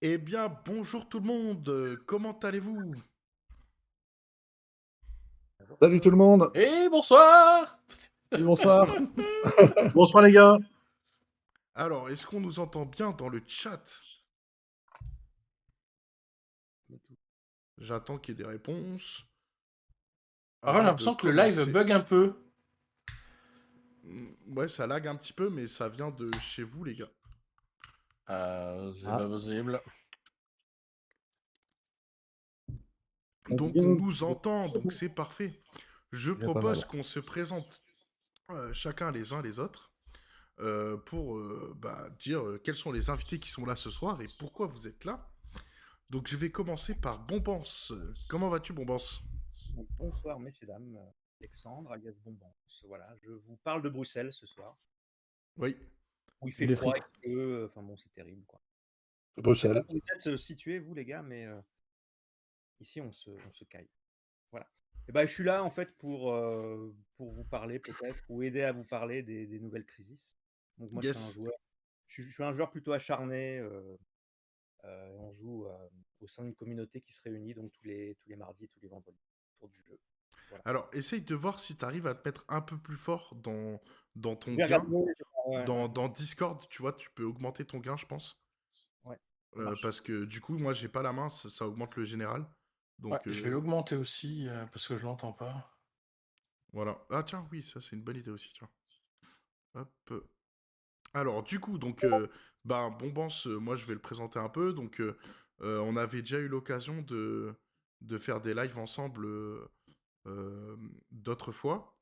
Eh 0.00 0.16
bien, 0.18 0.48
bonjour 0.64 1.08
tout 1.08 1.18
le 1.18 1.26
monde, 1.26 1.98
comment 2.06 2.38
allez-vous? 2.38 2.94
Salut 5.82 6.00
tout 6.00 6.10
le 6.10 6.16
monde. 6.16 6.50
Et 6.54 6.88
bonsoir! 6.88 7.78
Et 8.30 8.38
bonsoir. 8.42 8.86
Bonsoir 9.94 10.22
les 10.22 10.32
gars. 10.32 10.58
Alors, 11.74 12.10
est-ce 12.10 12.26
qu'on 12.26 12.40
nous 12.40 12.58
entend 12.58 12.84
bien 12.84 13.10
dans 13.12 13.28
le 13.28 13.42
chat? 13.46 13.82
J'attends 17.78 18.18
qu'il 18.18 18.34
y 18.36 18.40
ait 18.40 18.44
des 18.44 18.48
réponses. 18.48 19.24
Ah, 20.62 20.74
j'ai 20.76 20.82
l'impression 20.82 21.14
que 21.14 21.26
le 21.26 21.32
live 21.32 21.72
bug 21.72 21.90
un 21.90 22.00
peu. 22.00 22.36
Mm, 24.04 24.26
Ouais, 24.56 24.68
ça 24.68 24.86
lag 24.86 25.06
un 25.06 25.16
petit 25.16 25.32
peu, 25.32 25.48
mais 25.48 25.66
ça 25.66 25.88
vient 25.88 26.10
de 26.10 26.28
chez 26.40 26.62
vous, 26.62 26.84
les 26.84 26.94
gars. 26.94 27.10
Euh, 28.30 28.92
c'est 28.94 29.06
Ah. 29.06 29.16
pas 29.18 29.28
possible. 29.28 29.80
Donc, 33.50 33.72
bien. 33.72 33.82
on 33.84 33.94
nous 33.94 34.22
entend, 34.22 34.68
donc 34.68 34.92
c'est 34.92 35.08
parfait. 35.08 35.62
Je 36.12 36.32
propose 36.32 36.80
mal. 36.80 36.86
qu'on 36.88 37.02
se 37.02 37.20
présente 37.20 37.82
euh, 38.50 38.72
chacun 38.72 39.10
les 39.10 39.32
uns 39.32 39.42
les 39.42 39.58
autres 39.58 39.92
euh, 40.60 40.96
pour 40.96 41.38
euh, 41.38 41.74
bah, 41.78 42.08
dire 42.18 42.44
euh, 42.46 42.58
quels 42.62 42.76
sont 42.76 42.92
les 42.92 43.10
invités 43.10 43.38
qui 43.38 43.48
sont 43.50 43.64
là 43.64 43.76
ce 43.76 43.90
soir 43.90 44.20
et 44.20 44.26
pourquoi 44.38 44.66
vous 44.66 44.86
êtes 44.88 45.04
là. 45.04 45.30
Donc, 46.10 46.26
je 46.28 46.36
vais 46.36 46.50
commencer 46.50 46.94
par 46.94 47.18
Bombance. 47.26 47.92
Comment 48.28 48.48
vas-tu, 48.48 48.72
Bombance 48.72 49.20
Donc, 49.74 49.86
bonsoir, 49.98 50.38
messieurs, 50.40 50.66
dames. 50.66 50.98
Alexandre, 51.40 51.92
alias 51.92 52.14
Bonbon. 52.24 52.52
Voilà, 52.84 53.14
je 53.22 53.30
vous 53.30 53.56
parle 53.58 53.80
de 53.82 53.88
Bruxelles 53.88 54.32
ce 54.32 54.46
soir, 54.46 54.76
Oui. 55.56 55.76
Où 56.40 56.48
il 56.48 56.52
fait 56.52 56.74
froid 56.76 56.92
frites. 56.92 57.04
et 57.22 57.28
que, 57.28 57.66
enfin 57.66 57.82
bon, 57.82 57.96
c'est 57.96 58.12
terrible, 58.12 58.44
quoi. 58.46 58.60
Bruxelles. 59.36 59.84
Vous 59.88 59.96
êtes 59.96 60.26
euh, 60.26 60.36
situés, 60.36 60.78
vous, 60.78 60.94
les 60.94 61.04
gars, 61.04 61.22
mais 61.22 61.46
euh, 61.46 61.60
ici, 62.80 63.00
on 63.00 63.12
se, 63.12 63.30
on 63.30 63.52
se 63.52 63.64
caille. 63.64 63.88
Voilà. 64.50 64.68
Et 65.08 65.12
ben, 65.12 65.26
je 65.26 65.32
suis 65.32 65.44
là, 65.44 65.62
en 65.62 65.70
fait, 65.70 65.96
pour, 65.98 66.32
euh, 66.32 66.94
pour 67.14 67.30
vous 67.30 67.44
parler, 67.44 67.78
peut-être, 67.78 68.24
ou 68.28 68.42
aider 68.42 68.62
à 68.62 68.72
vous 68.72 68.84
parler 68.84 69.22
des, 69.22 69.46
des 69.46 69.60
nouvelles 69.60 69.86
crises. 69.86 70.36
Donc, 70.76 70.90
moi, 70.92 71.02
je 71.02 71.12
suis 71.12 71.28
un 71.28 71.32
joueur. 71.32 71.54
Je 72.08 72.14
suis, 72.14 72.22
je 72.24 72.30
suis 72.32 72.42
un 72.42 72.52
joueur 72.52 72.70
plutôt 72.70 72.92
acharné. 72.92 73.58
euh, 73.58 73.96
euh, 74.84 75.16
on 75.18 75.32
joue 75.32 75.66
euh, 75.66 75.88
au 76.20 76.28
sein 76.28 76.44
d'une 76.44 76.54
communauté 76.54 77.00
qui 77.00 77.12
se 77.12 77.20
réunit 77.22 77.52
donc 77.54 77.72
tous 77.72 77.84
les, 77.84 78.14
tous 78.14 78.28
les 78.28 78.36
mardis 78.36 78.64
et 78.64 78.68
tous 78.68 78.80
les 78.80 78.88
vendredis 78.88 79.18
autour 79.56 79.68
du 79.70 79.82
jeu. 79.82 79.98
Alors, 80.64 80.88
essaye 80.92 81.22
de 81.22 81.34
voir 81.34 81.58
si 81.58 81.76
tu 81.76 81.84
arrives 81.84 82.06
à 82.06 82.14
te 82.14 82.26
mettre 82.28 82.44
un 82.48 82.60
peu 82.60 82.76
plus 82.78 82.96
fort 82.96 83.34
dans, 83.36 83.80
dans 84.16 84.36
ton 84.36 84.54
gain. 84.54 84.84
ouais. 85.46 85.64
Dans, 85.64 85.88
dans 85.88 86.08
Discord, 86.08 86.66
tu 86.68 86.82
vois, 86.82 86.92
tu 86.92 87.10
peux 87.10 87.24
augmenter 87.24 87.64
ton 87.64 87.78
gain, 87.78 87.96
je 87.96 88.06
pense. 88.06 88.42
Ouais, 89.04 89.16
Euh, 89.56 89.74
parce 89.82 90.00
que 90.00 90.24
du 90.24 90.40
coup, 90.40 90.58
moi, 90.58 90.72
j'ai 90.72 90.88
pas 90.88 91.02
la 91.02 91.12
main, 91.12 91.30
ça, 91.30 91.48
ça 91.48 91.66
augmente 91.66 91.96
le 91.96 92.04
général. 92.04 92.46
Donc, 92.98 93.12
Ouais, 93.12 93.20
Je 93.26 93.40
vais 93.42 93.48
euh, 93.48 93.52
l'augmenter 93.52 93.96
aussi 93.96 94.48
euh, 94.48 94.66
parce 94.66 94.86
que 94.86 94.96
je 94.96 95.04
l'entends 95.04 95.32
pas. 95.32 95.70
voilà. 96.72 96.98
Ah, 97.10 97.22
tiens, 97.22 97.46
oui, 97.50 97.62
ça, 97.62 97.80
c'est 97.80 97.96
une 97.96 98.02
bonne 98.02 98.16
idée 98.16 98.30
aussi, 98.30 98.52
tiens. 98.52 98.68
Hop. 99.74 100.12
Alors, 101.14 101.42
du 101.42 101.58
coup, 101.60 101.78
donc, 101.78 102.04
euh, 102.04 102.26
bah, 102.64 102.90
Bombance, 102.90 103.46
euh, 103.46 103.56
moi, 103.58 103.76
je 103.76 103.86
vais 103.86 103.94
le 103.94 104.00
présenter 104.00 104.38
un 104.38 104.48
peu. 104.48 104.72
Donc, 104.72 105.02
on 105.60 105.96
avait 105.96 106.20
déjà 106.20 106.38
eu 106.38 106.48
l'occasion 106.48 107.02
de, 107.02 107.54
de 108.00 108.18
faire 108.18 108.40
des 108.40 108.54
lives 108.54 108.78
ensemble 108.78 109.26
d'autres 111.10 111.52
fois. 111.52 111.98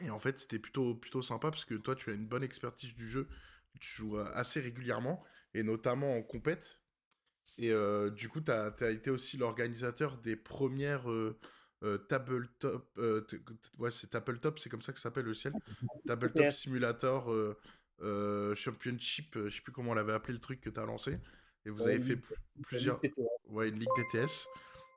Et 0.00 0.10
en 0.10 0.18
fait, 0.18 0.38
c'était 0.38 0.58
plutôt, 0.58 0.94
plutôt 0.94 1.22
sympa 1.22 1.50
parce 1.50 1.64
que 1.64 1.74
toi, 1.74 1.94
tu 1.94 2.10
as 2.10 2.14
une 2.14 2.26
bonne 2.26 2.42
expertise 2.42 2.94
du 2.94 3.08
jeu. 3.08 3.28
Tu 3.80 3.94
joues 3.94 4.18
assez 4.18 4.60
régulièrement, 4.60 5.22
et 5.54 5.62
notamment 5.62 6.16
en 6.16 6.22
compète. 6.22 6.82
Et 7.58 7.70
euh, 7.72 8.10
du 8.10 8.28
coup, 8.28 8.40
tu 8.40 8.50
as, 8.50 8.90
été 8.90 9.10
aussi 9.10 9.36
l'organisateur 9.36 10.18
des 10.18 10.36
premières 10.36 11.10
euh, 11.10 11.38
euh, 11.82 11.98
Tabletop. 11.98 12.98
ouais, 13.78 13.90
c'est 13.90 14.08
Tabletop, 14.08 14.58
c'est 14.58 14.68
comme 14.68 14.82
ça 14.82 14.92
que 14.92 14.98
ça 14.98 15.04
s'appelle 15.04 15.24
le 15.24 15.34
ciel? 15.34 15.54
Tabletop. 16.06 16.50
Simulator 16.50 17.34
Championship, 18.54 19.38
je 19.46 19.50
sais 19.50 19.62
plus 19.62 19.72
comment 19.72 19.92
on 19.92 19.94
l'avait 19.94 20.12
appelé 20.12 20.34
le 20.34 20.40
truc 20.40 20.60
que 20.60 20.70
tu 20.70 20.80
as 20.80 20.84
lancé. 20.84 21.18
Et 21.64 21.70
vous 21.70 21.82
Ouais, 21.84 21.94
avez 21.94 22.00
fait 22.00 22.18
plusieurs. 22.62 23.00
ligue. 23.02 23.14
Ouais, 23.46 23.68
une 23.68 23.78
ligue 23.78 23.88
DTS. 23.96 24.46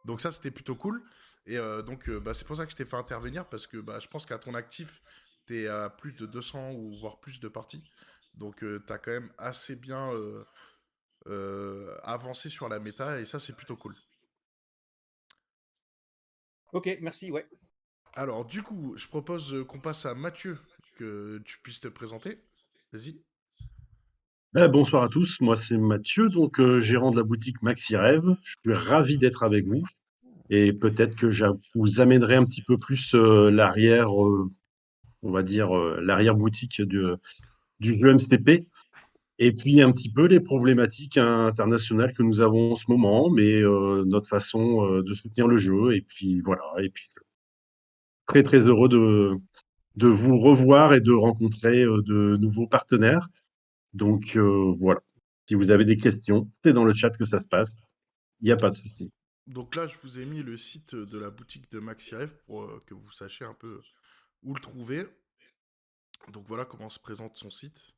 Donc 0.06 0.22
ça, 0.22 0.32
c'était 0.32 0.52
plutôt 0.52 0.76
cool. 0.76 1.02
Et 1.46 1.58
euh, 1.58 1.82
donc, 1.82 2.10
euh, 2.10 2.20
bah, 2.20 2.34
c'est 2.34 2.46
pour 2.46 2.56
ça 2.56 2.66
que 2.66 2.72
je 2.72 2.76
t'ai 2.76 2.86
fait 2.86 2.98
intervenir, 2.98 3.48
parce 3.48 3.68
que 3.68 3.78
bah, 3.78 4.00
je 4.00 4.08
pense 4.08 4.26
qu'à 4.26 4.38
ton 4.38 4.54
actif, 4.54 5.02
tu 5.48 5.62
es 5.62 5.68
à 5.68 5.90
plus 5.90 6.14
de 6.14 6.26
200 6.26 6.72
ou 6.74 6.96
voire 7.00 7.20
plus 7.20 7.40
de 7.40 7.48
parties. 7.48 7.84
Donc, 8.36 8.60
tu 8.60 8.94
as 8.94 8.98
quand 8.98 9.12
même 9.12 9.32
assez 9.38 9.76
bien 9.76 10.14
euh, 10.14 10.44
euh, 11.28 11.98
avancé 12.04 12.50
sur 12.50 12.70
la 12.70 12.80
méta, 12.80 13.20
et 13.20 13.26
ça, 13.26 13.40
c'est 13.40 13.56
plutôt 13.56 13.76
cool. 13.76 13.96
Ok, 16.72 16.98
merci, 17.02 17.32
ouais. 17.32 17.48
Alors, 18.14 18.46
du 18.46 18.62
coup, 18.62 18.94
je 18.96 19.08
propose 19.08 19.54
euh, 19.54 19.64
qu'on 19.64 19.80
passe 19.80 20.06
à 20.06 20.14
Mathieu, 20.14 20.58
que 20.98 21.42
tu 21.46 21.60
puisses 21.62 21.80
te 21.80 21.88
présenter. 21.88 22.44
Vas-y. 22.92 23.22
Eh, 24.58 24.68
bonsoir 24.68 25.04
à 25.04 25.10
tous, 25.10 25.42
moi 25.42 25.56
c'est 25.56 25.78
Mathieu, 25.78 26.28
donc 26.28 26.60
euh, 26.60 26.80
gérant 26.82 27.12
de 27.12 27.18
la 27.18 27.24
boutique 27.24 27.62
Maxi 27.62 27.96
Rêve. 27.96 28.36
Je 28.42 28.56
suis 28.66 28.74
ravi 28.74 29.18
d'être 29.18 29.44
avec 29.44 29.68
vous 29.68 29.84
et 30.50 30.74
peut-être 30.74 31.16
que 31.16 31.32
je 31.32 31.46
vous 31.76 32.00
amènerai 32.02 32.36
un 32.36 32.46
petit 32.46 32.64
peu 32.64 32.78
plus 32.78 33.14
euh, 33.16 33.50
l'arrière, 33.52 34.10
euh, 34.26 34.50
on 35.22 35.32
va 35.32 35.44
dire 35.44 35.76
euh, 35.78 36.00
l'arrière 36.02 36.36
boutique 36.36 36.82
du, 36.82 37.04
du 37.80 38.00
jeu 38.00 38.14
MCP 38.14 38.68
et 39.40 39.54
puis 39.54 39.82
un 39.82 39.92
petit 39.92 40.12
peu 40.12 40.26
les 40.26 40.40
problématiques 40.40 41.18
internationales 41.18 42.14
que 42.14 42.24
nous 42.24 42.42
avons 42.42 42.74
en 42.74 42.76
ce 42.76 42.86
moment, 42.90 43.30
mais 43.30 43.62
notre 44.06 44.28
façon 44.28 45.02
de 45.02 45.14
soutenir 45.14 45.48
le 45.48 45.58
jeu 45.58 45.96
et 45.96 46.02
puis 46.02 46.42
voilà 46.42 46.64
et 46.80 46.90
puis 46.90 47.06
très 48.28 48.44
très 48.44 48.60
heureux 48.60 48.90
de 48.90 49.32
de 49.96 50.08
vous 50.08 50.40
revoir 50.40 50.94
et 50.94 51.02
de 51.02 51.14
rencontrer 51.14 51.84
de 51.84 52.38
nouveaux 52.38 52.68
partenaires. 52.68 53.30
Donc 53.94 54.38
voilà. 54.80 55.02
Si 55.48 55.56
vous 55.56 55.72
avez 55.72 55.86
des 55.86 55.98
questions, 55.98 56.50
c'est 56.64 56.74
dans 56.74 56.86
le 56.86 56.94
chat 56.94 57.12
que 57.12 57.26
ça 57.26 57.40
se 57.40 57.48
passe. 57.48 57.72
Il 58.42 58.46
n'y 58.46 58.52
a 58.52 58.58
pas 58.58 58.70
de 58.70 58.76
souci. 58.76 59.10
Donc 59.50 59.76
là, 59.76 59.88
je 59.88 59.98
vous 60.00 60.20
ai 60.20 60.26
mis 60.26 60.44
le 60.44 60.58
site 60.58 60.96
de 60.96 61.20
la 61.20 61.30
boutique 61.30 61.72
de 61.72 61.80
MaxiRev 61.80 62.34
pour 62.46 62.64
euh, 62.64 62.84
que 62.86 62.94
vous 62.94 63.12
sachiez 63.12 63.46
un 63.46 63.54
peu 63.54 63.82
où 64.44 64.54
le 64.54 64.62
trouver. 64.62 65.06
Donc 66.30 66.46
voilà 66.48 66.66
comment 66.66 66.90
se 66.90 67.00
présente 67.00 67.36
son 67.38 67.50
site. 67.50 67.92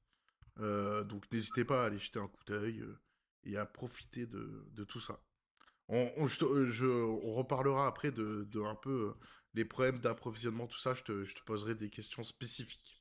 Euh, 0.60 1.04
donc 1.04 1.32
n'hésitez 1.32 1.66
pas 1.66 1.84
à 1.84 1.86
aller 1.88 2.00
jeter 2.00 2.20
un 2.20 2.28
coup 2.28 2.44
d'œil 2.46 2.80
euh, 2.82 3.00
et 3.44 3.58
à 3.58 3.66
profiter 3.66 4.26
de, 4.26 4.66
de 4.72 4.84
tout 4.84 5.00
ça. 5.00 5.20
On, 5.90 6.12
on- 6.18 6.28
je, 6.28 6.86
on 6.86 7.34
reparlera 7.34 7.88
après 7.88 8.12
de, 8.12 8.46
de 8.50 8.62
un 8.62 8.76
peu 8.76 9.10
euh, 9.10 9.14
les 9.54 9.66
problèmes 9.66 10.00
d'approvisionnement, 10.00 10.68
tout 10.68 10.80
ça. 10.80 10.94
Je 10.94 11.04
te, 11.04 11.26
je 11.26 11.36
te 11.36 11.42
poserai 11.44 11.76
des 11.76 11.90
questions 11.90 12.24
spécifiques. 12.24 12.98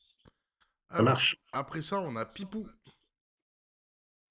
Ça 0.96 1.02
marche. 1.02 1.36
Après 1.52 1.82
ça, 1.82 2.00
on 2.00 2.16
a 2.16 2.26
Pipou. 2.26 2.68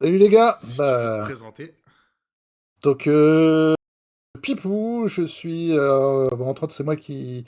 Salut 0.02 0.18
les 0.18 0.30
gars 0.30 0.60
Si 0.64 0.68
tu 0.72 0.78
te 0.78 0.78
Bah, 0.78 1.20
présenter. 1.20 1.76
Donc, 2.82 3.08
euh, 3.08 3.76
Pipou, 4.42 5.08
je 5.08 5.24
suis... 5.24 5.78
euh, 5.78 6.30
entre 6.30 6.64
autres, 6.64 6.74
c'est 6.74 6.84
moi 6.84 6.96
qui, 6.96 7.46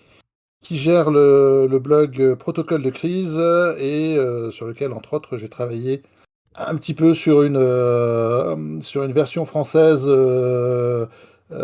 qui 0.64 0.78
gère 0.78 1.12
le, 1.12 1.68
le 1.70 1.80
blog 1.80 2.22
euh, 2.22 2.36
Protocole 2.36 2.84
de 2.84 2.90
crise 2.90 3.38
et 3.78 4.18
euh, 4.18 4.52
sur 4.52 4.66
lequel, 4.68 4.94
entre 4.94 5.14
autres, 5.14 5.38
j'ai 5.38 5.50
travaillé 5.50 6.04
un 6.56 6.76
petit 6.76 6.94
peu 6.94 7.14
sur 7.14 7.44
une, 7.44 8.82
sur 8.82 9.04
une 9.04 9.14
version 9.14 9.46
française 9.46 10.06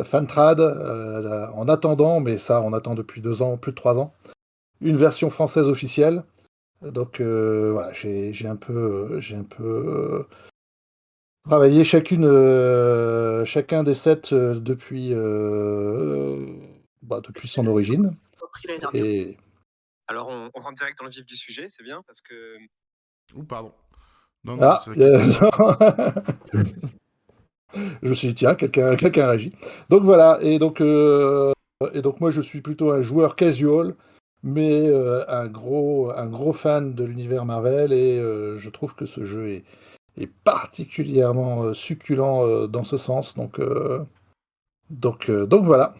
Fantrad, 0.05 0.61
en 0.61 1.67
attendant, 1.67 2.21
mais 2.21 2.37
ça, 2.37 2.61
on 2.61 2.71
attend 2.71 2.95
depuis 2.95 3.21
deux 3.21 3.41
ans, 3.41 3.57
plus 3.57 3.73
de 3.73 3.75
trois 3.75 3.99
ans, 3.99 4.13
une 4.79 4.95
version 4.95 5.29
française 5.29 5.67
officielle. 5.67 6.23
Donc 6.81 7.19
voilà, 7.19 7.91
j'ai 7.91 8.47
un 8.47 8.55
peu, 8.55 9.19
j'ai 9.19 9.35
un 9.35 9.43
peu 9.43 10.25
travaillé 11.47 11.83
chacune, 11.83 12.25
euh, 12.25 13.45
chacun 13.45 13.83
des 13.83 13.93
sets 13.93 14.33
euh, 14.33 14.55
depuis, 14.55 15.09
euh, 15.13 16.45
bah, 17.01 17.21
depuis 17.23 17.47
son 17.47 17.65
origine. 17.67 18.15
Et 18.93 19.37
Alors, 20.07 20.27
on, 20.29 20.49
on 20.53 20.61
rentre 20.61 20.75
direct 20.75 20.97
dans 20.99 21.05
le 21.05 21.11
vif 21.11 21.25
du 21.25 21.35
sujet, 21.35 21.67
c'est 21.69 21.83
bien, 21.83 22.01
parce 22.05 22.21
que 22.21 22.57
Ou 23.35 23.43
pardon. 23.43 23.71
Non, 24.43 24.55
non, 24.55 24.63
ah, 24.63 24.83
c'est 24.85 25.01
euh, 25.01 25.19
je 28.03 28.09
me 28.09 28.13
suis 28.13 28.29
dit 28.29 28.33
tiens, 28.33 28.55
quelqu'un, 28.55 28.95
quelqu'un 28.95 29.27
réagit. 29.27 29.53
Donc 29.89 30.03
voilà, 30.03 30.39
et 30.41 30.59
donc, 30.59 30.79
euh, 30.79 31.51
et 31.93 32.01
donc 32.01 32.21
moi 32.21 32.29
je 32.29 32.41
suis 32.41 32.61
plutôt 32.61 32.91
un 32.91 33.01
joueur 33.01 33.35
casual, 33.35 33.95
mais 34.43 34.87
euh, 34.87 35.25
un 35.27 35.47
gros, 35.47 36.11
un 36.11 36.27
gros 36.27 36.53
fan 36.53 36.93
de 36.93 37.03
l'univers 37.03 37.45
Marvel 37.45 37.91
et 37.91 38.19
euh, 38.19 38.57
je 38.59 38.69
trouve 38.69 38.95
que 38.95 39.05
ce 39.05 39.25
jeu 39.25 39.49
est, 39.49 39.65
est 40.17 40.27
particulièrement 40.27 41.63
euh, 41.63 41.73
succulent 41.73 42.43
euh, 42.45 42.67
dans 42.67 42.83
ce 42.83 42.97
sens. 42.97 43.35
Donc, 43.35 43.59
euh, 43.59 44.03
donc, 44.89 45.29
donc 45.31 45.65
voilà. 45.65 45.95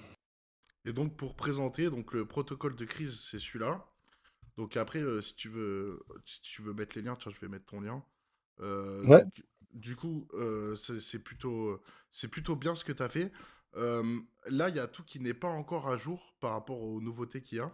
Et 0.86 0.94
donc 0.94 1.16
pour 1.18 1.36
présenter, 1.36 1.90
donc 1.90 2.14
le 2.14 2.26
protocole 2.26 2.76
de 2.76 2.86
crise, 2.86 3.20
c'est 3.20 3.40
celui-là. 3.40 3.86
Donc 4.56 4.78
après, 4.78 5.00
euh, 5.00 5.22
si 5.22 5.36
tu 5.36 5.50
veux, 5.50 6.04
si 6.26 6.42
tu 6.42 6.62
veux 6.62 6.74
mettre 6.74 6.96
les 6.96 7.02
liens, 7.04 7.16
tiens, 7.16 7.32
je 7.34 7.40
vais 7.40 7.48
mettre 7.50 7.66
ton 7.66 7.82
lien. 7.82 8.04
Euh, 8.62 9.02
Ouais. 9.06 9.24
donc, 9.24 9.44
du 9.74 9.96
coup, 9.96 10.28
euh, 10.34 10.76
c'est 10.76 11.20
plutôt, 11.20 11.82
c'est 12.10 12.28
plutôt 12.30 12.56
bien 12.56 12.74
ce 12.74 12.84
que 12.84 12.92
tu 12.94 13.04
as 13.04 13.10
fait. 13.10 13.32
là, 13.76 14.70
il 14.70 14.76
y 14.76 14.80
a 14.80 14.88
tout 14.88 15.04
qui 15.04 15.20
n'est 15.20 15.36
pas 15.36 15.50
encore 15.50 15.88
à 15.90 15.98
jour 15.98 16.34
par 16.40 16.52
rapport 16.52 16.82
aux 16.82 17.02
nouveautés 17.02 17.42
qu'il 17.44 17.60
y 17.60 17.62
a. 17.62 17.72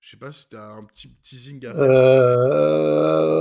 Je 0.00 0.10
sais 0.10 0.16
pas 0.16 0.32
si 0.32 0.48
tu 0.48 0.56
as 0.56 0.66
un 0.66 0.84
petit 0.84 1.10
teasing 1.22 1.64
à 1.66 1.72
faire. 1.72 1.82
Euh... 1.82 3.40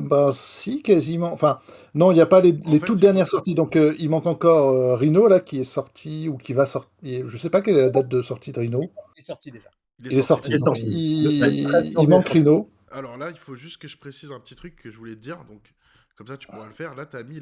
Ben 0.00 0.32
si, 0.32 0.82
quasiment. 0.82 1.32
Enfin, 1.32 1.60
non, 1.94 2.12
il 2.12 2.14
n'y 2.14 2.20
a 2.20 2.26
pas 2.26 2.40
les, 2.40 2.80
toutes 2.80 3.00
dernières 3.00 3.28
sorties. 3.28 3.54
Donc, 3.54 3.76
euh, 3.76 3.94
il 3.98 4.08
manque 4.08 4.26
encore 4.26 4.70
euh, 4.70 4.94
Rhino, 4.96 5.26
là, 5.28 5.40
qui 5.40 5.58
est 5.58 5.64
sorti 5.64 6.28
ou 6.28 6.36
qui 6.36 6.52
va 6.52 6.66
sortir. 6.66 7.28
Je 7.28 7.36
sais 7.36 7.50
pas 7.50 7.60
quelle 7.62 7.76
est 7.76 7.82
la 7.82 7.90
date 7.90 8.08
de 8.08 8.22
sortie 8.22 8.52
de 8.52 8.60
Rhino. 8.60 8.82
Il 9.16 9.20
est 9.20 9.24
sorti 9.24 9.50
déjà. 9.50 9.68
Il 10.00 10.16
est, 10.16 10.22
sorti. 10.22 10.52
Il, 10.52 12.08
manque 12.08 12.28
Rhino. 12.28 12.70
Alors 12.92 13.16
là, 13.16 13.30
il 13.30 13.36
faut 13.36 13.56
juste 13.56 13.78
que 13.78 13.88
je 13.88 13.96
précise 13.96 14.30
un 14.30 14.38
petit 14.38 14.54
truc 14.54 14.76
que 14.76 14.90
je 14.90 14.96
voulais 14.96 15.16
te 15.16 15.20
dire. 15.20 15.44
Donc, 15.46 15.74
comme 16.14 16.28
ça, 16.28 16.36
tu 16.36 16.46
pourras 16.46 16.66
le 16.66 16.72
faire. 16.72 16.94
Là, 16.94 17.06
tu 17.06 17.16
as 17.16 17.24
mis 17.24 17.40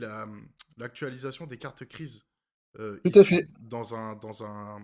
l'actualisation 0.78 1.46
des 1.46 1.58
cartes 1.58 1.84
crise. 1.84 2.24
Euh, 2.78 2.98
Tout 3.04 3.18
à 3.18 3.24
fait. 3.24 3.48
Dans 3.60 3.94
un, 3.94 4.16
dans, 4.16 4.42
un, 4.42 4.78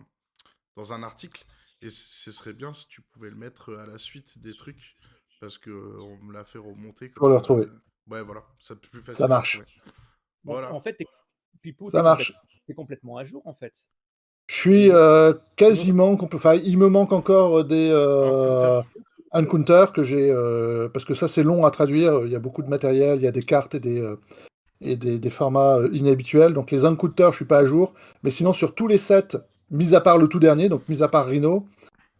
dans 0.76 0.92
un 0.92 1.02
article. 1.02 1.44
Et 1.82 1.90
ce 1.90 2.30
serait 2.30 2.52
bien 2.52 2.72
si 2.74 2.86
tu 2.86 3.02
pouvais 3.02 3.28
le 3.28 3.36
mettre 3.36 3.74
à 3.74 3.86
la 3.86 3.98
suite 3.98 4.40
des 4.40 4.54
trucs, 4.54 4.96
parce 5.40 5.58
que 5.58 5.70
on 5.70 6.16
me 6.24 6.32
l'a 6.32 6.44
fait 6.44 6.58
remonter. 6.58 7.08
Pour 7.08 7.28
le 7.28 7.36
retrouver. 7.36 7.66
Ouais, 8.08 8.22
voilà, 8.22 8.44
c'est 8.58 8.80
plus 8.80 9.00
facile. 9.00 9.16
Ça 9.16 9.28
marche. 9.28 9.60
Voilà. 10.44 10.72
En 10.72 10.80
fait, 10.80 10.96
ça 11.90 12.02
marche. 12.02 12.32
es 12.68 12.74
complètement 12.74 13.16
à 13.16 13.24
jour, 13.24 13.42
en 13.46 13.52
fait. 13.52 13.72
Je 14.46 14.56
suis 14.56 14.90
euh, 14.90 15.34
quasiment. 15.56 16.16
Enfin, 16.32 16.54
il 16.54 16.78
me 16.78 16.88
manque 16.88 17.12
encore 17.12 17.64
des 17.64 17.90
euh, 17.90 18.80
Encounter 19.32 19.86
que 19.94 20.04
j'ai. 20.04 20.30
Euh, 20.30 20.88
parce 20.88 21.04
que 21.04 21.14
ça, 21.14 21.26
c'est 21.26 21.42
long 21.42 21.64
à 21.64 21.70
traduire. 21.72 22.24
Il 22.24 22.30
y 22.30 22.36
a 22.36 22.40
beaucoup 22.40 22.62
de 22.62 22.68
matériel, 22.68 23.18
il 23.18 23.22
y 23.22 23.28
a 23.28 23.32
des 23.32 23.44
cartes 23.44 23.74
et 23.74 23.80
des. 23.80 24.16
et 24.80 24.96
des, 24.96 25.18
des, 25.18 25.30
formats 25.30 25.78
inhabituels. 25.92 26.54
Donc 26.54 26.70
les 26.70 26.86
Encounter, 26.86 27.28
je 27.32 27.36
suis 27.36 27.44
pas 27.44 27.58
à 27.58 27.64
jour. 27.64 27.94
Mais 28.22 28.30
sinon, 28.30 28.52
sur 28.52 28.74
tous 28.74 28.86
les 28.86 28.98
sets, 28.98 29.36
mis 29.72 29.94
à 29.94 30.00
part 30.00 30.18
le 30.18 30.28
tout 30.28 30.38
dernier, 30.38 30.68
donc 30.68 30.88
mis 30.88 31.02
à 31.02 31.08
part 31.08 31.26
Rhino. 31.26 31.66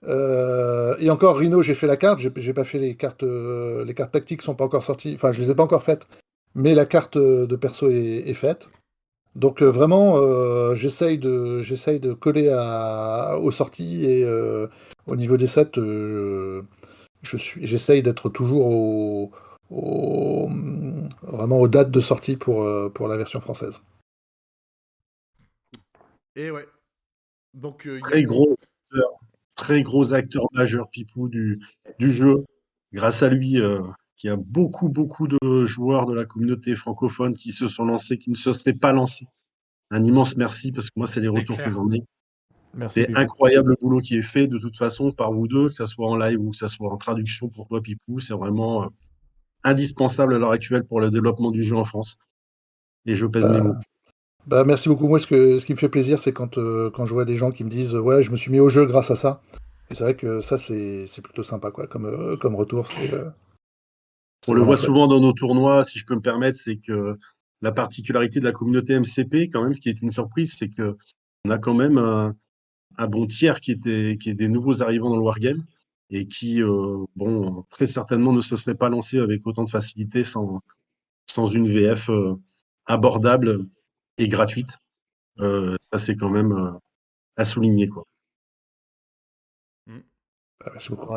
Euh, 0.05 0.97
et 0.99 1.11
encore 1.11 1.37
Rhino, 1.37 1.63
j'ai 1.63 1.75
fait 1.75 1.87
la 1.87 1.97
carte, 1.97 2.19
j'ai 2.19 2.53
pas 2.53 2.65
fait 2.65 2.79
les 2.79 2.97
cartes, 2.97 3.23
euh, 3.23 3.85
les 3.85 3.95
cartes 3.95 4.11
tactiques 4.13 4.43
sont 4.43 4.57
pas 4.57 4.65
encore 4.65 4.83
sorties, 4.83 5.13
enfin 5.15 5.31
je 5.31 5.41
les 5.41 5.51
ai 5.51 5.55
pas 5.55 5.63
encore 5.63 5.85
faites, 5.85 6.09
mais 6.57 6.75
la 6.75 6.87
carte 6.87 7.17
de 7.17 7.57
perso 7.57 7.89
est, 7.89 8.35
faite. 8.35 8.69
Donc 9.37 9.63
euh, 9.63 9.71
vraiment, 9.71 10.17
j'essaye 10.75 11.19
de, 11.19 12.13
coller 12.15 12.49
à, 12.51 13.39
aux 13.41 13.53
sorties 13.53 14.05
et 14.05 14.27
au 15.07 15.17
niveau 15.17 15.37
des 15.37 15.47
sets, 15.47 15.73
je 15.77 17.37
suis, 17.37 17.65
j'essaye 17.67 18.03
d'être 18.03 18.29
toujours 18.29 18.67
au, 19.71 20.51
vraiment 21.23 21.61
aux 21.61 21.69
dates 21.69 21.91
de 21.93 22.01
sortie 22.01 22.37
pour, 22.37 22.69
pour 22.93 23.09
la 23.09 23.17
version 23.17 23.41
française. 23.41 23.81
Et 26.35 26.51
ouais, 26.51 26.67
donc, 27.55 27.87
euh, 27.87 28.01
très, 28.01 28.23
gros 28.23 28.53
acteur, 28.53 29.11
très 29.55 29.83
gros 29.83 30.15
acteur 30.15 30.47
majeur, 30.53 30.89
Pipou, 30.91 31.29
du, 31.29 31.61
du 31.99 32.13
jeu. 32.13 32.45
Grâce 32.93 33.23
à 33.23 33.29
lui, 33.29 33.61
euh, 33.61 33.81
il 34.23 34.27
y 34.29 34.31
a 34.31 34.37
beaucoup, 34.37 34.89
beaucoup 34.89 35.27
de 35.27 35.65
joueurs 35.65 36.07
de 36.07 36.15
la 36.15 36.25
communauté 36.25 36.75
francophone 36.75 37.35
qui 37.35 37.53
se 37.53 37.69
sont 37.69 37.85
lancés, 37.85 38.19
qui 38.19 38.31
ne 38.31 38.37
se 38.37 38.53
seraient 38.53 38.73
pas 38.73 38.93
lancés. 38.93 39.27
Un 39.91 40.03
immense 40.05 40.37
merci, 40.37 40.73
parce 40.73 40.87
que 40.87 40.95
moi, 40.97 41.07
c'est 41.07 41.21
les 41.21 41.29
retours 41.29 41.57
que 41.57 41.71
j'en 41.71 41.91
ai. 41.91 42.03
C'est 42.91 43.15
incroyable 43.15 43.71
le 43.71 43.77
boulot 43.81 44.01
qui 44.01 44.17
est 44.17 44.23
fait, 44.23 44.47
de 44.47 44.59
toute 44.59 44.79
façon, 44.79 45.13
par 45.13 45.33
vous 45.33 45.47
deux, 45.47 45.69
que 45.69 45.75
ce 45.75 45.85
soit 45.85 46.09
en 46.09 46.17
live 46.17 46.41
ou 46.41 46.51
que 46.51 46.57
ce 46.57 46.69
soit 46.69 46.91
en 46.91 46.97
traduction 46.97 47.49
pour 47.49 47.69
toi, 47.69 47.83
Pipou. 47.83 48.21
C'est 48.21 48.33
vraiment 48.33 48.85
euh, 48.85 48.89
indispensable 49.65 50.35
à 50.35 50.39
l'heure 50.39 50.53
actuelle 50.53 50.85
pour 50.85 51.01
le 51.01 51.11
développement 51.11 51.51
du 51.51 51.63
jeu 51.63 51.77
en 51.77 51.85
France. 51.85 52.17
Et 53.05 53.17
je 53.17 53.27
pèse 53.27 53.49
mes 53.49 53.61
mots. 53.61 53.75
Bah, 54.47 54.65
merci 54.65 54.89
beaucoup. 54.89 55.07
Moi, 55.07 55.19
ce, 55.21 55.27
que, 55.27 55.59
ce 55.59 55.67
qui 55.67 55.73
me 55.73 55.79
fait 55.79 55.89
plaisir, 55.89 56.19
c'est 56.19 56.33
quand, 56.33 56.59
euh, 56.59 56.91
quand 56.91 57.07
je 57.07 57.13
vois 57.15 57.25
des 57.25 57.37
gens 57.37 57.53
qui 57.53 57.63
me 57.65 57.71
disent 57.71 57.95
Ouais, 57.95 58.23
je 58.23 58.31
me 58.33 58.37
suis 58.37 58.51
mis 58.51 58.61
au 58.61 58.69
jeu 58.69 58.87
grâce 58.87 59.11
à 59.11 59.17
ça. 59.17 59.41
Et 59.91 59.95
c'est 59.95 60.05
vrai 60.05 60.17
que 60.17 60.41
ça, 60.41 60.57
c'est 60.57 61.07
plutôt 61.23 61.45
sympa 61.45 61.71
quoi, 61.71 61.87
comme, 61.87 62.07
euh, 62.07 62.37
comme 62.37 62.57
retour. 62.57 62.89
Euh, 62.99 63.31
On 64.49 64.55
le 64.55 64.63
voit 64.63 64.77
souvent 64.77 65.07
dans 65.07 65.21
nos 65.21 65.33
tournois, 65.33 65.85
si 65.85 65.99
je 65.99 66.07
peux 66.07 66.15
me 66.15 66.21
permettre, 66.21 66.59
c'est 66.59 66.79
que 66.79 67.19
la 67.61 67.73
particularité 67.73 68.41
de 68.41 68.45
la 68.45 68.53
communauté 68.53 68.99
MCP, 68.99 69.49
quand 69.53 69.63
même, 69.63 69.75
ce 69.75 69.81
qui 69.81 69.91
est 69.91 70.03
une 70.03 70.11
surprise, 70.11 70.57
c'est 70.59 70.69
que 70.69 70.97
on 71.45 71.51
a 71.51 71.59
quand 71.59 71.75
même 71.75 71.99
un, 71.99 73.07
bon 73.09 73.27
tiers 73.27 73.61
qui, 73.61 73.73
était, 73.73 74.17
qui 74.21 74.31
est 74.31 74.35
des 74.35 74.49
nouveaux 74.49 74.83
arrivants 74.83 75.11
dans 75.11 75.17
le 75.17 75.23
Wargame 75.23 75.65
et 76.11 76.27
qui, 76.27 76.61
bon, 77.17 77.65
très 77.71 77.87
certainement 77.87 78.33
ne 78.33 78.41
se 78.41 78.57
serait 78.57 78.75
pas 78.75 78.89
lancé 78.89 79.19
avec 79.19 79.47
autant 79.47 79.65
de 79.65 79.71
facilité 79.71 80.25
sans, 80.25 80.61
sans 81.27 81.47
une 81.47 81.69
VF 81.69 82.11
abordable 82.87 83.67
et 84.23 84.29
gratuite. 84.29 84.79
Euh, 85.41 85.77
ça, 85.93 85.99
c'est 85.99 86.17
quand 86.17 86.31
même 86.31 86.53
euh, 86.53 86.71
à 87.37 87.45
souligner. 87.45 87.89
Quoi. 87.89 88.05
Mmh. 89.87 90.01
Ah, 90.65 90.71
merci 90.73 90.91
beaucoup. 90.91 91.15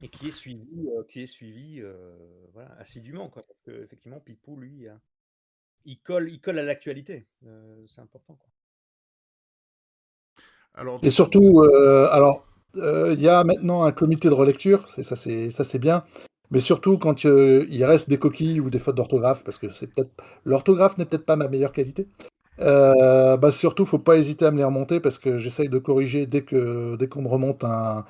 Et 0.00 0.08
qui 0.08 0.28
est 0.28 0.32
suivi, 0.32 0.88
euh, 0.88 1.04
qui 1.08 1.22
est 1.22 1.26
suivi 1.26 1.82
voilà, 2.52 2.72
assidûment. 2.78 3.28
Quoi, 3.28 3.44
parce 3.46 3.60
que, 3.60 3.82
effectivement, 3.82 4.20
Pipou, 4.20 4.56
lui, 4.56 4.86
il, 5.84 5.98
colle, 6.00 6.30
il 6.30 6.40
colle 6.40 6.58
à 6.58 6.62
l'actualité. 6.62 7.26
c'est 7.86 8.00
important. 8.00 8.34
Quoi. 8.34 8.48
Alors, 10.74 11.00
et 11.02 11.10
surtout, 11.10 11.62
alors, 12.10 12.46
il 12.74 13.20
y 13.20 13.28
a 13.28 13.44
maintenant 13.44 13.82
un 13.84 13.92
comité 13.92 14.28
de 14.28 14.34
relecture, 14.34 14.88
ça 14.88 15.14
c'est 15.14 15.78
bien, 15.78 16.04
mais 16.52 16.60
surtout 16.60 16.98
quand 16.98 17.24
euh, 17.24 17.66
il 17.70 17.84
reste 17.84 18.10
des 18.10 18.18
coquilles 18.18 18.60
ou 18.60 18.70
des 18.70 18.78
fautes 18.78 18.96
d'orthographe, 18.96 19.42
parce 19.42 19.58
que 19.58 19.72
c'est 19.72 19.88
peut-être 19.88 20.10
l'orthographe 20.44 20.98
n'est 20.98 21.06
peut-être 21.06 21.24
pas 21.24 21.36
ma 21.36 21.48
meilleure 21.48 21.72
qualité. 21.72 22.06
Euh, 22.60 23.36
bah 23.38 23.50
surtout, 23.50 23.86
faut 23.86 23.98
pas 23.98 24.18
hésiter 24.18 24.44
à 24.44 24.50
me 24.50 24.58
les 24.58 24.64
remonter 24.64 25.00
parce 25.00 25.18
que 25.18 25.38
j'essaye 25.38 25.70
de 25.70 25.78
corriger 25.78 26.26
dès 26.26 26.42
que 26.42 26.96
dès 26.96 27.08
qu'on 27.08 27.22
me 27.22 27.28
remonte 27.28 27.64
un, 27.64 28.04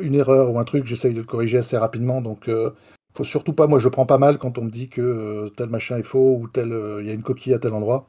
une 0.00 0.14
erreur 0.14 0.50
ou 0.50 0.58
un 0.58 0.64
truc, 0.64 0.86
j'essaye 0.86 1.12
de 1.14 1.20
le 1.20 1.26
corriger 1.26 1.58
assez 1.58 1.76
rapidement. 1.76 2.22
Donc, 2.22 2.48
euh, 2.48 2.70
faut 3.14 3.24
surtout 3.24 3.52
pas. 3.52 3.66
Moi, 3.66 3.78
je 3.78 3.88
prends 3.88 4.06
pas 4.06 4.18
mal 4.18 4.38
quand 4.38 4.56
on 4.58 4.64
me 4.64 4.70
dit 4.70 4.88
que 4.88 5.02
euh, 5.02 5.50
tel 5.50 5.68
machin 5.68 5.98
est 5.98 6.02
faux 6.02 6.38
ou 6.40 6.48
tel 6.48 6.68
il 7.00 7.06
y 7.06 7.10
a 7.10 7.14
une 7.14 7.22
coquille 7.22 7.54
à 7.54 7.58
tel 7.58 7.74
endroit. 7.74 8.08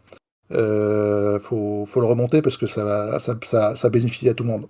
faut, 0.49 1.85
faut 1.85 2.01
le 2.01 2.07
remonter 2.07 2.41
parce 2.41 2.57
que 2.57 2.67
ça, 2.67 3.19
ça, 3.19 3.37
ça, 3.43 3.75
ça 3.75 3.89
bénéficie 3.89 4.29
à 4.29 4.33
tout 4.33 4.43
le 4.43 4.49
monde. 4.49 4.67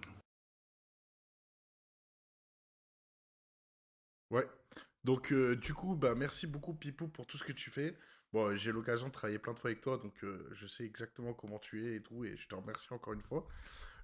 Donc, 5.03 5.31
euh, 5.31 5.55
du 5.55 5.73
coup, 5.73 5.95
bah, 5.95 6.13
merci 6.15 6.47
beaucoup, 6.47 6.73
Pipou, 6.73 7.07
pour 7.07 7.25
tout 7.25 7.37
ce 7.37 7.43
que 7.43 7.51
tu 7.51 7.71
fais. 7.71 7.97
Bon, 8.33 8.55
j'ai 8.55 8.71
l'occasion 8.71 9.07
de 9.07 9.11
travailler 9.11 9.39
plein 9.39 9.53
de 9.53 9.59
fois 9.59 9.71
avec 9.71 9.81
toi, 9.81 9.97
donc 9.97 10.13
euh, 10.23 10.47
je 10.53 10.65
sais 10.65 10.85
exactement 10.85 11.33
comment 11.33 11.59
tu 11.59 11.85
es 11.85 11.95
et 11.97 12.01
tout, 12.01 12.23
et 12.23 12.37
je 12.37 12.47
te 12.47 12.55
remercie 12.55 12.93
encore 12.93 13.13
une 13.13 13.21
fois. 13.21 13.45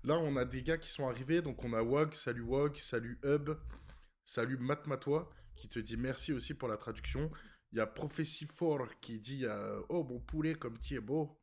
Là, 0.03 0.17
on 0.17 0.35
a 0.35 0.43
des 0.43 0.63
gars 0.63 0.77
qui 0.77 0.89
sont 0.89 1.07
arrivés, 1.07 1.41
donc 1.41 1.63
on 1.63 1.71
a 1.71 1.81
Wog, 1.81 2.13
salut 2.13 2.41
Wog, 2.41 2.75
salut 2.77 3.19
Hub, 3.23 3.51
salut 4.25 4.57
Matmatois, 4.57 5.29
qui 5.55 5.69
te 5.69 5.79
dit 5.79 5.95
merci 5.95 6.33
aussi 6.33 6.53
pour 6.53 6.67
la 6.67 6.75
traduction. 6.75 7.31
Il 7.71 7.77
y 7.77 7.81
a 7.81 7.87
Prophecy 7.87 8.47
4 8.47 8.99
qui 8.99 9.19
dit 9.19 9.45
euh, 9.45 9.79
Oh, 9.89 10.03
mon 10.03 10.19
poulet, 10.19 10.55
comme 10.55 10.77
tu 10.79 10.95
es 10.95 10.99
beau. 10.99 11.39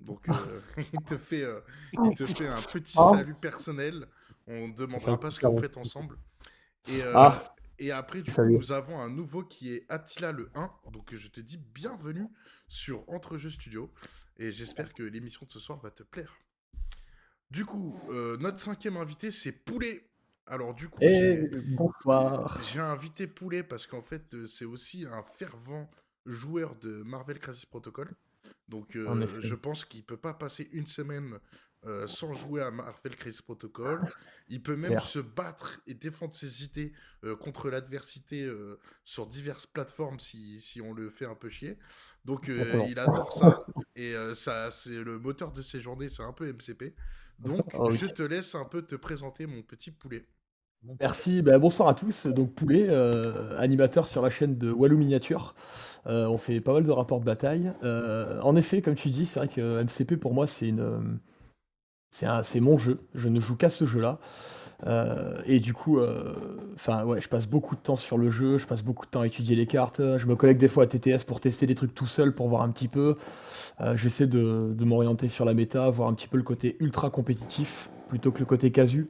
Donc, 0.00 0.26
il, 0.92 1.04
te 1.04 1.16
fait, 1.16 1.46
il 1.92 2.14
te 2.14 2.26
fait 2.26 2.48
un 2.48 2.60
petit 2.60 2.94
ah. 2.98 3.10
salut 3.12 3.34
personnel. 3.34 4.08
On 4.48 4.68
ne 4.68 4.74
demandera 4.74 5.18
pas 5.18 5.30
ce 5.30 5.38
que 5.38 5.46
vous 5.46 5.58
faites 5.58 5.76
ensemble. 5.76 6.18
Et, 6.88 7.02
ah. 7.02 7.55
Et 7.78 7.92
après, 7.92 8.22
du 8.22 8.32
coup, 8.32 8.44
nous 8.44 8.72
avons 8.72 8.98
un 8.98 9.10
nouveau 9.10 9.42
qui 9.42 9.72
est 9.72 9.84
Attila 9.88 10.32
le 10.32 10.50
1. 10.54 10.70
Donc, 10.92 11.14
je 11.14 11.28
te 11.28 11.40
dis 11.40 11.58
bienvenue 11.58 12.26
sur 12.68 13.08
Entrejeux 13.08 13.50
Studio. 13.50 13.92
Et 14.38 14.50
j'espère 14.50 14.92
que 14.94 15.02
l'émission 15.02 15.46
de 15.46 15.50
ce 15.50 15.58
soir 15.58 15.78
va 15.78 15.90
te 15.90 16.02
plaire. 16.02 16.36
Du 17.50 17.64
coup, 17.64 17.98
euh, 18.10 18.36
notre 18.38 18.60
cinquième 18.60 18.96
invité, 18.96 19.30
c'est 19.30 19.52
Poulet. 19.52 20.08
Alors, 20.46 20.74
du 20.74 20.88
coup, 20.88 20.98
eh, 21.02 21.48
bonsoir. 21.76 22.60
J'ai 22.62 22.80
invité 22.80 23.26
Poulet 23.26 23.62
parce 23.62 23.86
qu'en 23.86 24.02
fait, 24.02 24.34
euh, 24.34 24.46
c'est 24.46 24.64
aussi 24.64 25.04
un 25.04 25.22
fervent 25.22 25.90
joueur 26.24 26.76
de 26.76 27.02
Marvel 27.02 27.38
Crisis 27.38 27.66
Protocol. 27.66 28.10
Donc, 28.68 28.96
euh, 28.96 29.26
je 29.40 29.54
pense 29.54 29.84
qu'il 29.84 30.04
peut 30.04 30.16
pas 30.16 30.34
passer 30.34 30.68
une 30.72 30.86
semaine 30.86 31.38
euh, 31.86 32.08
sans 32.08 32.32
jouer 32.32 32.62
à 32.62 32.72
Marvel 32.72 33.14
Crisis 33.14 33.42
Protocol. 33.42 34.00
Il 34.48 34.60
peut 34.60 34.74
même 34.74 34.98
se 34.98 35.20
battre 35.20 35.80
et 35.86 35.94
défendre 35.94 36.34
ses 36.34 36.64
idées 36.64 36.92
euh, 37.22 37.36
contre 37.36 37.70
l'adversité 37.70 38.42
euh, 38.42 38.80
sur 39.04 39.26
diverses 39.26 39.66
plateformes 39.66 40.18
si, 40.18 40.60
si, 40.60 40.80
on 40.80 40.92
le 40.92 41.10
fait 41.10 41.26
un 41.26 41.36
peu 41.36 41.48
chier. 41.48 41.78
Donc 42.24 42.48
il 42.48 42.98
adore 42.98 43.32
ça 43.32 43.64
et 43.94 44.14
ça 44.34 44.70
c'est 44.72 44.96
le 44.96 45.18
moteur 45.20 45.52
de 45.52 45.62
ses 45.62 45.80
journées, 45.80 46.08
c'est 46.08 46.24
un 46.24 46.32
peu 46.32 46.52
MCP. 46.52 46.94
Donc 47.38 47.64
oh, 47.74 47.92
je 47.92 48.06
te 48.06 48.22
laisse 48.22 48.56
un 48.56 48.64
peu 48.64 48.82
te 48.82 48.96
présenter 48.96 49.46
mon 49.46 49.62
petit 49.62 49.92
poulet. 49.92 50.26
Merci, 51.00 51.42
ben, 51.42 51.58
bonsoir 51.58 51.88
à 51.88 51.94
tous. 51.94 52.26
Donc 52.26 52.52
Poulet, 52.54 52.88
animateur 53.58 54.08
sur 54.08 54.22
la 54.22 54.30
chaîne 54.30 54.58
de 54.58 54.72
Walou 54.72 54.96
Miniature. 54.96 55.54
on 56.04 56.38
fait 56.38 56.60
pas 56.60 56.72
mal 56.72 56.84
de 56.84 56.90
rapports 56.90 57.20
de 57.20 57.24
bataille. 57.24 57.72
en 57.82 58.56
effet, 58.56 58.82
comme 58.82 58.96
tu 58.96 59.10
dis, 59.10 59.26
c'est 59.26 59.38
vrai 59.38 59.48
que 59.48 59.84
MCP 59.84 60.16
pour 60.16 60.34
moi 60.34 60.48
c'est 60.48 60.68
une 60.68 61.20
c'est 62.42 62.60
mon 62.60 62.78
jeu, 62.78 63.00
je 63.14 63.28
ne 63.28 63.40
joue 63.40 63.56
qu'à 63.56 63.70
ce 63.70 63.84
jeu-là. 63.84 64.18
et 65.46 65.60
du 65.60 65.74
coup, 65.74 65.98
ouais, 65.98 67.20
je 67.20 67.28
passe 67.28 67.46
beaucoup 67.46 67.74
de 67.74 67.80
temps 67.80 67.96
sur 67.96 68.18
le 68.18 68.30
jeu, 68.30 68.58
je 68.58 68.66
passe 68.66 68.82
beaucoup 68.82 69.06
de 69.06 69.10
temps 69.10 69.22
à 69.22 69.26
étudier 69.26 69.56
les 69.56 69.66
cartes, 69.66 70.00
je 70.16 70.26
me 70.26 70.36
connecte 70.36 70.60
des 70.60 70.68
fois 70.68 70.84
à 70.84 70.86
TTS 70.86 71.24
pour 71.26 71.40
tester 71.40 71.66
des 71.66 71.74
trucs 71.74 71.94
tout 71.94 72.06
seul, 72.06 72.34
pour 72.34 72.48
voir 72.48 72.62
un 72.62 72.70
petit 72.70 72.88
peu. 72.88 73.16
J'essaie 73.94 74.26
de, 74.26 74.74
m'orienter 74.80 75.28
sur 75.28 75.44
la 75.44 75.54
méta, 75.54 75.88
voir 75.90 76.08
un 76.08 76.14
petit 76.14 76.28
peu 76.28 76.36
le 76.36 76.42
côté 76.42 76.76
ultra 76.80 77.10
compétitif 77.10 77.90
plutôt 78.08 78.30
que 78.32 78.38
le 78.38 78.46
côté 78.46 78.70
casu. 78.70 79.08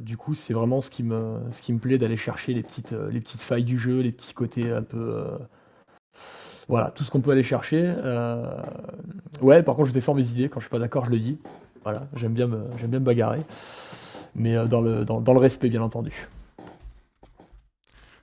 du 0.00 0.16
coup, 0.16 0.34
c'est 0.34 0.54
vraiment 0.54 0.80
ce 0.80 0.90
qui 0.90 1.02
me, 1.02 1.78
plaît 1.78 1.98
d'aller 1.98 2.16
chercher 2.16 2.54
les 2.54 2.62
petites 2.62 3.40
failles 3.40 3.64
du 3.64 3.78
jeu, 3.78 4.00
les 4.00 4.12
petits 4.12 4.34
côtés 4.34 4.70
un 4.70 4.82
peu 4.82 5.26
voilà, 6.70 6.92
tout 6.92 7.02
ce 7.02 7.10
qu'on 7.10 7.20
peut 7.20 7.32
aller 7.32 7.42
chercher. 7.42 7.82
Euh, 7.84 8.62
ouais, 9.40 9.64
par 9.64 9.74
contre, 9.74 9.88
je 9.88 9.92
défends 9.92 10.14
mes 10.14 10.28
idées. 10.28 10.48
Quand 10.48 10.60
je 10.60 10.66
suis 10.66 10.70
pas 10.70 10.78
d'accord, 10.78 11.04
je 11.04 11.10
le 11.10 11.18
dis. 11.18 11.36
Voilà, 11.82 12.06
j'aime 12.14 12.32
bien 12.32 12.46
me, 12.46 12.62
j'aime 12.78 12.90
bien 12.90 13.00
me 13.00 13.04
bagarrer. 13.04 13.42
Mais 14.36 14.56
euh, 14.56 14.66
dans, 14.66 14.80
le, 14.80 15.04
dans, 15.04 15.20
le 15.20 15.38
respect, 15.40 15.68
bien 15.68 15.82
entendu. 15.82 16.12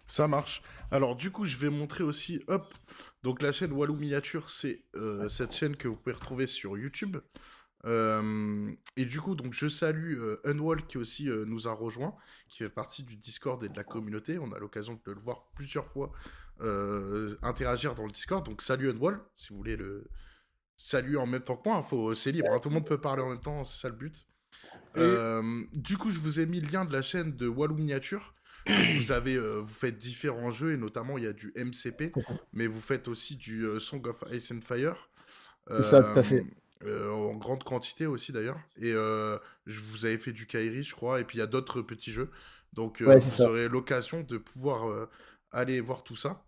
Ça 0.07 0.29
marche. 0.29 0.61
Alors, 0.91 1.17
du 1.17 1.29
coup, 1.29 1.43
je 1.43 1.57
vais 1.57 1.69
montrer 1.69 2.05
aussi, 2.05 2.41
hop, 2.47 2.73
donc 3.21 3.41
la 3.41 3.51
chaîne 3.51 3.73
Walou 3.73 3.95
Miniature, 3.95 4.49
c'est 4.49 4.85
euh, 4.95 5.27
cette 5.27 5.53
chaîne 5.53 5.75
que 5.75 5.89
vous 5.89 5.97
pouvez 5.97 6.15
retrouver 6.15 6.47
sur 6.47 6.77
YouTube. 6.77 7.17
et 7.85 9.05
du 9.05 9.19
coup, 9.19 9.35
donc 9.35 9.51
je 9.51 9.67
salue 9.67 10.21
Unwall 10.45 10.85
qui 10.85 10.97
aussi 10.97 11.29
nous 11.45 11.67
a 11.67 11.73
rejoint, 11.73 12.15
qui 12.47 12.59
fait 12.59 12.69
partie 12.69 13.03
du 13.03 13.17
Discord 13.17 13.61
et 13.65 13.67
de 13.67 13.75
la 13.75 13.83
communauté. 13.83 14.39
On 14.39 14.53
a 14.53 14.59
l'occasion 14.59 14.97
de 15.05 15.11
le 15.11 15.19
voir 15.19 15.47
plusieurs 15.53 15.87
fois 15.87 16.13
euh, 16.61 17.37
interagir 17.43 17.93
dans 17.93 18.05
le 18.05 18.11
Discord. 18.11 18.45
Donc 18.45 18.61
salut 18.61 18.89
Unwall, 18.89 19.19
si 19.35 19.49
vous 19.49 19.57
voulez 19.57 19.75
le 19.75 20.07
salut 20.75 21.17
en 21.17 21.27
même 21.27 21.41
temps 21.41 21.57
que 21.57 21.69
moi. 21.69 21.81
Faut... 21.81 22.15
C'est 22.15 22.31
libre, 22.31 22.51
hein. 22.51 22.59
tout 22.59 22.69
le 22.69 22.75
monde 22.75 22.87
peut 22.87 22.99
parler 22.99 23.21
en 23.21 23.29
même 23.29 23.41
temps, 23.41 23.63
c'est 23.63 23.81
ça 23.81 23.89
le 23.89 23.95
but. 23.95 24.27
Euh, 24.95 25.63
du 25.73 25.97
coup, 25.97 26.09
je 26.09 26.19
vous 26.19 26.39
ai 26.39 26.47
mis 26.47 26.59
le 26.59 26.67
lien 26.69 26.85
de 26.85 26.93
la 26.93 27.03
chaîne 27.03 27.35
de 27.35 27.47
Walou 27.47 27.75
Miniature. 27.75 28.33
vous 28.95 29.11
avez, 29.11 29.35
euh, 29.35 29.59
vous 29.59 29.73
faites 29.73 29.97
différents 29.97 30.49
jeux 30.49 30.73
et 30.73 30.77
notamment 30.77 31.17
il 31.17 31.23
y 31.23 31.27
a 31.27 31.33
du 31.33 31.53
MCP, 31.55 32.11
mais 32.53 32.67
vous 32.67 32.81
faites 32.81 33.07
aussi 33.07 33.35
du 33.35 33.65
Song 33.79 34.05
of 34.07 34.23
Ice 34.31 34.51
and 34.51 34.61
Fire. 34.61 35.09
ça, 35.69 36.01
tout 36.01 36.19
à 36.19 36.23
fait. 36.23 36.43
en 36.83 37.35
grande 37.35 37.63
quantité 37.63 38.07
aussi 38.07 38.31
d'ailleurs. 38.31 38.59
Et 38.77 38.91
je 38.91 39.81
vous 39.91 40.05
avais 40.05 40.17
fait 40.17 40.33
du 40.33 40.47
Kairi, 40.47 40.81
je 40.81 40.95
crois, 40.95 41.19
et 41.19 41.23
puis 41.23 41.37
il 41.37 41.41
y 41.41 41.43
a 41.43 41.47
d'autres 41.47 41.83
petits 41.83 42.11
jeux. 42.11 42.31
Donc 42.73 43.01
vous 43.01 43.41
aurez 43.43 43.69
l'occasion 43.69 44.21
de 44.21 44.37
pouvoir 44.37 45.07
aller 45.51 45.81
voir 45.81 46.03
tout 46.03 46.15
ça. 46.15 46.43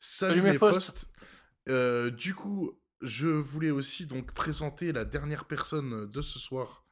Salut, 0.00 0.42
mes 0.42 0.58
euh, 1.68 2.10
du 2.10 2.34
coup, 2.34 2.72
je 3.02 3.26
voulais 3.26 3.70
aussi 3.70 4.06
donc 4.06 4.32
présenter 4.32 4.92
la 4.92 5.04
dernière 5.04 5.44
personne 5.44 6.10
de 6.10 6.22
ce 6.22 6.38
soir. 6.38 6.84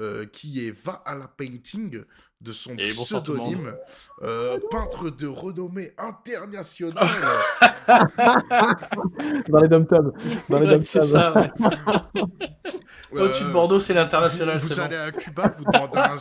Euh, 0.00 0.26
qui 0.26 0.66
est 0.66 0.72
Va 0.72 1.04
à 1.06 1.14
la 1.14 1.28
Painting, 1.28 2.02
de 2.40 2.52
son 2.52 2.74
pseudonyme, 2.74 3.76
euh, 4.24 4.58
peintre 4.68 5.08
de 5.08 5.28
renommée 5.28 5.92
internationale. 5.96 6.96
dans 9.48 9.60
les 9.60 9.68
dom 9.68 9.86
Dans 10.48 10.58
les 10.58 10.82
C'est 10.82 10.98
ça, 10.98 11.32
Au-dessus 13.12 13.44
de 13.44 13.52
Bordeaux, 13.52 13.78
c'est 13.78 13.94
l'international. 13.94 14.58
Vous, 14.58 14.80
allez 14.80 14.96
à 14.96 15.12
Cuba, 15.12 15.54
vous 15.56 15.64
demandez, 15.64 16.00
un, 16.00 16.16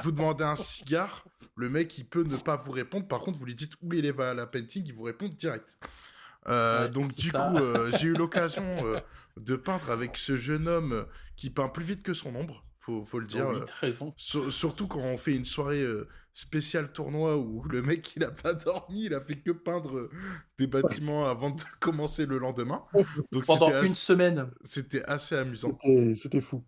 vous 0.02 0.10
demandez 0.10 0.44
un 0.44 0.56
cigare, 0.56 1.26
le 1.58 1.68
mec, 1.68 1.98
il 1.98 2.06
peut 2.06 2.22
ne 2.22 2.36
pas 2.36 2.56
vous 2.56 2.70
répondre. 2.70 3.06
Par 3.06 3.20
contre, 3.20 3.38
vous 3.38 3.44
lui 3.44 3.54
dites 3.54 3.72
où 3.82 3.92
il 3.92 4.06
est 4.06 4.12
va 4.12 4.30
à 4.30 4.34
la 4.34 4.46
painting, 4.46 4.84
il 4.86 4.92
vous 4.92 5.02
répond 5.02 5.28
direct. 5.28 5.76
Euh, 6.48 6.88
donc 6.88 7.14
du 7.16 7.32
coup, 7.32 7.38
euh, 7.38 7.90
j'ai 7.98 8.08
eu 8.08 8.14
l'occasion 8.14 8.64
euh, 8.86 9.00
de 9.36 9.56
peindre 9.56 9.90
avec 9.90 10.16
ce 10.16 10.36
jeune 10.36 10.68
homme 10.68 11.04
qui 11.36 11.50
peint 11.50 11.68
plus 11.68 11.84
vite 11.84 12.02
que 12.02 12.14
son 12.14 12.34
ombre, 12.36 12.64
faut, 12.78 13.02
faut 13.02 13.18
le 13.18 13.26
dire. 13.26 13.48
raison. 13.80 14.14
surtout 14.16 14.86
quand 14.86 15.00
on 15.00 15.16
fait 15.16 15.34
une 15.34 15.44
soirée 15.44 15.84
spéciale 16.32 16.92
tournoi 16.92 17.36
où 17.36 17.64
le 17.64 17.82
mec 17.82 18.14
il 18.14 18.22
a 18.22 18.30
pas 18.30 18.54
dormi, 18.54 19.06
il 19.06 19.14
a 19.14 19.20
fait 19.20 19.36
que 19.36 19.50
peindre 19.50 20.08
des 20.58 20.68
bâtiments 20.68 21.26
avant 21.28 21.50
de 21.50 21.60
commencer 21.80 22.24
le 22.24 22.38
lendemain. 22.38 22.84
Donc 23.32 23.46
pendant 23.46 23.82
une 23.82 23.88
semaine. 23.88 24.48
C'était 24.62 25.02
assez 25.04 25.34
amusant. 25.34 25.76
C'était 26.14 26.40
fou. 26.40 26.64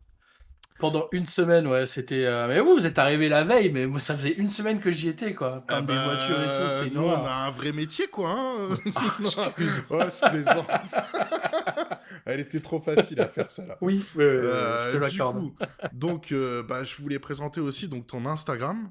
Pendant 0.80 1.08
une 1.12 1.26
semaine, 1.26 1.66
ouais, 1.66 1.86
c'était. 1.86 2.24
Euh, 2.24 2.48
mais 2.48 2.58
vous, 2.60 2.74
vous 2.74 2.86
êtes 2.86 2.98
arrivé 2.98 3.28
la 3.28 3.44
veille, 3.44 3.70
mais 3.70 3.86
moi, 3.86 4.00
ça 4.00 4.16
faisait 4.16 4.32
une 4.32 4.48
semaine 4.48 4.80
que 4.80 4.90
j'y 4.90 5.08
étais, 5.08 5.34
quoi. 5.34 5.62
Peindre 5.66 5.86
des 5.86 5.94
bah, 5.94 6.04
voitures 6.04 6.40
et 6.40 6.88
tout, 6.88 6.94
Nous, 6.94 7.02
on 7.02 7.24
a 7.24 7.46
un 7.46 7.50
vrai 7.50 7.72
métier, 7.72 8.08
quoi. 8.08 8.30
Hein 8.30 8.78
ah, 8.96 9.52
ouais, 9.90 10.10
c'est 10.10 10.30
plaisante. 10.30 10.66
Elle 12.24 12.40
était 12.40 12.60
trop 12.60 12.80
facile 12.80 13.20
à 13.20 13.28
faire, 13.28 13.50
ça, 13.50 13.66
là. 13.66 13.76
Oui, 13.82 14.02
oui, 14.16 14.24
euh, 14.24 14.90
je 14.90 14.96
te 14.96 15.02
l'accorde. 15.02 15.52
Donc, 15.92 16.32
euh, 16.32 16.62
bah, 16.62 16.82
je 16.82 16.96
voulais 16.96 17.18
présenter 17.18 17.60
aussi 17.60 17.86
donc, 17.86 18.06
ton 18.06 18.24
Instagram. 18.24 18.90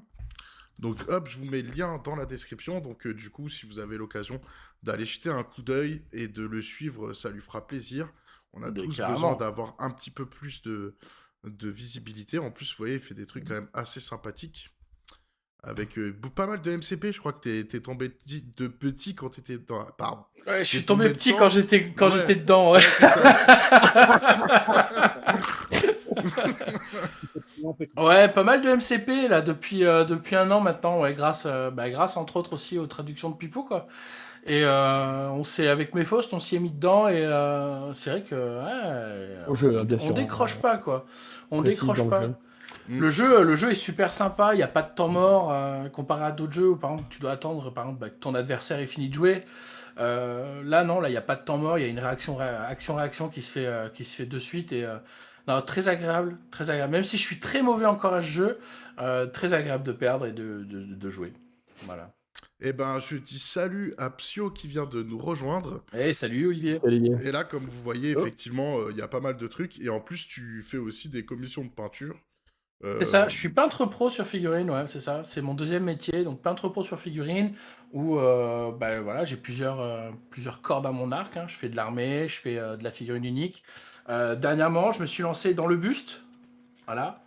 Donc, 0.78 0.98
hop, 1.08 1.28
je 1.28 1.38
vous 1.38 1.44
mets 1.44 1.60
le 1.60 1.72
lien 1.72 2.00
dans 2.04 2.14
la 2.14 2.24
description. 2.24 2.78
Donc, 2.78 3.08
du 3.08 3.30
coup, 3.30 3.48
si 3.48 3.66
vous 3.66 3.80
avez 3.80 3.98
l'occasion 3.98 4.40
d'aller 4.84 5.04
jeter 5.04 5.28
un 5.28 5.42
coup 5.42 5.62
d'œil 5.62 6.04
et 6.12 6.28
de 6.28 6.44
le 6.44 6.62
suivre, 6.62 7.14
ça 7.14 7.30
lui 7.30 7.40
fera 7.40 7.66
plaisir. 7.66 8.08
On 8.52 8.62
a 8.62 8.70
tous 8.70 9.00
besoin 9.00 9.34
d'avoir 9.34 9.74
un 9.80 9.90
petit 9.90 10.10
peu 10.10 10.26
plus 10.26 10.62
de 10.62 10.94
de 11.44 11.68
visibilité. 11.68 12.38
En 12.38 12.50
plus, 12.50 12.70
vous 12.70 12.78
voyez, 12.78 12.94
il 12.94 13.00
fait 13.00 13.14
des 13.14 13.26
trucs 13.26 13.46
quand 13.46 13.54
même 13.54 13.70
assez 13.74 14.00
sympathiques. 14.00 14.70
Avec 15.62 15.98
euh, 15.98 16.16
pas 16.34 16.46
mal 16.46 16.62
de 16.62 16.74
MCP, 16.74 17.12
je 17.12 17.18
crois 17.18 17.34
que 17.34 17.40
t'es 17.40 17.76
es 17.76 17.80
tombé 17.80 18.10
de 18.56 18.66
petit 18.66 19.14
quand 19.14 19.28
t'étais 19.28 19.58
dans. 19.58 19.84
Pardon. 19.98 20.24
Ouais, 20.46 20.64
je 20.64 20.68
suis 20.68 20.84
tombé 20.84 21.10
petit 21.10 21.36
quand 21.36 21.50
j'étais 21.50 21.92
quand 21.92 22.08
j'étais 22.08 22.36
dedans. 22.36 22.74
Ouais. 27.96 28.28
pas 28.28 28.42
mal 28.42 28.62
de 28.62 28.70
MCP 28.70 29.28
là 29.28 29.40
depuis 29.42 29.84
euh, 29.84 30.04
depuis 30.04 30.36
un 30.36 30.50
an 30.50 30.60
maintenant, 30.60 31.00
ouais, 31.00 31.14
grâce 31.14 31.44
euh, 31.46 31.70
bah, 31.70 31.88
grâce 31.90 32.16
entre 32.16 32.36
autres 32.36 32.54
aussi 32.54 32.78
aux 32.78 32.86
traductions 32.86 33.30
de 33.30 33.36
Pipo 33.36 33.64
quoi. 33.64 33.86
Et 34.46 34.64
euh, 34.64 35.28
on 35.30 35.44
s'est 35.44 35.68
avec 35.68 35.94
mes 35.94 36.04
on 36.32 36.40
s'y 36.40 36.56
est 36.56 36.60
mis 36.60 36.70
dedans 36.70 37.08
et 37.08 37.24
euh, 37.24 37.92
c'est 37.92 38.10
vrai 38.10 38.22
que 38.22 38.34
ouais, 38.34 39.96
on 40.00 40.10
décroche 40.12 40.56
pas 40.56 40.78
quoi. 40.78 41.04
On 41.50 41.62
décroche 41.62 42.08
pas. 42.08 42.22
Le, 42.88 43.10
jeu, 43.10 43.42
le 43.42 43.54
jeu 43.54 43.70
est 43.70 43.76
super 43.76 44.12
sympa. 44.12 44.54
Il 44.54 44.56
n'y 44.56 44.62
a 44.62 44.68
pas 44.68 44.82
de 44.82 44.94
temps 44.94 45.08
mort 45.08 45.52
euh, 45.52 45.88
comparé 45.88 46.24
à 46.24 46.30
d'autres 46.30 46.52
jeux 46.52 46.70
où 46.70 46.76
par 46.76 46.92
exemple 46.92 47.08
tu 47.10 47.20
dois 47.20 47.32
attendre 47.32 47.70
par 47.70 47.84
exemple 47.84 48.00
bah, 48.00 48.08
que 48.08 48.18
ton 48.18 48.34
adversaire 48.34 48.78
ait 48.78 48.86
fini 48.86 49.08
de 49.08 49.14
jouer. 49.14 49.44
là 49.98 50.84
non, 50.84 51.00
là 51.00 51.08
il 51.10 51.12
n'y 51.12 51.18
a 51.18 51.22
pas 51.22 51.36
de 51.36 51.44
temps 51.44 51.58
mort. 51.58 51.78
Il 51.78 51.82
y 51.82 51.84
a 51.84 51.88
une 51.88 52.00
réaction 52.00 52.38
action 52.38 52.94
réaction 52.94 53.28
qui 53.28 53.42
se 53.42 53.52
fait 53.52 53.92
qui 53.92 54.06
se 54.06 54.16
fait 54.16 54.26
de 54.26 54.38
suite 54.38 54.72
et 54.72 54.86
non, 55.48 55.60
très 55.60 55.88
agréable, 55.88 56.38
très 56.50 56.70
agréable. 56.70 56.92
Même 56.92 57.04
si 57.04 57.18
je 57.18 57.22
suis 57.22 57.40
très 57.40 57.60
mauvais 57.60 57.86
encore 57.86 58.14
à 58.14 58.22
ce 58.22 58.26
jeu, 58.26 58.58
très 59.34 59.52
agréable 59.52 59.84
de 59.84 59.92
perdre 59.92 60.24
et 60.24 60.32
de, 60.32 60.64
de, 60.64 60.82
de 60.94 61.10
jouer. 61.10 61.34
Voilà. 61.84 62.10
Eh 62.62 62.72
ben, 62.72 62.98
je 62.98 63.16
dis 63.16 63.38
salut 63.38 63.94
à 63.96 64.10
Psio 64.10 64.50
qui 64.50 64.68
vient 64.68 64.84
de 64.84 65.02
nous 65.02 65.18
rejoindre. 65.18 65.82
Eh, 65.94 66.12
salut 66.12 66.46
Olivier. 66.46 66.78
Et 67.22 67.32
là, 67.32 67.44
comme 67.44 67.64
vous 67.64 67.82
voyez, 67.82 68.14
oh. 68.14 68.20
effectivement, 68.20 68.78
euh, 68.78 68.90
il 68.90 68.98
y 68.98 69.02
a 69.02 69.08
pas 69.08 69.20
mal 69.20 69.36
de 69.36 69.46
trucs. 69.46 69.80
Et 69.80 69.88
en 69.88 70.00
plus, 70.00 70.26
tu 70.26 70.62
fais 70.62 70.76
aussi 70.76 71.08
des 71.08 71.24
commissions 71.24 71.64
de 71.64 71.70
peinture. 71.70 72.16
Euh, 72.84 72.96
c'est 73.00 73.06
ça, 73.06 73.28
je 73.28 73.36
suis 73.36 73.50
peintre 73.50 73.84
pro 73.84 74.08
sur 74.08 74.26
figurine, 74.26 74.70
ouais, 74.70 74.86
c'est 74.86 75.00
ça. 75.00 75.22
C'est 75.22 75.42
mon 75.42 75.54
deuxième 75.54 75.84
métier, 75.84 76.24
donc 76.24 76.40
peintre 76.40 76.68
pro 76.68 76.82
sur 76.82 76.98
figurine, 76.98 77.54
où 77.92 78.18
euh, 78.18 78.72
bah, 78.72 79.00
voilà, 79.02 79.26
j'ai 79.26 79.36
plusieurs, 79.36 80.12
plusieurs 80.30 80.62
cordes 80.62 80.86
à 80.86 80.90
mon 80.90 81.12
arc. 81.12 81.36
Hein. 81.36 81.44
Je 81.46 81.56
fais 81.56 81.68
de 81.68 81.76
l'armée, 81.76 82.26
je 82.28 82.36
fais 82.36 82.56
de 82.56 82.82
la 82.82 82.90
figurine 82.90 83.24
unique. 83.24 83.62
dernièrement, 84.08 84.92
je 84.92 85.00
me 85.00 85.06
suis 85.06 85.22
lancé 85.22 85.54
dans 85.54 85.66
le 85.66 85.76
buste. 85.76 86.22
Voilà. 86.86 87.22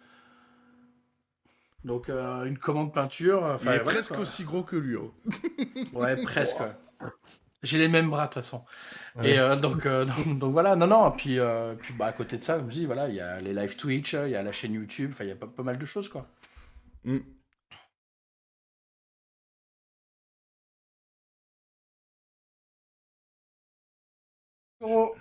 Donc 1.83 2.09
euh, 2.09 2.45
une 2.45 2.57
commande 2.57 2.93
peinture. 2.93 3.57
Il 3.63 3.69
est 3.69 3.79
presque 3.79 4.17
aussi 4.17 4.43
gros 4.43 4.63
que 4.63 4.75
lui. 4.75 4.95
Oh. 4.95 5.13
ouais, 5.93 6.21
presque. 6.23 6.61
J'ai 7.61 7.77
les 7.77 7.87
mêmes 7.87 8.09
bras 8.09 8.23
de 8.23 8.33
toute 8.33 8.43
façon. 8.43 8.63
Et 9.21 9.39
euh, 9.39 9.55
donc, 9.55 9.85
euh, 9.85 10.05
donc, 10.25 10.39
donc, 10.39 10.51
voilà, 10.51 10.75
non, 10.75 10.87
non, 10.87 11.11
puis, 11.11 11.39
puis 11.79 11.93
bah, 11.93 12.07
à 12.07 12.11
côté 12.13 12.37
de 12.37 12.43
ça, 12.43 12.57
comme 12.57 12.69
je 12.69 12.75
dis, 12.75 12.85
voilà, 12.85 13.07
il 13.07 13.15
y 13.15 13.21
a 13.21 13.39
les 13.41 13.53
live 13.53 13.75
Twitch, 13.75 14.13
il 14.13 14.29
y 14.29 14.35
a 14.35 14.43
la 14.43 14.51
chaîne 14.51 14.73
YouTube, 14.73 15.11
enfin, 15.13 15.23
il 15.23 15.29
y 15.29 15.31
a 15.31 15.35
pas, 15.35 15.47
pas, 15.47 15.63
mal 15.63 15.77
de 15.77 15.85
choses, 15.85 16.09
quoi. 16.09 16.27
Mm. 17.05 17.19
Oh. 24.81 25.15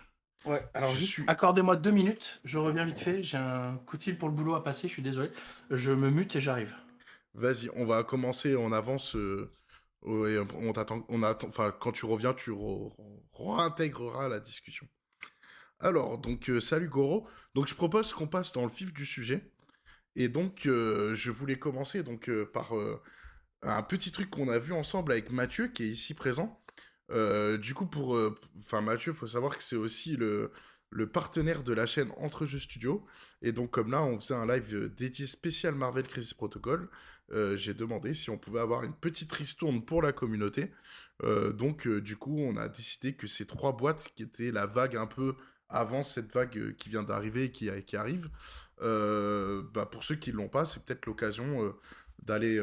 Ouais, 0.44 0.60
alors 0.74 0.94
juste 0.94 1.20
accordez-moi 1.28 1.76
deux 1.76 1.92
minutes, 1.92 2.40
je 2.44 2.58
reviens 2.58 2.84
vite 2.84 2.98
fait, 2.98 3.22
j'ai 3.22 3.36
un 3.36 3.76
coup 3.86 3.96
de 3.96 4.02
fil 4.02 4.18
pour 4.18 4.28
le 4.28 4.34
boulot 4.34 4.54
à 4.54 4.64
passer, 4.64 4.88
je 4.88 4.92
suis 4.92 5.02
désolé. 5.02 5.30
Je 5.70 5.92
me 5.92 6.10
mute 6.10 6.34
et 6.34 6.40
j'arrive. 6.40 6.74
Vas-y, 7.34 7.70
on 7.76 7.86
va 7.86 8.02
commencer, 8.02 8.56
on 8.56 8.72
avance. 8.72 9.16
Euh, 9.16 9.50
on 10.04 10.72
t'attend, 10.72 11.06
on 11.08 11.22
attend, 11.22 11.46
enfin, 11.46 11.72
quand 11.78 11.92
tu 11.92 12.06
reviens, 12.06 12.34
tu 12.34 12.52
réintégreras 13.32 14.28
la 14.28 14.40
discussion. 14.40 14.86
Alors, 15.78 16.18
donc, 16.18 16.50
euh, 16.50 16.60
salut 16.60 16.88
Goro. 16.88 17.26
Donc, 17.54 17.68
je 17.68 17.74
propose 17.74 18.12
qu'on 18.12 18.26
passe 18.26 18.52
dans 18.52 18.62
le 18.62 18.70
vif 18.70 18.92
du 18.92 19.06
sujet. 19.06 19.50
Et 20.16 20.28
donc, 20.28 20.66
euh, 20.66 21.14
je 21.14 21.30
voulais 21.30 21.58
commencer 21.58 22.02
donc 22.02 22.30
par 22.52 22.72
un 23.62 23.82
petit 23.82 24.10
truc 24.10 24.28
qu'on 24.28 24.48
a 24.48 24.58
vu 24.58 24.72
ensemble 24.72 25.12
avec 25.12 25.30
Mathieu, 25.30 25.68
qui 25.68 25.84
est 25.84 25.88
ici 25.88 26.14
présent. 26.14 26.61
Du 27.10 27.74
coup, 27.74 27.86
pour. 27.86 28.18
Enfin, 28.58 28.80
Mathieu, 28.80 29.12
il 29.12 29.18
faut 29.18 29.26
savoir 29.26 29.56
que 29.56 29.62
c'est 29.62 29.76
aussi 29.76 30.16
le, 30.16 30.50
partenaire 31.12 31.62
de 31.62 31.72
la 31.72 31.86
chaîne 31.86 32.10
Entre 32.16 32.46
Jeux 32.46 32.58
Studio. 32.58 33.04
Et 33.42 33.52
donc, 33.52 33.70
comme 33.70 33.90
là, 33.90 34.02
on 34.02 34.18
faisait 34.18 34.34
un 34.34 34.46
live 34.46 34.92
dédié 34.94 35.26
spécial 35.26 35.74
Marvel 35.74 36.06
Crisis 36.06 36.34
Protocol, 36.34 36.88
j'ai 37.54 37.74
demandé 37.74 38.14
si 38.14 38.30
on 38.30 38.38
pouvait 38.38 38.60
avoir 38.60 38.84
une 38.84 38.94
petite 38.94 39.32
ristourne 39.32 39.84
pour 39.84 40.02
la 40.02 40.12
communauté. 40.12 40.70
donc, 41.22 41.88
du 41.88 42.16
coup, 42.16 42.38
on 42.38 42.56
a 42.56 42.68
décidé 42.68 43.14
que 43.14 43.26
ces 43.26 43.46
trois 43.46 43.76
boîtes, 43.76 44.10
qui 44.14 44.22
étaient 44.22 44.52
la 44.52 44.66
vague 44.66 44.96
un 44.96 45.06
peu 45.06 45.34
avant 45.68 46.02
cette 46.02 46.32
vague 46.32 46.74
qui 46.76 46.90
vient 46.90 47.02
d'arriver 47.02 47.44
et 47.44 47.50
qui, 47.50 47.96
arrive, 47.96 48.30
bah, 48.80 49.86
pour 49.90 50.04
ceux 50.04 50.14
qui 50.16 50.32
ne 50.32 50.36
l'ont 50.38 50.48
pas, 50.48 50.64
c'est 50.64 50.84
peut-être 50.84 51.06
l'occasion 51.06 51.74
d'aller 52.22 52.62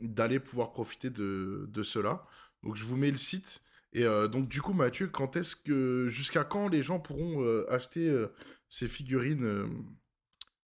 d'aller 0.00 0.40
pouvoir 0.40 0.72
profiter 0.72 1.10
de, 1.10 1.82
cela. 1.82 2.24
Donc 2.64 2.76
je 2.76 2.84
vous 2.84 2.96
mets 2.96 3.10
le 3.10 3.18
site. 3.18 3.60
Et 3.92 4.04
euh, 4.04 4.26
donc 4.26 4.48
du 4.48 4.60
coup 4.60 4.72
Mathieu, 4.72 5.06
quand 5.06 5.36
est-ce 5.36 5.54
que 5.54 6.08
jusqu'à 6.08 6.42
quand 6.42 6.68
les 6.68 6.82
gens 6.82 6.98
pourront 6.98 7.42
euh, 7.42 7.64
acheter 7.70 8.08
euh, 8.08 8.32
ces 8.68 8.88
figurines 8.88 9.68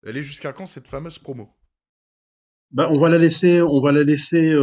Elle 0.04 0.16
est 0.16 0.22
jusqu'à 0.22 0.52
quand 0.52 0.66
cette 0.66 0.86
fameuse 0.86 1.18
promo? 1.18 1.50
Bah, 2.70 2.88
on 2.90 2.98
va 2.98 3.08
la 3.08 3.18
laisser, 3.18 3.62
on 3.62 3.80
va 3.80 3.92
la 3.92 4.02
laisser 4.02 4.54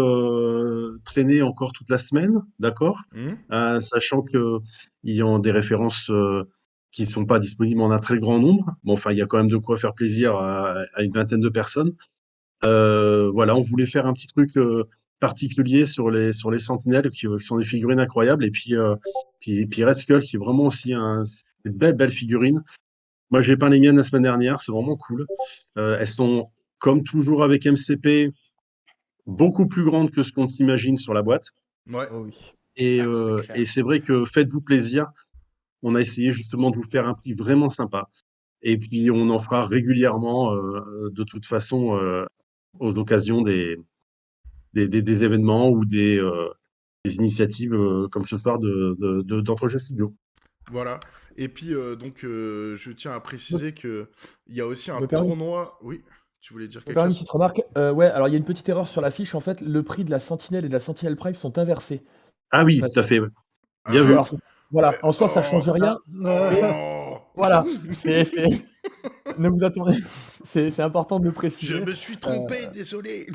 traîner 1.05 1.41
encore 1.41 1.71
toute 1.71 1.89
la 1.89 1.97
semaine, 1.97 2.41
d'accord? 2.59 3.01
Mmh. 3.13 3.79
Sachant 3.79 4.21
qu'il 4.23 4.59
y 5.03 5.21
a 5.21 5.39
des 5.39 5.51
références 5.51 6.11
qui 6.91 7.03
ne 7.03 7.07
sont 7.07 7.25
pas 7.25 7.39
disponibles 7.39 7.81
en 7.81 7.91
un 7.91 7.99
très 7.99 8.19
grand 8.19 8.39
nombre. 8.39 8.75
Bon, 8.83 8.93
enfin, 8.93 9.11
il 9.13 9.17
y 9.17 9.21
a 9.21 9.25
quand 9.25 9.37
même 9.37 9.47
de 9.47 9.57
quoi 9.57 9.77
faire 9.77 9.93
plaisir 9.93 10.35
à, 10.35 10.83
à 10.93 11.01
une 11.01 11.13
vingtaine 11.13 11.39
de 11.39 11.49
personnes. 11.49 11.95
voilà, 12.61 13.55
on 13.55 13.61
voulait 13.61 13.87
faire 13.87 14.05
un 14.05 14.13
petit 14.13 14.27
truc 14.27 14.51
particulier 15.19 15.85
sur 15.85 16.09
les, 16.11 16.33
sur 16.33 16.51
les 16.51 16.59
sentinelles 16.59 17.09
qui, 17.09 17.27
sont 17.37 17.57
des 17.57 17.65
figurines 17.65 17.99
incroyables. 17.99 18.45
Et 18.45 18.51
puis, 18.51 18.75
euh, 18.75 18.95
puis, 19.39 19.65
puis 19.67 19.83
Skull 19.93 20.19
qui 20.19 20.35
est 20.35 20.39
vraiment 20.39 20.65
aussi 20.65 20.93
un, 20.93 21.23
une 21.63 21.71
belle, 21.71 21.93
belle 21.93 22.11
figurine. 22.11 22.61
Moi, 23.29 23.41
j'ai 23.41 23.55
peint 23.55 23.69
les 23.69 23.79
miennes 23.79 23.95
la 23.95 24.03
semaine 24.03 24.23
dernière, 24.23 24.59
c'est 24.59 24.71
vraiment 24.71 24.97
cool. 24.97 25.25
Euh, 25.77 25.97
elles 25.99 26.07
sont, 26.07 26.49
comme 26.77 27.03
toujours 27.03 27.43
avec 27.43 27.65
MCP, 27.65 28.33
beaucoup 29.25 29.65
plus 29.65 29.83
grandes 29.83 30.11
que 30.11 30.23
ce 30.23 30.33
qu'on 30.33 30.47
s'imagine 30.47 30.97
sur 30.97 31.13
la 31.13 31.21
boîte. 31.21 31.51
Ouais. 31.89 32.05
Oh 32.11 32.25
oui. 32.25 32.35
Et, 32.75 32.99
ah, 32.99 33.05
euh, 33.05 33.41
et 33.55 33.65
c'est 33.65 33.81
vrai 33.81 34.01
que 34.01 34.25
faites-vous 34.25 34.61
plaisir. 34.61 35.07
On 35.83 35.95
a 35.95 36.01
essayé 36.01 36.33
justement 36.33 36.69
de 36.69 36.75
vous 36.75 36.89
faire 36.89 37.07
un 37.07 37.13
prix 37.13 37.33
vraiment 37.33 37.69
sympa. 37.69 38.09
Et 38.61 38.77
puis, 38.77 39.09
on 39.09 39.29
en 39.29 39.39
fera 39.39 39.67
régulièrement, 39.67 40.55
de 40.55 41.23
toute 41.23 41.45
façon, 41.45 41.99
aux 42.79 42.97
occasions 42.97 43.41
des, 43.41 43.77
des, 44.73 44.87
des, 44.87 45.23
événements 45.23 45.69
ou 45.69 45.85
des, 45.85 46.17
euh, 46.17 46.49
des 47.05 47.15
initiatives 47.17 47.73
euh, 47.73 48.07
comme 48.09 48.25
ce 48.25 48.37
soir 48.37 48.59
de, 48.59 48.97
de, 48.99 49.41
d'Entre 49.41 49.69
Studio. 49.69 50.13
Voilà. 50.71 50.99
Et 51.37 51.47
puis, 51.47 51.73
euh, 51.73 51.95
donc, 51.95 52.19
je 52.21 52.91
tiens 52.91 53.11
à 53.11 53.19
préciser 53.19 53.73
qu'il 53.73 54.07
y 54.47 54.61
a 54.61 54.67
aussi 54.67 54.91
un 54.91 55.05
tournoi. 55.05 55.77
Oui, 55.81 56.01
tu 56.41 56.53
voulais 56.53 56.67
dire 56.67 56.83
quelque 56.83 56.99
chose 56.99 57.09
Une 57.09 57.13
petite 57.13 57.29
remarque. 57.29 57.61
ouais, 57.75 58.07
alors 58.07 58.27
il 58.27 58.31
y 58.31 58.35
a 58.35 58.37
une 58.37 58.45
petite 58.45 58.67
erreur 58.69 58.87
sur 58.87 59.01
l'affiche. 59.01 59.35
En 59.35 59.39
fait, 59.39 59.61
le 59.61 59.83
prix 59.83 60.03
de 60.03 60.11
la 60.11 60.19
Sentinelle 60.19 60.65
et 60.65 60.69
de 60.69 60.73
la 60.73 60.79
Sentinelle 60.79 61.15
Prime 61.15 61.35
sont 61.35 61.57
inversés. 61.57 62.03
Ah 62.51 62.63
oui, 62.63 62.79
tout 62.79 62.99
à 62.99 63.03
fait. 63.03 63.19
Bien 63.89 64.03
vu. 64.03 64.15
voilà, 64.71 64.93
en 65.03 65.11
soi, 65.11 65.27
ça 65.27 65.41
change 65.41 65.69
rien. 65.69 65.97
Oh. 66.23 67.02
Voilà. 67.35 67.65
C'est, 67.93 68.25
ne 69.37 69.49
vous 69.49 69.63
attendez, 69.63 69.97
c'est 70.43 70.79
important 70.81 71.19
de 71.19 71.25
le 71.25 71.31
préciser. 71.31 71.75
Je 71.75 71.79
me 71.79 71.93
suis 71.93 72.17
trompé, 72.17 72.65
euh, 72.67 72.71
désolé. 72.71 73.27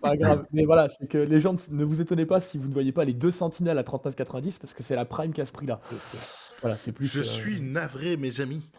Pas 0.00 0.16
grave, 0.16 0.46
mais 0.52 0.64
voilà, 0.64 0.88
c'est 0.88 1.06
que 1.06 1.18
les 1.18 1.38
gens 1.38 1.54
ne 1.70 1.84
vous 1.84 2.00
étonnez 2.00 2.24
pas 2.24 2.40
si 2.40 2.56
vous 2.58 2.68
ne 2.68 2.72
voyez 2.72 2.92
pas 2.92 3.04
les 3.04 3.12
deux 3.12 3.30
sentinelles 3.30 3.78
à 3.78 3.82
39,90 3.82 4.54
parce 4.60 4.74
que 4.74 4.82
c'est 4.82 4.96
la 4.96 5.04
prime 5.04 5.32
qui 5.32 5.40
a 5.40 5.46
ce 5.46 5.52
prix-là. 5.52 5.80
Voilà, 6.62 6.78
c'est 6.78 6.92
plus. 6.92 7.06
Je 7.06 7.20
euh, 7.20 7.24
suis 7.24 7.60
navré, 7.60 8.16
mes 8.16 8.40
amis. 8.40 8.70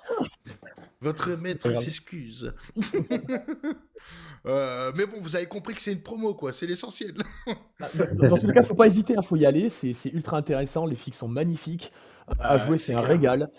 Votre 1.02 1.32
maître 1.36 1.74
s'excuse. 1.74 2.54
Euh, 4.46 4.94
mais 4.96 5.06
bon, 5.06 5.18
vous 5.20 5.36
avez 5.36 5.48
compris 5.48 5.74
que 5.74 5.82
c'est 5.82 5.92
une 5.92 6.02
promo, 6.02 6.34
quoi. 6.34 6.54
C'est 6.54 6.68
l'essentiel. 6.68 7.16
Bah, 7.80 7.90
dans, 8.14 8.38
tous 8.38 8.48
les 8.48 8.54
cas, 8.54 8.64
faut 8.64 8.76
pas 8.76 8.88
hésiter. 8.88 9.14
Il 9.14 9.20
hein, 9.20 9.22
faut 9.22 9.36
y 9.36 9.46
aller. 9.46 9.70
C'est 9.70 10.14
ultra 10.14 10.38
intéressant. 10.38 10.86
Les 10.86 10.96
figues 10.96 11.16
sont 11.16 11.28
magnifiques. 11.28 11.92
À 12.40 12.58
jouer, 12.58 12.78
c'est 12.78 12.94
un 12.94 13.02
régal. 13.02 13.50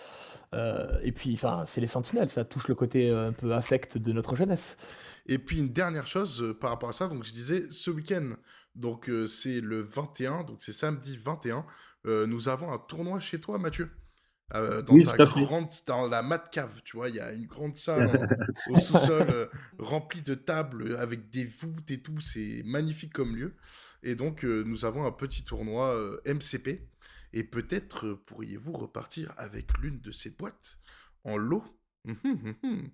Euh, 0.54 0.98
et 1.02 1.12
puis, 1.12 1.34
enfin, 1.34 1.64
c'est 1.66 1.80
les 1.80 1.86
sentinelles, 1.86 2.30
ça 2.30 2.44
touche 2.44 2.68
le 2.68 2.74
côté 2.74 3.10
euh, 3.10 3.28
un 3.28 3.32
peu 3.32 3.52
affect 3.54 3.98
de 3.98 4.12
notre 4.12 4.36
jeunesse. 4.36 4.76
Et 5.26 5.38
puis 5.38 5.58
une 5.58 5.68
dernière 5.68 6.06
chose 6.06 6.42
euh, 6.42 6.54
par 6.54 6.70
rapport 6.70 6.88
à 6.88 6.92
ça, 6.92 7.06
donc 7.06 7.24
je 7.24 7.32
disais 7.32 7.66
ce 7.70 7.90
week-end, 7.90 8.30
donc 8.74 9.10
c'est 9.26 9.60
le 9.60 9.82
21, 9.82 10.44
donc 10.44 10.58
c'est 10.60 10.72
samedi 10.72 11.16
21, 11.16 11.66
nous 12.04 12.48
avons 12.48 12.72
un 12.72 12.78
tournoi 12.78 13.18
chez 13.18 13.40
toi, 13.40 13.58
Mathieu. 13.58 13.90
dans 14.52 14.82
oui, 14.90 15.04
ta 15.04 15.24
grande, 15.24 15.68
dans 15.84 16.06
la 16.06 16.22
mat 16.22 16.48
cave, 16.50 16.80
tu 16.84 16.96
vois, 16.96 17.08
il 17.08 17.16
y 17.16 17.20
a 17.20 17.32
une 17.32 17.46
grande 17.46 17.76
salle 17.76 18.36
au 18.70 18.78
sous-sol 18.78 19.50
remplie 19.78 20.22
de 20.22 20.34
tables 20.34 20.96
avec 20.96 21.28
des 21.28 21.44
voûtes 21.44 21.90
et 21.90 22.00
tout, 22.00 22.20
c'est 22.20 22.62
magnifique 22.64 23.12
comme 23.12 23.34
lieu. 23.34 23.56
Et 24.04 24.14
donc 24.14 24.44
nous 24.44 24.84
avons 24.84 25.04
un 25.04 25.12
petit 25.12 25.42
tournoi 25.42 25.94
MCP 26.24 26.88
et 27.32 27.44
peut-être 27.44 28.12
pourriez-vous 28.12 28.72
repartir 28.72 29.32
avec 29.36 29.76
l'une 29.78 30.00
de 30.00 30.12
ces 30.12 30.30
boîtes 30.30 30.78
en 31.24 31.36
lot? 31.36 31.64
Hum, 32.06 32.16
hum, 32.24 32.54
hum, 32.62 32.90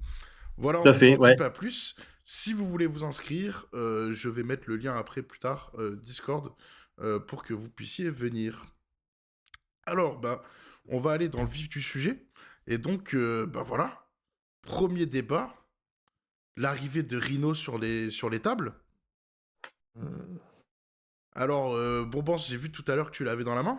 voilà, 0.57 0.81
on 0.81 0.85
ne 0.85 0.93
dit 0.93 1.37
pas 1.37 1.51
plus. 1.51 1.97
Si 2.25 2.53
vous 2.53 2.67
voulez 2.67 2.87
vous 2.87 3.05
inscrire, 3.05 3.67
euh, 3.75 4.13
je 4.13 4.29
vais 4.29 4.43
mettre 4.43 4.65
le 4.69 4.77
lien 4.77 4.97
après 4.97 5.23
plus 5.23 5.39
tard, 5.39 5.71
euh, 5.79 5.97
Discord, 5.97 6.55
euh, 7.01 7.19
pour 7.19 7.43
que 7.43 7.53
vous 7.53 7.69
puissiez 7.69 8.11
venir. 8.11 8.65
Alors, 9.87 10.19
bah, 10.19 10.43
on 10.87 10.99
va 10.99 11.13
aller 11.13 11.29
dans 11.29 11.43
le 11.43 11.49
vif 11.49 11.69
du 11.69 11.83
sujet. 11.83 12.27
Et 12.67 12.79
donc, 12.79 13.15
bah 13.15 13.63
voilà, 13.63 14.09
premier 14.63 15.05
débat, 15.05 15.55
l'arrivée 16.57 17.03
de 17.03 17.19
Rhino 17.19 17.53
sur 17.53 17.79
les, 17.79 18.11
sur 18.11 18.31
les 18.31 18.41
tables. 18.41 18.75
Alors, 21.35 21.75
Bonbon, 22.07 22.39
j'ai 22.39 22.57
vu 22.57 22.73
tout 22.73 22.85
à 22.89 22.97
l'heure 22.97 23.11
que 23.11 23.17
tu 23.17 23.25
l'avais 23.25 23.45
dans 23.45 23.55
la 23.55 23.63
main. 23.63 23.79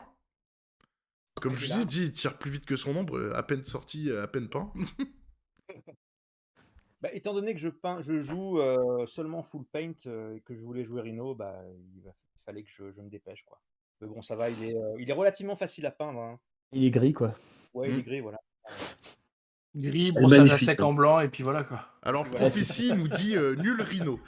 Comme 1.42 1.56
je 1.56 1.66
vous 1.66 1.82
ai 1.82 1.86
dit, 1.86 2.04
il 2.04 2.12
tire 2.12 2.38
plus 2.38 2.50
vite 2.50 2.66
que 2.66 2.76
son 2.76 2.96
ombre, 2.96 3.18
euh, 3.18 3.36
à 3.36 3.44
peine 3.44 3.64
sorti, 3.64 4.10
euh, 4.10 4.24
à 4.24 4.28
peine 4.28 4.48
peint. 4.48 4.72
bah, 7.02 7.10
étant 7.14 7.34
donné 7.34 7.54
que 7.54 7.60
je, 7.60 7.70
peins, 7.70 8.00
je 8.02 8.20
joue 8.20 8.60
euh, 8.60 9.06
seulement 9.06 9.44
full 9.44 9.66
paint 9.66 9.92
et 9.92 10.42
que 10.42 10.56
je 10.56 10.62
voulais 10.62 10.86
jouer 10.86 11.02
Rhino, 11.02 11.36
bah, 11.36 11.62
il, 11.94 12.04
fallait 12.46 12.64
que 12.64 12.72
je, 12.72 12.84
me 13.02 13.10
dépêche. 13.10 13.44
Quoi. 13.46 13.60
Mais 14.00 14.08
bon, 14.08 14.22
ça 14.22 14.36
va, 14.36 14.50
il 14.50 14.64
est, 14.64 14.76
il 15.00 15.10
est 15.10 15.14
relativement 15.14 15.56
facile 15.56 15.86
à 15.86 15.92
peindre. 15.92 16.20
Hein. 16.20 16.40
Il 16.72 16.86
est 16.86 16.92
gris, 16.92 17.14
quoi. 17.14 17.36
Ouais, 17.74 17.90
il 17.90 17.96
est 17.96 17.98
mmh. 17.98 18.02
gris, 18.04 18.22
voilà. 18.22 18.40
Gris, 19.76 20.12
brossage 20.14 20.52
à 20.52 20.58
sec 20.58 20.80
en 20.80 20.94
blanc, 20.94 21.20
et 21.20 21.28
puis 21.28 21.44
voilà 21.44 21.66
quoi. 21.66 21.86
Alors, 22.02 22.24
Prophétie 22.24 22.94
nous 22.94 23.10
dit 23.10 23.36
nul 23.36 23.82
Rhino. 23.82 24.22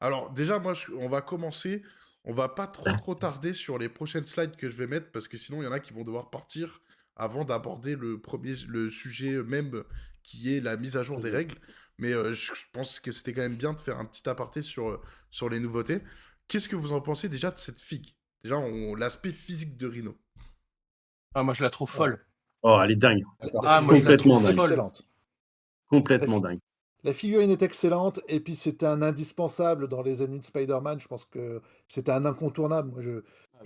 Alors, 0.00 0.30
déjà, 0.32 0.58
moi, 0.58 0.74
on 0.98 1.08
va 1.08 1.22
commencer 1.22 1.84
on 2.24 2.32
va 2.32 2.48
pas 2.48 2.66
trop 2.66 2.90
trop 2.92 3.14
tarder 3.14 3.52
sur 3.52 3.78
les 3.78 3.88
prochaines 3.88 4.26
slides 4.26 4.56
que 4.56 4.70
je 4.70 4.76
vais 4.76 4.86
mettre 4.86 5.10
parce 5.12 5.28
que 5.28 5.36
sinon 5.36 5.62
il 5.62 5.66
y 5.66 5.68
en 5.68 5.72
a 5.72 5.80
qui 5.80 5.92
vont 5.92 6.04
devoir 6.04 6.30
partir 6.30 6.80
avant 7.16 7.44
d'aborder 7.44 7.96
le 7.96 8.20
premier 8.20 8.54
le 8.66 8.90
sujet 8.90 9.42
même 9.42 9.84
qui 10.24 10.56
est 10.56 10.60
la 10.60 10.76
mise 10.76 10.96
à 10.96 11.04
jour 11.04 11.20
des 11.20 11.30
règles. 11.30 11.56
Mais 11.98 12.12
euh, 12.12 12.32
je 12.32 12.50
pense 12.72 12.98
que 12.98 13.12
c'était 13.12 13.32
quand 13.32 13.42
même 13.42 13.56
bien 13.56 13.72
de 13.72 13.78
faire 13.78 14.00
un 14.00 14.04
petit 14.04 14.28
aparté 14.28 14.62
sur, 14.62 14.88
euh, 14.88 15.00
sur 15.30 15.48
les 15.48 15.60
nouveautés. 15.60 16.00
Qu'est-ce 16.48 16.68
que 16.68 16.74
vous 16.74 16.92
en 16.92 17.00
pensez 17.00 17.28
déjà 17.28 17.52
de 17.52 17.58
cette 17.58 17.80
figue? 17.80 18.16
Déjà, 18.42 18.56
l'aspect 18.98 19.30
physique 19.30 19.76
de 19.76 19.86
Rhino. 19.86 20.18
Ah, 21.34 21.42
moi 21.42 21.54
je 21.54 21.62
la 21.62 21.70
trouve 21.70 21.90
folle. 21.90 22.26
Oh, 22.62 22.80
elle 22.82 22.92
est 22.92 22.96
dingue. 22.96 23.22
Ah, 23.62 23.80
moi, 23.80 23.94
Complètement 23.94 24.40
dingue. 24.40 24.58
Excellente. 24.58 25.08
Complètement 25.86 26.40
dingue. 26.40 26.60
La 27.04 27.12
figurine 27.12 27.50
est 27.50 27.62
excellente 27.62 28.20
et 28.28 28.40
puis 28.40 28.56
c'était 28.56 28.86
un 28.86 29.02
indispensable 29.02 29.88
dans 29.88 30.00
les 30.00 30.22
années 30.22 30.38
de 30.38 30.44
Spider-Man. 30.44 30.98
Je 31.00 31.06
pense 31.06 31.26
que 31.26 31.60
c'était 31.86 32.12
un 32.12 32.24
incontournable. 32.24 32.90
Moi, 32.90 33.02
je, 33.02 33.22
ah, 33.60 33.62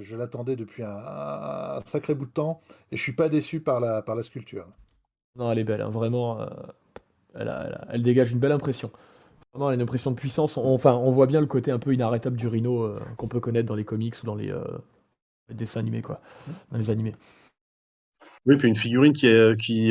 je, 0.00 0.16
l'attendais 0.16 0.54
depuis 0.54 0.82
un, 0.82 1.80
sacré 1.86 2.14
bout 2.14 2.26
de 2.26 2.30
temps 2.30 2.60
et 2.92 2.96
je 2.96 3.02
suis 3.02 3.14
pas 3.14 3.30
déçu 3.30 3.60
par 3.60 3.80
la, 3.80 4.02
par 4.02 4.14
la 4.14 4.22
sculpture. 4.22 4.66
Non, 5.36 5.50
elle 5.50 5.60
est 5.60 5.64
belle, 5.64 5.80
hein. 5.80 5.88
vraiment. 5.88 6.42
Euh, 6.42 6.46
elle, 7.34 7.78
elle, 7.90 8.02
dégage 8.02 8.32
une 8.32 8.38
belle 8.38 8.52
impression. 8.52 8.90
Vraiment, 9.52 9.70
elle 9.70 9.74
a 9.74 9.76
une 9.76 9.82
impression 9.82 10.10
de 10.10 10.16
puissance. 10.16 10.58
On, 10.58 10.74
enfin, 10.74 10.92
on 10.92 11.10
voit 11.10 11.26
bien 11.26 11.40
le 11.40 11.46
côté 11.46 11.70
un 11.70 11.78
peu 11.78 11.94
inarrêtable 11.94 12.36
du 12.36 12.48
Rhino 12.48 12.82
euh, 12.82 13.00
qu'on 13.16 13.28
peut 13.28 13.40
connaître 13.40 13.66
dans 13.66 13.74
les 13.74 13.84
comics 13.84 14.22
ou 14.22 14.26
dans 14.26 14.34
les, 14.34 14.50
euh, 14.50 14.62
dessins 15.48 15.80
animés, 15.80 16.02
quoi. 16.02 16.20
Dans 16.70 16.78
les 16.78 16.90
animés. 16.90 17.16
Oui, 18.44 18.58
puis 18.58 18.68
une 18.68 18.76
figurine 18.76 19.14
qui 19.14 19.26
est, 19.26 19.58
qui, 19.58 19.90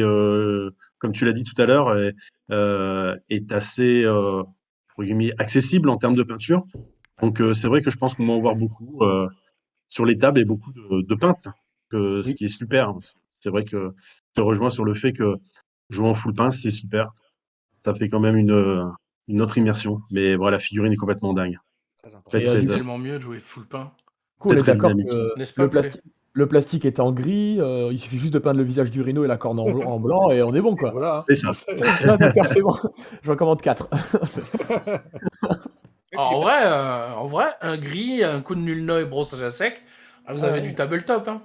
comme 1.03 1.11
tu 1.11 1.25
l'as 1.25 1.33
dit 1.33 1.43
tout 1.43 1.61
à 1.61 1.65
l'heure, 1.65 1.97
est, 1.97 2.15
euh, 2.49 3.17
est 3.29 3.51
assez 3.51 4.03
euh, 4.05 4.41
accessible 5.37 5.89
en 5.89 5.97
termes 5.97 6.15
de 6.15 6.23
peinture. 6.23 6.63
Donc 7.21 7.41
euh, 7.41 7.53
c'est 7.53 7.67
vrai 7.67 7.81
que 7.81 7.91
je 7.91 7.97
pense 7.97 8.13
qu'on 8.13 8.25
va 8.25 8.31
en 8.31 8.39
voir 8.39 8.55
beaucoup 8.55 9.01
sur 9.89 10.05
les 10.05 10.17
tables 10.17 10.39
et 10.39 10.45
beaucoup 10.45 10.71
de, 10.71 11.01
de 11.01 11.15
peintes, 11.15 11.49
que, 11.89 12.21
ce 12.21 12.33
qui 12.33 12.45
est 12.45 12.47
super. 12.47 12.93
C'est 13.41 13.49
vrai 13.49 13.65
que 13.65 13.93
je 14.29 14.33
te 14.33 14.39
rejoins 14.39 14.69
sur 14.69 14.85
le 14.85 14.93
fait 14.93 15.11
que 15.11 15.35
jouer 15.89 16.07
en 16.07 16.15
full 16.15 16.33
pince, 16.33 16.61
c'est 16.61 16.71
super. 16.71 17.11
Ça 17.83 17.93
fait 17.93 18.07
quand 18.07 18.21
même 18.21 18.37
une, 18.37 18.89
une 19.27 19.41
autre 19.41 19.57
immersion. 19.57 19.99
Mais 20.09 20.37
voilà, 20.37 20.55
la 20.55 20.59
figurine 20.59 20.93
est 20.93 20.97
complètement 20.97 21.33
dingue. 21.33 21.59
C'est 22.31 22.65
tellement 22.65 22.97
mieux 22.97 23.15
de 23.15 23.19
jouer 23.19 23.39
full 23.39 23.65
pain. 23.65 23.91
Cool, 24.39 24.63
d'accord 24.63 24.91
que 24.91 25.33
le, 25.37 25.67
plastique, 25.67 26.01
le 26.33 26.47
plastique 26.47 26.83
est 26.85 26.99
en 26.99 27.11
gris, 27.11 27.61
euh, 27.61 27.89
il 27.91 27.99
suffit 27.99 28.17
juste 28.17 28.33
de 28.33 28.39
peindre 28.39 28.57
le 28.57 28.63
visage 28.63 28.89
du 28.89 29.01
rhino 29.01 29.23
et 29.23 29.27
la 29.27 29.37
corne 29.37 29.59
en, 29.59 29.99
blanc 29.99 30.31
et 30.31 30.41
on 30.41 30.53
est 30.55 30.61
bon 30.61 30.75
quoi. 30.75 30.89
Voilà. 30.91 31.21
C'est 31.27 31.35
ça. 31.35 31.53
c'est 31.53 31.75
bon. 32.61 32.73
Je 33.21 33.29
recommande 33.29 33.61
4. 33.61 33.87
en 36.17 36.39
vrai, 36.41 36.65
euh, 36.65 37.13
en 37.13 37.27
vrai, 37.27 37.45
un 37.61 37.77
gris, 37.77 38.23
un 38.23 38.41
coup 38.41 38.55
de 38.55 38.61
nul 38.61 38.89
et 38.99 39.05
brossage 39.05 39.43
à 39.43 39.51
sec, 39.51 39.83
ah, 40.25 40.33
vous 40.33 40.43
avez 40.43 40.61
du 40.61 40.73
tabletop. 40.73 41.27
Hein. 41.27 41.43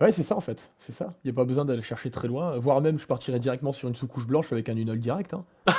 Ouais, 0.00 0.10
c'est 0.10 0.24
ça 0.24 0.36
en 0.36 0.40
fait. 0.40 0.58
C'est 0.80 0.92
ça. 0.92 1.14
Il 1.22 1.28
n'y 1.28 1.34
a 1.34 1.36
pas 1.36 1.44
besoin 1.44 1.64
d'aller 1.64 1.82
chercher 1.82 2.10
très 2.10 2.26
loin. 2.26 2.58
Voire 2.58 2.80
même, 2.80 2.98
je 2.98 3.06
partirais 3.06 3.38
directement 3.38 3.72
sur 3.72 3.88
une 3.88 3.94
sous-couche 3.94 4.26
blanche 4.26 4.52
avec 4.52 4.68
un 4.68 4.76
unol 4.76 4.98
direct. 4.98 5.34
Hein. 5.34 5.44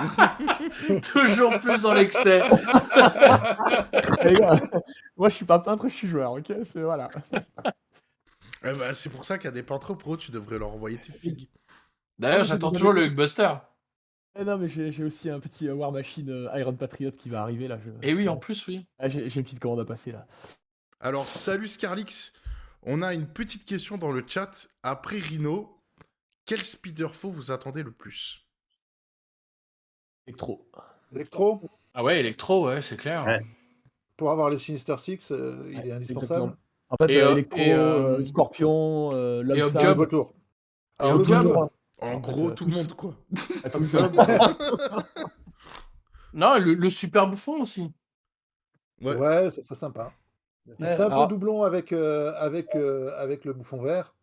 Toujours 1.12 1.58
plus 1.60 1.82
dans 1.82 1.92
l'excès. 1.92 2.42
moi, 5.16 5.28
je 5.28 5.34
suis 5.34 5.44
pas 5.44 5.58
peintre, 5.58 5.88
je 5.88 5.94
suis 5.94 6.08
joueur, 6.08 6.32
ok? 6.32 6.52
C'est 6.64 6.82
voilà. 6.82 7.10
Eh 8.64 8.72
ben, 8.72 8.92
c'est 8.92 9.10
pour 9.10 9.24
ça 9.24 9.38
qu'il 9.38 9.46
y 9.46 9.48
a 9.48 9.52
des 9.52 9.62
peintres 9.62 9.94
pro, 9.94 10.16
tu 10.16 10.30
devrais 10.30 10.58
leur 10.58 10.72
envoyer 10.72 10.98
tes 10.98 11.12
figues. 11.12 11.48
D'ailleurs, 12.18 12.44
j'attends 12.44 12.72
toujours 12.72 12.92
le 12.92 13.06
Huckbuster. 13.06 13.54
Eh 14.38 14.44
non, 14.44 14.58
mais 14.58 14.68
j'ai 14.68 15.04
aussi 15.04 15.30
un 15.30 15.40
petit 15.40 15.70
War 15.70 15.92
Machine 15.92 16.30
euh, 16.30 16.58
Iron 16.58 16.74
Patriot 16.74 17.10
qui 17.10 17.30
va 17.30 17.40
arriver 17.40 17.68
là. 17.68 17.78
Et 18.02 18.12
oui, 18.12 18.28
en 18.28 18.36
plus, 18.36 18.66
oui. 18.66 18.86
Ah, 18.98 19.08
j'ai 19.08 19.24
une 19.24 19.44
petite 19.44 19.60
commande 19.60 19.80
à 19.80 19.84
passer 19.84 20.12
là. 20.12 20.26
Alors, 21.00 21.26
salut 21.26 21.68
Scarlix. 21.68 22.32
On 22.82 23.02
a 23.02 23.14
une 23.14 23.26
petite 23.26 23.64
question 23.64 23.96
dans 23.98 24.12
le 24.12 24.22
chat. 24.26 24.68
Après 24.82 25.18
Rhino, 25.18 25.82
quel 26.44 26.62
speederfo 26.62 27.30
vous 27.30 27.50
attendez 27.50 27.82
le 27.82 27.92
plus? 27.92 28.45
Electro. 30.26 30.66
Electro 31.14 31.60
Ah 31.94 32.02
ouais, 32.02 32.20
Electro, 32.20 32.66
ouais, 32.66 32.82
c'est 32.82 32.96
clair. 32.96 33.40
Pour 34.16 34.30
avoir 34.30 34.50
les 34.50 34.58
Sinister 34.58 34.96
Six, 34.98 35.30
euh, 35.30 35.70
il 35.70 35.86
est 35.86 35.92
indispensable. 35.92 36.56
En 36.88 36.96
fait, 36.96 37.12
et, 37.12 37.22
euh, 37.22 37.32
Electro, 37.32 37.60
euh, 37.60 38.24
Scorpion, 38.24 39.12
euh, 39.12 39.54
et 39.54 39.62
Objob. 39.62 39.96
Vautour. 39.96 40.34
Alors, 40.98 41.18
le 41.18 41.24
En 42.00 42.18
gros, 42.18 42.50
tout 42.52 42.64
le 42.66 42.72
monde, 42.72 42.92
quoi. 42.94 43.14
non, 46.34 46.58
le, 46.58 46.90
super 46.90 47.26
bouffon 47.26 47.60
aussi. 47.60 47.92
Ouais, 49.02 49.16
ouais 49.16 49.50
c'est 49.50 49.74
sympa. 49.74 50.12
Il 50.78 50.86
fait 50.86 51.00
un 51.00 51.10
peu 51.10 51.28
doublon 51.28 51.62
avec, 51.62 51.92
avec, 51.92 52.74
avec 52.74 53.44
le 53.44 53.52
bouffon 53.52 53.82
vert. 53.82 54.15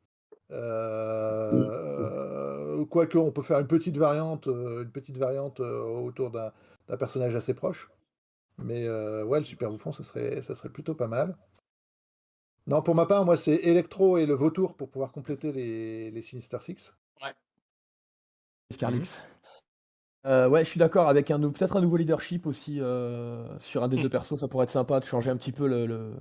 Euh, 0.53 2.05
quoique, 2.85 3.17
on 3.17 3.31
peut 3.31 3.41
faire 3.41 3.59
une 3.59 3.67
petite 3.67 3.97
variante, 3.97 4.47
une 4.47 4.91
petite 4.91 5.17
variante 5.17 5.59
autour 5.59 6.31
d'un 6.31 6.51
personnage 6.97 7.35
assez 7.35 7.53
proche. 7.53 7.89
Mais 8.59 8.87
ouais, 8.87 9.39
le 9.39 9.45
super 9.45 9.69
bouffon, 9.69 9.91
ça 9.91 10.03
serait, 10.03 10.41
ça 10.41 10.55
serait 10.55 10.69
plutôt 10.69 10.95
pas 10.95 11.07
mal. 11.07 11.35
Non, 12.67 12.81
pour 12.81 12.95
ma 12.95 13.05
part, 13.05 13.25
moi, 13.25 13.35
c'est 13.35 13.55
Electro 13.55 14.17
et 14.17 14.25
le 14.25 14.33
Vautour 14.33 14.75
pour 14.75 14.89
pouvoir 14.89 15.11
compléter 15.11 15.51
les, 15.51 16.11
les 16.11 16.21
Sinister 16.21 16.59
Six. 16.61 16.95
Ouais. 17.21 17.33
Scarlix. 18.71 19.21
Euh, 20.25 20.47
ouais, 20.47 20.63
je 20.63 20.69
suis 20.69 20.79
d'accord 20.79 21.09
avec 21.09 21.31
un 21.31 21.39
peut-être 21.51 21.75
un 21.75 21.81
nouveau 21.81 21.97
leadership 21.97 22.47
aussi 22.47 22.79
euh, 22.79 23.45
sur 23.59 23.83
un 23.83 23.89
des 23.89 23.97
hmm. 23.97 24.03
deux 24.03 24.09
persos, 24.09 24.37
ça 24.37 24.47
pourrait 24.47 24.63
être 24.63 24.69
sympa 24.69 24.99
de 25.01 25.05
changer 25.05 25.29
un 25.29 25.35
petit 25.35 25.51
peu 25.51 25.67
le, 25.67 26.15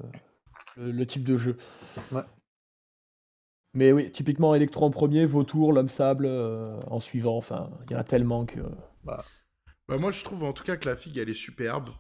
le, 0.76 1.06
type 1.06 1.22
de 1.22 1.36
jeu. 1.36 1.56
Ouais. 2.10 2.22
Mais 3.74 3.92
oui, 3.92 4.12
typiquement 4.12 4.54
Electro 4.54 4.84
en 4.84 4.90
premier, 4.90 5.24
Vautour, 5.24 5.72
l'homme 5.72 5.88
sable 5.88 6.26
euh, 6.26 6.78
en 6.86 7.00
suivant. 7.00 7.36
Enfin, 7.36 7.70
il 7.86 7.92
y 7.92 7.96
en 7.96 8.00
a 8.00 8.04
tellement 8.04 8.44
que. 8.44 8.60
Bah. 9.02 9.24
bah. 9.88 9.98
moi, 9.98 10.10
je 10.10 10.22
trouve 10.24 10.44
en 10.44 10.52
tout 10.52 10.64
cas 10.64 10.76
que 10.76 10.88
la 10.88 10.96
figue 10.96 11.18
elle 11.18 11.30
est 11.30 11.34
superbe. 11.34 11.90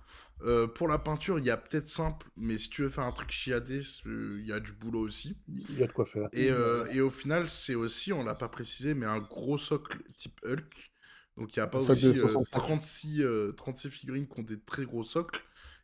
Euh, 0.42 0.66
pour 0.66 0.88
la 0.88 0.98
peinture, 0.98 1.38
il 1.38 1.44
y 1.44 1.50
a 1.50 1.56
peut-être 1.56 1.88
simple, 1.88 2.26
mais 2.36 2.58
si 2.58 2.68
tu 2.68 2.82
veux 2.82 2.88
faire 2.88 3.04
un 3.04 3.12
truc 3.12 3.30
chiadé, 3.30 3.82
il 4.04 4.44
y 4.44 4.52
a 4.52 4.58
du 4.58 4.72
boulot 4.72 5.06
aussi. 5.06 5.38
Il 5.46 5.78
y 5.78 5.84
a 5.84 5.86
de 5.86 5.92
quoi 5.92 6.04
faire. 6.04 6.28
Et, 6.32 6.50
euh, 6.50 6.84
et 6.86 7.00
au 7.00 7.10
final, 7.10 7.48
c'est 7.48 7.76
aussi, 7.76 8.12
on 8.12 8.24
l'a 8.24 8.34
pas 8.34 8.48
précisé, 8.48 8.94
mais 8.94 9.06
un 9.06 9.20
gros 9.20 9.56
socle 9.56 9.98
type 10.18 10.40
Hulk. 10.44 10.92
Donc 11.36 11.56
il 11.56 11.60
n'y 11.60 11.62
a 11.62 11.68
pas 11.68 11.78
aussi 11.78 12.14
36, 12.50 13.24
36 13.56 13.88
figurines 13.88 14.26
qui 14.26 14.40
ont 14.40 14.42
des 14.42 14.60
très 14.60 14.84
gros 14.84 15.04
socles. 15.04 15.40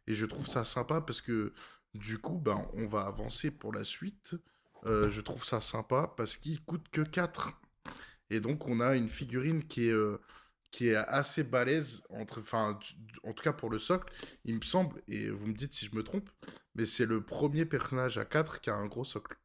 Et 0.06 0.14
je 0.14 0.26
trouve 0.26 0.46
ça 0.46 0.64
sympa 0.64 1.00
parce 1.00 1.20
que 1.20 1.52
du 1.94 2.18
coup, 2.18 2.38
ben, 2.38 2.66
on 2.74 2.86
va 2.86 3.02
avancer 3.02 3.50
pour 3.50 3.72
la 3.72 3.84
suite. 3.84 4.34
Euh, 4.86 5.10
je 5.10 5.20
trouve 5.20 5.44
ça 5.44 5.60
sympa 5.60 6.12
parce 6.16 6.36
qu'il 6.36 6.62
coûte 6.64 6.88
que 6.90 7.00
4. 7.00 7.52
Et 8.30 8.40
donc, 8.40 8.66
on 8.66 8.80
a 8.80 8.94
une 8.94 9.08
figurine 9.08 9.64
qui 9.64 9.88
est, 9.88 9.92
euh, 9.92 10.20
qui 10.70 10.88
est 10.88 10.96
assez 10.96 11.42
balèze, 11.44 12.02
entre, 12.10 12.40
enfin, 12.40 12.78
en 13.24 13.32
tout 13.32 13.42
cas 13.42 13.52
pour 13.52 13.70
le 13.70 13.78
socle, 13.78 14.12
il 14.44 14.56
me 14.56 14.60
semble, 14.60 15.02
et 15.08 15.30
vous 15.30 15.46
me 15.46 15.54
dites 15.54 15.74
si 15.74 15.86
je 15.86 15.94
me 15.94 16.02
trompe, 16.02 16.28
mais 16.74 16.86
c'est 16.86 17.06
le 17.06 17.22
premier 17.22 17.64
personnage 17.64 18.18
à 18.18 18.24
4 18.24 18.60
qui 18.60 18.70
a 18.70 18.74
un 18.74 18.86
gros 18.86 19.04
socle. 19.04 19.36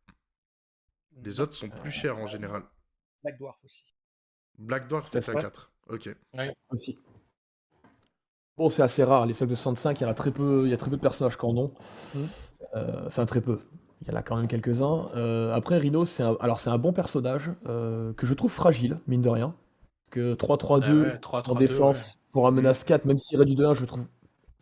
Les 1.24 1.39
autres 1.39 1.54
sont 1.54 1.69
plus 1.69 1.91
chers 1.91 2.17
en 2.17 2.28
général. 2.28 2.63
Black 3.24 3.38
Dwarf 3.38 3.63
aussi. 3.63 3.93
Black 4.58 4.88
Dwarf 4.88 5.15
est 5.15 5.30
à 5.30 5.34
4. 5.34 5.72
Ok. 5.88 6.10
Ouais, 6.34 6.56
aussi. 6.69 6.98
Bon, 8.58 8.69
c'est 8.69 8.84
assez 8.84 9.04
rare. 9.04 9.26
Les 9.26 9.34
socles 9.34 9.52
de 9.52 9.56
65, 9.56 10.00
il 10.00 10.04
y 10.04 10.08
a 10.08 10.13
très 10.13 10.32
peu, 10.32 10.65
il 10.65 10.72
y 10.72 10.74
a 10.74 10.78
très 10.78 10.89
peu 10.89 10.98
de 10.98 11.02
personnages 11.02 11.38
qui 11.38 11.46
en 11.46 11.58
ont. 11.58 11.74
Mmh. 12.13 12.26
Euh, 12.76 13.08
enfin, 13.08 13.26
très 13.26 13.41
peu. 13.41 13.60
Il 14.06 14.12
y 14.12 14.16
en 14.16 14.18
a 14.18 14.22
quand 14.22 14.36
même 14.36 14.48
quelques-uns. 14.48 15.10
Euh, 15.16 15.54
après, 15.54 15.78
Rhino, 15.78 16.06
c'est 16.06 16.24
un, 16.24 16.36
alors 16.42 16.60
c'est 16.60 16.70
un 16.70 16.78
bon 16.78 16.92
personnage 16.92 17.52
euh, 17.68 18.13
que 18.13 18.26
je 18.26 18.34
trouve 18.34 18.52
fragile, 18.52 19.00
mine 19.08 19.22
de 19.22 19.30
rien. 19.30 19.56
Que 20.10 20.36
3-3-2 20.36 21.20
en 21.50 21.56
défense 21.56 22.20
pour 22.32 22.48
un 22.48 22.52
menace 22.52 22.84
4, 22.84 23.06
même 23.06 23.18
s'il 23.18 23.39
réduit 23.39 23.56
de 23.56 23.66
1, 23.66 23.74
je 23.74 23.86
trouve 23.86 24.04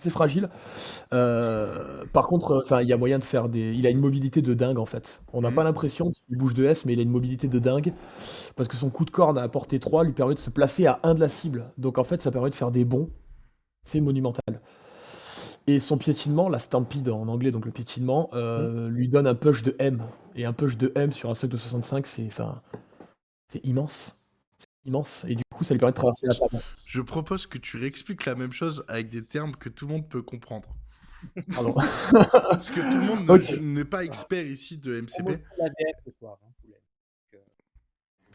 c'est 0.02 0.10
fragile. 0.10 0.50
Euh, 1.14 2.04
par 2.12 2.26
contre, 2.26 2.60
enfin, 2.66 2.82
il 2.82 2.88
y 2.88 2.94
a 2.94 2.98
moyen 2.98 3.20
de 3.20 3.24
faire 3.24 3.50
des. 3.50 3.72
Il 3.74 3.86
a 3.86 3.92
une 3.92 4.00
mobilité 4.00 4.42
de 4.42 4.54
dingue 4.56 4.80
en 4.80 4.86
fait. 4.86 5.20
On 5.32 5.42
n'a 5.42 5.52
mm. 5.52 5.56
pas 5.56 5.64
l'impression 5.64 6.10
qu'il 6.10 6.38
bouge 6.38 6.56
de 6.56 6.66
S, 6.66 6.86
mais 6.86 6.94
il 6.94 7.00
a 7.00 7.04
une 7.04 7.12
mobilité 7.12 7.48
de 7.48 7.60
dingue 7.60 7.94
parce 8.56 8.68
que 8.68 8.76
son 8.76 8.90
coup 8.90 9.06
de 9.06 9.12
corne 9.12 9.38
à 9.38 9.48
portée 9.48 9.80
3 9.80 10.04
lui 10.04 10.14
permet 10.14 10.34
de 10.34 10.40
se 10.40 10.50
placer 10.50 10.88
à 10.88 11.00
1 11.04 11.14
de 11.14 11.20
la 11.20 11.30
cible. 11.30 11.72
Donc 11.78 12.00
en 12.00 12.04
fait, 12.04 12.22
ça 12.22 12.32
permet 12.32 12.50
de 12.50 12.56
faire 12.56 12.72
des 12.72 12.84
bons. 12.84 13.10
C'est 13.84 14.02
monumental. 14.02 14.62
Et 15.68 15.80
son 15.80 15.98
piétinement, 15.98 16.50
la 16.50 16.60
stampede 16.60 17.10
en 17.10 17.28
anglais, 17.28 17.52
donc 17.52 17.66
le 17.66 17.72
piétinement, 17.72 18.30
euh, 18.34 18.88
mmh. 18.88 18.94
lui 18.94 19.08
donne 19.08 19.28
un 19.28 19.36
push 19.36 19.64
de 19.64 19.76
M. 19.80 20.04
Et 20.36 20.46
un 20.46 20.54
push 20.54 20.78
de 20.78 20.92
M 20.96 21.12
sur 21.12 21.30
un 21.30 21.36
socle 21.36 21.54
de 21.54 21.58
65, 21.58 22.08
c'est 22.08 22.26
enfin, 22.26 22.62
c'est 23.50 23.64
immense. 23.66 24.16
immense. 24.86 25.24
Et 25.28 25.36
du 25.36 25.44
coup, 25.54 25.64
ça 25.64 25.74
lui 25.74 25.80
permet 25.80 25.92
de 25.92 25.98
traverser 25.98 26.28
la 26.28 26.36
table. 26.36 26.64
Je 26.86 27.02
propose 27.02 27.46
que 27.46 27.58
tu 27.58 27.78
réexpliques 27.78 28.26
la 28.26 28.36
même 28.36 28.54
chose 28.54 28.84
avec 28.88 29.10
des 29.10 29.24
termes 29.24 29.56
que 29.56 29.70
tout 29.70 29.88
le 29.88 29.94
monde 29.94 30.10
peut 30.10 30.22
comprendre. 30.22 30.70
Pardon. 31.54 31.76
Parce 32.12 32.72
que 32.72 32.80
tout 32.80 32.98
le 32.98 33.06
monde 33.06 33.62
n'est 33.62 33.86
pas 33.86 34.04
expert 34.04 34.46
ici 34.46 34.78
de 34.78 35.00
MCP. 35.00 35.44
Hein, 35.62 35.66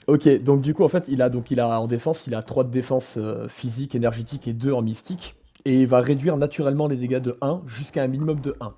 ok, 0.06 0.42
donc 0.42 0.60
du 0.60 0.74
coup, 0.74 0.84
en 0.84 0.88
fait, 0.88 1.06
il 1.08 1.22
a, 1.22 1.28
donc, 1.28 1.50
il 1.50 1.58
a 1.58 1.80
en 1.80 1.88
défense, 1.88 2.28
il 2.28 2.36
a 2.36 2.42
3 2.44 2.62
de 2.64 2.70
défense 2.70 3.14
euh, 3.16 3.48
physique, 3.48 3.96
énergétique 3.96 4.46
et 4.46 4.52
2 4.52 4.72
en 4.72 4.82
mystique 4.82 5.34
et 5.66 5.84
va 5.84 6.00
réduire 6.00 6.36
naturellement 6.36 6.86
les 6.86 6.94
dégâts 6.94 7.18
de 7.18 7.36
1 7.40 7.62
jusqu'à 7.66 8.04
un 8.04 8.06
minimum 8.06 8.40
de 8.40 8.54
1. 8.60 8.72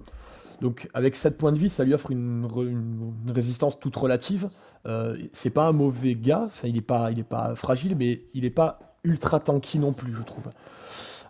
Donc 0.62 0.88
avec 0.94 1.16
7 1.16 1.36
points 1.36 1.52
de 1.52 1.58
vie, 1.58 1.68
ça 1.68 1.84
lui 1.84 1.92
offre 1.92 2.10
une, 2.10 2.48
résistance 3.28 3.78
toute 3.78 3.94
relative. 3.94 4.48
Euh, 4.86 5.18
c'est 5.34 5.50
pas 5.50 5.66
un 5.66 5.72
mauvais 5.72 6.14
gars, 6.14 6.48
il 6.64 6.72
n'est 6.72 6.80
pas, 6.80 7.10
il 7.12 7.18
est 7.18 7.24
pas 7.24 7.54
fragile, 7.54 7.94
mais 7.94 8.22
il 8.32 8.44
n'est 8.44 8.50
pas 8.50 8.78
ultra 9.04 9.38
tanky 9.38 9.78
non 9.78 9.92
plus, 9.92 10.14
je 10.14 10.22
trouve. 10.22 10.50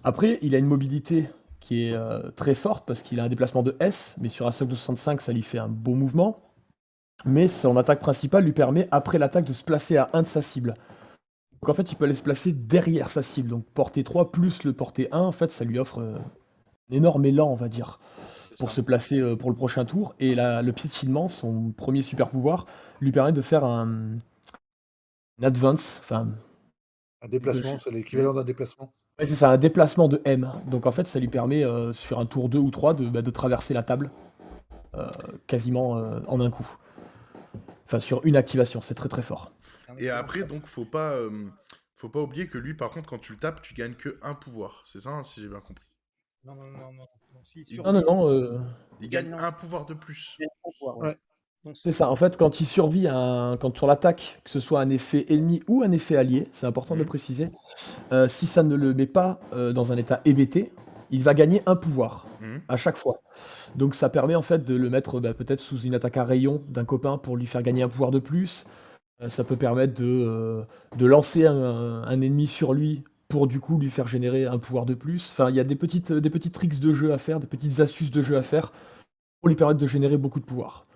Après, 0.04 0.38
il 0.42 0.54
a 0.54 0.58
une 0.58 0.66
mobilité 0.66 1.28
qui 1.58 1.86
est 1.86 1.92
euh, 1.92 2.30
très 2.36 2.54
forte 2.54 2.86
parce 2.86 3.02
qu'il 3.02 3.18
a 3.18 3.24
un 3.24 3.28
déplacement 3.28 3.64
de 3.64 3.74
S, 3.80 4.14
mais 4.20 4.28
sur 4.28 4.46
un 4.46 4.52
socle 4.52 4.70
de 4.70 4.76
65, 4.76 5.20
ça 5.20 5.32
lui 5.32 5.42
fait 5.42 5.58
un 5.58 5.68
beau 5.68 5.96
mouvement. 5.96 6.40
Mais 7.24 7.48
son 7.48 7.76
attaque 7.76 7.98
principale 7.98 8.44
lui 8.44 8.52
permet, 8.52 8.86
après 8.92 9.18
l'attaque, 9.18 9.44
de 9.44 9.52
se 9.52 9.64
placer 9.64 9.96
à 9.96 10.08
1 10.12 10.22
de 10.22 10.26
sa 10.28 10.40
cible. 10.40 10.74
Donc 11.60 11.70
en 11.70 11.74
fait, 11.74 11.90
il 11.90 11.96
peut 11.96 12.04
aller 12.04 12.14
se 12.14 12.22
placer 12.22 12.52
derrière 12.52 13.10
sa 13.10 13.22
cible. 13.22 13.48
Donc 13.48 13.64
portée 13.74 14.04
3 14.04 14.30
plus 14.30 14.64
le 14.64 14.72
portée 14.72 15.08
1, 15.10 15.18
en 15.18 15.32
fait, 15.32 15.50
ça 15.50 15.64
lui 15.64 15.78
offre 15.78 16.00
euh, 16.00 16.16
un 16.90 16.94
énorme 16.94 17.24
élan, 17.24 17.48
on 17.48 17.56
va 17.56 17.68
dire, 17.68 17.98
pour 18.58 18.70
se 18.70 18.80
placer 18.80 19.18
euh, 19.18 19.34
pour 19.34 19.50
le 19.50 19.56
prochain 19.56 19.84
tour. 19.84 20.14
Et 20.20 20.34
là, 20.34 20.62
le 20.62 20.72
piétinement, 20.72 21.28
son 21.28 21.72
premier 21.72 22.02
super 22.02 22.30
pouvoir, 22.30 22.66
lui 23.00 23.10
permet 23.10 23.32
de 23.32 23.42
faire 23.42 23.64
un, 23.64 24.18
advance, 25.42 26.00
enfin... 26.02 26.28
Un 27.22 27.28
déplacement, 27.28 27.78
c'est 27.80 27.90
l'équivalent 27.90 28.32
d'un 28.32 28.44
déplacement. 28.44 28.92
Ouais, 29.18 29.26
c'est 29.26 29.34
ça, 29.34 29.50
un 29.50 29.58
déplacement 29.58 30.06
de 30.06 30.22
M. 30.24 30.52
Donc 30.70 30.86
en 30.86 30.92
fait, 30.92 31.08
ça 31.08 31.18
lui 31.18 31.26
permet, 31.26 31.64
euh, 31.64 31.92
sur 31.92 32.20
un 32.20 32.26
tour 32.26 32.48
2 32.48 32.58
ou 32.58 32.70
3, 32.70 32.94
de, 32.94 33.08
bah, 33.08 33.22
de 33.22 33.30
traverser 33.30 33.74
la 33.74 33.82
table 33.82 34.10
quasiment 35.46 35.90
en 36.26 36.40
un 36.40 36.50
coup. 36.50 36.66
Enfin, 37.86 38.00
sur 38.00 38.26
une 38.26 38.34
activation, 38.34 38.80
c'est 38.80 38.94
très 38.94 39.08
très 39.08 39.22
fort. 39.22 39.52
Et 39.98 40.10
après, 40.10 40.44
donc, 40.44 40.66
faut 40.66 40.84
pas, 40.84 41.12
euh, 41.12 41.46
faut 41.94 42.08
pas 42.08 42.20
oublier 42.20 42.48
que 42.48 42.58
lui, 42.58 42.74
par 42.74 42.90
contre, 42.90 43.08
quand 43.08 43.18
tu 43.18 43.32
le 43.32 43.38
tapes, 43.38 43.62
tu 43.62 43.74
gagnes 43.74 43.94
que 43.94 44.18
un 44.22 44.34
pouvoir. 44.34 44.82
C'est 44.86 45.00
ça, 45.00 45.10
hein, 45.10 45.22
si 45.22 45.40
j'ai 45.40 45.48
bien 45.48 45.60
compris. 45.60 45.84
Non, 46.44 46.54
non, 46.54 46.70
non, 46.70 46.92
non. 46.92 47.04
il... 47.54 47.82
Non, 47.82 47.92
non, 47.92 48.02
non. 48.06 48.30
Euh, 48.30 48.58
il 49.00 49.08
gagne 49.08 49.32
un 49.32 49.52
pouvoir 49.52 49.84
de 49.84 49.94
plus. 49.94 50.36
C'est 51.74 51.92
ça. 51.92 52.10
En 52.10 52.16
fait, 52.16 52.36
quand 52.36 52.60
il 52.60 52.66
survit, 52.66 53.08
un... 53.08 53.56
quand 53.60 53.76
sur 53.76 53.86
l'attaque, 53.86 54.40
que 54.44 54.50
ce 54.50 54.60
soit 54.60 54.80
un 54.80 54.90
effet 54.90 55.26
ennemi 55.28 55.62
ou 55.68 55.82
un 55.82 55.90
effet 55.90 56.16
allié, 56.16 56.48
c'est 56.52 56.66
important 56.66 56.94
de 56.94 57.00
le 57.00 57.04
mhm. 57.04 57.08
préciser. 57.08 57.50
Euh, 58.12 58.28
si 58.28 58.46
ça 58.46 58.62
ne 58.62 58.76
le 58.76 58.94
met 58.94 59.06
pas 59.06 59.40
dans 59.52 59.92
un 59.92 59.96
état 59.96 60.22
EBT, 60.24 60.72
il 61.10 61.22
va 61.22 61.34
gagner 61.34 61.62
un 61.66 61.76
pouvoir 61.76 62.28
Mhm. 62.40 62.60
à 62.68 62.76
chaque 62.76 62.96
fois. 62.96 63.20
Donc 63.76 63.94
ça 63.94 64.08
permet 64.08 64.34
en 64.34 64.42
fait 64.42 64.64
de 64.64 64.74
le 64.74 64.90
mettre 64.90 65.20
bah, 65.20 65.34
peut-être 65.34 65.60
sous 65.60 65.80
une 65.80 65.94
attaque 65.94 66.16
à 66.16 66.24
rayon 66.24 66.62
d'un 66.68 66.84
copain 66.84 67.18
pour 67.18 67.36
lui 67.36 67.46
faire 67.46 67.62
gagner 67.62 67.82
un 67.82 67.88
pouvoir 67.88 68.10
de 68.10 68.18
plus. 68.18 68.66
Euh, 69.20 69.28
ça 69.28 69.44
peut 69.44 69.56
permettre 69.56 69.94
de, 69.94 70.04
euh, 70.04 70.64
de 70.96 71.06
lancer 71.06 71.46
un, 71.46 72.02
un 72.02 72.20
ennemi 72.20 72.46
sur 72.46 72.72
lui 72.72 73.04
pour 73.28 73.46
du 73.46 73.60
coup 73.60 73.78
lui 73.78 73.90
faire 73.90 74.06
générer 74.06 74.46
un 74.46 74.58
pouvoir 74.58 74.86
de 74.86 74.94
plus. 74.94 75.28
Enfin, 75.30 75.50
il 75.50 75.56
y 75.56 75.60
a 75.60 75.64
des 75.64 75.76
petites, 75.76 76.12
des 76.12 76.30
petits 76.30 76.50
tricks 76.50 76.78
de 76.80 76.92
jeu 76.92 77.12
à 77.12 77.18
faire, 77.18 77.40
des 77.40 77.46
petites 77.46 77.80
astuces 77.80 78.10
de 78.10 78.22
jeu 78.22 78.36
à 78.36 78.42
faire 78.42 78.72
pour 79.40 79.48
lui 79.48 79.56
permettre 79.56 79.80
de 79.80 79.86
générer 79.86 80.16
beaucoup 80.16 80.40
de 80.40 80.44
pouvoir. 80.46 80.86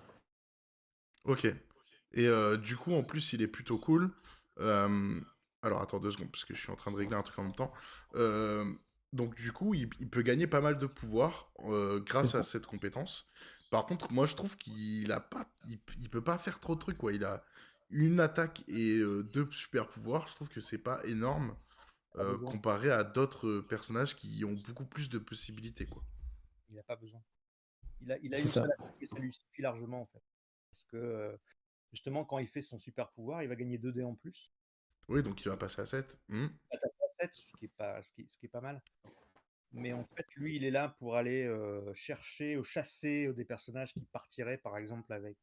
Ok. 1.25 1.45
Et 1.45 2.27
euh, 2.27 2.57
du 2.57 2.75
coup, 2.75 2.93
en 2.93 3.03
plus, 3.03 3.33
il 3.33 3.41
est 3.41 3.47
plutôt 3.47 3.77
cool. 3.77 4.11
Euh, 4.59 5.19
Alors, 5.61 5.81
attends 5.81 5.99
deux 5.99 6.11
secondes, 6.11 6.31
parce 6.31 6.45
que 6.45 6.53
je 6.53 6.59
suis 6.59 6.71
en 6.71 6.75
train 6.75 6.91
de 6.91 6.97
régler 6.97 7.15
un 7.15 7.21
truc 7.21 7.39
en 7.39 7.43
même 7.43 7.55
temps. 7.55 7.71
Euh, 8.15 8.65
Donc, 9.13 9.35
du 9.35 9.51
coup, 9.51 9.73
il, 9.73 9.89
il 9.99 10.09
peut 10.09 10.21
gagner 10.21 10.47
pas 10.47 10.61
mal 10.61 10.77
de 10.77 10.85
pouvoir 10.85 11.51
grâce 12.05 12.35
à 12.35 12.43
cette 12.43 12.65
compétence. 12.65 13.27
Par 13.69 13.85
contre, 13.85 14.11
moi, 14.11 14.25
je 14.25 14.35
trouve 14.35 14.57
qu'il 14.57 15.11
a 15.11 15.19
pas, 15.19 15.45
il, 15.67 15.79
il 15.99 16.09
peut 16.09 16.23
pas 16.23 16.37
faire 16.37 16.59
trop 16.59 16.75
de 16.75 16.79
trucs. 16.79 16.97
Quoi. 16.97 17.13
Il 17.13 17.23
a 17.23 17.43
une 17.93 18.19
attaque 18.19 18.63
et 18.67 18.97
euh, 18.97 19.23
deux 19.23 19.49
super 19.51 19.87
pouvoirs. 19.87 20.27
Je 20.27 20.35
trouve 20.35 20.49
que 20.49 20.61
c'est 20.61 20.77
pas 20.77 21.03
énorme 21.05 21.55
euh, 22.15 22.37
comparé 22.39 22.91
à 22.91 23.03
d'autres 23.03 23.61
personnages 23.61 24.15
qui 24.15 24.43
ont 24.45 24.53
beaucoup 24.53 24.85
plus 24.85 25.09
de 25.09 25.17
possibilités. 25.17 25.85
Quoi. 25.85 26.03
Il 26.69 26.75
n'a 26.75 26.83
pas 26.83 26.95
besoin. 26.95 27.21
Il 28.01 28.11
a, 28.11 28.17
il 28.19 28.33
a 28.35 28.39
une 28.39 28.47
ça. 28.47 28.61
seule 28.61 28.71
attaque 28.71 28.95
et 28.99 29.05
ça 29.05 29.17
lui 29.17 29.31
suffit 29.31 29.61
largement 29.61 30.01
en 30.01 30.05
fait. 30.07 30.23
Parce 30.69 30.85
que 30.85 30.97
euh, 30.97 31.37
justement, 31.91 32.25
quand 32.25 32.39
il 32.39 32.47
fait 32.47 32.61
son 32.61 32.77
super 32.77 33.11
pouvoir, 33.11 33.43
il 33.43 33.49
va 33.49 33.55
gagner 33.55 33.77
2 33.77 33.91
dés 33.91 34.03
en 34.03 34.15
plus. 34.15 34.51
Oui, 35.07 35.21
donc 35.21 35.43
il 35.45 35.49
va 35.49 35.57
passer 35.57 35.81
à 35.81 35.85
7. 35.85 36.19
Hmm. 36.27 36.47
à 36.71 36.77
7, 37.21 37.33
ce 37.33 37.57
qui 37.57 37.65
est 37.65 37.73
pas, 37.77 38.01
ce 38.01 38.11
qui 38.11 38.27
ce 38.27 38.37
qui 38.37 38.47
est 38.47 38.49
pas 38.49 38.61
mal. 38.61 38.81
Mais 39.73 39.91
en 39.91 40.03
fait, 40.03 40.25
lui, 40.35 40.55
il 40.55 40.63
est 40.63 40.71
là 40.71 40.89
pour 40.99 41.15
aller 41.15 41.45
euh, 41.45 41.93
chercher 41.95 42.57
ou 42.57 42.63
chasser 42.63 43.25
euh, 43.27 43.33
des 43.33 43.43
personnages 43.43 43.91
qui 43.91 44.05
partiraient, 44.05 44.59
par 44.59 44.77
exemple, 44.77 45.11
avec, 45.11 45.35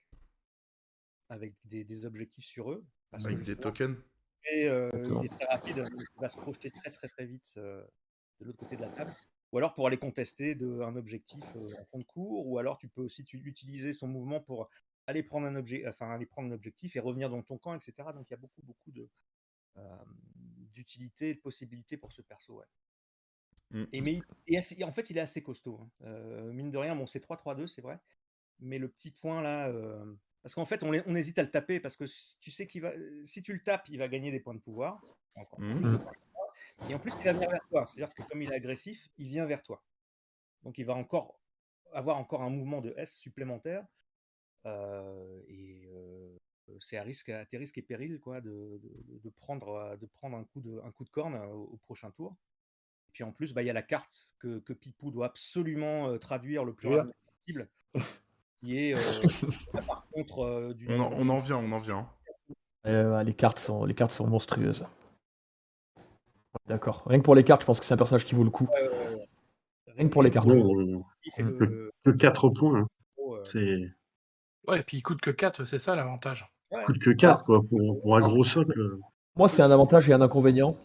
avec 1.30 1.54
des, 1.64 1.84
des 1.84 2.04
objectifs 2.04 2.44
sur 2.44 2.70
eux. 2.72 2.84
Parce 3.10 3.24
que 3.24 3.28
Avec 3.30 3.42
des 3.44 3.56
tokens. 3.56 3.96
et, 4.52 4.68
euh, 4.68 4.90
il 5.22 5.24
est 5.26 5.28
très 5.28 5.46
rapide, 5.46 5.76
donc 5.76 6.02
il 6.16 6.20
va 6.20 6.28
se 6.28 6.36
projeter 6.36 6.70
très 6.70 6.90
très 6.90 7.08
très 7.08 7.24
vite 7.26 7.54
euh, 7.56 7.82
de 8.40 8.44
l'autre 8.46 8.58
côté 8.58 8.76
de 8.76 8.82
la 8.82 8.88
table. 8.90 9.14
Ou 9.52 9.58
alors 9.58 9.74
pour 9.74 9.86
aller 9.86 9.96
contester 9.98 10.54
de, 10.54 10.80
un 10.80 10.94
objectif 10.94 11.42
euh, 11.56 11.68
en 11.80 11.84
fond 11.86 11.98
de 11.98 12.04
cours, 12.04 12.46
ou 12.46 12.58
alors 12.58 12.78
tu 12.78 12.88
peux 12.88 13.00
aussi 13.02 13.24
tu- 13.24 13.38
utiliser 13.44 13.92
son 13.92 14.06
mouvement 14.06 14.40
pour 14.40 14.68
aller 15.06 15.22
prendre 15.24 15.46
un 15.46 15.56
objet, 15.56 15.84
enfin 15.88 16.10
aller 16.12 16.26
prendre 16.26 16.48
un 16.48 16.54
objectif 16.54 16.94
et 16.94 17.00
revenir 17.00 17.30
dans 17.30 17.42
ton 17.42 17.58
camp, 17.58 17.74
etc. 17.74 17.94
Donc 18.14 18.26
il 18.28 18.32
y 18.32 18.34
a 18.34 18.38
beaucoup 18.38 18.62
beaucoup 18.62 18.92
de 18.92 19.08
euh, 19.76 19.96
d'utilité 20.72 21.30
et 21.30 21.34
de 21.34 21.40
possibilités 21.40 21.96
pour 21.96 22.12
ce 22.12 22.22
perso. 22.22 22.58
Ouais. 22.60 22.66
Mm. 23.70 23.84
Et, 23.92 24.00
mais, 24.02 24.12
il- 24.14 24.22
et 24.46 24.58
assez- 24.58 24.78
et 24.78 24.84
en 24.84 24.92
fait, 24.92 25.10
il 25.10 25.16
est 25.18 25.20
assez 25.20 25.42
costaud. 25.42 25.80
hein. 25.80 25.90
Euh, 26.02 26.52
mine 26.52 26.70
de 26.70 26.78
rien, 26.78 26.94
bon, 26.96 27.06
c'est 27.06 27.20
3-3-2, 27.20 27.66
c'est 27.66 27.82
vrai. 27.82 27.98
Mais 28.60 28.78
le 28.78 28.88
petit 28.88 29.10
point 29.10 29.42
là, 29.42 29.68
euh, 29.68 30.14
parce 30.42 30.54
qu'en 30.54 30.64
fait, 30.64 30.82
on, 30.82 30.92
hésite 31.14 31.38
à 31.38 31.42
le 31.42 31.50
taper 31.50 31.80
parce 31.80 31.96
que 31.96 32.06
si- 32.06 32.38
tu 32.40 32.50
sais 32.50 32.66
qu'il 32.66 32.82
va, 32.82 32.92
si 33.24 33.42
tu 33.42 33.52
le 33.52 33.60
tapes, 33.62 33.88
il 33.88 33.98
va 33.98 34.08
gagner 34.08 34.30
des 34.30 34.40
points 34.40 34.54
de 34.54 34.60
pouvoir. 34.60 35.04
Encore 35.34 35.58
plus 35.58 35.84
de 35.92 35.96
points 35.98 36.12
de 36.12 36.18
pouvoir. 36.18 36.54
Et 36.88 36.94
en 36.94 36.98
plus, 36.98 37.12
il 37.20 37.24
va 37.24 37.32
venir 37.32 37.50
vers 37.50 37.66
toi. 37.68 37.86
C'est-à-dire 37.86 38.14
que 38.14 38.22
comme 38.24 38.42
il 38.42 38.50
est 38.50 38.54
agressif, 38.54 39.08
il 39.18 39.28
vient 39.28 39.46
vers 39.46 39.62
toi. 39.62 39.82
Donc, 40.62 40.78
il 40.78 40.84
va 40.84 40.94
encore 40.94 41.38
avoir 41.92 42.18
encore 42.18 42.42
un 42.42 42.50
mouvement 42.50 42.80
de 42.80 42.94
S 42.96 43.14
supplémentaire. 43.16 43.86
Euh, 44.66 45.42
et 45.48 45.88
euh, 45.92 46.36
c'est 46.80 46.96
à 46.98 47.02
risque, 47.02 47.28
à 47.30 47.44
tes 47.46 47.56
risques 47.56 47.78
et 47.78 47.82
périls, 47.82 48.20
quoi, 48.20 48.40
de, 48.40 48.80
de- 48.82 49.18
de 49.18 49.30
prendre, 49.30 49.96
de 49.96 50.06
prendre 50.06 50.36
un 50.36 50.44
coup 50.44 50.60
de, 50.60 50.80
un 50.84 50.92
coup 50.92 51.04
de 51.04 51.10
corne 51.10 51.34
au, 51.36 51.64
au 51.72 51.76
prochain 51.78 52.10
tour. 52.10 52.36
Et 53.08 53.12
puis 53.12 53.24
en 53.24 53.32
plus, 53.32 53.52
bah, 53.52 53.62
il 53.62 53.66
y 53.66 53.70
a 53.70 53.74
la 53.74 53.82
carte 53.82 54.28
que, 54.38 54.58
que 54.60 54.72
Pipou 54.72 55.10
doit 55.10 55.26
absolument 55.26 56.16
traduire 56.18 56.64
le 56.64 56.74
plus 56.74 56.88
rapidement 56.98 57.14
possible, 57.40 57.68
qui 58.62 58.76
est 58.78 58.94
euh, 58.94 58.98
là, 59.74 59.82
par 59.82 60.06
contre 60.12 60.40
euh, 60.44 60.74
d'une- 60.74 60.92
On 60.92 61.00
en, 61.00 61.12
on 61.16 61.28
en 61.28 61.38
vient, 61.38 61.56
on 61.58 61.72
en 61.72 61.78
vient. 61.78 62.08
Euh, 62.86 63.22
les, 63.22 63.34
cartes 63.34 63.58
sont, 63.58 63.84
les 63.84 63.94
cartes 63.94 64.12
sont 64.12 64.26
monstrueuses. 64.26 64.84
D'accord. 66.66 67.02
Rien 67.06 67.18
que 67.18 67.24
pour 67.24 67.34
les 67.34 67.44
cartes, 67.44 67.62
je 67.62 67.66
pense 67.66 67.78
que 67.78 67.84
c'est 67.86 67.94
un 67.94 67.98
personnage 67.98 68.24
qui 68.24 68.34
vaut 68.34 68.44
le 68.44 68.50
coup. 68.50 68.68
Rien 69.86 70.06
que 70.06 70.12
pour 70.12 70.22
les 70.22 70.30
cartes. 70.30 70.48
Bon, 70.48 70.78
euh, 70.80 70.98
Mm. 71.38 71.58
le- 71.58 71.90
que 72.04 72.10
4 72.10 72.48
points. 72.48 72.80
hein. 72.80 72.86
euh, 73.18 73.40
C'est 73.44 73.68
Ouais, 74.66 74.80
et 74.80 74.82
puis 74.82 74.96
il 74.98 75.02
coûte 75.02 75.20
que 75.20 75.30
4, 75.30 75.64
c'est 75.64 75.78
ça 75.78 75.94
l'avantage. 75.94 76.46
ouais. 76.70 76.82
coûte 76.84 76.98
que 76.98 77.10
4 77.10 77.44
quoi, 77.44 77.60
pour, 77.68 78.00
pour 78.00 78.16
un 78.16 78.20
gros 78.20 78.42
socle. 78.42 78.72
Moi, 79.36 79.48
c'est 79.48 79.62
un 79.62 79.70
avantage 79.70 80.08
et 80.08 80.12
un 80.12 80.20
inconvénient. 80.20 80.76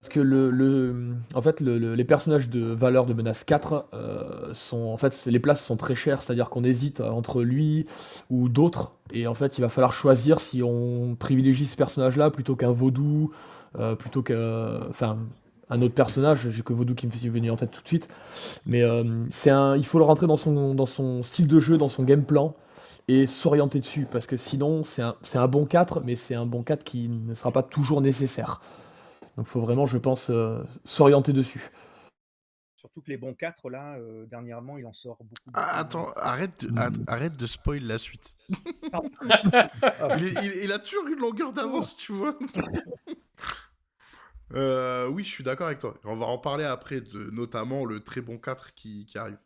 Parce 0.00 0.12
que 0.12 0.20
le, 0.20 1.16
en 1.34 1.42
fait, 1.42 1.60
le- 1.60 1.78
le- 1.78 1.94
les 1.94 2.04
personnages 2.04 2.48
de 2.48 2.60
valeur 2.60 3.06
de 3.06 3.14
menace 3.14 3.42
4 3.44 3.86
euh, 3.94 4.52
sont. 4.54 4.84
En 4.88 4.96
fait, 4.98 5.24
les 5.26 5.40
places 5.40 5.64
sont 5.64 5.76
très 5.76 5.94
chères, 5.96 6.22
c'est-à-dire 6.22 6.48
qu'on 6.48 6.62
hésite 6.64 7.00
entre 7.00 7.42
lui 7.42 7.86
ou 8.30 8.48
d'autres. 8.48 8.92
Et 9.12 9.26
en 9.26 9.34
fait, 9.34 9.58
il 9.58 9.62
va 9.62 9.68
falloir 9.68 9.92
choisir 9.92 10.38
si 10.40 10.62
on 10.62 11.16
privilégie 11.18 11.66
ce 11.66 11.76
personnage-là 11.76 12.30
plutôt 12.30 12.54
qu'un 12.56 12.70
vaudou, 12.70 13.32
euh, 13.78 13.96
plutôt 13.96 14.22
qu'un. 14.22 14.80
Enfin, 14.90 15.18
un 15.70 15.82
autre 15.82 15.94
personnage. 15.94 16.50
J'ai 16.50 16.62
que 16.62 16.72
vaudou 16.72 16.94
qui 16.94 17.06
me 17.06 17.10
fait 17.12 17.28
venir 17.28 17.52
en 17.54 17.56
tête 17.56 17.72
tout 17.72 17.82
de 17.82 17.88
suite. 17.88 18.06
Mais 18.66 18.82
euh, 18.82 19.04
un, 19.46 19.76
il 19.76 19.86
faut 19.86 19.98
le 19.98 20.04
rentrer 20.04 20.26
dans 20.26 20.36
son, 20.36 20.74
dans 20.74 20.86
son 20.86 21.22
style 21.22 21.48
de 21.48 21.60
jeu, 21.60 21.78
dans 21.78 21.88
son 21.88 22.04
game 22.04 22.24
plan 22.24 22.54
et 23.08 23.26
s'orienter 23.26 23.80
dessus 23.80 24.06
parce 24.10 24.26
que 24.26 24.36
sinon 24.36 24.84
c'est 24.84 25.02
un, 25.02 25.14
c'est 25.22 25.38
un 25.38 25.48
bon 25.48 25.64
4 25.64 26.02
mais 26.04 26.16
c'est 26.16 26.34
un 26.34 26.46
bon 26.46 26.62
4 26.62 26.84
qui 26.84 27.08
ne 27.08 27.34
sera 27.34 27.52
pas 27.52 27.62
toujours 27.62 28.00
nécessaire. 28.00 28.60
Donc 29.36 29.46
il 29.46 29.50
faut 29.50 29.60
vraiment 29.60 29.86
je 29.86 29.98
pense 29.98 30.30
euh, 30.30 30.62
s'orienter 30.84 31.32
dessus. 31.32 31.70
Surtout 32.76 33.02
que 33.02 33.10
les 33.10 33.16
bons 33.16 33.34
4 33.34 33.68
là, 33.68 33.98
euh, 33.98 34.26
dernièrement, 34.26 34.78
il 34.78 34.86
en 34.86 34.92
sort 34.92 35.16
beaucoup. 35.16 35.34
beaucoup. 35.46 35.58
Ah, 35.58 35.78
attends, 35.78 36.10
arrête 36.12 36.64
de, 36.64 36.78
a- 36.78 36.90
arrête 37.12 37.36
de 37.36 37.46
spoil 37.46 37.82
la 37.82 37.98
suite. 37.98 38.36
Pardon. 38.92 39.10
il, 40.18 40.24
est- 40.24 40.44
il- 40.44 40.64
il 40.64 40.72
a 40.72 40.78
toujours 40.78 41.06
une 41.08 41.18
longueur 41.18 41.52
d'avance, 41.52 41.96
tu 41.96 42.12
vois. 42.12 42.38
Euh, 44.54 45.08
oui, 45.08 45.24
je 45.24 45.28
suis 45.28 45.42
d'accord 45.42 45.66
avec 45.66 45.80
toi. 45.80 45.98
On 46.04 46.16
va 46.16 46.26
en 46.26 46.38
parler 46.38 46.62
après, 46.64 47.00
de, 47.00 47.30
notamment 47.32 47.84
le 47.84 48.00
très 48.00 48.20
bon 48.20 48.38
4 48.38 48.74
qui, 48.74 49.04
qui 49.06 49.18
arrive. 49.18 49.38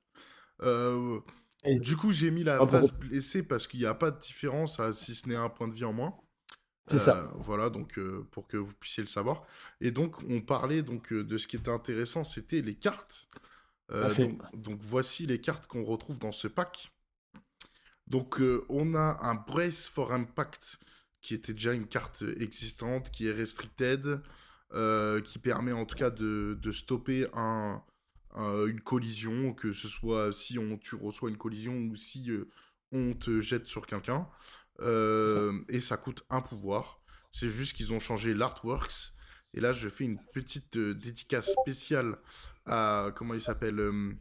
Euh, 0.63 1.21
du 1.65 1.97
coup, 1.97 2.11
j'ai 2.11 2.31
mis 2.31 2.45
la 2.45 2.59
Ah, 2.61 2.67
phase 2.67 2.93
blessée 2.93 3.43
parce 3.43 3.67
qu'il 3.67 3.81
n'y 3.81 3.87
a 3.87 3.95
pas 3.95 4.11
de 4.11 4.19
différence 4.21 4.79
à- 4.79 4.93
si 4.93 5.15
ce 5.15 5.27
n'est 5.27 5.37
un 5.37 5.49
point 5.49 5.69
de 5.69 5.75
vie 5.75 5.87
en 5.87 5.95
moins. 5.95 6.15
C'est 6.91 6.99
ça. 6.99 7.19
Euh, 7.19 7.29
Voilà, 7.39 7.71
donc 7.71 7.99
euh, 7.99 8.27
pour 8.33 8.47
que 8.49 8.57
vous 8.57 8.75
puissiez 8.75 9.03
le 9.03 9.09
savoir. 9.09 9.45
Et 9.81 9.91
donc, 9.91 10.23
on 10.29 10.41
parlait 10.41 10.83
donc 10.83 11.13
euh, 11.13 11.25
de 11.25 11.39
ce 11.39 11.47
qui 11.47 11.57
était 11.57 11.71
intéressant, 11.71 12.25
c'était 12.25 12.63
les 12.63 12.75
cartes. 12.75 13.29
Donc, 13.93 14.41
donc 14.55 14.81
voici 14.83 15.27
les 15.27 15.41
cartes 15.41 15.67
qu'on 15.67 15.85
retrouve 15.85 16.19
dans 16.21 16.33
ce 16.33 16.49
pack. 16.49 16.93
Donc, 18.07 18.41
on 18.69 18.95
a 18.95 19.19
un 19.23 19.35
Brace 19.35 19.89
for 19.89 20.13
Impact 20.13 20.79
qui 21.23 21.35
était 21.35 21.53
déjà 21.53 21.73
une 21.75 21.87
carte 21.87 22.25
existante, 22.39 23.11
qui 23.11 23.29
est 23.29 23.33
restricted, 23.33 24.21
euh, 24.73 25.21
qui 25.21 25.39
permet 25.39 25.73
en 25.73 25.85
tout 25.87 25.97
cas 25.97 26.11
de, 26.11 26.59
de 26.61 26.73
stopper 26.73 27.27
un, 27.35 27.83
un- 28.35 28.67
une 28.67 28.81
collision, 28.81 29.53
que 29.55 29.73
ce 29.73 29.89
soit 29.89 30.33
si 30.33 30.59
on, 30.59 30.79
tu 30.79 30.95
reçois 30.97 31.29
une 31.31 31.37
collision 31.37 31.75
ou 31.77 31.97
si 31.97 32.31
euh, 32.31 32.49
on 32.93 33.15
te 33.15 33.41
jette 33.41 33.67
sur 33.67 33.87
quelqu'un. 33.87 34.29
Euh, 34.81 35.61
et 35.69 35.81
ça 35.81 35.97
coûte 35.97 36.25
un 36.31 36.41
pouvoir. 36.41 37.01
C'est 37.33 37.49
juste 37.49 37.77
qu'ils 37.77 37.93
ont 37.93 38.01
changé 38.01 38.35
l'artworks. 38.35 39.13
Et 39.55 39.61
là, 39.61 39.73
je 39.73 39.89
fais 39.89 40.05
une 40.05 40.19
petite 40.33 40.77
euh, 40.77 40.95
dédicace 40.95 41.51
spéciale 41.63 42.19
à. 42.67 43.11
Comment 43.15 43.35
il 43.35 43.41
s'appelle 43.41 43.81
euh, 43.81 44.13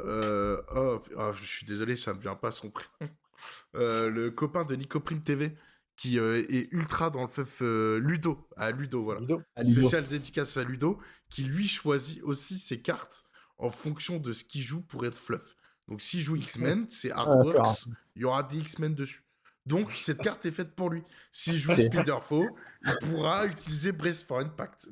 euh, 0.00 0.60
oh, 0.74 1.02
ah, 1.18 1.32
je 1.40 1.44
suis 1.44 1.66
désolé, 1.66 1.96
ça 1.96 2.14
me 2.14 2.20
vient 2.20 2.34
pas 2.34 2.50
son 2.50 2.70
prénom. 2.70 3.12
Le 3.74 4.30
copain 4.30 4.64
de 4.64 4.74
Nicoprime 4.74 5.22
TV 5.22 5.56
qui 5.96 6.18
est 6.18 6.68
ultra 6.72 7.08
dans 7.08 7.22
le 7.22 7.28
feuf 7.28 7.60
Ludo. 7.60 8.48
À 8.56 8.72
Ludo, 8.72 9.04
voilà. 9.04 9.20
Ludo. 9.20 9.42
À 9.54 9.62
Lido. 9.62 9.80
Spécial 9.80 10.06
dédicace 10.08 10.56
à 10.56 10.64
Ludo, 10.64 10.98
qui 11.30 11.44
lui 11.44 11.68
choisit 11.68 12.20
aussi 12.24 12.58
ses 12.58 12.80
cartes 12.80 13.24
en 13.58 13.70
fonction 13.70 14.18
de 14.18 14.32
ce 14.32 14.42
qu'il 14.42 14.62
joue 14.62 14.80
pour 14.80 15.06
être 15.06 15.16
fluff. 15.16 15.54
Donc 15.86 16.02
s'il 16.02 16.20
joue 16.20 16.34
X-Men, 16.34 16.86
c'est 16.90 17.12
Artworks, 17.12 17.46
d'accord. 17.46 17.78
il 18.16 18.22
y 18.22 18.24
aura 18.24 18.42
des 18.42 18.58
X-Men 18.58 18.94
dessus. 18.94 19.23
Donc 19.66 19.90
cette 19.92 20.18
carte 20.20 20.44
est 20.46 20.50
faite 20.50 20.74
pour 20.74 20.90
lui. 20.90 21.02
S'il 21.32 21.56
joue 21.56 21.72
Ok. 21.72 21.78
Spider-Foe, 21.80 22.48
il 22.84 22.96
pourra 23.00 23.46
utiliser 23.46 23.92
Brace 23.92 24.22
for 24.22 24.40
Impact. 24.40 24.88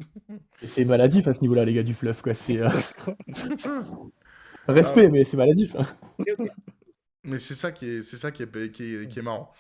Et 0.63 0.69
c'est 0.69 0.85
maladif 0.85 1.27
à 1.29 1.35
ce 1.35 1.41
niveau-là 1.41 1.65
les 1.65 1.75
gars 1.75 1.83
du 1.83 1.93
fluff 1.95 2.23
quoi. 2.23 2.35
C'est 2.35 2.59
euh, 2.59 2.69
respect 4.69 5.09
mais 5.09 5.25
c'est 5.25 5.37
maladif. 5.37 5.75
hein. 5.77 5.87
Mais 7.25 7.39
c'est 7.39 7.55
ça 7.55 7.71
qui 7.71 7.87
est, 7.89 8.03
c'est 8.03 8.17
ça 8.17 8.31
qui 8.33 8.43
est, 8.43 8.71
qui 8.73 8.95
est, 8.95 9.09
qui 9.09 9.19
est 9.19 9.23
marrant. 9.23 9.53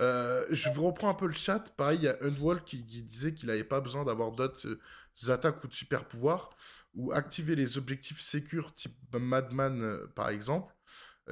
Euh, 0.00 0.44
je 0.50 0.70
vous 0.70 0.86
reprends 0.86 1.10
un 1.10 1.14
peu 1.14 1.26
le 1.26 1.34
chat. 1.34 1.74
Pareil, 1.76 1.98
il 2.00 2.04
y 2.04 2.08
a 2.08 2.16
Undwall 2.22 2.64
qui, 2.64 2.86
qui 2.86 3.02
disait 3.02 3.34
qu'il 3.34 3.48
n'avait 3.48 3.64
pas 3.64 3.80
besoin 3.80 4.04
d'avoir 4.04 4.32
d'autres 4.32 4.66
euh, 4.66 5.32
attaques 5.32 5.62
ou 5.64 5.68
de 5.68 5.74
super 5.74 6.06
pouvoirs 6.06 6.50
ou 6.94 7.12
activer 7.12 7.54
les 7.56 7.76
objectifs 7.78 8.20
sécures 8.20 8.72
type 8.74 8.94
Madman 9.14 9.82
euh, 9.82 10.06
par 10.14 10.30
exemple. 10.30 10.74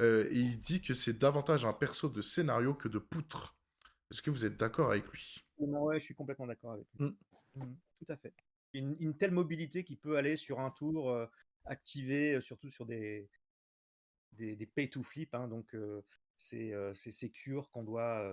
Euh, 0.01 0.27
et 0.31 0.35
il 0.37 0.57
dit 0.57 0.81
que 0.81 0.93
c'est 0.93 1.17
davantage 1.17 1.65
un 1.65 1.73
perso 1.73 2.09
de 2.09 2.21
scénario 2.21 2.73
que 2.73 2.87
de 2.87 2.97
poutre. 2.97 3.55
Est-ce 4.09 4.21
que 4.21 4.31
vous 4.31 4.45
êtes 4.45 4.57
d'accord 4.57 4.91
avec 4.91 5.07
lui? 5.07 5.45
Non, 5.59 5.83
ouais, 5.83 5.99
je 5.99 6.05
suis 6.05 6.15
complètement 6.15 6.47
d'accord 6.47 6.71
avec 6.71 6.87
lui. 6.97 7.05
Mm. 7.05 7.15
Mm, 7.55 7.75
Tout 7.99 8.11
à 8.11 8.17
fait. 8.17 8.33
Une, 8.73 8.95
une 8.99 9.15
telle 9.15 9.31
mobilité 9.31 9.83
qui 9.83 9.95
peut 9.95 10.17
aller 10.17 10.37
sur 10.37 10.59
un 10.59 10.71
tour, 10.71 11.11
euh, 11.11 11.27
activer, 11.65 12.41
surtout 12.41 12.69
sur 12.69 12.85
des, 12.85 13.29
des, 14.33 14.55
des 14.55 14.65
pay 14.65 14.89
to 14.89 15.03
flip. 15.03 15.35
Hein, 15.35 15.47
donc, 15.47 15.75
c'est 16.37 16.73
ces 16.93 17.29
cures 17.29 17.69
qu'on 17.69 17.83
doit, 17.83 18.25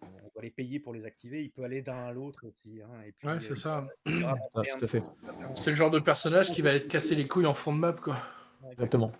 on 0.00 0.28
doit 0.34 0.42
les 0.42 0.50
payer 0.50 0.80
pour 0.80 0.94
les 0.94 1.04
activer. 1.04 1.44
Il 1.44 1.52
peut 1.52 1.62
aller 1.62 1.82
d'un 1.82 2.06
à 2.06 2.12
l'autre 2.12 2.48
aussi. 2.48 2.80
Hein, 2.82 3.02
et 3.02 3.26
ouais, 3.26 3.40
c'est 3.40 3.56
ça. 3.56 3.86
fait. 4.86 5.02
C'est 5.54 5.70
le 5.70 5.76
genre 5.76 5.90
de 5.90 6.00
personnage 6.00 6.52
qui 6.52 6.62
va 6.62 6.72
être 6.72 6.88
cassé 6.88 7.14
les 7.14 7.28
couilles 7.28 7.46
en 7.46 7.54
fond 7.54 7.74
de 7.74 7.78
map, 7.78 7.92
quoi. 7.92 8.16
Exactement 8.72 9.12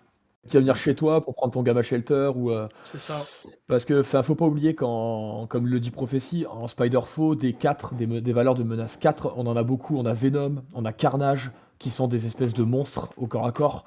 qui 0.47 0.53
va 0.53 0.59
venir 0.61 0.75
chez 0.75 0.95
toi 0.95 1.23
pour 1.23 1.35
prendre 1.35 1.53
ton 1.53 1.63
gamma 1.63 1.81
shelter 1.81 2.31
ou 2.35 2.51
euh, 2.51 2.67
c'est 2.83 2.99
ça. 2.99 3.25
parce 3.67 3.85
que 3.85 3.99
enfin 3.99 4.23
faut 4.23 4.35
pas 4.35 4.45
oublier 4.45 4.73
qu'en 4.73 5.47
comme 5.47 5.67
le 5.67 5.79
dit 5.79 5.91
prophétie 5.91 6.45
en 6.45 6.67
spider 6.67 7.01
faux 7.05 7.35
des 7.35 7.53
4 7.53 7.95
des, 7.95 8.21
des, 8.21 8.33
valeurs 8.33 8.55
de 8.55 8.63
menace 8.63 8.97
4 8.97 9.33
on 9.35 9.47
en 9.47 9.55
a 9.55 9.63
beaucoup. 9.63 9.97
On 9.97 10.05
a 10.05 10.13
Venom 10.13 10.63
on 10.73 10.85
a 10.85 10.93
Carnage 10.93 11.51
qui 11.77 11.89
sont 11.89 12.07
des 12.07 12.25
espèces 12.25 12.53
de 12.53 12.63
monstres 12.63 13.09
au 13.17 13.27
corps 13.27 13.45
à 13.45 13.51
corps. 13.51 13.85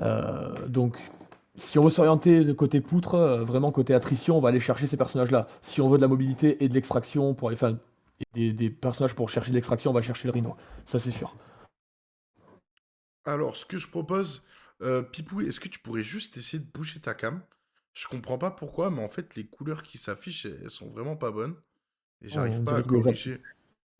Euh, 0.00 0.54
donc 0.68 0.98
si 1.56 1.78
on 1.78 1.84
veut 1.84 1.90
s'orienter 1.90 2.44
de 2.44 2.52
côté 2.52 2.80
poutre 2.80 3.14
euh, 3.14 3.44
vraiment 3.44 3.72
côté 3.72 3.94
attrition 3.94 4.38
on 4.38 4.40
va 4.40 4.50
aller 4.50 4.60
chercher 4.60 4.86
ces 4.86 4.96
personnages 4.96 5.30
là 5.30 5.48
si 5.62 5.80
on 5.80 5.88
veut 5.88 5.98
de 5.98 6.02
la 6.02 6.08
mobilité 6.08 6.64
et 6.64 6.68
de 6.68 6.74
l'extraction 6.74 7.34
pour 7.34 7.50
les 7.50 7.56
enfin 7.56 7.76
des, 8.34 8.52
des 8.52 8.70
personnages 8.70 9.14
pour 9.14 9.28
chercher 9.28 9.50
de 9.50 9.56
l'extraction 9.56 9.90
on 9.90 9.94
va 9.94 10.02
chercher 10.02 10.28
le 10.28 10.32
rhino. 10.32 10.54
Ça 10.86 11.00
c'est 11.00 11.10
sûr. 11.10 11.34
Alors 13.24 13.56
ce 13.56 13.64
que 13.64 13.78
je 13.78 13.88
propose 13.88 14.44
euh, 14.82 15.02
Pipou, 15.02 15.40
est-ce 15.42 15.60
que 15.60 15.68
tu 15.68 15.78
pourrais 15.78 16.02
juste 16.02 16.36
essayer 16.36 16.58
de 16.58 16.70
bouger 16.70 17.00
ta 17.00 17.14
cam? 17.14 17.42
Je 17.92 18.08
comprends 18.08 18.38
pas 18.38 18.50
pourquoi, 18.50 18.90
mais 18.90 19.02
en 19.02 19.08
fait, 19.08 19.34
les 19.36 19.46
couleurs 19.46 19.82
qui 19.82 19.98
s'affichent, 19.98 20.46
elles 20.46 20.70
sont 20.70 20.90
vraiment 20.90 21.16
pas 21.16 21.30
bonnes. 21.30 21.56
Et 22.22 22.28
j'arrive 22.28 22.62
pas 22.62 22.76
à 22.76 22.82
corriger. 22.82 23.42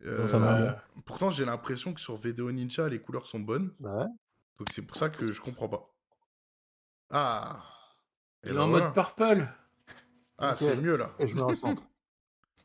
Euh, 0.05 0.73
pourtant, 1.05 1.31
j'ai 1.31 1.45
l'impression 1.45 1.93
que 1.93 2.01
sur 2.01 2.17
Vidéo 2.17 2.51
Ninja, 2.51 2.89
les 2.89 3.01
couleurs 3.01 3.27
sont 3.27 3.41
bonnes. 3.41 3.73
Bah 3.79 4.09
Donc 4.59 4.69
c'est 4.71 4.83
pour 4.83 4.97
ça 4.97 5.11
que 5.11 5.31
je 5.31 5.41
comprends 5.41 5.69
pas. 5.69 5.95
Ah 7.11 7.63
Elle 8.43 8.53
est 8.53 8.55
ben 8.55 8.63
en 8.63 8.69
mode 8.69 8.93
purple 8.95 9.49
Ah, 10.39 10.57
c'est 10.57 10.77
mieux 10.77 10.97
là. 10.97 11.15
Et 11.19 11.27
je 11.27 11.35
me 11.37 11.43
recentre. 11.43 11.83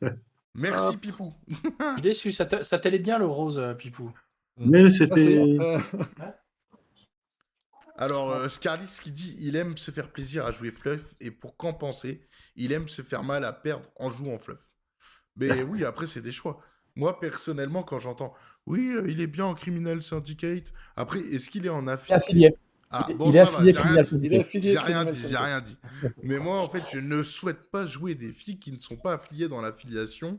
Merci 0.54 0.96
Pipou. 0.96 1.34
je 1.46 1.92
suis 1.92 2.02
déçu, 2.02 2.32
ça 2.32 2.46
t'allait 2.46 2.98
bien 2.98 3.18
le 3.18 3.26
rose, 3.26 3.58
euh, 3.58 3.74
Pipou. 3.74 4.12
Mais 4.56 4.88
c'était. 4.88 5.56
Alors, 7.98 8.30
euh, 8.30 8.48
Scarlis 8.48 8.96
qui 9.02 9.10
dit 9.10 9.36
il 9.40 9.56
aime 9.56 9.76
se 9.76 9.90
faire 9.90 10.08
plaisir 10.10 10.46
à 10.46 10.52
jouer 10.52 10.70
Fluff 10.70 11.16
et 11.20 11.32
pour 11.32 11.56
compenser, 11.56 12.22
il 12.54 12.72
aime 12.72 12.88
se 12.88 13.02
faire 13.02 13.24
mal 13.24 13.44
à 13.44 13.52
perdre 13.52 13.90
en 13.96 14.08
jouant 14.08 14.38
Fluff. 14.38 14.70
Mais 15.36 15.62
oui, 15.62 15.84
après, 15.84 16.06
c'est 16.06 16.20
des 16.20 16.30
choix. 16.30 16.60
Moi, 16.94 17.18
personnellement, 17.18 17.82
quand 17.82 17.98
j'entends 17.98 18.34
oui, 18.66 18.92
euh, 18.92 19.10
il 19.10 19.20
est 19.20 19.26
bien 19.26 19.46
en 19.46 19.54
Criminal 19.54 20.02
Syndicate, 20.02 20.72
après, 20.94 21.20
est-ce 21.20 21.48
qu'il 21.50 21.64
est 21.64 21.70
en 21.70 21.86
affilié 21.86 22.54
Ah, 22.90 23.08
bon, 23.16 23.30
il 23.30 23.36
est 23.36 23.40
affilié 23.40 24.44
J'ai 24.62 24.78
rien 24.78 25.04
dit, 25.04 25.18
j'ai 25.18 25.36
rien 25.36 25.60
dit. 25.60 25.76
Mais 26.22 26.38
moi, 26.38 26.60
en 26.60 26.68
fait, 26.68 26.82
je 26.92 26.98
ne 26.98 27.22
souhaite 27.22 27.70
pas 27.70 27.86
jouer 27.86 28.14
des 28.14 28.30
filles 28.30 28.58
qui 28.58 28.70
ne 28.70 28.78
sont 28.78 28.96
pas 28.96 29.14
affiliées 29.14 29.48
dans 29.48 29.60
l'affiliation 29.60 30.38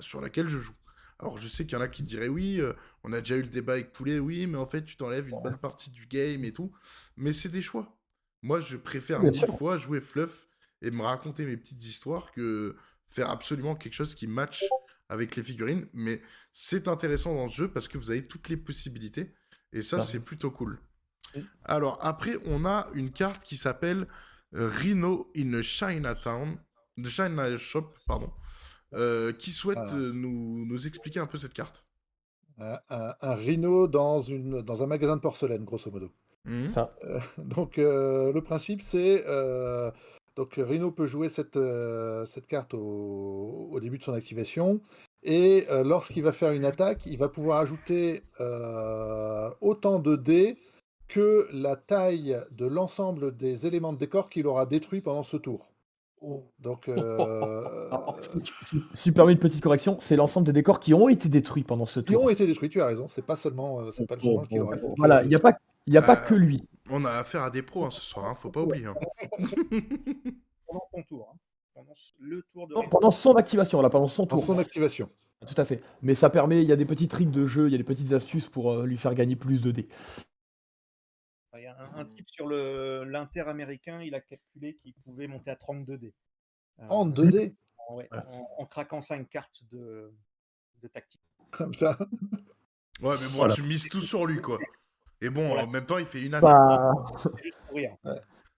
sur 0.00 0.20
laquelle 0.20 0.48
je 0.48 0.58
joue. 0.58 0.74
Alors 1.20 1.36
je 1.38 1.48
sais 1.48 1.64
qu'il 1.66 1.76
y 1.76 1.76
en 1.76 1.82
a 1.82 1.88
qui 1.88 2.02
diraient 2.02 2.28
oui, 2.28 2.60
euh, 2.60 2.72
on 3.02 3.12
a 3.12 3.20
déjà 3.20 3.36
eu 3.36 3.42
le 3.42 3.48
débat 3.48 3.72
avec 3.72 3.92
Poulet, 3.92 4.18
oui, 4.18 4.46
mais 4.46 4.58
en 4.58 4.66
fait 4.66 4.84
tu 4.84 4.96
t'enlèves 4.96 5.28
une 5.28 5.40
bonne 5.42 5.58
partie 5.58 5.90
du 5.90 6.06
game 6.06 6.44
et 6.44 6.52
tout. 6.52 6.72
Mais 7.16 7.32
c'est 7.32 7.48
des 7.48 7.62
choix. 7.62 7.98
Moi 8.42 8.60
je 8.60 8.76
préfère 8.76 9.20
mille 9.20 9.46
fois 9.46 9.76
jouer 9.78 10.00
fluff 10.00 10.48
et 10.80 10.90
me 10.90 11.02
raconter 11.02 11.44
mes 11.44 11.56
petites 11.56 11.84
histoires 11.84 12.30
que 12.30 12.76
faire 13.06 13.30
absolument 13.30 13.74
quelque 13.74 13.94
chose 13.94 14.14
qui 14.14 14.28
match 14.28 14.64
avec 15.08 15.34
les 15.34 15.42
figurines. 15.42 15.88
Mais 15.92 16.22
c'est 16.52 16.86
intéressant 16.86 17.34
dans 17.34 17.46
le 17.46 17.50
jeu 17.50 17.68
parce 17.68 17.88
que 17.88 17.98
vous 17.98 18.10
avez 18.12 18.26
toutes 18.26 18.48
les 18.48 18.56
possibilités 18.56 19.34
et 19.72 19.82
ça 19.82 20.00
c'est 20.00 20.20
plutôt 20.20 20.52
cool. 20.52 20.78
Alors 21.64 21.98
après 22.00 22.36
on 22.44 22.64
a 22.64 22.88
une 22.94 23.10
carte 23.10 23.42
qui 23.42 23.56
s'appelle 23.56 24.06
Rhino 24.52 25.32
in 25.36 25.60
Chinatown, 25.62 26.58
The 26.96 27.08
China 27.08 27.56
Shop, 27.56 27.92
pardon. 28.06 28.32
Euh, 28.94 29.32
qui 29.32 29.50
souhaite 29.50 29.78
ah. 29.78 29.94
euh, 29.94 30.12
nous, 30.14 30.64
nous, 30.64 30.86
expliquer 30.86 31.20
un 31.20 31.26
peu 31.26 31.36
cette 31.36 31.52
carte? 31.52 31.86
Un, 32.58 32.78
un, 33.20 33.34
rhino 33.34 33.86
dans, 33.86 34.20
une, 34.20 34.62
dans 34.62 34.82
un 34.82 34.86
magasin 34.86 35.16
de 35.16 35.20
porcelaine, 35.20 35.64
grosso 35.64 35.90
modo. 35.90 36.10
Mmh. 36.44 36.70
Ça. 36.70 36.94
Euh, 37.04 37.20
donc 37.38 37.76
le 37.76 38.40
principe 38.40 38.82
c'est 38.82 39.24
donc 40.36 40.54
Rhino 40.56 40.92
peut 40.92 41.06
jouer 41.06 41.28
cette, 41.28 41.58
cette 42.26 42.46
carte 42.46 42.72
au, 42.72 43.68
au, 43.72 43.80
début 43.80 43.98
de 43.98 44.04
son 44.04 44.14
activation 44.14 44.80
et 45.24 45.66
lorsqu'il 45.84 46.22
va 46.22 46.32
faire 46.32 46.52
une 46.52 46.64
attaque, 46.64 47.04
il 47.06 47.18
va 47.18 47.28
pouvoir 47.28 47.58
ajouter 47.58 48.22
autant 49.60 49.98
de 49.98 50.16
dés 50.16 50.58
que 51.08 51.48
la 51.52 51.74
taille 51.74 52.40
de 52.52 52.66
l'ensemble 52.66 53.36
des 53.36 53.66
éléments 53.66 53.92
de 53.92 53.98
décor 53.98 54.30
qu'il 54.30 54.46
aura 54.46 54.64
détruit 54.64 55.00
pendant 55.00 55.24
ce 55.24 55.36
tour. 55.36 55.72
Donc, 56.58 56.88
euh... 56.88 57.90
si, 58.94 59.12
permets 59.12 59.32
une 59.32 59.38
petite 59.38 59.62
correction, 59.62 59.98
c'est 60.00 60.16
l'ensemble 60.16 60.46
des 60.46 60.52
décors 60.52 60.80
qui 60.80 60.94
ont 60.94 61.08
été 61.08 61.28
détruits 61.28 61.64
pendant 61.64 61.86
ce 61.86 62.00
tour. 62.00 62.18
Qui 62.18 62.24
ont 62.26 62.28
été 62.28 62.46
détruits, 62.46 62.68
tu 62.68 62.80
as 62.80 62.86
raison. 62.86 63.08
C'est 63.08 63.24
pas 63.24 63.36
seulement, 63.36 63.80
euh, 63.80 63.90
c'est 63.92 64.06
pas 64.06 64.16
le 64.16 64.20
qui. 64.20 64.58
Voilà, 64.96 65.22
il 65.22 65.28
n'y 65.28 65.34
a 65.34 65.38
pas, 65.38 65.52
il 65.86 65.96
a 65.96 66.02
pas 66.02 66.16
bah, 66.16 66.22
que 66.22 66.34
lui. 66.34 66.64
On 66.90 67.04
a 67.04 67.10
affaire 67.12 67.42
à 67.42 67.50
des 67.50 67.62
pros 67.62 67.84
hein, 67.84 67.90
ce 67.90 68.00
soir, 68.00 68.26
hein, 68.26 68.34
faut 68.34 68.50
pas 68.50 68.62
oublier. 68.62 68.86
Hein. 68.86 68.94
pendant 70.66 70.88
son 70.94 71.02
tour, 71.02 71.32
hein. 71.32 71.38
pendant 71.74 71.92
le 72.20 72.42
tour 72.52 72.68
de. 72.68 72.74
Non, 72.74 72.88
pendant 72.88 73.10
son 73.10 73.34
activation, 73.36 73.80
là, 73.80 73.90
pendant 73.90 74.08
son 74.08 74.26
tour. 74.26 74.40
Pendant 74.40 74.54
son 74.54 74.58
activation. 74.58 75.08
Tout 75.46 75.60
à 75.60 75.64
fait. 75.64 75.82
Mais 76.02 76.14
ça 76.14 76.30
permet, 76.30 76.62
il 76.62 76.68
y 76.68 76.72
a 76.72 76.76
des 76.76 76.84
petits 76.84 77.06
tricks 77.06 77.30
de 77.30 77.46
jeu, 77.46 77.68
il 77.68 77.72
y 77.72 77.74
a 77.74 77.78
des 77.78 77.84
petites 77.84 78.12
astuces 78.12 78.48
pour 78.48 78.72
euh, 78.72 78.86
lui 78.86 78.96
faire 78.96 79.14
gagner 79.14 79.36
plus 79.36 79.62
de 79.62 79.70
dés. 79.70 79.88
Il 81.54 81.62
y 81.62 81.66
a 81.66 81.76
un, 81.94 82.04
type 82.04 82.28
sur 82.28 82.46
l'inter-américain, 82.46 84.02
il 84.02 84.14
a 84.14 84.20
calculé 84.20 84.76
qu'il 84.76 84.94
pouvait 85.04 85.26
monter 85.26 85.50
à 85.50 85.56
32 85.56 85.98
dés. 85.98 86.14
Euh, 86.80 86.86
en 86.88 87.08
2D 87.08 87.54
en, 88.58 88.66
craquant 88.66 89.00
5 89.00 89.28
cartes 89.28 89.62
de, 89.72 90.12
de 90.82 90.88
tactique. 90.88 91.22
Putain. 91.52 91.96
Ouais, 93.00 93.14
mais 93.20 93.28
bon, 93.28 93.48
tu 93.48 93.62
mises 93.62 93.88
tout 93.88 94.00
sur 94.00 94.26
lui, 94.26 94.40
quoi. 94.42 94.58
Et 95.20 95.30
bon, 95.30 95.56
en 95.56 95.66
même 95.68 95.86
temps, 95.86 95.98
il 95.98 96.06
fait 96.06 96.22
une 96.22 96.34
attaque. 96.34 96.50
Bah... 96.50 96.92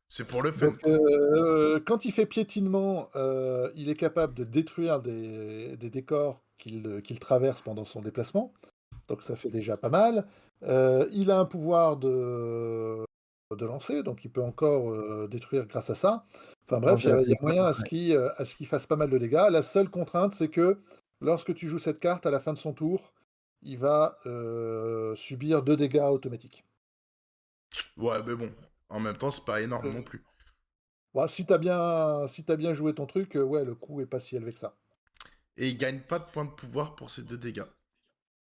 C'est 0.08 0.26
pour 0.26 0.42
le 0.42 0.50
fun. 0.50 0.72
Euh, 0.86 1.78
quand 1.86 2.04
il 2.04 2.10
fait 2.10 2.26
piétinement, 2.26 3.08
euh, 3.14 3.70
il 3.76 3.88
est 3.88 3.96
capable 3.96 4.34
de 4.34 4.42
détruire 4.42 5.00
des, 5.00 5.76
des 5.76 5.90
décors 5.90 6.42
qu'il 6.58 7.18
traverse 7.20 7.62
pendant 7.62 7.84
son 7.84 8.02
déplacement. 8.02 8.52
Donc 9.06 9.22
ça 9.22 9.36
fait 9.36 9.50
déjà 9.50 9.76
pas 9.76 9.88
mal. 9.88 10.26
Euh, 10.62 11.08
il 11.12 11.30
a 11.30 11.38
un 11.38 11.44
pouvoir 11.44 11.96
de, 11.96 13.04
de 13.56 13.66
lancer, 13.66 14.02
donc 14.02 14.24
il 14.24 14.30
peut 14.30 14.42
encore 14.42 14.90
euh, 14.90 15.26
détruire 15.28 15.66
grâce 15.66 15.90
à 15.90 15.94
ça. 15.94 16.26
Enfin 16.66 16.80
bref, 16.80 17.02
il 17.02 17.28
y, 17.28 17.34
a 17.34 17.36
moyen 17.40 17.64
à 17.64 17.72
ce 17.72 17.84
qu'il 17.84 18.14
euh, 18.14 18.30
fasse 18.64 18.86
pas 18.86 18.96
mal 18.96 19.10
de 19.10 19.18
dégâts. 19.18 19.48
La 19.50 19.62
seule 19.62 19.90
contrainte, 19.90 20.34
c'est 20.34 20.48
que 20.48 20.80
lorsque 21.20 21.54
tu 21.54 21.68
joues 21.68 21.78
cette 21.78 22.00
carte, 22.00 22.26
à 22.26 22.30
la 22.30 22.40
fin 22.40 22.52
de 22.52 22.58
son 22.58 22.72
tour, 22.72 23.12
il 23.62 23.78
va 23.78 24.18
subir 25.16 25.62
deux 25.62 25.76
dégâts 25.76 26.08
automatiques. 26.10 26.64
Ouais, 27.96 28.22
mais 28.26 28.34
bon, 28.34 28.50
en 28.88 29.00
même 29.00 29.16
temps, 29.16 29.30
c'est 29.30 29.44
pas 29.44 29.60
énorme 29.60 29.90
non 29.90 30.02
plus. 30.02 30.24
Bon, 31.12 31.26
si 31.26 31.44
t'as 31.44 31.58
bien, 31.58 32.26
si 32.28 32.44
as 32.48 32.56
bien 32.56 32.72
joué 32.72 32.94
ton 32.94 33.06
truc, 33.06 33.34
ouais, 33.34 33.64
le 33.64 33.74
coût 33.74 34.00
est 34.00 34.06
pas 34.06 34.20
si 34.20 34.36
élevé 34.36 34.52
que 34.52 34.60
ça. 34.60 34.76
Et 35.56 35.68
il 35.68 35.76
gagne 35.76 36.00
pas 36.00 36.18
de 36.18 36.24
points 36.24 36.44
de 36.44 36.50
pouvoir 36.50 36.94
pour 36.94 37.10
ces 37.10 37.22
deux 37.22 37.36
dégâts. 37.36 37.66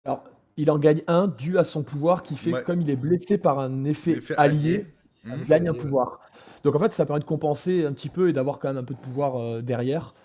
Alors, 0.04 0.22
il 0.58 0.72
en 0.72 0.78
gagne 0.78 1.02
un 1.06 1.28
dû 1.28 1.56
à 1.56 1.64
son 1.64 1.84
pouvoir 1.84 2.24
qui 2.24 2.36
fait, 2.36 2.64
comme 2.64 2.82
il 2.82 2.90
est 2.90 2.96
blessé 2.96 3.38
par 3.38 3.60
un 3.60 3.84
effet, 3.84 4.18
allié, 4.36 4.86
il 5.24 5.30
mmh. 5.30 5.44
gagne 5.44 5.68
un 5.68 5.72
pouvoir. 5.72 6.20
Donc 6.64 6.74
en 6.74 6.80
fait, 6.80 6.92
ça 6.92 7.06
permet 7.06 7.20
de 7.20 7.24
compenser 7.24 7.84
un 7.84 7.92
petit 7.92 8.08
peu 8.08 8.28
et 8.28 8.32
d'avoir 8.32 8.58
quand 8.58 8.68
même 8.68 8.78
un 8.78 8.84
peu 8.84 8.94
de 8.94 9.00
pouvoir 9.00 9.36
euh, 9.36 9.62
derrière. 9.62 10.16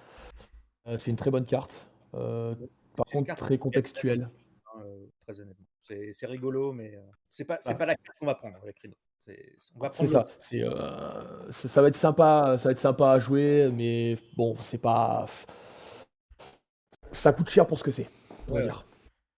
Euh, 0.87 0.97
c'est 0.97 1.11
une 1.11 1.17
très 1.17 1.29
bonne 1.29 1.45
carte. 1.45 1.87
Euh, 2.15 2.55
par 2.95 3.05
contre, 3.05 3.35
très 3.35 3.59
contextuelle. 3.59 4.27
très 5.21 5.39
honnêtement. 5.39 5.65
C'est 5.83 6.25
rigolo, 6.25 6.73
mais 6.73 6.99
c'est 7.29 7.45
pas, 7.45 7.59
ah. 7.63 7.75
pas 7.75 7.85
la 7.85 7.95
carte 7.95 8.17
qu'on 8.19 8.25
va 8.25 8.35
prendre 8.35 8.57
avec 8.63 8.79
Rhino. 8.79 8.95
Ça. 10.07 10.25
ça 11.53 11.81
va 11.81 11.87
être 11.87 11.95
sympa, 11.95 12.57
ça 12.57 12.69
va 12.69 12.71
être 12.71 12.79
sympa 12.79 13.11
à 13.11 13.19
jouer, 13.19 13.71
mais 13.71 14.17
bon, 14.35 14.55
c'est 14.63 14.79
pas. 14.79 15.27
Ça 17.11 17.31
coûte 17.31 17.49
cher 17.49 17.67
pour 17.67 17.77
ce 17.77 17.83
que 17.83 17.91
c'est. 17.91 18.09
On 18.49 18.55
va 18.55 18.63
dire 18.63 18.83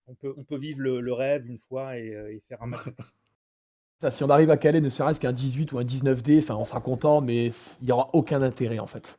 on 0.08 0.16
peut, 0.16 0.34
on 0.38 0.44
peut 0.44 0.58
vivre 0.58 0.82
le, 0.82 1.14
rêve 1.14 1.48
une 1.48 1.58
fois 1.58 1.98
et, 1.98 2.14
euh, 2.14 2.38
faire 2.48 2.62
un 2.62 2.68
match. 2.68 2.86
si 4.12 4.24
on 4.24 4.30
arrive 4.30 4.52
à 4.52 4.58
caler 4.58 4.82
ne 4.82 4.90
serait-ce 4.90 5.20
qu'un 5.20 5.34
18 5.34 5.72
ou 5.72 5.80
un 5.80 5.84
19D, 5.84 6.40
enfin, 6.40 6.56
on 6.56 6.66
sera 6.66 6.82
content, 6.82 7.22
mais 7.22 7.48
il 7.82 7.86
n'y 7.86 7.92
aura 7.92 8.10
aucun 8.14 8.42
intérêt 8.42 8.80
en 8.80 8.88
fait. 8.88 9.18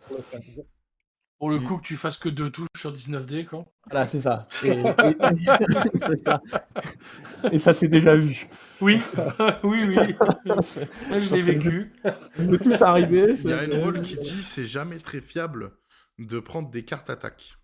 Pour 1.39 1.51
le 1.51 1.61
coup, 1.61 1.77
que 1.77 1.83
tu 1.83 1.97
fasses 1.97 2.17
que 2.17 2.31
deux 2.31 2.49
touches 2.49 2.69
sur 2.79 2.95
19D, 2.95 3.45
quoi. 3.45 3.67
Voilà, 3.91 4.07
c'est 4.07 4.23
ça. 4.23 4.49
Et, 4.65 4.83
ça. 6.25 6.43
Et 7.53 7.59
ça, 7.59 7.75
c'est 7.75 7.89
déjà 7.89 8.17
vu. 8.17 8.49
Oui, 8.81 9.03
oui, 9.63 9.85
oui. 9.87 9.97
je 10.47 11.35
l'ai 11.35 11.43
vécu. 11.43 11.93
peut 12.37 12.59
tous 12.59 12.81
arriver. 12.81 13.35
Il 13.45 13.51
y 13.51 13.53
a 13.53 13.65
une 13.65 13.83
rôle 13.83 14.01
qui 14.01 14.17
dit 14.17 14.43
c'est 14.43 14.65
jamais 14.65 14.97
très 14.97 15.21
fiable 15.21 15.73
de 16.19 16.41
prendre 16.41 16.71
des 16.71 16.87
cartes 16.87 17.11
attaque. 17.11 17.59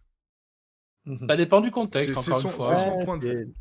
Ça 1.28 1.36
dépend 1.36 1.60
du 1.60 1.70
contexte, 1.70 2.16
encore 2.16 2.40
une 2.40 2.48
fois. 2.48 2.76
C'est 2.76 2.90
son 2.90 2.98
point 3.04 3.18
de 3.18 3.28
vue. 3.28 3.54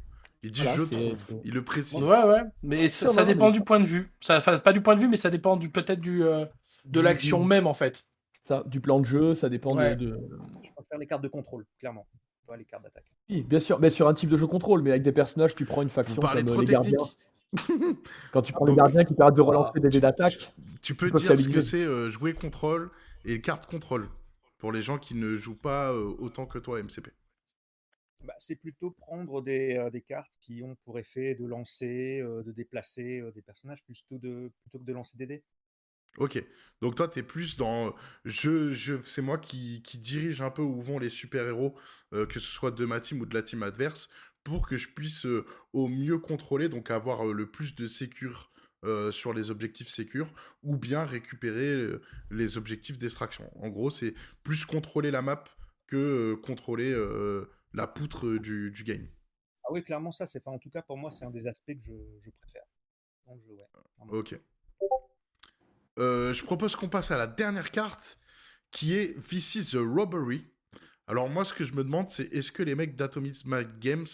Il 0.43 0.51
dit 0.51 0.63
je 0.63 0.81
trouve. 0.81 1.41
Il 1.43 1.53
le 1.53 1.63
précise. 1.63 2.01
Ouais, 2.01 2.23
ouais. 2.23 2.41
Mais 2.63 2.87
ça, 2.87 3.25
dépend 3.25 3.51
du 3.51 3.61
point 3.61 3.79
de 3.79 3.85
vue. 3.85 4.11
Ça, 4.21 4.37
enfin, 4.37 4.57
pas 4.57 4.73
du 4.73 4.81
point 4.81 4.95
de 4.95 4.99
vue, 4.99 5.07
mais 5.07 5.17
ça 5.17 5.29
dépend 5.29 5.55
du 5.55 5.69
peut-être 5.69 5.99
du 5.99 6.23
euh, 6.23 6.45
de 6.85 6.99
l'action 6.99 7.43
même 7.43 7.67
en 7.67 7.73
fait. 7.73 8.03
Ça, 8.47 8.63
du 8.65 8.81
plan 8.81 8.99
de 8.99 9.05
jeu, 9.05 9.35
ça 9.35 9.49
dépend 9.49 9.75
de, 9.75 10.19
Je 10.63 10.71
préfère 10.75 10.97
les 10.99 11.05
cartes 11.05 11.21
de 11.21 11.27
contrôle, 11.27 11.65
clairement. 11.79 12.07
Pas 12.47 12.57
les 12.57 12.65
cartes 12.65 12.83
d'attaque. 12.83 13.05
Oui, 13.29 13.43
bien 13.43 13.59
sûr, 13.59 13.79
mais 13.79 13.91
sur 13.91 14.07
un 14.07 14.13
type 14.15 14.29
de 14.29 14.35
jeu 14.35 14.47
contrôle, 14.47 14.81
mais 14.81 14.89
avec 14.89 15.03
des 15.03 15.11
personnages, 15.11 15.53
tu 15.55 15.63
prends 15.63 15.83
une 15.83 15.89
faction 15.89 16.15
comme 16.15 16.31
euh, 16.31 16.61
les 16.61 16.65
gardiens. 16.65 16.97
Quand 18.33 18.41
tu 18.41 18.51
prends 18.51 18.65
les 18.65 18.75
gardiens 18.75 19.05
qui 19.05 19.13
permettent 19.13 19.35
de 19.35 19.41
relancer 19.41 19.79
des 19.79 19.89
dés 19.89 19.99
d'attaque. 19.99 20.53
Tu 20.81 20.95
peux 20.95 21.11
dire 21.11 21.39
ce 21.39 21.49
que 21.49 21.61
c'est 21.61 21.83
euh, 21.83 22.09
jouer 22.09 22.33
contrôle 22.33 22.89
et 23.25 23.41
carte 23.41 23.67
contrôle 23.67 24.09
pour 24.57 24.71
les 24.71 24.81
gens 24.81 24.97
qui 24.97 25.13
ne 25.13 25.37
jouent 25.37 25.55
pas 25.55 25.93
autant 25.93 26.47
que 26.47 26.57
toi 26.57 26.81
MCP. 26.81 27.11
Bah, 28.23 28.35
c'est 28.39 28.55
plutôt 28.55 28.91
prendre 28.91 29.41
des, 29.41 29.89
des, 29.91 30.01
cartes 30.01 30.33
qui 30.39 30.61
ont 30.63 30.75
pour 30.83 30.99
effet 30.99 31.35
de 31.35 31.45
lancer, 31.45 32.21
de 32.21 32.51
déplacer 32.51 33.23
des 33.33 33.41
personnages 33.41 33.83
plutôt, 33.83 34.19
que 34.19 34.77
de 34.77 34.93
lancer 34.93 35.17
des 35.17 35.25
dés. 35.25 35.43
Ok, 36.17 36.43
donc 36.81 36.95
toi, 36.95 37.07
tu 37.07 37.19
es 37.19 37.23
plus 37.23 37.55
dans. 37.55 37.95
Je, 38.25 38.73
je, 38.73 39.01
c'est 39.03 39.21
moi 39.21 39.37
qui, 39.37 39.81
dirige 39.95 40.41
un 40.41 40.51
peu 40.51 40.61
où 40.61 40.81
vont 40.81 40.99
les 40.99 41.09
super-héros, 41.09 41.77
que 42.11 42.33
ce 42.33 42.39
soit 42.39 42.71
de 42.71 42.85
ma 42.85 42.99
team 42.99 43.21
ou 43.21 43.25
de 43.25 43.33
la 43.33 43.41
team 43.41 43.63
adverse, 43.63 44.09
pour 44.43 44.67
que 44.67 44.77
je 44.77 44.89
puisse 44.89 45.25
au 45.73 45.87
mieux 45.87 46.17
contrôler, 46.17 46.67
donc 46.67 46.91
avoir 46.91 47.25
le 47.25 47.49
plus 47.49 47.75
de 47.75 47.87
sécure 47.87 48.51
sur 49.11 49.33
les 49.33 49.51
objectifs 49.51 49.89
sécures, 49.89 50.33
ou 50.63 50.75
bien 50.75 51.05
récupérer 51.05 51.87
les 52.29 52.57
objectifs 52.57 52.99
d'extraction. 52.99 53.49
En 53.55 53.69
gros, 53.69 53.89
c'est 53.89 54.13
plus 54.43 54.65
contrôler 54.65 55.11
la 55.11 55.21
map 55.21 55.43
que 55.87 56.35
contrôler 56.43 56.93
la 57.73 57.87
poutre 57.87 58.37
du, 58.37 58.71
du, 58.71 58.83
game. 58.83 59.07
Ah 59.63 59.71
oui, 59.71 59.83
clairement, 59.83 60.11
ça, 60.11 60.25
c'est, 60.25 60.45
en 60.47 60.59
tout 60.59 60.69
cas, 60.69 60.81
pour 60.81 60.97
moi, 60.97 61.11
c'est 61.11 61.25
un 61.25 61.31
des 61.31 61.47
aspects 61.47 61.73
que 61.73 61.81
je, 61.81 61.93
je 62.19 62.29
préfère. 62.41 62.65
Donc, 63.25 63.41
je, 63.47 63.53
ouais, 63.53 64.17
ok. 64.17 64.39
Euh, 65.99 66.33
je 66.33 66.43
propose 66.43 66.75
qu'on 66.75 66.89
passe 66.89 67.11
à 67.11 67.17
la 67.17 67.27
dernière 67.27 67.71
carte, 67.71 68.17
qui 68.71 68.93
est 68.93 69.19
This 69.21 69.55
is 69.55 69.71
the 69.71 69.79
Robbery. 69.81 70.45
Alors, 71.07 71.29
moi, 71.29 71.45
ce 71.45 71.53
que 71.53 71.63
je 71.63 71.73
me 71.73 71.83
demande, 71.83 72.09
c'est 72.09 72.33
est-ce 72.33 72.51
que 72.51 72.63
les 72.63 72.75
mecs 72.75 72.95
d'Atomic 72.95 73.45
Games, 73.79 74.07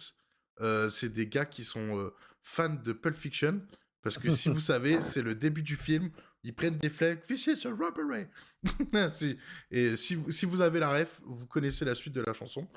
euh, 0.62 0.89
c'est 0.89 1.10
des 1.10 1.28
gars 1.28 1.45
qui 1.45 1.64
sont 1.64 1.97
euh, 1.97 2.14
fans 2.41 2.70
de 2.70 2.93
Pulp 2.93 3.16
Fiction? 3.16 3.62
Parce 4.01 4.18
que 4.18 4.30
si 4.30 4.49
vous 4.49 4.60
savez, 4.72 5.01
c'est 5.01 5.22
le 5.22 5.36
début 5.36 5.64
du 5.64 5.76
film. 5.76 6.10
Ils 6.43 6.53
prennent 6.53 6.78
des 6.78 6.89
flingues. 6.89 7.20
This 7.22 7.47
is 7.47 7.68
a 7.68 7.72
robbery. 7.72 8.28
Et 9.72 9.95
si 9.95 10.18
si 10.30 10.45
vous 10.45 10.62
avez 10.62 10.80
la 10.80 10.89
ref, 10.89 11.22
vous 11.26 11.45
connaissez 11.45 11.84
la 11.84 11.93
suite 11.93 12.14
de 12.14 12.22
la 12.22 12.32
chanson. 12.32 12.68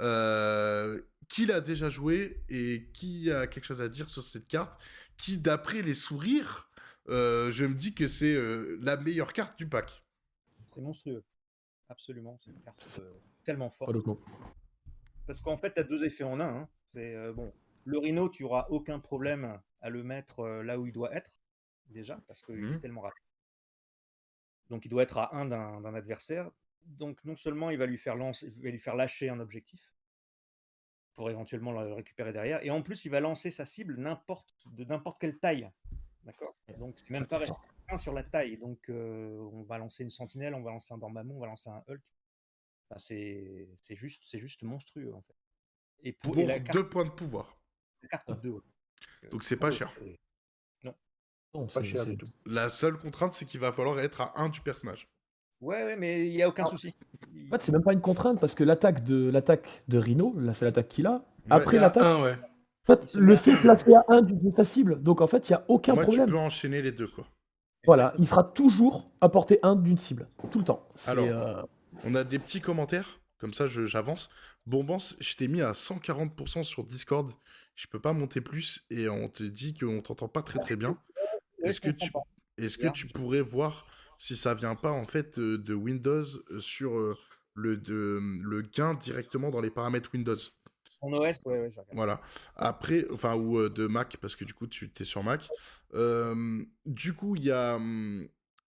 Euh, 0.00 1.00
qui 1.28 1.44
l'a 1.44 1.60
déjà 1.60 1.90
joué 1.90 2.42
et 2.48 2.88
qui 2.94 3.30
a 3.30 3.46
quelque 3.46 3.64
chose 3.64 3.82
à 3.82 3.88
dire 3.88 4.08
sur 4.08 4.22
cette 4.22 4.48
carte 4.48 4.80
Qui, 5.16 5.38
d'après 5.38 5.82
les 5.82 5.94
sourires, 5.94 6.70
euh, 7.08 7.50
je 7.50 7.64
me 7.64 7.74
dis 7.74 7.94
que 7.94 8.06
c'est 8.06 8.34
euh, 8.34 8.78
la 8.80 8.96
meilleure 8.96 9.32
carte 9.32 9.58
du 9.58 9.68
pack. 9.68 10.04
C'est 10.66 10.80
monstrueux. 10.80 11.24
Absolument. 11.88 12.38
C'est 12.42 12.50
une 12.50 12.60
carte 12.60 13.00
tellement 13.44 13.70
forte. 13.70 13.94
Parce 15.26 15.40
qu'en 15.40 15.56
fait, 15.56 15.74
tu 15.74 15.80
as 15.80 15.84
deux 15.84 16.04
effets 16.04 16.24
en 16.24 16.40
un. 16.40 16.60
Hein. 16.60 16.68
C'est 16.94 17.32
bon. 17.32 17.52
Le 17.84 17.98
Rhino, 17.98 18.28
tu 18.28 18.44
auras 18.44 18.66
aucun 18.70 18.98
problème 18.98 19.60
à 19.80 19.90
le 19.90 20.02
mettre 20.02 20.46
là 20.62 20.78
où 20.78 20.86
il 20.86 20.92
doit 20.92 21.14
être, 21.14 21.38
déjà, 21.86 22.20
parce 22.26 22.42
qu'il 22.42 22.58
est 22.58 22.76
mmh. 22.76 22.80
tellement 22.80 23.02
rapide. 23.02 23.24
Donc 24.70 24.84
il 24.84 24.88
doit 24.88 25.02
être 25.02 25.18
à 25.18 25.34
1 25.36 25.46
d'un 25.46 25.94
adversaire 25.94 26.50
donc 26.84 27.22
non 27.24 27.36
seulement 27.36 27.70
il 27.70 27.78
va 27.78 27.86
lui 27.86 27.98
faire 27.98 28.16
lancer, 28.16 28.46
il 28.56 28.62
va 28.62 28.70
lui 28.70 28.78
faire 28.78 28.96
lâcher 28.96 29.28
un 29.28 29.40
objectif 29.40 29.94
pour 31.14 31.30
éventuellement 31.30 31.72
le 31.72 31.94
récupérer 31.94 32.32
derrière, 32.32 32.62
et 32.64 32.70
en 32.70 32.82
plus 32.82 33.04
il 33.04 33.10
va 33.10 33.20
lancer 33.20 33.50
sa 33.50 33.66
cible 33.66 33.96
n'importe 33.96 34.48
de 34.66 34.84
n'importe 34.84 35.18
quelle 35.18 35.38
taille, 35.38 35.68
d'accord? 36.22 36.56
Donc 36.78 36.98
c'est 36.98 37.10
même 37.10 37.26
pas 37.26 37.38
restreint 37.38 37.96
sur 37.96 38.12
la 38.12 38.22
taille. 38.22 38.58
Donc 38.58 38.88
euh, 38.88 39.38
on 39.52 39.62
va 39.62 39.78
lancer 39.78 40.02
une 40.02 40.10
sentinelle, 40.10 40.54
on 40.54 40.62
va 40.62 40.70
lancer 40.70 40.92
un 40.92 40.98
Dormammu, 40.98 41.32
on 41.32 41.40
va 41.40 41.46
lancer 41.46 41.70
un 41.70 41.82
Hulk. 41.88 42.02
c'est 42.96 43.68
juste 43.90 44.22
c'est 44.24 44.38
juste 44.38 44.62
monstrueux 44.62 45.14
en 45.14 45.22
fait. 45.22 45.34
Et 46.00 46.12
pour, 46.12 46.36
deux 46.36 46.88
points 46.88 47.04
de 47.04 47.10
pouvoir. 47.10 47.58
La 48.02 48.08
carte 48.08 48.40
deux. 48.42 48.60
Donc 49.30 49.42
c'est 49.42 49.56
pas 49.56 49.70
cher. 49.70 49.92
Non. 50.84 50.94
non 51.54 51.66
pas 51.66 51.82
cher 51.82 52.06
du 52.06 52.16
tout. 52.16 52.28
La 52.46 52.68
seule 52.68 52.98
contrainte 52.98 53.32
c'est 53.32 53.46
qu'il 53.46 53.60
va 53.60 53.72
falloir 53.72 53.98
être 54.00 54.20
à 54.20 54.40
1 54.40 54.50
du 54.50 54.60
personnage. 54.60 55.08
Ouais, 55.60 55.84
ouais, 55.84 55.96
mais 55.96 56.26
il 56.28 56.36
n'y 56.36 56.42
a 56.42 56.48
aucun 56.48 56.64
souci. 56.66 56.94
En 57.46 57.50
fait, 57.50 57.62
c'est 57.62 57.72
même 57.72 57.82
pas 57.82 57.92
une 57.92 58.00
contrainte 58.00 58.40
parce 58.40 58.54
que 58.54 58.64
l'attaque 58.64 59.04
de 59.04 59.30
l'attaque 59.30 59.66
de 59.88 59.98
Rhino, 59.98 60.34
là 60.38 60.54
c'est 60.54 60.64
l'attaque 60.64 60.88
qu'il 60.88 61.06
a. 61.06 61.24
Après 61.50 61.78
l'attaque, 61.78 62.20
ouais. 62.22 62.36
en 62.86 62.96
fait, 62.96 63.14
le 63.14 63.36
fait 63.36 63.52
de 63.52 63.58
placer 63.58 63.94
à 63.94 64.04
1 64.08 64.22
de 64.22 64.50
sa 64.50 64.64
cible, 64.64 65.02
donc 65.02 65.20
en 65.20 65.26
fait 65.26 65.48
il 65.48 65.52
n'y 65.52 65.56
a 65.56 65.64
aucun 65.68 65.94
Moi, 65.94 66.02
problème. 66.02 66.26
Tu 66.26 66.32
peux 66.32 66.38
enchaîner 66.38 66.82
les 66.82 66.92
deux 66.92 67.08
quoi. 67.08 67.26
Voilà, 67.86 68.12
il 68.18 68.26
sera 68.26 68.44
toujours 68.44 69.10
à 69.20 69.28
portée 69.28 69.60
1 69.62 69.76
d'une 69.76 69.98
cible, 69.98 70.28
tout 70.50 70.58
le 70.58 70.64
temps. 70.64 70.86
Alors, 71.06 71.24
euh, 71.24 71.62
on 72.04 72.14
a 72.14 72.22
des 72.24 72.38
petits 72.38 72.60
commentaires, 72.60 73.20
comme 73.38 73.54
ça 73.54 73.66
j'avance. 73.66 74.28
Bonbons, 74.66 75.16
je 75.20 75.36
t'ai 75.36 75.48
mis 75.48 75.62
à 75.62 75.72
140% 75.72 76.64
sur 76.64 76.84
Discord, 76.84 77.32
je 77.74 77.86
peux 77.86 78.00
pas 78.00 78.12
monter 78.12 78.40
plus 78.40 78.84
et 78.90 79.08
on 79.08 79.28
te 79.28 79.42
dit 79.44 79.72
qu'on 79.72 80.02
t'entend 80.02 80.28
pas 80.28 80.42
très 80.42 80.58
très 80.58 80.76
bien. 80.76 80.98
Est-ce 81.62 81.80
que 81.80 81.90
tu, 81.90 82.10
est-ce 82.58 82.76
que 82.76 82.88
tu 82.88 83.06
pourrais 83.06 83.40
voir 83.40 83.86
si 84.18 84.36
ça 84.36 84.52
vient 84.52 84.74
pas 84.74 84.90
en 84.90 85.06
fait 85.06 85.38
euh, 85.38 85.56
de 85.56 85.74
Windows 85.74 86.24
euh, 86.50 86.60
sur 86.60 86.98
euh, 86.98 87.16
le, 87.54 87.76
de, 87.76 88.20
le 88.42 88.62
gain 88.62 88.94
directement 88.94 89.50
dans 89.50 89.60
les 89.60 89.70
paramètres 89.70 90.10
Windows. 90.12 90.36
En 91.00 91.12
OS, 91.12 91.38
ouais, 91.44 91.60
ouais, 91.60 91.70
Voilà. 91.92 92.20
Après, 92.56 93.06
enfin, 93.12 93.36
ou 93.36 93.68
de 93.68 93.86
Mac, 93.86 94.16
parce 94.20 94.34
que 94.34 94.44
du 94.44 94.52
coup, 94.52 94.66
tu 94.66 94.90
es 94.98 95.04
sur 95.04 95.22
Mac. 95.22 95.48
du 96.86 97.14
coup, 97.14 97.36
il 97.36 97.44
y 97.44 97.52
a, 97.52 97.78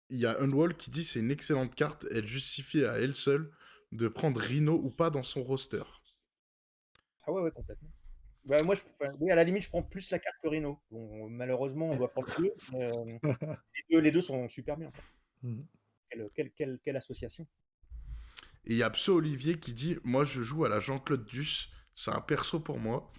il 0.09 0.17
y 0.17 0.25
a 0.25 0.41
Unwall 0.41 0.75
qui 0.75 0.89
dit 0.89 1.03
c'est 1.03 1.19
une 1.19 1.29
excellente 1.29 1.75
carte. 1.75 2.07
Elle 2.11 2.25
justifie 2.25 2.83
à 2.83 2.93
elle 2.97 3.15
seule 3.15 3.51
de 3.91 4.07
prendre 4.07 4.41
Rhino 4.41 4.73
ou 4.73 4.89
pas 4.89 5.11
dans 5.11 5.21
son 5.21 5.43
roster. 5.43 5.83
Ah 7.27 7.31
ouais, 7.31 7.43
ouais, 7.43 7.51
complètement. 7.51 7.89
Bah, 8.45 8.61
moi, 8.63 8.75
je, 8.75 8.81
oui, 9.19 9.31
à 9.31 9.35
la 9.35 9.43
limite, 9.43 9.63
je 9.63 9.69
prends 9.69 9.81
plus 9.81 10.11
la 10.11 10.19
carte 10.19 10.35
que 10.41 10.47
Rhino. 10.47 10.79
Bon, 10.91 11.29
malheureusement, 11.29 11.89
on 11.89 11.95
doit 11.95 12.11
prendre 12.11 12.27
deux, 12.37 12.53
les 12.71 13.19
deux. 13.89 13.99
les 13.99 14.11
deux. 14.11 14.21
sont 14.21 14.47
super 14.47 14.77
bien. 14.77 14.91
Mmh. 15.45 15.61
Quelle, 16.83 16.97
association? 16.97 17.45
Et 18.65 18.71
il 18.71 18.77
y 18.77 18.83
a 18.83 18.89
Pso 18.89 19.15
Olivier 19.15 19.59
qui 19.59 19.73
dit 19.73 19.97
Moi, 20.03 20.23
je 20.23 20.41
joue 20.41 20.65
à 20.65 20.69
la 20.69 20.79
Jean-Claude 20.79 21.25
Duss, 21.25 21.69
c'est 21.93 22.11
un 22.11 22.21
perso 22.21 22.59
pour 22.59 22.79
moi. 22.79 23.11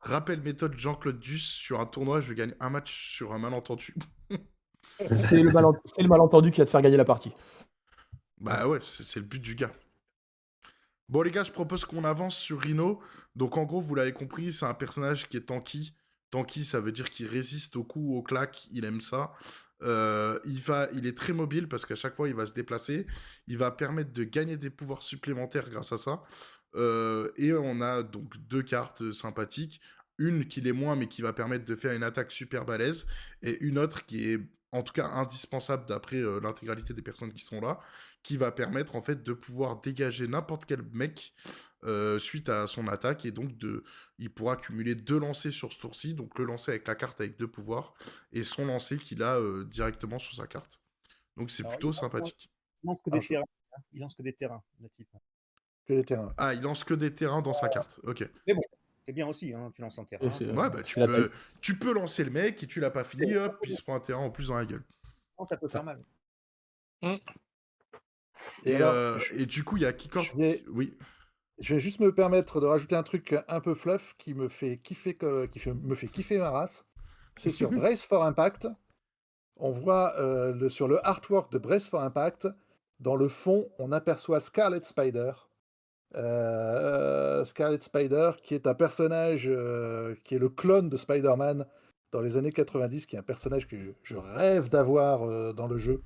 Rappel 0.00 0.40
méthode 0.40 0.78
Jean-Claude 0.78 1.18
Duss 1.18 1.44
sur 1.44 1.80
un 1.80 1.86
tournoi, 1.86 2.20
je 2.20 2.32
gagne 2.32 2.54
un 2.60 2.70
match 2.70 3.16
sur 3.16 3.32
un 3.32 3.38
malentendu. 3.38 3.94
c'est 4.98 5.42
le, 5.42 6.08
malentendu 6.08 6.50
qui 6.50 6.60
va 6.60 6.64
te 6.64 6.70
faire 6.70 6.82
gagner 6.82 6.96
la 6.96 7.04
partie. 7.04 7.32
Bah 8.38 8.66
ouais, 8.66 8.80
c'est 8.82 9.20
le 9.20 9.26
but 9.26 9.42
du 9.42 9.54
gars. 9.54 9.72
Bon 11.08 11.22
les 11.22 11.30
gars, 11.30 11.44
je 11.44 11.52
propose 11.52 11.84
qu'on 11.84 12.04
avance 12.04 12.36
sur 12.36 12.60
Rhino. 12.60 13.00
Donc 13.34 13.56
en 13.58 13.64
gros, 13.64 13.80
vous 13.80 13.94
l'avez 13.94 14.12
compris, 14.12 14.52
c'est 14.52 14.66
un 14.66 14.74
personnage 14.74 15.28
qui 15.28 15.36
est 15.36 15.46
tanky. 15.46 15.94
Tanky, 16.30 16.64
ça 16.64 16.80
veut 16.80 16.92
dire 16.92 17.10
qu'il 17.10 17.26
résiste 17.26 17.76
au 17.76 17.84
coup, 17.84 18.16
au 18.16 18.22
claque, 18.22 18.66
il 18.70 18.84
aime 18.84 19.00
ça. 19.00 19.32
Euh, 19.82 20.38
il, 20.44 21.06
est 21.06 21.16
très 21.16 21.32
mobile 21.32 21.68
parce 21.68 21.84
qu'à 21.84 21.94
chaque 21.94 22.14
fois, 22.14 22.28
il 22.28 22.34
va 22.34 22.46
se 22.46 22.54
déplacer. 22.54 23.06
Il 23.46 23.58
va 23.58 23.70
permettre 23.70 24.12
de 24.12 24.24
gagner 24.24 24.56
des 24.56 24.70
pouvoirs 24.70 25.02
supplémentaires 25.02 25.68
grâce 25.68 25.92
à 25.92 25.96
ça. 25.96 26.22
Euh, 26.74 27.30
et 27.36 27.52
on 27.52 27.80
a 27.80 28.02
donc 28.02 28.36
deux 28.48 28.62
cartes 28.62 29.12
sympathiques. 29.12 29.80
Une 30.18 30.46
qui 30.48 30.60
l'est 30.60 30.72
moins, 30.72 30.96
mais 30.96 31.08
qui 31.08 31.20
va 31.20 31.32
permettre 31.32 31.64
de 31.64 31.76
faire 31.76 31.92
une 31.92 32.02
attaque 32.02 32.32
super 32.32 32.64
balèze. 32.64 33.06
Et 33.42 33.62
une 33.62 33.78
autre 33.78 34.06
qui 34.06 34.30
est 34.30 34.40
en 34.76 34.82
tout 34.82 34.92
cas 34.92 35.06
indispensable 35.06 35.86
d'après 35.86 36.16
euh, 36.16 36.40
l'intégralité 36.40 36.94
des 36.94 37.02
personnes 37.02 37.32
qui 37.32 37.44
sont 37.44 37.60
là, 37.60 37.80
qui 38.22 38.36
va 38.36 38.52
permettre 38.52 38.96
en 38.96 39.02
fait 39.02 39.22
de 39.22 39.32
pouvoir 39.32 39.80
dégager 39.80 40.28
n'importe 40.28 40.64
quel 40.64 40.82
mec 40.92 41.34
suite 42.18 42.48
à 42.48 42.66
son 42.66 42.88
attaque 42.88 43.24
et 43.26 43.30
donc 43.30 43.56
de, 43.58 43.84
il 44.18 44.28
pourra 44.28 44.56
cumuler 44.56 44.96
deux 44.96 45.20
lancers 45.20 45.52
sur 45.52 45.72
ce 45.72 45.78
tour-ci, 45.78 46.14
donc 46.14 46.36
le 46.36 46.44
lancer 46.44 46.72
avec 46.72 46.88
la 46.88 46.96
carte 46.96 47.20
avec 47.20 47.38
deux 47.38 47.46
pouvoirs 47.46 47.94
et 48.32 48.42
son 48.42 48.66
lancer 48.66 48.98
qu'il 48.98 49.22
a 49.22 49.40
directement 49.66 50.18
sur 50.18 50.34
sa 50.34 50.48
carte. 50.48 50.80
Donc 51.36 51.52
c'est 51.52 51.62
plutôt 51.62 51.92
sympathique. 51.92 52.50
Il 52.82 52.88
lance 52.88 53.00
que 53.04 53.10
des 53.10 53.20
terrains. 53.20 53.44
Hein. 53.72 53.82
Il 53.92 54.00
lance 54.00 54.14
que 54.14 54.22
des 54.22 54.32
terrains 54.32 54.62
natifs. 54.80 55.06
Que 55.86 55.92
des 55.92 56.04
terrains. 56.04 56.34
Ah, 56.36 56.54
il 56.54 56.62
lance 56.62 56.82
que 56.82 56.94
des 56.94 57.14
terrains 57.14 57.42
dans 57.42 57.54
sa 57.54 57.68
carte. 57.68 58.00
Ok. 58.02 58.28
Mais 58.46 58.54
bon, 58.54 58.62
c'est 59.06 59.12
bien 59.12 59.28
aussi, 59.28 59.54
hein, 59.54 59.70
tu 59.72 59.82
lances 59.82 59.98
un 59.98 60.04
terrain. 60.04 60.26
Ouais, 60.26 60.70
bah, 60.70 60.82
tu, 60.82 60.96
peux, 60.96 61.30
tu 61.60 61.78
peux 61.78 61.92
lancer 61.92 62.24
le 62.24 62.30
mec 62.30 62.62
et 62.62 62.66
tu 62.66 62.80
l'as 62.80 62.90
pas 62.90 63.04
fini, 63.04 63.36
hop, 63.36 63.58
puis 63.62 63.70
il 63.72 63.76
se 63.76 63.82
prend 63.82 63.94
un 63.94 64.00
terrain 64.00 64.20
en 64.20 64.30
plus 64.30 64.48
dans 64.48 64.56
la 64.56 64.66
gueule. 64.66 64.82
Non, 65.38 65.44
ça 65.44 65.56
peut 65.56 65.68
faire 65.68 65.84
mal. 65.84 66.02
Mmh. 67.02 67.14
Et, 68.64 68.78
euh, 68.80 69.18
et, 69.32 69.46
du 69.46 69.62
coup, 69.62 69.76
il 69.76 69.84
y 69.84 69.86
a 69.86 69.92
Kikor. 69.92 70.24
Vais... 70.34 70.64
Oui. 70.68 70.96
Je 71.58 71.74
vais 71.74 71.80
juste 71.80 72.00
me 72.00 72.12
permettre 72.12 72.60
de 72.60 72.66
rajouter 72.66 72.96
un 72.96 73.02
truc 73.02 73.34
un 73.48 73.60
peu 73.60 73.74
fluff 73.74 74.14
qui 74.18 74.34
me 74.34 74.48
fait 74.48 74.78
kiffer, 74.78 75.16
qui 75.16 75.70
me 75.70 75.94
fait 75.94 76.08
kiffer 76.08 76.38
ma 76.38 76.50
race. 76.50 76.84
C'est 77.36 77.52
sur 77.52 77.70
Brace 77.70 78.06
for 78.06 78.24
Impact. 78.24 78.68
On 79.56 79.70
voit 79.70 80.18
euh, 80.18 80.52
le, 80.52 80.68
sur 80.68 80.88
le 80.88 81.04
artwork 81.06 81.50
de 81.52 81.58
Brace 81.58 81.88
for 81.88 82.02
Impact, 82.02 82.48
dans 83.00 83.16
le 83.16 83.28
fond, 83.28 83.70
on 83.78 83.92
aperçoit 83.92 84.40
Scarlet 84.40 84.82
Spider 84.84 85.32
Scarlet 87.44 87.80
Spider, 87.80 88.32
qui 88.42 88.54
est 88.54 88.66
un 88.66 88.74
personnage 88.74 89.50
qui 90.24 90.34
est 90.34 90.38
le 90.38 90.48
clone 90.48 90.88
de 90.88 90.96
Spider-Man 90.96 91.66
dans 92.12 92.20
les 92.20 92.36
années 92.36 92.52
90, 92.52 93.06
qui 93.06 93.16
est 93.16 93.18
un 93.18 93.22
personnage 93.22 93.66
que 93.68 93.76
je 94.02 94.16
rêve 94.16 94.68
d'avoir 94.68 95.54
dans 95.54 95.66
le 95.66 95.76
jeu. 95.78 96.02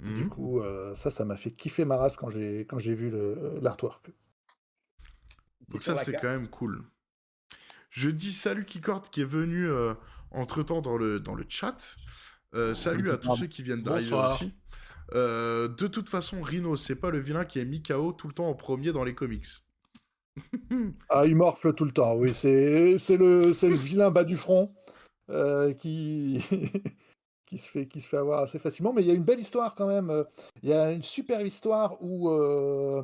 Du 0.00 0.24
Mhm. 0.24 0.28
coup, 0.30 0.62
ça, 0.94 1.10
ça 1.10 1.24
m'a 1.24 1.36
fait 1.36 1.50
kiffer 1.50 1.84
ma 1.84 1.96
race 1.96 2.16
quand 2.16 2.30
j'ai 2.30 2.66
quand 2.68 2.78
j'ai 2.78 2.94
vu 2.94 3.10
le- 3.10 3.58
l'artwork. 3.60 4.10
Donc 5.68 5.82
ça, 5.82 5.96
c'est 5.96 6.14
quand 6.14 6.28
même 6.28 6.48
cool. 6.48 6.82
Je 7.90 8.08
dis 8.08 8.32
salut 8.32 8.64
Keycord 8.64 9.10
qui 9.10 9.20
est 9.20 9.24
venu 9.24 9.68
euh, 9.68 9.94
entre-temps 10.30 10.80
dans 10.80 10.96
le, 10.96 11.20
dans 11.20 11.34
le 11.34 11.44
chat. 11.48 11.96
Euh, 12.54 12.74
salut 12.74 13.10
à 13.10 13.16
tous 13.18 13.36
ceux 13.36 13.46
qui 13.46 13.62
viennent 13.62 13.82
d'arriver 13.82 14.10
Bonsoir. 14.12 14.34
aussi. 14.34 14.54
Euh, 15.14 15.68
de 15.68 15.86
toute 15.86 16.08
façon, 16.08 16.40
Rhino, 16.42 16.76
c'est 16.76 16.96
pas 16.96 17.10
le 17.10 17.18
vilain 17.18 17.44
qui 17.44 17.58
est 17.58 17.64
mis 17.64 17.82
KO 17.82 18.12
tout 18.12 18.28
le 18.28 18.34
temps 18.34 18.48
en 18.48 18.54
premier 18.54 18.92
dans 18.92 19.04
les 19.04 19.14
comics. 19.14 19.46
Ah, 21.08 21.26
il 21.26 21.34
morfle 21.34 21.74
tout 21.74 21.84
le 21.84 21.90
temps, 21.90 22.14
oui. 22.14 22.32
C'est 22.32 23.16
le, 23.16 23.46
le 23.46 23.74
vilain 23.74 24.10
bas 24.10 24.24
du 24.24 24.36
front 24.36 24.72
euh, 25.28 25.74
qui... 25.74 26.42
qui, 27.46 27.58
se 27.58 27.68
fait, 27.68 27.86
qui 27.86 28.00
se 28.00 28.08
fait 28.08 28.16
avoir 28.16 28.40
assez 28.40 28.60
facilement. 28.60 28.92
Mais 28.92 29.02
il 29.02 29.08
y 29.08 29.10
a 29.10 29.14
une 29.14 29.24
belle 29.24 29.40
histoire 29.40 29.74
quand 29.74 29.88
même. 29.88 30.24
Il 30.62 30.68
y 30.68 30.72
a 30.72 30.92
une 30.92 31.02
super 31.02 31.40
histoire 31.44 32.00
où, 32.00 32.30
euh, 32.30 33.02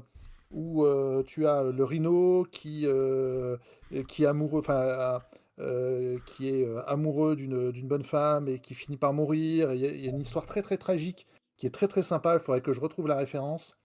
où 0.52 0.86
tu 1.24 1.46
as 1.46 1.64
le 1.64 1.84
rhino 1.84 2.46
qui, 2.50 2.86
qui 4.08 4.22
est 4.22 4.26
amoureux, 4.26 4.62
qui 6.26 6.48
est 6.48 6.68
amoureux 6.86 7.36
d'une 7.36 7.88
bonne 7.88 8.04
femme 8.04 8.48
et 8.48 8.60
qui 8.60 8.74
finit 8.74 8.96
par 8.96 9.12
mourir. 9.12 9.74
Il 9.74 9.80
y 9.80 10.06
a 10.06 10.10
une 10.10 10.20
histoire 10.20 10.46
très 10.46 10.62
très 10.62 10.78
tragique 10.78 11.26
qui 11.56 11.66
est 11.66 11.70
très 11.70 11.88
très 11.88 12.02
sympa. 12.02 12.34
Il 12.34 12.40
faudrait 12.40 12.60
que 12.60 12.72
je 12.72 12.80
retrouve 12.80 13.08
la 13.08 13.16
référence. 13.16 13.76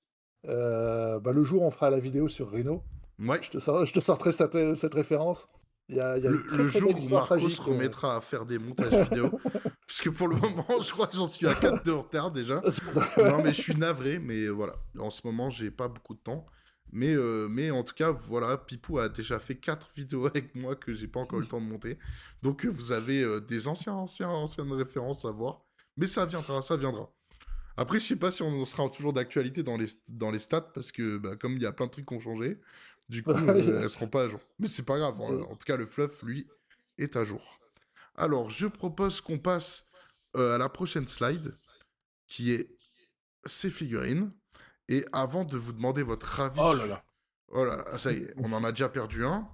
Euh, 0.48 1.20
bah, 1.20 1.32
le 1.32 1.44
jour 1.44 1.62
où 1.62 1.66
on 1.66 1.72
fera 1.72 1.90
la 1.90 2.00
vidéo 2.00 2.28
sur 2.28 2.52
Rhino, 2.52 2.84
Ouais. 3.20 3.40
je 3.44 3.52
te, 3.52 3.60
sor- 3.60 3.86
je 3.86 3.94
te 3.94 4.00
sorterai 4.00 4.32
cette, 4.32 4.76
cette 4.76 4.94
référence. 4.94 5.48
Il 5.90 5.98
y 5.98 6.00
a, 6.00 6.18
il 6.18 6.24
y 6.24 6.28
a 6.28 6.30
Le, 6.30 6.38
une 6.42 6.48
très, 6.48 6.58
le 6.58 6.70
très 6.70 6.80
jour 6.80 6.90
où 6.96 7.26
tragique, 7.26 7.52
se 7.52 7.62
euh. 7.62 7.66
remettra 7.74 8.16
à 8.16 8.22
faire 8.22 8.46
des 8.46 8.58
montages 8.58 9.10
vidéo. 9.10 9.40
Parce 9.88 10.02
que 10.02 10.10
pour 10.10 10.28
le 10.30 10.38
moment, 10.38 10.66
je 10.82 10.92
crois 10.92 11.06
que 11.08 11.18
j'en 11.18 11.28
suis 11.28 11.46
à 11.48 11.54
4 11.54 11.84
de 11.84 11.92
retard 11.92 12.32
déjà. 12.32 12.62
non, 13.18 13.44
mais 13.44 13.54
je 13.54 13.62
suis 13.62 13.76
navré, 13.76 14.18
mais 14.18 14.48
voilà. 14.48 14.74
En 14.98 15.10
ce 15.10 15.22
moment, 15.28 15.50
j'ai 15.50 15.70
pas 15.70 15.90
beaucoup 15.90 16.14
de 16.16 16.20
temps. 16.20 16.46
Mais, 16.94 17.14
euh, 17.14 17.48
mais 17.50 17.72
en 17.72 17.84
tout 17.84 17.94
cas, 17.94 18.12
voilà, 18.12 18.58
Pipou 18.58 19.00
a 19.00 19.10
déjà 19.10 19.38
fait 19.40 19.56
4 19.56 19.90
vidéos 19.96 20.26
avec 20.28 20.56
moi 20.56 20.76
que 20.76 20.94
j'ai 20.94 21.08
pas 21.08 21.20
encore 21.20 21.40
eu 21.40 21.42
le 21.44 21.48
temps 21.48 21.62
de 21.62 21.66
monter. 21.66 21.98
Donc, 22.42 22.66
euh, 22.66 22.70
vous 22.70 22.92
avez 22.94 23.22
euh, 23.22 23.40
des 23.42 23.68
anciens, 23.68 23.94
anciens, 23.94 24.30
anciennes 24.30 24.72
références 24.72 25.26
à 25.26 25.32
voir. 25.32 25.62
Mais 25.98 26.08
ça 26.08 26.26
viendra, 26.26 26.62
ça 26.62 26.78
viendra. 26.78 27.10
Après, 27.78 28.00
je 28.00 28.06
sais 28.06 28.16
pas 28.16 28.32
si 28.32 28.42
on 28.44 28.66
sera 28.66 28.90
toujours 28.90 29.14
d'actualité 29.14 29.64
dans 29.64 29.78
les, 29.78 29.88
dans 30.08 30.32
les 30.32 30.40
stats, 30.40 30.62
parce 30.62 30.92
que 30.92 31.18
bah, 31.18 31.36
comme 31.36 31.54
il 31.54 31.62
y 31.62 31.66
a 31.66 31.72
plein 31.72 31.86
de 31.88 31.92
trucs 31.92 32.06
qui 32.06 32.14
ont 32.14 32.20
changé, 32.20 32.60
du 33.10 33.24
coup, 33.24 33.32
euh, 33.32 33.82
elles 33.82 33.90
seront 33.90 34.08
pas 34.08 34.24
à 34.24 34.28
jour. 34.30 34.40
Mais 34.60 34.68
c'est 34.68 34.84
pas 34.84 34.98
grave. 34.98 35.16
hein. 35.22 35.42
En 35.50 35.56
tout 35.56 35.66
cas, 35.66 35.78
le 35.78 35.86
fluff, 35.86 36.22
lui, 36.24 36.48
est 36.98 37.16
à 37.16 37.24
jour. 37.24 37.60
Alors, 38.16 38.50
je 38.52 38.68
propose 38.68 39.22
qu'on 39.22 39.40
passe 39.40 39.88
euh, 40.36 40.56
à 40.56 40.58
la 40.58 40.70
prochaine 40.70 41.08
slide, 41.08 41.54
qui 42.28 42.52
est 42.52 42.70
ces 43.46 43.70
figurines. 43.70 44.32
Et 44.90 45.06
avant 45.14 45.46
de 45.46 45.58
vous 45.58 45.72
demander 45.72 46.04
votre 46.04 46.40
avis... 46.42 46.60
Oh 46.62 46.74
là 46.74 46.86
là. 46.86 47.04
Oh 47.54 47.64
là 47.66 47.78
là, 47.78 47.98
ça 47.98 48.12
y 48.12 48.18
est, 48.18 48.34
on 48.38 48.52
en 48.54 48.64
a 48.64 48.72
déjà 48.72 48.90
perdu 48.90 49.26
un. 49.26 49.48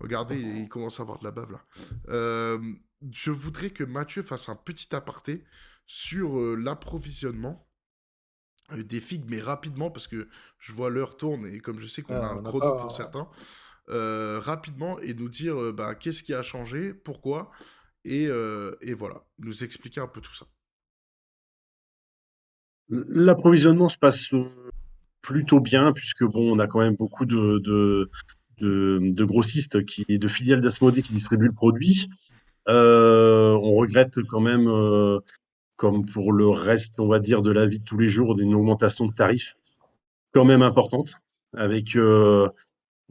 Regardez, 0.00 0.36
il 0.38 0.68
commence 0.68 0.98
à 1.00 1.02
avoir 1.02 1.18
de 1.18 1.24
la 1.24 1.30
bave 1.30 1.52
là. 1.52 1.64
Euh, 2.08 2.58
je 3.10 3.30
voudrais 3.30 3.70
que 3.70 3.84
Mathieu 3.84 4.22
fasse 4.22 4.48
un 4.48 4.56
petit 4.56 4.94
aparté 4.94 5.44
sur 5.86 6.38
euh, 6.38 6.54
l'approvisionnement 6.56 7.68
euh, 8.72 8.82
des 8.82 9.00
figues, 9.00 9.24
mais 9.28 9.40
rapidement, 9.40 9.90
parce 9.90 10.08
que 10.08 10.28
je 10.58 10.72
vois 10.72 10.90
l'heure 10.90 11.16
tourne 11.16 11.46
et 11.46 11.60
comme 11.60 11.78
je 11.80 11.86
sais 11.86 12.02
qu'on 12.02 12.14
a 12.14 12.26
un 12.26 12.42
chrono 12.42 12.60
pas- 12.60 12.80
pour 12.82 12.92
certains, 12.92 13.28
euh, 13.88 14.40
rapidement 14.40 14.98
et 15.00 15.14
nous 15.14 15.28
dire 15.28 15.72
bah, 15.72 15.94
qu'est-ce 15.94 16.22
qui 16.22 16.34
a 16.34 16.42
changé, 16.42 16.92
pourquoi, 16.92 17.50
et, 18.04 18.26
euh, 18.28 18.74
et 18.80 18.94
voilà, 18.94 19.24
nous 19.38 19.64
expliquer 19.64 20.00
un 20.00 20.08
peu 20.08 20.20
tout 20.20 20.34
ça. 20.34 20.46
L'approvisionnement 22.88 23.88
se 23.88 23.98
passe 23.98 24.32
plutôt 25.20 25.60
bien, 25.60 25.92
puisque 25.92 26.24
bon, 26.24 26.54
on 26.54 26.58
a 26.60 26.68
quand 26.68 26.78
même 26.78 26.94
beaucoup 26.94 27.26
de, 27.26 27.58
de, 27.58 28.10
de, 28.58 29.00
de 29.02 29.24
grossistes, 29.24 29.84
qui, 29.84 30.04
de 30.06 30.28
filiales 30.28 30.60
d'Asmodée 30.60 31.02
qui 31.02 31.12
distribuent 31.12 31.46
le 31.48 31.52
produit. 31.52 32.08
Euh, 32.68 33.52
on 33.60 33.74
regrette 33.74 34.22
quand 34.28 34.40
même, 34.40 34.68
euh, 34.68 35.18
comme 35.76 36.06
pour 36.06 36.32
le 36.32 36.48
reste, 36.48 36.98
on 36.98 37.06
va 37.06 37.18
dire, 37.18 37.42
de 37.42 37.50
la 37.50 37.66
vie 37.66 37.78
de 37.78 37.84
tous 37.84 37.98
les 37.98 38.08
jours, 38.08 38.38
une 38.38 38.54
augmentation 38.54 39.06
de 39.06 39.12
tarifs 39.12 39.56
quand 40.32 40.44
même 40.44 40.62
importante, 40.62 41.20
avec 41.54 41.96
euh, 41.96 42.48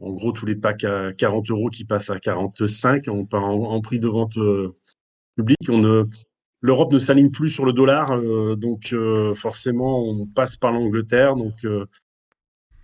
en 0.00 0.12
gros 0.12 0.32
tous 0.32 0.46
les 0.46 0.56
packs 0.56 0.84
à 0.84 1.12
40 1.12 1.50
euros 1.50 1.70
qui 1.70 1.84
passent 1.84 2.10
à 2.10 2.18
45 2.18 3.08
en, 3.08 3.26
en, 3.32 3.80
prix 3.80 3.98
de 3.98 4.08
vente 4.08 4.36
euh, 4.36 4.74
public. 5.36 5.58
L'Europe 6.62 6.92
ne 6.92 6.98
s'aligne 6.98 7.30
plus 7.30 7.50
sur 7.50 7.64
le 7.64 7.72
dollar, 7.72 8.12
euh, 8.12 8.56
donc 8.56 8.92
euh, 8.92 9.34
forcément 9.34 10.02
on 10.02 10.26
passe 10.26 10.56
par 10.56 10.72
l'Angleterre, 10.72 11.36
donc 11.36 11.66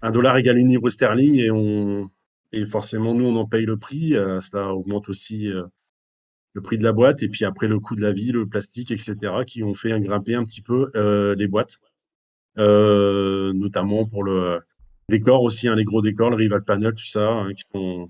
un 0.02 0.10
dollar 0.10 0.36
égale 0.36 0.58
une 0.58 0.68
livre 0.68 0.88
sterling 0.88 1.36
et 1.36 1.50
on 1.50 2.08
et 2.52 2.66
forcément 2.66 3.14
nous 3.14 3.24
on 3.24 3.36
en 3.36 3.46
paye 3.46 3.64
le 3.64 3.78
prix. 3.78 4.14
ça 4.40 4.74
augmente 4.74 5.08
aussi 5.08 5.48
le 6.54 6.60
prix 6.62 6.78
de 6.78 6.84
la 6.84 6.92
boîte 6.92 7.22
et 7.22 7.28
puis 7.28 7.44
après 7.44 7.68
le 7.68 7.78
coût 7.80 7.96
de 7.96 8.02
la 8.02 8.12
vie, 8.12 8.32
le 8.32 8.46
plastique, 8.46 8.90
etc. 8.90 9.16
qui 9.46 9.62
ont 9.62 9.74
fait 9.74 9.98
grimper 10.00 10.34
un 10.34 10.44
petit 10.44 10.62
peu 10.62 10.90
euh, 10.96 11.34
les 11.36 11.48
boîtes, 11.48 11.78
euh, 12.58 13.52
notamment 13.54 14.06
pour 14.06 14.24
le 14.24 14.60
décor 15.08 15.42
aussi, 15.42 15.68
hein, 15.68 15.74
les 15.74 15.84
gros 15.84 16.02
décors, 16.02 16.30
le 16.30 16.36
rival 16.36 16.64
panel, 16.64 16.94
tout 16.94 17.04
ça, 17.04 17.28
hein, 17.28 17.52
qui 17.54 17.64
sont 17.72 18.08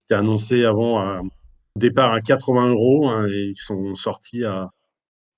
c'était 0.00 0.14
annoncé 0.14 0.64
avant 0.64 1.20
au 1.20 1.28
départ 1.78 2.12
à 2.12 2.20
80 2.20 2.70
euros 2.70 3.08
hein, 3.08 3.26
et 3.28 3.52
qui 3.52 3.60
sont 3.60 3.94
sortis 3.94 4.42
à 4.44 4.70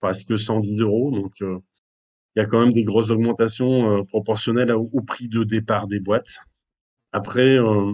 presque 0.00 0.38
110 0.38 0.80
euros. 0.80 1.10
Donc, 1.10 1.32
euh, 1.42 1.58
il 2.34 2.40
y 2.40 2.42
a 2.42 2.46
quand 2.46 2.60
même 2.60 2.72
des 2.72 2.84
grosses 2.84 3.10
augmentations 3.10 3.98
euh, 3.98 4.04
proportionnelles 4.04 4.72
au, 4.72 5.02
prix 5.02 5.28
de 5.28 5.44
départ 5.44 5.86
des 5.86 6.00
boîtes. 6.00 6.38
Après, 7.12 7.58
euh, 7.58 7.92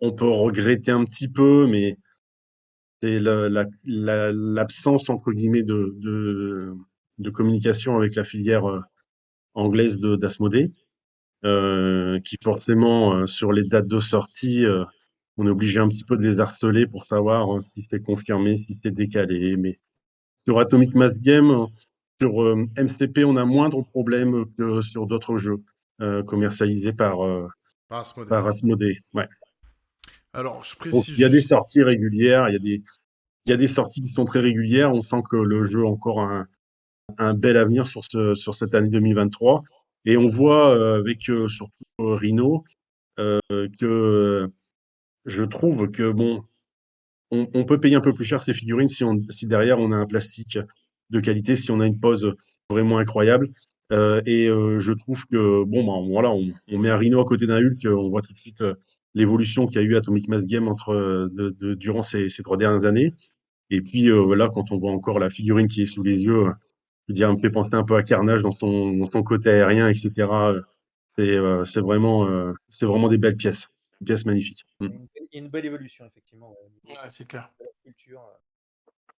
on 0.00 0.12
peut 0.12 0.28
regretter 0.28 0.90
un 0.90 1.04
petit 1.04 1.28
peu, 1.28 1.66
mais 1.66 1.96
c'est 3.02 3.18
l'absence, 3.18 3.74
la, 3.84 4.32
la, 4.32 5.14
entre 5.14 5.32
guillemets, 5.32 5.62
de, 5.62 5.94
de, 5.98 6.74
de, 7.18 7.30
communication 7.30 7.96
avec 7.96 8.14
la 8.14 8.24
filière 8.24 8.68
euh, 8.68 8.80
anglaise 9.54 10.00
d'Asmodée, 10.00 10.72
euh, 11.44 12.18
qui 12.20 12.36
forcément, 12.42 13.14
euh, 13.14 13.26
sur 13.26 13.52
les 13.52 13.64
dates 13.64 13.86
de 13.86 14.00
sortie, 14.00 14.64
euh, 14.64 14.84
on 15.36 15.46
est 15.46 15.50
obligé 15.50 15.78
un 15.78 15.88
petit 15.88 16.04
peu 16.04 16.16
de 16.16 16.26
les 16.26 16.40
harceler 16.40 16.86
pour 16.86 17.06
savoir 17.06 17.48
hein, 17.50 17.60
si 17.60 17.86
c'est 17.88 18.02
confirmé, 18.02 18.56
si 18.56 18.78
c'est 18.82 18.90
décalé. 18.90 19.56
Mais 19.56 19.78
sur 20.46 20.58
Atomic 20.58 20.94
Mass 20.94 21.14
Game, 21.18 21.66
sur 22.20 22.42
euh, 22.42 22.66
MCP, 22.76 23.24
on 23.24 23.36
a 23.36 23.44
moindre 23.44 23.82
problème 23.82 24.46
que 24.56 24.80
sur 24.80 25.06
d'autres 25.06 25.38
jeux 25.38 25.58
commercialisés 26.26 26.92
par, 26.92 27.18
par 27.88 28.00
Asmodée. 28.00 28.28
Par 28.28 28.46
Asmodée. 28.46 28.98
Ouais. 29.14 29.28
Alors, 30.32 30.64
je 30.64 30.76
précise. 30.76 30.92
Donc, 30.92 31.08
il 31.08 31.18
y 31.18 31.24
a 31.24 31.28
des 31.28 31.42
sorties 31.42 31.82
régulières, 31.82 32.48
il 32.48 32.52
y 32.52 32.56
a 32.56 32.60
des, 32.60 32.82
il 33.46 33.50
y 33.50 33.52
a 33.52 33.56
des 33.56 33.68
sorties 33.68 34.02
qui 34.02 34.10
sont 34.10 34.24
très 34.24 34.40
régulières. 34.40 34.92
On 34.92 35.02
sent 35.02 35.22
que 35.30 35.36
le 35.36 35.66
jeu 35.66 35.84
a 35.84 35.88
encore 35.88 36.20
un, 36.20 36.46
un 37.16 37.34
bel 37.34 37.56
avenir 37.56 37.86
sur, 37.86 38.02
ce, 38.04 38.34
sur 38.34 38.54
cette 38.54 38.74
année 38.74 38.90
2023. 38.90 39.62
Et 40.04 40.16
on 40.16 40.28
voit 40.28 40.74
euh, 40.74 40.98
avec 40.98 41.28
euh, 41.28 41.48
surtout 41.48 41.72
Rhino 41.98 42.64
euh, 43.18 43.40
que 43.78 44.50
je 45.24 45.42
trouve 45.42 45.90
que 45.90 46.10
bon, 46.10 46.44
on, 47.30 47.48
on, 47.54 47.64
peut 47.64 47.80
payer 47.80 47.96
un 47.96 48.00
peu 48.00 48.12
plus 48.12 48.24
cher 48.24 48.40
ces 48.40 48.54
figurines 48.54 48.88
si, 48.88 49.04
on, 49.04 49.18
si 49.30 49.46
derrière 49.46 49.78
on 49.78 49.92
a 49.92 49.96
un 49.96 50.06
plastique 50.06 50.58
de 51.10 51.20
qualité, 51.20 51.56
si 51.56 51.70
on 51.70 51.80
a 51.80 51.86
une 51.86 51.98
pose 51.98 52.34
vraiment 52.70 52.98
incroyable. 52.98 53.50
Euh, 53.90 54.20
et 54.26 54.48
euh, 54.48 54.78
je 54.78 54.92
trouve 54.92 55.24
que 55.26 55.64
bon, 55.64 55.84
ben 55.84 56.10
voilà, 56.10 56.30
on, 56.30 56.52
on, 56.70 56.78
met 56.78 56.90
un 56.90 56.96
Rhino 56.98 57.20
à 57.20 57.24
côté 57.24 57.46
d'un 57.46 57.58
Hulk, 57.58 57.86
on 57.86 58.10
voit 58.10 58.20
tout 58.20 58.32
de 58.32 58.38
suite 58.38 58.60
euh, 58.60 58.74
l'évolution 59.14 59.66
qu'il 59.66 59.76
y 59.80 59.84
a 59.84 59.86
eu 59.86 59.96
Atomic 59.96 60.28
Mass 60.28 60.46
Game 60.46 60.68
entre 60.68 60.94
de, 61.32 61.50
de, 61.50 61.74
durant 61.74 62.02
ces, 62.02 62.28
ces, 62.28 62.42
trois 62.42 62.56
dernières 62.56 62.84
années. 62.84 63.14
Et 63.70 63.80
puis 63.82 64.08
euh, 64.10 64.34
là, 64.34 64.48
quand 64.52 64.70
on 64.72 64.78
voit 64.78 64.92
encore 64.92 65.18
la 65.18 65.30
figurine 65.30 65.68
qui 65.68 65.82
est 65.82 65.86
sous 65.86 66.02
les 66.02 66.18
yeux, 66.20 66.46
je 67.08 67.12
veux 67.12 67.14
dire, 67.14 67.32
me 67.32 67.38
fait 67.40 67.50
penser 67.50 67.74
un 67.74 67.84
peu 67.84 67.96
à 67.96 68.02
Carnage 68.02 68.42
dans 68.42 68.52
son, 68.52 68.92
dans 68.96 69.10
son 69.10 69.22
côté 69.22 69.50
aérien, 69.50 69.88
etc. 69.88 70.12
C'est 71.16 71.36
euh, 71.36 71.64
vraiment, 71.76 72.28
euh, 72.28 72.52
c'est 72.68 72.86
vraiment 72.86 73.08
des 73.08 73.18
belles 73.18 73.36
pièces, 73.36 73.68
des 74.00 74.06
pièces 74.06 74.24
magnifiques. 74.24 74.64
Il 74.80 74.86
y 74.86 74.90
a 74.90 74.94
une, 74.94 75.08
il 75.16 75.36
y 75.36 75.38
a 75.38 75.44
une 75.44 75.50
belle 75.50 75.66
évolution, 75.66 76.06
effectivement. 76.06 76.54
Ouais, 76.84 76.94
c'est 77.08 77.26
clair. 77.26 77.50
De 77.58 77.64
la 77.64 77.70
culture. 77.82 78.20
euh. 78.20 79.12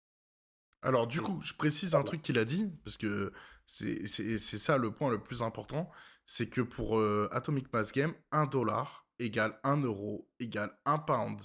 Alors, 0.82 1.08
du 1.08 1.20
coup, 1.20 1.40
je 1.42 1.54
précise 1.54 1.94
un 1.94 2.02
truc 2.04 2.22
qu'il 2.22 2.38
a 2.38 2.44
dit, 2.44 2.70
parce 2.84 2.96
que 2.96 3.32
c'est 3.66 4.06
ça 4.38 4.78
le 4.78 4.92
point 4.92 5.10
le 5.10 5.20
plus 5.20 5.42
important, 5.42 5.90
c'est 6.24 6.48
que 6.48 6.60
pour 6.60 6.98
euh, 6.98 7.28
Atomic 7.32 7.72
Mass 7.72 7.90
Game, 7.92 8.14
1 8.30 8.46
dollar 8.46 9.07
égale 9.18 9.58
1 9.64 9.82
euro 9.82 10.28
égale 10.40 10.76
1 10.84 10.98
pound. 10.98 11.40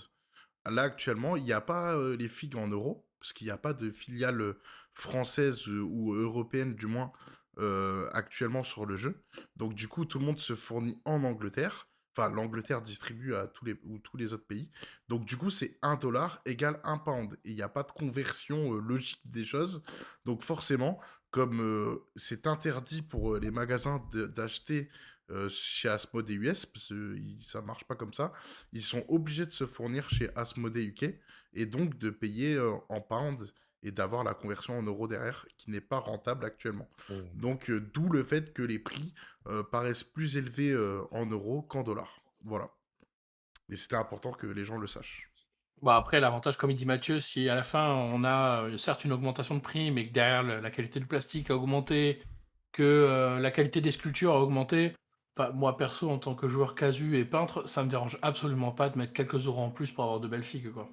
Là, 0.69 0.84
actuellement, 0.84 1.36
il 1.36 1.43
n'y 1.43 1.53
a 1.53 1.61
pas 1.61 1.95
euh, 1.95 2.15
les 2.15 2.30
figues 2.30 2.55
en 2.55 2.67
euros, 2.67 3.05
parce 3.19 3.34
qu'il 3.34 3.45
n'y 3.45 3.51
a 3.51 3.57
pas 3.57 3.74
de 3.74 3.91
filiale 3.91 4.55
française 4.93 5.67
euh, 5.67 5.82
ou 5.82 6.13
européenne, 6.13 6.76
du 6.76 6.88
moins, 6.88 7.11
euh, 7.59 8.09
actuellement 8.13 8.63
sur 8.63 8.86
le 8.86 8.95
jeu. 8.95 9.24
Donc, 9.57 9.74
du 9.74 9.88
coup, 9.88 10.05
tout 10.05 10.19
le 10.19 10.26
monde 10.26 10.39
se 10.39 10.55
fournit 10.55 11.01
en 11.05 11.24
Angleterre. 11.24 11.88
Enfin, 12.15 12.30
l'Angleterre 12.30 12.82
distribue 12.82 13.34
à 13.34 13.47
tous 13.47 13.65
les, 13.65 13.76
ou 13.84 13.97
tous 13.97 14.17
les 14.17 14.34
autres 14.34 14.45
pays. 14.45 14.69
Donc, 15.09 15.26
du 15.26 15.36
coup, 15.36 15.49
c'est 15.49 15.78
1 15.82 15.95
dollar 15.95 16.41
égale 16.45 16.80
1 16.84 16.99
pound. 16.99 17.38
Il 17.43 17.55
n'y 17.55 17.61
a 17.61 17.69
pas 17.69 17.84
de 17.84 17.91
conversion 17.91 18.74
logique 18.74 19.21
des 19.26 19.43
choses. 19.43 19.84
Donc, 20.24 20.43
forcément, 20.43 20.99
comme 21.32 21.99
c'est 22.15 22.45
interdit 22.45 23.01
pour 23.01 23.38
les 23.38 23.49
magasins 23.49 24.07
d'acheter 24.13 24.89
chez 25.49 25.89
Asmodee 25.89 26.36
US, 26.36 26.65
parce 26.65 26.89
que 26.89 27.17
ça 27.39 27.61
marche 27.61 27.86
pas 27.86 27.95
comme 27.95 28.13
ça, 28.13 28.32
ils 28.71 28.82
sont 28.82 29.03
obligés 29.07 29.45
de 29.45 29.51
se 29.51 29.65
fournir 29.65 30.09
chez 30.09 30.30
Asmodee 30.36 30.88
UK 30.88 31.15
et 31.53 31.65
donc 31.65 31.97
de 31.97 32.09
payer 32.09 32.59
en 32.89 33.01
pound 33.01 33.41
et 33.82 33.91
d'avoir 33.91 34.24
la 34.24 34.34
conversion 34.34 34.78
en 34.78 34.84
euros 34.84 35.07
derrière 35.07 35.45
qui 35.57 35.69
n'est 35.69 35.82
pas 35.82 35.99
rentable 35.99 36.45
actuellement. 36.45 36.89
Mmh. 37.09 37.13
Donc 37.34 37.71
d'où 37.71 38.09
le 38.09 38.24
fait 38.24 38.53
que 38.53 38.61
les 38.61 38.80
prix 38.80 39.13
paraissent 39.71 40.03
plus 40.03 40.38
élevés 40.38 40.76
en 41.11 41.26
euros 41.26 41.61
qu'en 41.61 41.84
dollars. 41.84 42.21
Voilà. 42.43 42.69
Et 43.69 43.76
c'était 43.76 43.95
important 43.95 44.32
que 44.32 44.47
les 44.47 44.65
gens 44.65 44.78
le 44.78 44.88
sachent. 44.88 45.30
Bon, 45.82 45.91
après, 45.91 46.19
l'avantage, 46.21 46.55
comme 46.57 46.71
il 46.71 46.76
dit 46.76 46.86
Mathieu, 46.86 47.19
si 47.19 47.49
à 47.49 47.55
la 47.55 47.63
fin 47.63 47.93
on 47.93 48.24
a 48.24 48.69
certes 48.78 49.03
une 49.03 49.11
augmentation 49.11 49.55
de 49.55 49.59
prix, 49.59 49.91
mais 49.91 50.07
que 50.07 50.13
derrière 50.13 50.43
la 50.43 50.71
qualité 50.71 50.99
du 50.99 51.05
plastique 51.05 51.49
a 51.49 51.55
augmenté, 51.55 52.21
que 52.71 53.38
la 53.41 53.51
qualité 53.51 53.82
des 53.82 53.91
sculptures 53.91 54.34
a 54.34 54.41
augmenté, 54.41 54.95
Enfin, 55.36 55.52
moi 55.52 55.78
perso, 55.78 56.10
en 56.10 56.20
tant 56.20 56.36
que 56.36 56.48
joueur 56.48 56.76
casu 56.76 57.18
et 57.18 57.26
peintre, 57.26 57.68
ça 57.68 57.84
me 57.84 57.90
dérange 57.90 58.20
absolument 58.22 58.72
pas 58.72 58.90
de 58.90 58.98
mettre 58.98 59.14
quelques 59.14 59.46
euros 59.48 59.62
en 59.62 59.72
plus 59.72 59.92
pour 59.92 60.04
avoir 60.04 60.20
de 60.20 60.28
belles 60.28 60.44
figues, 60.44 60.72
quoi. 60.72 60.90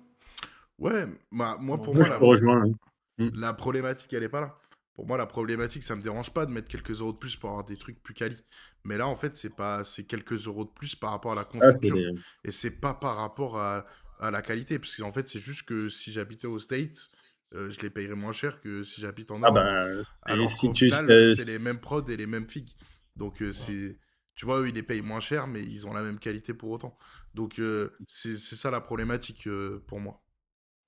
Ouais, 0.78 1.05
bah, 1.30 1.59
moi 1.61 1.76
pour 1.76 1.95
moi, 1.95 2.09
la, 2.09 2.16
hein. 2.16 2.72
mm. 3.18 3.28
la 3.34 3.53
problématique 3.53 4.11
elle 4.14 4.22
est 4.22 4.30
pas 4.30 4.41
là. 4.41 4.57
Pour 4.95 5.07
moi, 5.07 5.16
la 5.16 5.26
problématique, 5.26 5.82
ça 5.82 5.95
me 5.95 6.03
dérange 6.03 6.30
pas 6.30 6.47
de 6.47 6.51
mettre 6.51 6.68
quelques 6.68 7.01
euros 7.01 7.12
de 7.12 7.16
plus 7.16 7.36
pour 7.36 7.51
avoir 7.51 7.64
des 7.64 7.76
trucs 7.76 8.03
plus 8.03 8.12
quali. 8.12 8.36
Mais 8.84 8.99
là, 8.99 9.07
en 9.07 9.14
fait, 9.14 9.36
c'est 9.36 9.55
pas, 9.55 9.84
c'est 9.84 10.05
quelques 10.05 10.47
euros 10.47 10.64
de 10.64 10.70
plus 10.70 10.95
par 10.95 11.12
rapport 11.12 11.32
à 11.32 11.34
la 11.34 11.43
ah, 11.43 11.45
conjoncture. 11.45 11.97
Et 12.45 12.51
c'est 12.51 12.70
pas 12.70 12.93
par 12.93 13.16
rapport 13.16 13.59
à, 13.59 13.86
à 14.18 14.30
la 14.30 14.43
qualité, 14.43 14.78
parce 14.78 14.95
qu'en 14.97 15.12
fait, 15.12 15.28
c'est 15.28 15.38
juste 15.38 15.62
que 15.62 15.88
si 15.88 16.12
j'habitais 16.12 16.47
aux 16.47 16.59
States, 16.59 17.11
euh, 17.55 17.70
je 17.70 17.80
les 17.80 17.91
payerais 17.91 18.14
moins 18.14 18.32
cher 18.32 18.61
que 18.61 18.84
si 18.84 19.01
j'habite 19.01 19.30
en 19.30 19.43
ah, 19.43 19.49
Europe. 19.49 19.59
Ah 19.59 19.95
bah, 19.95 20.03
Alors 20.24 20.49
si 20.49 20.70
tu 20.72 20.91
c'est 20.91 21.47
les 21.47 21.59
mêmes 21.59 21.80
prods 21.80 22.07
et 22.07 22.16
les 22.16 22.26
mêmes 22.26 22.49
figues. 22.49 22.74
Donc 23.16 23.43
euh, 23.43 23.53
c'est 23.53 23.99
tu 24.41 24.47
vois, 24.47 24.62
eux, 24.62 24.68
ils 24.68 24.74
les 24.74 24.82
payent 24.82 25.03
moins 25.03 25.20
cher, 25.20 25.47
mais 25.47 25.62
ils 25.62 25.86
ont 25.86 25.93
la 25.93 26.03
même 26.03 26.18
qualité 26.18 26.55
pour 26.55 26.70
autant. 26.70 26.97
Donc, 27.34 27.59
euh, 27.59 27.91
c'est 28.07 28.38
ça 28.38 28.70
la 28.70 28.80
problématique 28.80 29.47
euh, 29.47 29.84
pour 29.86 30.01
moi. 30.01 30.22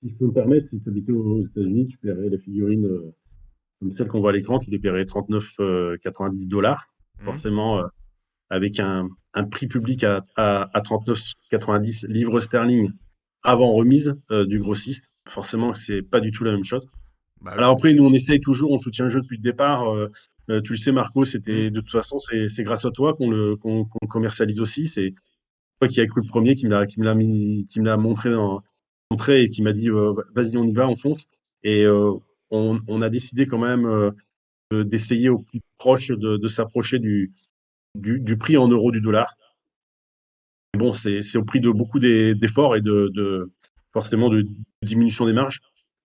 Si 0.00 0.08
je 0.08 0.14
peux 0.14 0.24
me 0.24 0.32
permettre, 0.32 0.70
si 0.70 0.80
tu 0.80 0.88
habitais 0.88 1.12
aux 1.12 1.44
États-Unis, 1.44 1.86
tu 1.88 1.98
paierais 1.98 2.30
les 2.30 2.38
figurines 2.38 2.86
euh, 2.86 3.14
comme 3.78 3.92
celles 3.92 4.08
qu'on 4.08 4.20
voit 4.20 4.30
à 4.30 4.32
l'écran, 4.32 4.58
tu 4.58 4.70
les 4.70 4.78
paierais 4.78 5.04
39,90 5.04 6.48
dollars, 6.48 6.94
mmh. 7.20 7.24
forcément 7.26 7.82
avec 8.48 8.80
un, 8.80 9.10
prix 9.50 9.66
public 9.66 10.02
à, 10.04 10.22
à, 10.36 10.80
39,90 10.80 12.06
livres 12.06 12.40
sterling 12.40 12.90
avant 13.42 13.70
remise 13.74 14.16
du 14.30 14.60
grossiste. 14.60 15.10
Forcément, 15.28 15.74
c'est 15.74 16.00
pas 16.00 16.20
du 16.20 16.30
tout 16.30 16.44
la 16.44 16.52
même 16.52 16.64
chose. 16.64 16.88
Bah 17.42 17.52
Alors 17.52 17.72
après, 17.72 17.92
nous, 17.92 18.04
on 18.04 18.12
essaye 18.12 18.40
toujours, 18.40 18.70
on 18.70 18.78
soutient 18.78 19.06
le 19.06 19.10
jeu 19.10 19.20
depuis 19.20 19.36
le 19.36 19.42
départ. 19.42 19.92
Euh, 19.92 20.08
tu 20.48 20.72
le 20.72 20.76
sais, 20.76 20.92
Marco, 20.92 21.24
c'était 21.24 21.70
mm. 21.70 21.70
de 21.70 21.80
toute 21.80 21.92
façon, 21.92 22.18
c'est 22.18 22.62
grâce 22.62 22.84
à 22.84 22.90
toi 22.90 23.14
qu'on 23.14 23.30
le 23.30 23.56
commercialise 24.08 24.60
aussi. 24.60 24.86
C'est 24.86 25.14
toi 25.80 25.88
qui 25.88 26.00
as 26.00 26.06
cru 26.06 26.20
le 26.22 26.28
premier, 26.28 26.54
qui 26.54 26.66
me 26.66 26.70
l'a 26.70 26.86
qui 26.86 27.00
me 27.00 27.04
l'a 27.04 27.14
qui 27.14 27.80
me 27.80 27.84
l'a 27.84 27.96
montré 27.96 28.30
dans, 28.30 28.62
montré 29.10 29.42
et 29.42 29.50
qui 29.50 29.62
m'a 29.62 29.72
dit 29.72 29.90
euh, 29.90 30.14
vas-y, 30.34 30.56
on 30.56 30.64
y 30.64 30.72
va, 30.72 30.88
on 30.88 30.96
fonce. 30.96 31.28
Et 31.62 31.84
euh, 31.84 32.12
on, 32.50 32.76
on, 32.88 33.02
a 33.02 33.08
décidé 33.08 33.46
quand 33.46 33.58
même 33.58 34.12
d'essayer 34.72 35.28
au 35.28 35.38
plus 35.38 35.60
proche 35.78 36.08
de, 36.08 36.36
de 36.36 36.48
s'approcher 36.48 36.98
du, 36.98 37.32
du, 37.94 38.20
du, 38.20 38.36
prix 38.36 38.56
en 38.56 38.68
euros 38.68 38.90
du 38.90 39.00
dollar. 39.00 39.36
Bon, 40.76 40.92
c'est 40.92 41.36
au 41.36 41.44
prix 41.44 41.60
de 41.60 41.70
beaucoup 41.70 41.98
d'efforts 41.98 42.76
et 42.76 42.80
de, 42.80 43.10
de, 43.14 43.52
forcément 43.92 44.28
de 44.30 44.46
diminution 44.82 45.26
des 45.26 45.32
marges. 45.34 45.60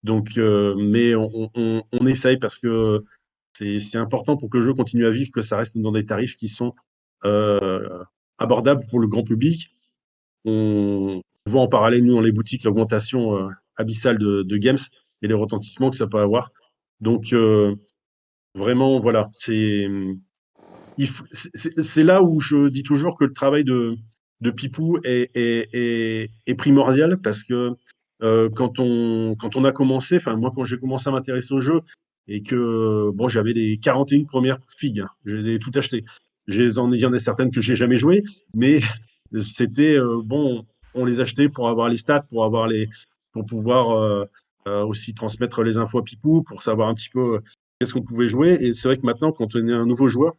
Donc, 0.02 0.36
mais 0.36 1.14
on, 1.14 1.50
on, 1.54 1.82
on, 1.92 2.06
essaye 2.06 2.38
parce 2.38 2.58
que 2.58 3.02
c'est 3.55 3.98
important 3.98 4.36
pour 4.36 4.50
que 4.50 4.59
le 4.59 4.66
jeu 4.66 4.74
continue 4.74 5.07
à 5.07 5.11
vivre, 5.11 5.30
que 5.32 5.42
ça 5.42 5.57
reste 5.57 5.78
dans 5.78 5.92
des 5.92 6.05
tarifs 6.05 6.36
qui 6.36 6.48
sont 6.48 6.74
euh, 7.24 8.02
abordables 8.38 8.84
pour 8.90 8.98
le 8.98 9.07
grand 9.07 9.22
public. 9.22 9.70
On 10.44 11.22
voit 11.46 11.62
en 11.62 11.68
parallèle, 11.68 12.05
nous, 12.05 12.14
dans 12.14 12.20
les 12.20 12.32
boutiques, 12.32 12.64
l'augmentation 12.64 13.36
euh, 13.36 13.48
abyssale 13.76 14.18
de, 14.18 14.57
games 14.57 14.78
et 15.22 15.28
les 15.28 15.34
retentissements 15.34 15.90
que 15.90 15.96
ça 15.96 16.07
peut 16.07 16.18
avoir. 16.18 16.50
Donc, 17.00 17.32
euh, 17.32 17.76
vraiment, 18.55 18.98
voilà, 18.98 19.30
c'est 19.34 19.86
là 21.96 22.22
où 22.22 22.40
je 22.40 22.68
dis 22.68 22.82
toujours 22.82 23.16
que 23.16 23.24
le 23.24 23.32
travail 23.32 23.64
de, 23.64 23.96
Pipou 24.57 24.98
est, 25.05 25.30
est, 25.34 26.30
est, 26.46 26.55
primordial 26.55 27.18
parce 27.22 27.44
que 27.44 27.70
quand, 28.20 28.78
on, 28.78 29.36
quand 29.38 29.57
on 29.57 29.64
a 29.64 29.72
commencé, 29.72 30.16
enfin 30.16 30.36
moi 30.36 30.52
quand 30.55 30.64
j'ai 30.64 30.78
commencé 30.78 31.09
à 31.09 31.12
m'intéresser 31.12 31.55
au 31.55 31.61
jeu, 31.61 31.80
et 32.28 32.42
que 32.42 33.10
bon, 33.12 33.28
j'avais 33.28 33.52
les 33.52 33.78
41 33.78 34.24
premières 34.24 34.58
figues. 34.76 35.00
Hein. 35.00 35.10
Je 35.24 35.36
les 35.36 35.54
ai 35.54 35.58
toutes 35.58 35.76
achetées. 35.76 36.04
il 36.48 36.72
y 36.72 37.06
en 37.06 37.12
a 37.12 37.18
certaines 37.18 37.50
que 37.50 37.60
j'ai 37.60 37.76
jamais 37.76 37.98
jouées, 37.98 38.22
mais 38.54 38.80
c'était 39.40 39.96
euh, 39.96 40.20
bon, 40.24 40.66
on 40.94 41.04
les 41.04 41.20
achetait 41.20 41.48
pour 41.48 41.68
avoir 41.68 41.88
les 41.88 41.96
stats, 41.96 42.22
pour 42.30 42.44
avoir 42.44 42.66
les, 42.66 42.88
pour 43.32 43.44
pouvoir 43.44 43.90
euh, 43.90 44.24
euh, 44.66 44.84
aussi 44.84 45.14
transmettre 45.14 45.62
les 45.62 45.76
infos 45.76 45.98
à 45.98 46.04
Pipou, 46.04 46.42
pour 46.42 46.62
savoir 46.62 46.88
un 46.88 46.94
petit 46.94 47.10
peu 47.10 47.40
qu'est-ce 47.78 47.92
qu'on 47.92 48.02
pouvait 48.02 48.28
jouer. 48.28 48.56
Et 48.60 48.72
c'est 48.72 48.88
vrai 48.88 48.96
que 48.96 49.06
maintenant, 49.06 49.32
quand 49.32 49.54
on 49.54 49.68
est 49.68 49.72
un 49.72 49.86
nouveau 49.86 50.08
joueur, 50.08 50.34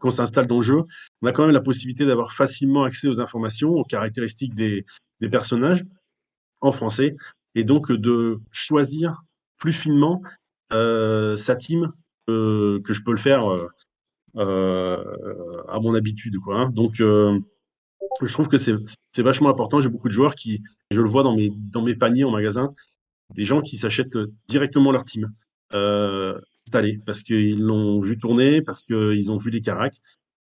qu'on 0.00 0.10
s'installe 0.10 0.46
dans 0.46 0.58
le 0.58 0.62
jeu, 0.62 0.78
on 1.22 1.26
a 1.26 1.32
quand 1.32 1.44
même 1.44 1.54
la 1.54 1.60
possibilité 1.60 2.06
d'avoir 2.06 2.32
facilement 2.32 2.84
accès 2.84 3.08
aux 3.08 3.20
informations, 3.20 3.70
aux 3.70 3.84
caractéristiques 3.84 4.54
des, 4.54 4.84
des 5.20 5.28
personnages 5.28 5.84
en 6.60 6.72
français, 6.72 7.14
et 7.54 7.64
donc 7.64 7.90
de 7.90 8.40
choisir 8.52 9.22
plus 9.58 9.72
finement 9.72 10.22
sa 10.70 11.56
team 11.56 11.92
que 12.26 12.92
je 12.92 13.02
peux 13.02 13.12
le 13.12 13.18
faire 13.18 13.50
euh, 13.50 13.68
euh, 14.36 15.62
à 15.68 15.80
mon 15.80 15.94
habitude. 15.94 16.36
Quoi, 16.38 16.60
hein. 16.60 16.70
Donc, 16.70 16.94
je 16.96 18.32
trouve 18.32 18.48
que 18.48 18.58
c'est 18.58 19.22
vachement 19.22 19.48
important. 19.48 19.80
J'ai 19.80 19.88
beaucoup 19.88 20.08
de 20.08 20.12
joueurs 20.12 20.34
qui, 20.34 20.62
je 20.90 21.00
le 21.00 21.08
vois 21.08 21.22
dans 21.22 21.36
mes, 21.36 21.50
dans 21.50 21.82
mes 21.82 21.94
paniers 21.94 22.24
en 22.24 22.30
magasin, 22.30 22.74
des 23.34 23.44
gens 23.44 23.60
qui 23.60 23.76
s'achètent 23.76 24.18
directement 24.48 24.92
leur 24.92 25.04
team. 25.04 25.32
Euh, 25.74 26.38
allez, 26.72 26.98
parce 27.04 27.22
qu'ils 27.22 27.60
l'ont 27.60 28.00
vu 28.00 28.18
tourner, 28.18 28.62
parce 28.62 28.82
qu'ils 28.82 29.30
ont 29.30 29.38
vu 29.38 29.50
les 29.50 29.60
caracs, 29.60 29.96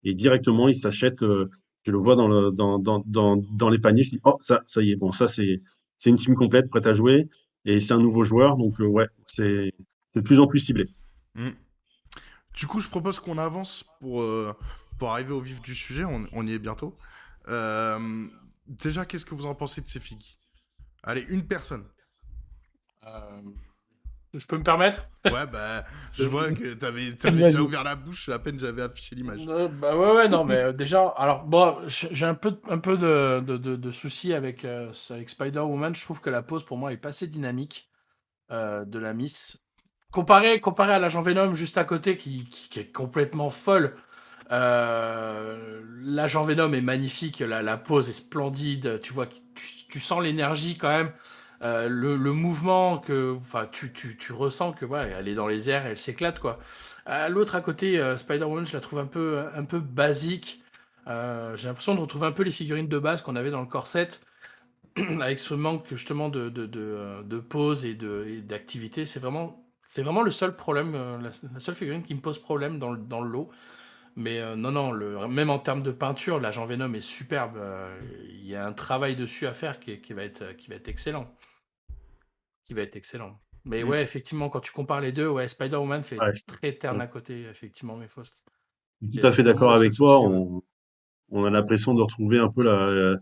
et 0.04 0.14
directement 0.14 0.68
ils 0.68 0.74
s'achètent. 0.74 1.20
je 1.20 1.90
le 1.90 1.98
vois 1.98 2.16
dans, 2.16 2.28
le, 2.28 2.50
dans, 2.50 2.78
dans, 2.78 3.02
dans, 3.06 3.36
dans, 3.36 3.68
les 3.68 3.78
paniers. 3.78 4.02
Je 4.02 4.10
dis, 4.10 4.20
oh, 4.24 4.36
ça, 4.40 4.62
ça 4.66 4.82
y 4.82 4.92
est, 4.92 4.96
bon, 4.96 5.12
ça 5.12 5.26
c'est 5.28 5.60
une 6.06 6.16
team 6.16 6.34
complète, 6.34 6.68
prête 6.68 6.86
à 6.86 6.94
jouer, 6.94 7.28
et 7.64 7.80
c'est 7.80 7.94
un 7.94 8.00
nouveau 8.00 8.24
joueur, 8.24 8.56
donc 8.56 8.78
ouais, 8.78 9.06
c'est 9.26 9.72
de 10.14 10.20
plus 10.20 10.38
en 10.38 10.46
plus 10.46 10.60
ciblé. 10.60 10.88
Mm. 11.34 11.50
Du 12.54 12.66
coup, 12.66 12.80
je 12.80 12.88
propose 12.88 13.18
qu'on 13.18 13.38
avance 13.38 13.84
pour, 14.00 14.22
euh, 14.22 14.56
pour 14.98 15.10
arriver 15.10 15.32
au 15.32 15.40
vif 15.40 15.60
du 15.60 15.74
sujet. 15.74 16.04
On, 16.04 16.46
y 16.46 16.52
est 16.52 16.58
bientôt. 16.58 16.96
Euh, 17.48 18.26
déjà, 18.66 19.04
qu'est-ce 19.04 19.26
que 19.26 19.34
vous 19.34 19.46
en 19.46 19.54
pensez 19.54 19.80
de 19.80 19.88
ces 19.88 20.00
figues 20.00 20.36
Allez, 21.02 21.26
une 21.28 21.46
personne. 21.46 21.84
Euh, 23.06 23.42
je 24.32 24.46
peux 24.46 24.56
me 24.56 24.62
permettre? 24.62 25.08
Ouais, 25.24 25.46
bah, 25.46 25.84
je 26.12 26.24
vois 26.28 26.52
que 26.52 26.74
t'avais 26.74 27.14
avais 27.24 27.42
déjà 27.42 27.60
ouvert 27.60 27.82
la 27.82 27.96
bouche 27.96 28.28
à 28.28 28.38
peine 28.38 28.58
j'avais 28.58 28.82
affiché 28.82 29.14
l'image. 29.14 29.44
bah 29.44 29.96
ouais, 29.96 30.12
ouais, 30.12 30.28
non, 30.28 30.44
mais 30.44 30.72
déjà, 30.72 31.08
alors, 31.16 31.44
bon, 31.44 31.76
j'ai 31.88 32.24
un 32.24 32.34
peu, 32.34 32.60
un 32.68 32.78
peu 32.78 32.96
de, 32.96 33.40
de, 33.40 33.56
de, 33.56 33.90
soucis 33.90 34.32
avec, 34.32 34.64
avec 34.64 35.28
Spider-Woman. 35.28 35.96
Je 35.96 36.02
trouve 36.02 36.20
que 36.20 36.30
la 36.30 36.42
pose, 36.42 36.64
pour 36.64 36.78
moi, 36.78 36.92
est 36.92 36.98
pas 36.98 37.08
assez 37.08 37.26
dynamique 37.26 37.90
de 38.50 38.98
la 38.98 39.12
Miss. 39.12 39.63
Comparé, 40.14 40.60
comparé 40.60 40.92
à 40.92 41.00
l'agent 41.00 41.22
Venom 41.22 41.54
juste 41.54 41.76
à 41.76 41.82
côté, 41.82 42.16
qui, 42.16 42.44
qui, 42.44 42.78
est 42.78 42.92
complètement 42.92 43.50
folle, 43.50 43.96
euh, 44.52 45.82
l'agent 46.04 46.44
Venom 46.44 46.72
est 46.72 46.80
magnifique, 46.80 47.40
la, 47.40 47.62
la, 47.62 47.76
pose 47.76 48.08
est 48.08 48.12
splendide, 48.12 49.00
tu 49.00 49.12
vois, 49.12 49.26
tu, 49.26 49.66
tu 49.88 49.98
sens 49.98 50.22
l'énergie 50.22 50.78
quand 50.78 50.90
même, 50.90 51.10
euh, 51.62 51.88
le, 51.88 52.14
le, 52.14 52.32
mouvement 52.32 52.98
que, 52.98 53.36
tu, 53.72 53.92
tu, 53.92 54.16
tu, 54.16 54.32
ressens 54.32 54.70
que 54.70 54.84
voilà, 54.84 55.18
elle 55.18 55.26
est 55.26 55.34
dans 55.34 55.48
les 55.48 55.68
airs, 55.68 55.84
elle 55.84 55.98
s'éclate 55.98 56.38
quoi. 56.38 56.60
L'autre 57.28 57.56
à 57.56 57.60
côté, 57.60 57.98
euh, 57.98 58.16
Spider-Man, 58.16 58.68
je 58.68 58.74
la 58.74 58.80
trouve 58.80 59.00
un 59.00 59.06
peu, 59.06 59.42
un 59.52 59.64
peu 59.64 59.80
basique. 59.80 60.62
Euh, 61.08 61.56
j'ai 61.56 61.66
l'impression 61.66 61.96
de 61.96 62.00
retrouver 62.00 62.28
un 62.28 62.32
peu 62.32 62.44
les 62.44 62.52
figurines 62.52 62.86
de 62.86 62.98
base 63.00 63.20
qu'on 63.20 63.34
avait 63.34 63.50
dans 63.50 63.62
le 63.62 63.66
corset, 63.66 64.10
avec 64.96 65.40
ce 65.40 65.54
manque 65.54 65.86
justement 65.90 66.28
de, 66.28 66.50
de, 66.50 66.66
de, 66.66 67.24
de 67.24 67.38
pause 67.40 67.84
et 67.84 67.94
d'activité. 67.94 69.06
C'est 69.06 69.18
vraiment 69.18 69.63
c'est 69.86 70.02
vraiment 70.02 70.22
le 70.22 70.30
seul 70.30 70.56
problème, 70.56 70.94
euh, 70.94 71.18
la, 71.18 71.60
seule 71.60 71.74
figurine 71.74 72.02
qui 72.02 72.14
me 72.14 72.20
pose 72.20 72.38
problème 72.38 72.78
dans 72.78 72.92
le, 72.92 72.98
dans 72.98 73.20
le 73.20 73.30
lot. 73.30 73.50
Mais 74.16 74.40
euh, 74.40 74.54
non, 74.54 74.70
non, 74.70 74.92
le, 74.92 75.26
même 75.26 75.50
en 75.50 75.58
termes 75.58 75.82
de 75.82 75.90
peinture, 75.90 76.40
l'agent 76.40 76.64
Venom 76.66 76.92
est 76.94 77.00
superbe. 77.00 77.56
Euh, 77.56 77.98
il 78.28 78.46
y 78.46 78.54
a 78.54 78.66
un 78.66 78.72
travail 78.72 79.16
dessus 79.16 79.46
à 79.46 79.52
faire 79.52 79.80
qui, 79.80 80.00
qui, 80.00 80.12
va, 80.12 80.22
être, 80.22 80.56
qui 80.56 80.68
va 80.70 80.76
être 80.76 80.88
excellent. 80.88 81.32
Qui 82.64 82.74
va 82.74 82.82
être 82.82 82.96
excellent. 82.96 83.38
Mais 83.64 83.82
mm. 83.82 83.88
ouais, 83.88 84.02
effectivement, 84.02 84.48
quand 84.48 84.60
tu 84.60 84.72
compares 84.72 85.00
les 85.00 85.12
deux, 85.12 85.28
ouais, 85.28 85.48
Spider-Woman 85.48 86.02
fait 86.02 86.18
très 86.46 86.72
terne 86.74 87.00
à 87.00 87.06
côté, 87.06 87.42
effectivement, 87.42 87.96
mais 87.96 88.08
Faust. 88.08 88.34
Tout 89.00 89.26
à 89.26 89.32
fait 89.32 89.42
d'accord 89.42 89.72
avec 89.72 89.92
toi. 89.92 90.20
On, 90.20 90.62
on 91.30 91.44
a 91.44 91.50
l'impression 91.50 91.94
de 91.94 92.02
retrouver 92.02 92.38
un 92.38 92.48
peu 92.48 92.62
la, 92.62 93.16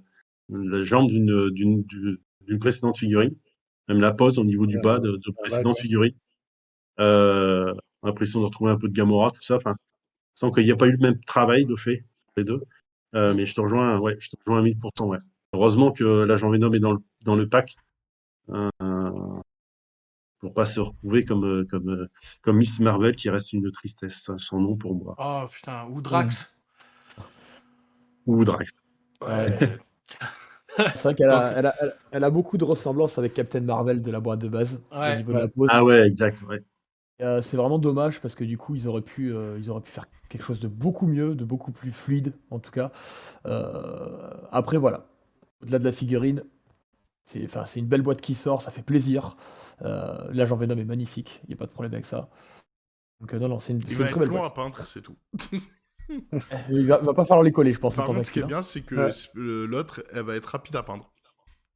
la 0.48 0.82
jambe 0.82 1.10
d'une 1.10 1.84
précédente 2.60 2.98
figurine, 2.98 3.34
même 3.88 4.00
la 4.00 4.12
pose 4.12 4.38
au 4.38 4.44
niveau 4.44 4.66
du 4.66 4.78
bas 4.80 4.98
de, 4.98 5.12
de 5.12 5.30
précédente 5.32 5.78
figurine. 5.78 6.14
Euh, 7.00 7.74
l'impression 8.02 8.40
de 8.40 8.46
retrouver 8.46 8.72
un 8.72 8.78
peu 8.78 8.88
de 8.88 8.94
Gamora, 8.94 9.30
tout 9.30 9.42
ça. 9.42 9.56
Enfin, 9.56 9.76
sans 10.34 10.50
qu'il 10.50 10.64
n'y 10.64 10.70
ait 10.70 10.76
pas 10.76 10.86
eu 10.86 10.92
le 10.92 10.98
même 10.98 11.20
travail 11.20 11.64
de 11.64 11.76
fait, 11.76 12.04
les 12.36 12.44
deux. 12.44 12.62
Euh, 13.14 13.34
mais 13.34 13.46
je 13.46 13.54
te 13.54 13.60
rejoins, 13.60 13.98
ouais, 13.98 14.16
je 14.20 14.28
te 14.30 14.36
rejoins 14.44 14.60
à 14.60 14.62
1000%, 14.62 15.06
ouais. 15.06 15.18
Heureusement 15.52 15.92
que 15.92 16.04
l'agent 16.04 16.50
Venom 16.50 16.72
est 16.72 16.80
dans 16.80 16.92
le, 16.92 16.98
dans 17.24 17.36
le 17.36 17.48
pack. 17.48 17.76
Euh, 18.50 18.70
pour 20.42 20.52
pas 20.52 20.66
se 20.66 20.80
retrouver 20.80 21.24
comme, 21.24 21.44
euh, 21.44 21.66
comme, 21.70 21.88
euh, 21.88 22.10
comme 22.42 22.56
Miss 22.56 22.80
Marvel 22.80 23.14
qui 23.14 23.30
reste 23.30 23.52
une 23.52 23.70
tristesse 23.70 24.28
sans 24.36 24.60
nom 24.60 24.76
pour 24.76 24.94
moi. 24.94 25.14
Oh 25.18 25.46
putain, 25.50 25.86
ou 25.88 26.00
Drax. 26.00 26.58
Ou 28.26 28.44
Drax. 28.44 28.72
Ouais. 29.20 29.56
C'est 30.76 31.02
vrai 31.02 31.14
qu'elle 31.14 31.30
a, 31.30 31.52
elle 31.56 31.66
a, 31.66 31.74
elle 32.10 32.24
a, 32.24 32.30
beaucoup 32.30 32.58
de 32.58 32.64
ressemblances 32.64 33.18
avec 33.18 33.34
Captain 33.34 33.60
Marvel 33.60 34.02
de 34.02 34.10
la 34.10 34.18
boîte 34.18 34.40
de 34.40 34.48
base 34.48 34.80
ouais. 34.92 35.14
au 35.14 35.16
niveau 35.18 35.32
de 35.32 35.38
la 35.38 35.48
pose. 35.48 35.68
Ah 35.70 35.84
ouais, 35.84 36.06
exact. 36.06 36.42
Ouais. 36.42 36.60
Euh, 37.22 37.40
c'est 37.40 37.56
vraiment 37.56 37.78
dommage 37.78 38.20
parce 38.20 38.34
que 38.34 38.44
du 38.44 38.58
coup 38.58 38.74
ils 38.74 38.88
auraient 38.88 39.02
pu, 39.02 39.32
euh, 39.32 39.58
ils 39.58 39.70
auraient 39.70 39.80
pu 39.80 39.92
faire 39.92 40.06
quelque 40.28 40.42
chose 40.42 40.60
de 40.60 40.68
beaucoup 40.68 41.06
mieux, 41.06 41.34
de 41.34 41.44
beaucoup 41.44 41.70
plus 41.70 41.92
fluide 41.92 42.34
en 42.50 42.58
tout 42.58 42.72
cas. 42.72 42.90
Euh, 43.46 44.30
après 44.50 44.76
voilà, 44.76 45.06
au-delà 45.62 45.78
de 45.78 45.84
la 45.84 45.92
figurine, 45.92 46.44
c'est, 47.26 47.46
une 47.76 47.86
belle 47.86 48.02
boîte 48.02 48.20
qui 48.20 48.34
sort, 48.34 48.62
ça 48.62 48.70
fait 48.70 48.82
plaisir. 48.82 49.36
L'agent 49.80 50.56
Venom 50.56 50.76
est 50.76 50.84
magnifique, 50.84 51.40
il 51.44 51.48
n'y 51.48 51.54
a 51.54 51.56
pas 51.56 51.66
de 51.66 51.70
problème 51.70 51.92
avec 51.92 52.06
ça. 52.06 52.28
Donc 53.20 53.32
non, 53.34 53.48
non, 53.48 53.60
c'est 53.60 53.72
une, 53.72 53.80
Il 53.88 53.96
va 53.96 54.02
une 54.02 54.02
être 54.02 54.10
très 54.10 54.20
belle 54.20 54.28
long 54.28 54.44
à 54.44 54.50
peindre, 54.50 54.76
c'est 54.84 55.02
tout. 55.02 55.16
Il 56.70 56.86
va, 56.86 56.98
va 56.98 57.14
pas 57.14 57.24
falloir 57.24 57.42
les 57.42 57.52
coller, 57.52 57.72
je 57.72 57.78
pense. 57.78 57.94
Par 57.96 58.04
en 58.04 58.14
contre, 58.14 58.26
ce 58.26 58.30
qui 58.30 58.40
est 58.40 58.44
bien, 58.44 58.62
c'est 58.62 58.82
que 58.82 58.94
Ouais. 58.94 59.12
l'autre, 59.34 60.02
elle 60.12 60.24
va 60.24 60.34
être 60.34 60.46
rapide 60.46 60.76
à 60.76 60.82
peindre. 60.82 61.10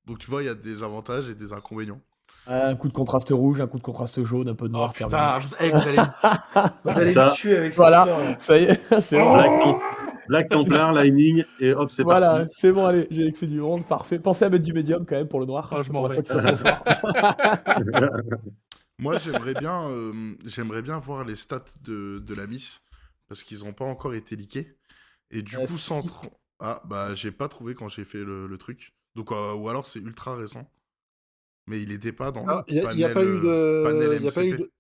Donc 0.05 0.19
tu 0.19 0.31
vois, 0.31 0.43
il 0.43 0.47
y 0.47 0.49
a 0.49 0.55
des 0.55 0.83
avantages 0.83 1.29
et 1.29 1.35
des 1.35 1.53
inconvénients. 1.53 2.01
Un 2.49 2.77
coup 2.77 2.89
de 2.89 2.93
contraste 2.93 3.31
rouge, 3.31 3.61
un 3.61 3.67
coup 3.67 3.79
de 3.79 3.83
contraste 3.83 4.23
jaune, 4.25 4.49
un 4.49 4.55
peu 4.55 4.69
de 4.69 4.75
Oh 4.75 4.75
noir. 4.75 4.93
putain, 4.93 5.39
vous, 5.41 5.49
eh, 5.61 5.71
vous 5.71 5.89
allez, 5.89 5.97
vous 6.85 6.91
allez 7.01 7.05
Ça. 7.05 7.17
me 7.17 7.31
tuer 7.31 7.57
avec 7.57 7.75
cette 7.75 7.77
Voilà. 7.77 7.89
histoire. 7.89 8.37
Ça 8.41 8.59
y 8.59 8.65
est, 8.65 8.81
c'est 9.01 9.19
bon. 9.19 9.33
Black, 9.33 9.51
Black 10.29 10.49
Templar, 10.51 10.93
Lightning, 10.93 11.45
et 11.59 11.73
hop, 11.73 11.91
c'est 11.91 12.03
Voilà, 12.03 12.05
parti. 12.05 12.47
c'est 12.51 12.73
bon, 12.73 12.85
allez, 12.87 13.07
j'ai 13.11 13.27
excès 13.27 13.47
du 13.47 13.61
monde, 13.61 13.85
parfait. 13.87 14.19
Pensez 14.19 14.45
à 14.45 14.49
mettre 14.49 14.65
du 14.65 14.73
médium 14.73 15.05
quand 15.07 15.17
même 15.17 15.29
pour 15.29 15.41
le 15.41 15.47
noir. 15.47 15.69
Oh, 15.73 15.83
je 15.83 15.93
m'en 15.93 16.07
vais. 16.09 16.23
Moi, 18.99 19.19
j'aimerais 19.19 19.55
bien, 19.55 19.89
euh, 19.91 20.35
j'aimerais 20.45 20.83
bien 20.83 20.99
voir 20.99 21.25
les 21.25 21.37
stats 21.37 21.65
de, 21.83 22.19
de 22.21 22.35
la 22.35 22.47
Miss 22.47 22.83
parce 23.29 23.43
qu'ils 23.43 23.65
n'ont 23.65 23.73
pas 23.73 23.85
encore 23.85 24.15
été 24.15 24.37
leakés. 24.37 24.77
Et 25.31 25.43
du 25.43 25.57
Euh, 25.57 25.67
coup, 25.67 25.79
sans 25.79 26.03
ah 26.61 26.81
bah 26.87 27.15
j'ai 27.15 27.33
pas 27.33 27.49
trouvé 27.49 27.75
quand 27.75 27.89
j'ai 27.89 28.05
fait 28.05 28.25
le, 28.25 28.47
le 28.47 28.59
truc. 28.59 28.95
Donc 29.15 29.33
euh, 29.33 29.53
ou 29.55 29.69
alors 29.69 29.87
c'est 29.87 29.99
ultra 30.01 30.35
récent. 30.37 30.71
Mais 31.67 31.83
il 31.83 31.91
était 31.93 32.13
pas 32.13 32.31
dans 32.31 32.45
Ah, 32.47 32.65
le 32.69 32.81
panel. 32.81 32.97
n'y 32.97 33.05
a, 33.05 33.09
pas 33.11 33.25
eu 33.25 33.41
euh, 33.45 33.83
panel 33.85 34.09
de. 34.11 34.15
il 34.17 34.25
y 34.25 34.29
a 34.29 34.33
pas 34.33 34.45
eu 34.45 34.51
MCP. 34.51 34.59
de... 34.63 34.71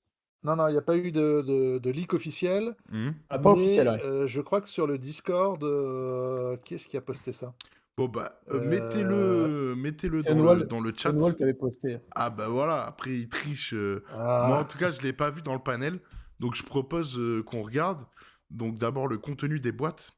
Non, 0.44 0.54
non, 0.54 0.68
il 0.68 0.72
n'y 0.72 0.78
a 0.78 0.82
pas 0.82 0.96
eu 0.96 1.10
de, 1.10 1.42
de, 1.42 1.78
de 1.78 1.90
leak 1.90 2.14
officiel. 2.14 2.76
Mhm. 2.92 3.14
Ah, 3.28 3.38
pas 3.38 3.52
mais, 3.54 3.60
officiel, 3.60 3.88
ouais. 3.88 4.04
euh, 4.04 4.26
je 4.28 4.40
crois 4.40 4.60
que 4.60 4.68
sur 4.68 4.86
le 4.86 4.96
Discord, 4.98 5.62
euh, 5.64 6.56
qui 6.58 6.74
est-ce 6.74 6.86
qui 6.86 6.96
a 6.96 7.00
posté 7.00 7.32
ça? 7.32 7.54
Bon 7.98 8.08
bah 8.08 8.30
euh, 8.52 8.60
mettez-le, 8.60 9.74
mettez-le 9.74 10.22
dans, 10.22 10.28
Kenwall- 10.34 10.58
le, 10.58 10.64
dans 10.66 10.80
le 10.80 10.92
chat. 10.94 11.10
John 11.10 11.20
Wall 11.22 11.34
qui 11.34 11.42
avait 11.42 11.54
posté. 11.54 11.96
Ah 12.14 12.28
bah 12.28 12.46
voilà. 12.46 12.84
Après 12.84 13.14
il 13.16 13.28
triche. 13.28 13.72
euh, 13.72 14.04
Ah, 14.12 14.44
Moi, 14.48 14.58
en 14.58 14.64
tout 14.64 14.76
cas, 14.78 14.90
je 14.90 15.00
l'ai 15.00 15.14
pas 15.14 15.30
vu 15.30 15.40
dans 15.42 15.54
le 15.54 15.60
panel. 15.62 15.98
Donc, 16.38 16.54
je 16.54 16.62
propose 16.62 17.18
euh, 17.18 17.42
qu'on 17.42 17.62
regarde. 17.62 18.04
Donc, 18.50 18.76
d'abord, 18.78 19.08
le 19.08 19.16
contenu 19.16 19.58
des 19.60 19.72
boîtes. 19.72 20.12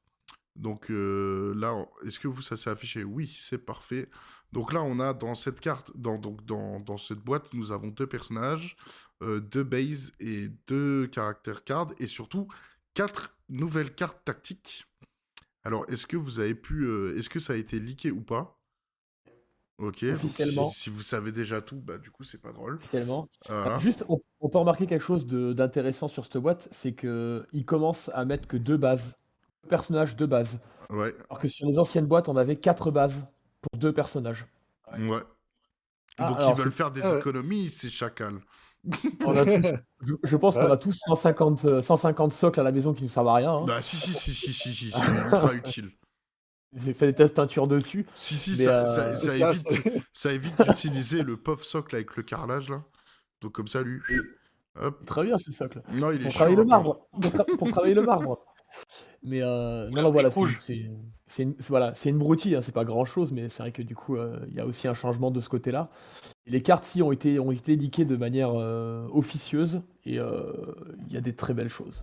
Donc, 0.56 0.90
euh, 0.90 1.54
là, 1.56 1.72
est-ce 2.04 2.18
que 2.18 2.26
vous, 2.26 2.42
ça 2.42 2.56
s'est 2.56 2.68
affiché? 2.68 3.04
Oui, 3.04 3.38
c'est 3.40 3.64
parfait. 3.64 4.08
Donc, 4.52 4.72
là, 4.72 4.82
on 4.82 4.98
a 4.98 5.12
dans 5.14 5.34
cette 5.34 5.60
carte, 5.60 5.92
dans, 5.94 6.18
donc, 6.18 6.44
dans, 6.46 6.80
dans 6.80 6.96
cette 6.98 7.18
boîte, 7.18 7.52
nous 7.52 7.72
avons 7.72 7.88
deux 7.88 8.06
personnages, 8.06 8.76
euh, 9.22 9.40
deux 9.40 9.64
bases 9.64 10.12
et 10.20 10.48
deux 10.66 11.06
caractères 11.06 11.64
cards. 11.64 11.92
Et 11.98 12.06
surtout, 12.06 12.48
quatre 12.94 13.36
nouvelles 13.48 13.94
cartes 13.94 14.24
tactiques. 14.24 14.86
Alors, 15.64 15.84
est-ce 15.88 16.06
que 16.06 16.16
vous 16.16 16.40
avez 16.40 16.54
pu. 16.54 16.84
euh, 16.84 17.16
est-ce 17.18 17.28
que 17.28 17.40
ça 17.40 17.52
a 17.52 17.56
été 17.56 17.78
leaké 17.78 18.10
ou 18.10 18.22
pas? 18.22 18.58
Ok. 19.76 20.02
Officiellement. 20.02 20.70
si, 20.70 20.80
si 20.80 20.90
vous 20.90 21.02
savez 21.02 21.30
déjà 21.30 21.60
tout, 21.60 21.76
bah, 21.76 21.98
du 21.98 22.10
coup, 22.10 22.24
c'est 22.24 22.40
pas 22.40 22.52
drôle. 22.52 22.80
Voilà. 22.92 23.26
Alors, 23.48 23.78
juste, 23.78 24.04
on, 24.08 24.18
on 24.40 24.48
peut 24.48 24.58
remarquer 24.58 24.86
quelque 24.86 25.04
chose 25.04 25.26
de- 25.26 25.52
d'intéressant 25.52 26.08
sur 26.08 26.24
cette 26.24 26.38
boîte, 26.38 26.68
c'est 26.72 26.94
que 26.94 27.46
il 27.52 27.64
commence 27.64 28.10
à 28.14 28.24
mettre 28.24 28.48
que 28.48 28.56
deux 28.56 28.76
bases, 28.76 29.14
deux 29.62 29.68
personnages, 29.68 30.16
deux 30.16 30.26
bases. 30.26 30.58
Ouais. 30.90 31.14
Alors 31.28 31.38
que 31.38 31.48
sur 31.48 31.68
les 31.68 31.78
anciennes 31.78 32.06
boîtes, 32.06 32.28
on 32.28 32.36
avait 32.36 32.56
quatre 32.56 32.90
bases 32.90 33.22
pour 33.60 33.78
deux 33.78 33.92
personnages. 33.92 34.46
Ouais. 34.98 35.18
Ah, 36.16 36.28
Donc 36.28 36.36
alors, 36.38 36.50
ils 36.56 36.62
veulent 36.62 36.72
faire 36.72 36.90
des 36.90 37.02
Ah 37.02 37.12
ouais. 37.12 37.18
économies, 37.18 37.68
ces 37.70 37.90
chacals. 37.90 38.40
On 39.26 39.36
a 39.36 39.44
tous- 39.44 39.74
je, 40.02 40.14
je 40.22 40.36
pense 40.36 40.54
qu'on 40.54 40.70
a 40.70 40.76
tous 40.76 40.92
150, 41.06 41.64
euh, 41.64 41.82
150 41.82 42.32
socles 42.32 42.60
à 42.60 42.62
la 42.62 42.72
maison 42.72 42.94
qui 42.94 43.02
ne 43.04 43.08
servent 43.08 43.28
à 43.28 43.34
rien. 43.34 43.52
hein. 43.52 43.64
Bah 43.66 43.82
si, 43.82 43.96
si, 43.96 44.12
si, 44.14 44.32
si, 44.32 44.52
si, 44.52 44.72
si, 44.74 44.90
c'est 44.90 44.98
ultra 45.24 45.52
utile. 45.54 45.90
J'ai 46.74 46.92
fait 46.92 47.06
des 47.06 47.14
tests 47.14 47.34
peinture 47.34 47.66
dessus. 47.66 48.06
Si, 48.14 48.36
si, 48.36 48.56
ça, 48.56 48.82
euh, 48.82 48.86
ça, 48.86 49.14
c'est 49.14 49.38
ça 49.38 49.38
ça, 49.38 49.50
évite, 49.52 50.02
ça 50.12 50.32
évite 50.32 50.62
d'utiliser 50.62 51.22
le 51.22 51.36
pauvre 51.36 51.64
socle 51.64 51.94
avec 51.96 52.16
le 52.16 52.22
carrelage, 52.22 52.68
là. 52.68 52.82
Donc 53.40 53.52
comme 53.52 53.68
ça, 53.68 53.82
lui... 53.82 54.00
Hop. 54.80 55.04
Très 55.06 55.24
bien 55.24 55.38
ce 55.38 55.50
socle. 55.50 55.82
Non, 55.92 56.12
il 56.12 56.20
est 56.20 56.24
Pour 56.24 56.30
chiant, 56.32 56.38
travailler 56.40 56.56
le 56.56 56.64
marbre. 56.64 57.08
Pour, 57.10 57.20
tra- 57.32 57.56
pour 57.56 57.70
travailler 57.70 57.94
le 57.94 58.02
marbre. 58.02 58.44
Mais 59.22 59.42
euh, 59.42 59.90
non, 59.90 60.02
non, 60.02 60.10
voilà, 60.10 60.30
c'est 60.30 61.42
une, 61.42 61.54
voilà, 61.68 61.94
c'est 61.94 62.10
une 62.10 62.18
broutille, 62.18 62.54
hein, 62.54 62.62
c'est 62.62 62.72
pas 62.72 62.84
grand 62.84 63.04
chose, 63.04 63.32
mais 63.32 63.48
c'est 63.48 63.62
vrai 63.62 63.72
que 63.72 63.82
du 63.82 63.94
coup, 63.94 64.16
euh, 64.16 64.38
il 64.48 64.54
y 64.54 64.60
a 64.60 64.66
aussi 64.66 64.86
un 64.86 64.94
changement 64.94 65.30
de 65.30 65.40
ce 65.40 65.48
côté-là. 65.48 65.90
Les 66.46 66.62
cartes, 66.62 66.84
si, 66.84 67.02
ont 67.02 67.12
été, 67.12 67.38
ont 67.38 67.52
été 67.52 67.76
de 67.76 68.16
manière 68.16 68.52
euh, 68.54 69.06
officieuse, 69.12 69.82
et 70.04 70.18
euh, 70.18 70.74
il 71.06 71.12
y 71.12 71.16
a 71.16 71.20
des 71.20 71.34
très 71.34 71.52
belles 71.52 71.68
choses. 71.68 72.02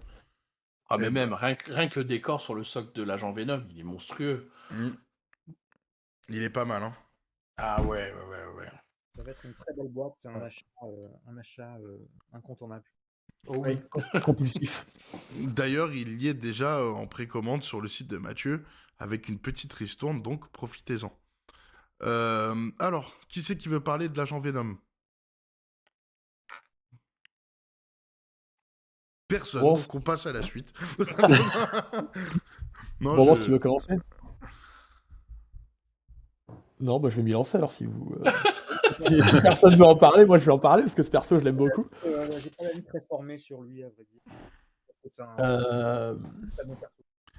Ah, 0.90 0.98
mais 0.98 1.10
même, 1.10 1.34
rien 1.34 1.56
que, 1.56 1.72
rien 1.72 1.88
que 1.88 2.00
le 2.00 2.06
décor 2.06 2.42
sur 2.42 2.54
le 2.54 2.64
socle 2.64 2.94
de 2.94 3.02
l'agent 3.02 3.32
Venom, 3.32 3.64
il 3.72 3.80
est 3.80 3.84
monstrueux. 3.84 4.52
Mm. 4.72 4.90
Il 6.30 6.44
est 6.44 6.50
pas 6.50 6.66
mal, 6.66 6.84
hein. 6.84 6.94
Ah 7.58 7.82
ouais, 7.84 7.88
ouais, 7.88 8.26
ouais, 8.30 8.58
ouais. 8.58 8.70
Ça 9.16 9.24
va 9.24 9.32
être 9.32 9.46
une 9.46 9.54
très 9.54 9.74
belle 9.74 9.88
boîte, 9.88 10.14
c'est 10.20 10.28
un 10.28 10.42
achat, 10.42 10.66
euh, 10.84 11.08
un 11.28 11.38
achat 11.38 11.78
euh, 11.78 11.98
incontournable. 12.34 12.84
Oh 13.48 13.58
Oui, 13.58 13.80
compulsif. 14.24 14.86
D'ailleurs, 15.38 15.94
il 15.94 16.22
y 16.22 16.28
est 16.28 16.34
déjà 16.34 16.78
euh, 16.80 16.92
en 16.92 17.08
précommande 17.08 17.64
sur 17.64 17.80
le 17.82 17.88
site 17.88 18.08
de 18.08 18.18
Mathieu, 18.18 18.66
avec 19.00 19.30
une 19.30 19.40
petite 19.40 19.74
ristourne, 19.74 20.22
donc 20.22 20.48
profitez-en. 20.52 21.12
Euh, 22.04 22.72
alors, 22.80 23.14
qui 23.30 23.42
c'est 23.42 23.58
qui 23.58 23.70
veut 23.70 23.80
parler 23.80 24.10
de 24.10 24.18
l'agent 24.18 24.40
Venom? 24.40 24.78
Personne, 29.28 29.62
Bon. 29.62 29.76
donc 29.76 29.96
on 29.96 30.02
passe 30.02 30.26
à 30.28 30.34
la 30.34 30.44
suite. 30.44 30.72
non, 33.00 33.16
Bon, 33.16 33.34
je- 33.36 33.40
si 33.40 33.46
tu 33.46 33.52
veux 33.52 33.60
commencer 33.60 33.94
Non, 36.80 37.00
bah, 37.00 37.10
je 37.10 37.16
vais 37.16 37.24
m'y 37.24 37.32
lancer 37.32 37.58
alors 37.58 37.72
si 37.72 37.86
vous. 37.86 38.16
euh, 38.24 38.32
si 39.02 39.42
personne 39.42 39.72
ne 39.72 39.78
veut 39.78 39.86
en 39.86 39.96
parler, 39.98 40.26
moi 40.26 40.38
je 40.38 40.46
vais 40.46 40.52
en 40.52 40.60
parler 40.60 40.84
parce 40.84 40.96
que 40.96 41.04
ce 41.04 41.10
perso 41.10 41.38
je 41.40 41.44
l'aime 41.44 41.56
beaucoup. 41.58 41.88
Euh, 42.06 42.40
J'ai 42.42 42.50
pas 42.52 42.64
l'avis 42.66 42.84
très 42.84 43.02
formé 43.08 43.38
sur 43.38 43.62
lui, 43.62 43.84
à 43.84 43.90
vrai 43.90 44.06
dire. 44.12 44.22
Un 45.20 45.44
Euh. 45.44 46.16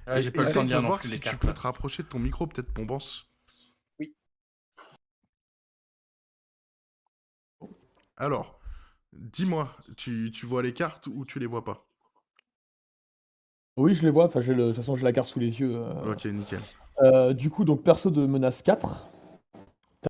Ah, 0.08 0.20
j'ai 0.20 0.30
pas 0.30 0.42
le 0.42 0.48
Essaye 0.48 0.54
temps 0.54 0.62
de 0.64 0.68
lire 0.68 0.82
non 0.82 0.88
voir 0.88 1.00
plus 1.00 1.08
si 1.08 1.14
les 1.14 1.20
tu 1.20 1.36
peux 1.36 1.48
là. 1.48 1.52
te 1.52 1.60
rapprocher 1.60 2.02
de 2.04 2.08
ton 2.08 2.18
micro, 2.20 2.46
peut-être 2.46 2.72
Bombance. 2.72 3.28
Oui. 3.98 4.14
Alors, 8.16 8.60
dis-moi, 9.12 9.76
tu, 9.96 10.30
tu 10.32 10.46
vois 10.46 10.62
les 10.62 10.72
cartes 10.72 11.06
ou 11.08 11.24
tu 11.24 11.38
les 11.38 11.46
vois 11.46 11.64
pas? 11.64 11.86
Oui, 13.76 13.94
je 13.94 14.02
les 14.02 14.10
vois, 14.10 14.24
enfin, 14.26 14.40
le... 14.40 14.54
de 14.54 14.66
toute 14.68 14.76
façon, 14.76 14.94
j'ai 14.96 15.04
la 15.04 15.12
carte 15.12 15.28
sous 15.28 15.38
les 15.40 15.60
yeux. 15.60 15.74
euh. 15.76 16.12
Ok, 16.12 16.24
nickel. 16.26 16.60
Euh, 17.02 17.32
du 17.34 17.50
coup, 17.50 17.64
donc 17.64 17.82
perso 17.82 18.10
de 18.10 18.24
menace 18.26 18.62
4, 18.62 19.08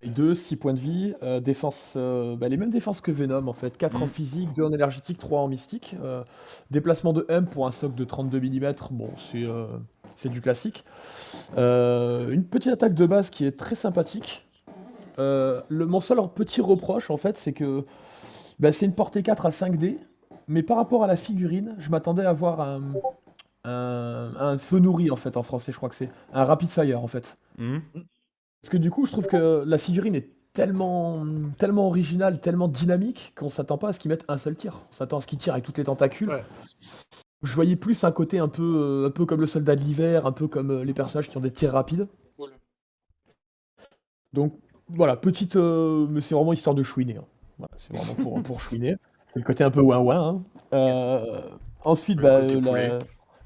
taille 0.00 0.10
2, 0.10 0.34
6 0.34 0.56
points 0.56 0.74
de 0.74 0.78
vie, 0.78 1.14
euh, 1.22 1.40
défense, 1.40 1.94
euh, 1.96 2.36
bah, 2.36 2.48
les 2.48 2.56
mêmes 2.56 2.70
défenses 2.70 3.00
que 3.00 3.10
Venom 3.10 3.46
en 3.48 3.52
fait, 3.52 3.76
4 3.76 3.96
en 3.96 4.00
Mhm. 4.00 4.08
physique, 4.08 4.48
2 4.54 4.64
en 4.64 4.72
énergétique, 4.72 5.18
3 5.18 5.40
en 5.40 5.48
mystique, 5.48 5.96
euh, 6.02 6.22
déplacement 6.70 7.12
de 7.12 7.24
M 7.28 7.46
pour 7.46 7.66
un 7.66 7.72
socle 7.72 7.94
de 7.94 8.04
32 8.04 8.40
mm, 8.40 8.74
bon, 8.92 9.10
c'est 9.16 9.44
c'est 10.16 10.30
du 10.30 10.40
classique. 10.40 10.84
Une 11.56 12.44
petite 12.44 12.72
attaque 12.72 12.94
de 12.94 13.06
base 13.06 13.30
qui 13.30 13.44
est 13.44 13.56
très 13.58 13.74
sympathique. 13.74 14.46
Le, 15.18 15.62
mon 15.70 16.00
seul 16.00 16.18
petit 16.34 16.60
reproche 16.60 17.10
en 17.10 17.16
fait, 17.16 17.36
c'est 17.36 17.52
que 17.52 17.84
bah, 18.58 18.72
c'est 18.72 18.86
une 18.86 18.94
portée 18.94 19.22
4 19.22 19.44
à 19.46 19.50
5D, 19.50 19.98
mais 20.48 20.62
par 20.62 20.78
rapport 20.78 21.04
à 21.04 21.06
la 21.06 21.16
figurine, 21.16 21.74
je 21.78 21.90
m'attendais 21.90 22.24
à 22.24 22.30
avoir 22.30 22.60
un, 22.60 22.80
un, 23.64 24.32
un 24.38 24.58
feu 24.58 24.78
nourri 24.78 25.10
en 25.10 25.16
fait 25.16 25.36
en 25.36 25.42
français, 25.42 25.72
je 25.72 25.76
crois 25.76 25.88
que 25.90 25.94
c'est 25.96 26.10
un 26.32 26.44
rapid 26.44 26.68
fire 26.70 27.02
en 27.02 27.08
fait. 27.08 27.36
Mhm. 27.58 27.82
Parce 28.62 28.70
que 28.70 28.76
du 28.76 28.90
coup, 28.90 29.06
je 29.06 29.12
trouve 29.12 29.26
que 29.26 29.64
la 29.66 29.78
figurine 29.78 30.14
est 30.14 30.30
tellement, 30.52 31.24
tellement 31.58 31.86
originale, 31.86 32.40
tellement 32.40 32.68
dynamique 32.68 33.32
qu'on 33.36 33.50
s'attend 33.50 33.78
pas 33.78 33.90
à 33.90 33.92
ce 33.92 33.98
qu'ils 33.98 34.08
mettent 34.08 34.24
un 34.28 34.38
seul 34.38 34.56
tir. 34.56 34.80
On 34.90 34.94
s'attend 34.94 35.18
à 35.18 35.20
ce 35.20 35.26
qu'ils 35.26 35.38
tirent 35.38 35.52
avec 35.52 35.64
toutes 35.64 35.78
les 35.78 35.84
tentacules. 35.84 36.30
Ouais. 36.30 36.44
Je 37.42 37.52
voyais 37.54 37.76
plus 37.76 38.02
un 38.04 38.12
côté 38.12 38.38
un 38.38 38.48
peu, 38.48 39.04
un 39.06 39.10
peu 39.10 39.26
comme 39.26 39.40
le 39.40 39.46
soldat 39.46 39.76
de 39.76 39.82
l'hiver, 39.82 40.26
un 40.26 40.32
peu 40.32 40.48
comme 40.48 40.82
les 40.82 40.94
personnages 40.94 41.28
qui 41.28 41.36
ont 41.36 41.40
des 41.40 41.52
tirs 41.52 41.72
rapides. 41.72 42.08
Donc 44.32 44.58
voilà, 44.88 45.16
petite. 45.16 45.56
mais 45.56 46.20
c'est 46.20 46.34
vraiment 46.34 46.52
histoire 46.52 46.74
de 46.74 46.82
chouiner. 46.82 47.18
Hein. 47.18 47.66
c'est 47.76 47.96
vraiment 47.96 48.14
pour, 48.14 48.42
pour 48.42 48.60
chouiner. 48.62 48.96
C'est 49.32 49.38
le 49.38 49.44
côté 49.44 49.62
un 49.62 49.70
peu 49.70 49.80
ouin-ouin. 49.80 50.42
Hein. 50.72 51.42
ensuite, 51.84 52.18
bah, 52.18 52.40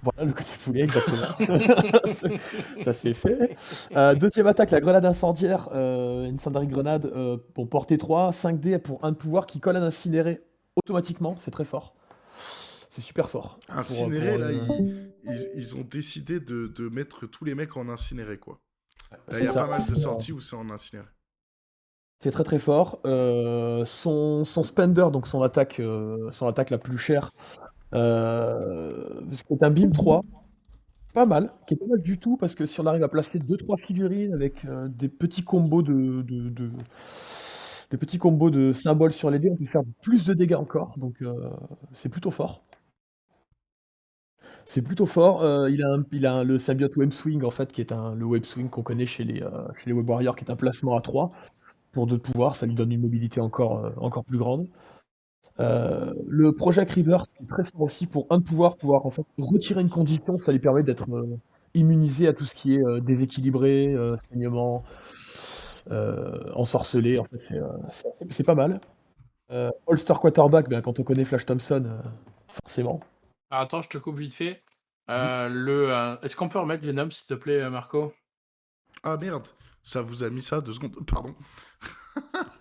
voilà 0.03 0.25
le 0.25 0.33
côté 0.33 0.51
poulet, 0.65 0.83
exactement. 0.83 1.37
ça 2.83 2.93
s'est 2.93 3.15
fait. 3.15 3.57
Euh, 3.95 4.15
deuxième 4.15 4.47
attaque, 4.47 4.71
la 4.71 4.81
grenade 4.81 5.05
incendiaire, 5.05 5.69
euh, 5.73 6.31
Incendiary 6.31 6.67
Grenade, 6.67 7.07
euh, 7.07 7.37
pour 7.55 7.69
portée 7.69 7.99
3, 7.99 8.31
5D 8.31 8.79
pour 8.79 9.05
un 9.05 9.13
pouvoir 9.13 9.47
qui 9.47 9.61
colle 9.61 9.77
à 9.77 9.83
incinéré 9.83 10.43
automatiquement, 10.77 11.37
c'est 11.41 11.51
très 11.51 11.65
fort. 11.65 11.95
C'est 12.91 13.03
super 13.03 13.31
fort. 13.31 13.59
Incinéré, 13.69 14.39
là, 14.39 14.49
ils, 15.55 15.77
ont 15.77 15.83
décidé 15.83 16.41
de, 16.41 16.89
mettre 16.89 17.27
tous 17.27 17.45
les 17.45 17.55
mecs 17.55 17.77
en 17.77 17.89
incinéré, 17.89 18.39
quoi. 18.39 18.59
il 19.33 19.45
y 19.45 19.47
a 19.47 19.53
pas 19.53 19.67
mal 19.67 19.87
de 19.87 19.95
sorties 19.95 20.33
où 20.33 20.41
c'est 20.41 20.57
en 20.57 20.71
incinéré. 20.71 21.07
C'est 22.23 22.33
très 22.33 22.45
très 22.45 22.59
fort. 22.59 23.01
son, 23.05 24.45
son 24.45 24.63
spender, 24.63 25.07
donc 25.13 25.29
son 25.29 25.43
attaque, 25.43 25.81
son 26.33 26.47
attaque 26.47 26.71
la 26.71 26.79
plus 26.79 26.99
chère, 26.99 27.31
euh, 27.95 29.21
c'est 29.33 29.63
un 29.63 29.71
BIM 29.71 29.91
3, 29.91 30.23
pas 31.15 31.27
mal, 31.27 31.53
qui 31.67 31.75
est 31.75 31.77
pas 31.77 31.87
mal 31.87 32.03
du 32.03 32.19
tout, 32.19 32.37
parce 32.37 32.55
que 32.55 32.67
si 32.67 32.81
on 32.81 32.87
arrive 32.87 33.03
à 33.03 33.09
placer 33.09 33.39
2-3 33.39 33.79
figurines 33.79 34.33
avec 34.33 34.65
euh, 34.65 34.89
des 34.89 35.09
petits 35.09 35.43
combos 35.43 35.83
de, 35.83 36.23
des 37.91 37.97
petits 37.97 38.19
combos 38.19 38.51
de 38.51 38.73
symboles 38.73 39.13
sur 39.13 39.31
les 39.31 39.39
dés, 39.39 39.51
on 39.51 39.57
peut 39.57 39.65
faire 39.65 39.83
plus 40.03 40.25
de 40.25 40.35
dégâts 40.35 40.55
encore, 40.55 40.95
donc 40.99 41.23
euh, 41.23 41.51
c'est 41.95 42.09
plutôt 42.09 42.31
fort. 42.31 42.63
C'est 44.67 44.83
plutôt 44.83 45.07
fort. 45.07 45.43
il 45.69 46.27
a, 46.27 46.45
le 46.45 46.59
symbiote 46.61 46.97
Web 46.97 47.11
Swing, 47.11 47.43
en 47.43 47.51
fait, 47.51 47.73
qui 47.73 47.81
est 47.81 47.91
un, 47.91 48.15
le 48.15 48.25
Web 48.25 48.45
Swing 48.45 48.69
qu'on 48.69 48.83
connaît 48.83 49.07
chez 49.07 49.25
les, 49.25 49.43
Web 49.93 50.09
Warriors, 50.09 50.37
qui 50.37 50.45
est 50.45 50.51
un 50.51 50.55
placement 50.57 50.97
à 50.97 51.01
3 51.01 51.33
pour 51.91 52.07
deux 52.07 52.19
pouvoirs. 52.19 52.55
Ça 52.55 52.67
lui 52.67 52.77
donne 52.77 52.93
une 52.93 53.01
mobilité 53.01 53.41
encore 53.41 54.25
plus 54.29 54.39
grande. 54.39 54.69
Euh, 55.61 56.15
le 56.27 56.53
Project 56.53 56.93
Rebirth 56.93 57.31
est 57.43 57.47
très 57.47 57.65
fort 57.65 57.83
aussi 57.83 58.07
pour 58.07 58.27
un 58.31 58.41
pouvoir, 58.41 58.77
pouvoir 58.77 59.05
en 59.05 59.11
fait 59.11 59.25
retirer 59.39 59.83
une 59.83 59.91
condition, 59.91 60.39
ça 60.39 60.53
lui 60.53 60.59
permet 60.59 60.83
d'être 60.83 61.11
euh, 61.11 61.39
immunisé 61.75 62.29
à 62.29 62.33
tout 62.33 62.47
ce 62.47 62.55
qui 62.55 62.77
est 62.77 62.85
euh, 62.85 63.01
déséquilibré, 63.01 63.95
saignement, 64.31 64.85
ensorcelé. 66.55 67.19
En 67.19 67.25
fait, 67.25 67.39
c'est 68.31 68.45
pas 68.45 68.55
mal. 68.55 68.81
All-Star 69.51 70.21
Quarterback, 70.21 70.69
ben, 70.69 70.81
quand 70.81 70.99
on 71.01 71.03
connaît 71.03 71.25
Flash 71.25 71.45
Thompson, 71.45 71.85
forcément. 72.49 73.01
attends, 73.51 73.83
je 73.83 73.89
te 73.89 73.99
coupe 73.99 74.19
vite 74.19 74.33
fait. 74.33 74.63
le, 75.09 76.17
Est-ce 76.23 76.37
qu'on 76.37 76.49
peut 76.49 76.61
remettre 76.61 76.87
Venom, 76.87 77.11
s'il 77.11 77.27
te 77.27 77.35
plaît, 77.35 77.69
Marco? 77.69 78.15
Ah 79.03 79.17
merde, 79.17 79.47
ça 79.83 80.03
vous 80.03 80.23
a 80.23 80.31
mis 80.31 80.43
ça 80.43 80.61
deux 80.61 80.75
secondes. 80.75 80.95
Pardon. 81.07 81.35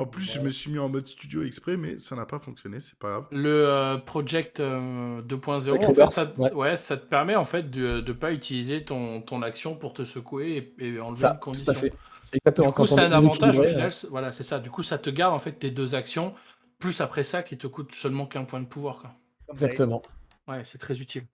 En 0.00 0.06
plus, 0.06 0.32
je 0.32 0.40
me 0.40 0.48
suis 0.48 0.70
mis 0.70 0.78
en 0.78 0.88
mode 0.88 1.06
studio 1.06 1.42
exprès, 1.42 1.76
mais 1.76 1.98
ça 1.98 2.16
n'a 2.16 2.24
pas 2.24 2.38
fonctionné, 2.38 2.80
c'est 2.80 2.98
pas 2.98 3.10
grave. 3.10 3.24
Le 3.32 3.68
euh, 3.68 3.98
Project 3.98 4.58
2.0, 4.58 4.62
euh, 4.62 5.86
en 5.86 5.92
fait, 5.92 6.10
ça, 6.10 6.32
ouais. 6.54 6.76
ça 6.78 6.96
te 6.96 7.04
permet 7.04 7.36
en 7.36 7.44
fait 7.44 7.70
de 7.70 8.00
ne 8.00 8.12
pas 8.12 8.32
utiliser 8.32 8.82
ton, 8.82 9.20
ton 9.20 9.42
action 9.42 9.74
pour 9.74 9.92
te 9.92 10.04
secouer 10.04 10.74
et, 10.78 10.98
enlever 11.00 11.26
une 11.26 11.38
condition. 11.38 11.72
Tout 11.74 11.88
Exactement. 12.32 12.68
Du 12.68 12.74
coup, 12.74 12.86
c'est 12.86 13.00
un 13.00 13.12
avantage 13.12 13.58
au 13.58 13.64
final. 13.64 13.90
Voilà, 14.10 14.32
c'est 14.32 14.42
ça. 14.42 14.58
Du 14.58 14.70
coup, 14.70 14.82
ça 14.82 14.96
te 14.96 15.10
garde 15.10 15.34
en 15.34 15.38
fait 15.38 15.52
tes 15.52 15.70
deux 15.70 15.94
actions, 15.94 16.32
plus 16.78 17.02
après 17.02 17.24
ça 17.24 17.42
qui 17.42 17.58
te 17.58 17.66
coûte 17.66 17.94
seulement 17.94 18.26
qu'un 18.26 18.44
point 18.44 18.60
de 18.60 18.66
pouvoir. 18.66 19.00
Quoi. 19.00 19.10
Exactement. 19.52 20.00
Ouais, 20.48 20.62
c'est 20.64 20.78
très 20.78 20.98
utile. 21.00 21.24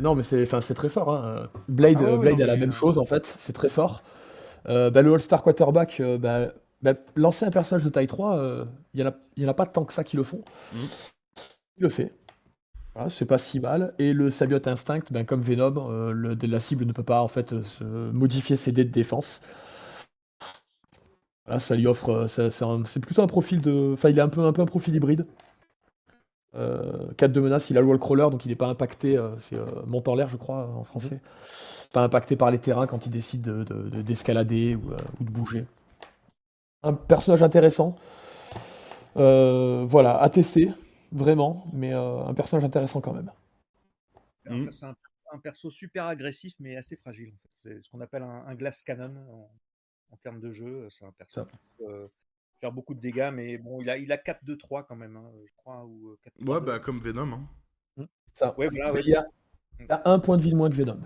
non, 0.00 0.14
mais 0.14 0.22
c'est 0.22 0.46
très 0.74 0.88
fort. 0.88 1.10
Hein. 1.10 1.50
Blade, 1.68 1.98
ah 2.00 2.16
Blade 2.16 2.40
a 2.40 2.46
la 2.46 2.56
même 2.56 2.70
euh, 2.70 2.72
chose 2.72 2.96
en 2.96 3.04
fait. 3.04 3.36
C'est 3.40 3.52
très 3.52 3.68
fort. 3.68 4.02
Bah, 4.64 5.02
le 5.02 5.12
All-Star 5.12 5.42
Quarterback, 5.42 6.00
bah, 6.20 6.52
bah, 6.84 6.92
lancer 7.16 7.46
un 7.46 7.50
personnage 7.50 7.82
de 7.82 7.88
taille 7.88 8.06
3, 8.06 8.36
euh, 8.36 8.64
il 8.92 9.02
n'y 9.38 9.46
en, 9.46 9.48
a 9.48 9.54
pas 9.54 9.64
tant 9.64 9.86
que 9.86 9.94
ça 9.94 10.04
qui 10.04 10.18
le 10.18 10.22
font. 10.22 10.44
Mmh. 10.74 10.78
Il 11.78 11.82
le 11.82 11.88
fait. 11.88 12.12
c'est 13.08 13.24
pas 13.24 13.38
si 13.38 13.58
mal. 13.58 13.94
Et 13.98 14.12
le 14.12 14.30
Symbiote 14.30 14.68
Instinct, 14.68 15.00
ben, 15.10 15.24
comme 15.24 15.40
Venom, 15.40 15.90
euh, 15.90 16.12
le, 16.12 16.36
la 16.42 16.60
cible 16.60 16.84
ne 16.84 16.92
peut 16.92 17.02
pas 17.02 17.22
en 17.22 17.28
fait 17.28 17.62
se 17.62 17.84
modifier 17.84 18.56
ses 18.56 18.70
dés 18.70 18.84
de 18.84 18.90
défense. 18.90 19.40
ça 21.58 21.74
lui 21.74 21.86
offre. 21.86 22.26
C'est 22.28 23.00
plutôt 23.00 23.22
un 23.22 23.28
profil 23.28 23.62
de. 23.62 23.94
Enfin, 23.94 24.10
il 24.10 24.20
a 24.20 24.24
un 24.24 24.28
peu, 24.28 24.42
un 24.42 24.52
peu 24.52 24.60
un 24.60 24.66
profil 24.66 24.94
hybride. 24.94 25.26
4 26.52 26.60
euh, 26.60 27.28
de 27.28 27.40
menace, 27.40 27.70
il 27.70 27.78
a 27.78 27.80
le 27.80 27.86
wall 27.86 27.98
crawler, 27.98 28.28
donc 28.30 28.44
il 28.44 28.48
n'est 28.48 28.56
pas 28.56 28.68
impacté. 28.68 29.18
c'est 29.48 29.56
monte 29.86 30.06
en 30.06 30.14
l'air, 30.14 30.28
je 30.28 30.36
crois, 30.36 30.68
en 30.68 30.84
français. 30.84 31.16
Mmh. 31.16 31.92
Pas 31.94 32.02
impacté 32.02 32.36
par 32.36 32.50
les 32.50 32.58
terrains 32.58 32.86
quand 32.86 33.06
il 33.06 33.10
décide 33.10 33.48
d'escalader 34.04 34.74
de, 34.74 34.80
ou 35.20 35.24
de 35.24 35.30
bouger 35.30 35.64
un 36.84 36.92
personnage 36.92 37.42
intéressant. 37.42 37.96
Euh, 39.16 39.84
voilà, 39.84 40.20
à 40.20 40.28
tester, 40.28 40.70
vraiment, 41.12 41.66
mais 41.72 41.94
euh, 41.94 42.24
un 42.24 42.34
personnage 42.34 42.64
intéressant 42.64 43.00
quand 43.00 43.12
même. 43.12 43.30
Mm. 44.46 44.70
C'est 44.72 44.86
un, 44.86 44.94
perso 45.42 45.70
super 45.70 46.06
agressif, 46.06 46.54
mais 46.60 46.76
assez 46.76 46.96
fragile. 46.96 47.34
C'est 47.56 47.80
ce 47.80 47.88
qu'on 47.88 48.00
appelle 48.00 48.22
un, 48.22 48.54
glass 48.54 48.82
cannon 48.82 49.48
en, 50.10 50.16
termes 50.18 50.40
de 50.40 50.50
jeu. 50.50 50.88
C'est 50.90 51.04
un 51.04 51.12
perso 51.12 51.44
qui 51.46 51.56
peut 51.78 51.84
euh, 51.88 52.08
faire 52.60 52.72
beaucoup 52.72 52.94
de 52.94 53.00
dégâts, 53.00 53.30
mais 53.32 53.58
bon, 53.58 53.80
il 53.80 53.90
a, 53.90 53.98
il 53.98 54.12
a 54.12 54.16
4-2-3 54.16 54.84
quand 54.86 54.96
même, 54.96 55.16
hein, 55.16 55.30
je 55.44 55.52
crois. 55.56 55.84
Ou 55.84 56.16
ouais, 56.46 56.60
bah, 56.60 56.78
comme 56.78 57.00
Venom. 57.00 57.32
Hein. 57.32 57.48
Mm. 57.96 58.04
Ça. 58.32 58.56
Ouais, 58.58 58.68
voilà, 58.68 59.00
il, 59.00 59.14
a, 59.90 60.02
un 60.04 60.18
point 60.18 60.36
de 60.36 60.42
vie 60.42 60.50
de 60.50 60.56
moins 60.56 60.70
que 60.70 60.76
Venom. 60.76 61.00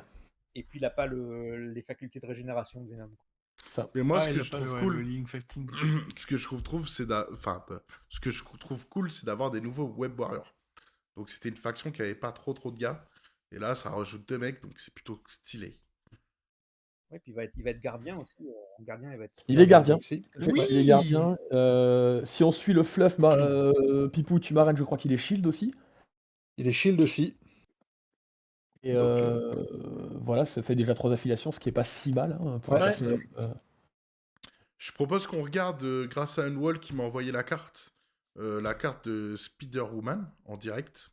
Et 0.54 0.62
puis 0.62 0.78
il 0.78 0.82
n'a 0.82 0.90
pas 0.90 1.06
le, 1.06 1.72
les 1.72 1.82
facultés 1.82 2.20
de 2.20 2.26
régénération 2.26 2.82
de 2.82 2.90
Venom. 2.90 3.10
Mais 3.94 4.02
moi, 4.02 4.20
ce, 4.22 4.30
que 4.30 4.42
je 4.42 4.50
trouve 4.50 4.80
cool, 4.80 5.26
ce 6.16 6.26
que 6.26 6.36
je 6.36 6.48
trouve, 6.62 6.88
c'est 6.88 7.12
enfin, 7.32 7.64
ce 8.08 8.20
que 8.20 8.30
je 8.30 8.42
trouve 8.58 8.88
cool, 8.88 9.10
c'est 9.10 9.26
d'avoir 9.26 9.50
des 9.50 9.60
nouveaux 9.60 9.86
web 9.86 10.18
warriors. 10.18 10.54
Donc 11.16 11.30
c'était 11.30 11.48
une 11.48 11.56
faction 11.56 11.90
qui 11.90 12.02
avait 12.02 12.14
pas 12.14 12.32
trop 12.32 12.52
trop 12.52 12.70
de 12.70 12.78
gars, 12.78 13.04
et 13.50 13.58
là 13.58 13.74
ça 13.74 13.90
rajoute 13.90 14.28
deux 14.28 14.38
mecs, 14.38 14.62
donc 14.62 14.78
c'est 14.78 14.94
plutôt 14.94 15.20
stylé. 15.26 15.80
Ouais, 17.10 17.18
puis 17.18 17.32
il 17.32 17.34
va 17.34 17.44
être, 17.44 17.56
il 17.56 17.64
va 17.64 17.70
être 17.70 17.80
gardien 17.80 18.18
aussi. 18.18 18.46
Euh, 18.46 18.52
gardien, 18.84 19.10
il, 19.12 19.18
va 19.18 19.24
être 19.24 19.44
il 19.48 19.60
est 19.60 19.66
gardien. 19.66 19.96
Aussi. 19.96 20.26
Oui. 20.38 20.60
Il 20.68 20.76
est 20.76 20.84
gardien. 20.84 21.38
Euh, 21.52 22.24
si 22.26 22.44
on 22.44 22.52
suit 22.52 22.74
le 22.74 22.82
fluff, 22.82 23.18
bah, 23.18 23.34
euh, 23.38 24.08
Pipou, 24.08 24.38
tu 24.38 24.52
m'arrêtes, 24.52 24.76
je 24.76 24.84
crois 24.84 24.98
qu'il 24.98 25.12
est 25.12 25.16
shield 25.16 25.46
aussi. 25.46 25.74
Il 26.58 26.66
est 26.66 26.72
shield 26.72 27.00
aussi. 27.00 27.36
Et 28.82 28.94
voilà, 30.20 30.44
ça 30.44 30.62
fait 30.62 30.76
déjà 30.76 30.94
trois 30.94 31.12
affiliations, 31.12 31.52
ce 31.52 31.60
qui 31.60 31.68
est 31.68 31.72
pas 31.72 31.84
si 31.84 32.12
mal 32.12 32.38
hein, 32.40 32.58
pour 32.60 32.74
je 34.78 34.92
propose 34.92 35.26
qu'on 35.26 35.42
regarde, 35.42 35.82
euh, 35.82 36.06
grâce 36.06 36.38
à 36.38 36.44
un 36.44 36.54
wall 36.54 36.78
qui 36.78 36.94
m'a 36.94 37.02
envoyé 37.02 37.32
la 37.32 37.42
carte, 37.42 37.94
euh, 38.38 38.60
la 38.60 38.74
carte 38.74 39.08
de 39.08 39.36
Spider-Woman 39.36 40.30
en 40.44 40.56
direct. 40.56 41.10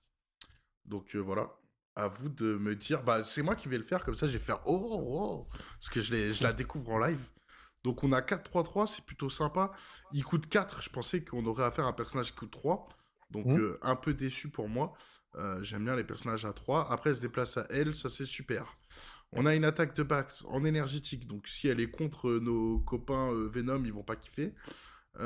Donc 0.85 1.15
euh, 1.15 1.19
voilà, 1.19 1.49
à 1.95 2.07
vous 2.07 2.29
de 2.29 2.57
me 2.57 2.75
dire. 2.75 3.03
Bah, 3.03 3.23
c'est 3.23 3.41
moi 3.41 3.55
qui 3.55 3.67
vais 3.67 3.79
le 3.79 3.83
faire, 3.83 4.05
comme 4.05 4.15
ça, 4.15 4.27
je 4.27 4.33
vais 4.33 4.43
faire 4.43 4.61
oh, 4.65 4.87
oh, 4.91 5.03
oh 5.09 5.47
parce 5.79 5.89
que 5.89 5.99
je, 5.99 6.31
je 6.31 6.43
la 6.43 6.53
découvre 6.53 6.91
en 6.91 6.99
live. 6.99 7.27
Donc 7.83 8.03
on 8.03 8.11
a 8.11 8.21
4-3-3, 8.21 8.87
c'est 8.87 9.03
plutôt 9.03 9.29
sympa. 9.29 9.71
Il 10.13 10.23
coûte 10.23 10.47
4, 10.47 10.83
je 10.83 10.89
pensais 10.89 11.23
qu'on 11.23 11.45
aurait 11.45 11.65
affaire 11.65 11.85
à 11.85 11.89
un 11.89 11.93
personnage 11.93 12.31
qui 12.31 12.37
coûte 12.37 12.51
3. 12.51 12.87
Donc 13.31 13.47
mmh. 13.47 13.77
un 13.81 13.95
peu 13.95 14.13
déçu 14.13 14.49
pour 14.49 14.69
moi. 14.69 14.93
J'aime 15.61 15.85
bien 15.85 15.95
les 15.95 16.03
personnages 16.03 16.45
à 16.45 16.53
3. 16.53 16.91
Après, 16.91 17.09
elle 17.09 17.17
se 17.17 17.21
déplace 17.21 17.57
à 17.57 17.65
elle, 17.69 17.95
ça 17.95 18.09
c'est 18.09 18.25
super. 18.25 18.77
On 19.37 19.45
a 19.45 19.53
une 19.53 19.65
attaque 19.65 19.95
de 19.95 20.03
Bax 20.03 20.45
en 20.47 20.63
énergétique, 20.63 21.27
donc 21.27 21.47
si 21.47 21.67
elle 21.67 21.81
est 21.81 21.91
contre 21.91 22.31
nos 22.39 22.79
copains 22.79 23.31
euh, 23.33 23.49
Venom, 23.49 23.83
ils 23.83 23.91
vont 23.91 24.03
pas 24.03 24.15
kiffer. 24.15 24.53
3-5-0, 25.17 25.19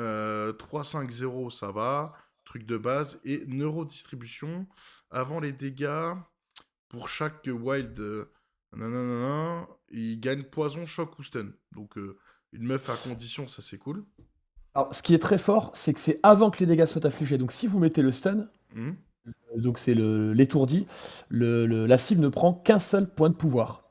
euh, 1.46 1.50
ça 1.50 1.70
va. 1.70 2.12
Truc 2.44 2.66
de 2.66 2.76
base. 2.76 3.20
Et 3.24 3.44
neurodistribution. 3.46 4.66
Avant 5.10 5.38
les 5.38 5.52
dégâts, 5.52 6.12
pour 6.88 7.08
chaque 7.08 7.46
wild, 7.46 7.98
euh, 8.00 9.64
il 9.90 10.20
gagne 10.20 10.42
poison, 10.42 10.86
choc 10.86 11.16
ou 11.18 11.22
stun. 11.22 11.52
Donc 11.72 11.96
une 12.52 12.64
meuf 12.64 12.90
à 12.90 12.96
condition, 12.96 13.46
ça 13.46 13.62
c'est 13.62 13.78
cool. 13.78 14.04
Alors, 14.74 14.94
ce 14.94 15.02
qui 15.02 15.14
est 15.14 15.18
très 15.18 15.38
fort, 15.38 15.72
c'est 15.74 15.92
que 15.92 16.00
c'est 16.00 16.20
avant 16.22 16.50
que 16.50 16.58
les 16.60 16.66
dégâts 16.66 16.86
soient 16.86 17.04
affligés. 17.04 17.38
Donc, 17.38 17.50
si 17.50 17.66
vous 17.66 17.80
mettez 17.80 18.02
le 18.02 18.12
stun, 18.12 18.48
mmh. 18.72 18.92
Donc 19.56 19.78
c'est 19.78 19.94
l'étourdi, 19.94 20.86
la 21.30 21.98
cible 21.98 22.22
ne 22.22 22.28
prend 22.28 22.54
qu'un 22.54 22.78
seul 22.78 23.08
point 23.08 23.30
de 23.30 23.34
pouvoir. 23.34 23.84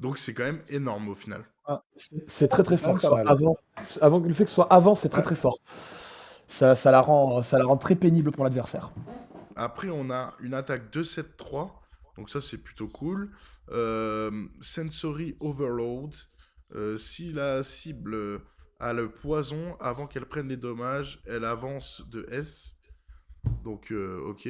Donc 0.00 0.18
c'est 0.18 0.34
quand 0.34 0.44
même 0.44 0.62
énorme 0.68 1.08
au 1.08 1.14
final. 1.14 1.44
Ah, 1.66 1.82
c'est 2.28 2.48
très 2.48 2.62
très 2.62 2.78
fort. 2.78 2.98
avant, 3.28 3.58
avant, 4.00 4.20
le 4.20 4.32
fait 4.32 4.44
que 4.44 4.50
ce 4.50 4.54
soit 4.54 4.72
avant, 4.72 4.94
c'est 4.94 5.10
très 5.10 5.22
très 5.22 5.34
fort. 5.34 5.58
Ça, 6.46 6.74
ça, 6.74 6.90
la 6.90 7.02
rend, 7.02 7.42
ça 7.42 7.58
la 7.58 7.66
rend 7.66 7.76
très 7.76 7.94
pénible 7.94 8.32
pour 8.32 8.44
l'adversaire. 8.44 8.90
Après, 9.54 9.90
on 9.90 10.10
a 10.10 10.34
une 10.40 10.54
attaque 10.54 10.90
2-7-3. 10.94 11.70
Donc 12.16 12.30
ça, 12.30 12.40
c'est 12.40 12.56
plutôt 12.58 12.88
cool. 12.88 13.32
Euh, 13.70 14.46
sensory 14.62 15.36
Overload. 15.40 16.14
Euh, 16.74 16.96
si 16.96 17.32
la 17.32 17.62
cible 17.62 18.40
a 18.80 18.94
le 18.94 19.10
poison, 19.10 19.76
avant 19.78 20.06
qu'elle 20.06 20.26
prenne 20.26 20.48
les 20.48 20.56
dommages, 20.56 21.20
elle 21.26 21.44
avance 21.44 22.02
de 22.08 22.24
S. 22.30 22.77
Donc, 23.64 23.92
euh, 23.92 24.20
ok. 24.20 24.48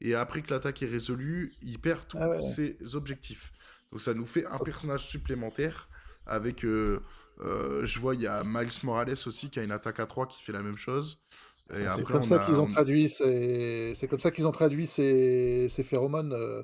et 0.00 0.14
après 0.14 0.42
que 0.42 0.50
l'attaque 0.52 0.82
est 0.82 0.86
résolue, 0.86 1.54
il 1.62 1.78
perd 1.80 2.06
tous 2.08 2.18
Ah 2.20 2.28
ouais, 2.28 2.40
ses 2.40 2.76
objectifs. 2.94 3.52
Donc 3.90 4.00
ça 4.00 4.14
nous 4.14 4.26
fait 4.26 4.46
un 4.46 4.58
personnage 4.58 5.06
supplémentaire 5.06 5.88
avec. 6.26 6.64
euh, 6.64 7.00
euh, 7.40 7.84
je 7.84 7.98
vois, 7.98 8.14
il 8.14 8.20
y 8.22 8.26
a 8.26 8.42
Miles 8.44 8.70
Morales 8.84 9.14
aussi 9.26 9.50
qui 9.50 9.58
a 9.60 9.62
une 9.62 9.72
attaque 9.72 10.00
à 10.00 10.06
3 10.06 10.26
qui 10.26 10.42
fait 10.42 10.52
la 10.52 10.62
même 10.62 10.76
chose. 10.76 11.22
C'est 11.70 12.04
comme 12.04 12.22
ça 12.22 12.38
qu'ils 12.38 12.60
ont 12.60 12.64
on- 12.64 12.66
traduit 12.66 13.08
ces... 13.08 13.92
C'est 13.94 14.06
comme 14.08 14.20
ça 14.20 14.30
qu'ils 14.30 14.46
ont 14.46 14.52
traduit 14.52 14.86
ces, 14.86 15.68
ces 15.70 15.82
phéromones. 15.84 16.32
euh, 16.32 16.62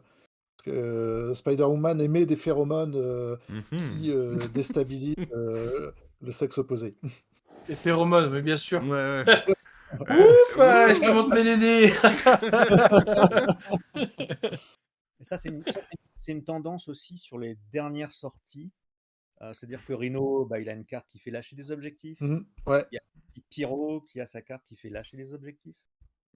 parce 0.57 0.65
que 0.77 1.33
Spider-Woman 1.37 2.01
émet 2.01 2.27
des 2.27 2.37
phéromones 2.37 2.95
euh, 2.97 3.37
Mhm. 3.49 4.03
qui 4.03 4.13
euh, 4.13 4.49
déstabilisent 4.49 5.17
euh, 5.35 5.93
le 6.23 6.33
sexe 6.33 6.59
opposé. 6.59 6.97
Les 7.69 7.77
phéromones, 7.77 8.31
mais 8.31 8.43
bien 8.43 8.57
sûr. 8.57 8.83
Ouais, 8.83 8.89
ouais. 8.89 9.25
Ouais, 9.93 10.95
je 10.95 11.01
te 11.01 11.11
montre 11.11 11.35
mes 11.35 11.45
nénés. 11.45 11.93
Et 15.21 15.25
ça, 15.25 15.39
c'est 15.39 15.49
une, 15.49 15.65
ça, 15.67 15.81
c'est 16.21 16.33
une 16.33 16.45
tendance 16.45 16.89
aussi 16.89 17.19
sur 17.19 17.39
les 17.39 17.57
dernières 17.73 18.13
sorties. 18.13 18.71
Euh, 19.41 19.53
C'est-à-dire 19.55 19.85
que 19.85 19.93
Rhino, 19.93 20.45
bah, 20.47 20.61
il 20.61 20.69
a 20.69 20.73
une 20.75 20.85
carte 20.85 21.07
qui 21.09 21.19
fait 21.19 21.31
lâcher 21.31 21.57
des 21.57 21.71
objectifs. 21.71 22.21
Mhm, 22.21 22.47
Ouais. 22.67 22.85
Il 22.93 22.97
y 22.97 22.99
a 22.99 23.03
Pyro 23.51 24.01
qui 24.03 24.21
a 24.21 24.27
sa 24.27 24.43
carte 24.43 24.65
qui 24.65 24.77
fait 24.77 24.91
lâcher 24.91 25.17
des 25.17 25.33
objectifs. 25.35 25.77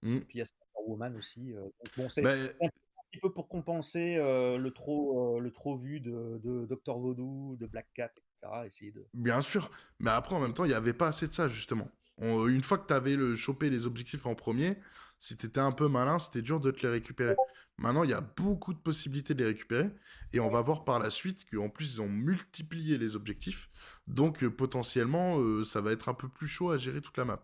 Mhm. 0.01 0.21
Puis 0.25 0.37
il 0.37 0.39
y 0.39 0.41
a 0.41 0.45
Spider-Woman 0.45 1.15
aussi. 1.17 1.53
euh, 1.53 1.61
donc 1.63 1.97
bon, 1.97 2.09
c'est 2.09 2.21
Mais- 2.21 2.35
c'est 2.35 2.55
un 2.65 2.69
petit 3.11 3.19
peu 3.21 3.31
pour 3.31 3.47
compenser 3.47 4.15
euh, 4.17 4.57
le, 4.57 4.71
trop, 4.71 5.37
euh, 5.37 5.39
le 5.39 5.51
trop 5.51 5.77
vu 5.77 5.99
de, 5.99 6.39
de 6.43 6.65
Docteur 6.65 6.97
Voodoo, 6.97 7.55
de 7.57 7.65
Black 7.67 7.87
Cat, 7.93 8.11
etc. 8.17 8.63
Essayer 8.65 8.91
de... 8.91 9.05
Bien 9.13 9.41
sûr, 9.41 9.69
mais 9.99 10.09
après 10.11 10.35
en 10.35 10.39
même 10.39 10.53
temps, 10.53 10.65
il 10.65 10.69
n'y 10.69 10.73
avait 10.73 10.93
pas 10.93 11.07
assez 11.09 11.27
de 11.27 11.33
ça 11.33 11.47
justement. 11.49 11.89
On- 12.23 12.47
une 12.47 12.63
fois 12.63 12.77
que 12.77 12.87
tu 12.87 12.93
avais 12.93 13.15
le, 13.15 13.35
chopé 13.35 13.69
les 13.69 13.85
objectifs 13.85 14.25
en 14.25 14.35
premier, 14.35 14.77
si 15.19 15.37
tu 15.37 15.45
étais 15.45 15.59
un 15.59 15.71
peu 15.71 15.87
malin, 15.87 16.19
c'était 16.19 16.41
dur 16.41 16.59
de 16.59 16.71
te 16.71 16.81
les 16.85 16.89
récupérer. 16.91 17.35
Maintenant, 17.77 18.03
il 18.03 18.09
y 18.11 18.13
a 18.13 18.21
beaucoup 18.21 18.73
de 18.73 18.79
possibilités 18.79 19.33
de 19.33 19.39
les 19.39 19.49
récupérer, 19.49 19.89
et 20.31 20.39
on 20.39 20.49
va 20.49 20.61
voir 20.61 20.83
par 20.83 20.99
la 20.99 21.09
suite 21.09 21.45
qu'en 21.49 21.69
plus, 21.69 21.95
ils 21.95 22.01
ont 22.01 22.09
multiplié 22.09 22.97
les 22.97 23.15
objectifs, 23.15 23.69
donc 24.07 24.43
euh, 24.43 24.49
potentiellement, 24.49 25.39
euh, 25.39 25.63
ça 25.63 25.81
va 25.81 25.91
être 25.91 26.07
un 26.09 26.13
peu 26.13 26.29
plus 26.29 26.47
chaud 26.47 26.71
à 26.71 26.77
gérer 26.77 27.01
toute 27.01 27.17
la 27.17 27.25
map. 27.25 27.43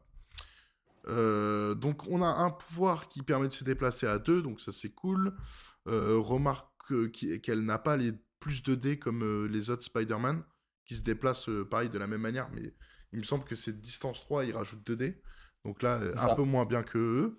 Euh, 1.08 1.74
donc 1.76 2.06
on 2.08 2.22
a 2.22 2.28
un 2.28 2.52
pouvoir 2.52 3.08
qui 3.08 3.24
permet 3.24 3.48
de 3.48 3.54
se 3.54 3.64
déplacer 3.64 4.06
à 4.06 4.20
deux, 4.20 4.42
donc 4.42 4.62
ça 4.62 4.72
c'est 4.72 4.90
cool. 4.92 5.34
Euh, 5.88 6.18
remarque 6.20 6.92
euh, 6.92 7.08
qu'elle 7.10 7.62
n'a 7.62 7.80
pas 7.80 7.98
les 7.98 8.12
plus 8.40 8.62
de 8.64 8.76
dés 8.76 9.00
comme 9.00 9.24
euh, 9.24 9.48
les 9.48 9.70
autres 9.70 9.84
Spider-Man, 9.84 10.44
qui 10.86 10.96
se 10.96 11.02
déplacent 11.02 11.50
euh, 11.50 11.66
pareil 11.66 11.90
de 11.90 11.98
la 11.98 12.08
même 12.08 12.22
manière, 12.22 12.50
mais 12.54 12.74
il 13.14 13.20
me 13.20 13.24
semble 13.24 13.44
que 13.46 13.56
c'est 13.56 13.80
distance 13.82 14.22
3, 14.22 14.46
ils 14.46 14.56
rajoutent 14.56 14.86
2 14.86 14.96
dés. 14.96 15.22
Donc 15.66 15.82
là, 15.84 16.00
euh, 16.02 16.14
un 16.16 16.28
ça. 16.30 16.36
peu 16.36 16.44
moins 16.44 16.66
bien 16.66 16.84
que 16.84 16.98
eux. 16.98 17.38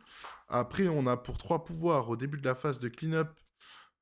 Après, 0.49 0.89
on 0.89 1.07
a 1.07 1.17
pour 1.17 1.39
trois 1.39 1.65
pouvoirs 1.65 2.09
au 2.11 2.17
début 2.17 2.39
de 2.39 2.45
la 2.45 2.55
phase 2.55 2.79
de 2.79 2.89
clean-up, 2.89 3.39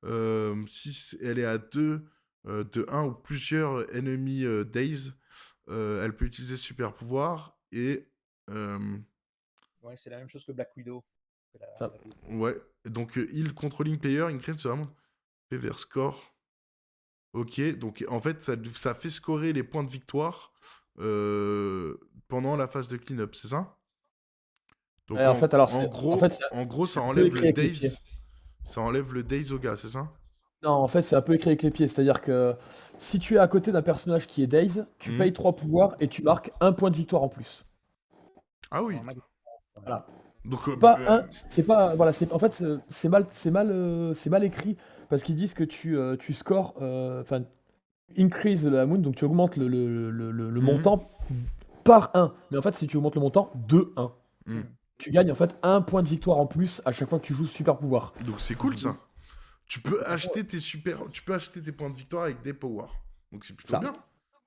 euh, 0.03 0.65
si 0.67 1.17
elle 1.21 1.39
est 1.39 1.45
à 1.45 1.57
2 1.57 2.05
de 2.45 2.85
1 2.89 3.03
ou 3.05 3.13
plusieurs 3.13 3.93
ennemis 3.95 4.43
euh, 4.45 4.63
days, 4.63 5.11
euh, 5.69 6.03
elle 6.03 6.15
peut 6.15 6.25
utiliser 6.25 6.57
super 6.57 6.93
pouvoir 6.93 7.57
et 7.71 8.09
euh, 8.49 8.97
Ouais, 9.81 9.95
c'est 9.95 10.09
la 10.09 10.17
même 10.17 10.27
chose 10.29 10.43
que 10.43 10.51
Black 10.51 10.75
Widow. 10.75 11.03
La- 11.59 11.77
Ça. 11.77 11.93
la- 12.29 12.35
Ouais, 12.35 12.57
donc 12.85 13.17
euh, 13.17 13.29
heal 13.31 13.53
controlling 13.53 13.99
player, 13.99 14.21
increase 14.23 14.63
vraiment 14.63 14.89
PVR 15.49 15.77
score. 15.79 16.35
Ok, 17.33 17.61
donc 17.77 18.03
en 18.09 18.19
fait, 18.19 18.41
ça, 18.41 18.55
ça 18.73 18.93
fait 18.95 19.09
scorer 19.11 19.53
les 19.53 19.63
points 19.63 19.83
de 19.83 19.91
victoire 19.91 20.51
euh, 20.53 20.78
pendant 22.27 22.55
la 22.55 22.67
phase 22.67 22.87
de 22.87 22.97
clean-up, 22.97 23.35
c'est 23.35 23.47
ça? 23.49 23.75
Donc 25.07 25.19
en 25.25 25.33
fait, 25.35 25.53
alors, 25.53 25.75
en 25.75 25.85
gros, 25.87 26.13
en 26.13 26.17
fait, 26.17 26.39
en 26.51 26.65
gros, 26.65 26.85
ça 26.87 27.01
enlève 27.01 27.27
écrit 27.27 27.41
le 27.41 27.47
avec 27.47 27.61
les 27.61 27.69
days, 27.69 27.73
pieds. 27.79 27.91
ça 28.65 28.81
enlève 28.81 29.13
le 29.13 29.23
days 29.23 29.51
au 29.51 29.59
gars, 29.59 29.77
c'est 29.77 29.89
ça? 29.89 30.11
Non, 30.63 30.71
en 30.71 30.87
fait, 30.87 31.03
c'est 31.03 31.15
un 31.17 31.21
peu 31.21 31.33
écrit 31.33 31.49
avec 31.49 31.63
les 31.63 31.71
pieds. 31.71 31.87
C'est-à-dire 31.89 32.21
que 32.21 32.55
si 32.97 33.19
tu 33.19 33.35
es 33.35 33.37
à 33.39 33.47
côté 33.49 33.71
d'un 33.73 33.81
personnage 33.81 34.25
qui 34.27 34.41
est 34.43 34.47
Daze, 34.47 34.87
tu 34.97 35.11
Mhm. 35.11 35.17
payes 35.17 35.33
3 35.33 35.53
pouvoirs 35.55 35.95
et 35.99 36.07
tu 36.07 36.21
marques 36.23 36.51
un 36.61 36.71
point 36.73 36.91
de 36.91 36.95
victoire 36.97 37.23
en 37.23 37.29
plus. 37.29 37.65
Ah 38.71 38.81
oui. 38.83 38.95
Voilà. 39.75 40.05
Donc 40.45 40.67
euh, 40.67 40.75
Pas 40.79 40.99
euh, 40.99 41.07
un, 41.07 41.25
c'est 41.49 41.63
pas, 41.63 41.95
voilà, 41.95 42.13
c'est, 42.13 42.31
en 42.33 42.39
fait, 42.39 42.61
euh, 42.61 42.79
c'est 42.89 43.09
mal, 43.09 43.25
c'est 43.33 43.51
mal, 43.51 43.71
euh, 43.71 44.13
c'est 44.15 44.29
mal 44.29 44.43
écrit 44.43 44.77
parce 45.09 45.23
qu'ils 45.23 45.35
disent 45.35 45.53
que 45.53 45.63
tu, 45.63 45.97
euh, 45.97 46.17
tu 46.17 46.33
scores, 46.33 46.75
euh, 46.81 47.21
enfin, 47.21 47.43
increase 48.17 48.65
la 48.65 48.85
moon, 48.85 48.97
donc 48.99 49.15
tu 49.15 49.25
augmentes 49.25 49.55
le, 49.57 49.67
le, 49.67 50.09
le, 50.11 50.31
le- 50.31 50.49
le 50.49 50.59
Mhm. 50.61 50.65
montant 50.65 51.11
par 51.83 52.11
1. 52.13 52.33
Mais 52.51 52.57
en 52.57 52.61
fait, 52.61 52.73
si 52.75 52.87
tu 52.87 52.97
augmentes 52.97 53.15
le 53.15 53.21
montant 53.21 53.51
de 53.67 53.91
1, 53.95 54.11
Mhm. 54.45 54.63
tu 54.97 55.11
gagnes 55.11 55.31
en 55.31 55.35
fait 55.35 55.55
un 55.63 55.81
point 55.81 56.03
de 56.03 56.07
victoire 56.09 56.37
en 56.37 56.45
plus 56.47 56.81
à 56.85 56.91
chaque 56.91 57.09
fois 57.09 57.19
que 57.19 57.25
tu 57.25 57.33
joues 57.33 57.45
super 57.47 57.77
pouvoir. 57.77 58.13
donc 58.25 58.39
c'est 58.39 58.55
cool 58.55 58.77
ça. 58.77 58.95
Tu 59.65 59.79
peux 59.81 60.03
acheter 60.07 60.43
tes 60.45 60.59
super, 60.59 61.03
tu 61.11 61.21
peux 61.21 61.33
acheter 61.35 61.61
tes 61.61 61.71
points 61.71 61.89
de 61.91 61.95
victoire 61.97 62.23
avec 62.23 62.41
des 62.41 62.53
powers. 62.53 62.91
Donc 63.31 63.45
c'est 63.45 63.55
plutôt 63.55 63.73
Ça. 63.73 63.79
bien. 63.79 63.93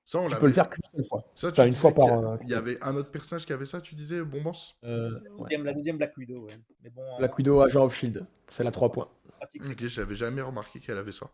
Ça 0.05 0.19
on 0.19 0.27
Tu 0.27 0.35
peux 0.35 0.47
le 0.47 0.51
faire 0.51 0.69
qu'une 0.69 0.83
seule 0.93 1.05
fois. 1.05 1.23
Ça, 1.33 1.49
tu 1.49 1.61
Enfin, 1.61 1.67
une 1.67 1.71
fois 1.73 1.93
par, 1.93 2.07
qu'il 2.07 2.13
y 2.19 2.19
a- 2.25 2.27
euh, 2.27 2.37
Il 2.43 2.49
y 2.49 2.53
avait 2.55 2.83
un 2.83 2.93
autre 2.97 3.09
personnage 3.09 3.45
qui 3.45 3.53
avait 3.53 3.65
ça, 3.65 3.79
tu 3.79 3.95
disais, 3.95 4.21
Bombance 4.21 4.75
Euh, 4.83 5.11
La 5.11 5.29
deuxième- 5.39 5.63
La 5.63 5.73
deuxième 5.73 5.97
Black 5.97 6.17
Widow, 6.17 6.41
ouais. 6.45 6.59
Mais 6.83 6.89
bon, 6.89 7.01
Black 7.19 7.37
Widow, 7.37 7.61
Agent 7.61 7.85
of 7.85 7.95
Shield, 7.95 8.25
c'est 8.51 8.65
la 8.65 8.71
3 8.71 8.91
points. 8.91 9.07
Ok, 9.41 9.85
j'avais 9.87 10.15
jamais 10.15 10.41
remarqué 10.41 10.81
qu'elle 10.81 10.97
avait 10.97 11.13
ça. 11.13 11.27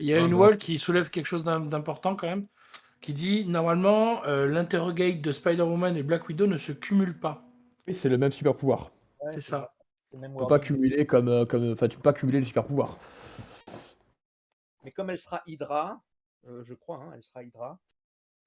Il 0.00 0.06
y 0.06 0.12
a 0.12 0.18
Ah, 0.18 0.24
une 0.24 0.32
non. 0.32 0.38
wall 0.38 0.58
qui 0.58 0.78
soulève 0.78 1.10
quelque 1.10 1.26
chose 1.26 1.44
d'im- 1.44 1.60
d'important 1.66 2.16
quand 2.16 2.26
même, 2.26 2.46
qui 3.00 3.12
dit 3.12 3.44
normalement 3.46 4.24
euh, 4.24 4.46
l'interrogate 4.46 5.20
de 5.20 5.30
Spider-Woman 5.32 5.96
et 5.96 6.02
Black 6.02 6.28
Widow 6.28 6.46
ne 6.46 6.58
se 6.58 6.72
cumulent 6.72 7.18
pas. 7.18 7.42
Oui, 7.86 7.94
c'est 7.94 8.08
le 8.08 8.18
même 8.18 8.32
super 8.32 8.56
pouvoir. 8.56 8.90
Ouais, 9.20 9.32
c'est 9.32 9.40
ça. 9.40 9.72
Tu 10.12 10.18
peux 10.18 10.46
pas 10.46 10.58
cumuler 10.58 11.06
comme, 11.06 11.28
euh, 11.28 11.44
comme, 11.44 11.72
enfin, 11.72 11.88
tu 11.88 11.96
peux 11.96 12.02
pas 12.02 12.12
cumuler 12.12 12.40
les 12.40 12.46
super 12.46 12.64
pouvoirs. 12.64 12.98
Mais 14.84 14.90
comme 14.90 15.10
elle 15.10 15.18
sera 15.18 15.42
Hydra, 15.46 16.00
euh, 16.46 16.62
je 16.64 16.74
crois, 16.74 16.98
hein, 16.98 17.12
elle 17.14 17.22
sera 17.22 17.42
Hydra. 17.42 17.78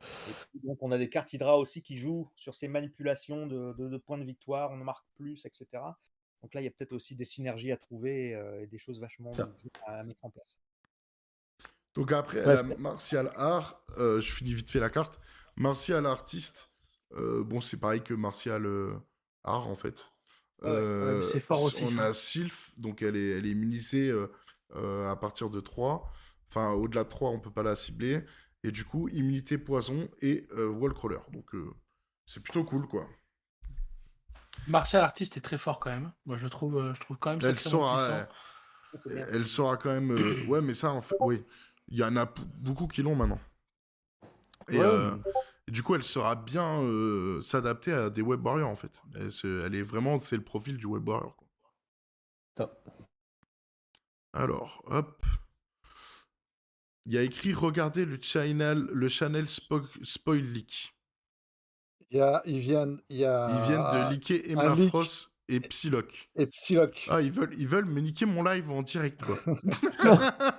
Et 0.02 0.32
puis, 0.52 0.60
donc 0.64 0.78
on 0.82 0.92
a 0.92 0.98
des 0.98 1.10
cartes 1.10 1.34
Hydra 1.34 1.58
aussi 1.58 1.82
qui 1.82 1.98
jouent 1.98 2.30
sur 2.36 2.56
ces 2.56 2.68
manipulations 2.68 3.48
de, 3.48 3.74
de- 3.78 3.90
de 3.90 3.98
points 3.98 4.18
de 4.18 4.24
victoire, 4.24 4.72
on 4.72 4.80
en 4.80 4.84
marque 4.84 5.06
plus, 5.16 5.46
etc. 5.46 5.98
Donc 6.42 6.54
là, 6.54 6.62
il 6.62 6.64
y 6.64 6.68
a 6.68 6.72
peut-être 6.72 6.94
aussi 6.94 7.16
des 7.16 7.26
synergies 7.26 7.72
à 7.72 7.78
trouver 7.78 8.36
euh, 8.36 8.62
et 8.62 8.68
des 8.68 8.78
choses 8.78 9.00
vachement 9.00 9.34
à 9.86 10.04
mettre 10.04 10.24
en 10.24 10.30
place. 10.30 10.60
Donc 12.00 12.14
après, 12.14 12.40
Ouais, 12.46 12.54
la 12.54 12.58
c'est- 12.64 12.78
martial 12.80 13.30
art, 13.36 13.82
euh, 13.98 14.22
je 14.22 14.32
finis 14.32 14.54
vite 14.54 14.70
fait 14.72 14.80
la 14.80 14.90
carte. 14.90 15.20
Martial 15.58 16.06
artiste, 16.06 16.70
euh, 17.14 17.44
bon, 17.44 17.60
c'est 17.60 17.78
pareil 17.78 18.02
que 18.02 18.14
martial 18.14 18.66
euh, 18.66 18.94
art 19.44 19.68
en 19.68 19.76
fait. 19.76 20.14
Ouais, 20.62 20.70
Euh, 20.70 21.22
c'est 21.22 21.42
fort 21.42 21.62
aussi, 21.62 21.84
On 21.84 21.90
ça. 21.98 22.06
a 22.06 22.14
Sylph, 22.14 22.72
donc 22.78 23.02
elle 23.02 23.18
est, 23.18 23.32
elle 23.38 23.46
est 23.46 23.50
immunisée 23.52 24.10
euh, 24.12 24.32
euh, 24.78 25.12
à 25.12 25.18
partir 25.18 25.50
de 25.50 25.60
3. 25.60 26.10
Enfin, 26.48 26.72
au-delà 26.72 27.04
de 27.04 27.10
3, 27.10 27.32
on 27.32 27.40
peut 27.42 27.52
pas 27.52 27.64
la 27.64 27.76
cibler. 27.76 28.24
Et 28.64 28.72
du 28.72 28.86
coup, 28.86 29.10
immunité 29.10 29.58
poison 29.58 30.08
et 30.22 30.48
euh, 30.54 30.68
wall 30.70 30.94
crawler. 30.94 31.20
Donc 31.34 31.54
euh, 31.54 31.70
c'est 32.26 32.42
plutôt 32.42 32.64
cool 32.64 32.88
quoi. 32.88 33.06
Martial 34.68 35.04
Artist 35.04 35.36
est 35.36 35.42
très 35.42 35.58
fort 35.58 35.82
quand 35.82 35.90
même. 35.90 36.14
Moi 36.26 36.38
je 36.38 36.48
trouve, 36.48 36.94
je 36.96 37.00
trouve 37.02 37.18
quand 37.18 37.32
même 37.32 37.40
Elle 37.42 37.58
euh, 37.58 38.24
C'est 39.06 39.16
bien. 39.16 39.26
elle 39.32 39.48
saura 39.48 39.78
quand 39.78 39.90
même. 39.92 40.12
euh, 40.12 40.44
ouais, 40.48 40.62
mais 40.62 40.74
ça, 40.74 40.92
en 40.92 41.02
fait, 41.02 41.16
oui. 41.22 41.44
Il 41.90 41.98
y 41.98 42.04
en 42.04 42.16
a 42.18 42.26
beaucoup 42.58 42.88
qui 42.88 43.02
l'ont 43.02 43.16
maintenant. 43.16 43.40
Et, 44.70 44.78
Ouais, 44.78 44.86
euh, 44.86 45.16
et 45.68 45.72
du 45.72 45.82
coup, 45.84 45.96
elle 45.96 46.04
saura 46.04 46.36
bien 46.36 46.82
euh, 46.84 47.42
s'adapter 47.42 47.92
à 47.94 48.10
des 48.10 48.22
web 48.22 48.46
warriors, 48.46 48.70
en 48.70 48.76
fait. 48.76 49.02
Elle, 49.16 49.32
se- 49.32 49.66
elle 49.66 49.74
est 49.76 49.82
vraiment, 49.82 50.20
c'est 50.20 50.38
le 50.38 50.44
profil 50.44 50.78
du 50.78 50.86
web 50.86 51.08
warrior. 51.08 51.36
quoi. 51.36 51.48
Alors, 54.34 54.84
hop. 54.86 55.26
Il 57.06 57.14
y 57.16 57.18
a 57.18 57.24
écrit 57.24 57.54
regardez 57.54 58.06
le 58.06 58.20
channel, 58.22 58.88
le 58.92 59.10
channel 59.10 59.46
spo- 59.46 59.88
spoil 60.04 60.42
leak. 60.44 60.94
Il 62.12 62.18
y 62.18 62.22
a, 62.22 62.42
ils 62.46 62.60
viennent, 62.60 63.02
il 63.10 63.18
y 63.18 63.26
a 63.26 63.50
Ils 63.50 63.62
viennent 63.68 63.82
de 63.82 64.10
leaker 64.14 64.42
Emma 64.52 64.76
leak. 64.76 64.90
Frost 64.90 65.32
et 65.48 65.60
Psylocke. 65.60 66.30
et 66.36 66.46
Psylocke. 66.46 67.08
Ah, 67.10 67.22
ils 67.22 67.32
veulent, 67.32 67.54
ils 67.58 67.68
veulent 67.68 67.86
me 67.86 68.02
niquer 68.02 68.26
mon 68.28 68.44
live 68.44 68.70
en 68.70 68.84
direct, 68.84 69.24
quoi. 69.24 69.38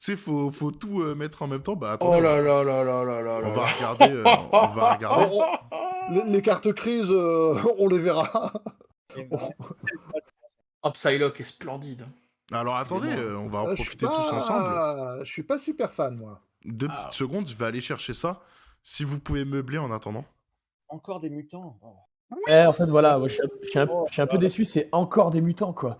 tu 0.00 0.12
sais, 0.12 0.16
faut, 0.16 0.50
faut 0.52 0.70
tout 0.70 1.00
euh, 1.02 1.14
mettre 1.14 1.42
en 1.42 1.46
même 1.48 1.62
temps. 1.62 1.74
Bah, 1.76 1.92
attendez, 1.92 2.16
Oh 2.18 2.20
là 2.20 2.40
là 2.40 2.62
là 2.64 2.84
là 2.84 3.04
là 3.04 3.20
là 3.22 3.38
on 3.38 3.40
là 3.42 3.48
va 3.50 3.62
là. 3.62 3.68
regarder. 3.76 4.14
euh, 4.14 4.24
on 4.52 4.66
va 4.68 4.94
regarder. 4.94 5.38
Les, 6.10 6.22
les 6.32 6.40
cartes 6.42 6.72
crises, 6.72 7.10
euh, 7.10 7.54
on 7.78 7.86
les 7.88 7.98
verra. 7.98 8.52
Oh, 10.82 10.90
Psylocke 10.92 11.40
est 11.40 11.44
splendide. 11.44 12.06
Alors, 12.52 12.76
attendez, 12.76 13.12
euh, 13.18 13.36
on 13.36 13.48
va 13.48 13.58
en 13.60 13.66
Ah, 13.70 13.74
profiter 13.74 14.06
tous 14.06 14.32
ensemble. 14.32 14.60
pas- 14.64 15.18
Je 15.24 15.30
suis 15.30 15.42
pas 15.42 15.58
super 15.58 15.92
fan, 15.92 16.16
moi. 16.16 16.40
Deux 16.64 16.86
Ah. 16.90 16.96
petites 16.96 17.12
secondes, 17.12 17.46
je 17.48 17.54
vais 17.56 17.66
aller 17.66 17.80
chercher 17.80 18.12
ça. 18.14 18.40
Si 18.82 19.04
vous 19.04 19.18
pouvez 19.18 19.44
meubler 19.44 19.78
en 19.78 19.90
attendant. 19.90 20.24
Encore 20.88 21.20
des 21.20 21.30
mutants. 21.30 21.78
Oh. 21.82 21.96
Eh, 22.48 22.64
en 22.64 22.72
fait, 22.72 22.86
voilà, 22.86 23.18
moi, 23.18 23.28
je 23.28 23.34
suis 23.34 23.42
un, 23.42 23.48
je 23.62 23.68
suis 23.68 23.78
un- 23.78 23.88
je 24.06 24.12
suis 24.12 24.22
un 24.22 24.26
peu 24.26 24.38
déçu, 24.38 24.64
c'est 24.64 24.88
encore 24.92 25.30
des 25.30 25.40
mutants, 25.40 25.72
quoi. 25.72 25.98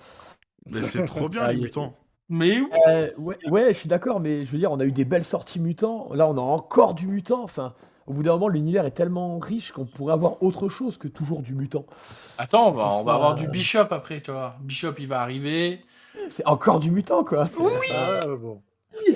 Mais 0.71 0.83
c'est 0.85 1.05
trop 1.05 1.29
bien, 1.29 1.43
Ah, 1.43 1.53
les 1.53 1.61
mutants. 1.61 1.95
Mais 2.31 2.61
oui. 2.61 2.69
Euh, 2.89 3.09
ouais, 3.19 3.39
ouais, 3.51 3.69
je 3.73 3.79
suis 3.79 3.89
d'accord, 3.89 4.21
mais 4.21 4.45
je 4.45 4.51
veux 4.51 4.59
dire, 4.59 4.71
on 4.71 4.79
a 4.81 4.85
eu 4.85 4.93
des 4.93 5.07
belles 5.07 5.25
sorties 5.25 5.59
mutants. 5.61 6.09
Là, 6.13 6.29
on 6.29 6.37
a 6.37 6.41
encore 6.41 6.93
du 6.95 7.07
mutant. 7.07 7.43
Enfin, 7.43 7.73
au 8.07 8.13
bout 8.13 8.23
d'un 8.23 8.33
moment, 8.33 8.49
l'univers 8.49 8.85
est 8.85 8.91
tellement 8.91 9.39
riche 9.39 9.73
qu'on 9.73 9.87
pourrait 9.87 10.13
avoir 10.13 10.43
autre 10.43 10.69
chose 10.69 10.99
que 10.99 11.09
toujours 11.09 11.41
du 11.41 11.55
mutant. 11.55 11.87
Attends, 12.37 12.69
on 12.69 12.73
va, 12.73 12.93
on 12.95 13.03
va 13.03 13.15
avoir 13.15 13.35
du 13.35 13.49
Bishop 13.49 13.87
après, 13.91 14.21
tu 14.21 14.31
vois. 14.31 14.57
Bishop, 14.61 14.93
il 14.99 15.07
va 15.09 15.21
arriver. 15.23 15.81
C'est 16.31 16.47
encore 16.47 16.81
du 16.81 16.91
mutant, 16.91 17.25
quoi. 17.25 17.47
Oui 17.59 17.73
Ah, 17.95 18.27
bon. 18.39 18.61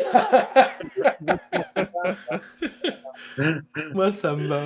Moi, 3.94 4.12
ça 4.12 4.34
me 4.34 4.46
va. 4.46 4.60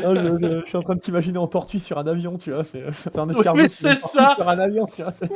Non, 0.00 0.14
je, 0.14 0.38
je- 0.40 0.60
je 0.60 0.64
suis 0.66 0.76
en 0.76 0.82
train 0.82 0.94
de 0.94 1.00
t'imaginer 1.00 1.38
en 1.38 1.46
tortue 1.46 1.78
sur 1.78 1.98
un 1.98 2.06
avion, 2.06 2.38
tu 2.38 2.52
vois. 2.52 2.64
c'est- 2.64 2.90
Ça 2.92 3.10
fait 3.10 3.18
un 3.18 3.28
escargot 3.28 3.68
c'est 3.68 3.94
ça. 3.96 4.34
sur 4.36 4.48
un 4.48 4.58
avion, 4.58 4.86
tu 4.86 5.02
vois. 5.02 5.12
Oui 5.22 5.28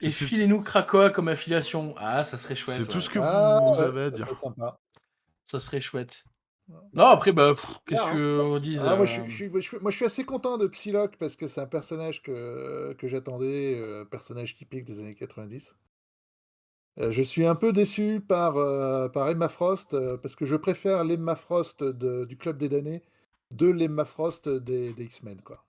Et 0.00 0.10
filez-nous 0.10 0.62
Krakoa 0.62 1.10
comme 1.10 1.28
affiliation. 1.28 1.94
Ah, 1.98 2.22
ça 2.24 2.36
serait 2.38 2.54
chouette. 2.56 2.76
C'est 2.76 2.82
ouais. 2.82 2.88
tout 2.88 3.00
ce 3.00 3.08
que 3.10 3.18
Ah, 3.22 3.60
vous 3.62 3.78
ouais, 3.80 3.82
avez 3.84 4.02
à 4.02 4.04
ça 4.06 4.10
dire. 4.10 4.26
serait 4.28 4.40
sympa. 4.40 4.78
Ça 5.44 5.58
serait 5.58 5.80
chouette. 5.80 6.24
Non, 6.92 7.06
après, 7.06 7.32
bah, 7.32 7.54
qu'est-ce 7.86 8.02
Ah, 8.04 8.12
que 8.12 8.40
on 8.40 8.58
dise 8.58 8.82
Ah, 8.84 8.96
moi, 8.96 9.04
euh, 9.04 9.06
je, 9.06 9.12
suis- 9.22 9.30
je 9.30 9.44
moi, 9.46 9.60
je 9.60 9.68
suis- 9.68 9.78
moi, 9.78 9.90
je 9.92 9.96
suis 9.96 10.04
assez 10.04 10.24
content 10.24 10.58
de 10.58 10.66
Psylocke 10.66 11.16
parce 11.16 11.36
que 11.36 11.46
c'est 11.46 11.60
un 11.60 11.66
personnage 11.66 12.22
que, 12.22 12.94
que 12.98 13.06
j'attendais, 13.06 13.78
euh, 13.78 14.04
personnage 14.04 14.56
typique 14.56 14.84
des 14.84 14.98
années 15.00 15.14
90. 15.14 15.76
Euh, 16.98 17.12
je 17.12 17.22
suis 17.22 17.46
un 17.46 17.54
peu 17.54 17.72
déçu 17.72 18.20
par, 18.20 18.56
euh, 18.56 19.08
par 19.08 19.28
Emma 19.28 19.48
Frost 19.48 19.94
euh, 19.94 20.16
parce 20.16 20.34
que 20.34 20.44
je 20.46 20.56
préfère 20.56 21.04
l'Emma 21.04 21.36
Frost 21.36 21.84
de- 21.84 22.24
du 22.24 22.36
Club 22.36 22.58
des 22.58 22.68
damnés 22.68 23.02
de 23.52 23.66
l'Emma 23.68 24.04
Frost 24.04 24.48
des, 24.48 24.92
des 24.94 25.04
X-Men. 25.04 25.40
Quoi. 25.42 25.64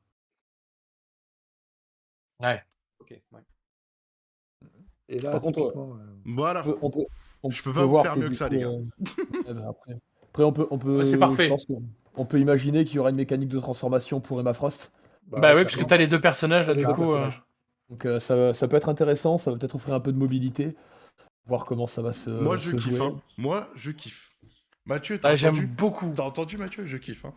Ouais. 2.39 2.63
Ok, 2.99 3.13
ouais. 3.31 3.41
Et 5.09 5.19
là, 5.19 5.31
Par 5.31 5.41
contre, 5.41 5.59
typiquement, 5.61 5.93
euh, 5.93 6.05
Voilà. 6.25 6.61
On 6.61 6.63
peut- 6.71 6.77
on 6.81 6.89
peut- 6.89 7.05
on 7.43 7.49
Je 7.49 7.63
peux 7.63 7.71
peut 7.71 7.79
pas 7.79 7.85
vous 7.85 7.89
voir 7.91 8.03
faire 8.03 8.13
que 8.15 8.19
mieux 8.19 8.29
que 8.29 8.35
ça, 8.35 8.47
coup, 8.47 8.53
les 8.55 8.59
gars. 8.61 8.67
euh, 8.67 8.81
eh 9.47 9.53
ben, 9.53 9.65
après, 9.69 9.97
après, 10.29 10.43
on 10.43 10.51
peut, 10.51 10.67
on 10.71 10.77
peut. 10.77 10.97
Ouais, 10.99 11.05
c'est 11.05 11.17
parfait. 11.17 11.51
on 12.15 12.25
peut 12.25 12.39
imaginer 12.39 12.83
qu'il 12.83 12.95
y 12.95 12.99
aura 12.99 13.11
une 13.11 13.15
mécanique 13.15 13.49
de 13.49 13.59
transformation 13.59 14.19
pour 14.19 14.39
Emma 14.39 14.53
Frost. 14.53 14.91
Bah, 15.27 15.53
oui, 15.55 15.63
parce 15.63 15.75
que 15.75 15.83
t'as 15.83 15.97
les 15.97 16.07
deux 16.07 16.19
personnages 16.21 16.67
là, 16.67 16.73
du 16.73 16.85
coup. 16.85 17.13
euh. 17.13 17.29
Donc 17.89 18.05
euh, 18.05 18.19
ça, 18.19 18.53
ça 18.53 18.67
peut 18.67 18.75
être 18.75 18.89
intéressant, 18.89 19.37
ça 19.37 19.49
va 19.51 19.57
peut-être 19.57 19.75
offrir 19.75 19.93
un 19.93 19.99
peu 20.01 20.11
de 20.11 20.17
mobilité, 20.17 20.75
voir 21.45 21.63
comment 21.65 21.87
ça 21.87 22.01
va 22.01 22.11
se. 22.11 22.29
Moi, 22.29 22.57
je 22.57 22.71
se 22.71 22.75
kiffe. 22.75 22.99
hein. 23.01 23.15
Moi, 23.37 23.69
je 23.75 23.91
kiffe. 23.91 24.31
Mathieu, 24.85 25.19
t'as 25.19 25.29
ah, 25.29 25.35
J'aime 25.35 25.53
entendu 25.53 25.67
beaucoup. 25.67 26.13
T'as 26.15 26.23
entendu, 26.23 26.57
Mathieu? 26.57 26.85
Je 26.85 26.97
kiffe. 26.97 27.23
hein. 27.25 27.33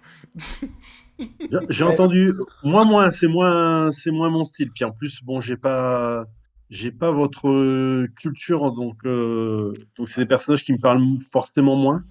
J'ai- 1.18 1.58
J'ai 1.68 1.84
entendu, 1.84 2.32
moi, 2.64 2.84
moins, 2.84 3.10
c'est 3.10 3.26
moins, 3.28 3.90
c'est 3.90 4.10
moins 4.10 4.30
mon 4.30 4.44
style. 4.44 4.70
Puis 4.72 4.84
en 4.84 4.92
plus, 4.92 5.22
bon, 5.22 5.40
j'ai 5.40 5.56
pas, 5.56 6.24
j'ai 6.70 6.92
pas 6.92 7.10
votre 7.10 7.48
euh, 7.48 8.06
culture, 8.16 8.72
donc, 8.72 9.04
euh, 9.04 9.72
donc 9.96 10.08
c'est 10.08 10.22
des 10.22 10.26
personnages 10.26 10.62
qui 10.62 10.72
me 10.72 10.78
parlent 10.78 11.02
forcément 11.32 11.76
moins. 11.76 12.02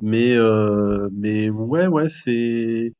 Mais, 0.00 0.34
euh, 0.36 1.08
mais 1.12 1.48
ouais, 1.50 1.86
ouais, 1.86 2.08
c'est, 2.08 2.92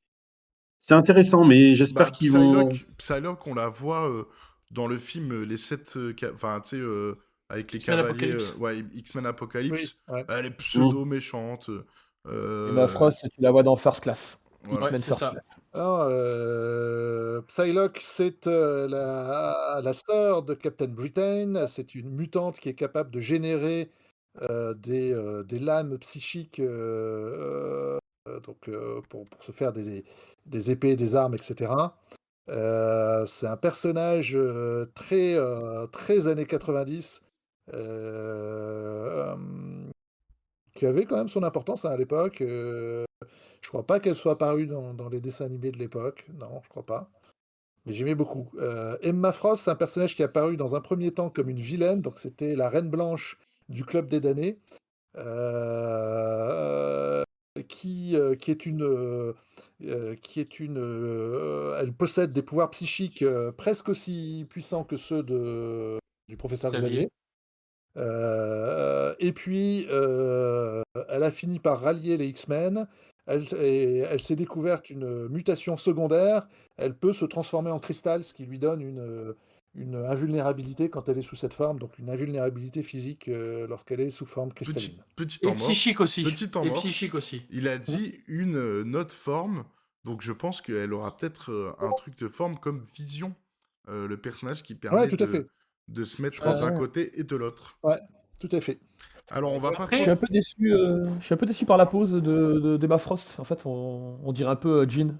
c'est 0.78 0.94
intéressant. 0.94 1.44
Mais 1.44 1.74
j'espère 1.74 2.07
Bah, 2.07 2.11
qu'ils 2.12 2.32
vont. 2.32 2.68
Psylocke, 2.98 3.46
on 3.46 3.55
la 3.55 3.68
voit 3.68 4.09
euh, 4.09 4.24
dans 4.70 4.86
le 4.86 4.96
film 4.96 5.42
Les 5.42 5.59
7... 5.59 5.98
Enfin, 6.34 6.61
tu 6.61 6.76
sais, 6.76 6.82
euh, 6.82 7.16
avec 7.48 7.72
les 7.72 7.78
X-Men 7.78 7.96
cavaliers... 7.98 8.11
Apocalypse. 8.32 8.55
euh, 8.57 8.61
ouais, 8.62 8.78
X-Men 8.94 9.26
Apocalypse. 9.26 9.96
Oui, 10.09 10.14
ouais. 10.14 10.24
Elle 10.30 10.46
est 10.46 10.57
pseudo-méchante. 10.57 11.68
euh, 12.28 12.70
Emma 12.70 12.86
Frost, 12.88 13.18
tu 13.34 13.40
la 13.42 13.50
vois 13.50 13.62
dans 13.62 13.76
First 13.76 14.00
Class. 14.00 14.38
Voilà. 14.64 14.90
X-Men 14.90 15.02
c'est 15.02 15.12
First 15.12 15.20
ça. 15.20 15.30
Class. 15.30 15.44
Alors, 15.72 16.02
euh, 16.08 17.42
Psylocke, 17.42 17.98
c'est 18.00 18.46
euh, 18.46 18.88
la, 18.88 19.80
la 19.82 19.92
sœur 19.92 20.42
de 20.42 20.54
Captain 20.54 20.86
Britain. 20.88 21.66
C'est 21.68 21.94
une 21.94 22.10
mutante 22.10 22.58
qui 22.60 22.68
est 22.68 22.74
capable 22.74 23.10
de 23.10 23.20
générer 23.20 23.90
euh, 24.42 24.74
des, 24.74 25.12
euh, 25.12 25.42
des 25.44 25.58
lames 25.58 25.98
psychiques 25.98 26.60
euh, 26.60 27.98
euh, 28.28 28.40
donc, 28.40 28.68
euh, 28.68 29.00
pour, 29.08 29.26
pour 29.28 29.42
se 29.44 29.52
faire 29.52 29.72
des, 29.72 30.04
des 30.46 30.70
épées, 30.70 30.96
des 30.96 31.14
armes, 31.16 31.34
etc. 31.34 31.72
Euh, 32.50 33.26
c'est 33.26 33.46
un 33.46 33.56
personnage 33.56 34.34
euh, 34.36 34.86
très, 34.94 35.34
euh, 35.36 35.86
très 35.88 36.26
années 36.28 36.46
90 36.46 37.22
euh, 37.74 39.36
qui 40.74 40.86
avait 40.86 41.06
quand 41.06 41.16
même 41.16 41.28
son 41.28 41.42
importance 41.42 41.84
hein, 41.84 41.90
à 41.90 41.96
l'époque. 41.96 42.42
Je 43.64 43.70
crois 43.70 43.86
pas 43.86 43.98
qu'elle 43.98 44.14
soit 44.14 44.32
apparue 44.32 44.66
dans, 44.66 44.92
dans 44.92 45.08
les 45.08 45.20
dessins 45.20 45.46
animés 45.46 45.70
de 45.70 45.78
l'époque. 45.78 46.26
Non, 46.38 46.60
je 46.62 46.68
crois 46.68 46.84
pas. 46.84 47.08
Mais 47.86 47.94
j'aimais 47.94 48.14
beaucoup. 48.14 48.50
Euh, 48.58 48.98
Emma 49.00 49.32
Frost, 49.32 49.64
c'est 49.64 49.70
un 49.70 49.74
personnage 49.74 50.14
qui 50.14 50.20
est 50.20 50.26
apparu 50.26 50.58
dans 50.58 50.74
un 50.74 50.82
premier 50.82 51.12
temps 51.12 51.30
comme 51.30 51.48
une 51.48 51.60
vilaine. 51.60 52.02
Donc 52.02 52.18
c'était 52.18 52.56
la 52.56 52.68
reine 52.68 52.90
blanche 52.90 53.38
du 53.70 53.82
club 53.82 54.06
des 54.06 54.20
damnés. 54.20 54.58
euh, 55.16 57.22
qui, 57.68 58.16
euh, 58.16 58.34
qui 58.34 58.50
est 58.50 58.66
une. 58.66 59.32
qui 60.20 60.40
est 60.40 60.60
une 60.60 60.76
elle 61.80 61.92
possède 61.94 62.32
des 62.32 62.42
pouvoirs 62.42 62.70
psychiques 62.70 63.24
presque 63.56 63.88
aussi 63.88 64.44
puissants 64.50 64.84
que 64.84 64.98
ceux 64.98 65.22
de, 65.22 65.98
du 66.28 66.36
professeur 66.36 66.70
Xavier. 66.70 67.08
Et 67.96 69.32
puis, 69.32 69.86
elle 69.88 71.22
a 71.22 71.30
fini 71.30 71.60
par 71.60 71.80
rallier 71.80 72.18
les 72.18 72.26
X-Men. 72.26 72.86
Elle, 73.26 73.46
et 73.60 73.98
elle 73.98 74.20
s'est 74.20 74.36
découverte 74.36 74.90
une 74.90 75.28
mutation 75.28 75.76
secondaire. 75.76 76.46
Elle 76.76 76.94
peut 76.96 77.12
se 77.12 77.24
transformer 77.24 77.70
en 77.70 77.78
cristal, 77.80 78.22
ce 78.24 78.34
qui 78.34 78.44
lui 78.44 78.58
donne 78.58 78.80
une, 78.82 79.34
une 79.74 79.96
invulnérabilité 79.96 80.90
quand 80.90 81.08
elle 81.08 81.18
est 81.18 81.22
sous 81.22 81.36
cette 81.36 81.54
forme, 81.54 81.78
donc 81.78 81.98
une 81.98 82.10
invulnérabilité 82.10 82.82
physique 82.82 83.28
euh, 83.28 83.66
lorsqu'elle 83.66 84.00
est 84.00 84.10
sous 84.10 84.26
forme 84.26 84.52
Petit, 84.52 84.72
cristalline. 84.72 85.02
petit 85.16 85.38
Et 85.40 85.40
temps 85.40 85.54
mort. 85.54 85.56
psychique 85.56 86.00
aussi. 86.00 86.22
Petit 86.22 86.44
Et 86.44 86.68
mort. 86.68 86.74
psychique 86.74 87.14
aussi. 87.14 87.42
Il 87.50 87.66
a 87.68 87.78
dit 87.78 88.22
une 88.28 88.56
euh, 88.56 88.92
autre 88.94 89.14
forme. 89.14 89.64
Donc 90.04 90.20
je 90.22 90.32
pense 90.32 90.60
qu'elle 90.60 90.92
aura 90.92 91.16
peut-être 91.16 91.50
euh, 91.50 91.72
un 91.80 91.92
truc 91.92 92.18
de 92.18 92.28
forme 92.28 92.58
comme 92.58 92.84
Vision. 92.94 93.34
euh, 93.88 94.06
le 94.06 94.16
personnage 94.20 94.62
qui 94.62 94.74
permet 94.74 95.08
tout 95.08 95.16
à 95.22 95.26
de, 95.26 95.30
fait. 95.32 95.46
de 95.88 96.04
se 96.04 96.20
mettre 96.22 96.42
d'un 96.44 96.72
côté 96.72 97.18
et 97.18 97.24
de 97.24 97.36
l'autre. 97.36 97.78
Tout 98.40 98.48
à 98.52 98.60
fait. 98.60 98.78
Alors 99.30 99.52
on 99.52 99.58
va 99.58 99.70
pas 99.72 99.84
Après- 99.84 99.96
Je 99.96 100.02
suis 100.02 100.10
un 100.10 100.16
peu 100.16 100.26
déçu, 100.30 100.72
euh, 100.74 101.08
je 101.20 101.24
suis 101.24 101.34
un 101.34 101.36
peu 101.38 101.46
déçu 101.46 101.64
par 101.64 101.76
la 101.76 101.86
pose 101.86 102.12
de, 102.12 102.20
de, 102.20 102.76
d'Emma 102.76 102.98
Frost. 102.98 103.38
En 103.40 103.44
fait, 103.44 103.64
on, 103.64 104.18
on 104.22 104.32
dirait 104.32 104.50
un 104.50 104.56
peu 104.56 104.82
euh, 104.82 104.88
Jean. 104.88 105.16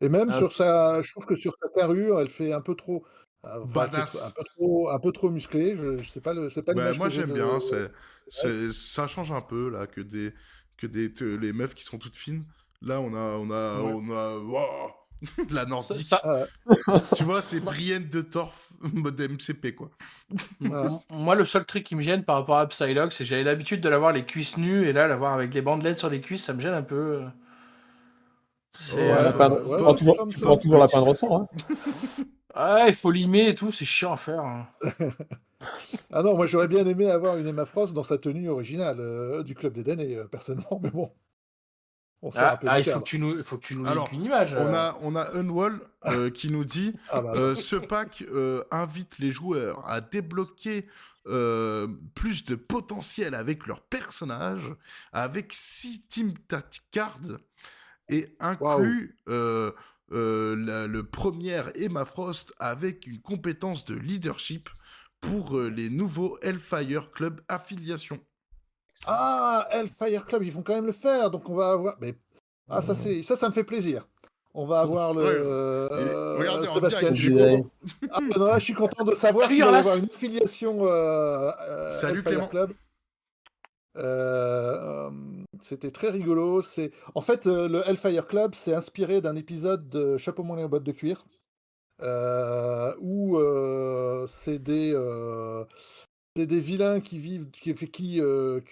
Et 0.00 0.08
même 0.08 0.28
Ah. 0.32 0.38
sur 0.38 0.52
sa, 0.52 1.02
je 1.02 1.10
trouve 1.12 1.26
que 1.26 1.34
sur 1.36 1.54
sa 1.60 1.68
carrure, 1.68 2.20
elle 2.20 2.28
fait 2.28 2.52
un 2.52 2.60
peu 2.60 2.74
trop, 2.74 3.04
euh, 3.44 3.60
enfin, 3.64 3.88
un 3.92 4.30
peu 4.30 4.44
trop, 4.44 4.88
un 4.90 4.98
peu 5.00 5.12
trop 5.12 5.30
musclé. 5.30 5.76
Je, 5.76 5.98
je 5.98 6.08
sais 6.08 6.20
pas 6.20 6.34
le, 6.34 6.50
c'est 6.50 6.62
pas 6.62 6.72
Ouais, 6.72 6.96
moi 6.96 7.08
j'aime 7.08 7.30
de- 7.30 7.34
bien, 7.34 7.60
c'est, 7.60 7.90
c'est- 8.28 8.70
ça 8.72 9.06
change 9.06 9.32
un 9.32 9.40
peu 9.42 9.68
là 9.70 9.86
que 9.86 10.00
des 10.00 10.32
que 10.76 10.86
des 10.86 11.12
les 11.38 11.52
meufs 11.52 11.74
qui 11.74 11.84
sont 11.84 11.98
toutes 11.98 12.16
fines. 12.16 12.44
Là 12.80 13.00
on 13.00 13.14
a 13.14 13.36
on 13.38 13.50
a 13.50 13.80
Ouais. 13.80 13.92
on 13.94 14.10
a 14.10 14.38
wow, 14.38 14.90
la 15.50 15.64
nordique. 15.66 16.02
Ça- 16.04 16.20
Ah, 16.24 16.44
tu 17.16 17.24
vois, 17.24 17.42
c'est 17.42 17.60
Brienne 17.60 18.08
de 18.08 18.22
Torf 18.22 18.70
mode 18.80 19.20
MCP 19.20 19.74
quoi. 19.74 19.90
Moi, 21.10 21.34
le 21.34 21.44
seul 21.44 21.64
truc 21.64 21.84
qui 21.84 21.94
me 21.96 22.02
gêne 22.02 22.24
par 22.24 22.36
rapport 22.36 22.58
à 22.58 22.66
Psylocke, 22.68 23.12
c'est 23.12 23.24
que 23.24 23.28
j'avais 23.30 23.44
l'habitude 23.44 23.80
de 23.80 23.88
l'avoir 23.88 24.12
les 24.12 24.24
cuisses 24.24 24.56
nues 24.56 24.86
et 24.86 24.92
là, 24.92 25.06
l'avoir 25.08 25.32
avec 25.34 25.50
des 25.50 25.62
bandelettes 25.62 25.98
sur 25.98 26.10
les 26.10 26.20
cuisses, 26.20 26.44
ça 26.44 26.52
me 26.54 26.60
gêne 26.60 26.74
un 26.74 26.82
peu. 26.82 27.22
C'est, 28.72 28.96
Ouais, 28.96 29.18
euh, 29.18 29.30
peindre- 29.32 29.66
ouais, 29.66 29.82
ouais, 29.82 29.96
toujours, 29.96 30.16
ça 30.16 30.24
me 30.24 30.30
tu 30.30 30.38
pourras 30.38 30.50
semble 30.52 30.62
toujours 30.62 30.78
la 30.80 30.88
peindre 30.88 31.08
au 31.08 31.14
sang. 31.14 31.42
Hein. 31.42 31.48
Ah, 32.54 32.84
il 32.86 32.94
faut 32.94 33.10
limer 33.10 33.48
et 33.48 33.54
tout, 33.54 33.72
c'est 33.72 33.86
chiant 33.86 34.12
à 34.12 34.16
faire. 34.18 34.40
hein. 34.40 34.68
Ah 36.12 36.22
non, 36.22 36.36
moi 36.36 36.44
j'aurais 36.46 36.68
bien 36.68 36.86
aimé 36.86 37.10
avoir 37.10 37.38
une 37.38 37.46
Emma 37.46 37.64
Frost 37.64 37.94
dans 37.94 38.04
sa 38.04 38.18
tenue 38.18 38.48
originale 38.50 38.98
euh, 39.00 39.42
du 39.42 39.54
Club 39.54 39.72
des 39.72 39.82
damnés, 39.84 40.16
euh, 40.16 40.26
personnellement, 40.26 40.78
mais 40.82 40.90
bon. 40.90 41.10
On 42.24 42.30
Ah, 42.36 42.52
un 42.52 42.56
peu 42.56 42.66
ah, 42.70 42.78
il 42.78 42.84
faut 42.84 43.00
que 43.00 43.04
tu 43.04 43.18
nous, 43.18 43.42
faut 43.42 43.58
que 43.58 43.66
tu 43.66 43.76
nous 43.76 43.84
Alors, 43.86 44.04
linkes 44.04 44.12
une 44.12 44.24
image. 44.24 44.54
On 44.54 44.66
euh. 44.66 44.72
a 44.72 44.98
on 45.02 45.16
a 45.16 45.30
Unwall 45.34 45.80
euh, 46.06 46.30
qui 46.38 46.50
nous 46.52 46.64
dit 46.64 46.94
Ah 47.10 47.20
bah, 47.20 47.32
Euh, 47.34 47.54
ce 47.56 47.74
pack 47.76 48.22
euh, 48.30 48.62
invite 48.70 49.18
les 49.18 49.30
joueurs 49.32 49.84
à 49.88 50.00
débloquer 50.00 50.86
euh, 51.26 51.88
plus 52.14 52.44
de 52.44 52.54
potentiel 52.54 53.34
avec 53.34 53.66
leurs 53.66 53.80
personnages, 53.82 54.72
avec 55.12 55.52
6 55.52 56.06
team 56.08 56.34
tactic 56.48 56.84
cards 56.92 57.18
et 58.08 58.36
inclut 58.40 59.16
euh, 59.28 59.72
euh, 60.12 60.54
la- 60.56 60.86
le 60.86 61.02
premier 61.04 61.60
Emma 61.76 62.04
Frost 62.04 62.52
avec 62.58 63.06
une 63.06 63.20
compétence 63.20 63.84
de 63.84 63.94
leadership 63.94 64.68
pour 65.20 65.56
euh, 65.58 65.68
les 65.70 65.88
nouveaux 65.90 66.38
Hellfire 66.42 67.10
Club 67.12 67.40
affiliations. 67.48 68.20
Ah, 69.06 69.66
Hellfire 69.70 70.24
Club, 70.26 70.42
ils 70.44 70.52
vont 70.52 70.62
quand 70.62 70.74
même 70.74 70.86
le 70.86 70.92
faire, 70.92 71.30
donc 71.30 71.48
on 71.48 71.54
va 71.54 71.70
avoir. 71.72 71.96
Mais... 72.00 72.14
Ah, 72.68 72.80
ça, 72.80 72.94
c'est... 72.94 73.22
ça, 73.22 73.36
ça 73.36 73.48
me 73.48 73.52
fait 73.52 73.64
plaisir. 73.64 74.06
On 74.54 74.66
va 74.66 74.80
avoir 74.80 75.14
le. 75.14 75.22
Ouais. 75.22 75.30
euh, 75.30 76.36
regardez 76.38 76.68
en 76.68 76.74
Sébastien, 76.74 77.10
direct, 77.10 77.16
je 77.16 77.22
suis 77.22 77.32
content. 77.32 77.70
Ah, 78.12 78.20
non, 78.38 78.44
là, 78.46 78.58
je 78.58 78.64
suis 78.64 78.74
content 78.74 79.04
de 79.04 79.14
savoir 79.14 79.44
Salut, 79.46 79.54
qu'il 79.56 79.64
va 79.64 79.70
y 79.70 79.74
avoir 79.78 79.96
une 79.96 80.04
affiliation 80.04 80.86
euh, 80.86 81.50
euh, 81.60 81.90
Salut, 81.92 82.18
Hellfire 82.18 82.32
Clément. 82.32 82.48
Club. 82.48 82.72
Euh, 83.96 85.08
euh, 85.08 85.10
C'était 85.60 85.90
très 85.90 86.10
rigolo. 86.10 86.60
C'est 86.60 86.92
en 87.14 87.22
fait 87.22 87.46
euh, 87.46 87.66
le 87.66 87.82
Hellfire 87.88 88.26
Club, 88.26 88.54
c'est 88.54 88.74
inspiré 88.74 89.22
d'un 89.22 89.36
épisode 89.36 89.88
de 89.88 90.18
Chapeau 90.18 90.42
melon 90.42 90.66
et 90.66 90.68
bottes 90.68 90.84
de 90.84 90.92
cuir, 90.92 91.24
euh, 92.02 92.94
où 93.00 93.38
euh, 93.38 94.26
c'est 94.28 94.58
des 94.58 94.92
euh, 94.94 95.64
c'est 96.36 96.46
des 96.46 96.60
vilains 96.60 97.00
qui 97.00 97.18
vivent, 97.18 97.50
qui, 97.50 97.72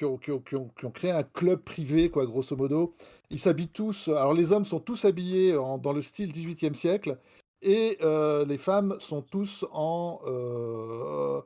ont, 0.04 0.90
créé 0.92 1.10
un 1.10 1.22
club 1.22 1.60
privé, 1.60 2.10
quoi, 2.10 2.24
grosso 2.26 2.56
modo. 2.56 2.94
Ils 3.30 3.38
s'habillent 3.38 3.68
tous. 3.68 4.08
Alors, 4.08 4.34
les 4.34 4.52
hommes 4.52 4.64
sont 4.64 4.80
tous 4.80 5.04
habillés 5.04 5.52
dans 5.52 5.92
le 5.92 6.02
style 6.02 6.32
18e 6.32 6.74
siècle, 6.74 7.18
et 7.62 7.98
euh, 8.02 8.44
les 8.46 8.58
femmes 8.58 8.96
sont 9.00 9.22
tous 9.22 9.66
en, 9.72 10.20
euh, 10.26 11.42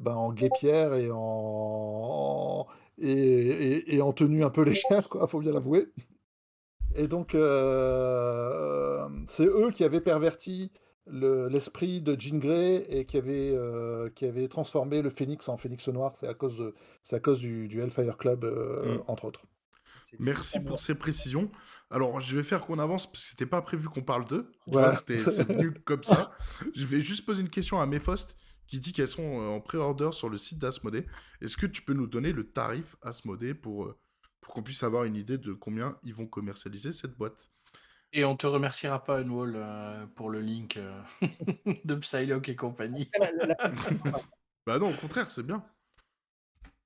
ben, 0.00 0.14
en 0.14 0.34
et 0.36 1.10
en, 1.12 2.66
et, 2.98 3.10
et, 3.10 3.94
et, 3.96 4.02
en 4.02 4.12
tenue 4.12 4.44
un 4.44 4.50
peu 4.50 4.62
légère, 4.64 5.08
quoi, 5.08 5.26
faut 5.26 5.40
bien 5.40 5.52
l'avouer. 5.52 5.88
Et 6.94 7.08
donc, 7.08 7.34
euh, 7.34 9.08
c'est 9.26 9.46
eux 9.46 9.70
qui 9.72 9.84
avaient 9.84 10.00
perverti 10.00 10.70
l'esprit 11.06 12.00
de 12.00 12.18
Jean 12.18 12.38
Grey 12.38 12.86
et 12.88 13.04
qui 13.04 13.16
avait, 13.16 13.52
euh, 13.54 14.08
qui 14.10 14.24
avait 14.24 14.48
transformé 14.48 15.02
le 15.02 15.10
Phénix 15.10 15.48
en 15.48 15.56
Phénix 15.56 15.88
noir. 15.88 16.14
C'est 16.18 16.28
à 16.28 16.34
cause, 16.34 16.56
de, 16.56 16.74
à 17.12 17.20
cause 17.20 17.38
du, 17.38 17.68
du 17.68 17.80
Hellfire 17.80 18.16
Club, 18.16 18.44
euh, 18.44 18.96
mm. 18.96 19.02
entre 19.08 19.26
autres. 19.26 19.42
Merci 20.20 20.60
pour 20.60 20.78
ces 20.78 20.94
précisions. 20.94 21.50
Alors, 21.90 22.20
je 22.20 22.36
vais 22.36 22.44
faire 22.44 22.64
qu'on 22.64 22.78
avance 22.78 23.06
parce 23.06 23.24
que 23.24 23.30
c'était 23.30 23.46
pas 23.46 23.60
prévu 23.62 23.88
qu'on 23.88 24.02
parle 24.02 24.24
d'eux. 24.26 24.52
Ouais. 24.68 24.92
C'est 25.04 25.16
venu 25.48 25.72
comme 25.84 26.04
ça. 26.04 26.30
Je 26.72 26.86
vais 26.86 27.00
juste 27.00 27.26
poser 27.26 27.40
une 27.40 27.50
question 27.50 27.80
à 27.80 27.86
Mephost 27.86 28.36
qui 28.68 28.78
dit 28.78 28.92
qu'elles 28.92 29.08
sont 29.08 29.22
en 29.22 29.60
pré-order 29.60 30.10
sur 30.12 30.28
le 30.28 30.38
site 30.38 30.58
d'Asmodée. 30.58 31.04
Est-ce 31.40 31.56
que 31.56 31.66
tu 31.66 31.82
peux 31.82 31.94
nous 31.94 32.06
donner 32.06 32.30
le 32.30 32.48
tarif 32.48 32.96
Asmodée 33.02 33.54
pour 33.54 33.92
pour 34.44 34.52
qu'on 34.52 34.62
puisse 34.62 34.82
avoir 34.82 35.04
une 35.04 35.16
idée 35.16 35.38
de 35.38 35.54
combien 35.54 35.96
ils 36.02 36.14
vont 36.14 36.26
commercialiser 36.26 36.92
cette 36.92 37.16
boîte? 37.16 37.50
Et 38.16 38.24
on 38.24 38.36
te 38.36 38.46
remerciera 38.46 39.02
pas, 39.02 39.18
Unwall, 39.18 39.54
euh, 39.56 40.06
pour 40.14 40.30
le 40.30 40.40
link 40.40 40.76
euh, 40.76 41.02
de 41.84 41.96
Psylocke 41.96 42.48
et 42.48 42.54
compagnie. 42.54 43.10
bah 44.66 44.78
non, 44.78 44.94
au 44.94 44.96
contraire, 44.96 45.32
c'est 45.32 45.42
bien. 45.42 45.66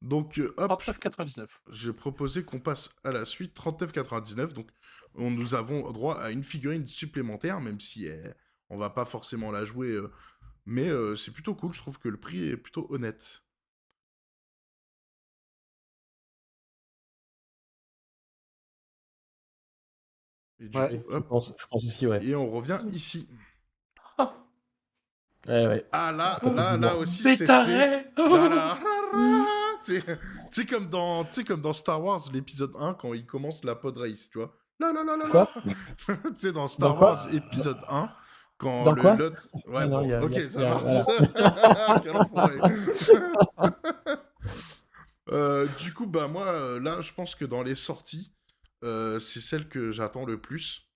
Donc, 0.01 0.39
euh, 0.39 0.55
hop, 0.57 0.83
39,99. 0.83 1.47
J'ai 1.71 1.93
proposé 1.93 2.45
qu'on 2.45 2.61
passe 2.61 2.89
à 3.05 3.13
la 3.13 3.27
suite, 3.27 3.55
39,99. 3.55 4.55
Donc, 4.55 4.71
on, 5.17 5.31
nous 5.31 5.55
avons 5.55 5.93
droit 5.93 6.19
à 6.19 6.31
une 6.31 6.43
figurine 6.43 6.87
supplémentaire, 6.87 7.61
même 7.61 7.79
si 7.79 8.09
on 8.71 8.79
va 8.79 8.89
pas 8.89 9.05
forcément 9.05 9.53
la 9.53 9.67
jouer. 9.67 10.01
mais 10.65 10.89
c'est 11.17 11.33
plutôt 11.33 11.55
cool, 11.55 11.75
je 11.75 11.79
trouve 11.81 11.99
que 11.99 12.09
le 12.09 12.19
prix 12.19 12.49
est 12.49 12.57
plutôt 12.57 12.87
honnête. 12.91 13.43
Et 20.60 20.68
je, 20.72 21.18
pense, 21.18 21.52
aussi, 21.70 22.06
ouais. 22.06 22.24
Et 22.24 22.35
on 22.35 22.51
revient 22.51 22.78
ici. 22.93 23.28
Oh. 24.18 24.28
Ouais, 25.47 25.86
Ah 25.93 26.10
là, 26.12 26.39
là, 26.43 26.76
là 26.76 26.97
aussi, 26.97 27.22
tu 29.85 30.02
sais 30.51 30.66
comme 30.66 30.89
dans, 30.89 31.22
tu 31.24 31.35
sais 31.35 31.44
comme 31.44 31.60
dans 31.60 31.72
Star 31.72 32.02
Wars 32.02 32.20
l'épisode 32.32 32.72
1 32.78 32.94
quand 32.94 33.14
il 33.14 33.24
commence 33.24 33.62
la 33.64 33.76
pod 33.76 33.97
race, 33.97 34.28
tu 34.30 34.39
vois. 34.39 34.52
Là 34.80 34.93
là 34.93 35.05
là 35.05 35.16
là. 35.16 35.28
Quoi? 35.30 35.48
Tu 36.06 36.14
sais 36.36 36.52
dans 36.52 36.68
Star 36.68 37.01
Wars 37.01 37.32
épisode 37.32 37.78
1 37.89 38.10
quand 38.59 38.85
dans 38.85 38.93
le 38.93 39.16
l'autre 39.16 39.48
ouais 39.68 39.86
bon, 39.86 40.10
a, 40.10 40.20
OK, 40.20 40.36
a, 40.36 40.51
ça 40.51 40.59
marche. 40.59 40.82
euh, 45.30 45.66
du 45.78 45.94
coup 45.94 46.06
bah 46.06 46.26
moi 46.26 46.47
euh, 46.47 46.80
là 46.80 47.01
je 47.01 47.12
pense 47.12 47.36
que 47.36 47.44
dans 47.44 47.62
les 47.62 47.76
sorties 47.76 48.32
euh, 48.85 49.19
c'est 49.19 49.41
celle 49.41 49.69
que 49.69 49.91
j'attends 49.91 50.25
le 50.25 50.41
plus, 50.41 50.89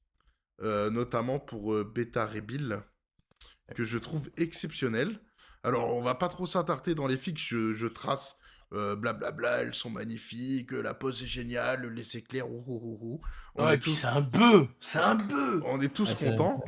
euh, 0.63 0.91
notamment 0.91 1.39
pour 1.39 1.75
euh, 1.75 1.85
Beta 1.85 2.27
Rebill, 2.27 2.81
que 3.75 3.85
je 3.85 3.99
trouve 3.99 4.31
exceptionnelle. 4.37 5.21
Alors, 5.65 5.95
on 5.95 6.03
va 6.03 6.15
pas 6.15 6.29
trop 6.29 6.47
s'attarder 6.47 6.95
dans 6.95 7.07
les 7.07 7.17
fixes, 7.17 7.43
je, 7.43 7.73
je 7.73 7.87
trace 7.87 8.37
blablabla, 8.71 9.13
bla 9.13 9.31
bla, 9.33 9.51
elles 9.59 9.75
sont 9.75 9.91
magnifiques, 9.91 10.73
la 10.73 10.95
pose 10.95 11.23
est 11.23 11.27
géniale, 11.27 11.93
les 11.93 12.17
éclairs, 12.17 12.51
ouh, 12.51 12.65
ouh, 12.67 12.99
ouh. 13.03 13.21
On 13.55 13.67
ouais, 13.67 13.75
et 13.75 13.79
puis 13.79 13.93
c'est 13.93 14.07
un 14.07 14.23
bœuf, 14.23 14.67
c'est 14.81 14.99
un 14.99 15.17
bœuf. 15.17 15.63
On 15.67 15.79
est 15.83 15.93
tous 15.93 16.15
contents. 16.15 16.65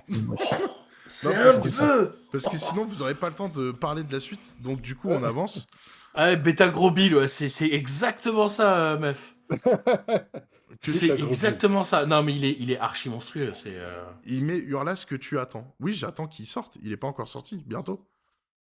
c'est 1.07 1.35
un 1.35 1.59
bœuf. 1.59 2.13
Parce 2.31 2.45
que 2.45 2.59
sinon, 2.59 2.85
vous 2.85 2.97
n'aurez 2.97 3.15
pas 3.15 3.31
le 3.31 3.35
temps 3.35 3.49
de 3.49 3.73
parler 3.73 4.03
de 4.03 4.13
la 4.13 4.21
suite, 4.21 4.55
donc 4.61 4.83
du 4.83 4.95
coup, 4.95 5.09
on 5.09 5.25
avance. 5.25 5.67
Ah, 6.13 6.37
Beta 6.37 6.69
Gros 6.69 6.91
Bill, 6.91 7.15
ouais, 7.15 7.27
c'est 7.27 7.71
exactement 7.71 8.49
ça, 8.49 8.99
meuf. 8.99 9.35
C'est 10.81 11.11
exactement 11.21 11.85
ça. 11.85 12.07
Non, 12.07 12.23
mais 12.23 12.35
il 12.35 12.45
est, 12.45 12.57
il 12.59 12.71
est 12.71 12.79
archi 12.79 13.09
monstrueux. 13.09 13.53
Euh... 13.67 14.11
Il 14.27 14.45
met 14.45 14.59
Hurlas 14.59 15.05
que 15.09 15.15
tu 15.15 15.39
attends. 15.39 15.75
Oui, 15.81 15.93
j'attends 15.93 16.27
qu'il 16.27 16.47
sorte. 16.47 16.77
Il 16.83 16.91
n'est 16.91 16.97
pas 16.97 17.07
encore 17.07 17.29
sorti. 17.29 17.63
Bientôt. 17.67 18.09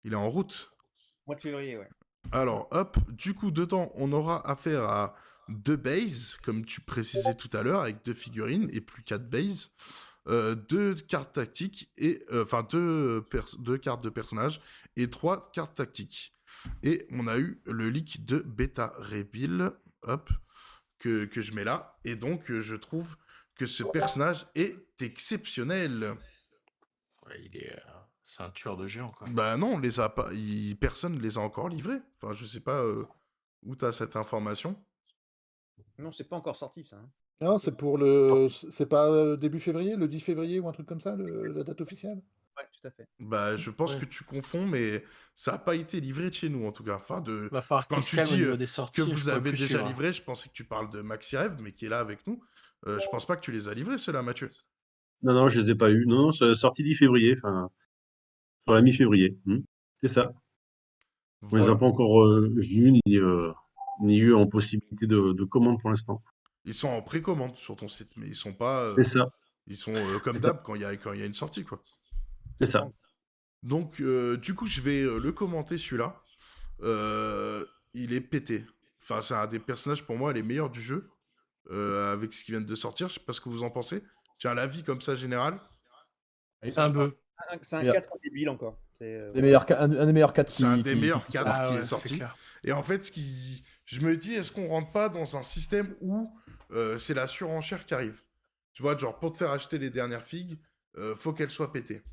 Il 0.04 0.14
est 0.14 0.18
en 0.18 0.30
route. 0.30 0.72
Mois 1.28 1.36
de 1.36 1.42
février, 1.42 1.78
ouais. 1.78 1.90
Alors, 2.32 2.68
hop. 2.72 2.98
Du 3.10 3.34
coup, 3.34 3.52
dedans, 3.52 3.92
on 3.96 4.12
aura 4.12 4.48
affaire 4.50 4.84
à 4.84 5.16
deux 5.48 5.76
bases, 5.78 6.38
comme 6.44 6.66
tu 6.66 6.82
précisais 6.82 7.36
tout 7.36 7.50
à 7.54 7.64
l'heure, 7.64 7.82
avec 7.82 8.04
deux 8.06 8.14
figurines 8.14 8.70
et 8.72 8.82
plus 8.82 9.04
quatre 9.04 9.30
bases. 9.30 9.72
Euh, 10.28 10.54
deux 10.54 10.94
cartes 10.96 11.34
tactiques 11.34 11.92
et 11.98 12.24
euh, 12.32 12.44
enfin 12.44 12.68
deux, 12.70 13.26
deux 13.60 13.78
cartes 13.78 14.04
de 14.04 14.10
personnages 14.10 14.62
et 14.96 15.10
trois 15.10 15.50
cartes 15.52 15.76
tactiques. 15.76 16.36
Et 16.84 17.08
on 17.12 17.26
a 17.28 17.40
eu 17.40 17.62
le 17.66 17.90
leak 17.90 18.26
de 18.26 18.40
Beta 18.40 18.94
Reveal. 18.98 19.72
Hop 20.04 20.30
que, 21.00 21.30
je 21.34 21.54
mets 21.54 21.64
là. 21.64 21.98
Et 22.04 22.16
donc, 22.16 22.52
euh, 22.52 22.62
je 22.62 22.76
trouve 22.76 23.16
que 23.56 23.66
ce 23.66 23.84
personnage 23.84 24.48
est 24.56 25.02
exceptionnel. 25.02 26.16
Ouais, 27.26 27.42
il 27.44 27.58
est. 27.58 27.74
Euh, 27.74 27.80
c'est 28.26 28.44
un 28.44 28.52
tueur 28.52 28.78
de 28.78 28.88
géants, 28.88 29.12
quoi. 29.12 29.28
Bah 29.32 29.58
non, 29.58 29.74
on 29.74 29.80
les 29.80 30.00
a 30.00 30.10
pas. 30.10 30.30
Personne 30.80 31.16
ne 31.16 31.20
les 31.20 31.38
a 31.38 31.42
encore 31.42 31.70
livrés. 31.70 32.00
Enfin, 32.22 32.34
je 32.34 32.46
sais 32.46 32.60
pas 32.60 32.84
euh, 32.84 33.06
où 33.64 33.76
tu 33.76 33.86
as 33.86 33.92
cette 33.92 34.16
information. 34.16 34.76
Non, 35.98 36.12
c'est 36.12 36.30
pas 36.30 36.36
encore 36.36 36.56
sorti, 36.56 36.84
ça. 36.84 36.98
Hein. 36.98 37.10
Non, 37.42 37.58
c'est 37.58 37.76
pour 37.76 37.98
le. 37.98 38.48
C'est 38.50 38.86
pas 38.86 39.36
début 39.38 39.60
février, 39.60 39.96
le 39.96 40.08
10 40.08 40.20
février 40.20 40.60
ou 40.60 40.68
un 40.68 40.74
truc 40.74 40.86
comme 40.86 41.02
ça, 41.02 41.16
la 41.16 41.64
date 41.64 41.82
officielle? 41.82 42.22
Tout 42.66 42.88
à 42.88 42.92
fait. 42.92 43.08
Bah, 43.20 43.56
je 43.58 43.70
pense 43.70 43.96
que 43.96 44.06
tu 44.06 44.24
confonds, 44.24 44.66
mais 44.66 45.04
ça 45.36 45.54
n'a 45.54 45.58
pas 45.58 45.76
été 45.76 46.00
livré 46.00 46.30
de 46.30 46.36
chez 46.36 46.50
nous, 46.50 46.66
en 46.66 46.72
tout 46.72 46.84
cas. 46.84 46.96
Enfin, 46.96 47.22
de... 47.22 47.50
Va 47.52 47.62
falloir 47.62 47.88
Quand 47.88 48.00
tu 48.00 48.22
dis 48.22 48.44
euh, 48.44 48.58
des 48.58 48.68
sorties, 48.68 49.02
que 49.02 49.06
vous 49.06 49.30
avez 49.30 49.52
déjà 49.52 49.86
livré, 49.88 50.12
je 50.12 50.22
pensais 50.22 50.50
que 50.50 50.54
tu 50.54 50.64
parles 50.64 50.90
de 50.90 51.02
Maxi 51.02 51.38
Rêve, 51.38 51.58
mais 51.62 51.72
qui 51.72 51.86
est 51.86 51.90
là 51.90 52.00
avec 52.00 52.26
nous. 52.28 52.42
Euh, 52.88 53.00
je 53.00 53.08
pense 53.10 53.26
pas 53.26 53.36
que 53.36 53.42
tu 53.42 53.52
les 53.52 53.68
as 53.68 53.74
livrés, 53.74 53.98
ceux-là, 53.98 54.22
Mathieu. 54.22 54.50
Non, 55.22 55.34
non, 55.34 55.48
je 55.48 55.60
les 55.60 55.72
ai 55.72 55.76
pas 55.76 55.90
eus. 55.92 56.06
Non, 56.08 56.24
non, 56.24 56.32
c'est 56.32 56.56
sorti 56.56 56.84
10 56.84 56.96
février, 56.96 57.36
enfin, 57.38 57.70
sur 58.60 58.74
la 58.74 58.82
mi-février. 58.82 59.38
Hmm. 59.46 59.60
C'est 59.96 60.08
ça. 60.08 60.32
On 61.42 61.56
les 61.56 61.70
a 61.70 61.76
pas 61.76 61.86
encore 61.86 62.22
euh, 62.24 62.54
vus, 62.58 62.92
ni, 62.92 63.18
euh, 63.18 63.52
ni 64.02 64.18
eu 64.18 64.34
en 64.34 64.48
possibilité 64.48 65.08
de, 65.08 65.34
de 65.34 65.44
commande 65.46 65.80
pour 65.80 65.90
l'instant. 65.90 66.22
Ils 66.66 66.74
sont 66.74 66.90
en 66.90 67.02
précommande 67.02 67.56
sur 67.56 67.76
ton 67.76 67.88
site, 67.88 68.12
mais 68.18 68.28
ils 68.28 68.36
sont 68.36 68.54
pas. 68.54 68.94
c'est 68.96 69.04
ça. 69.04 69.28
Ils 69.68 69.78
sont 69.78 69.92
comme 70.24 70.38
d'hab 70.38 70.64
quand 70.64 70.76
il 70.76 70.82
y, 70.82 70.84
y 70.84 71.22
a 71.22 71.26
une 71.26 71.34
sortie, 71.34 71.64
quoi. 71.64 71.82
C'est 72.60 72.66
ça. 72.66 72.90
Donc, 73.64 74.00
euh, 74.00 74.38
du 74.38 74.54
coup, 74.54 74.66
je 74.66 74.82
vais 74.82 75.02
euh, 75.02 75.18
le 75.18 75.32
commenter 75.32 75.78
celui-là. 75.78 76.22
Euh, 76.82 77.66
il 77.94 78.14
est 78.14 78.22
pété. 78.22 78.66
Enfin, 79.02 79.22
c'est 79.22 79.34
un 79.34 79.48
des 79.48 79.60
personnages 79.60 80.06
pour 80.06 80.18
moi 80.18 80.34
les 80.34 80.44
meilleurs 80.44 80.70
du 80.70 80.82
jeu. 80.82 81.10
avec 81.70 82.34
ce 82.34 82.44
qui 82.44 82.52
vient 82.52 82.62
de 82.62 82.76
sortir. 82.76 83.10
Je 83.10 83.16
sais 83.16 83.20
pas 83.20 83.34
ce 83.34 83.42
que 83.42 83.50
vous 83.50 83.64
en 83.64 83.70
pensez. 83.70 84.04
Tiens, 84.38 84.54
l'avis 84.54 84.84
comme 84.84 85.02
ça 85.02 85.16
général. 85.16 85.60
C'est 86.64 86.78
un 86.78 86.92
peu. 86.92 87.16
C'est 87.62 87.76
un 87.76 87.92
4 87.92 88.08
débile 88.24 88.50
encore. 88.50 88.80
C'est 89.00 89.32
meilleurs, 89.36 89.66
un, 89.72 89.88
des 89.88 90.12
meilleurs 90.12 90.34
4 90.34 90.52
C'est 90.52 90.64
un 90.66 90.78
des 90.78 90.96
meilleurs 90.96 91.26
4 91.28 91.48
ah 91.48 91.70
qui 91.70 91.78
est 91.78 91.84
sorti. 91.84 92.22
et 92.66 92.74
en 92.74 92.84
fait, 92.84 93.06
ce 93.06 93.12
qui... 93.12 93.64
je 93.86 94.02
me 94.02 94.18
dis, 94.18 94.34
est-ce 94.34 94.52
qu'on 94.52 94.68
rentre 94.68 94.92
pas 94.92 95.08
dans 95.08 95.38
un 95.38 95.44
système 95.44 95.96
où 96.02 96.34
c'est 96.98 97.14
la 97.14 97.28
surenchère 97.28 97.86
qui 97.86 97.94
arrive? 97.94 98.22
Tu 98.74 98.82
vois, 98.82 98.98
genre, 98.98 99.18
pour 99.18 99.32
te 99.32 99.38
faire 99.38 99.52
acheter 99.52 99.78
les 99.78 99.90
dernières 99.90 100.24
figues, 100.24 100.60
faut 101.16 101.34
qu'elles 101.34 101.52
soient 101.52 101.72
pétées. 101.72 102.04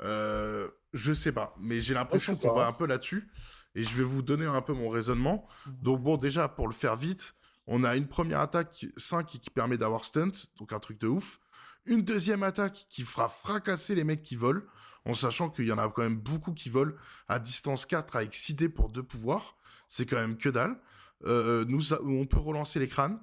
Euh, 0.00 0.68
je 0.92 1.12
sais 1.12 1.32
pas, 1.32 1.54
mais 1.58 1.80
j'ai 1.80 1.94
l'impression 1.94 2.36
qu'on 2.36 2.54
va 2.54 2.66
un 2.66 2.72
peu 2.72 2.86
là-dessus. 2.86 3.30
Et 3.74 3.82
je 3.82 3.94
vais 3.94 4.04
vous 4.04 4.22
donner 4.22 4.46
un 4.46 4.62
peu 4.62 4.72
mon 4.72 4.88
raisonnement. 4.88 5.46
Mhm. 5.66 5.76
Donc 5.82 6.02
bon, 6.02 6.16
déjà, 6.16 6.48
pour 6.48 6.66
le 6.66 6.72
faire 6.72 6.96
vite, 6.96 7.34
on 7.66 7.84
a 7.84 7.96
une 7.96 8.06
première 8.06 8.40
attaque 8.40 8.86
5 8.96 9.26
qui 9.26 9.50
permet 9.50 9.76
d'avoir 9.76 10.04
stunt, 10.04 10.32
donc 10.58 10.72
un 10.72 10.78
truc 10.78 10.98
de 11.00 11.08
ouf. 11.08 11.40
Une 11.84 12.02
deuxième 12.02 12.42
attaque 12.42 12.86
qui 12.88 13.02
fera 13.02 13.28
fracasser 13.28 13.94
les 13.94 14.04
mecs 14.04 14.22
qui 14.22 14.36
volent, 14.36 14.62
en 15.04 15.14
sachant 15.14 15.50
qu'il 15.50 15.66
y 15.66 15.72
en 15.72 15.78
a 15.78 15.88
quand 15.88 16.02
même 16.02 16.16
beaucoup 16.16 16.52
qui 16.52 16.68
volent 16.68 16.94
à 17.28 17.38
distance 17.38 17.86
4 17.86 18.16
avec 18.16 18.34
6 18.34 18.54
dés 18.54 18.68
pour 18.68 18.88
deux 18.88 19.02
pouvoirs. 19.02 19.56
C'est 19.88 20.06
quand 20.06 20.16
même 20.16 20.36
que 20.36 20.48
dalle. 20.48 20.80
Euh, 21.26 21.64
nous, 21.68 21.92
on 21.92 22.26
peut 22.26 22.38
relancer 22.38 22.78
les 22.78 22.88
crânes. 22.88 23.20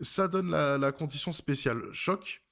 Ça 0.00 0.28
donne 0.28 0.50
la, 0.50 0.78
la 0.78 0.92
condition 0.92 1.32
spéciale 1.32 1.82
choc. 1.92 2.42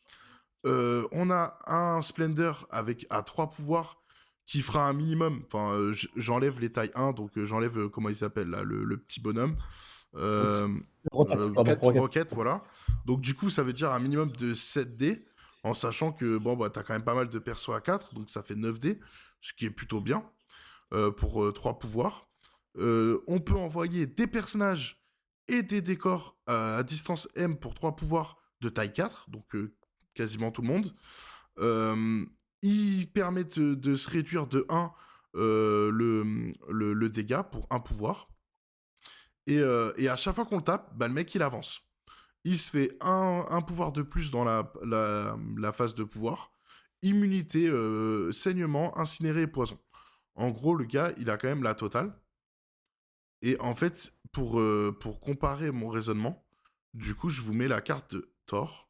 Euh, 0.66 1.06
on 1.12 1.30
a 1.30 1.58
un 1.66 2.02
Splendor 2.02 2.66
avec 2.70 3.06
à 3.10 3.22
trois 3.22 3.50
pouvoirs 3.50 4.02
qui 4.46 4.60
fera 4.60 4.88
un 4.88 4.92
minimum. 4.92 5.42
Enfin, 5.46 5.72
euh, 5.72 5.94
j'enlève 6.16 6.60
les 6.60 6.72
tailles 6.72 6.90
1, 6.94 7.12
donc 7.12 7.36
euh, 7.36 7.46
j'enlève 7.46 7.88
comment 7.88 8.08
il 8.08 8.16
s'appelle 8.16 8.48
là, 8.48 8.62
le, 8.62 8.96
petit 8.96 9.20
bonhomme. 9.20 9.56
roquette, 12.00 12.32
voilà. 12.32 12.62
Donc 13.04 13.20
du 13.20 13.34
coup, 13.34 13.50
ça 13.50 13.62
veut 13.62 13.72
dire 13.72 13.92
un 13.92 14.00
minimum 14.00 14.32
de 14.32 14.54
7 14.54 14.96
dés, 14.96 15.20
en 15.62 15.74
sachant 15.74 16.12
que 16.12 16.38
bon 16.38 16.56
bah 16.56 16.70
t'as 16.70 16.82
quand 16.82 16.94
même 16.94 17.04
pas 17.04 17.14
mal 17.14 17.28
de 17.28 17.38
persos 17.38 17.70
à 17.74 17.80
4, 17.80 18.14
donc 18.14 18.30
ça 18.30 18.42
fait 18.42 18.54
9 18.56 18.80
dés, 18.80 18.98
ce 19.40 19.52
qui 19.52 19.66
est 19.66 19.70
plutôt 19.70 20.00
bien 20.00 20.24
pour 21.16 21.52
3 21.52 21.78
pouvoirs. 21.78 22.28
on 22.76 23.40
peut 23.44 23.56
envoyer 23.56 24.06
des 24.06 24.26
personnages 24.26 25.04
et 25.46 25.62
des 25.62 25.82
décors 25.82 26.38
à 26.46 26.82
distance 26.82 27.28
M 27.34 27.58
pour 27.58 27.74
3 27.74 27.94
pouvoirs 27.96 28.38
de 28.60 28.70
taille 28.70 28.92
4, 28.94 29.28
donc 29.28 29.54
quasiment 30.18 30.50
tout 30.50 30.62
le 30.62 30.68
monde. 30.68 30.94
ils 32.62 33.06
permettent 33.12 33.60
de, 33.60 33.94
se 33.94 34.10
réduire 34.10 34.48
de 34.48 34.66
1 34.68 34.92
le, 35.34 36.52
le, 36.68 37.08
dégât 37.08 37.44
pour 37.44 37.68
un 37.70 37.78
pouvoir. 37.78 38.28
Et, 39.46 39.62
à 39.62 40.16
chaque 40.16 40.34
fois 40.34 40.44
qu'on 40.44 40.56
le 40.56 40.62
tape, 40.62 40.96
bah, 40.96 41.06
le 41.06 41.14
mec 41.14 41.32
il 41.34 41.42
avance. 41.42 41.80
Il 42.44 42.58
se 42.58 42.70
fait 42.70 42.96
un, 43.00 43.62
pouvoir 43.62 43.92
de 43.92 44.02
plus 44.02 44.30
dans 44.32 44.44
la, 44.44 44.72
la, 44.82 45.72
phase 45.72 45.94
de 45.94 46.02
pouvoir. 46.04 46.50
Immunité, 47.02 47.70
saignement, 48.32 48.98
incinéré 48.98 49.42
et 49.42 49.46
poison. 49.46 49.78
En 50.34 50.50
gros, 50.50 50.74
le 50.74 50.84
gars, 50.84 51.12
il 51.18 51.30
a 51.30 51.36
quand 51.36 51.48
même 51.48 51.62
la 51.62 51.76
totale. 51.76 52.12
Et 53.42 53.56
en 53.60 53.74
fait, 53.74 54.12
pour, 54.32 54.60
pour 54.98 55.20
comparer 55.20 55.70
mon 55.70 55.88
raisonnement, 55.88 56.44
du 56.94 57.14
coup, 57.14 57.28
je 57.28 57.40
vous 57.40 57.52
mets 57.52 57.68
la 57.68 57.80
carte 57.80 58.14
de 58.14 58.34
Thor. 58.46 58.87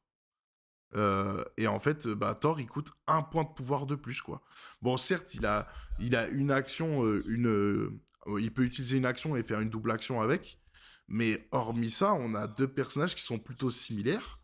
Et 0.94 1.66
en 1.66 1.78
fait, 1.78 2.08
bah, 2.08 2.34
Thor, 2.34 2.60
il 2.60 2.66
coûte 2.66 2.92
un 3.06 3.22
point 3.22 3.44
de 3.44 3.50
pouvoir 3.50 3.86
de 3.86 3.94
plus, 3.94 4.22
quoi. 4.22 4.42
Bon, 4.82 4.96
certes, 4.96 5.34
il 5.34 5.46
a, 5.46 5.68
il 5.98 6.16
a 6.16 6.28
une 6.28 6.50
action, 6.50 7.04
une, 7.26 7.98
il 8.38 8.52
peut 8.52 8.64
utiliser 8.64 8.96
une 8.96 9.06
action 9.06 9.36
et 9.36 9.42
faire 9.42 9.60
une 9.60 9.70
double 9.70 9.90
action 9.90 10.20
avec. 10.20 10.60
Mais 11.08 11.48
hormis 11.52 11.90
ça, 11.90 12.12
on 12.12 12.34
a 12.34 12.46
deux 12.46 12.68
personnages 12.68 13.14
qui 13.14 13.22
sont 13.22 13.38
plutôt 13.38 13.70
similaires. 13.70 14.38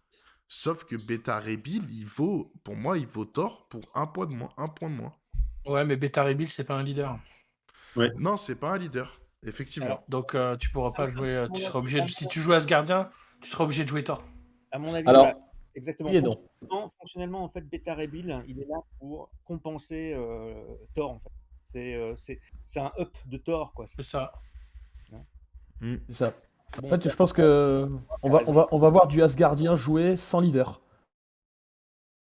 Sauf 0.49 0.85
que 0.85 0.97
Beta 0.97 1.39
Rebill, 1.39 1.83
il 1.91 2.07
vaut, 2.07 2.53
pour 2.65 2.77
moi, 2.77 2.99
il 2.99 3.07
vaut 3.07 3.25
Thor 3.25 3.67
pour 3.69 3.83
un 3.95 4.07
point 4.07 4.27
de 4.27 4.33
moins. 4.33 4.51
Un 4.57 4.69
point 4.69 4.91
de 4.91 4.95
moins. 4.95 5.13
Ouais, 5.67 5.85
mais 5.85 5.97
Beta 5.97 6.23
Rebill, 6.23 6.49
c'est 6.49 6.65
pas 6.65 6.77
un 6.77 6.83
leader. 6.83 7.19
Ouais. 7.97 8.11
Non, 8.17 8.37
c'est 8.37 8.55
pas 8.55 8.73
un 8.73 8.79
leader, 8.79 9.21
effectivement. 9.47 10.05
donc 10.09 10.35
euh, 10.35 10.57
tu 10.57 10.71
pourras 10.71 10.93
pas 10.93 11.09
jouer. 11.09 11.37
Euh, 11.37 11.49
tu 11.55 11.63
seras 11.63 11.79
obligé. 11.79 12.01
De, 12.01 12.07
si 12.07 12.27
tu 12.29 12.41
joues 12.41 12.53
Asgardien, 12.53 13.11
tu 13.41 13.51
seras 13.51 13.65
obligé 13.65 13.85
de 13.85 13.89
jouer 13.89 14.05
Thor. 14.05 14.25
À 14.73 14.79
mon 14.79 14.93
avis, 14.95 15.07
Alors, 15.07 15.33
exactement. 15.75 16.11
Fonctionnellement, 16.11 16.91
fonctionnellement, 16.99 17.45
en 17.45 17.49
fait, 17.49 17.63
Beta 17.63 17.95
Rebill, 17.95 18.43
il 18.47 18.61
est 18.61 18.67
là 18.67 18.77
pour 18.99 19.31
compenser 19.45 20.13
euh, 20.15 20.55
Thor. 20.95 21.11
En 21.13 21.19
fait. 21.19 21.31
C'est 21.65 22.41
c'est 22.65 22.81
un 22.81 22.93
up 22.99 23.17
de 23.27 23.39
Thor, 23.39 23.73
quoi. 23.73 23.87
C'est 23.87 24.03
ça. 24.03 24.33
Mm. 25.81 25.97
C'est 26.09 26.15
ça. 26.15 26.33
En 26.83 26.89
fait, 26.89 27.09
je 27.09 27.15
pense 27.15 27.33
que 27.33 27.89
on 28.23 28.31
va, 28.31 28.41
on 28.47 28.53
va, 28.53 28.69
on 28.73 28.79
va 28.79 28.91
voir 28.91 29.07
du 29.07 29.23
Asgardien 29.23 29.77
jouer 29.77 30.17
sans 30.17 30.41
leader. 30.41 30.81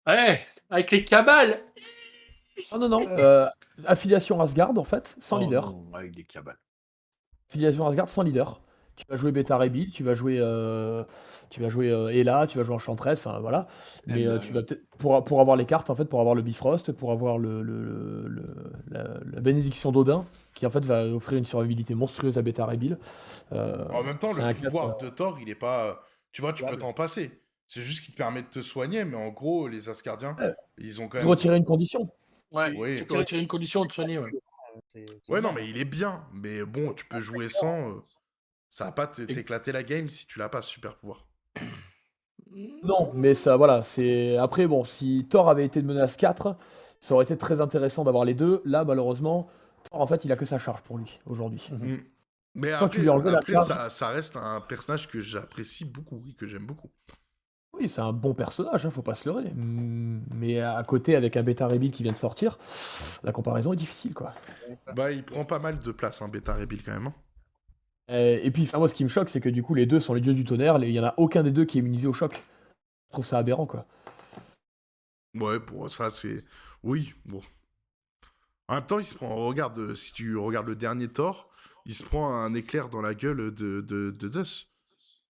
Ouais, 0.06 0.46
avec 0.70 0.90
les 0.90 1.04
cabales. 1.04 1.60
Non, 2.72 2.78
non, 2.78 2.88
non. 2.88 3.08
Euh, 3.08 3.46
affiliation 3.84 4.40
Asgard, 4.40 4.76
en 4.76 4.84
fait, 4.84 5.16
sans 5.20 5.36
oh 5.36 5.40
leader. 5.40 5.74
avec 5.92 6.14
des 6.14 6.24
cabales. 6.24 6.58
Affiliation 7.48 7.86
Asgard 7.86 8.08
sans 8.08 8.22
leader. 8.22 8.62
Tu 8.98 9.04
vas 9.08 9.16
jouer 9.16 9.30
Beta 9.30 9.56
Rebuild, 9.56 9.92
tu 9.92 10.02
vas 10.02 10.14
jouer, 10.14 10.38
euh, 10.40 11.04
tu 11.50 11.60
vas 11.60 11.68
jouer 11.68 11.88
euh, 11.88 12.08
Ella, 12.08 12.48
tu 12.48 12.58
vas 12.58 12.64
jouer 12.64 12.74
Enchantress, 12.74 13.20
enfin 13.24 13.38
voilà. 13.38 13.68
Mais 14.06 14.26
tu 14.40 14.52
vas 14.52 14.62
peut-être 14.64 14.82
pour, 14.98 15.24
pour 15.24 15.40
avoir 15.40 15.56
les 15.56 15.66
cartes, 15.66 15.88
en 15.88 15.94
fait, 15.94 16.06
pour 16.06 16.18
avoir 16.18 16.34
le 16.34 16.42
Bifrost, 16.42 16.90
pour 16.90 17.12
avoir 17.12 17.38
le, 17.38 17.62
le, 17.62 18.28
la, 18.90 19.40
bénédiction 19.40 19.92
d'Odin, 19.92 20.26
qui 20.54 20.66
en 20.66 20.70
fait 20.70 20.84
va 20.84 21.04
offrir 21.04 21.38
une 21.38 21.46
survivabilité 21.46 21.94
monstrueuse 21.94 22.36
à 22.38 22.42
Beta 22.42 22.66
Rebuild. 22.66 22.98
en 23.52 24.02
même 24.02 24.18
temps, 24.18 24.32
le 24.32 24.52
pouvoir 24.52 24.96
de 24.96 25.08
Thor, 25.08 25.38
il 25.40 25.48
est 25.48 25.54
pas. 25.54 26.02
Tu 26.32 26.42
vois, 26.42 26.52
tu 26.52 26.64
peux 26.64 26.76
t'en 26.76 26.92
passer. 26.92 27.30
C'est 27.68 27.82
juste 27.82 28.04
qu'il 28.04 28.14
te 28.14 28.18
permet 28.18 28.42
de 28.42 28.48
te 28.48 28.60
soigner, 28.62 29.04
mais 29.04 29.16
en 29.16 29.28
gros, 29.28 29.68
les 29.68 29.88
Asgardiens, 29.88 30.36
ils 30.78 31.00
ont 31.00 31.08
quand 31.08 31.18
même. 31.18 31.28
Retirer 31.28 31.56
une 31.56 31.64
condition. 31.64 32.10
Ouais, 32.50 32.72
oui. 32.76 32.96
tu 32.98 33.04
peux 33.04 33.18
retirer 33.18 33.40
une 33.40 33.46
condition 33.46 33.84
de 33.84 33.92
soigner, 33.92 34.18
ouais. 34.18 34.30
ouais, 35.28 35.40
non, 35.40 35.52
mais 35.52 35.68
il 35.68 35.78
est 35.78 35.84
bien. 35.84 36.24
Mais 36.32 36.64
bon, 36.64 36.92
tu 36.94 37.04
peux 37.04 37.20
jouer 37.20 37.48
sans. 37.48 38.02
Ça 38.68 38.84
va 38.86 38.92
pas 38.92 39.06
t'éclater 39.06 39.72
la 39.72 39.82
game 39.82 40.08
si 40.08 40.26
tu 40.26 40.38
l'as 40.38 40.48
pas, 40.48 40.62
super 40.62 40.96
pouvoir. 40.96 41.26
Non, 42.82 43.12
mais 43.14 43.34
ça, 43.34 43.56
voilà, 43.56 43.82
c'est. 43.84 44.36
Après, 44.36 44.66
bon, 44.66 44.84
si 44.84 45.26
Thor 45.28 45.50
avait 45.50 45.64
été 45.64 45.82
de 45.82 45.86
menace 45.86 46.16
4, 46.16 46.56
ça 47.00 47.14
aurait 47.14 47.24
été 47.24 47.36
très 47.36 47.60
intéressant 47.60 48.04
d'avoir 48.04 48.24
les 48.24 48.34
deux. 48.34 48.62
Là, 48.64 48.84
malheureusement, 48.84 49.48
Thor, 49.90 50.00
en 50.00 50.06
fait, 50.06 50.24
il 50.24 50.32
a 50.32 50.36
que 50.36 50.44
sa 50.44 50.58
charge 50.58 50.82
pour 50.82 50.98
lui, 50.98 51.20
aujourd'hui. 51.26 51.68
Mm. 51.70 51.96
Mais 52.54 52.72
après, 52.72 52.88
tu 52.88 53.00
lui 53.00 53.06
la 53.06 53.40
charge... 53.40 53.66
ça, 53.66 53.90
ça, 53.90 54.08
reste 54.08 54.36
un 54.36 54.60
personnage 54.60 55.08
que 55.08 55.20
j'apprécie 55.20 55.84
beaucoup, 55.84 56.20
oui, 56.24 56.34
que 56.34 56.46
j'aime 56.46 56.66
beaucoup. 56.66 56.90
Oui, 57.74 57.88
c'est 57.88 58.00
un 58.00 58.12
bon 58.12 58.34
personnage, 58.34 58.86
hein, 58.86 58.90
faut 58.90 59.02
pas 59.02 59.14
se 59.14 59.28
leurrer. 59.28 59.52
Mais 59.54 60.60
à 60.60 60.82
côté, 60.82 61.14
avec 61.14 61.36
un 61.36 61.42
Beta 61.42 61.68
Rebuild 61.68 61.94
qui 61.94 62.02
vient 62.02 62.12
de 62.12 62.16
sortir, 62.16 62.58
la 63.22 63.30
comparaison 63.30 63.72
est 63.72 63.76
difficile, 63.76 64.14
quoi. 64.14 64.32
Bah, 64.96 65.12
il 65.12 65.22
prend 65.22 65.44
pas 65.44 65.58
mal 65.58 65.78
de 65.78 65.92
place, 65.92 66.22
un 66.22 66.24
hein, 66.24 66.28
Beta 66.28 66.54
Rebuild, 66.54 66.82
quand 66.84 66.92
même. 66.92 67.12
Euh, 68.10 68.40
et 68.42 68.50
puis, 68.50 68.68
moi, 68.74 68.88
ce 68.88 68.94
qui 68.94 69.04
me 69.04 69.08
choque, 69.08 69.30
c'est 69.30 69.40
que 69.40 69.48
du 69.48 69.62
coup, 69.62 69.74
les 69.74 69.86
deux 69.86 70.00
sont 70.00 70.14
les 70.14 70.20
dieux 70.20 70.34
du 70.34 70.44
tonnerre. 70.44 70.82
Il 70.82 70.90
y 70.90 71.00
en 71.00 71.04
a 71.04 71.14
aucun 71.16 71.42
des 71.42 71.50
deux 71.50 71.64
qui 71.64 71.78
est 71.78 71.80
immunisé 71.80 72.06
au 72.06 72.12
choc. 72.12 72.42
Je 73.08 73.12
trouve 73.12 73.26
ça 73.26 73.38
aberrant, 73.38 73.66
quoi. 73.66 73.86
Ouais, 75.34 75.60
pour 75.60 75.90
ça, 75.90 76.10
c'est. 76.10 76.44
Oui, 76.82 77.14
bon. 77.24 77.42
En 78.68 78.74
même 78.74 78.86
temps, 78.86 78.98
il 78.98 79.04
se 79.04 79.14
prend. 79.14 79.34
Regarde, 79.34 79.94
si 79.94 80.12
tu 80.12 80.36
regardes 80.36 80.68
le 80.68 80.76
dernier 80.76 81.08
Thor, 81.08 81.50
il 81.86 81.94
se 81.94 82.02
prend 82.02 82.34
un 82.34 82.54
éclair 82.54 82.88
dans 82.88 83.00
la 83.00 83.14
gueule 83.14 83.52
de, 83.54 83.80
de, 83.80 84.10
de 84.10 84.42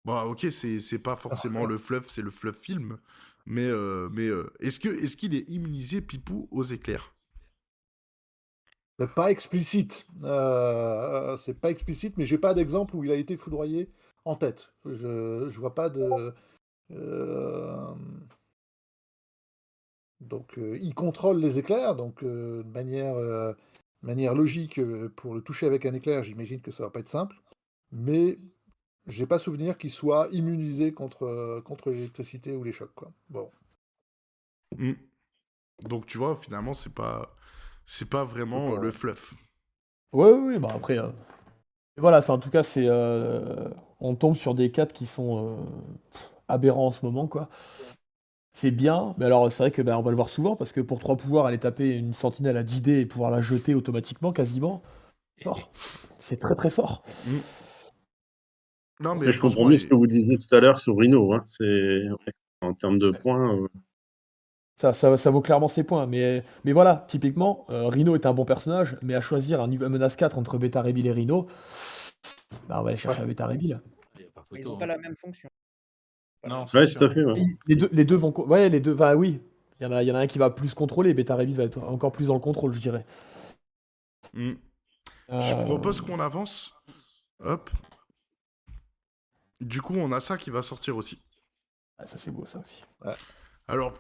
Bon, 0.05 0.22
ok, 0.22 0.46
c'est 0.50 0.98
pas 0.98 1.16
forcément 1.16 1.66
le 1.66 1.76
fluff, 1.76 2.09
c'est 2.09 2.22
le 2.22 2.30
fluff 2.30 2.59
film. 2.59 2.98
Mais, 3.46 3.66
euh, 3.66 4.09
mais 4.12 4.26
euh, 4.28 4.52
est-ce 4.60 4.78
qu'il 4.78 4.92
est, 4.92 5.16
qu'il 5.16 5.34
est 5.34 5.48
immunisé, 5.48 6.00
Pipou, 6.00 6.48
aux 6.50 6.64
éclairs? 6.64 7.14
Pas 9.06 9.30
explicite. 9.30 10.06
Euh, 10.24 11.36
c'est 11.36 11.54
pas 11.54 11.70
explicite, 11.70 12.16
mais 12.16 12.26
j'ai 12.26 12.38
pas 12.38 12.54
d'exemple 12.54 12.96
où 12.96 13.04
il 13.04 13.12
a 13.12 13.14
été 13.14 13.36
foudroyé 13.36 13.90
en 14.24 14.34
tête. 14.34 14.72
Je, 14.84 15.48
vois 15.58 15.74
pas 15.74 15.88
de. 15.88 16.34
Euh, 16.90 17.94
donc, 20.20 20.58
euh, 20.58 20.76
il 20.80 20.94
contrôle 20.94 21.38
les 21.38 21.58
éclairs, 21.58 21.94
donc 21.94 22.24
de 22.24 22.64
manière, 22.74 23.14
manière 24.02 24.34
logique, 24.34 24.80
pour 25.16 25.34
le 25.34 25.42
toucher 25.42 25.66
avec 25.66 25.86
un 25.86 25.94
éclair, 25.94 26.24
j'imagine 26.24 26.60
que 26.60 26.72
ça 26.72 26.82
va 26.82 26.90
pas 26.90 27.00
être 27.00 27.08
simple. 27.08 27.36
Mais 27.92 28.38
j'ai 29.06 29.26
pas 29.26 29.38
souvenir 29.38 29.78
qu'il 29.78 29.90
soit 29.90 30.28
immunisé 30.32 30.92
contre, 30.92 31.62
l'électricité 31.86 32.56
ou 32.56 32.64
les 32.64 32.72
chocs. 32.72 32.94
Quoi. 32.94 33.12
Bon. 33.30 33.50
Mmh. 34.76 34.94
Donc, 35.84 36.06
tu 36.06 36.18
vois, 36.18 36.34
finalement, 36.34 36.74
c'est 36.74 36.92
pas 36.92 37.36
c'est 37.89 38.09
pas 38.09 38.23
vraiment 38.23 38.77
le 38.77 38.90
fluff. 38.90 39.35
Oui, 40.12 40.28
oui, 40.31 40.59
bah 40.59 40.69
après. 40.74 40.98
Euh, 40.98 41.09
voilà, 41.97 42.23
en 42.31 42.39
tout 42.39 42.51
cas, 42.51 42.62
c'est. 42.62 42.85
Euh, 42.86 43.69
on 43.98 44.15
tombe 44.15 44.36
sur 44.36 44.55
des 44.55 44.70
4 44.70 44.93
qui 44.93 45.06
sont 45.06 45.39
euh, 45.39 45.56
aberrants 46.48 46.89
en 46.89 46.93
ce 46.93 47.05
moment, 47.05 47.27
quoi. 47.27 47.48
C'est 48.52 48.70
bien, 48.70 49.15
mais 49.16 49.24
alors 49.24 49.51
c'est 49.51 49.62
vrai 49.62 49.70
que 49.70 49.81
bah, 49.81 49.98
on 49.98 50.02
va 50.02 50.10
le 50.10 50.16
voir 50.16 50.28
souvent 50.28 50.55
parce 50.55 50.73
que 50.73 50.81
pour 50.81 50.98
3 50.98 51.16
pouvoirs, 51.16 51.47
aller 51.47 51.59
taper 51.59 51.97
une 51.97 52.12
sentinelle 52.12 52.59
à 52.59 52.62
10 52.62 52.82
dés 52.82 53.01
et 53.01 53.06
pouvoir 53.06 53.31
la 53.31 53.40
jeter 53.40 53.74
automatiquement, 53.74 54.32
quasiment, 54.32 54.82
fort. 55.43 55.70
C'est 56.19 56.39
très 56.39 56.56
très 56.56 56.70
fort. 56.70 57.02
Mm. 57.27 57.36
Non, 59.01 59.15
mais 59.15 59.32
je 59.32 59.40
comprends 59.40 59.65
mieux 59.65 59.78
ce 59.78 59.86
que 59.86 59.94
vous 59.94 60.06
disiez 60.06 60.36
tout 60.36 60.55
à 60.55 60.60
l'heure 60.60 60.78
sur 60.78 60.98
Rhino. 60.98 61.32
Hein. 61.32 61.43
C'est 61.47 62.02
en 62.60 62.74
termes 62.74 62.98
de 62.98 63.12
points. 63.12 63.66
Ça, 64.78 64.94
ça, 64.94 65.30
vaut 65.30 65.40
clairement 65.40 65.66
ses 65.66 65.82
points. 65.82 66.06
Mais, 66.06 66.44
mais 66.64 66.72
voilà, 66.72 67.05
typiquement, 67.09 67.66
euh, 67.70 67.88
Rhino 67.88 68.14
est 68.14 68.26
un 68.26 68.32
bon 68.32 68.44
personnage, 68.44 68.96
mais 69.02 69.14
à 69.14 69.20
choisir 69.20 69.60
un 69.60 69.66
niveau 69.66 69.88
menace 69.88 70.14
4 70.14 70.38
entre 70.38 70.56
Beta 70.56 70.82
Rebill 70.82 71.09
et 71.09 71.12
Rhino, 71.12 71.48
bah 72.68 72.78
on 72.80 72.82
va 72.84 72.90
aller 72.90 72.96
chercher 72.96 73.22
un 73.22 73.26
Beta 73.26 73.46
Rebill. 73.46 73.80
Ils 74.52 74.64
n'ont 74.64 74.78
pas 74.78 74.86
la 74.86 74.98
même 74.98 75.16
fonction. 75.16 75.48
Non, 76.46 76.64
ouais, 76.72 76.86
tout 76.92 77.05
à 77.05 77.10
fait. 77.10 77.20
Les, 77.66 77.74
deux, 77.74 77.88
les 77.90 78.05
deux 78.05 78.14
vont. 78.14 78.32
Ouais, 78.46 78.68
les 78.68 78.78
deux. 78.78 78.94
Bah 78.94 79.16
oui. 79.16 79.40
Il 79.80 79.84
y, 79.84 79.86
en 79.86 79.92
a, 79.92 80.02
il 80.02 80.09
y 80.09 80.12
en 80.12 80.14
a 80.14 80.20
un 80.20 80.26
qui 80.26 80.38
va 80.38 80.50
plus 80.50 80.74
contrôler. 80.74 81.12
Beta 81.12 81.34
Rebill 81.34 81.56
va 81.56 81.64
être 81.64 81.78
encore 81.78 82.12
plus 82.12 82.26
dans 82.26 82.34
le 82.34 82.40
contrôle, 82.40 82.72
je 82.72 82.80
dirais. 82.80 83.05
Hmm. 84.32 84.55
Je 85.28 85.34
euh, 85.34 85.64
propose 85.64 86.00
qu'on 86.00 86.20
avance. 86.20 86.74
Hop. 87.40 87.70
Du 89.60 89.82
coup, 89.82 89.94
on 89.96 90.12
a 90.12 90.20
ça 90.20 90.36
qui 90.36 90.50
va 90.50 90.62
sortir 90.62 90.96
aussi. 90.96 91.20
Ah, 91.98 92.06
ça, 92.06 92.16
c'est 92.16 92.30
beau, 92.30 92.46
ça 92.46 92.60
aussi. 92.60 92.84
Alors, 93.66 93.94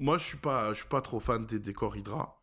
moi, 0.00 0.18
je 0.18 0.24
suis 0.24 0.38
pas, 0.38 0.72
je 0.72 0.80
suis 0.80 0.88
pas 0.88 1.02
trop 1.02 1.20
fan 1.20 1.46
des 1.46 1.60
décors 1.60 1.96
Hydra. 1.96 2.42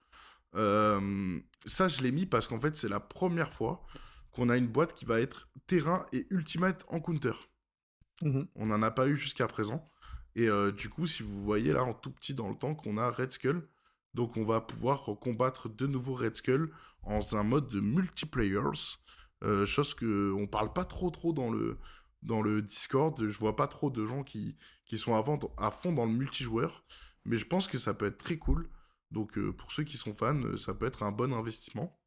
Euh, 0.55 1.39
ça, 1.65 1.87
je 1.87 2.01
l'ai 2.01 2.11
mis 2.11 2.25
parce 2.25 2.47
qu'en 2.47 2.59
fait, 2.59 2.75
c'est 2.75 2.87
la 2.87 2.99
première 2.99 3.51
fois 3.51 3.83
qu'on 4.31 4.49
a 4.49 4.57
une 4.57 4.67
boîte 4.67 4.93
qui 4.93 5.05
va 5.05 5.19
être 5.19 5.49
terrain 5.65 6.05
et 6.13 6.27
ultimate 6.29 6.85
en 6.87 6.99
counter. 6.99 7.33
Mhm. 8.21 8.47
On 8.55 8.67
n'en 8.67 8.81
a 8.81 8.91
pas 8.91 9.07
eu 9.07 9.17
jusqu'à 9.17 9.47
présent. 9.47 9.89
Et 10.35 10.47
euh, 10.47 10.71
du 10.71 10.89
coup, 10.89 11.07
si 11.07 11.23
vous 11.23 11.43
voyez 11.43 11.73
là 11.73 11.83
en 11.83 11.93
tout 11.93 12.11
petit 12.11 12.35
dans 12.35 12.47
le 12.47 12.55
temps 12.55 12.75
qu'on 12.75 12.97
a 12.97 13.09
Red 13.09 13.31
Skull, 13.31 13.67
donc 14.13 14.37
on 14.37 14.45
va 14.45 14.61
pouvoir 14.61 15.03
combattre 15.19 15.67
de 15.67 15.87
nouveau 15.87 16.13
Red 16.13 16.35
Skull 16.35 16.71
en 17.01 17.19
un 17.31 17.43
mode 17.43 17.69
de 17.69 17.79
multiplayers, 17.79 18.97
euh, 19.43 19.65
chose 19.65 19.93
que 19.93 20.31
on 20.33 20.47
parle 20.47 20.73
pas 20.73 20.85
trop 20.85 21.09
trop 21.09 21.33
dans 21.33 21.49
le 21.49 21.79
dans 22.21 22.41
le 22.41 22.61
Discord. 22.61 23.27
Je 23.27 23.37
vois 23.39 23.55
pas 23.55 23.67
trop 23.67 23.89
de 23.89 24.05
gens 24.05 24.23
qui 24.23 24.57
qui 24.85 24.97
sont 24.97 25.15
à, 25.15 25.23
à 25.57 25.71
fond 25.71 25.91
dans 25.91 26.05
le 26.05 26.11
multijoueur. 26.11 26.85
Mais 27.27 27.37
je 27.37 27.45
pense 27.45 27.67
que 27.67 27.77
ça 27.77 27.93
peut 27.93 28.07
être 28.07 28.17
très 28.17 28.37
cool. 28.37 28.67
Donc 29.11 29.37
euh, 29.37 29.53
pour 29.53 29.71
ceux 29.71 29.83
qui 29.83 29.97
sont 29.97 30.13
fans, 30.13 30.41
euh, 30.41 30.57
ça 30.57 30.73
peut 30.73 30.87
être 30.87 31.03
un 31.03 31.11
bon 31.11 31.33
investissement. 31.33 31.97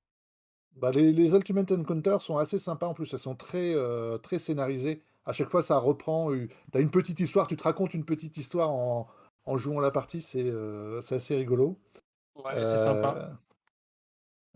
Bah, 0.77 0.91
les, 0.93 1.13
les 1.13 1.35
Ultimate 1.35 1.73
Encounter 1.73 2.17
sont 2.21 2.37
assez 2.37 2.59
sympas 2.59 2.87
en 2.87 2.95
plus, 2.95 3.13
elles 3.13 3.19
sont 3.19 3.35
très, 3.35 3.75
euh, 3.75 4.19
très 4.19 4.39
scénarisées. 4.39 5.03
À 5.25 5.33
chaque 5.33 5.49
fois, 5.49 5.63
ça 5.63 5.79
reprend. 5.79 6.33
Tu 6.33 6.49
as 6.75 6.81
une 6.81 6.91
petite 6.91 7.21
histoire, 7.21 7.47
tu 7.47 7.57
te 7.57 7.63
racontes 7.63 7.93
une 7.93 8.05
petite 8.05 8.37
histoire 8.37 8.71
en, 8.71 9.09
en 9.45 9.57
jouant 9.59 9.81
la 9.81 9.91
partie, 9.91 10.23
c'est 10.23 10.45
euh, 10.47 11.01
assez 11.11 11.37
rigolo. 11.37 11.79
Ouais, 12.37 12.65
c'est 12.65 12.79
sympa. 12.79 13.39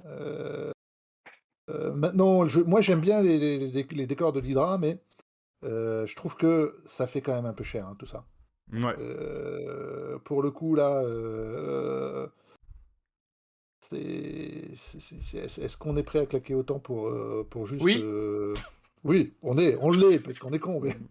Euh, 0.06 0.72
maintenant, 1.94 2.46
je, 2.46 2.60
moi 2.60 2.80
j'aime 2.80 3.00
bien 3.00 3.22
les, 3.22 3.38
les, 3.38 3.68
les, 3.68 4.06
décors 4.06 4.32
de 4.32 4.40
l'Hydra, 4.40 4.78
mais 4.78 4.98
je 5.62 6.14
trouve 6.14 6.36
que 6.36 6.80
ça 6.86 7.06
fait 7.06 7.20
quand 7.20 7.34
même 7.34 7.46
un 7.46 7.54
peu 7.54 7.64
cher 7.64 7.86
hein, 7.86 7.96
tout 7.98 8.06
ça. 8.06 8.24
Ouais. 8.72 8.94
pour 10.24 10.42
le 10.42 10.50
coup, 10.50 10.74
là, 10.74 11.02
est-ce 13.92 15.76
qu'on 15.76 15.96
est 15.96 16.02
prêt 16.02 16.20
à 16.20 16.26
claquer 16.26 16.54
autant 16.54 16.78
pour, 16.78 17.08
euh, 17.08 17.46
pour 17.48 17.66
juste. 17.66 17.82
Oui. 17.82 18.00
Euh, 18.02 18.54
oui, 19.04 19.34
on 19.42 19.58
est, 19.58 19.76
on 19.80 19.90
l'est, 19.90 20.18
parce 20.18 20.38
qu'on 20.38 20.52
est 20.52 20.58
con, 20.58 20.80
mais. 20.80 20.96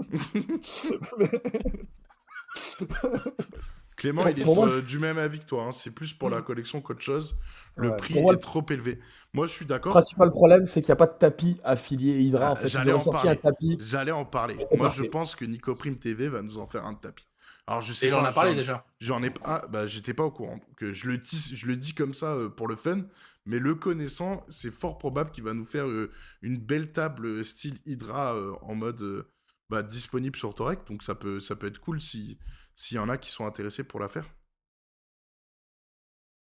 Clément, 3.96 4.28
il 4.28 4.42
est 4.42 4.48
euh, 4.48 4.82
du 4.82 4.98
même 5.00 5.20
avis 5.20 5.40
que 5.40 5.46
toi. 5.46 5.66
Hein. 5.66 5.72
C'est 5.72 5.92
plus 5.92 6.14
pour 6.14 6.30
la 6.30 6.42
collection 6.42 6.82
qu'autre 6.82 7.02
chose. 7.02 7.38
Le 7.76 7.96
prix 7.96 8.18
est 8.18 8.42
trop 8.42 8.66
élevé. 8.70 9.00
Moi, 9.34 9.46
je 9.46 9.52
suis 9.52 9.66
d'accord. 9.66 9.92
Le 9.92 10.02
principal 10.02 10.32
problème, 10.32 10.66
c'est 10.66 10.82
qu'il 10.82 10.90
n'y 10.90 10.94
a 10.94 10.98
pas 10.98 11.08
de 11.08 11.18
tapis 11.18 11.58
affilié 11.64 12.20
Hydra. 12.20 12.52
en 12.52 12.56
fait. 12.56 12.68
J'allais 12.68 12.92
en, 12.92 13.04
parler. 13.04 13.40
J'allais 13.80 14.12
en 14.12 14.26
parler. 14.26 14.58
Moi, 14.76 14.90
je 14.90 15.04
pense 15.04 15.36
que 15.36 15.46
Nico 15.46 15.76
Prime 15.76 15.98
TV 15.98 16.28
va 16.28 16.42
nous 16.42 16.58
en 16.58 16.66
faire 16.66 16.86
un 16.86 16.96
tapis. 16.96 17.28
Alors 17.68 17.82
je 17.82 17.94
sais 17.94 18.08
Et 18.08 18.12
pas. 18.12 18.20
en 18.22 18.26
a 18.26 18.32
parlé 18.32 18.56
déjà. 18.56 18.86
J'en 19.00 19.24
ai 19.24 19.30
pas. 19.30 19.66
Bah 19.70 19.88
j'étais 19.88 20.14
pas 20.14 20.24
au 20.24 20.32
courant. 20.32 20.60
Que 20.76 20.92
je 20.92 21.08
le 21.08 21.18
dis, 21.18 21.52
je 21.56 21.66
le 21.66 21.78
dis 21.78 21.94
comme 21.94 22.14
ça 22.14 22.34
euh, 22.34 22.50
pour 22.50 22.68
le 22.68 22.76
fun, 22.76 23.04
mais 23.46 23.60
le 23.60 23.76
connaissant, 23.76 24.46
c'est 24.50 24.72
fort 24.72 24.98
probable 24.98 25.32
qu'il 25.32 25.44
va 25.44 25.54
nous 25.54 25.66
faire 25.66 25.88
euh, 25.88 26.12
une 26.42 26.58
belle 26.58 26.92
table 26.92 27.26
euh, 27.26 27.44
style 27.44 27.78
Hydra 27.86 28.36
en 28.62 28.76
mode 28.76 29.26
bah, 29.70 29.82
disponible 29.82 30.38
sur 30.38 30.54
Torek. 30.54 30.86
Donc 30.88 31.04
ça 31.04 31.16
peut, 31.16 31.40
ça 31.40 31.56
peut 31.56 31.68
être 31.68 31.80
cool 31.80 32.02
si 32.02 32.38
s'il 32.76 32.98
y 32.98 33.00
en 33.00 33.08
a 33.08 33.18
qui 33.18 33.32
sont 33.32 33.46
intéressés 33.46 33.84
pour 33.84 34.00
la 34.00 34.10
faire. 34.10 34.26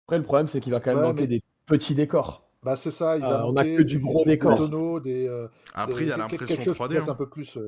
Après 0.07 0.19
le 0.19 0.25
problème 0.25 0.47
c'est 0.47 0.61
qu'il 0.61 0.73
va 0.73 0.81
quand 0.81 0.95
même 0.95 1.03
manquer 1.03 1.27
des 1.27 1.43
petits 1.67 1.95
décors. 1.95 2.49
Bah 2.63 2.77
c'est 2.77 2.91
ça. 2.91 3.17
Il 3.17 3.23
va 3.23 3.47
on 3.47 3.57
a 3.57 3.65
que 3.65 3.83
du 3.83 3.99
gros 3.99 4.25
décor. 4.25 5.01
Des, 5.03 5.29
Après 5.75 6.05
il 6.05 6.09
y 6.09 6.13
a 6.13 6.17
l'impression 6.17 6.57
3D. 6.57 7.03
Hein. 7.03 7.09
un 7.09 7.15
peu 7.15 7.29
plus. 7.29 7.59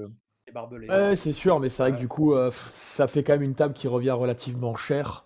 Ouais, 0.89 1.17
c'est 1.17 1.33
sûr, 1.33 1.61
mais 1.61 1.69
c'est 1.69 1.83
vrai 1.83 1.93
que 1.93 1.99
du 1.99 2.09
coup, 2.09 2.35
euh, 2.35 2.51
ça 2.71 3.07
fait 3.07 3.23
quand 3.23 3.33
même 3.35 3.43
une 3.43 3.55
table 3.55 3.75
qui 3.75 3.89
revient 3.89 4.13
relativement 4.13 4.77
cher, 4.77 5.25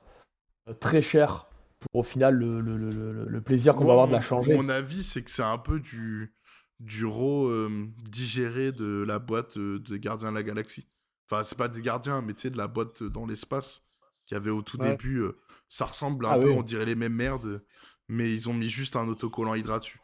euh, 0.68 0.74
très 0.74 1.02
cher, 1.02 1.46
pour 1.80 2.00
au 2.00 2.02
final 2.02 2.34
le, 2.34 2.60
le, 2.60 2.76
le, 2.76 3.24
le 3.24 3.40
plaisir 3.40 3.74
qu'on 3.74 3.84
va 3.84 3.92
avoir 3.92 4.08
de 4.08 4.12
la 4.12 4.20
changer. 4.20 4.54
Mon 4.54 4.68
avis, 4.68 5.04
c'est 5.04 5.22
que 5.22 5.30
c'est 5.30 5.42
un 5.42 5.58
peu 5.58 5.80
du, 5.80 6.34
du 6.80 7.04
raw 7.04 7.48
euh, 7.48 7.86
digéré 8.10 8.72
de 8.72 9.04
la 9.06 9.18
boîte 9.18 9.58
de 9.58 9.96
Gardiens 9.96 10.30
de 10.30 10.36
la 10.36 10.42
Galaxie. 10.42 10.88
Enfin, 11.30 11.42
c'est 11.42 11.58
pas 11.58 11.68
des 11.68 11.82
gardiens, 11.82 12.22
mais 12.22 12.32
tu 12.32 12.42
sais, 12.42 12.50
de 12.50 12.56
la 12.56 12.68
boîte 12.68 13.02
dans 13.02 13.26
l'espace 13.26 13.86
qu'il 14.26 14.34
y 14.34 14.38
avait 14.40 14.50
au 14.50 14.62
tout 14.62 14.78
début. 14.78 15.22
ça 15.68 15.84
ressemble 15.84 16.24
un 16.24 16.30
ah 16.30 16.38
peu, 16.38 16.50
on 16.50 16.62
dirait 16.62 16.86
les 16.86 16.94
mêmes 16.94 17.12
merdes, 17.12 17.62
mais 18.08 18.32
ils 18.32 18.48
ont 18.48 18.54
mis 18.54 18.70
juste 18.70 18.96
un 18.96 19.06
autocollant 19.08 19.54
Hydra 19.54 19.78
dessus. 19.78 20.00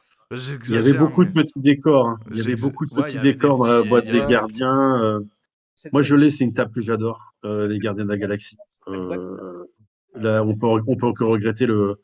Il 0.69 0.75
y 0.75 0.77
avait 0.77 0.93
beaucoup 0.93 1.25
de 1.25 1.31
petits 1.31 1.61
décors. 1.61 2.09
Hein. 2.09 2.17
Il 2.31 2.39
y 2.39 2.41
avait 2.41 2.57
beaucoup 2.57 2.87
de 2.87 2.95
petits 2.95 3.19
décors 3.19 3.59
dans 3.59 3.73
la 3.73 3.83
boîte 3.83 4.07
des 4.07 4.25
gardiens. 4.27 5.03
Euh. 5.03 5.21
Moi, 5.93 6.03
je 6.03 6.15
l'ai, 6.15 6.31
c'est 6.31 6.45
une 6.45 6.55
table 6.55 6.73
que 6.73 6.81
j'adore, 6.81 7.35
euh, 7.45 7.67
les 7.67 7.79
gardiens 7.79 8.05
de 8.05 8.11
la 8.11 8.17
galaxie. 8.17 8.57
Euh, 8.89 9.65
là, 10.15 10.43
on 10.43 10.55
peut, 10.57 10.67
on 10.67 10.97
peut 10.97 11.07
encore 11.07 11.31
regretter 11.31 11.67
le, 11.67 12.01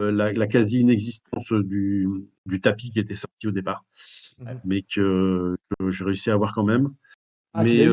la, 0.00 0.46
quasi-inexistence 0.46 1.52
du, 1.52 2.08
du, 2.46 2.60
tapis 2.60 2.90
qui 2.90 2.98
était 2.98 3.14
sorti 3.14 3.46
au 3.46 3.52
départ, 3.52 3.84
mais 4.64 4.82
que, 4.82 5.56
j'ai 5.88 6.04
réussi 6.04 6.30
à 6.30 6.34
avoir 6.34 6.54
quand 6.54 6.64
même. 6.64 6.88
Ah, 7.54 7.62
mais 7.62 7.88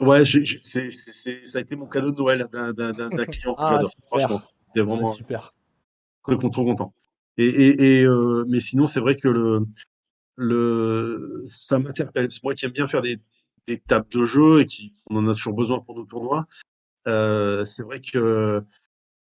ouais, 0.00 0.24
ça 0.24 1.58
a 1.58 1.60
été 1.60 1.76
mon 1.76 1.86
cadeau 1.86 2.10
de 2.10 2.16
Noël 2.16 2.48
d'un, 2.50 2.72
client 3.26 3.54
que 3.54 3.60
ah, 3.60 3.70
j'adore. 3.72 3.90
Franchement, 4.06 4.42
c'était 4.66 4.80
vraiment 4.80 5.12
super. 5.12 5.54
Très 6.24 6.36
content, 6.36 6.64
content. 6.64 6.94
Et, 7.38 7.98
et, 7.98 8.02
euh, 8.02 8.44
mais 8.48 8.60
sinon, 8.60 8.86
c'est 8.86 9.00
vrai 9.00 9.16
que 9.16 9.28
le, 9.28 9.66
le, 10.36 11.42
ça 11.46 11.78
m'interpelle. 11.78 12.28
Moi 12.42 12.54
qui 12.54 12.64
aime 12.64 12.72
bien 12.72 12.86
faire 12.86 13.02
des, 13.02 13.18
des 13.66 13.78
tables 13.78 14.08
de 14.10 14.24
jeu 14.24 14.60
et 14.60 14.66
qui 14.66 14.94
on 15.10 15.16
en 15.16 15.28
a 15.28 15.34
toujours 15.34 15.54
besoin 15.54 15.80
pour 15.80 15.96
nos 15.96 16.04
tournois, 16.04 16.46
euh, 17.08 17.64
c'est 17.64 17.82
vrai 17.82 18.00
que 18.00 18.62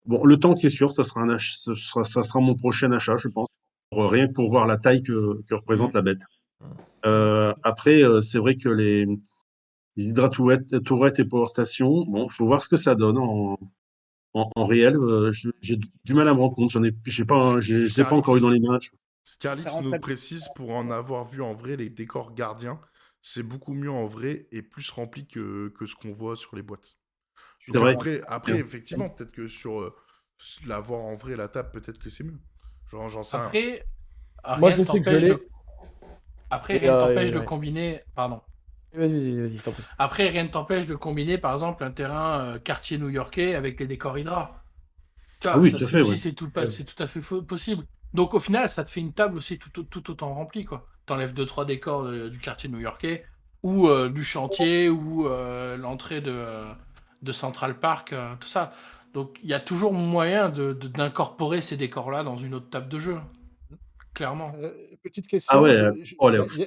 bon, 0.05 0.25
le 0.25 0.37
tank, 0.39 0.57
c'est 0.59 0.69
sûr, 0.69 0.93
ça 0.93 1.03
sera 1.03 1.23
un 1.23 1.39
ça 1.39 1.75
sera, 1.75 2.05
ça 2.05 2.23
sera 2.23 2.41
mon 2.41 2.55
prochain 2.55 2.93
achat, 2.93 3.17
je 3.17 3.29
pense, 3.29 3.49
rien 3.93 4.29
que 4.29 4.33
pour 4.33 4.51
voir 4.51 4.67
la 4.67 4.77
taille 4.77 5.03
que, 5.03 5.43
que 5.49 5.55
représente 5.55 5.95
la 5.95 6.03
bête. 6.03 6.21
Euh, 7.05 7.55
après, 7.63 8.03
euh, 8.03 8.21
c'est 8.21 8.39
vrai 8.39 8.57
que 8.57 8.69
les, 8.69 9.07
les 9.97 10.15
Tourette 10.85 11.19
et 11.19 11.25
Power 11.25 11.47
Station, 11.47 12.05
bon, 12.07 12.29
faut 12.29 12.47
voir 12.47 12.63
ce 12.63 12.69
que 12.69 12.77
ça 12.77 12.95
donne 12.95 13.19
en, 13.19 13.59
en, 14.37 14.67
réel, 14.67 14.97
euh, 14.97 15.33
j'ai 15.61 15.77
du 16.05 16.15
mal 16.15 16.29
à 16.29 16.35
me 16.35 16.41
rendre 16.41 16.55
compte. 16.55 16.71
J'en 16.71 16.85
ai, 16.85 16.93
j'ai 17.07 17.25
pas, 17.25 17.61
j'ai, 17.61 18.05
pas 18.05 18.15
encore 18.15 18.37
eu 18.37 18.41
dans 18.41 18.51
les 18.51 18.61
mains. 18.61 18.79
Scarlix 19.25 19.75
nous 19.81 19.99
précise 19.99 20.49
pour 20.55 20.71
en 20.71 20.91
avoir 20.91 21.25
vu 21.25 21.43
en 21.43 21.53
vrai 21.53 21.77
les 21.77 21.91
décors 21.91 22.35
gardiens, 22.35 22.79
c'est 23.23 23.43
beaucoup 23.43 23.73
mieux 23.73 23.91
en 23.91 24.07
vrai 24.07 24.47
et 24.53 24.63
plus 24.63 24.89
rempli 24.91 25.27
que, 25.27 25.73
que 25.77 25.87
ce 25.87 25.95
qu'on 25.97 26.13
voit 26.13 26.37
sur 26.37 26.55
les 26.55 26.63
boîtes. 26.63 26.97
après, 27.75 28.23
après 28.29 28.59
effectivement, 28.59 29.09
peut-être 29.09 29.33
que 29.33 29.49
sur 29.49 29.81
euh, 29.81 29.97
la 30.67 30.79
voir 30.81 31.01
en 31.01 31.15
vrai 31.15 31.35
la 31.37 31.49
table, 31.49 31.71
peut-être 31.73 31.99
que 31.99 32.11
c'est 32.11 32.25
mieux. 32.25 32.39
Genre, 32.91 33.09
j'en 33.09 33.23
sais 33.23 33.37
Après, 33.37 33.85
Moi, 34.59 34.71
je 34.71 34.83
sais 34.85 35.01
que 35.01 35.27
de... 35.27 35.49
Après, 36.51 36.77
rien 36.77 36.95
ne 36.95 37.01
t'empêche 37.01 37.33
de 37.33 37.41
combiner. 37.41 38.01
Pardon. 38.15 38.41
Après, 39.99 40.29
rien 40.29 40.45
ne 40.45 40.49
t'empêche 40.49 40.87
de 40.87 40.95
combiner, 40.95 41.39
par 41.39 41.55
exemple, 41.55 41.85
un 41.85 41.91
terrain 41.91 42.41
euh, 42.41 42.59
quartier 42.59 42.99
new-yorkais 42.99 43.55
avec 43.55 43.81
les 43.81 43.87
décors 43.87 44.19
Hydra. 44.19 44.63
Ah 45.45 45.59
oui, 45.59 45.71
c'est 46.17 46.33
tout, 46.33 46.49
tout, 46.49 47.03
à 47.03 47.07
fait 47.07 47.21
possible. 47.43 47.85
Donc, 48.15 48.35
au 48.35 48.41
final, 48.41 48.69
ça 48.69 48.85
te 48.85 48.91
fait 48.91 49.01
une 49.01 49.13
table 49.13 49.37
aussi 49.37 49.59
tout, 49.59 49.83
tout, 49.83 50.11
autant 50.11 50.35
remplie. 50.35 50.65
quoi. 50.65 50.87
T'enlèves 51.05 51.35
deux 51.35 51.47
trois 51.47 51.65
décors 51.65 52.11
du 52.11 52.39
quartier 52.39 52.69
new-yorkais, 52.69 53.25
ou 53.63 53.89
euh, 53.89 54.09
du 54.09 54.25
chantier, 54.25 54.89
ou 54.89 55.29
euh, 55.29 55.77
l'entrée 55.77 56.21
de, 56.21 56.45
de 57.23 57.33
Central 57.33 57.79
Park, 57.79 58.15
tout 58.41 58.49
ça. 58.49 58.73
Donc, 59.15 59.39
il 59.43 59.49
y 59.49 59.55
a 59.55 59.61
toujours 59.61 59.93
moyen 59.93 60.49
d'incorporer 60.49 61.61
ces 61.61 61.77
décors-là 61.77 62.23
dans 62.23 62.37
une 62.37 62.55
autre 62.55 62.69
table 62.71 62.89
de 62.89 62.99
jeu 62.99 63.19
clairement. 64.17 64.53
Euh, 64.61 64.73
petite 65.03 65.29
question. 65.29 65.63
Ah 65.65 65.93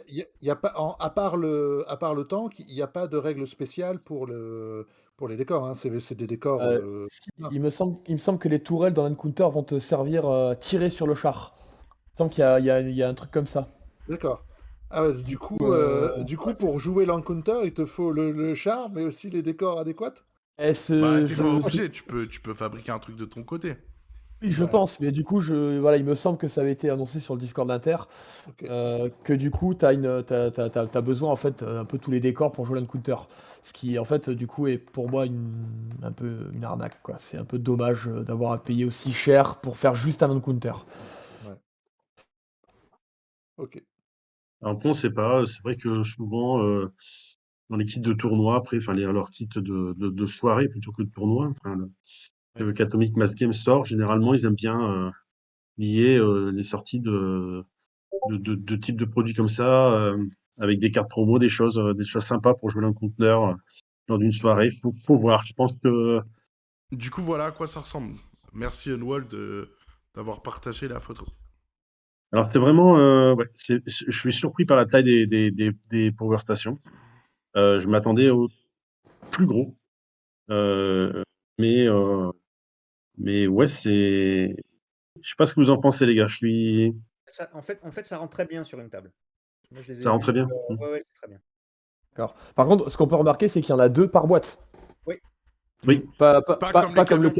il 0.07 0.25
y 0.41 0.49
a, 0.49 0.55
pas, 0.55 0.73
à, 0.99 1.09
part 1.09 1.35
le, 1.35 1.83
à 1.87 1.97
part 1.97 2.15
le 2.15 2.23
tank, 2.23 2.59
il 2.59 2.73
n'y 2.73 2.81
a 2.81 2.87
pas 2.87 3.07
de 3.07 3.17
règle 3.17 3.45
spéciale 3.47 3.99
pour, 3.99 4.27
le, 4.27 4.87
pour 5.17 5.27
les 5.27 5.35
décors. 5.35 5.67
Hein. 5.67 5.73
C'est 5.75 6.15
des 6.15 6.27
décors. 6.27 6.61
Euh, 6.61 6.79
euh, 6.79 7.07
il, 7.51 7.59
me 7.59 7.69
semble, 7.69 7.97
il 8.07 8.13
me 8.13 8.19
semble 8.19 8.39
que 8.39 8.47
les 8.47 8.61
tourelles 8.61 8.93
dans 8.93 9.09
l'encounter 9.09 9.47
vont 9.51 9.63
te 9.63 9.79
servir 9.79 10.29
à 10.29 10.55
tirer 10.55 10.89
sur 10.89 11.07
le 11.07 11.15
char. 11.15 11.57
Il 12.19 12.29
qu'il 12.29 12.43
y, 12.43 12.61
y, 12.61 12.95
y 12.95 13.03
a, 13.03 13.09
un 13.09 13.13
truc 13.13 13.31
comme 13.31 13.47
ça. 13.47 13.69
D'accord. 14.07 14.45
Ah 14.91 15.11
du 15.11 15.37
coup, 15.37 15.71
du 16.19 16.37
coup 16.37 16.53
pour 16.53 16.79
jouer 16.79 17.05
l'encounter, 17.05 17.61
il 17.63 17.73
te 17.73 17.85
faut 17.85 18.11
le, 18.11 18.53
char, 18.55 18.89
mais 18.89 19.03
aussi 19.03 19.29
les 19.29 19.41
décors 19.41 19.79
adéquats? 19.79 20.13
Bah, 20.57 20.73
tu 20.73 22.03
peux, 22.03 22.27
tu 22.27 22.41
peux 22.41 22.53
fabriquer 22.53 22.91
un 22.91 22.99
truc 22.99 23.15
de 23.15 23.25
ton 23.25 23.43
côté. 23.43 23.75
Oui, 24.41 24.53
je 24.53 24.63
pense, 24.63 24.99
mais 25.01 25.11
du 25.11 25.25
coup, 25.25 25.41
je, 25.41 25.79
voilà, 25.79 25.97
il 25.97 26.05
me 26.05 26.15
semble 26.15 26.37
que 26.37 26.47
ça 26.47 26.61
avait 26.61 26.71
été 26.71 26.89
annoncé 26.89 27.19
sur 27.19 27.35
le 27.35 27.41
Discord 27.41 27.67
d'Inter, 27.67 27.97
euh, 28.63 29.09
que 29.25 29.33
du 29.33 29.51
coup, 29.51 29.75
tu 29.75 29.85
as, 29.85 31.01
besoin 31.01 31.29
en 31.29 31.35
fait 31.35 31.61
un 31.61 31.83
peu 31.83 31.97
tous 31.97 32.11
les 32.11 32.21
décors 32.21 32.53
pour 32.53 32.65
jouer 32.65 32.79
l'encounter. 32.79 33.17
Ce 33.63 33.73
qui, 33.73 33.99
en 33.99 34.05
fait, 34.05 34.29
du 34.29 34.47
coup, 34.47 34.67
est 34.67 34.77
pour 34.77 35.09
moi 35.09 35.25
une, 35.25 35.51
un 36.01 36.13
peu 36.13 36.49
une 36.53 36.63
arnaque. 36.63 36.97
C'est 37.19 37.37
un 37.37 37.43
peu 37.43 37.59
dommage 37.59 38.07
euh, 38.07 38.23
d'avoir 38.23 38.53
à 38.53 38.63
payer 38.63 38.85
aussi 38.85 39.11
cher 39.11 39.57
pour 39.57 39.75
faire 39.75 39.95
juste 39.95 40.23
un 40.23 40.29
encounter. 40.29 40.73
Ouais. 41.45 41.55
Ok. 43.57 43.83
Alors, 44.61 44.77
on 44.83 44.87
ne 44.87 44.93
sait 44.93 45.09
pas. 45.09 45.45
C'est 45.45 45.61
vrai 45.63 45.75
que 45.75 46.03
souvent, 46.03 46.63
euh, 46.63 46.93
dans 47.69 47.75
les 47.75 47.85
kits 47.85 47.99
de 47.99 48.13
tournoi, 48.13 48.55
après, 48.55 48.77
enfin, 48.77 48.93
les, 48.93 49.03
leurs 49.03 49.29
kits 49.29 49.49
de, 49.53 49.93
de, 49.97 50.25
soirée 50.25 50.69
plutôt 50.69 50.91
que 50.93 51.03
de 51.03 51.09
tournoi, 51.09 51.51
enfin, 51.51 51.77
qu'Atomic 52.75 53.15
Mass 53.15 53.35
Game 53.35 53.53
sort, 53.53 53.85
généralement, 53.85 54.33
ils 54.33 54.45
aiment 54.45 54.55
bien 54.55 54.79
euh, 54.79 55.11
lier 55.77 56.17
euh, 56.17 56.51
les 56.51 56.63
sorties 56.63 56.99
de, 56.99 57.63
de, 58.29 58.55
de, 58.55 58.75
types 58.75 58.97
de 58.97 59.05
produits 59.05 59.33
comme 59.33 59.47
ça, 59.47 59.93
euh, 59.93 60.17
avec 60.57 60.79
des 60.79 60.91
cartes 60.91 61.09
promo, 61.09 61.39
des 61.39 61.49
choses, 61.49 61.81
des 61.95 62.03
choses 62.03 62.23
sympas 62.23 62.53
pour 62.53 62.69
jouer 62.69 62.85
un 62.85 62.93
conteneur 62.93 63.55
lors 64.07 64.17
d'une 64.17 64.31
soirée. 64.31 64.69
Faut, 64.81 64.93
faut 65.05 65.15
voir. 65.15 65.45
Je 65.45 65.53
pense 65.53 65.73
que. 65.83 66.19
Du 66.91 67.11
coup, 67.11 67.21
voilà 67.21 67.45
à 67.45 67.51
quoi 67.51 67.67
ça 67.67 67.79
ressemble. 67.79 68.15
Merci 68.53 68.91
Unwald 68.91 69.33
d'avoir 70.15 70.41
partagé 70.41 70.87
la 70.87 70.99
photo. 70.99 71.25
Alors 72.31 72.49
c'est 72.51 72.59
vraiment, 72.59 72.93
ouais, 73.33 73.49
je 73.55 74.11
suis 74.11 74.33
surpris 74.33 74.65
par 74.65 74.77
la 74.77 74.85
taille 74.85 75.03
des, 75.03 75.25
des, 75.25 75.49
des, 75.51 75.71
des 75.89 76.11
power 76.11 76.37
stations. 76.37 76.77
je 77.55 77.87
m'attendais 77.87 78.29
au 78.29 78.49
plus 79.31 79.45
gros, 79.45 79.75
mais 80.49 81.87
mais 83.19 83.47
ouais, 83.47 83.67
c'est. 83.67 84.55
Je 85.21 85.29
sais 85.29 85.35
pas 85.37 85.45
ce 85.45 85.53
que 85.53 85.59
vous 85.59 85.69
en 85.69 85.77
pensez, 85.77 86.05
les 86.05 86.15
gars. 86.15 86.27
Je 86.27 86.35
suis. 86.35 86.95
Ça, 87.27 87.49
en, 87.53 87.61
fait, 87.61 87.79
en 87.83 87.91
fait, 87.91 88.05
ça 88.05 88.17
rentre 88.17 88.31
très 88.31 88.45
bien 88.45 88.63
sur 88.63 88.79
une 88.79 88.89
table. 88.89 89.11
ça 89.97 90.11
rentre 90.11 90.23
très 90.23 90.33
bien. 90.33 90.47
Euh, 90.47 90.73
mmh. 90.73 90.79
ouais, 90.79 91.03
c'est 91.05 91.21
très 91.21 91.27
bien. 91.27 91.39
D'accord. 92.11 92.35
Par 92.55 92.65
contre, 92.65 92.89
ce 92.89 92.97
qu'on 92.97 93.07
peut 93.07 93.15
remarquer, 93.15 93.49
c'est 93.49 93.61
qu'il 93.61 93.69
y 93.69 93.73
en 93.73 93.79
a 93.79 93.89
deux 93.89 94.09
par 94.09 94.25
boîte. 94.25 94.57
Oui. 95.05 95.15
Oui. 95.85 96.05
Pas, 96.17 96.41
pas, 96.41 96.55
pas, 96.57 96.71
comme, 96.71 96.93
pas 96.93 97.05
comme, 97.05 97.23
le, 97.23 97.31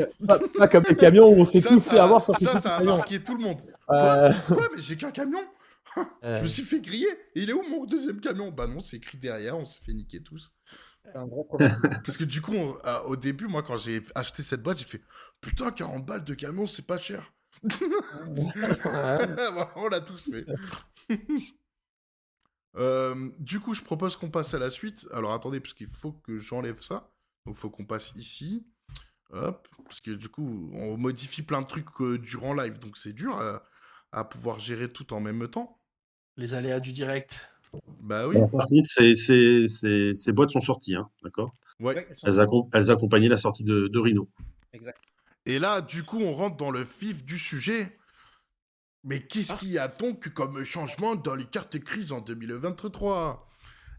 pas, 0.58 0.68
comme 0.68 0.84
les 0.88 0.96
camions 0.96 1.30
où 1.30 1.42
on 1.42 1.46
s'est 1.46 1.62
tous 1.62 1.80
fait 1.80 2.00
avoir. 2.00 2.26
Ça, 2.40 2.60
ça 2.60 2.78
a 2.78 2.84
marqué 2.84 3.24
tout 3.24 3.36
le 3.36 3.44
monde. 3.44 3.62
Euh... 3.90 4.32
Quoi, 4.48 4.68
Mais 4.76 4.82
j'ai 4.82 4.96
qu'un 4.96 5.12
camion 5.12 5.44
Je 6.22 6.42
me 6.42 6.46
suis 6.46 6.64
fait 6.64 6.80
griller. 6.80 7.10
il 7.36 7.50
est 7.50 7.54
où 7.54 7.64
mon 7.70 7.86
deuxième 7.86 8.20
camion? 8.20 8.52
Bah 8.52 8.68
non, 8.68 8.80
c'est 8.80 8.98
écrit 8.98 9.18
derrière, 9.18 9.58
on 9.58 9.66
s'est 9.66 9.82
fait 9.84 9.94
niquer 9.94 10.22
tous. 10.22 10.52
Un 11.16 11.28
gros 11.28 11.44
problème. 11.44 11.72
Parce 12.06 12.18
que 12.18 12.24
du 12.24 12.42
coup, 12.42 12.56
euh, 12.56 13.00
au 13.02 13.16
début, 13.16 13.48
moi, 13.48 13.64
quand 13.64 13.78
j'ai 13.78 14.02
acheté 14.16 14.44
cette 14.44 14.62
boîte, 14.62 14.78
j'ai 14.80 14.86
fait 14.86 15.02
Putain, 15.42 15.72
40 15.72 16.06
balles 16.06 16.24
de 16.24 16.34
camion, 16.34 16.68
c'est 16.68 16.86
pas 16.86 16.98
cher. 16.98 17.34
on 19.76 19.88
l'a 19.90 20.02
tous 20.02 20.32
fait. 20.32 20.46
Euh, 22.76 23.32
du 23.40 23.60
coup, 23.60 23.74
je 23.74 23.82
propose 23.82 24.16
qu'on 24.16 24.30
passe 24.30 24.54
à 24.54 24.60
la 24.60 24.70
suite. 24.70 25.08
Alors 25.12 25.34
attendez, 25.34 25.60
parce 25.60 25.74
qu'il 25.74 25.88
faut 25.88 26.12
que 26.12 26.38
j'enlève 26.38 26.80
ça. 26.80 27.12
Donc 27.46 27.56
il 27.56 27.60
faut 27.60 27.72
qu'on 27.72 27.84
passe 27.84 28.14
ici. 28.16 28.68
Hop. 29.32 29.68
Parce 29.84 30.02
que 30.02 30.12
du 30.12 30.30
coup, 30.30 30.70
on 30.74 30.96
modifie 30.96 31.42
plein 31.42 31.64
de 31.64 31.68
trucs 31.68 31.88
euh, 32.00 32.20
durant 32.20 32.54
live. 32.54 32.78
Donc 32.78 32.96
c'est 32.96 33.12
dur 33.12 33.42
à, 34.12 34.24
pouvoir 34.24 34.60
gérer 34.60 34.88
tout 34.88 35.14
en 35.14 35.20
même 35.20 35.48
temps. 35.48 35.82
Les 36.38 36.54
aléas 36.54 36.80
du 36.80 36.94
direct. 36.94 37.52
Bah 38.02 38.28
oui. 38.28 38.38
par 38.52 38.68
contre, 38.68 38.88
ces, 38.88 40.32
boîtes 40.32 40.50
sont 40.50 40.62
sorties, 40.62 40.96
hein, 40.96 41.10
d'accord? 41.24 41.54
Ouais. 41.80 42.08
elles, 42.24 42.40
elles, 42.74 42.92
accompagnaient 42.92 43.30
la 43.30 43.38
sortie 43.38 43.64
de, 43.64 43.88
de 43.88 44.00
Rhino. 44.00 44.28
Exact. 44.74 45.00
Et 45.46 45.60
là, 45.60 45.82
du 45.82 46.04
coup, 46.04 46.20
on 46.20 46.34
rentre 46.34 46.58
dans 46.58 46.72
le 46.72 46.84
vif 46.84 47.24
du 47.26 47.38
sujet. 47.38 47.98
Mais 49.04 49.22
qu'est-ce 49.22 49.54
ah. 49.54 49.58
qu'il 49.58 49.70
y 49.70 49.80
a 49.80 49.88
donc 49.88 50.30
comme 50.30 50.64
changement 50.64 51.16
dans 51.16 51.36
les 51.36 51.46
cartes 51.46 51.80
crise 51.80 52.12
en 52.12 52.20
2023 52.20 53.48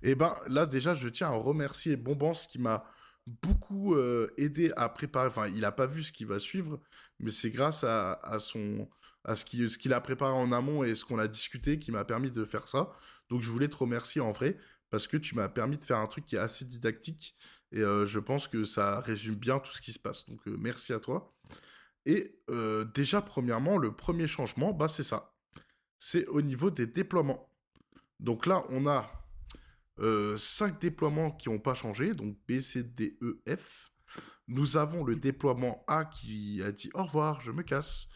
Eh 0.03 0.15
ben, 0.15 0.35
là, 0.49 0.67
déjà, 0.67 0.95
je 0.95 1.09
tiens 1.09 1.29
à 1.29 1.31
remercier 1.31 1.97
Bombance 1.97 2.47
qui 2.47 2.59
m'a 2.59 2.85
beaucoup 3.27 3.95
euh, 3.95 4.33
aidé 4.37 4.73
à 4.77 4.89
préparer. 4.89 5.29
Enfin, 5.29 5.49
il 5.49 5.61
n'a 5.61 5.73
pas 5.73 5.87
vu 5.87 6.03
ce 6.03 6.13
qui 6.13 6.25
va 6.25 6.39
suivre, 6.39 6.81
mais 7.19 7.31
c'est 7.31 7.51
grâce 7.51 7.85
à, 7.85 8.19
son 8.39 8.89
à 9.25 9.37
ce 9.37 9.45
qu'il 9.45 9.93
a 9.93 10.01
préparé 10.01 10.33
en 10.33 10.51
amont 10.53 10.83
et 10.83 10.95
ce 10.95 11.05
qu'on 11.05 11.19
a 11.19 11.29
discuté 11.29 11.79
qui 11.79 11.93
m'a 11.93 12.05
permis 12.05 12.31
de 12.31 12.45
faire 12.45 12.69
ça. 12.69 12.91
Donc, 13.29 13.43
je 13.43 13.51
voulais 13.51 13.69
te 13.69 13.77
remercier 13.77 14.21
en 14.21 14.33
vrai 14.33 14.57
parce 14.91 15.07
que 15.07 15.17
tu 15.17 15.35
m'as 15.35 15.49
permis 15.49 15.77
de 15.77 15.85
faire 15.85 15.99
un 15.99 16.07
truc 16.07 16.25
qui 16.25 16.37
est 16.37 16.41
assez 16.41 16.65
didactique 16.65 17.37
et 17.71 17.81
euh, 17.81 18.07
je 18.07 18.19
pense 18.19 18.49
que 18.49 18.65
ça 18.65 19.01
résume 19.01 19.37
bien 19.37 19.61
tout 19.61 19.73
ce 19.73 19.81
qui 19.81 19.93
se 19.93 19.99
passe. 19.99 20.27
Donc, 20.27 20.41
euh, 20.49 20.57
merci 20.59 20.93
à 20.93 20.99
toi. 20.99 21.35
Et 22.07 22.35
déjà, 22.95 23.21
premièrement, 23.21 23.77
le 23.77 23.95
premier 23.95 24.27
changement, 24.27 24.73
bah, 24.73 24.89
c'est 24.89 25.03
ça. 25.03 25.35
C'est 25.99 26.27
au 26.29 26.41
niveau 26.41 26.71
des 26.71 26.87
déploiements. 26.87 27.51
Donc 28.21 28.47
là, 28.47 28.65
on 28.71 28.87
a 28.87 29.20
cinq 30.37 30.81
déploiements 30.81 31.31
qui 31.31 31.49
n'ont 31.49 31.59
pas 31.59 31.75
changé, 31.75 32.15
donc 32.15 32.37
B, 32.49 32.61
C, 32.61 32.83
D, 32.83 33.19
E, 33.23 33.43
F. 33.49 33.93
Nous 34.49 34.77
avons 34.77 35.05
le 35.05 35.17
déploiement 35.17 35.85
A 35.87 36.05
qui 36.05 36.63
a 36.63 36.73
dit 36.73 36.91
au 36.95 37.05
revoir, 37.05 37.41
je 37.41 37.53
me 37.53 37.63
casse. 37.63 38.09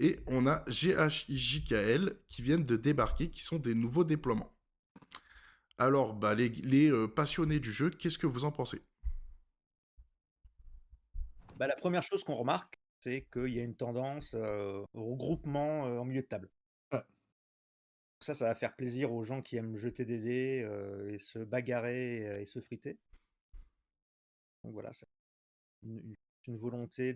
Et 0.00 0.18
on 0.26 0.46
a 0.46 0.64
G, 0.68 0.94
H, 0.94 1.26
I, 1.28 1.36
J, 1.36 1.64
K, 1.64 1.72
L 1.72 2.18
qui 2.28 2.42
viennent 2.42 2.64
de 2.64 2.76
débarquer, 2.76 3.30
qui 3.30 3.42
sont 3.42 3.58
des 3.58 3.74
nouveaux 3.74 4.04
déploiements. 4.04 4.54
Alors, 5.78 6.14
bah, 6.14 6.34
les, 6.34 7.08
passionnés 7.08 7.60
du 7.60 7.72
jeu, 7.72 7.90
qu'est-ce 7.90 8.18
que 8.18 8.26
vous 8.26 8.44
en 8.44 8.52
pensez? 8.52 8.82
Bah, 11.56 11.66
La 11.66 11.76
première 11.76 12.02
chose 12.02 12.24
qu'on 12.24 12.34
remarque, 12.34 12.80
c'est 13.00 13.28
qu'il 13.32 13.48
y 13.48 13.60
a 13.60 13.62
une 13.62 13.76
tendance 13.76 14.34
au 14.34 14.86
regroupement 14.94 15.82
en 15.82 16.04
milieu 16.04 16.22
de 16.22 16.26
table. 16.26 16.48
Ça, 18.24 18.32
ça 18.32 18.46
va 18.46 18.54
faire 18.54 18.74
plaisir 18.74 19.12
aux 19.12 19.22
gens 19.22 19.42
qui 19.42 19.56
aiment 19.56 19.76
jeter 19.76 20.06
des 20.06 20.18
dés 20.18 20.66
et 21.08 21.18
se 21.18 21.38
bagarrer 21.40 22.40
et 22.40 22.46
se 22.46 22.58
friter. 22.58 22.98
Donc 24.62 24.72
voilà, 24.72 24.94
c'est 24.94 25.06
une, 25.82 26.56
volonté 26.56 27.14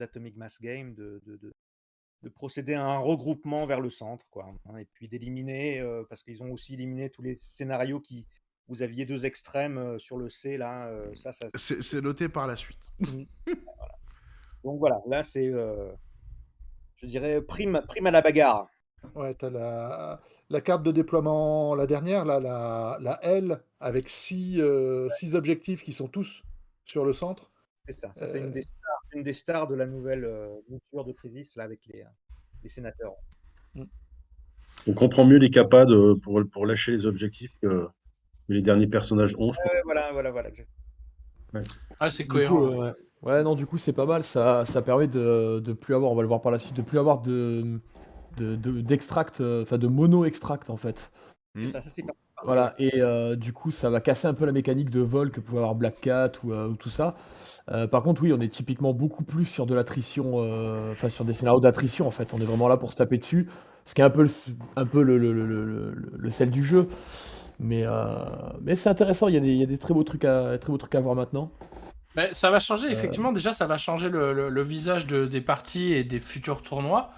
d'Atomic 0.00 0.36
Mass 0.36 0.60
Game 0.60 0.94
de, 0.94 1.22
de, 1.24 2.28
procéder 2.30 2.74
à 2.74 2.84
un 2.84 2.98
regroupement 2.98 3.66
vers 3.66 3.80
le 3.80 3.88
centre, 3.88 4.26
quoi, 4.30 4.52
hein, 4.66 4.78
et 4.78 4.84
puis 4.86 5.08
d'éliminer, 5.08 5.80
parce 6.08 6.24
qu'ils 6.24 6.42
ont 6.42 6.50
aussi 6.50 6.74
éliminé 6.74 7.08
tous 7.08 7.22
les 7.22 7.36
scénarios 7.38 8.00
qui, 8.00 8.26
vous 8.66 8.82
aviez 8.82 9.04
deux 9.04 9.26
extrêmes 9.26 9.96
sur 10.00 10.16
le 10.16 10.28
C 10.28 10.56
là, 10.56 10.92
ça, 11.14 11.30
ça. 11.30 11.46
C'est 11.54 12.00
noté 12.00 12.28
par 12.28 12.48
la 12.48 12.56
suite. 12.56 12.82
Mmh. 14.64 14.68
Donc 14.68 14.78
voilà, 14.78 15.00
là 15.06 15.22
c'est, 15.22 15.50
je 15.50 17.06
dirais, 17.06 17.42
prime, 17.42 17.82
prime 17.86 18.06
à 18.06 18.10
la 18.10 18.22
bagarre. 18.22 18.68
Ouais, 19.14 19.34
tu 19.34 19.44
as 19.44 19.50
la, 19.50 20.20
la, 20.48 20.60
carte 20.60 20.82
de 20.82 20.92
déploiement, 20.92 21.74
la 21.74 21.86
dernière, 21.86 22.24
là, 22.24 22.40
la, 22.40 22.98
la 23.00 23.22
L, 23.24 23.60
avec 23.80 24.08
six, 24.08 24.60
euh, 24.60 25.08
six, 25.18 25.34
objectifs 25.34 25.82
qui 25.82 25.92
sont 25.92 26.08
tous 26.08 26.42
sur 26.84 27.04
le 27.04 27.12
centre. 27.12 27.50
C'est 27.86 27.98
ça, 27.98 28.12
ça 28.14 28.26
c'est 28.26 28.38
une, 28.38 28.56
euh. 28.56 28.62
une, 29.12 29.22
des 29.22 29.32
stars 29.32 29.66
de 29.66 29.74
la 29.74 29.86
nouvelle 29.86 30.28
mouture 30.68 31.04
de 31.04 31.12
Crisis, 31.12 31.56
là, 31.56 31.64
avec 31.64 31.80
les, 31.92 32.04
les 32.62 32.68
sénateurs. 32.68 33.14
Mm. 33.74 33.84
On 34.86 34.94
comprend 34.94 35.24
mieux 35.24 35.38
les 35.38 35.50
capas 35.50 35.84
de, 35.84 36.14
pour, 36.14 36.40
pour 36.50 36.66
lâcher 36.66 36.92
les 36.92 37.06
objectifs 37.06 37.56
que, 37.60 37.88
les 38.48 38.62
derniers 38.62 38.86
personnages 38.86 39.34
ont. 39.36 39.50
Ouais, 39.50 39.82
voilà, 39.84 40.12
voilà, 40.12 40.30
voilà. 40.30 40.50
Ouais. 41.54 41.62
Ah, 42.00 42.10
c'est 42.10 42.26
cohérent. 42.26 42.92
Ouais, 43.22 43.42
non, 43.44 43.54
du 43.54 43.66
coup, 43.66 43.78
c'est 43.78 43.92
pas 43.92 44.06
mal. 44.06 44.24
Ça, 44.24 44.64
ça 44.64 44.82
permet 44.82 45.06
de, 45.06 45.60
de 45.60 45.72
plus 45.72 45.94
avoir, 45.94 46.10
on 46.10 46.14
va 46.14 46.22
le 46.22 46.28
voir 46.28 46.42
par 46.42 46.50
la 46.50 46.58
suite, 46.58 46.74
de 46.74 46.82
plus 46.82 46.98
avoir 46.98 47.20
de 47.20 47.80
d'extract, 48.36 49.40
de, 49.40 49.46
euh, 49.46 49.62
enfin 49.62 49.78
de 49.78 49.86
mono-extract 49.86 50.70
en 50.70 50.76
fait. 50.76 51.10
Mmh. 51.54 51.66
Ça, 51.68 51.82
ça, 51.82 51.90
c'est 51.90 52.02
pas... 52.02 52.14
Voilà, 52.44 52.74
et 52.78 53.00
euh, 53.00 53.36
du 53.36 53.52
coup, 53.52 53.70
ça 53.70 53.88
va 53.88 54.00
casser 54.00 54.26
un 54.26 54.34
peu 54.34 54.46
la 54.46 54.52
mécanique 54.52 54.90
de 54.90 55.00
vol 55.00 55.30
que 55.30 55.38
pouvait 55.40 55.58
avoir 55.58 55.76
Black 55.76 56.00
Cat 56.00 56.32
ou, 56.42 56.52
euh, 56.52 56.66
ou 56.66 56.74
tout 56.74 56.90
ça. 56.90 57.14
par 57.90 58.02
contre, 58.02 58.22
oui, 58.22 58.32
on 58.32 58.40
est 58.40 58.48
typiquement 58.48 58.92
beaucoup 58.92 59.22
plus 59.22 59.44
sur 59.44 59.64
de 59.64 59.74
l'attrition, 59.74 60.38
enfin 60.90 61.08
sur 61.08 61.24
des 61.24 61.34
scénarios 61.34 61.60
d'attrition 61.60 62.06
en 62.06 62.10
fait. 62.10 62.34
On 62.34 62.40
est 62.40 62.44
vraiment 62.44 62.66
là 62.66 62.76
pour 62.76 62.90
se 62.90 62.96
taper 62.96 63.18
dessus, 63.18 63.48
ce 63.86 63.94
qui 63.94 64.00
est 64.00 64.04
un 64.04 64.10
peu 64.10 64.22
le, 64.24 64.30
un 64.74 64.86
peu 64.86 65.02
le, 65.02 65.18
le, 65.18 65.32
le, 65.32 65.94
le 66.16 66.30
sel 66.30 66.50
du 66.50 66.64
jeu. 66.64 66.88
Mais, 67.60 67.84
mais 68.60 68.74
c'est 68.74 68.88
intéressant, 68.88 69.28
il 69.28 69.34
y, 69.34 69.36
a 69.36 69.40
des, 69.40 69.52
il 69.52 69.58
y 69.58 69.62
a 69.62 69.66
des 69.66 69.78
très 69.78 69.94
beaux 69.94 70.02
trucs 70.02 70.24
à, 70.24 70.58
très 70.58 70.72
beaux 70.72 70.78
trucs 70.78 70.96
à 70.96 71.00
voir 71.00 71.14
maintenant 71.14 71.52
ça 72.32 72.50
va 72.50 72.58
changer, 72.60 72.88
euh. 72.88 72.90
effectivement. 72.90 73.32
Déjà, 73.32 73.52
ça 73.52 73.66
va 73.66 73.78
changer 73.78 74.08
le, 74.08 74.62
visage 74.62 75.06
des 75.06 75.40
parties 75.40 75.92
et 75.92 76.04
des 76.04 76.20
futurs 76.20 76.62
tournois. 76.62 77.10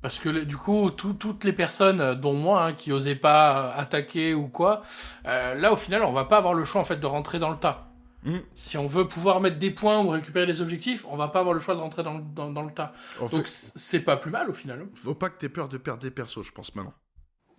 Parce 0.00 0.18
que 0.18 0.44
du 0.44 0.56
coup, 0.56 0.90
toutes 0.90 1.44
les 1.44 1.52
personnes, 1.52 2.14
dont 2.14 2.34
moi, 2.34 2.66
hein, 2.66 2.72
qui 2.72 2.92
osaient 2.92 3.16
pas 3.16 3.72
attaquer 3.72 4.32
ou 4.32 4.46
quoi, 4.48 4.82
euh, 5.26 5.54
là, 5.54 5.72
au 5.72 5.76
final, 5.76 6.02
on 6.04 6.12
va 6.12 6.24
pas 6.24 6.36
avoir 6.36 6.54
le 6.54 6.64
choix 6.64 6.80
en 6.80 6.84
fait 6.84 6.96
de 6.98 7.06
rentrer 7.06 7.38
dans 7.38 7.50
le 7.50 7.56
tas. 7.56 7.88
Mm. 8.22 8.38
Si 8.54 8.78
on 8.78 8.86
veut 8.86 9.08
pouvoir 9.08 9.40
mettre 9.40 9.58
des 9.58 9.70
points 9.70 9.98
ou 10.04 10.08
récupérer 10.08 10.46
des 10.46 10.60
objectifs, 10.60 11.04
on 11.08 11.16
va 11.16 11.28
pas 11.28 11.40
avoir 11.40 11.54
le 11.54 11.60
choix 11.60 11.74
de 11.74 11.80
rentrer 11.80 12.02
dans, 12.02 12.14
le 12.14 12.72
tas. 12.72 12.92
Donc 13.32 13.44
c'est 13.46 14.00
pas 14.00 14.16
plus 14.16 14.30
mal 14.30 14.48
au 14.48 14.52
final. 14.52 14.86
Faut 14.94 15.14
pas 15.14 15.30
que 15.30 15.38
tu 15.38 15.46
aies 15.46 15.50
peur 15.50 15.68
de 15.68 15.78
perdre 15.78 16.02
des 16.02 16.10
persos, 16.10 16.42
je 16.42 16.52
pense 16.52 16.74
maintenant. 16.74 16.94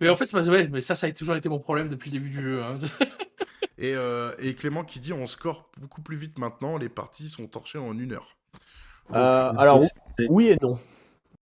Mais 0.00 0.08
en 0.08 0.16
fait, 0.16 0.32
mais 0.32 0.80
ça, 0.80 0.94
ça 0.94 1.06
a 1.06 1.12
toujours 1.12 1.36
été 1.36 1.50
mon 1.50 1.58
problème 1.58 1.88
depuis 1.88 2.10
le 2.10 2.18
début 2.18 2.30
du 2.30 2.42
jeu. 2.42 2.62
Hein. 2.62 2.78
Euh, 3.82 4.34
et, 4.38 4.54
Clément 4.54 4.84
qui 4.84 5.00
dit 5.00 5.14
on 5.14 5.26
score 5.26 5.70
beaucoup 5.80 6.02
plus 6.02 6.18
vite 6.18 6.38
maintenant, 6.38 6.76
les 6.76 6.90
parties 6.90 7.30
sont 7.30 7.46
torchées 7.46 7.78
en 7.78 7.98
une 7.98 8.12
heure. 8.12 8.36
Euh, 9.14 9.52
alors, 9.56 9.80
oui 10.28 10.48
et 10.48 10.58
non. 10.60 10.78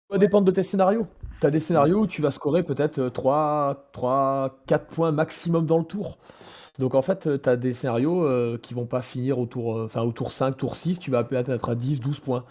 Ça 0.09 0.15
va 0.15 0.17
dépendre 0.17 0.45
de 0.45 0.51
tes 0.51 0.63
scénarios. 0.63 1.07
Tu 1.41 1.47
as 1.47 1.51
des 1.51 1.59
scénarios 1.59 2.01
où 2.01 2.07
tu 2.07 2.21
vas 2.21 2.31
scorer 2.31 2.63
peut-être 2.63 3.09
3, 3.09 3.89
3, 3.91 4.63
4 4.65 4.87
points 4.87 5.11
maximum 5.11 5.65
dans 5.65 5.77
le 5.77 5.83
tour. 5.83 6.17
Donc 6.79 6.95
en 6.95 7.01
fait, 7.01 7.41
tu 7.41 7.49
as 7.49 7.57
des 7.57 7.73
scénarios 7.73 8.23
euh, 8.23 8.57
qui 8.57 8.73
vont 8.73 8.85
pas 8.85 9.01
finir 9.01 9.39
au 9.39 9.45
tour, 9.45 9.81
enfin, 9.81 10.01
au 10.03 10.11
tour 10.11 10.31
5, 10.31 10.55
tour 10.55 10.75
6, 10.75 10.99
tu 10.99 11.11
vas 11.11 11.23
peut-être 11.23 11.49
être 11.49 11.69
à 11.69 11.75
10, 11.75 11.99
12 11.99 12.19
points. 12.19 12.45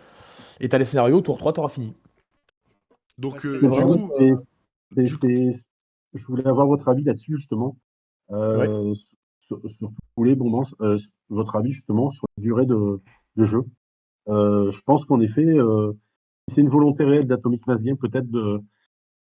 Et 0.61 0.69
tu 0.69 0.75
as 0.75 0.79
les 0.79 0.85
scénarios, 0.85 1.19
au 1.19 1.23
tour 1.23 1.39
3, 1.39 1.53
tu 1.53 1.61
auras 1.61 1.69
fini. 1.69 1.95
Donc, 3.19 3.47
du 3.47 3.61
coup, 3.71 4.13
je 6.15 6.27
voulais 6.27 6.47
avoir 6.47 6.67
votre 6.67 6.89
avis 6.89 7.05
là-dessus, 7.05 7.37
justement. 7.37 7.77
Euh, 8.33 8.93
sur, 9.47 9.61
sur 9.79 9.91
tous 10.17 10.25
les 10.25 10.35
bon, 10.35 10.63
euh, 10.81 10.99
votre 11.29 11.57
avis 11.57 11.73
justement 11.73 12.11
sur 12.11 12.27
la 12.37 12.43
durée 12.43 12.67
de, 12.67 13.01
de 13.37 13.45
jeu. 13.45 13.65
Euh, 14.29 14.71
je 14.71 14.81
pense 14.83 15.05
qu'en 15.05 15.21
effet, 15.21 15.45
euh, 15.45 15.93
c'est 16.49 16.61
une 16.61 16.69
volonté 16.69 17.05
réelle 17.05 17.27
d'Atomic 17.27 17.67
Mass 17.67 17.83
Game 17.83 17.97
peut-être 17.97 18.29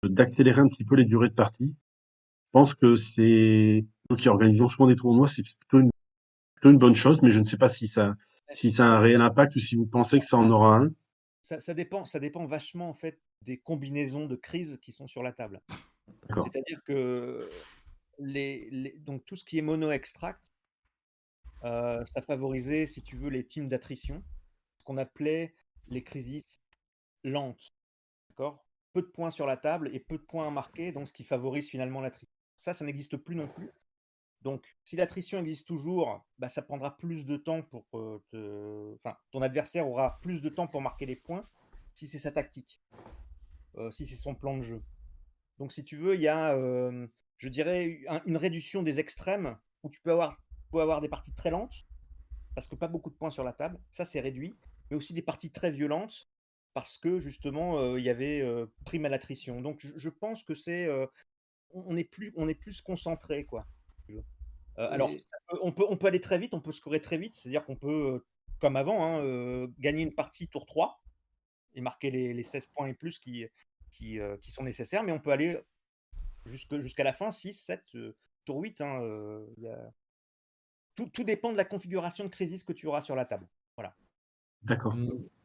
d'accélérer 0.02 0.60
un 0.60 0.68
petit 0.68 0.84
peu 0.84 0.94
les 0.94 1.04
durées 1.04 1.28
de 1.28 1.34
partie. 1.34 1.74
Je 2.46 2.50
pense 2.52 2.74
que 2.74 2.94
c'est 2.94 3.84
donc 4.08 4.20
qui 4.20 4.28
organisent 4.28 4.66
souvent 4.68 4.86
des 4.86 4.96
tournois, 4.96 5.28
c'est 5.28 5.42
plutôt 5.42 5.80
une, 5.80 5.90
plutôt 6.54 6.70
une 6.70 6.78
bonne 6.78 6.94
chose, 6.94 7.20
mais 7.22 7.30
je 7.30 7.38
ne 7.38 7.44
sais 7.44 7.58
pas 7.58 7.68
si 7.68 7.88
ça 7.88 8.14
si 8.50 8.70
ça 8.72 8.86
a 8.86 8.88
un 8.88 8.98
réel 8.98 9.20
impact 9.20 9.56
ou 9.56 9.58
si 9.58 9.76
vous 9.76 9.86
pensez 9.86 10.18
que 10.18 10.24
ça 10.24 10.38
en 10.38 10.48
aura 10.50 10.78
un. 10.78 10.90
Ça, 11.42 11.60
ça 11.60 11.74
dépend, 11.74 12.04
ça 12.04 12.18
dépend 12.18 12.46
vachement 12.46 12.88
en 12.88 12.94
fait 12.94 13.20
des 13.42 13.58
combinaisons 13.58 14.26
de 14.26 14.36
crises 14.36 14.78
qui 14.80 14.92
sont 14.92 15.06
sur 15.06 15.22
la 15.22 15.32
table. 15.32 15.60
C'est-à-dire 16.30 16.82
que 16.84 17.48
les, 18.18 18.96
donc 19.00 19.24
tout 19.24 19.36
ce 19.36 19.44
qui 19.44 19.58
est 19.58 19.62
mono-extract, 19.62 20.52
euh, 21.64 22.04
ça 22.06 22.22
favorisait, 22.22 22.86
si 22.86 23.02
tu 23.02 23.16
veux, 23.16 23.30
les 23.30 23.44
teams 23.44 23.68
d'attrition, 23.68 24.22
ce 24.78 24.84
qu'on 24.84 24.96
appelait 24.96 25.54
les 25.88 26.02
crises 26.02 26.60
lentes. 27.24 27.74
D'accord? 28.30 28.64
Peu 28.92 29.02
de 29.02 29.06
points 29.06 29.30
sur 29.30 29.46
la 29.46 29.56
table 29.56 29.90
et 29.92 30.00
peu 30.00 30.18
de 30.18 30.22
points 30.22 30.46
à 30.46 30.50
marquer, 30.50 30.92
donc 30.92 31.08
ce 31.08 31.12
qui 31.12 31.24
favorise 31.24 31.68
finalement 31.68 32.00
l'attrition. 32.00 32.34
Ça, 32.56 32.74
ça 32.74 32.84
n'existe 32.84 33.16
plus 33.16 33.36
non 33.36 33.48
plus. 33.48 33.70
Donc, 34.42 34.76
si 34.84 34.96
l'attrition 34.96 35.38
existe 35.38 35.66
toujours, 35.66 36.24
bah, 36.38 36.48
ça 36.48 36.62
prendra 36.62 36.96
plus 36.96 37.26
de 37.26 37.36
temps 37.36 37.62
pour 37.62 37.86
te... 37.90 38.94
Enfin, 38.94 39.16
ton 39.30 39.42
adversaire 39.42 39.88
aura 39.88 40.20
plus 40.20 40.42
de 40.42 40.48
temps 40.48 40.68
pour 40.68 40.80
marquer 40.80 41.06
les 41.06 41.16
points 41.16 41.42
si 41.92 42.06
c'est 42.06 42.18
sa 42.18 42.30
tactique, 42.30 42.80
euh, 43.76 43.90
si 43.90 44.06
c'est 44.06 44.16
son 44.16 44.34
plan 44.34 44.56
de 44.56 44.62
jeu. 44.62 44.82
Donc, 45.58 45.72
si 45.72 45.84
tu 45.84 45.96
veux, 45.96 46.14
il 46.14 46.20
y 46.20 46.28
a, 46.28 46.54
euh, 46.54 47.08
je 47.38 47.48
dirais, 47.48 48.00
une 48.26 48.36
réduction 48.36 48.82
des 48.82 49.00
extrêmes 49.00 49.58
où 49.82 49.90
tu 49.90 50.00
peux 50.00 50.12
avoir, 50.12 50.36
tu 50.36 50.70
peux 50.70 50.80
avoir 50.80 51.00
des 51.00 51.08
parties 51.08 51.34
très 51.34 51.50
lentes 51.50 51.86
parce 52.54 52.66
que 52.66 52.76
pas 52.76 52.88
beaucoup 52.88 53.10
de 53.10 53.16
points 53.16 53.30
sur 53.30 53.44
la 53.44 53.52
table. 53.52 53.80
Ça, 53.90 54.04
c'est 54.04 54.20
réduit. 54.20 54.56
Mais 54.90 54.96
aussi 54.96 55.12
des 55.12 55.22
parties 55.22 55.50
très 55.50 55.70
violentes 55.70 56.28
parce 56.78 56.96
que 56.96 57.18
justement, 57.18 57.80
euh, 57.80 57.98
il 57.98 58.04
y 58.04 58.08
avait 58.08 58.44
prime 58.84 59.04
à 59.04 59.08
l'attrition. 59.08 59.60
Donc, 59.60 59.80
je, 59.80 59.88
je, 59.96 60.08
pense 60.08 60.44
que 60.44 60.54
c'est. 60.54 60.88
on 61.72 61.96
est 61.96 62.04
plus, 62.04 62.32
on 62.36 62.46
est 62.46 62.54
plus 62.54 62.80
concentré, 62.80 63.44
quoi. 63.44 63.66
Euh, 64.78 64.88
alors, 64.92 65.10
on, 65.60 65.72
peut, 65.72 65.84
on 65.88 65.96
peut 65.96 66.06
aller 66.06 66.20
très 66.20 66.38
vite, 66.38 66.54
on 66.54 66.60
peut 66.60 66.70
scorer 66.70 67.00
très 67.00 67.18
vite, 67.18 67.34
c'est-à-dire 67.34 67.64
qu'on 67.64 67.74
peut, 67.74 68.14
euh, 68.14 68.26
comme 68.60 68.76
avant, 68.76 69.04
hein, 69.04 69.18
euh, 69.24 69.66
gagner 69.80 70.04
une 70.04 70.14
partie 70.14 70.46
tour 70.46 70.66
3 70.66 71.02
et 71.74 71.80
marquer 71.80 72.12
les, 72.12 72.42
16 72.44 72.66
points 72.66 72.86
et 72.86 72.94
plus 72.94 73.18
qui, 73.18 73.44
qui, 73.90 74.20
sont 74.52 74.62
nécessaires, 74.62 75.02
mais 75.02 75.10
on 75.10 75.18
peut 75.18 75.32
aller 75.32 75.58
jusqu'à 76.46 77.02
la 77.02 77.12
fin, 77.12 77.32
6, 77.32 77.54
7, 77.54 77.96
tour 78.44 78.60
8. 78.60 78.80
Hein, 78.82 79.44
tout, 80.94 81.24
dépend 81.24 81.50
de 81.50 81.56
la 81.56 81.64
configuration 81.64 82.24
de 82.24 82.30
crisis 82.30 82.62
que 82.62 82.72
tu 82.72 82.86
auras 82.86 83.00
sur 83.00 83.16
la 83.16 83.24
table. 83.24 83.48
Voilà. 83.76 83.96
D'accord. 84.62 84.96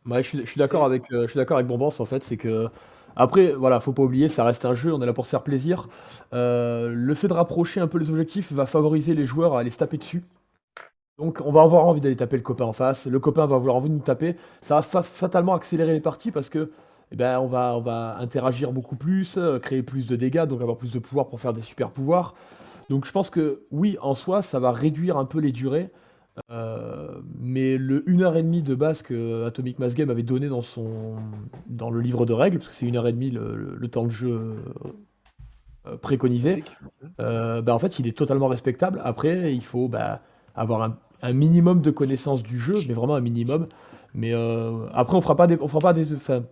Mmh. 0.05 0.21
je 0.21 0.45
suis, 0.45 0.57
d'accord 0.57 0.83
avec, 0.85 1.03
je 1.11 1.27
suis 1.27 1.37
d'accord 1.37 1.57
avec 1.57 1.67
Bonbons, 1.67 1.93
en 1.99 2.05
fait, 2.05 2.23
c'est 2.23 2.37
que 2.37 2.69
après, 3.15 3.53
voilà, 3.53 3.79
faut 3.79 3.93
pas 3.93 4.03
oublier, 4.03 4.27
ça 4.27 4.43
reste 4.43 4.65
un 4.65 4.73
jeu, 4.73 4.93
on 4.93 5.01
est 5.01 5.05
là 5.05 5.13
pour 5.13 5.25
se 5.25 5.29
faire 5.29 5.43
plaisir. 5.43 5.87
Euh, 6.33 6.89
le 6.93 7.15
fait 7.15 7.27
de 7.27 7.33
rapprocher 7.33 7.79
un 7.79 7.87
peu 7.87 7.97
les 7.99 8.09
objectifs 8.09 8.51
va 8.51 8.65
favoriser 8.65 9.13
les 9.13 9.25
joueurs 9.25 9.55
à 9.55 9.59
aller 9.59 9.69
se 9.69 9.77
taper 9.77 9.97
dessus. 9.97 10.23
Donc 11.19 11.41
on 11.45 11.51
va 11.51 11.61
avoir 11.61 11.85
envie 11.85 12.01
d'aller 12.01 12.15
taper 12.15 12.37
le 12.37 12.41
copain 12.43 12.65
en 12.65 12.73
face, 12.73 13.05
le 13.05 13.19
copain 13.19 13.45
va 13.45 13.55
avoir 13.55 13.75
envie 13.75 13.89
de 13.89 13.93
nous 13.93 13.99
taper. 14.01 14.35
Ça 14.61 14.75
va 14.79 15.01
fatalement 15.03 15.53
accélérer 15.53 15.93
les 15.93 15.99
parties 16.01 16.31
parce 16.31 16.49
que 16.49 16.71
eh 17.11 17.15
ben, 17.15 17.39
on, 17.39 17.47
va, 17.47 17.75
on 17.77 17.81
va 17.81 18.17
interagir 18.19 18.71
beaucoup 18.71 18.95
plus, 18.95 19.37
euh, 19.37 19.59
créer 19.59 19.83
plus 19.83 20.07
de 20.07 20.15
dégâts, 20.15 20.45
donc 20.45 20.61
avoir 20.61 20.77
plus 20.77 20.91
de 20.91 20.97
pouvoir 20.99 21.27
pour 21.27 21.39
faire 21.39 21.53
des 21.53 21.61
super 21.61 21.91
pouvoirs. 21.91 22.33
Donc 22.89 23.05
je 23.05 23.11
pense 23.11 23.29
que 23.29 23.63
oui, 23.71 23.97
en 24.01 24.15
soi, 24.15 24.41
ça 24.41 24.59
va 24.59 24.71
réduire 24.71 25.17
un 25.17 25.25
peu 25.25 25.39
les 25.39 25.51
durées. 25.51 25.91
Euh, 26.49 27.21
mais 27.39 27.77
le 27.77 28.01
1h30 28.01 28.63
de 28.63 28.75
base 28.75 29.01
que 29.01 29.45
Atomic 29.45 29.77
Mass 29.79 29.93
Game 29.93 30.09
avait 30.09 30.23
donné 30.23 30.47
dans, 30.47 30.61
son, 30.61 31.15
dans 31.67 31.91
le 31.91 32.01
livre 32.01 32.25
de 32.25 32.33
règles, 32.33 32.57
parce 32.57 32.69
que 32.69 32.75
c'est 32.75 32.85
1h30 32.85 33.33
le, 33.33 33.75
le, 33.77 33.87
temps 33.87 34.05
de 34.05 34.09
jeu 34.09 34.55
euh, 35.85 35.97
préconisé, 35.97 36.63
euh, 37.19 37.61
bah, 37.61 37.75
en 37.75 37.79
fait 37.79 37.99
il 37.99 38.07
est 38.07 38.17
totalement 38.17 38.47
respectable. 38.47 38.99
Après, 39.03 39.53
il 39.53 39.63
faut 39.63 39.87
bah, 39.87 40.21
avoir 40.55 40.81
un, 40.81 40.97
un, 41.21 41.33
minimum 41.33 41.81
de 41.81 41.91
connaissance 41.91 42.41
du 42.41 42.59
jeu, 42.59 42.75
mais 42.87 42.93
vraiment 42.93 43.15
un 43.15 43.21
minimum. 43.21 43.67
Mais 44.15 44.31
après, 44.93 45.17
on 45.17 45.21
fera 45.21 45.35
pas, 45.35 45.47
des, 45.47 45.57
on 45.59 45.67
fera 45.67 45.79
pas 45.79 45.93
des, 45.93 46.05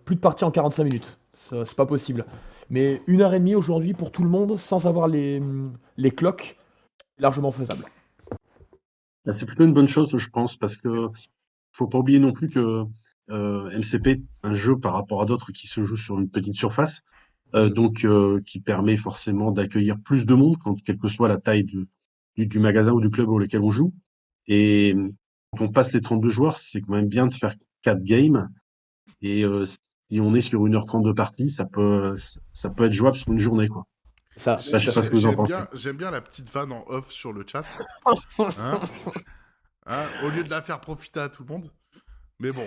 plus 0.04 0.16
de 0.16 0.20
parties 0.20 0.44
en 0.44 0.50
45 0.50 0.82
minutes. 0.82 1.18
C'est 1.36 1.76
pas 1.76 1.86
possible. 1.86 2.24
Mais 2.70 3.00
1h30 3.06 3.54
aujourd'hui 3.54 3.94
pour 3.94 4.10
tout 4.10 4.24
le 4.24 4.28
monde, 4.28 4.58
sans 4.58 4.84
avoir 4.86 5.06
les, 5.06 5.40
les 5.96 6.10
cloques, 6.10 6.56
largement 7.18 7.52
faisable. 7.52 7.84
Bah, 9.24 9.32
c'est 9.32 9.46
plutôt 9.46 9.64
une 9.64 9.72
bonne 9.72 9.88
chose, 9.88 10.16
je 10.16 10.30
pense, 10.30 10.56
parce 10.56 10.76
que 10.76 11.08
faut 11.72 11.86
pas 11.86 11.98
oublier 11.98 12.18
non 12.18 12.32
plus 12.32 12.48
que 12.48 12.84
euh, 13.30 13.70
MCP, 13.78 14.20
un 14.42 14.52
jeu 14.52 14.78
par 14.78 14.94
rapport 14.94 15.22
à 15.22 15.26
d'autres 15.26 15.52
qui 15.52 15.66
se 15.68 15.84
joue 15.84 15.96
sur 15.96 16.18
une 16.18 16.28
petite 16.28 16.54
surface, 16.56 17.02
euh, 17.54 17.68
donc 17.70 18.04
euh, 18.04 18.40
qui 18.46 18.60
permet 18.60 18.96
forcément 18.96 19.52
d'accueillir 19.52 19.98
plus 20.00 20.26
de 20.26 20.34
monde, 20.34 20.56
quand, 20.62 20.76
quelle 20.84 20.98
que 20.98 21.08
soit 21.08 21.28
la 21.28 21.38
taille 21.38 21.64
du, 21.64 21.88
du, 22.36 22.58
magasin 22.58 22.92
ou 22.92 23.00
du 23.00 23.10
club 23.10 23.28
auquel 23.28 23.62
on 23.62 23.70
joue. 23.70 23.94
Et 24.48 24.94
quand 25.52 25.64
on 25.66 25.68
passe 25.72 25.92
les 25.92 26.00
32 26.00 26.30
joueurs, 26.30 26.56
c'est 26.56 26.80
quand 26.80 26.94
même 26.94 27.08
bien 27.08 27.26
de 27.26 27.34
faire 27.34 27.54
4 27.82 28.02
games. 28.02 28.48
Et 29.22 29.44
euh, 29.44 29.64
si 29.64 30.20
on 30.20 30.34
est 30.34 30.40
sur 30.40 30.62
1h30 30.62 31.04
de 31.04 31.12
partie, 31.12 31.50
ça 31.50 31.64
peut, 31.64 32.14
ça 32.52 32.70
peut 32.70 32.84
être 32.84 32.92
jouable 32.92 33.16
sur 33.16 33.32
une 33.32 33.38
journée, 33.38 33.68
quoi. 33.68 33.86
Ça, 34.36 34.58
je 34.58 34.78
sais 34.78 34.92
pas 34.92 35.02
ce 35.02 35.10
que 35.10 35.14
vous 35.16 35.26
en 35.26 35.34
pensez. 35.34 35.54
J'aime 35.74 35.96
bien 35.96 36.10
la 36.10 36.20
petite 36.20 36.50
vanne 36.50 36.72
en 36.72 36.84
off 36.88 37.10
sur 37.10 37.32
le 37.32 37.44
chat. 37.46 37.64
Hein 38.38 38.80
hein 39.86 40.04
Au 40.24 40.28
lieu 40.28 40.44
de 40.44 40.50
la 40.50 40.62
faire 40.62 40.80
profiter 40.80 41.20
à 41.20 41.28
tout 41.28 41.42
le 41.42 41.52
monde. 41.52 41.66
Mais 42.40 42.50
bon, 42.50 42.64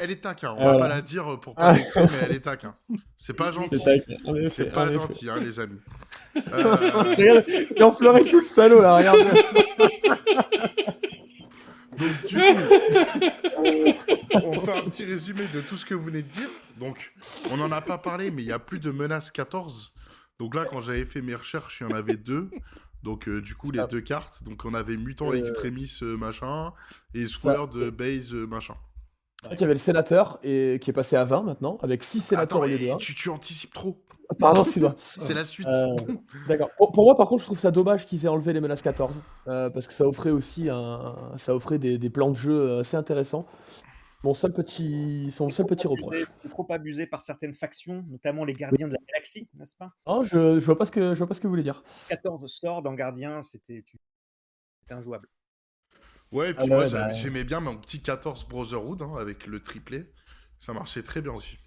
elle, 0.00 0.10
est 0.10 0.22
taquin. 0.22 0.54
On 0.56 0.64
va 0.64 0.78
pas 0.78 0.88
la 0.88 1.00
dire 1.00 1.40
pour 1.40 1.54
pas 1.54 1.72
vexer, 1.72 2.02
mais 2.02 2.18
elle 2.22 2.36
est 2.36 2.40
taquin. 2.40 2.74
C'est 3.16 3.32
pas 3.32 3.50
gentil. 3.50 3.82
C'est 4.48 4.72
pas 4.72 4.92
gentil, 4.92 5.28
hein, 5.28 5.40
les 5.40 5.58
amis. 5.60 5.80
Euh... 6.34 6.74
regarde, 6.74 7.44
il 7.46 7.82
enfleurait 7.82 8.24
tout 8.24 8.40
le 8.40 8.46
salaud 8.46 8.80
là, 8.80 8.96
regarde. 8.96 9.18
Donc, 11.98 12.26
du 12.26 12.36
coup, 12.36 12.42
on 14.42 14.60
fait 14.60 14.72
un 14.72 14.82
petit 14.84 15.04
résumé 15.04 15.42
de 15.52 15.60
tout 15.60 15.76
ce 15.76 15.84
que 15.84 15.94
vous 15.94 16.04
venez 16.04 16.22
de 16.22 16.28
dire. 16.28 16.48
Donc, 16.78 17.12
on 17.50 17.58
n'en 17.58 17.70
a 17.70 17.82
pas 17.82 17.98
parlé, 17.98 18.30
mais 18.30 18.42
il 18.42 18.48
y 18.48 18.52
a 18.52 18.58
plus 18.58 18.78
de 18.78 18.90
menaces 18.90 19.30
14. 19.30 19.92
Donc 20.38 20.54
là, 20.54 20.64
quand 20.64 20.80
j'avais 20.80 21.04
fait 21.04 21.22
mes 21.22 21.34
recherches, 21.34 21.80
il 21.80 21.90
y 21.90 21.92
en 21.92 21.96
avait 21.96 22.16
deux. 22.16 22.50
Donc 23.02 23.28
euh, 23.28 23.40
du 23.40 23.54
coup, 23.54 23.70
les 23.70 23.84
deux 23.90 24.00
cartes. 24.00 24.42
Donc 24.44 24.64
on 24.64 24.74
avait 24.74 24.96
Mutant 24.96 25.32
euh... 25.32 25.36
Extremis 25.36 25.98
euh, 26.02 26.16
machin 26.16 26.72
et 27.14 27.26
Sword 27.26 27.70
de 27.70 27.90
Base 27.90 28.32
machin. 28.32 28.74
il 29.50 29.60
y 29.60 29.64
avait 29.64 29.74
le 29.74 29.78
sénateur 29.78 30.38
et... 30.42 30.78
qui 30.80 30.90
est 30.90 30.92
passé 30.92 31.16
à 31.16 31.24
20 31.24 31.42
maintenant, 31.42 31.78
avec 31.82 32.04
6 32.04 32.20
sénateurs 32.20 32.62
1. 32.64 32.96
Tu, 32.98 33.14
tu 33.14 33.28
anticipes 33.28 33.74
trop. 33.74 34.02
Pardon, 34.38 34.64
tu 34.64 34.80
dois. 34.80 34.94
C'est 35.18 35.34
la 35.34 35.44
suite. 35.44 35.68
D'accord. 36.48 36.70
Pour, 36.78 37.04
moi, 37.04 37.16
par 37.16 37.26
contre, 37.26 37.42
je 37.42 37.46
trouve 37.46 37.60
ça 37.60 37.70
dommage 37.70 38.06
qu'ils 38.06 38.24
aient 38.24 38.28
enlevé 38.28 38.52
les 38.52 38.60
menaces 38.60 38.82
14. 38.82 39.14
parce 39.44 39.86
que 39.86 39.92
ça 39.92 40.06
offrait 40.06 40.30
aussi 40.30 40.70
un... 40.70 41.16
ça 41.38 41.54
offrait 41.54 41.78
des, 41.78 41.98
des 41.98 42.10
plans 42.10 42.30
de 42.30 42.36
jeu 42.36 42.78
assez 42.78 42.96
intéressants. 42.96 43.46
Mon 44.24 44.34
seul 44.34 44.52
petit, 44.52 45.32
son 45.36 45.50
seul 45.50 45.66
petit 45.66 45.86
reproche. 45.86 46.24
C'est 46.42 46.48
trop 46.48 46.66
abusé 46.70 47.06
par 47.06 47.20
certaines 47.20 47.52
factions, 47.52 48.04
notamment 48.08 48.44
les 48.44 48.52
gardiens 48.52 48.86
de 48.86 48.92
la 48.92 49.00
galaxie, 49.08 49.48
n'est-ce 49.54 49.74
pas? 49.74 49.92
Non, 50.06 50.22
je, 50.22 50.58
je 50.58 50.64
vois 50.64 50.78
pas 50.78 50.86
ce 50.86 50.92
que 50.92 51.14
je 51.14 51.18
vois 51.18 51.26
pas 51.26 51.34
ce 51.34 51.40
que 51.40 51.46
vous 51.46 51.52
voulez 51.52 51.64
dire. 51.64 51.82
14 52.08 52.48
sorts 52.52 52.86
en 52.86 52.94
gardien, 52.94 53.42
c'était 53.42 53.84
injouable. 54.90 55.28
Ouais, 56.30 56.50
et 56.50 56.54
puis 56.54 56.64
ah 56.64 56.66
moi 56.66 56.88
bah 56.88 57.12
j'aimais 57.12 57.44
bien 57.44 57.60
mon 57.60 57.76
petit 57.76 58.00
14 58.00 58.48
Brotherhood 58.48 59.02
hein, 59.02 59.12
avec 59.18 59.46
le 59.46 59.60
triplé. 59.60 60.12
Ça 60.58 60.72
marchait 60.72 61.02
très 61.02 61.20
bien 61.20 61.32
aussi. 61.32 61.58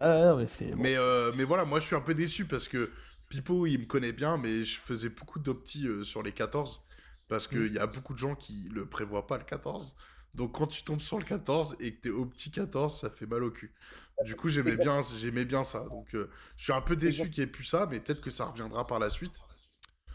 Ah, 0.00 0.34
mais, 0.36 0.46
c'est 0.48 0.74
mais, 0.76 0.96
euh, 0.96 1.32
mais 1.36 1.44
voilà, 1.44 1.64
moi 1.64 1.78
je 1.78 1.86
suis 1.86 1.96
un 1.96 2.00
peu 2.00 2.14
déçu 2.14 2.46
parce 2.46 2.68
que 2.68 2.90
Pipo 3.28 3.66
il 3.66 3.80
me 3.80 3.86
connaît 3.86 4.12
bien, 4.12 4.36
mais 4.36 4.64
je 4.64 4.80
faisais 4.80 5.10
beaucoup 5.10 5.38
d'opti 5.38 5.86
euh, 5.86 6.02
sur 6.02 6.22
les 6.22 6.32
14 6.32 6.84
parce 7.28 7.46
qu'il 7.46 7.70
mm. 7.70 7.74
y 7.74 7.78
a 7.78 7.86
beaucoup 7.86 8.14
de 8.14 8.18
gens 8.18 8.34
qui 8.34 8.68
le 8.72 8.86
prévoient 8.86 9.26
pas 9.26 9.38
le 9.38 9.44
14. 9.44 9.94
Donc 10.34 10.56
quand 10.56 10.66
tu 10.66 10.82
tombes 10.82 11.00
sur 11.00 11.18
le 11.18 11.24
14 11.24 11.76
et 11.80 11.94
que 11.94 12.00
t'es 12.02 12.10
au 12.10 12.26
petit 12.26 12.50
14, 12.50 13.00
ça 13.00 13.10
fait 13.10 13.26
mal 13.26 13.44
au 13.44 13.50
cul. 13.50 13.72
Du 14.24 14.34
coup, 14.36 14.48
j'aimais 14.48 14.76
bien, 14.76 15.00
j'aimais 15.16 15.44
bien 15.44 15.64
ça. 15.64 15.80
Donc 15.90 16.14
euh, 16.14 16.30
je 16.56 16.64
suis 16.64 16.72
un 16.72 16.80
peu 16.80 16.96
déçu 16.96 17.30
qu'il 17.30 17.42
n'y 17.42 17.48
ait 17.48 17.52
plus 17.52 17.64
ça, 17.64 17.86
mais 17.90 18.00
peut-être 18.00 18.20
que 18.20 18.30
ça 18.30 18.46
reviendra 18.46 18.86
par 18.86 18.98
la 18.98 19.10
suite. 19.10 19.44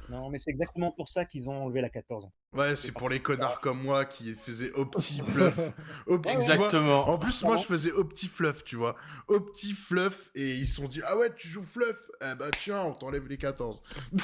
Non, 0.09 0.29
mais 0.29 0.39
c'est 0.39 0.49
exactement 0.51 0.91
pour 0.91 1.07
ça 1.07 1.23
qu'ils 1.23 1.49
ont 1.49 1.65
enlevé 1.65 1.81
la 1.81 1.89
14. 1.89 2.27
Ouais, 2.53 2.75
c'est 2.75 2.91
pour 2.91 3.09
les 3.09 3.21
connards 3.21 3.61
comme 3.61 3.81
moi 3.81 4.05
qui 4.05 4.33
faisaient 4.33 4.71
au 4.75 4.85
petit 4.85 5.21
fluff. 5.21 5.59
exactement. 6.25 7.07
En 7.07 7.19
plus, 7.19 7.43
moi, 7.43 7.57
je 7.57 7.63
faisais 7.63 7.91
au 7.91 8.03
petit 8.03 8.27
fluff, 8.27 8.63
tu 8.63 8.75
vois. 8.75 8.95
Au 9.27 9.39
petit 9.39 9.73
fluff, 9.73 10.31
et 10.33 10.55
ils 10.55 10.67
se 10.67 10.75
sont 10.75 10.87
dit, 10.87 11.01
ah 11.05 11.15
ouais, 11.15 11.33
tu 11.35 11.47
joues 11.47 11.63
fluff 11.63 12.09
Eh 12.21 12.35
bah 12.35 12.49
tiens, 12.57 12.81
on 12.83 12.93
t'enlève 12.93 13.27
les 13.27 13.37
14. 13.37 13.81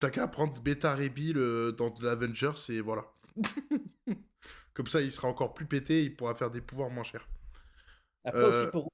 T'as 0.00 0.10
qu'à 0.10 0.26
prendre 0.26 0.60
Beta 0.60 0.94
Rebill 0.94 1.38
euh, 1.38 1.72
dans 1.72 1.92
l'Avengers, 2.02 2.70
et 2.70 2.80
voilà. 2.80 3.04
Comme 4.74 4.86
ça, 4.86 5.00
il 5.00 5.10
sera 5.10 5.28
encore 5.28 5.54
plus 5.54 5.66
pété, 5.66 6.04
il 6.04 6.14
pourra 6.14 6.34
faire 6.34 6.50
des 6.50 6.60
pouvoirs 6.60 6.90
moins 6.90 7.02
chers. 7.02 7.28
Après 8.24 8.44
aussi, 8.44 8.66
euh 8.66 8.70
pour, 8.70 8.92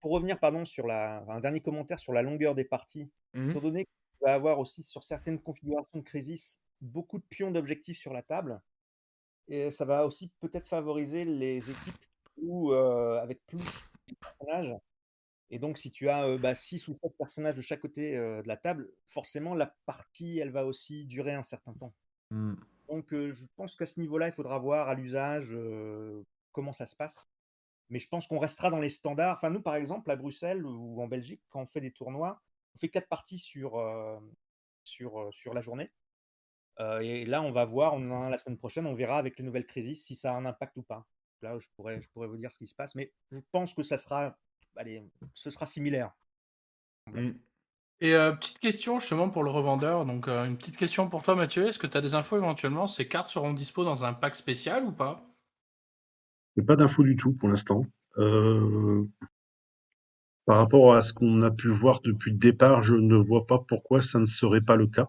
pour, 0.00 0.10
revenir 0.10 0.38
pardon, 0.38 0.64
sur 0.64 0.86
la, 0.86 1.24
un 1.28 1.40
dernier 1.40 1.60
commentaire 1.60 1.98
sur 1.98 2.12
la 2.12 2.22
longueur 2.22 2.54
des 2.54 2.64
parties, 2.64 3.10
mmh 3.34 3.50
étant 3.50 3.60
donné 3.60 3.84
qu'il 3.84 4.26
va 4.26 4.34
avoir 4.34 4.58
aussi 4.58 4.82
sur 4.82 5.04
certaines 5.04 5.40
configurations 5.40 5.98
de 5.98 6.04
Crisis 6.04 6.60
beaucoup 6.80 7.18
de 7.18 7.24
pions 7.28 7.50
d'objectifs 7.50 7.98
sur 7.98 8.12
la 8.12 8.22
table, 8.22 8.60
et 9.48 9.70
ça 9.70 9.84
va 9.84 10.06
aussi 10.06 10.30
peut-être 10.40 10.66
favoriser 10.66 11.24
les 11.24 11.58
équipes 11.58 12.06
où, 12.38 12.72
euh, 12.72 13.20
avec 13.20 13.44
plus 13.46 13.58
de 13.58 14.14
personnages. 14.18 14.74
Et 15.50 15.58
donc, 15.58 15.78
si 15.78 15.90
tu 15.90 16.08
as 16.08 16.54
6 16.54 16.88
bah, 16.88 16.92
ou 16.92 16.98
7 17.02 17.18
personnages 17.18 17.56
de 17.56 17.62
chaque 17.62 17.80
côté 17.80 18.16
de 18.16 18.46
la 18.46 18.56
table, 18.56 18.90
forcément, 19.06 19.54
la 19.54 19.74
partie, 19.84 20.38
elle 20.38 20.50
va 20.50 20.64
aussi 20.64 21.04
durer 21.06 21.34
un 21.34 21.42
certain 21.42 21.74
temps. 21.74 21.92
Mmh. 22.30 22.54
Donc 22.90 23.06
je 23.10 23.44
pense 23.56 23.76
qu'à 23.76 23.86
ce 23.86 24.00
niveau-là, 24.00 24.28
il 24.28 24.32
faudra 24.32 24.58
voir 24.58 24.88
à 24.88 24.94
l'usage 24.94 25.56
comment 26.52 26.72
ça 26.72 26.86
se 26.86 26.96
passe. 26.96 27.30
Mais 27.88 27.98
je 27.98 28.08
pense 28.08 28.26
qu'on 28.26 28.38
restera 28.38 28.70
dans 28.70 28.80
les 28.80 28.90
standards. 28.90 29.36
Enfin, 29.36 29.50
nous, 29.50 29.62
par 29.62 29.74
exemple, 29.76 30.10
à 30.10 30.16
Bruxelles 30.16 30.64
ou 30.64 31.00
en 31.00 31.08
Belgique, 31.08 31.42
quand 31.48 31.60
on 31.60 31.66
fait 31.66 31.80
des 31.80 31.90
tournois, 31.90 32.40
on 32.74 32.78
fait 32.78 32.88
quatre 32.88 33.08
parties 33.08 33.38
sur, 33.38 33.80
sur, 34.84 35.28
sur 35.32 35.54
la 35.54 35.60
journée. 35.60 35.90
et 37.00 37.24
là, 37.24 37.42
on 37.42 37.52
va 37.52 37.64
voir, 37.64 37.94
on 37.94 38.10
a 38.10 38.30
la 38.30 38.38
semaine 38.38 38.58
prochaine, 38.58 38.86
on 38.86 38.94
verra 38.94 39.18
avec 39.18 39.38
les 39.38 39.44
nouvelles 39.44 39.66
crises 39.66 40.04
si 40.04 40.16
ça 40.16 40.32
a 40.32 40.36
un 40.36 40.44
impact 40.44 40.76
ou 40.76 40.82
pas. 40.82 41.06
Là, 41.42 41.58
je 41.58 41.68
pourrais, 41.76 42.02
je 42.02 42.08
pourrais 42.10 42.28
vous 42.28 42.36
dire 42.36 42.52
ce 42.52 42.58
qui 42.58 42.66
se 42.66 42.74
passe. 42.74 42.94
Mais 42.94 43.12
je 43.30 43.38
pense 43.52 43.72
que 43.72 43.82
ça 43.82 43.98
sera 43.98 44.36
allez, 44.76 45.02
ce 45.34 45.50
sera 45.50 45.66
similaire. 45.66 46.12
Mm. 47.06 47.32
Et 48.02 48.14
euh, 48.14 48.32
petite 48.32 48.58
question 48.60 48.98
justement 48.98 49.28
pour 49.28 49.44
le 49.44 49.50
revendeur. 49.50 50.06
Donc 50.06 50.26
euh, 50.26 50.46
une 50.46 50.56
petite 50.56 50.78
question 50.78 51.08
pour 51.08 51.22
toi 51.22 51.34
Mathieu. 51.34 51.66
Est-ce 51.66 51.78
que 51.78 51.86
tu 51.86 51.96
as 51.96 52.00
des 52.00 52.14
infos 52.14 52.38
éventuellement? 52.38 52.86
Ces 52.86 53.06
cartes 53.06 53.28
seront 53.28 53.52
dispo 53.52 53.84
dans 53.84 54.04
un 54.04 54.14
pack 54.14 54.36
spécial 54.36 54.84
ou 54.84 54.92
pas? 54.92 55.22
Pas 56.66 56.76
d'infos 56.76 57.02
du 57.02 57.16
tout 57.16 57.32
pour 57.32 57.48
l'instant. 57.48 57.82
Euh, 58.18 59.04
par 60.44 60.58
rapport 60.58 60.94
à 60.94 61.02
ce 61.02 61.12
qu'on 61.12 61.42
a 61.42 61.50
pu 61.50 61.68
voir 61.68 62.00
depuis 62.02 62.32
le 62.32 62.38
départ, 62.38 62.82
je 62.82 62.94
ne 62.94 63.16
vois 63.16 63.46
pas 63.46 63.58
pourquoi 63.66 64.02
ça 64.02 64.18
ne 64.18 64.24
serait 64.24 64.60
pas 64.60 64.76
le 64.76 64.86
cas. 64.86 65.06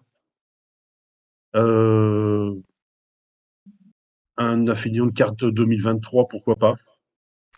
Un 4.38 4.66
affiliation 4.66 5.06
de 5.06 5.14
carte 5.14 5.44
2023, 5.44 6.28
pourquoi 6.28 6.56
pas? 6.56 6.72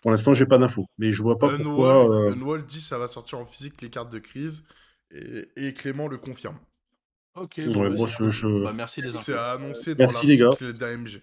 Pour 0.01 0.11
l'instant, 0.11 0.33
j'ai 0.33 0.45
pas 0.45 0.57
d'infos, 0.57 0.87
mais 0.97 1.11
je 1.11 1.21
vois 1.21 1.37
pas 1.37 1.49
pourquoi. 1.57 2.31
Unwall 2.31 2.65
dit 2.65 2.81
ça 2.81 2.97
va 2.97 3.07
sortir 3.07 3.39
en 3.39 3.45
physique 3.45 3.81
les 3.81 3.89
cartes 3.89 4.11
de 4.11 4.19
crise 4.19 4.65
et, 5.11 5.73
Clément 5.73 6.07
le 6.07 6.17
confirme. 6.17 6.59
Ok, 7.35 7.59
bah, 7.59 7.89
bah, 8.63 8.73
merci 8.73 9.01
des 9.01 9.09
C'est 9.09 9.37
annoncé 9.37 9.93
dans 9.95 10.05
l'article 10.05 10.73
d'AMG. 10.73 11.21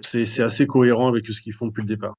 C'est 0.00 0.42
assez 0.42 0.66
cohérent 0.66 1.08
avec 1.08 1.26
ce 1.26 1.40
qu'ils 1.40 1.52
font 1.52 1.66
depuis 1.66 1.82
le 1.82 1.88
départ. 1.88 2.14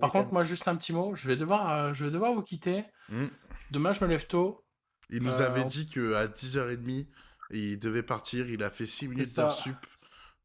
Par 0.00 0.10
contre, 0.10 0.32
moi, 0.32 0.44
juste 0.44 0.68
un 0.68 0.76
petit 0.76 0.92
mot. 0.92 1.14
Je 1.14 1.28
vais 1.28 1.36
devoir, 1.36 1.70
euh, 1.70 1.92
je 1.92 2.04
vais 2.04 2.10
devoir 2.10 2.32
vous 2.32 2.42
quitter. 2.42 2.84
Hmm. 3.08 3.26
Demain, 3.70 3.92
je 3.92 4.04
me 4.04 4.08
lève 4.08 4.26
tôt. 4.26 4.64
Il 5.10 5.22
nous 5.22 5.40
avait 5.40 5.60
euh, 5.60 5.64
dit 5.64 5.86
qu'à 5.86 6.26
10h30, 6.26 7.06
il 7.50 7.78
devait 7.78 8.02
partir. 8.02 8.48
Il 8.48 8.62
a 8.62 8.70
fait 8.70 8.86
6 8.86 9.08
minutes 9.08 9.36
d'heure 9.36 9.52
sup. 9.52 9.76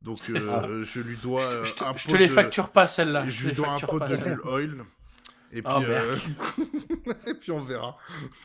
Donc, 0.02 0.20
euh, 0.30 0.84
je 0.84 1.00
lui 1.00 1.16
dois 1.18 1.64
je, 1.64 1.74
te, 1.74 1.84
je 1.96 2.08
te 2.08 2.16
les 2.16 2.28
facture 2.28 2.72
pas, 2.72 2.88
celle-là. 2.88 3.28
Je, 3.30 3.48
lui 3.48 3.54
dois 3.54 3.74
un 3.74 3.80
peu 3.80 4.00
de 4.00 4.16
l'huile 4.16 4.40
oil. 4.46 4.84
Et 5.54 5.62
puis, 5.62 5.74
oh, 5.76 6.62
et 7.28 7.34
puis 7.34 7.52
on 7.52 7.64
verra. 7.64 7.98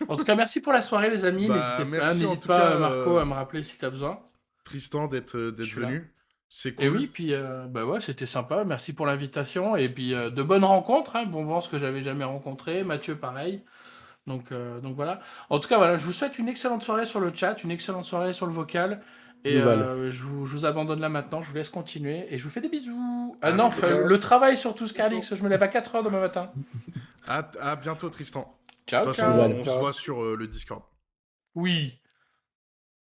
En 0.09 0.17
tout 0.17 0.25
cas, 0.25 0.35
merci 0.35 0.61
pour 0.61 0.73
la 0.73 0.83
soirée, 0.83 1.09
les 1.09 1.25
amis. 1.25 1.49
Bah, 1.49 1.85
N'hésite 2.15 2.47
pas, 2.47 2.79
Marco, 2.79 3.19
à 3.19 3.25
me 3.25 3.33
rappeler 3.33 3.63
si 3.63 3.79
tu 3.79 3.85
as 3.85 3.91
besoin. 3.91 4.19
Tristan, 4.65 5.07
d'être 5.07 5.39
venu. 5.39 6.13
C'est 6.49 6.75
cool. 6.75 6.85
Et 6.85 6.89
oui, 6.89 7.07
puis 7.07 7.35
euh, 7.35 7.67
bah 7.67 7.85
ouais, 7.85 8.01
c'était 8.01 8.27
sympa. 8.27 8.65
Merci 8.65 8.93
pour 8.93 9.07
l'invitation. 9.07 9.77
Et 9.77 9.89
puis 9.89 10.15
euh, 10.15 10.31
de 10.31 10.43
bonnes 10.43 10.65
rencontres. 10.65 11.17
Hein. 11.17 11.27
Bon 11.27 11.45
vent, 11.45 11.61
ce 11.61 11.69
que 11.69 11.79
j'avais 11.79 12.03
jamais 12.03 12.25
rencontré. 12.25 12.85
Mathieu, 12.85 13.17
pareil. 13.17 13.63
Donc, 14.27 14.53
euh, 14.53 14.81
donc 14.81 14.97
voilà. 14.97 15.21
En 15.51 15.59
tout 15.59 15.69
cas, 15.69 15.77
voilà, 15.77 15.97
je 15.97 16.05
vous 16.05 16.13
souhaite 16.13 16.39
une 16.39 16.49
excellente 16.49 16.83
soirée 16.83 17.07
sur 17.07 17.21
le 17.21 17.33
chat, 17.35 17.63
une 17.63 17.71
excellente 17.71 18.05
soirée 18.05 18.33
sur 18.33 18.47
le 18.47 18.53
vocal. 18.53 19.03
Et 19.45 19.61
je 19.61 20.23
vous, 20.23 20.47
je, 20.47 20.57
vous, 20.57 20.67
abandonne 20.67 21.01
là 21.01 21.09
maintenant. 21.09 21.41
Je 21.41 21.51
vous 21.51 21.57
laisse 21.57 21.71
continuer. 21.71 22.27
Et 22.31 22.39
je 22.39 22.45
vous 22.45 22.51
fais 22.51 22.61
des 22.61 22.69
bisous. 22.69 23.37
Ah, 23.43 23.53
non, 23.53 23.71
le 23.83 24.19
travail 24.19 24.57
surtout, 24.57 24.87
Scarlix. 24.87 25.35
Je 25.35 25.43
me 25.43 25.49
lève 25.49 25.63
à 25.63 25.69
4h 25.69 26.05
demain 26.05 26.21
matin. 26.21 26.53
À, 27.27 27.77
bientôt, 27.77 28.11
Tristan. 28.11 28.59
Ciao, 28.87 29.13
ciao. 29.13 29.33
on 29.33 29.65
se 29.65 29.79
voit 29.79 29.93
sur 29.93 30.37
le 30.37 30.47
Discord. 30.47 30.83
Oui. 31.55 32.01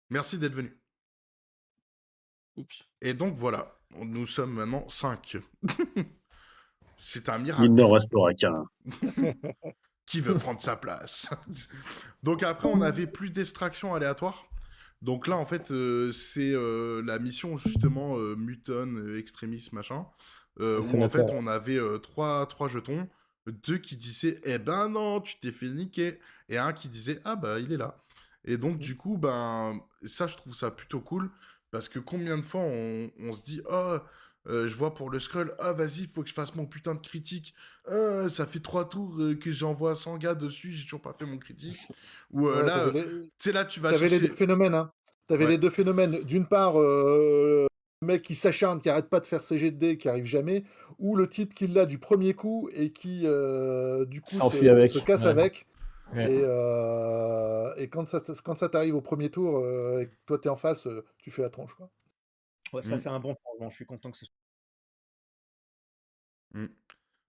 Merci 0.09 0.37
d'être 0.37 0.53
venu. 0.53 0.77
Et 3.01 3.13
donc 3.13 3.35
voilà, 3.35 3.75
nous 3.97 4.27
sommes 4.27 4.53
maintenant 4.53 4.87
5. 4.87 5.37
C'est 6.97 7.29
un 7.29 7.39
miracle. 7.39 7.65
Il 7.65 7.73
n'en 7.73 7.89
restera 7.89 8.33
qu'un. 8.33 8.65
Qui 10.05 10.19
veut 10.19 10.35
prendre 10.35 10.61
sa 10.61 10.75
place? 10.75 11.29
Donc 12.23 12.43
après, 12.43 12.67
on 12.67 12.77
n'avait 12.77 13.07
plus 13.07 13.29
d'extraction 13.29 13.93
aléatoire. 13.93 14.45
Donc 15.03 15.27
là, 15.27 15.35
en 15.35 15.45
fait, 15.45 15.69
euh, 15.71 16.13
c'est 16.13 16.53
euh, 16.53 17.03
la 17.05 17.19
mission 17.19 17.57
justement 17.57 18.17
euh, 18.17 18.37
Muton, 18.37 19.17
Extremis, 19.17 19.67
machin, 19.73 20.05
où 20.59 21.03
en 21.03 21.09
fait, 21.09 21.29
on 21.33 21.45
avait 21.45 21.79
trois, 21.99 22.45
trois 22.47 22.69
jetons, 22.69 23.09
deux 23.45 23.77
qui 23.77 23.97
disaient 23.97 24.39
«Eh 24.45 24.59
ben 24.59 24.87
non, 24.87 25.19
tu 25.19 25.37
t'es 25.41 25.51
fait 25.51 25.67
niquer!» 25.67 26.19
et 26.49 26.57
un 26.57 26.71
qui 26.71 26.87
disait 26.87 27.19
«Ah 27.25 27.35
bah, 27.35 27.59
il 27.59 27.73
est 27.73 27.77
là!» 27.77 28.01
Et 28.45 28.57
donc, 28.57 28.77
du 28.77 28.95
coup, 28.95 29.17
ben, 29.17 29.81
ça, 30.05 30.27
je 30.27 30.37
trouve 30.37 30.55
ça 30.55 30.71
plutôt 30.71 31.01
cool, 31.01 31.29
parce 31.69 31.89
que 31.89 31.99
combien 31.99 32.37
de 32.37 32.43
fois 32.43 32.61
on, 32.61 33.33
se 33.33 33.43
dit 33.43 33.61
oh 33.69 33.97
je 34.45 34.75
vois 34.75 34.93
pour 34.93 35.09
le 35.09 35.19
scroll 35.19 35.55
ah 35.59 35.73
vas-y 35.73 36.01
il 36.01 36.09
faut 36.09 36.21
que 36.21 36.29
je 36.29 36.33
fasse 36.33 36.55
mon 36.55 36.65
putain 36.65 36.95
de 36.95 36.99
critique. 36.99 37.53
Ah, 37.87 38.27
ça 38.29 38.45
fait 38.45 38.59
trois 38.59 38.87
tours 38.89 39.15
euh, 39.19 39.35
que 39.35 39.51
j'envoie 39.51 39.95
100 39.95 40.17
gars 40.17 40.35
dessus 40.35 40.71
j'ai 40.71 40.83
toujours 40.83 41.01
pas 41.01 41.13
fait 41.13 41.25
mon 41.25 41.37
critique 41.37 41.79
ou 42.31 42.49
là 42.49 42.91
tu 43.39 43.51
là 43.51 43.65
tu 43.65 43.79
vas 43.79 43.91
t'avais 43.91 44.09
les 44.09 44.19
deux 44.19 44.27
phénomènes 44.27 44.75
hein. 44.75 44.91
T'avais 45.27 45.47
les 45.47 45.57
deux 45.57 45.69
phénomènes. 45.69 46.21
D'une 46.23 46.45
part 46.45 46.77
le 46.77 47.67
mec 48.01 48.21
qui 48.21 48.35
s'acharne 48.35 48.81
qui 48.81 48.89
arrête 48.89 49.09
pas 49.09 49.21
de 49.21 49.25
faire 49.25 49.43
ses 49.43 49.57
jets 49.57 49.71
de 49.71 49.77
dés 49.77 49.97
qui 49.97 50.09
arrive 50.09 50.25
jamais 50.25 50.65
ou 50.99 51.15
le 51.15 51.27
type 51.27 51.53
qui 51.53 51.67
l'a 51.67 51.85
du 51.85 51.97
premier 51.97 52.33
coup 52.33 52.69
et 52.73 52.91
qui 52.91 53.21
du 53.21 54.21
coup 54.21 54.35
se, 54.35 54.99
casse 54.99 55.25
avec. 55.25 55.65
Et, 56.15 56.41
et, 57.81 57.87
quand 57.87 58.07
ça, 58.07 58.21
quand 58.43 58.57
ça 58.57 58.69
t'arrive 58.69 58.95
au 58.95 59.01
premier 59.01 59.29
tour 59.29 59.59
et 59.99 60.07
que 60.07 60.15
toi 60.25 60.37
t'es 60.37 60.49
en 60.49 60.57
face, 60.57 60.87
tu 61.17 61.31
fais 61.31 61.41
la 61.41 61.49
tronche. 61.49 61.73
Quoi. 61.73 61.89
Ouais, 62.73 62.81
ça, 62.81 62.95
mmh. 62.95 62.99
c'est 62.99 63.09
un 63.09 63.19
bon 63.19 63.35
changement. 63.45 63.69
Je 63.69 63.75
suis 63.75 63.85
content 63.85 64.11
que 64.11 64.17
ce 64.17 64.25
soit. 64.25 64.35
Mmh. 66.53 66.65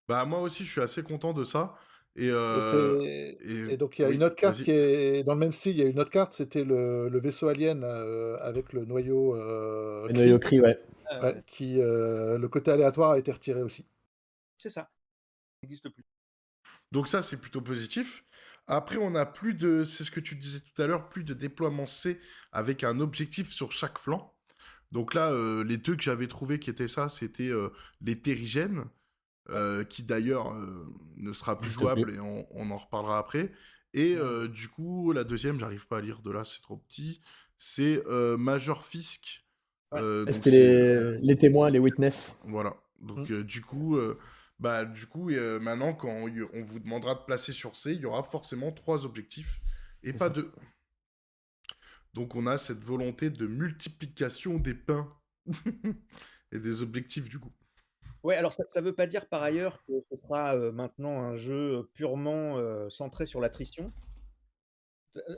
Bah, 0.09 0.25
moi 0.25 0.41
aussi, 0.41 0.65
je 0.65 0.71
suis 0.71 0.81
assez 0.81 1.03
content 1.03 1.33
de 1.33 1.45
ça. 1.45 1.75
Et, 2.16 2.29
et, 2.29 3.77
donc, 3.77 3.99
il 3.99 4.03
y 4.03 4.05
a 4.05 4.11
une 4.11 4.23
autre 4.23 4.37
carte 4.37 4.62
qui 4.62 4.71
est 4.71 5.25
dans 5.25 5.35
le 5.35 5.41
même 5.41 5.53
style. 5.53 5.73
Il 5.73 5.79
y 5.79 5.83
a 5.83 5.89
une 5.89 5.99
autre 5.99 6.11
carte, 6.11 6.33
c'était 6.33 6.62
le, 6.62 7.09
le, 7.09 7.19
vaisseau 7.19 7.49
alien 7.49 7.85
avec 8.41 8.73
le 8.73 8.85
noyau. 8.85 9.35
le 9.35 10.12
noyau 10.12 10.39
cri, 10.39 10.61
ouais. 10.61 10.81
Ah, 11.11 11.33
qui, 11.47 11.79
le 11.79 12.47
côté 12.47 12.71
aléatoire 12.71 13.12
a 13.12 13.19
été 13.19 13.33
retiré 13.33 13.62
aussi. 13.62 13.85
C'est 14.59 14.69
ça. 14.69 14.91
Il 15.62 15.66
n'existe 15.66 15.89
plus. 15.89 16.05
Donc, 16.93 17.09
ça, 17.09 17.23
c'est 17.23 17.39
plutôt 17.39 17.61
positif. 17.61 18.25
Après, 18.66 18.97
on 18.97 19.15
a 19.15 19.27
plus 19.27 19.55
de, 19.55 19.85
c'est 19.85 20.05
ce 20.05 20.11
que 20.11 20.21
tu 20.21 20.37
disais 20.37 20.61
tout 20.61 20.81
à 20.81 20.87
l'heure, 20.87 21.09
plus 21.09 21.25
de 21.25 21.35
déploiement 21.35 21.87
C 21.87 22.21
avec 22.53 22.85
un 22.85 23.01
objectif 23.01 23.51
sur 23.53 23.73
chaque 23.73 23.99
flanc. 23.99 24.34
Donc 24.95 25.12
là, 25.12 25.33
euh, 25.33 25.65
les 25.65 25.77
deux 25.77 25.97
que 25.97 26.03
j'avais 26.05 26.29
trouvé 26.29 26.61
qui 26.61 26.71
étaient 26.71 26.87
ça, 26.87 27.09
c'était 27.09 27.49
euh, 27.49 27.71
les 28.01 28.16
terrigènes, 28.16 28.85
euh, 29.51 29.83
qui 29.83 30.05
d'ailleurs 30.05 30.55
ne 31.16 31.33
sera 31.33 31.61
plus 31.61 31.69
jouable 31.69 32.15
et 32.15 32.21
on, 32.21 32.71
en 32.71 32.77
reparlera 32.77 33.19
après. 33.19 33.51
Et 33.93 34.16
du 34.49 34.69
coup, 34.69 35.12
la 35.12 35.25
deuxième, 35.25 35.59
j'arrive 35.59 35.87
pas 35.87 35.99
à 35.99 36.01
lire 36.01 36.23
de 36.23 36.31
là, 36.31 36.45
c'est 36.45 36.62
trop 36.62 36.77
petit. 36.77 37.21
C'est 37.59 38.03
Major 38.39 38.85
Fisk. 38.85 39.45
C'était 40.31 41.19
les, 41.21 41.37
témoins, 41.37 41.71
les 41.71 41.79
witness? 41.81 42.35
Voilà. 42.45 42.77
Donc 43.01 43.29
mmh. 43.29 43.43
du 43.43 43.61
coup, 43.62 43.99
bah, 44.59 44.85
du 44.85 45.07
coup, 45.07 45.31
maintenant, 45.61 45.93
quand 45.93 46.09
on, 46.09 46.62
vous 46.62 46.79
demandera 46.79 47.15
de 47.15 47.25
placer 47.27 47.53
sur 47.53 47.77
C, 47.77 47.93
il 47.93 48.01
y 48.01 48.07
aura 48.07 48.23
forcément 48.23 48.73
trois 48.73 49.05
objectifs 49.05 49.61
et 50.03 50.12
pas 50.12 50.29
deux. 50.29 50.51
Donc, 52.15 52.36
on 52.36 52.47
a 52.47 52.59
cette 52.59 52.82
volonté 52.82 53.28
de 53.28 53.47
multiplication 53.47 54.59
des 54.59 54.74
pains 54.74 55.12
et 56.53 56.59
des 56.59 56.82
objectifs, 56.82 57.28
du 57.28 57.39
coup. 57.39 57.53
Ouais, 58.23 58.36
alors 58.36 58.53
ça 58.55 58.65
ne 58.77 58.81
veut 58.81 58.95
pas 58.95 59.07
dire 59.07 59.28
par 59.28 59.43
ailleurs 59.43 59.85
que 59.85 59.93
ce 60.11 60.16
sera 60.16 60.57
maintenant 60.73 61.20
un 61.20 61.36
jeu 61.36 61.91
purement 61.93 62.59
centré 62.89 63.27
sur 63.27 63.39
l'attrition. 63.39 63.91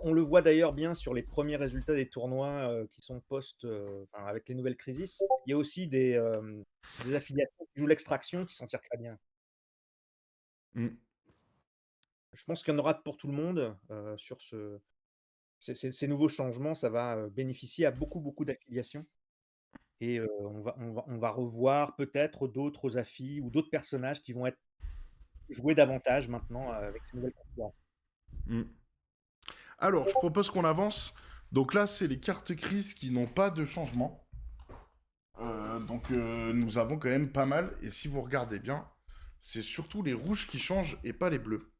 On 0.03 0.12
le 0.12 0.23
voit 0.23 0.40
d'ailleurs 0.40 0.73
bien 0.73 0.94
sur 0.94 1.12
les 1.12 1.24
premiers 1.24 1.57
résultats 1.57 1.94
des 1.94 2.09
tournois 2.09 2.86
qui 2.90 3.03
sont 3.03 3.20
post, 3.23 3.66
avec 4.12 4.48
les 4.48 4.55
nouvelles 4.55 4.77
crises. 4.77 5.19
Il 5.47 5.51
y 5.51 5.53
a 5.53 5.57
aussi 5.57 5.89
des, 5.89 6.12
des 7.05 7.15
affiliations 7.15 7.66
qui 7.74 7.81
jouent 7.81 7.89
l'extraction 7.89 8.47
qui 8.47 8.55
s'en 8.55 8.66
tirent 8.66 8.82
très 8.82 8.98
bien. 8.98 9.19
Mmh. 10.74 10.89
Je 12.35 12.44
pense 12.44 12.62
qu'il 12.62 12.73
y 12.73 12.77
en 12.77 12.78
aura 12.78 13.03
pour 13.03 13.16
tout 13.16 13.27
le 13.27 13.32
monde 13.32 13.77
sur 14.16 14.40
ce. 14.40 14.78
Ces, 15.59 16.07
nouveaux 16.07 16.28
changements, 16.28 16.74
ça 16.74 16.91
va 16.91 17.28
bénéficier 17.28 17.87
à 17.87 17.91
beaucoup, 17.91 18.20
beaucoup 18.20 18.45
d'affiliations. 18.45 19.07
Et 20.01 20.20
on, 20.41 20.61
va, 20.61 20.77
on, 20.78 21.16
va, 21.16 21.31
revoir 21.31 21.97
peut-être 21.97 22.49
d'autres 22.49 22.99
affis 22.99 23.41
ou 23.41 23.49
d'autres 23.49 23.70
personnages 23.70 24.20
qui 24.20 24.35
vont 24.35 24.47
être 24.47 24.59
joués 25.49 25.74
davantage 25.74 26.28
maintenant 26.28 26.70
avec 26.70 27.03
ces 27.07 27.16
nouvelles 27.16 27.33
configurations. 27.33 27.74
Mmh. 28.47 28.62
Alors, 29.78 30.09
je 30.09 30.12
propose 30.12 30.51
qu'on 30.51 30.65
avance. 30.65 31.15
Donc 31.53 31.74
là, 31.74 31.87
c'est 31.87 32.07
les 32.07 32.19
cartes 32.19 32.55
crises 32.55 32.95
qui 32.95 33.11
n'ont 33.11 33.27
pas 33.27 33.51
de 33.51 33.65
changement. 33.65 34.27
Euh, 35.41 35.78
donc 35.81 36.11
euh, 36.11 36.53
nous 36.55 36.78
avons 36.78 36.99
quand 36.99 37.09
même 37.09 37.31
pas 37.31 37.47
mal. 37.47 37.77
Et 37.83 37.91
si 37.91 38.09
vous 38.09 38.23
regardez 38.23 38.59
bien, 38.59 38.89
c'est 39.39 39.62
surtout 39.62 40.03
les 40.03 40.15
rouges 40.15 40.47
qui 40.47 40.59
changent 40.59 40.99
et 41.05 41.12
pas 41.12 41.31
les 41.31 41.39
bleus. 41.39 41.70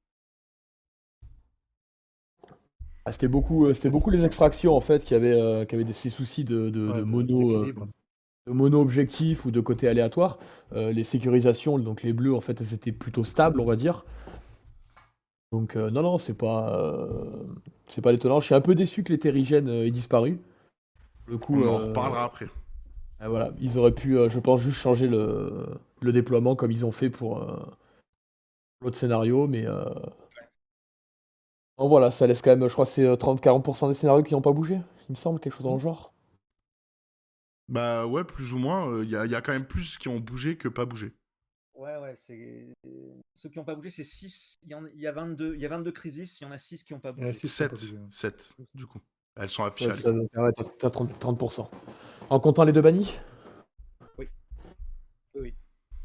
Ah, 3.07 3.12
c'était 3.12 3.28
beaucoup, 3.28 3.66
euh, 3.66 3.74
c'était 3.74 3.89
beaucoup 3.89 4.11
les 4.11 4.24
extractions 4.24 4.77
en 4.77 4.81
fait 4.81 5.05
qui 5.05 5.15
avaient, 5.15 5.66
qui 5.66 5.74
avaient 5.74 5.93
ces 5.93 6.11
soucis 6.11 6.45
de, 6.45 6.70
mono, 7.05 7.65
de 7.65 8.53
mono 8.53 8.81
objectif 8.81 9.45
ou 9.47 9.51
de 9.51 9.61
côté 9.61 9.89
aléatoire. 9.89 10.39
les 10.73 11.05
sécurisations, 11.05 11.78
donc 11.78 12.03
les 12.03 12.12
bleus 12.12 12.35
en 12.35 12.41
fait, 12.41 12.62
c'était 12.65 12.93
plutôt 12.93 13.24
stable, 13.24 13.61
on 13.61 13.65
va 13.65 13.77
dire. 13.77 14.05
Donc 15.53 15.77
non, 15.77 16.03
non, 16.03 16.19
c'est 16.19 16.37
pas, 16.37 16.99
c'est 17.89 18.03
pas 18.03 18.12
étonnant. 18.12 18.41
Je 18.41 18.47
suis 18.47 18.55
un 18.55 18.61
peu 18.61 18.74
déçu 18.74 19.05
que 19.05 19.12
les 19.12 19.19
terrigènes 19.19 19.69
aient 19.69 19.91
disparu. 19.91 20.41
Le 21.27 21.39
coup, 21.39 21.62
On 21.62 21.66
en 21.66 21.77
reparlera 21.78 22.24
après. 22.24 22.47
Ah, 23.19 23.28
voilà, 23.28 23.53
ils 23.61 23.78
auraient 23.78 23.95
pu, 23.95 24.19
euh, 24.19 24.28
je 24.28 24.39
pense, 24.39 24.61
juste 24.61 24.78
changer 24.78 25.09
le, 25.09 25.66
le, 26.03 26.12
déploiement 26.12 26.55
comme 26.55 26.70
ils 26.70 26.85
ont 26.85 26.93
fait 26.93 27.09
pour, 27.09 27.43
euh, 27.43 27.57
l'autre 28.83 28.97
scénario, 28.97 29.47
mais 29.47 29.65
voilà, 31.78 32.11
ça 32.11 32.27
laisse 32.27 32.40
quand 32.40 32.57
même, 32.57 32.66
je 32.69 32.73
crois, 32.73 32.86
c'est 32.86 33.05
30-40% 33.05 33.89
des 33.89 33.94
scénarios 33.94 34.23
qui 34.23 34.35
n'ont 34.35 34.43
pas 34.43 34.53
bougé, 34.53 34.81
il 35.09 35.12
me 35.12 35.16
semble, 35.16 35.40
quelque 35.40 35.55
chose 35.55 35.65
dans 35.65 35.74
le 35.74 35.81
genre. 35.81 36.12
Bah 37.69 38.07
ouais, 38.07 38.24
plus 38.24 38.53
ou 38.53 38.59
moins. 38.59 39.03
Il 39.03 39.11
y, 39.11 39.16
a, 39.16 39.40
quand 39.40 39.53
même 39.53 39.66
plus 39.66 39.98
qui 39.98 40.09
ont 40.09 40.20
bougé 40.20 40.57
que 40.57 40.69
pas 40.69 40.86
bougé. 40.86 41.12
Ouais, 41.74 41.97
ouais, 41.98 42.15
c'est... 42.15 42.69
Ceux 43.35 43.51
qui 43.51 43.59
n'ont 43.59 43.65
pas 43.65 43.74
bougé, 43.74 43.90
c'est 43.90 44.05
6. 44.05 44.59
Il 44.62 44.70
y, 44.70 44.74
en... 44.74 44.86
il, 44.86 45.01
y 45.01 45.07
a 45.07 45.12
22... 45.12 45.55
il 45.57 45.61
y 45.61 45.66
a 45.66 45.69
22 45.69 45.93
crises, 45.93 46.39
il 46.40 46.44
y 46.44 46.47
en 46.47 46.53
a 46.53 46.59
6 46.59 46.85
qui 46.85 46.94
n'ont 46.94 47.01
pas 47.01 47.12
bougé. 47.12 47.32
7, 47.32 47.73
7, 48.09 48.53
du 48.74 48.86
coup. 48.86 49.01
Elles 49.36 49.51
sont 49.51 49.65
affichées. 49.65 49.90
Ouais, 49.90 50.53
t'as 50.78 50.89
30%. 50.89 51.69
En 52.31 52.40
comptant 52.40 52.65
les 52.65 52.73
deux 52.73 52.81
bannis? 52.81 53.15
Oui. 54.16 54.28
Oui. 55.35 55.55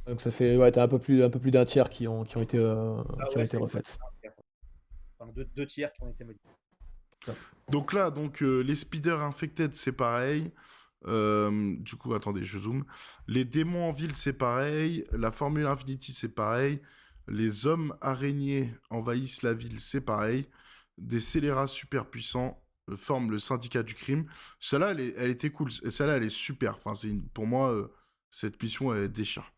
Donc 0.05 0.19
ça 0.19 0.31
fait, 0.31 0.57
ouais, 0.57 0.71
t'as 0.71 0.83
un 0.83 0.87
peu 0.87 0.99
plus, 0.99 1.23
un 1.23 1.29
peu 1.29 1.39
plus 1.39 1.51
d'un 1.51 1.63
tiers 1.63 1.89
qui 1.89 2.07
ont, 2.07 2.25
qui 2.25 2.35
ont 2.35 2.41
été, 2.41 2.57
euh, 2.57 3.01
ah 3.19 3.25
qui 3.31 3.37
ont 3.37 3.41
été 3.41 3.55
refaites. 3.55 3.97
Deux, 5.55 5.65
tiers 5.65 5.93
qui 5.93 6.03
ont 6.03 6.09
été 6.09 6.23
modifiés. 6.23 6.49
Donc 7.69 7.93
là, 7.93 8.09
donc 8.09 8.41
euh, 8.41 8.61
les 8.61 8.75
speeders 8.75 9.21
infected, 9.21 9.75
c'est 9.75 9.91
pareil. 9.91 10.51
Euh, 11.07 11.75
du 11.79 11.95
coup, 11.95 12.13
attendez, 12.13 12.43
je 12.43 12.59
zoome. 12.59 12.85
Les 13.27 13.45
démons 13.45 13.89
en 13.89 13.91
ville, 13.91 14.15
c'est 14.15 14.33
pareil. 14.33 15.05
La 15.11 15.31
Formule 15.31 15.65
Infinity, 15.65 16.13
c'est 16.13 16.33
pareil. 16.33 16.81
Les 17.27 17.67
hommes 17.67 17.95
araignées 18.01 18.73
envahissent 18.89 19.43
la 19.43 19.53
ville, 19.53 19.79
c'est 19.79 20.01
pareil. 20.01 20.47
Des 20.97 21.19
scélérats 21.19 21.67
super 21.67 22.09
puissants 22.09 22.61
euh, 22.89 22.97
forment 22.97 23.31
le 23.31 23.39
syndicat 23.39 23.83
du 23.83 23.93
crime. 23.93 24.25
Celle-là, 24.59 24.91
elle, 24.91 25.29
était 25.29 25.51
cool. 25.51 25.71
Celle-là, 25.71 26.17
elle 26.17 26.23
est 26.23 26.29
super. 26.29 26.77
Enfin, 26.83 26.93
pour 27.33 27.45
moi, 27.45 27.89
cette 28.29 28.61
mission, 28.61 28.93
elle 28.93 29.11
déchire. 29.11 29.51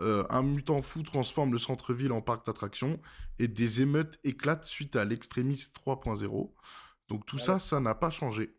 Un 0.00 0.42
mutant 0.42 0.82
fou 0.82 1.02
transforme 1.02 1.52
le 1.52 1.58
centre-ville 1.58 2.12
en 2.12 2.20
parc 2.20 2.46
d'attractions 2.46 3.00
et 3.38 3.48
des 3.48 3.80
émeutes 3.80 4.18
éclatent 4.24 4.64
suite 4.64 4.96
à 4.96 5.04
l'extrémiste 5.04 5.76
3.0. 5.84 6.52
Donc 7.08 7.26
tout 7.26 7.38
ça, 7.38 7.58
ça 7.58 7.80
n'a 7.80 7.94
pas 7.94 8.10
changé. 8.10 8.56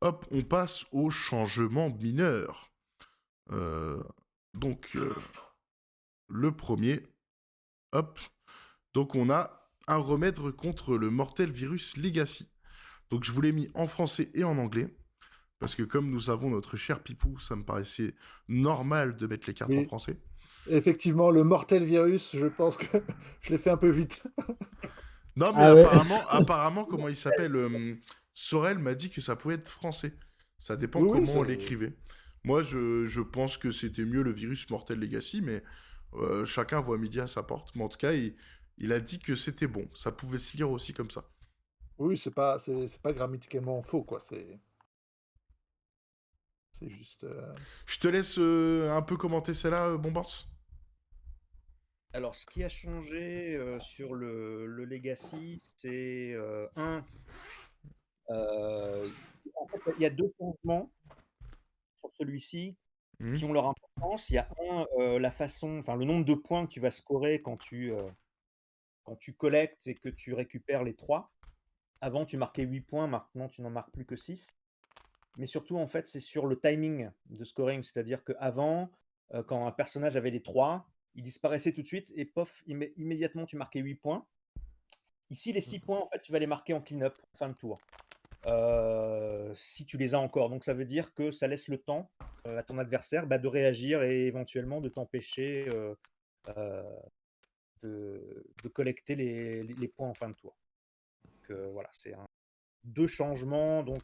Hop, 0.00 0.26
on 0.30 0.42
passe 0.42 0.86
au 0.92 1.10
changement 1.10 1.90
mineur. 1.90 2.72
Euh, 3.52 4.02
donc, 4.54 4.92
euh, 4.96 5.14
le 6.28 6.52
premier. 6.56 7.02
Hop. 7.92 8.18
Donc, 8.94 9.14
on 9.14 9.28
a 9.30 9.68
un 9.88 9.96
remède 9.96 10.38
contre 10.52 10.96
le 10.96 11.10
mortel 11.10 11.50
virus 11.50 11.96
Legacy. 11.96 12.50
Donc, 13.10 13.24
je 13.24 13.32
vous 13.32 13.40
l'ai 13.42 13.52
mis 13.52 13.68
en 13.74 13.86
français 13.86 14.30
et 14.34 14.44
en 14.44 14.56
anglais. 14.56 14.96
Parce 15.60 15.74
que 15.74 15.82
comme 15.82 16.10
nous 16.10 16.30
avons 16.30 16.50
notre 16.50 16.76
cher 16.76 17.02
Pipou, 17.02 17.38
ça 17.38 17.54
me 17.54 17.62
paraissait 17.62 18.14
normal 18.48 19.14
de 19.14 19.26
mettre 19.26 19.46
les 19.46 19.54
cartes 19.54 19.72
en 19.72 19.84
français. 19.84 20.16
Effectivement, 20.66 21.30
le 21.30 21.44
mortel 21.44 21.84
virus, 21.84 22.34
je 22.34 22.46
pense 22.46 22.78
que 22.78 22.98
je 23.42 23.50
l'ai 23.50 23.58
fait 23.58 23.70
un 23.70 23.76
peu 23.76 23.90
vite. 23.90 24.26
non, 25.36 25.52
mais 25.52 25.62
ah 25.62 25.70
apparemment, 25.70 26.28
apparemment, 26.28 26.84
comment 26.84 27.08
il 27.08 27.16
s'appelle 27.16 27.54
euh, 27.54 27.94
Sorel 28.32 28.78
m'a 28.78 28.94
dit 28.94 29.10
que 29.10 29.20
ça 29.20 29.36
pouvait 29.36 29.54
être 29.54 29.68
français. 29.68 30.14
Ça 30.56 30.76
dépend 30.76 31.04
comment 31.04 31.32
on 31.36 31.42
l'écrivait. 31.42 31.94
Moi, 32.42 32.62
je, 32.62 33.20
pense 33.20 33.58
que 33.58 33.70
c'était 33.70 34.06
mieux 34.06 34.22
le 34.22 34.32
virus 34.32 34.68
Mortel 34.70 34.98
Legacy, 34.98 35.42
mais 35.42 35.62
euh, 36.14 36.46
chacun 36.46 36.80
voit 36.80 36.96
midi 36.96 37.20
à 37.20 37.26
sa 37.26 37.42
porte. 37.42 37.74
Mais 37.74 37.84
en 37.84 37.88
tout 37.88 37.98
cas, 37.98 38.12
il, 38.12 38.92
a 38.92 39.00
dit 39.00 39.18
que 39.18 39.34
c'était 39.34 39.66
bon. 39.66 39.86
Ça 39.94 40.10
pouvait 40.10 40.38
se 40.38 40.56
lire 40.56 40.70
aussi 40.70 40.94
comme 40.94 41.10
ça. 41.10 41.24
Oui, 41.98 42.16
c'est 42.16 42.30
pas, 42.30 42.58
c'est, 42.58 42.98
pas 43.02 43.12
grammaticalement 43.12 43.82
faux, 43.82 44.02
quoi. 44.02 44.20
C'est, 44.20 44.58
c'est 46.80 46.90
juste. 46.90 47.24
Euh, 47.24 47.54
je 47.86 47.98
te 48.00 48.08
laisse 48.08 48.38
euh, 48.38 48.90
un 48.90 49.02
peu 49.02 49.16
commenter 49.16 49.54
celle-là, 49.54 49.96
Bombance. 49.96 50.48
Alors, 52.12 52.34
ce 52.34 52.44
qui 52.46 52.64
a 52.64 52.68
changé 52.68 53.56
sur 53.78 54.14
le, 54.14 54.66
le 54.66 54.84
Legacy, 54.84 55.62
c'est 55.76 56.34
un 56.74 57.04
euh, 58.30 59.08
en 59.56 59.66
fait, 59.66 59.92
il 59.96 60.02
y 60.02 60.06
a 60.06 60.10
deux 60.10 60.32
changements 60.38 60.90
sur 61.98 62.10
celui-ci 62.14 62.76
mmh. 63.18 63.34
qui 63.34 63.44
ont 63.44 63.52
leur 63.52 63.66
importance. 63.66 64.30
Il 64.30 64.34
y 64.34 64.38
a 64.38 64.48
un, 64.70 64.86
euh, 64.98 65.18
la 65.18 65.30
façon, 65.30 65.78
enfin 65.78 65.96
le 65.96 66.04
nombre 66.04 66.24
de 66.24 66.34
points 66.34 66.66
que 66.66 66.72
tu 66.72 66.80
vas 66.80 66.90
scorer 66.90 67.42
quand 67.42 67.56
tu, 67.56 67.92
euh, 67.92 68.08
quand 69.04 69.16
tu 69.16 69.34
collectes 69.34 69.86
et 69.86 69.94
que 69.94 70.08
tu 70.08 70.32
récupères 70.34 70.84
les 70.84 70.94
trois. 70.94 71.32
Avant, 72.00 72.24
tu 72.24 72.36
marquais 72.36 72.62
8 72.62 72.80
points, 72.80 73.06
maintenant 73.06 73.48
tu 73.48 73.62
n'en 73.62 73.70
marques 73.70 73.92
plus 73.92 74.06
que 74.06 74.16
6. 74.16 74.56
Mais 75.40 75.46
surtout, 75.46 75.76
en 75.76 75.88
fait, 75.88 76.06
c'est 76.06 76.20
sur 76.20 76.46
le 76.46 76.60
timing 76.60 77.10
de 77.26 77.44
scoring. 77.44 77.82
C'est-à-dire 77.82 78.22
qu'avant, 78.22 78.92
quand 79.46 79.66
un 79.66 79.72
personnage 79.72 80.16
avait 80.16 80.30
les 80.30 80.42
3, 80.42 80.86
il 81.14 81.24
disparaissait 81.24 81.72
tout 81.72 81.82
de 81.82 81.86
suite 81.86 82.12
et 82.14 82.24
pof, 82.24 82.62
immédiatement 82.66 83.46
tu 83.46 83.56
marquais 83.56 83.80
8 83.80 83.94
points. 83.96 84.26
Ici, 85.30 85.52
les 85.52 85.60
6 85.60 85.78
mmh. 85.78 85.80
points, 85.80 85.98
en 85.98 86.08
fait, 86.08 86.20
tu 86.20 86.30
vas 86.30 86.38
les 86.38 86.46
marquer 86.46 86.74
en 86.74 86.80
clean-up, 86.80 87.16
fin 87.34 87.48
de 87.48 87.54
tour. 87.54 87.80
Euh, 88.46 89.52
si 89.54 89.84
tu 89.84 89.98
les 89.98 90.14
as 90.14 90.18
encore. 90.18 90.48
Donc 90.48 90.64
ça 90.64 90.72
veut 90.72 90.86
dire 90.86 91.12
que 91.12 91.30
ça 91.30 91.46
laisse 91.46 91.68
le 91.68 91.78
temps 91.78 92.10
euh, 92.46 92.58
à 92.58 92.62
ton 92.62 92.78
adversaire 92.78 93.26
bah, 93.26 93.38
de 93.38 93.48
réagir 93.48 94.02
et 94.02 94.26
éventuellement 94.26 94.80
de 94.80 94.88
t'empêcher 94.88 95.68
euh, 95.68 95.94
de, 97.82 98.44
collecter 98.72 99.14
les, 99.14 99.88
points 99.88 100.08
en 100.08 100.14
fin 100.14 100.30
de 100.30 100.34
tour. 100.34 100.56
Donc 101.24 101.58
voilà, 101.72 101.90
c'est 101.92 102.14
deux 102.84 103.06
changements. 103.06 103.82
Donc 103.82 104.02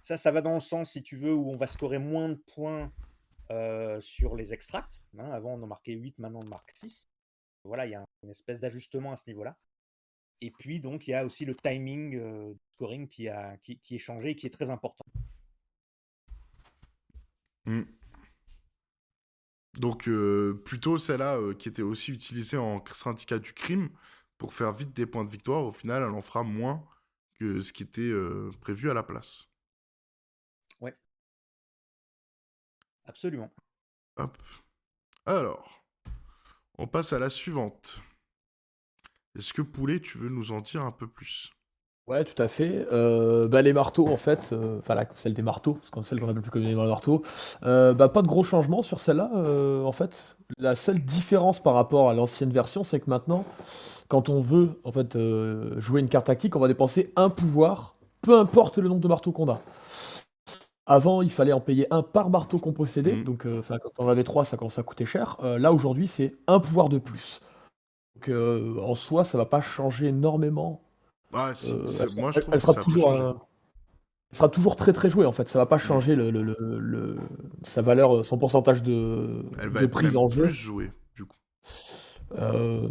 ça, 0.00 0.16
ça 0.16 0.30
va 0.30 0.40
dans 0.40 0.54
le 0.54 0.60
sens, 0.60 0.92
si 0.92 1.02
tu 1.02 1.16
veux, 1.16 1.34
où 1.34 1.50
on 1.50 1.56
va 1.56 1.66
scorer 1.66 1.98
moins 1.98 2.28
de 2.28 2.40
points 2.54 2.92
sur 4.00 4.36
les 4.36 4.52
extracts. 4.52 5.02
Hein. 5.18 5.30
Avant, 5.30 5.54
on 5.54 5.62
en 5.62 5.66
marquait 5.66 5.94
8, 5.94 6.18
maintenant 6.18 6.40
on 6.42 6.48
marque 6.48 6.70
6. 6.74 7.08
Voilà, 7.64 7.86
il 7.86 7.92
y 7.92 7.94
a 7.94 8.04
une 8.22 8.30
espèce 8.30 8.60
d'ajustement 8.60 9.12
à 9.12 9.16
ce 9.16 9.24
niveau-là. 9.28 9.56
Et 10.40 10.50
puis, 10.50 10.80
donc, 10.80 11.08
il 11.08 11.12
y 11.12 11.14
a 11.14 11.24
aussi 11.24 11.44
le 11.44 11.54
timing 11.54 12.16
euh, 12.16 12.54
scoring 12.74 13.08
qui, 13.08 13.28
a, 13.28 13.56
qui, 13.58 13.80
est 13.90 13.98
changé 13.98 14.30
et 14.30 14.34
qui 14.36 14.46
est 14.46 14.50
très 14.50 14.70
important. 14.70 15.04
Mmh. 17.66 17.82
Donc, 19.80 20.08
euh, 20.08 20.62
plutôt 20.64 20.98
celle-là 20.98 21.36
euh, 21.36 21.54
qui 21.54 21.68
était 21.68 21.82
aussi 21.82 22.12
utilisée 22.12 22.56
en 22.56 22.82
syndicat 22.92 23.38
du 23.38 23.52
crime 23.52 23.90
pour 24.38 24.54
faire 24.54 24.72
vite 24.72 24.92
des 24.92 25.06
points 25.06 25.24
de 25.24 25.30
victoire, 25.30 25.64
au 25.64 25.72
final, 25.72 26.02
elle 26.02 26.14
en 26.14 26.22
fera 26.22 26.44
moins 26.44 26.86
que 27.34 27.60
ce 27.60 27.72
qui 27.72 27.82
était 27.82 28.12
prévu 28.60 28.90
à 28.90 28.94
la 28.94 29.02
place. 29.02 29.48
Absolument. 33.08 33.50
Hop. 34.18 34.36
Alors, 35.24 35.82
on 36.76 36.86
passe 36.86 37.12
à 37.12 37.18
la 37.18 37.30
suivante. 37.30 38.02
Est-ce 39.36 39.54
que 39.54 39.62
Poulet, 39.62 40.00
tu 40.00 40.18
veux 40.18 40.28
nous 40.28 40.52
en 40.52 40.60
dire 40.60 40.82
un 40.82 40.92
peu 40.92 41.06
plus? 41.06 41.50
Ouais, 42.06 42.24
tout 42.24 42.40
à 42.42 42.48
fait. 42.48 42.86
Euh, 42.92 43.48
bah, 43.48 43.62
les 43.62 43.72
marteaux, 43.72 44.08
en 44.08 44.16
fait, 44.16 44.52
euh, 44.52 44.78
enfin 44.78 44.96
celle 45.16 45.34
des 45.34 45.42
marteaux, 45.42 45.78
celle 46.04 46.20
qu'on 46.20 46.28
appelle 46.28 46.42
plus 46.42 46.50
communément 46.50 46.82
les 46.82 46.88
marteaux, 46.88 47.22
euh, 47.64 47.94
bah, 47.94 48.08
pas 48.08 48.22
de 48.22 48.26
gros 48.26 48.42
changements 48.42 48.82
sur 48.82 49.00
celle-là, 49.00 49.30
en 49.84 49.92
fait. 49.92 50.10
La 50.58 50.76
seule 50.76 51.00
différence 51.00 51.62
par 51.62 51.74
rapport 51.74 52.10
à 52.10 52.14
l'ancienne 52.14 52.50
version, 52.50 52.84
c'est 52.84 53.00
que 53.00 53.10
maintenant, 53.10 53.44
quand 54.08 54.30
on 54.30 54.40
veut 54.40 54.80
en 54.84 54.92
fait 54.92 55.18
jouer 55.78 56.00
une 56.00 56.08
carte 56.08 56.26
tactique, 56.26 56.56
on 56.56 56.60
va 56.60 56.68
dépenser 56.68 57.12
un 57.16 57.28
pouvoir, 57.28 57.96
peu 58.22 58.38
importe 58.38 58.78
le 58.78 58.88
nombre 58.88 59.02
de 59.02 59.08
marteaux 59.08 59.32
qu'on 59.32 59.50
a. 59.50 59.60
Avant, 60.90 61.22
il 61.22 61.30
fallait 61.30 61.52
en 61.52 61.60
payer 61.60 61.86
un 61.92 62.02
par 62.02 62.30
marteau 62.30 62.58
qu'on 62.58 62.72
possédait, 62.72 63.16
mmh. 63.16 63.24
donc 63.24 63.46
quand 63.46 63.90
on 63.98 64.08
avait 64.08 64.24
trois, 64.24 64.44
ça 64.44 64.56
commence 64.56 64.78
à 64.78 64.82
coûter 64.82 65.04
cher. 65.04 65.36
là, 65.42 65.72
aujourd'hui, 65.72 66.08
c'est 66.08 66.34
un 66.46 66.60
pouvoir 66.60 66.88
de 66.88 66.98
plus. 66.98 67.40
Donc 68.18 68.28
euh, 68.30 68.80
en 68.80 68.96
soi, 68.96 69.22
ça 69.22 69.38
va 69.38 69.46
pas 69.46 69.60
changer 69.60 70.06
énormément. 70.06 70.82
Bah, 71.30 71.52
euh, 71.68 71.86
moi, 72.16 72.32
je 72.32 72.40
trouve 72.40 72.54
que 72.54 72.60
sera 72.60 72.72
ça 72.72 72.80
toujours, 72.82 73.46
sera 74.32 74.48
toujours 74.48 74.74
très 74.74 74.92
très 74.92 75.08
joué 75.08 75.24
en 75.24 75.30
fait. 75.30 75.48
Ça 75.48 75.58
va 75.60 75.66
pas 75.66 75.78
changer 75.78 76.16
le, 76.16 76.30
le, 76.30 77.16
sa 77.64 77.80
valeur, 77.80 78.26
son 78.26 78.36
pourcentage 78.36 78.82
de, 78.82 79.44
Elle 79.60 79.68
va 79.68 79.86
prise 79.86 80.16
en 80.16 80.26
jeu. 80.26 80.44
Plus 80.44 80.52
jouée, 80.52 80.90
du 81.14 81.26
coup. 81.26 81.36
Euh, 82.38 82.88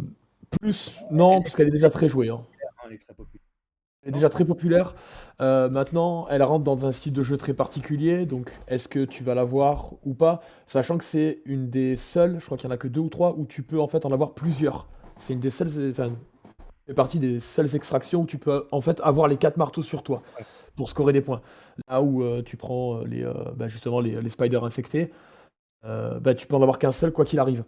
plus, 0.58 0.98
non, 1.10 1.42
parce 1.42 1.54
qu'elle 1.54 1.68
est 1.68 1.72
déjà 1.72 1.90
très 1.90 2.08
jouée. 2.08 2.30
Hein. 2.30 2.40
Elle 2.86 2.94
est 2.94 2.98
très 2.98 3.12
populaire. 3.12 3.37
Elle 4.02 4.10
est 4.10 4.12
déjà 4.12 4.30
très 4.30 4.44
populaire. 4.44 4.94
maintenant, 5.40 6.26
elle 6.30 6.42
rentre 6.42 6.64
dans 6.64 6.86
un 6.86 6.92
style 6.92 7.12
de 7.12 7.22
jeu 7.22 7.36
très 7.36 7.54
particulier. 7.54 8.26
Donc, 8.26 8.52
est-ce 8.68 8.88
que 8.88 9.04
tu 9.04 9.24
vas 9.24 9.34
l'avoir 9.34 9.92
ou 10.04 10.14
pas? 10.14 10.40
Sachant 10.66 10.98
que 10.98 11.04
c'est 11.04 11.42
une 11.44 11.68
des 11.68 11.96
seules, 11.96 12.38
je 12.40 12.46
crois 12.46 12.56
qu'il 12.56 12.68
y 12.68 12.72
en 12.72 12.74
a 12.74 12.78
que 12.78 12.88
deux 12.88 13.00
ou 13.00 13.08
trois, 13.08 13.34
où 13.36 13.44
tu 13.44 13.62
peux 13.62 13.80
en 13.80 13.88
fait 13.88 14.06
en 14.06 14.12
avoir 14.12 14.34
plusieurs. 14.34 14.86
C'est 15.20 15.32
une 15.34 15.40
des 15.40 15.50
seules, 15.50 15.90
enfin, 15.90 16.12
fait 16.88 16.94
partie 16.94 17.18
des 17.18 17.38
seules 17.38 17.74
extractions 17.76 18.22
où 18.22 18.26
tu 18.26 18.38
peux 18.38 18.66
en 18.72 18.80
fait 18.80 19.00
avoir 19.04 19.28
les 19.28 19.36
quatre 19.36 19.58
marteaux 19.58 19.82
sur 19.82 20.02
toi 20.02 20.22
pour 20.74 20.88
scorer 20.88 21.12
des 21.12 21.20
points. 21.20 21.42
Là 21.88 22.00
où 22.00 22.22
euh, 22.22 22.42
tu 22.42 22.56
prends 22.56 23.00
euh, 23.00 23.04
les, 23.04 23.24
euh, 23.24 23.32
bah, 23.54 23.68
justement 23.68 24.00
les, 24.00 24.20
les, 24.20 24.30
spiders 24.30 24.64
infectés, 24.64 25.12
bah, 25.82 26.34
tu 26.34 26.46
peux 26.46 26.56
en 26.56 26.62
avoir 26.62 26.78
qu'un 26.78 26.92
seul 26.92 27.12
quoi 27.12 27.24
qu'il 27.24 27.38
arrive. 27.38 27.62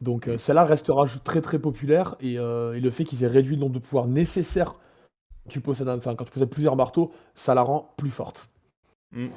Donc 0.00 0.28
celle-là 0.38 0.64
restera 0.64 1.06
très 1.24 1.40
très 1.40 1.58
populaire 1.58 2.16
et, 2.20 2.36
le 2.36 2.90
fait 2.90 3.04
qu'ils 3.04 3.22
aient 3.22 3.28
réduit 3.28 3.56
le 3.56 3.60
nombre 3.60 3.74
de 3.74 3.78
pouvoirs 3.78 4.06
nécessaires 4.06 4.74
tu 5.48 5.60
possèdes, 5.60 5.88
enfin, 5.88 6.14
quand 6.14 6.24
tu 6.24 6.32
possèdes 6.32 6.50
plusieurs 6.50 6.76
marteaux, 6.76 7.12
ça 7.34 7.54
la 7.54 7.62
rend 7.62 7.94
plus 7.96 8.10
forte. 8.10 8.48
Hmm. 9.12 9.28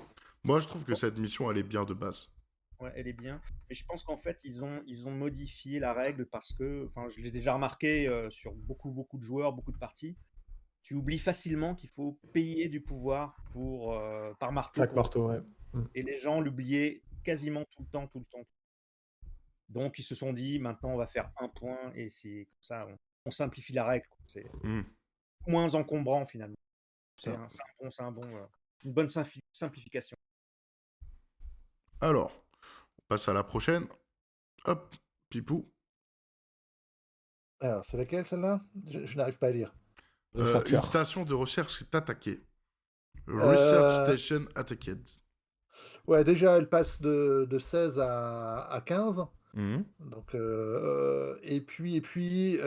Moi 0.44 0.60
je 0.60 0.68
trouve 0.68 0.84
que 0.84 0.96
cette 0.96 1.18
mission 1.18 1.52
elle 1.52 1.58
est 1.58 1.64
bien 1.64 1.86
de 1.86 1.94
base. 1.94 2.32
Ouais, 2.80 2.94
elle 2.96 3.08
est 3.08 3.14
bien. 3.14 3.42
Mais 3.70 3.76
je 3.76 3.84
pense 3.86 4.04
qu'en 4.04 4.16
fait, 4.16 4.46
ils 4.46 4.64
ont, 4.64 4.82
ils 4.88 5.08
ont 5.08 5.12
modifié 5.12 5.80
la 5.80 5.94
règle 5.94 6.26
parce 6.26 6.54
que, 6.54 6.86
enfin, 6.86 7.10
je 7.10 7.20
l'ai 7.20 7.32
déjà 7.32 7.54
remarqué 7.54 8.08
euh, 8.08 8.30
sur 8.30 8.54
beaucoup, 8.54 8.90
beaucoup 8.90 9.18
de 9.18 9.24
joueurs, 9.24 9.52
beaucoup 9.52 9.74
de 9.74 9.78
parties. 9.78 10.16
Tu 10.82 10.94
oublies 10.94 11.20
facilement 11.20 11.76
qu'il 11.76 11.90
faut 11.90 12.18
payer 12.32 12.70
du 12.70 12.80
pouvoir 12.80 13.36
pour, 13.52 13.94
euh, 13.94 14.34
par 14.40 14.54
marteau. 14.54 14.82
Chaque 14.82 14.96
marteau, 14.96 15.28
ouais. 15.28 15.42
Mm. 15.74 15.84
Et 15.94 16.02
les 16.04 16.18
gens 16.18 16.40
l'oubliaient 16.40 17.04
quasiment 17.24 17.66
tout 17.66 17.84
le 17.84 17.90
temps, 17.90 18.08
tout 18.08 18.20
le 18.20 18.26
temps. 18.26 18.48
Donc, 19.68 20.00
ils 20.00 20.04
se 20.04 20.16
sont 20.16 20.32
dit, 20.32 20.58
maintenant, 20.58 20.92
on 20.92 20.98
va 20.98 21.08
faire 21.08 21.30
un 21.38 21.50
point 21.50 21.92
et 21.96 22.10
c'est 22.10 22.46
comme 22.46 22.62
ça, 22.62 22.88
on, 23.26 23.32
simplifie 23.32 23.74
la 23.74 23.84
règle. 23.84 24.08
C'est 24.26 24.46
mm. 24.64 24.84
Moins 25.48 25.74
encombrant 25.74 26.26
finalement. 26.26 26.56
C'est 27.18 27.32
un, 27.32 27.48
bon, 27.82 27.90
un 28.00 28.12
bon, 28.12 28.36
euh, 28.36 28.46
une 28.86 28.94
bonne 28.94 29.10
simplification. 29.52 30.16
Alors, 32.02 32.32
passe 33.08 33.28
à 33.28 33.34
la 33.34 33.44
prochaine. 33.44 33.88
Hop, 34.66 34.96
Pipou. 35.30 35.70
Alors, 37.60 37.84
c'est 37.84 37.98
laquelle 37.98 38.26
celle-là? 38.26 38.62
Je, 38.90 39.18
n'arrive 39.18 39.38
pas 39.38 39.48
à 39.48 39.52
lire. 39.52 39.74
Euh, 40.38 40.64
une 40.64 40.82
station 40.82 41.26
de 41.26 41.34
recherche 41.34 41.82
est 41.82 41.94
attaquée. 41.94 42.40
Research 43.28 44.00
euh, 44.00 44.06
Station 44.06 44.46
attaqued. 44.56 45.08
Ouais, 46.08 46.24
déjà, 46.24 46.58
elle 46.58 46.70
passe 46.70 47.02
de, 47.02 47.48
16 47.58 48.00
à, 48.00 48.82
15. 48.86 49.26
Mmh. 49.56 49.80
Donc, 50.00 50.36
euh, 50.36 51.38
et 51.42 51.60
puis, 51.60 51.96
et 51.96 52.02
puis, 52.02 52.58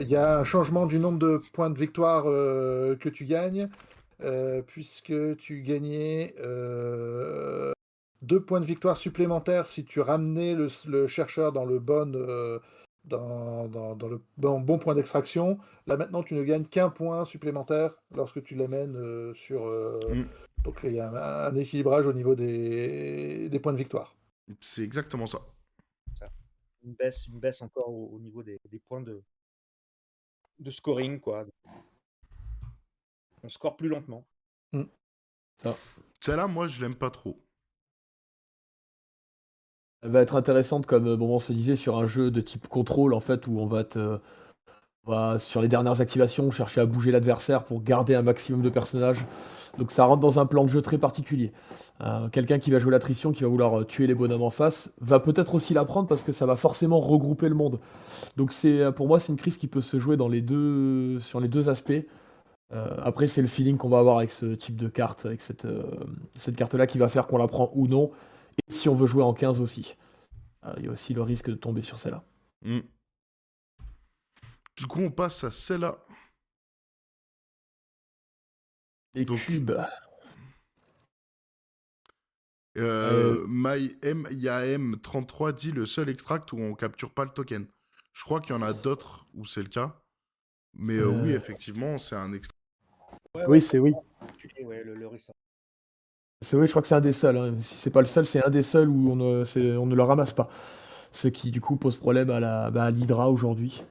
il 0.00 0.08
y 0.08 0.16
a 0.16 0.38
un 0.38 0.44
changement 0.44 0.86
du 0.86 0.98
nombre 0.98 1.18
de 1.18 1.40
points 1.52 1.70
de 1.70 1.78
victoire 1.78 2.24
que 2.24 3.08
tu 3.08 3.24
gagnes. 3.24 3.68
Euh, 4.24 4.62
puisque 4.62 5.36
tu 5.36 5.60
gagnais 5.62 6.34
euh, 6.38 7.72
deux 8.22 8.40
points 8.40 8.60
de 8.60 8.64
victoire 8.64 8.96
supplémentaires 8.96 9.66
si 9.66 9.84
tu 9.84 10.00
ramenais 10.00 10.54
le, 10.54 11.08
chercheur 11.08 11.52
dans 11.52 11.64
le 11.64 11.80
bon, 11.80 12.14
euh, 12.14 12.60
dans, 13.04 13.66
dans, 13.68 14.08
le 14.08 14.20
bon, 14.38 14.78
point 14.78 14.94
d'extraction. 14.94 15.58
Là 15.86 15.96
maintenant, 15.96 16.22
tu 16.22 16.34
ne 16.34 16.42
gagnes 16.42 16.64
qu'un 16.64 16.90
point 16.90 17.24
supplémentaire 17.24 17.90
lorsque 18.14 18.42
tu 18.42 18.54
l'amènes 18.54 19.34
sur. 19.34 19.66
Mm. 19.66 20.26
Donc 20.62 20.78
il 20.84 20.92
y 20.92 21.00
a 21.00 21.46
un, 21.48 21.54
équilibrage 21.56 22.06
au 22.06 22.12
niveau 22.12 22.34
des, 22.34 23.48
des, 23.48 23.58
points 23.58 23.72
de 23.72 23.78
victoire. 23.78 24.14
C'est 24.60 24.82
exactement 24.82 25.26
ça. 25.26 25.40
Une, 26.84 26.94
baisse, 26.94 27.26
une 27.26 27.40
baisse 27.40 27.62
encore 27.62 27.88
au, 27.88 28.18
niveau 28.20 28.42
des, 28.42 28.58
des, 28.70 28.78
points 28.78 29.00
de, 29.00 29.22
de 30.58 30.70
scoring. 30.70 31.18
quoi 31.18 31.46
on 33.44 33.48
score 33.48 33.76
plus 33.76 33.88
lentement. 33.88 34.26
Mm. 34.72 34.84
Celle-là, 36.20 36.46
moi, 36.46 36.66
je 36.66 36.82
l'aime 36.82 36.94
pas 36.94 37.10
trop. 37.10 37.38
Elle 40.02 40.10
va 40.10 40.22
être 40.22 40.34
intéressante, 40.34 40.86
comme 40.86 41.06
euh, 41.06 41.16
bon, 41.16 41.36
on 41.36 41.40
se 41.40 41.52
disait, 41.52 41.76
sur 41.76 41.96
un 41.96 42.06
jeu 42.06 42.30
de 42.30 42.40
type 42.40 42.68
contrôle, 42.68 43.14
en 43.14 43.20
fait, 43.20 43.46
où 43.46 43.58
on 43.58 43.66
va, 43.66 43.84
te, 43.84 44.18
va 45.04 45.38
sur 45.38 45.62
les 45.62 45.68
dernières 45.68 46.00
activations, 46.00 46.50
chercher 46.50 46.80
à 46.80 46.86
bouger 46.86 47.10
l'adversaire 47.10 47.64
pour 47.64 47.82
garder 47.82 48.14
un 48.14 48.22
maximum 48.22 48.62
de 48.62 48.70
personnages. 48.70 49.24
Donc 49.78 49.92
ça 49.92 50.04
rentre 50.04 50.20
dans 50.20 50.38
un 50.38 50.46
plan 50.46 50.64
de 50.64 50.68
jeu 50.68 50.82
très 50.82 50.98
particulier. 50.98 51.52
Euh, 52.00 52.28
quelqu'un 52.28 52.58
qui 52.58 52.70
va 52.70 52.78
jouer 52.78 52.90
l'attrition, 52.90 53.32
qui 53.32 53.42
va 53.44 53.48
vouloir 53.48 53.80
euh, 53.80 53.84
tuer 53.84 54.06
les 54.06 54.14
bonhommes 54.14 54.42
en 54.42 54.50
face, 54.50 54.90
va 55.00 55.20
peut-être 55.20 55.54
aussi 55.54 55.74
l'apprendre 55.74 56.08
parce 56.08 56.22
que 56.22 56.32
ça 56.32 56.46
va 56.46 56.56
forcément 56.56 57.00
regrouper 57.00 57.48
le 57.48 57.54
monde. 57.54 57.80
Donc 58.36 58.52
c'est 58.52 58.92
pour 58.92 59.06
moi 59.06 59.20
c'est 59.20 59.32
une 59.32 59.38
crise 59.38 59.56
qui 59.56 59.68
peut 59.68 59.80
se 59.80 59.98
jouer 59.98 60.16
dans 60.16 60.28
les 60.28 60.40
deux, 60.40 61.20
sur 61.20 61.40
les 61.40 61.48
deux 61.48 61.68
aspects. 61.68 62.04
Euh, 62.72 62.96
après, 63.02 63.28
c'est 63.28 63.42
le 63.42 63.46
feeling 63.48 63.76
qu'on 63.76 63.88
va 63.88 63.98
avoir 63.98 64.18
avec 64.18 64.32
ce 64.32 64.46
type 64.46 64.76
de 64.76 64.88
carte, 64.88 65.26
avec 65.26 65.42
cette, 65.42 65.64
euh, 65.64 65.84
carte-là 66.56 66.86
qui 66.86 66.98
va 66.98 67.08
faire 67.08 67.26
qu'on 67.26 67.38
la 67.38 67.46
prend 67.46 67.70
ou 67.74 67.86
non. 67.86 68.10
Et 68.68 68.72
si 68.72 68.88
on 68.88 68.94
veut 68.94 69.06
jouer 69.06 69.22
en 69.22 69.34
15 69.34 69.60
aussi. 69.60 69.96
Euh, 70.64 70.74
il 70.78 70.86
y 70.86 70.88
a 70.88 70.90
aussi 70.90 71.14
le 71.14 71.22
risque 71.22 71.50
de 71.50 71.54
tomber 71.54 71.82
sur 71.82 71.98
celle-là. 71.98 72.24
Hmm. 72.62 72.80
Du 74.76 74.86
coup, 74.86 75.00
on 75.00 75.10
passe 75.10 75.44
à 75.44 75.50
celle-là. 75.50 75.98
Les 79.14 79.24
cubes. 79.24 79.72
Euh, 82.76 83.46
MyM33 83.46 85.52
dit 85.52 85.70
le 85.70 85.86
seul 85.86 86.08
extract 86.08 86.52
où 86.52 86.58
on 86.58 86.74
capture 86.74 87.12
pas 87.12 87.24
le 87.24 87.30
token. 87.30 87.66
Je 88.12 88.24
crois 88.24 88.40
qu'il 88.40 88.54
y 88.54 88.58
en 88.58 88.62
a 88.62 88.72
d'autres 88.72 89.26
où 89.34 89.44
c'est 89.44 89.62
le 89.62 89.68
cas. 89.68 90.00
Mais 90.76 91.00
oui, 91.00 91.30
effectivement, 91.30 91.98
c'est 91.98 92.16
un 92.16 92.32
extract 92.32 92.58
oui, 93.48 93.60
c'est 93.60 93.78
oui. 93.78 93.92
le, 94.42 95.10
C'est 96.42 96.56
oui, 96.56 96.66
je 96.66 96.70
crois 96.70 96.82
que 96.82 96.88
c'est 96.88 96.94
un 96.94 97.00
des 97.00 97.12
seuls. 97.12 97.36
Hein. 97.36 97.54
Si 97.60 97.74
c'est 97.74 97.90
pas 97.90 98.00
le 98.00 98.06
seul, 98.06 98.26
c'est 98.26 98.44
un 98.44 98.50
des 98.50 98.62
seuls 98.62 98.88
où 98.88 99.10
on 99.10 99.16
ne, 99.16 99.76
on 99.76 99.86
ne 99.86 99.94
le 99.94 100.02
ramasse 100.02 100.32
pas. 100.32 100.48
Ce 101.12 101.28
qui 101.28 101.50
du 101.50 101.60
coup 101.60 101.76
pose 101.76 101.96
problème 101.96 102.30
à 102.30 102.40
la 102.40 102.70
bah, 102.70 102.90
l'Hydra 102.90 103.30
aujourd'hui. 103.30 103.82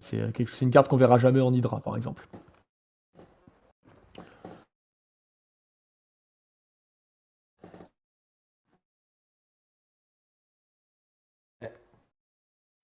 C'est 0.00 0.20
euh, 0.20 0.30
quelque... 0.32 0.50
une 0.62 0.70
carte 0.70 0.88
qu'on 0.88 0.96
verra 0.96 1.18
jamais 1.18 1.40
en 1.40 1.52
Hydra, 1.52 1.80
par 1.80 1.96
exemple. 1.96 2.26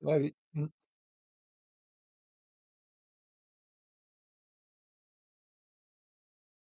Ouais, 0.03 0.17
oui. 0.19 0.35
Mmh. 0.55 0.67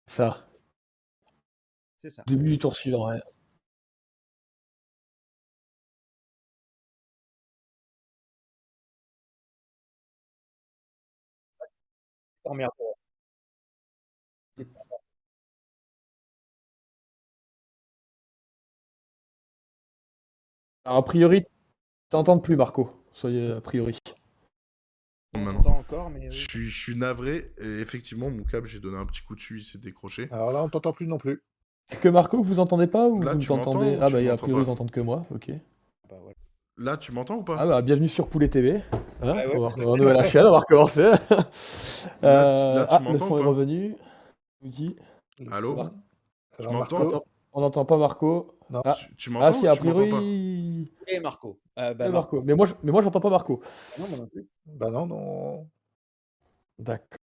Ça. 0.07 0.47
C'est 1.97 2.09
ça. 2.09 2.23
Début 2.27 2.51
du 2.51 2.57
tour 2.59 2.73
suivant, 2.75 3.09
ouais. 3.09 3.19
Alors, 20.83 20.97
a 20.97 21.05
priori, 21.05 21.43
t'entends 22.09 22.39
plus, 22.39 22.55
Marco. 22.57 22.91
Soyez 23.15 23.53
a 23.53 23.61
priori. 23.61 23.97
Encore, 25.65 26.09
mais... 26.09 26.31
je, 26.31 26.47
suis, 26.49 26.67
je 26.67 26.77
suis 26.77 26.95
navré, 26.95 27.51
et 27.57 27.79
effectivement, 27.79 28.29
mon 28.29 28.43
câble, 28.43 28.67
j'ai 28.67 28.79
donné 28.79 28.97
un 28.97 29.05
petit 29.05 29.21
coup 29.21 29.35
dessus, 29.35 29.59
il 29.59 29.63
s'est 29.63 29.77
décroché. 29.77 30.27
Alors 30.31 30.51
là, 30.51 30.63
on 30.63 30.69
t'entend 30.69 30.93
plus 30.93 31.07
non 31.07 31.17
plus. 31.17 31.41
Que 32.01 32.09
Marco, 32.09 32.41
vous 32.41 32.59
entendez 32.59 32.87
pas 32.87 33.07
ou 33.07 33.21
vous 33.21 33.55
m'entendez 33.55 33.97
Ah 34.01 34.09
bah, 34.09 34.19
a 34.31 34.37
priori, 34.37 34.63
vous 34.63 34.69
entendez 34.69 34.91
que 34.91 34.99
moi, 34.99 35.25
ok. 35.33 35.51
Bah, 36.09 36.15
là, 36.77 36.97
tu 36.97 37.11
m'entends 37.11 37.37
ou 37.37 37.43
pas? 37.43 37.57
Ah 37.59 37.65
bah, 37.65 37.81
bienvenue 37.81 38.07
sur 38.07 38.27
Poulet 38.27 38.49
TV. 38.49 38.81
Hein 39.21 39.35
on 39.53 39.59
va 39.59 39.69
recommencer 39.69 40.03
la 40.03 40.23
chaîne, 40.23 40.45
on 40.45 40.51
va 40.51 40.59
recommencer. 40.59 41.03
là, 41.03 41.17
euh, 42.23 42.85
ah, 42.89 43.01
le 43.11 43.17
son 43.17 43.37
est 43.37 43.43
revenu. 43.43 43.95
Allô? 45.51 45.77
Tu 46.59 46.67
m'entends? 46.67 47.23
On 47.53 47.61
n'entend 47.61 47.85
pas 47.85 47.97
Marco. 47.97 48.54
Non. 48.69 48.81
Ah, 48.83 48.97
tu, 49.17 49.29
m'entends 49.29 49.45
Ah 49.45 49.53
si, 49.53 49.67
a 49.67 49.75
priori... 49.75 50.91
Et 51.07 51.19
Marco. 51.19 51.59
Euh, 51.77 51.93
bah, 51.93 52.09
Marco. 52.09 52.41
Mais 52.41 52.55
moi, 52.55 52.65
je... 52.65 52.73
mais 52.83 52.91
moi, 52.91 53.01
j'entends 53.01 53.19
pas 53.19 53.29
Marco. 53.29 53.61
Non, 53.99 54.07
moi 54.07 54.17
non 54.19 54.27
plus. 54.27 54.47
Bah 54.65 54.89
non, 54.89 55.05
non. 55.05 55.69
D'accord. 56.79 57.19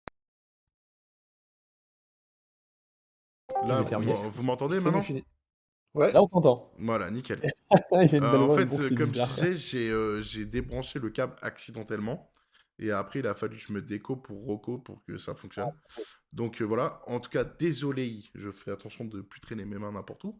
Là, 3.66 3.82
vous, 3.82 4.44
m'entendez 4.44 4.80
maintenant 4.80 5.04
Ouais. 5.94 6.12
Là, 6.12 6.22
on 6.22 6.28
t'entend. 6.28 6.72
Voilà, 6.78 7.10
nickel. 7.10 7.42
Euh, 7.92 8.38
en 8.40 8.56
fait, 8.56 8.96
comme 8.96 9.14
je 9.14 9.56
disais, 9.56 9.90
euh, 9.90 10.22
j'ai 10.22 10.46
débranché 10.46 11.00
le 11.00 11.10
câble 11.10 11.36
accidentellement. 11.42 12.32
Et 12.80 12.92
après, 12.92 13.20
il 13.20 13.28
a 13.28 13.34
fallu 13.34 13.58
que 13.58 13.62
je 13.62 13.74
me 13.74 13.82
déco 13.82 14.16
pour 14.16 14.46
Rocco 14.46 14.78
pour 14.78 15.04
que 15.04 15.18
ça 15.18 15.34
fonctionne. 15.34 15.68
Ah, 15.68 16.02
Donc 16.32 16.62
voilà, 16.62 17.02
en 17.08 17.20
tout 17.20 17.30
cas, 17.30 17.44
désolé, 17.44 18.24
je 18.36 18.52
fais 18.52 18.72
attention 18.72 19.04
de 19.04 19.18
ne 19.18 19.22
plus 19.22 19.42
traîner 19.42 19.66
mes 19.66 19.78
mains 19.78 19.92
n'importe 19.92 20.24
où. 20.24 20.40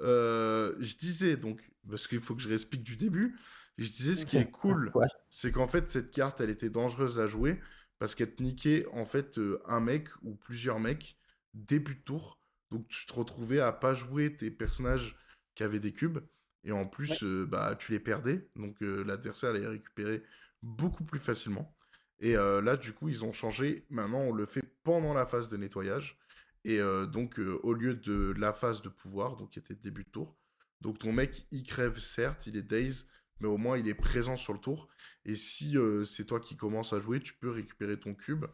Euh, 0.00 0.74
je 0.78 0.96
disais 0.96 1.36
donc, 1.36 1.70
parce 1.88 2.06
qu'il 2.06 2.20
faut 2.20 2.34
que 2.34 2.42
je 2.42 2.48
réexplique 2.48 2.82
du 2.82 2.96
début, 2.96 3.38
je 3.78 3.90
disais 3.90 4.14
ce 4.14 4.26
qui 4.26 4.36
est 4.36 4.50
cool, 4.50 4.92
c'est 5.30 5.52
qu'en 5.52 5.66
fait 5.66 5.88
cette 5.88 6.10
carte 6.10 6.40
elle 6.40 6.50
était 6.50 6.70
dangereuse 6.70 7.20
à 7.20 7.26
jouer 7.26 7.60
parce 7.98 8.14
qu'elle 8.14 8.34
te 8.34 8.42
niquait 8.42 8.86
en 8.92 9.04
fait 9.04 9.38
euh, 9.38 9.62
un 9.66 9.80
mec 9.80 10.08
ou 10.22 10.34
plusieurs 10.34 10.80
mecs 10.80 11.18
début 11.54 11.94
de 11.94 12.00
tour. 12.00 12.40
Donc 12.70 12.88
tu 12.88 13.06
te 13.06 13.12
retrouvais 13.12 13.60
à 13.60 13.72
pas 13.72 13.94
jouer 13.94 14.34
tes 14.34 14.50
personnages 14.50 15.16
qui 15.54 15.62
avaient 15.62 15.80
des 15.80 15.92
cubes 15.92 16.18
et 16.64 16.72
en 16.72 16.86
plus 16.86 17.22
euh, 17.22 17.46
bah 17.46 17.74
tu 17.78 17.92
les 17.92 18.00
perdais 18.00 18.48
donc 18.56 18.76
l'adversaire 18.80 19.50
allait 19.50 19.66
récupérer 19.66 20.22
beaucoup 20.62 21.04
plus 21.04 21.20
facilement. 21.20 21.74
Et 22.18 22.34
là 22.34 22.76
du 22.76 22.92
coup 22.92 23.08
ils 23.08 23.24
ont 23.24 23.32
changé, 23.32 23.86
maintenant 23.90 24.20
on 24.20 24.32
le 24.32 24.46
fait 24.46 24.64
pendant 24.82 25.14
la 25.14 25.26
phase 25.26 25.48
de 25.48 25.56
nettoyage. 25.56 26.18
Et 26.66 26.80
euh, 26.80 27.06
donc, 27.06 27.38
euh, 27.38 27.60
au 27.62 27.74
lieu 27.74 27.94
de 27.94 28.34
la 28.36 28.52
phase 28.52 28.82
de 28.82 28.88
pouvoir, 28.88 29.36
donc 29.36 29.50
qui 29.52 29.60
était 29.60 29.76
début 29.76 30.02
de 30.02 30.10
tour, 30.10 30.36
donc 30.80 30.98
ton 30.98 31.12
mec, 31.12 31.46
il 31.52 31.62
crève, 31.62 31.96
certes, 32.00 32.48
il 32.48 32.56
est 32.56 32.62
daze, 32.62 33.06
mais 33.38 33.46
au 33.46 33.56
moins 33.56 33.78
il 33.78 33.86
est 33.86 33.94
présent 33.94 34.36
sur 34.36 34.52
le 34.52 34.58
tour. 34.58 34.88
Et 35.24 35.36
si 35.36 35.78
euh, 35.78 36.04
c'est 36.04 36.24
toi 36.24 36.40
qui 36.40 36.56
commences 36.56 36.92
à 36.92 36.98
jouer, 36.98 37.20
tu 37.20 37.34
peux 37.34 37.50
récupérer 37.50 38.00
ton 38.00 38.14
cube 38.14 38.46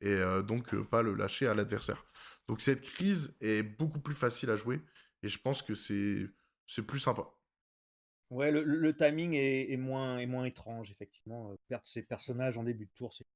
et 0.00 0.18
donc 0.46 0.74
pas 0.84 1.02
le 1.02 1.14
lâcher 1.14 1.46
à 1.46 1.52
l'adversaire. 1.52 2.06
Donc 2.48 2.62
cette 2.62 2.80
crise 2.80 3.36
est 3.42 3.62
beaucoup 3.62 4.00
plus 4.00 4.14
facile 4.14 4.48
à 4.48 4.56
jouer 4.56 4.80
et 5.22 5.28
je 5.28 5.38
pense 5.38 5.60
que 5.60 5.74
c'est 5.74 6.26
c'est 6.66 6.86
plus 6.86 7.00
sympa. 7.00 7.28
Ouais, 8.30 8.50
le, 8.50 8.96
timing 8.96 9.34
est, 9.34 9.70
est, 9.70 9.76
moins, 9.76 10.18
est 10.18 10.26
moins 10.26 10.44
étrange, 10.44 10.90
effectivement. 10.90 11.54
Perdre 11.68 11.86
ses 11.86 12.02
personnages 12.02 12.56
en 12.56 12.64
début 12.64 12.86
de 12.86 12.92
tour, 12.94 13.12
c'est. 13.12 13.26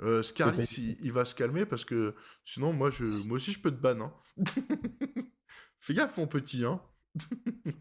Euh, 0.00 0.22
Scarlix, 0.22 0.78
il, 0.78 1.12
va 1.12 1.24
se 1.24 1.34
calmer 1.34 1.64
parce 1.64 1.84
que 1.84 2.14
sinon, 2.44 2.72
moi, 2.72 2.90
je, 2.90 3.04
moi 3.04 3.36
aussi, 3.36 3.52
je 3.52 3.60
peux 3.60 3.70
te 3.70 3.80
ban. 3.80 4.00
Hein. 4.00 4.14
Fais 5.78 5.94
gaffe, 5.94 6.16
mon 6.16 6.26
petit. 6.26 6.64
Hein. 6.64 6.82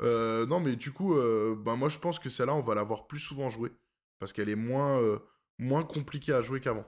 euh, 0.00 0.46
non, 0.46 0.60
mais 0.60 0.76
du 0.76 0.92
coup, 0.92 1.14
euh, 1.14 1.56
ben, 1.58 1.76
moi, 1.76 1.88
je 1.88 1.98
pense 1.98 2.18
que 2.18 2.30
celle-là, 2.30 2.54
on 2.54 2.60
va 2.60 2.74
la 2.74 2.82
voir 2.82 3.06
plus 3.06 3.20
souvent 3.20 3.48
jouer 3.48 3.72
parce 4.18 4.32
qu'elle 4.32 4.48
est 4.48 4.54
moins, 4.54 5.00
euh, 5.00 5.18
moins 5.58 5.84
compliquée 5.84 6.32
à 6.32 6.40
jouer 6.40 6.60
qu'avant. 6.60 6.86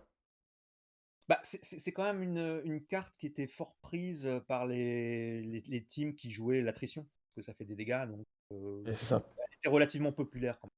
Bah, 1.29 1.41
c'est 1.43 1.93
quand 1.93 2.05
même 2.05 2.23
une, 2.23 2.63
une, 2.65 2.87
carte 2.87 3.17
qui 3.17 3.27
était 3.27 3.49
fort 3.49 3.77
prise 3.83 4.31
par 4.47 4.65
les, 4.65 5.43
les, 5.43 5.61
les 5.61 5.85
teams 5.85 6.15
qui 6.15 6.31
jouaient 6.31 6.63
l'attrition, 6.63 7.03
parce 7.03 7.35
que 7.35 7.43
ça 7.43 7.53
fait 7.53 7.65
des 7.65 7.75
dégâts, 7.75 8.07
donc 8.07 8.25
euh, 8.53 8.95
ça. 8.95 9.29
elle 9.37 9.57
était 9.57 9.69
relativement 9.69 10.13
populaire. 10.13 10.59
Quand 10.61 10.69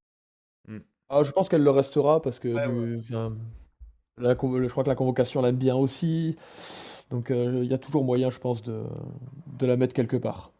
même. 0.67 0.79
Mm. 0.79 0.83
Ah, 1.09 1.23
je 1.23 1.31
pense 1.31 1.49
qu'elle 1.49 1.63
le 1.63 1.71
restera, 1.71 2.21
parce 2.21 2.39
que 2.39 2.47
ouais, 2.49 2.67
du, 2.67 2.95
ouais. 2.95 2.99
Enfin, 2.99 3.35
la, 4.17 4.31
je 4.33 4.69
crois 4.69 4.83
que 4.83 4.89
la 4.89 4.95
convocation 4.95 5.41
l'aime 5.41 5.57
bien 5.57 5.75
aussi, 5.75 6.37
donc 7.09 7.27
il 7.29 7.35
euh, 7.35 7.65
y 7.65 7.73
a 7.73 7.79
toujours 7.79 8.03
moyen, 8.03 8.29
je 8.29 8.39
pense, 8.39 8.61
de, 8.61 8.83
de 9.47 9.65
la 9.65 9.75
mettre 9.75 9.93
quelque 9.93 10.17
part. 10.17 10.51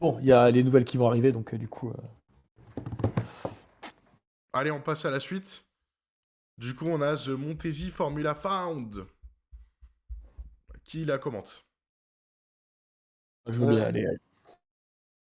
Bon, 0.00 0.18
il 0.20 0.26
y 0.26 0.32
a 0.32 0.50
les 0.50 0.62
nouvelles 0.62 0.84
qui 0.84 0.98
vont 0.98 1.08
arriver, 1.08 1.32
donc 1.32 1.54
euh, 1.54 1.58
du 1.58 1.66
coup... 1.66 1.92
Allez, 4.52 4.70
on 4.70 4.80
passe 4.80 5.06
à 5.06 5.10
la 5.10 5.18
suite. 5.18 5.66
Du 6.58 6.76
coup, 6.76 6.86
on 6.86 7.00
a 7.00 7.16
The 7.16 7.30
Montesi 7.30 7.90
Formula 7.90 8.34
Found. 8.34 9.06
Qui 10.84 11.06
la 11.06 11.16
commente? 11.16 11.64
Je 13.46 13.58
veux 13.58 13.68
bien 13.68 13.80
euh... 13.80 13.88
aller. 13.88 14.06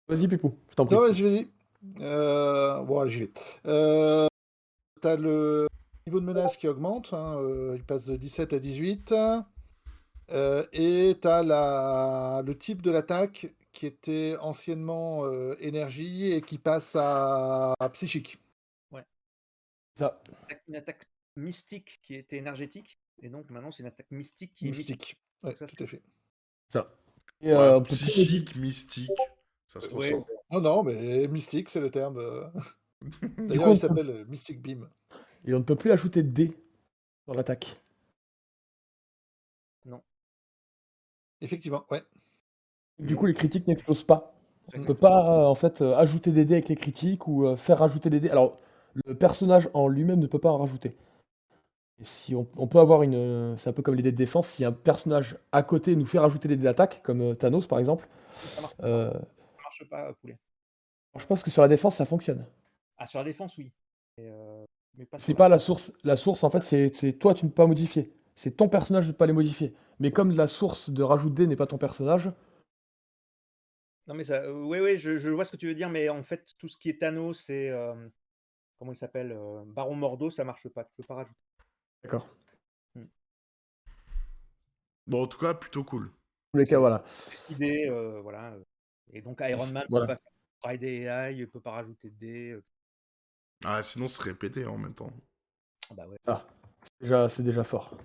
Vas-y, 0.07 0.27
Pipou, 0.27 0.59
je 0.69 0.75
t'en 0.75 0.85
prie. 0.85 0.95
Non, 0.95 1.01
vas-y, 1.01 1.21
vas-y. 1.23 1.54
Euh... 1.99 2.81
Bon, 2.81 2.99
allez, 2.99 3.11
j'y 3.11 3.19
vais. 3.21 3.31
Euh... 3.65 4.27
T'as 5.01 5.15
le 5.15 5.67
niveau 6.07 6.19
de 6.19 6.25
menace 6.25 6.57
qui 6.57 6.67
augmente. 6.67 7.13
Hein, 7.13 7.37
euh, 7.37 7.73
il 7.75 7.83
passe 7.83 8.05
de 8.05 8.15
17 8.15 8.53
à 8.53 8.59
18. 8.59 9.13
Euh, 10.31 10.65
et 10.73 11.17
t'as 11.21 11.43
la... 11.43 12.41
le 12.45 12.57
type 12.57 12.81
de 12.81 12.91
l'attaque 12.91 13.47
qui 13.75 13.85
était 13.85 14.35
anciennement 14.39 15.25
euh, 15.25 15.55
énergie 15.59 16.31
et 16.31 16.41
qui 16.41 16.57
passe 16.57 16.95
à, 16.95 17.73
à 17.79 17.89
psychique. 17.89 18.39
Ouais. 18.91 19.03
Ça. 19.97 20.23
Une 20.67 20.75
attaque 20.75 21.05
mystique 21.35 21.99
qui 22.01 22.15
était 22.15 22.37
énergétique, 22.37 22.97
et 23.21 23.29
donc 23.29 23.49
maintenant 23.51 23.71
c'est 23.71 23.83
une 23.83 23.87
attaque 23.87 24.09
mystique 24.11 24.53
qui 24.53 24.65
mystique. 24.67 24.89
est 24.89 24.93
mystique. 24.93 25.19
Ouais, 25.43 25.55
ça, 25.55 25.67
tout 25.67 25.83
à 25.83 25.87
fait. 25.87 26.01
Ça. 26.71 26.89
Et 27.41 27.49
ouais, 27.49 27.53
euh, 27.53 27.81
psychique, 27.81 28.55
mystique, 28.55 29.11
ça 29.67 29.79
se 29.81 29.87
ouais. 29.89 30.13
ressent. 30.13 30.27
Non, 30.51 30.61
non, 30.61 30.83
mais 30.83 31.27
mystique, 31.27 31.69
c'est 31.69 31.81
le 31.81 31.89
terme. 31.89 32.19
D'ailleurs, 33.37 33.69
il 33.69 33.77
s'appelle 33.77 34.07
peut... 34.07 34.25
Mystic 34.29 34.61
Beam. 34.61 34.89
Et 35.45 35.53
on 35.53 35.59
ne 35.59 35.63
peut 35.63 35.75
plus 35.75 35.91
ajouter 35.91 36.23
de 36.23 36.29
dés 36.29 36.51
dans 37.27 37.33
l'attaque. 37.33 37.79
Non. 39.85 40.01
Effectivement, 41.41 41.85
ouais. 41.91 42.03
Du 42.99 43.15
coup, 43.15 43.25
les 43.25 43.33
critiques 43.33 43.67
n'explosent 43.67 44.03
pas. 44.03 44.33
On 44.73 44.79
ne 44.79 44.85
peut 44.85 44.95
pas, 44.95 45.41
euh, 45.41 45.45
en 45.45 45.55
fait, 45.55 45.81
euh, 45.81 45.95
ajouter 45.95 46.31
des 46.31 46.45
dés 46.45 46.55
avec 46.55 46.69
les 46.69 46.75
critiques 46.75 47.27
ou 47.27 47.45
euh, 47.45 47.55
faire 47.55 47.79
rajouter 47.79 48.09
des 48.09 48.19
dés. 48.19 48.29
Alors, 48.29 48.57
le 49.05 49.15
personnage 49.15 49.69
en 49.73 49.87
lui-même 49.87 50.19
ne 50.19 50.27
peut 50.27 50.39
pas 50.39 50.49
en 50.49 50.57
rajouter. 50.57 50.95
Et 51.99 52.05
si 52.05 52.35
on, 52.35 52.47
on, 52.57 52.67
peut 52.67 52.79
avoir 52.79 53.03
une. 53.03 53.55
C'est 53.57 53.69
un 53.69 53.73
peu 53.73 53.83
comme 53.83 53.95
les 53.95 54.03
dés 54.03 54.11
de 54.11 54.17
défense. 54.17 54.47
Si 54.47 54.65
un 54.65 54.71
personnage 54.71 55.37
à 55.51 55.63
côté 55.63 55.95
nous 55.95 56.05
fait 56.05 56.19
rajouter 56.19 56.47
des 56.47 56.57
dés 56.57 56.63
d'attaque, 56.63 57.01
comme 57.03 57.35
Thanos 57.35 57.67
par 57.67 57.79
exemple. 57.79 58.07
Marche, 59.79 59.81
euh... 59.81 59.89
pas, 59.89 60.13
poulet. 60.13 60.37
Je 61.17 61.25
pense 61.25 61.43
que 61.43 61.49
sur 61.49 61.61
la 61.61 61.67
défense, 61.67 61.95
ça 61.95 62.05
fonctionne. 62.05 62.45
Ah, 62.97 63.07
sur 63.07 63.19
la 63.19 63.25
défense, 63.25 63.57
oui. 63.57 63.71
C'est 65.17 65.33
pas 65.33 65.49
la 65.49 65.59
source. 65.59 65.91
La 66.03 66.17
source, 66.17 66.43
en 66.43 66.49
fait, 66.49 66.61
c'est 66.61 67.13
toi, 67.13 67.33
tu 67.33 67.45
ne 67.45 67.49
peux 67.49 67.55
pas 67.55 67.67
modifier. 67.67 68.13
C'est 68.35 68.57
ton 68.57 68.67
personnage, 68.67 69.07
ne 69.07 69.11
peut 69.11 69.17
pas 69.17 69.27
les 69.27 69.33
modifier. 69.33 69.73
Mais 69.99 70.11
comme 70.11 70.31
la 70.31 70.47
source 70.47 70.89
de 70.89 71.03
rajout 71.03 71.29
de 71.29 71.35
dés 71.35 71.47
n'est 71.47 71.55
pas 71.55 71.67
ton 71.67 71.77
personnage. 71.77 72.31
Non, 74.07 74.13
mais 74.13 74.25
ça. 74.25 74.51
Oui, 74.51 74.79
oui, 74.81 74.97
je, 74.99 75.17
je, 75.17 75.29
vois 75.29 75.45
ce 75.45 75.51
que 75.51 75.57
tu 75.57 75.67
veux 75.67 75.73
dire, 75.73 75.89
mais 75.89 76.09
en 76.09 76.21
fait, 76.21 76.53
tout 76.57 76.67
ce 76.67 76.77
qui 76.77 76.89
est 76.89 76.99
Thanos, 76.99 77.41
c'est. 77.41 77.69
Euh 77.69 77.93
comment 78.79 78.91
il 78.91 78.97
s'appelle 78.97 79.31
euh, 79.31 79.63
Baron 79.65 79.95
Mordo, 79.95 80.29
ça 80.29 80.43
marche 80.43 80.67
pas, 80.69 80.83
tu 80.83 80.91
peux 80.97 81.03
pas 81.03 81.15
rajouter. 81.15 81.39
D'accord. 82.03 82.27
Hmm. 82.95 83.05
Bon, 85.07 85.23
en 85.23 85.27
tout 85.27 85.39
cas, 85.39 85.53
plutôt 85.53 85.83
cool. 85.83 86.11
Tous 86.53 86.59
les 86.59 86.65
cas, 86.65 86.79
voilà. 86.79 87.03
Idée, 87.49 87.87
euh, 87.89 88.21
voilà. 88.21 88.55
Et 89.13 89.21
donc 89.21 89.41
Iron 89.41 89.67
Man 89.67 89.85
voilà. 89.89 90.07
peut 90.07 90.13
pas 90.13 90.19
faire 90.19 90.31
Friday 90.61 91.03
AI, 91.03 91.35
il 91.35 91.49
peut 91.49 91.59
pas 91.59 91.71
rajouter 91.71 92.09
de 92.09 92.15
dés. 92.15 92.59
Ah, 93.63 93.81
sinon, 93.83 94.07
ce 94.07 94.17
serait 94.17 94.33
pété 94.33 94.65
en 94.65 94.77
même 94.77 94.93
temps. 94.93 95.11
Bah 95.95 96.07
ouais. 96.07 96.17
Ah, 96.25 96.45
déjà, 96.99 97.29
c'est 97.29 97.43
déjà 97.43 97.63
fort. 97.63 97.97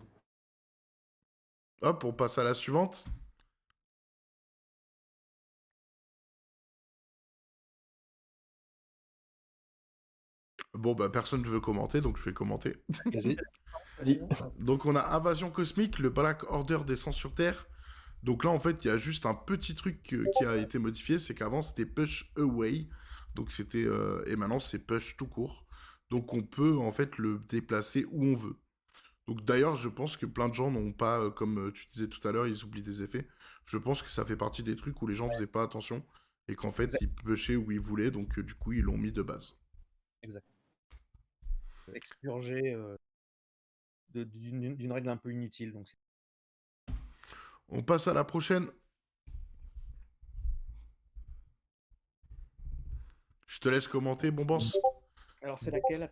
Hop, 1.83 2.05
on 2.05 2.13
passe 2.13 2.39
à 2.39 2.45
la 2.45 2.55
suivante. 2.55 3.05
Bon, 10.75 10.95
bah, 10.95 11.09
personne 11.09 11.43
ne 11.43 11.49
veut 11.49 11.61
commenter, 11.61 12.01
donc 12.01 12.17
je 12.19 12.23
vais 12.23 12.33
commenter. 12.33 12.77
Vas-y. 13.07 13.37
donc, 14.59 14.87
on 14.87 14.95
a 14.95 15.17
Invasion 15.17 15.51
Cosmique, 15.51 15.99
le 15.99 16.11
Black 16.11 16.45
Order 16.51 16.81
descend 16.87 17.13
sur 17.13 17.35
Terre. 17.35 17.67
Donc 18.23 18.45
là, 18.45 18.51
en 18.51 18.59
fait, 18.59 18.85
il 18.85 18.89
y 18.89 18.91
a 18.91 18.99
juste 18.99 19.27
un 19.27 19.35
petit 19.35 19.75
truc 19.75 20.03
qui 20.03 20.45
a 20.45 20.57
été 20.57 20.79
modifié, 20.79 21.19
c'est 21.19 21.35
qu'avant, 21.35 21.63
c'était 21.63 21.87
Push 21.87 22.33
Away. 22.37 22.89
Donc, 23.35 23.51
c'était... 23.51 23.85
Euh... 23.85 24.23
Et 24.27 24.37
maintenant, 24.37 24.61
c'est 24.61 24.79
Push 24.79 25.17
tout 25.17 25.27
court. 25.27 25.67
Donc, 26.11 26.33
on 26.35 26.43
peut, 26.43 26.77
en 26.77 26.93
fait, 26.93 27.17
le 27.19 27.39
déplacer 27.49 28.05
où 28.11 28.25
on 28.25 28.35
veut. 28.35 28.57
Donc, 29.27 29.45
d'ailleurs, 29.45 29.77
je 29.77 29.89
pense 29.89 30.17
que 30.17 30.27
plein 30.27 30.49
de 30.49 30.55
gens 30.55 30.71
n'ont 30.71 30.93
pas, 30.93 31.21
euh, 31.21 31.31
comme 31.31 31.73
tu 31.73 31.87
disais 31.87 32.09
tout 32.09 32.27
à 32.27 32.33
l'heure, 32.33 32.47
ils 32.47 32.65
oublient 32.65 32.83
des 32.83 33.03
effets. 33.03 33.29
Je 33.65 33.79
pense 33.79 34.03
que 34.03 34.11
ça 34.11 34.25
fait 34.25 34.37
partie 34.37 34.63
des 34.63 34.77
trucs 34.77 35.01
où 35.01 35.07
les 35.07 35.15
gens 35.15 35.31
faisaient 35.31 35.47
pas 35.47 35.63
attention. 35.63 36.05
Et 36.49 36.57
qu'en 36.57 36.71
fait, 36.71 36.95
ils 37.01 37.13
pushaient 37.13 37.57
où 37.57 37.71
ils 37.71 37.81
voulaient. 37.81 38.11
Donc, 38.11 38.39
euh, 38.39 38.43
du 38.43 38.55
coup, 38.55 38.73
ils 38.73 38.83
l'ont 38.83 38.99
mis 38.99 39.13
de 39.13 39.23
base. 39.23 39.57
Exact 40.23 40.45
expurgé 41.95 42.75
euh, 42.75 42.97
d'une 44.15 44.93
règle 44.93 45.09
un 45.09 45.17
peu 45.17 45.33
inutile. 45.33 45.73
Donc 45.73 45.89
On 47.71 47.83
passe 47.83 48.09
à 48.09 48.15
la 48.15 48.25
prochaine. 48.25 48.69
Je 53.47 53.61
te 53.61 53.69
laisse 53.69 53.89
commenter, 53.89 54.31
bon 54.31 54.45
boss. 54.45 54.77
Alors 55.43 55.59
c'est 55.59 55.71
laquelle? 55.71 56.11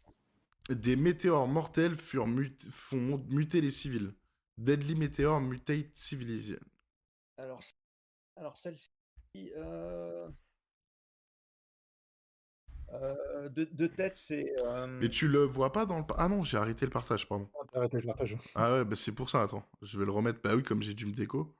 Des 0.68 0.96
météores 0.96 1.48
mortels 1.48 1.96
furent 1.96 2.26
mut 2.26 2.62
font 2.70 3.18
muter 3.30 3.60
les 3.60 3.70
civils. 3.70 4.14
Deadly 4.56 4.94
Meteor 4.94 5.40
Mutate 5.40 5.96
Civilization. 5.96 6.64
Alors, 7.36 7.62
alors 8.36 8.56
celle-ci... 8.56 8.90
Euh... 9.56 10.28
Euh, 12.94 13.48
de, 13.50 13.68
de, 13.70 13.86
tête, 13.86 14.16
c'est. 14.16 14.54
Euh... 14.64 14.86
Mais 14.86 15.08
tu 15.08 15.28
le 15.28 15.44
vois 15.44 15.72
pas 15.72 15.84
dans 15.84 15.98
le. 15.98 16.04
Ah 16.16 16.28
non, 16.28 16.42
j'ai 16.42 16.56
arrêté 16.56 16.86
le 16.86 16.90
partage, 16.90 17.28
pardon. 17.28 17.48
T'as 17.72 17.80
arrêté 17.80 17.98
le 17.98 18.06
partage. 18.06 18.36
Ah 18.54 18.72
ouais, 18.72 18.84
bah 18.84 18.96
c'est 18.96 19.12
pour 19.12 19.28
ça, 19.28 19.42
attends. 19.42 19.62
Je 19.82 19.98
vais 19.98 20.06
le 20.06 20.12
remettre. 20.12 20.40
Bah 20.42 20.54
oui, 20.56 20.62
comme 20.62 20.82
j'ai 20.82 20.94
dû 20.94 21.06
me 21.06 21.12
déco. 21.12 21.54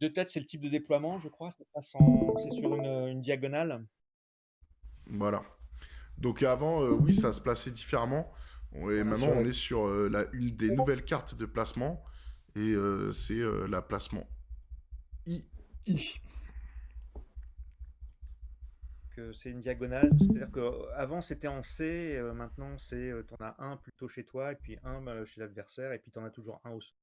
De 0.00 0.08
tête, 0.08 0.30
c'est 0.30 0.40
le 0.40 0.46
type 0.46 0.62
de 0.62 0.68
déploiement, 0.68 1.20
je 1.20 1.28
crois. 1.28 1.50
C'est 1.52 2.50
sur 2.50 2.74
une, 2.74 3.08
une, 3.08 3.20
diagonale. 3.20 3.86
Voilà. 5.06 5.44
Donc 6.18 6.42
avant, 6.42 6.82
euh, 6.82 6.90
oui, 6.90 7.14
ça 7.14 7.32
se 7.32 7.40
plaçait 7.40 7.70
différemment. 7.70 8.32
Et 8.74 9.04
maintenant, 9.04 9.32
on 9.36 9.44
est 9.44 9.52
sur 9.52 9.86
euh, 9.86 10.08
la, 10.08 10.24
une 10.32 10.56
des 10.56 10.70
nouvelles 10.70 11.04
cartes 11.04 11.36
de 11.36 11.46
placement. 11.46 12.02
Et 12.56 12.74
euh, 12.74 13.12
c'est 13.12 13.40
la 13.68 13.80
placement 13.80 14.26
I. 15.26 15.44
I 15.86 16.20
que 19.14 19.32
c'est 19.32 19.50
une 19.50 19.60
diagonale. 19.60 20.10
C'est-à-dire 20.18 20.50
qu'avant 20.52 21.20
c'était 21.20 21.48
en 21.48 21.62
C, 21.62 22.16
euh, 22.16 22.32
maintenant 22.32 22.76
c'est 22.78 23.10
euh, 23.10 23.22
t'en 23.22 23.36
as 23.40 23.54
un 23.58 23.76
plutôt 23.76 24.08
chez 24.08 24.24
toi 24.24 24.52
et 24.52 24.56
puis 24.56 24.78
un 24.82 25.06
euh, 25.06 25.24
chez 25.24 25.40
l'adversaire 25.40 25.92
et 25.92 25.98
puis 25.98 26.10
t'en 26.10 26.24
as 26.24 26.30
toujours 26.30 26.60
un 26.64 26.72
au 26.72 26.80
sol. 26.80 26.96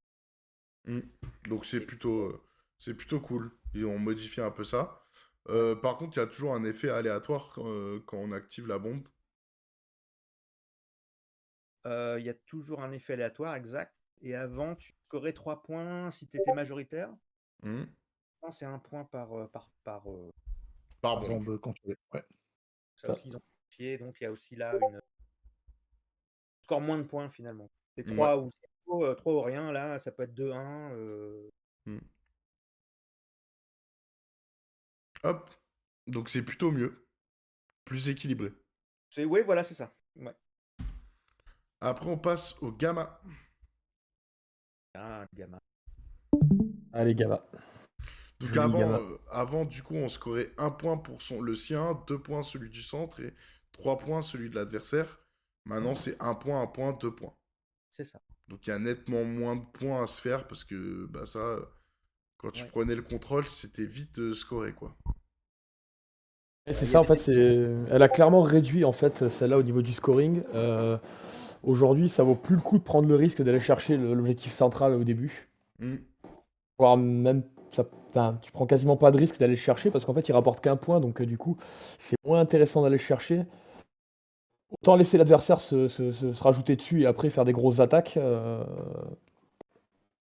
Mmh. 0.86 1.00
Donc 1.48 1.66
c'est 1.66 1.82
plutôt 1.82 2.44
c'est 2.78 2.94
plutôt 2.94 3.20
cool. 3.20 3.52
Ils 3.74 3.86
ont 3.86 4.00
modifié 4.00 4.44
un 4.44 4.52
peu 4.52 4.64
ça. 4.64 5.02
par 5.82 5.98
contre, 5.98 6.18
il 6.18 6.20
y 6.20 6.24
a 6.24 6.28
toujours 6.28 6.56
un 6.56 6.64
effet 6.64 6.90
aléatoire 6.90 7.54
quand 8.06 8.18
on 8.18 8.32
active 8.32 8.68
la 8.68 8.80
bombe. 8.80 9.08
Il 11.86 12.24
y 12.24 12.30
a 12.30 12.34
toujours 12.46 12.82
un 12.82 12.92
effet 12.92 13.14
aléatoire, 13.14 13.56
exact. 13.56 13.96
Et 14.22 14.36
avant, 14.36 14.76
tu 14.76 14.94
scorais 15.06 15.34
3 15.34 15.64
points 15.64 16.12
si 16.12 16.28
tu 16.28 16.38
étais 16.38 16.54
majoritaire. 16.54 17.10
Mmh. 17.64 17.84
C'est 18.52 18.66
un 18.66 18.80
point 18.80 19.04
par, 19.04 19.50
par, 19.52 19.70
par, 19.84 20.06
par 21.02 21.22
bombe 21.22 21.58
contrôlée. 21.60 21.98
Ouais. 22.14 22.24
Ça 22.98 23.12
aussi, 23.12 23.30
ils 23.30 23.36
ont 23.36 23.42
modifié, 23.42 23.98
donc 23.98 24.18
il 24.20 24.24
y 24.24 24.28
a 24.28 24.32
aussi 24.32 24.56
là 24.56 24.74
une. 24.76 25.02
Score 26.64 26.82
moins 26.82 26.98
de 26.98 27.04
points 27.04 27.30
finalement. 27.30 27.70
C'est 27.96 28.04
3 28.04 28.38
ouais. 28.38 28.44
ou 28.44 28.52
trop, 28.86 29.16
trop 29.16 29.40
ou 29.40 29.42
rien, 29.42 29.72
là, 29.72 29.98
ça 30.00 30.12
peut 30.12 30.24
être 30.24 30.34
2-1. 30.34 31.50
Mmh. 31.86 32.00
Hop. 35.24 35.50
Donc 36.08 36.30
c'est 36.30 36.44
plutôt 36.44 36.72
mieux. 36.72 37.08
Plus 37.86 38.08
équilibré. 38.10 38.52
C'est 39.10 39.26
oui, 39.26 39.42
voilà, 39.42 39.64
c'est 39.64 39.74
ça. 39.74 39.92
Ouais. 40.16 40.36
Après, 41.82 42.10
on 42.10 42.18
passe 42.18 42.62
au 42.62 42.72
gamma. 42.72 43.20
Ah, 44.94 45.26
gamma. 45.34 45.60
Allez, 46.94 47.16
gamma. 47.16 47.44
Donc 48.40 48.56
avant, 48.56 48.94
euh, 48.94 49.18
avant, 49.32 49.66
du 49.66 49.84
coup, 49.84 49.96
on 49.96 50.08
scorait 50.08 50.52
un 50.58 50.72
point 50.72 50.98
pour 50.98 51.22
son, 51.22 51.42
le 51.42 51.56
sien, 51.56 52.02
deux 52.08 52.20
points 52.20 52.42
celui 52.42 52.70
du 52.70 52.82
centre 52.82 53.20
et 53.20 53.34
trois 53.74 53.98
points 53.98 54.22
celui 54.22 54.50
de 54.50 54.56
l'adversaire. 54.56 55.20
Maintenant, 55.66 55.96
c'est 55.96 56.16
un 56.22 56.36
point, 56.36 56.62
un 56.62 56.68
point, 56.68 56.94
deux 56.94 57.14
points. 57.14 57.34
C'est 57.92 58.06
ça. 58.06 58.20
Donc 58.48 58.66
il 58.66 58.70
y 58.70 58.74
a 58.74 58.80
nettement 58.80 59.24
moins 59.24 59.56
de 59.56 59.66
points 59.74 60.02
à 60.02 60.08
se 60.08 60.20
faire 60.20 60.48
parce 60.48 60.64
que 60.64 61.06
bah, 61.08 61.26
ça, 61.26 61.58
quand 62.38 62.52
tu 62.52 62.66
prenais 62.66 62.96
le 62.96 63.02
contrôle, 63.02 63.48
c'était 63.48 63.86
vite 63.86 64.20
euh, 64.20 64.34
scoré 64.34 64.74
quoi. 64.74 64.96
C'est 66.72 66.86
ça 66.86 67.02
en 67.02 67.04
fait, 67.04 67.28
elle 67.28 68.02
a 68.02 68.10
clairement 68.10 68.44
réduit 68.44 68.86
en 68.86 68.92
fait 68.92 69.28
celle-là 69.28 69.58
au 69.58 69.64
niveau 69.64 69.82
du 69.82 69.92
scoring. 69.92 70.44
Euh, 70.54 70.98
aujourd'hui, 71.64 72.10
ça 72.10 72.24
vaut 72.24 72.36
plus 72.36 72.56
le 72.56 72.62
coup 72.62 72.78
de 72.78 72.84
prendre 72.84 73.08
le 73.08 73.16
risque 73.16 73.42
d'aller 73.42 73.60
chercher 73.60 73.98
l'objectif 73.98 74.54
central 74.54 74.94
au 74.94 75.04
début. 75.04 75.50
Mmh. 75.80 75.96
Voire 76.78 76.96
même, 76.96 77.44
tu 77.72 78.52
prends 78.52 78.66
quasiment 78.66 78.98
pas 78.98 79.12
de 79.12 79.18
risque 79.18 79.40
d'aller 79.40 79.54
le 79.54 79.60
chercher 79.60 79.92
parce 79.92 80.06
qu'en 80.06 80.14
fait, 80.14 80.28
il 80.28 80.34
rapporte 80.34 80.62
qu'un 80.62 80.78
point, 80.78 81.00
donc 81.00 81.22
euh, 81.22 81.26
du 81.26 81.38
coup, 81.38 81.58
c'est 81.98 82.16
moins 82.26 82.40
intéressant 82.40 82.82
d'aller 82.82 82.98
le 82.98 83.04
chercher. 83.04 83.46
Autant 84.72 84.96
laisser 84.96 85.18
l'adversaire 85.18 85.62
se, 85.62 86.42
rajouter 86.42 86.76
dessus 86.76 87.02
et 87.02 87.06
après 87.06 87.30
faire 87.30 87.46
des 87.46 87.54
grosses 87.54 87.80
attaques. 87.80 88.18
Euh, 88.18 88.64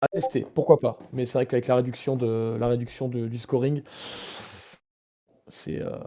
à 0.00 0.06
tester, 0.08 0.46
pourquoi 0.54 0.78
pas? 0.78 0.98
Mais 1.12 1.26
c'est 1.26 1.34
vrai 1.34 1.46
qu'avec 1.46 1.66
la 1.66 1.76
réduction, 1.76 2.16
de, 2.16 2.56
la 2.58 2.68
réduction 2.68 3.08
du 3.08 3.38
scoring, 3.38 3.82
c'est 5.48 5.80
euh, 5.80 5.98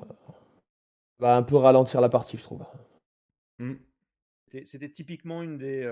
va 1.19 1.35
un 1.35 1.43
peu 1.43 1.57
ralentir 1.57 1.99
la 1.99 2.07
partie, 2.07 2.37
je 2.37 2.43
trouve. 2.43 2.63
Mmh. 3.59 3.73
C'était 4.63 4.89
typiquement 4.89 5.43
une 5.43 5.57
des, 5.57 5.85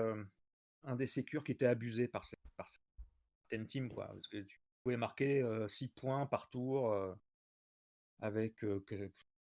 un 0.84 0.96
des 0.96 1.06
sécures 1.06 1.44
qui 1.44 1.52
était 1.52 1.66
abusé 1.66 2.08
par, 2.08 2.24
par 2.56 2.68
certaines 2.68 3.66
teams. 3.66 3.88
Quoi, 3.90 4.10
pouvais 4.82 4.96
marquer 4.96 5.44
6 5.68 5.88
points 5.88 6.26
par 6.26 6.48
tour 6.48 6.94
avec 8.20 8.64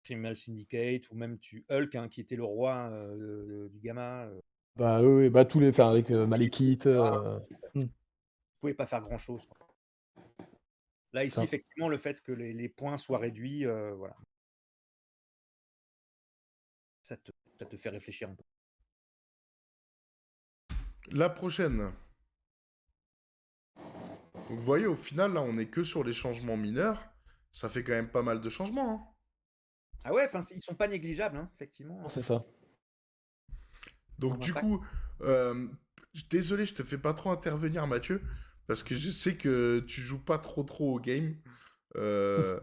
Criminal 0.02 0.36
Syndicate 0.36 1.10
ou 1.10 1.14
même 1.14 1.38
tu 1.38 1.64
Hulk 1.70 1.94
hein, 1.94 2.08
qui 2.08 2.20
était 2.20 2.36
le 2.36 2.44
roi 2.44 2.90
du 3.70 3.80
gamma. 3.80 4.28
Bah 4.76 5.02
oui, 5.02 5.28
bah 5.28 5.44
tous 5.44 5.60
les, 5.60 5.68
enfin 5.68 5.90
avec 5.90 6.10
Malekith. 6.10 6.86
Euh... 6.86 7.38
Mmh. 7.74 7.84
pouvez 8.60 8.74
pas 8.74 8.86
faire 8.86 9.02
grand 9.02 9.18
chose. 9.18 9.48
Là 11.12 11.24
ici 11.24 11.42
effectivement 11.42 11.88
le 11.88 11.98
fait 11.98 12.22
que 12.22 12.32
les, 12.32 12.68
points 12.68 12.96
soient 12.96 13.18
réduits, 13.18 13.64
voilà. 13.64 14.16
Ça 17.02 17.16
te, 17.16 17.32
ça 17.58 17.66
te 17.66 17.76
fait 17.76 17.90
réfléchir 17.90 18.30
un 18.30 18.34
peu. 18.34 18.44
La 21.10 21.28
prochaine. 21.28 21.92
Donc 24.52 24.60
vous 24.60 24.66
voyez, 24.66 24.84
au 24.84 24.96
final, 24.96 25.32
là, 25.32 25.40
on 25.40 25.56
est 25.56 25.70
que 25.70 25.82
sur 25.82 26.04
les 26.04 26.12
changements 26.12 26.58
mineurs. 26.58 27.02
Ça 27.52 27.70
fait 27.70 27.82
quand 27.82 27.92
même 27.92 28.10
pas 28.10 28.20
mal 28.20 28.38
de 28.42 28.50
changements. 28.50 28.92
Hein. 28.92 29.00
Ah 30.04 30.12
ouais, 30.12 30.26
enfin, 30.26 30.42
ils 30.54 30.60
sont 30.60 30.74
pas 30.74 30.88
négligeables, 30.88 31.38
hein, 31.38 31.48
effectivement. 31.54 32.06
C'est 32.10 32.20
ça. 32.20 32.44
Donc 34.18 34.40
du 34.40 34.52
coup, 34.52 34.84
euh, 35.22 35.68
désolé, 36.28 36.66
je 36.66 36.74
te 36.74 36.82
fais 36.82 36.98
pas 36.98 37.14
trop 37.14 37.30
intervenir, 37.30 37.86
Mathieu, 37.86 38.20
parce 38.66 38.82
que 38.82 38.94
je 38.94 39.10
sais 39.10 39.38
que 39.38 39.82
tu 39.86 40.02
joues 40.02 40.22
pas 40.22 40.36
trop 40.36 40.64
trop 40.64 40.96
au 40.96 41.00
game. 41.00 41.34
Euh, 41.96 42.60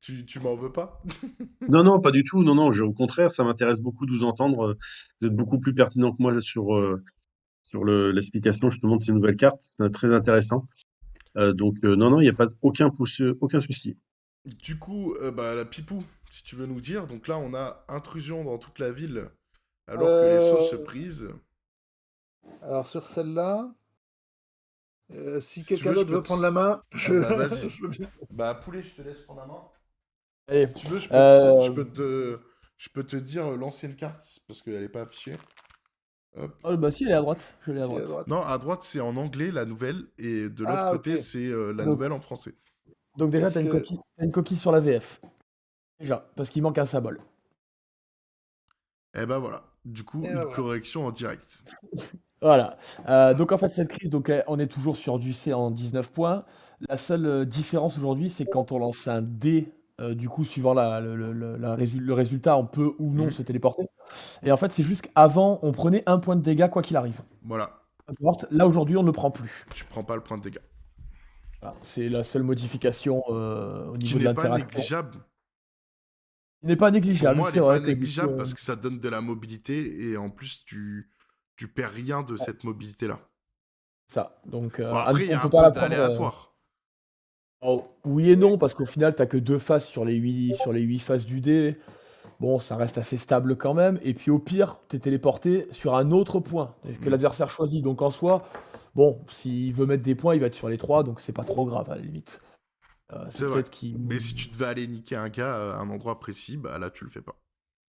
tu, 0.00 0.24
tu 0.26 0.38
m'en 0.38 0.54
veux 0.54 0.70
pas? 0.70 1.02
Non, 1.68 1.82
non, 1.82 2.00
pas 2.00 2.12
du 2.12 2.22
tout. 2.22 2.44
Non, 2.44 2.54
non, 2.54 2.70
au 2.70 2.92
contraire, 2.92 3.32
ça 3.32 3.42
m'intéresse 3.42 3.80
beaucoup 3.80 4.06
de 4.06 4.12
vous 4.12 4.22
entendre. 4.22 4.78
Vous 5.20 5.26
êtes 5.26 5.34
beaucoup 5.34 5.58
plus 5.58 5.74
pertinent 5.74 6.12
que 6.12 6.22
moi 6.22 6.40
sur, 6.40 6.76
euh, 6.76 7.02
sur 7.62 7.84
l'explication 7.84 8.70
justement 8.70 8.94
de 8.94 9.02
ces 9.02 9.10
nouvelles 9.10 9.36
cartes. 9.36 9.72
C'est 9.76 9.90
très 9.90 10.14
intéressant. 10.14 10.68
Donc 11.54 11.82
non, 11.82 12.10
non, 12.10 12.20
il 12.20 12.24
n'y 12.24 12.30
a 12.30 12.34
pas 12.34 12.46
aucun, 12.62 12.90
aucun 13.40 13.60
souci. 13.60 13.96
Du 14.44 14.78
coup, 14.78 15.14
bah, 15.34 15.54
la 15.54 15.64
Pipou, 15.64 16.02
si 16.30 16.42
tu 16.42 16.56
veux 16.56 16.66
nous 16.66 16.80
dire. 16.80 17.06
Donc 17.06 17.28
là, 17.28 17.38
on 17.38 17.54
a 17.54 17.84
intrusion 17.88 18.44
dans 18.44 18.58
toute 18.58 18.78
la 18.78 18.92
ville 18.92 19.30
alors 19.86 20.08
que 20.08 20.36
les 20.36 20.40
sauts 20.40 20.68
se 20.68 20.76
euh, 20.76 20.84
prisent. 20.84 21.30
Alors 22.62 22.86
sur 22.86 23.04
celle-là, 23.04 23.72
euh, 25.12 25.40
si, 25.40 25.64
quelqu'un 25.64 25.92
d'autre 25.92 26.10
veut 26.10 26.22
prendre 26.22 26.42
la 26.42 26.50
main, 26.50 26.82
ah 26.82 26.96
je... 26.96 27.14
bah, 27.14 28.06
bah 28.30 28.54
poulet, 28.54 28.82
je 28.82 28.94
te 28.94 29.02
laisse 29.02 29.22
prendre 29.22 29.40
la 29.40 29.46
main. 29.46 29.62
Allez. 30.48 30.66
Si 30.66 30.74
tu 30.74 30.86
veux, 30.88 30.98
je 30.98 31.08
peux, 31.08 31.14
te... 31.14 31.64
Je, 31.64 31.72
peux 31.72 31.84
te... 31.84 32.40
je 32.76 32.88
peux 32.90 33.04
te 33.04 33.16
dire 33.16 33.50
l'ancienne 33.56 33.96
carte 33.96 34.40
parce 34.46 34.62
qu'elle 34.62 34.80
n'est 34.80 34.88
pas 34.88 35.02
affichée. 35.02 35.32
Hop. 36.38 36.54
Oh, 36.64 36.76
bah 36.76 36.92
si, 36.92 37.04
elle 37.04 37.10
est 37.10 37.14
à 37.14 37.20
droite. 37.20 37.54
Je 37.66 37.72
l'ai 37.72 37.82
à, 37.82 37.86
droite. 37.86 38.26
Non, 38.26 38.40
à 38.42 38.58
droite, 38.58 38.82
c'est 38.82 39.00
en 39.00 39.16
anglais 39.16 39.50
la 39.50 39.64
nouvelle, 39.64 40.04
et 40.18 40.48
de 40.48 40.64
l'autre 40.64 40.76
ah, 40.76 40.90
côté, 40.92 41.16
c'est 41.16 41.46
euh, 41.46 41.72
la 41.72 41.86
nouvelle 41.86 42.12
en 42.12 42.20
français. 42.20 42.54
Donc 43.16 43.30
déjà, 43.30 43.50
t'as 43.50 43.62
une, 43.62 43.70
coquille... 43.70 43.98
une 44.18 44.30
coquille 44.30 44.58
sur 44.58 44.72
la 44.72 44.80
VF. 44.80 45.20
Déjà, 45.98 46.30
parce 46.36 46.50
qu'il 46.50 46.62
manque 46.62 46.78
un 46.78 46.86
symbole. 46.86 47.20
Et 49.14 49.20
eh 49.22 49.26
ben 49.26 49.38
voilà. 49.38 49.62
Du 49.86 50.04
coup, 50.04 50.24
une 50.24 50.44
correction 50.54 51.06
en 51.06 51.10
direct. 51.10 51.64
Voilà. 52.42 52.76
Euh, 53.08 53.34
donc 53.34 53.52
en 53.52 53.58
fait, 53.58 53.70
cette 53.70 53.88
crise, 53.88 54.10
donc, 54.10 54.28
euh, 54.28 54.42
on 54.46 54.58
est 54.58 54.66
toujours 54.66 54.96
sur 54.96 55.18
du 55.18 55.32
C 55.32 55.52
en 55.52 55.70
19 55.70 56.10
points. 56.10 56.44
La 56.88 56.96
seule 56.96 57.26
euh, 57.26 57.44
différence 57.44 57.96
aujourd'hui, 57.96 58.28
c'est 58.28 58.44
quand 58.44 58.72
on 58.72 58.78
lance 58.78 59.08
un 59.08 59.22
D, 59.22 59.72
du 59.98 60.28
coup, 60.28 60.44
suivant 60.44 60.74
la, 60.74 61.00
le, 61.00 62.12
résultat, 62.12 62.56
on 62.56 62.66
peut 62.66 62.92
ou 62.98 63.12
non 63.12 63.26
mmh. 63.26 63.30
se 63.30 63.42
téléporter. 63.42 63.88
Et 64.42 64.52
en 64.52 64.56
fait, 64.56 64.72
c'est 64.72 64.82
juste 64.82 65.08
qu'avant, 65.08 65.58
on 65.62 65.72
prenait 65.72 66.02
un 66.06 66.18
point 66.18 66.36
de 66.36 66.42
dégâts 66.42 66.68
quoi 66.68 66.82
qu'il 66.82 66.96
arrive. 66.96 67.20
Voilà. 67.42 67.82
Là, 68.50 68.66
aujourd'hui, 68.66 68.96
on 68.96 69.02
ne 69.02 69.10
prend 69.10 69.30
plus. 69.30 69.64
Tu 69.74 69.84
prends 69.84 70.04
pas 70.04 70.14
le 70.14 70.22
point 70.22 70.38
de 70.38 70.42
dégâts. 70.42 70.60
c'est 71.82 72.08
la 72.08 72.24
seule 72.24 72.42
modification 72.42 73.26
au 73.28 73.96
niveau 73.96 74.18
de 74.18 74.24
l'interaction. 74.24 74.34
pas 74.34 74.58
négligeable 74.58 75.18
il 76.62 76.70
n'est 76.70 76.76
pas 76.76 76.90
négligeable. 76.90 77.36
Pour 77.36 77.44
moi, 77.44 77.50
il 77.54 77.60
pas 77.60 77.86
négligeable 77.86 78.36
parce 78.36 78.52
que 78.52 78.60
ça 78.60 78.74
donne 78.74 78.98
de 78.98 79.08
la 79.08 79.20
mobilité 79.20 80.10
et 80.10 80.16
en 80.16 80.30
plus, 80.30 80.64
tu, 80.64 81.12
tu 81.56 81.68
perds 81.68 81.92
rien 81.92 82.22
de 82.24 82.36
cette 82.36 82.64
mobilité-là. 82.64 83.20
Ça. 84.08 84.40
Donc, 84.46 84.80
euh, 84.80 84.92
après, 84.92 85.24
il 85.24 85.30
y 85.30 85.32
a 85.32 85.42
un 85.42 85.48
peu 85.48 85.58
aléatoire. 85.58 86.55
Oui 88.04 88.30
et 88.30 88.36
non, 88.36 88.58
parce 88.58 88.74
qu'au 88.74 88.84
final, 88.84 89.14
tu 89.14 89.22
n'as 89.22 89.26
que 89.26 89.36
deux 89.36 89.58
faces 89.58 89.86
sur 89.86 90.04
les, 90.04 90.14
huit, 90.14 90.54
sur 90.56 90.72
les 90.72 90.80
huit 90.80 90.98
faces 90.98 91.24
du 91.24 91.40
dé. 91.40 91.76
Bon, 92.38 92.60
ça 92.60 92.76
reste 92.76 92.98
assez 92.98 93.16
stable 93.16 93.56
quand 93.56 93.74
même. 93.74 93.98
Et 94.02 94.14
puis 94.14 94.30
au 94.30 94.38
pire, 94.38 94.76
tu 94.88 94.96
es 94.96 94.98
téléporté 94.98 95.66
sur 95.72 95.94
un 95.94 96.10
autre 96.10 96.38
point 96.38 96.74
que 96.84 97.08
mm. 97.08 97.10
l'adversaire 97.10 97.50
choisit. 97.50 97.82
Donc 97.82 98.02
en 98.02 98.10
soi, 98.10 98.46
bon, 98.94 99.18
s'il 99.30 99.72
veut 99.72 99.86
mettre 99.86 100.02
des 100.02 100.14
points, 100.14 100.34
il 100.34 100.40
va 100.40 100.46
être 100.46 100.54
sur 100.54 100.68
les 100.68 100.78
trois, 100.78 101.02
donc 101.02 101.20
c'est 101.20 101.32
pas 101.32 101.44
trop 101.44 101.64
grave 101.64 101.90
à 101.90 101.96
la 101.96 102.02
limite. 102.02 102.40
Euh, 103.12 103.24
c'est 103.30 103.44
vrai. 103.44 103.62
Mais 103.98 104.18
si 104.18 104.34
tu 104.34 104.48
devais 104.48 104.66
aller 104.66 104.86
niquer 104.86 105.16
un 105.16 105.28
gars 105.28 105.74
à 105.74 105.78
un 105.78 105.88
endroit 105.90 106.18
précis, 106.18 106.56
bah 106.56 106.78
là 106.78 106.90
tu 106.90 107.04
le 107.04 107.10
fais 107.10 107.22
pas. 107.22 107.36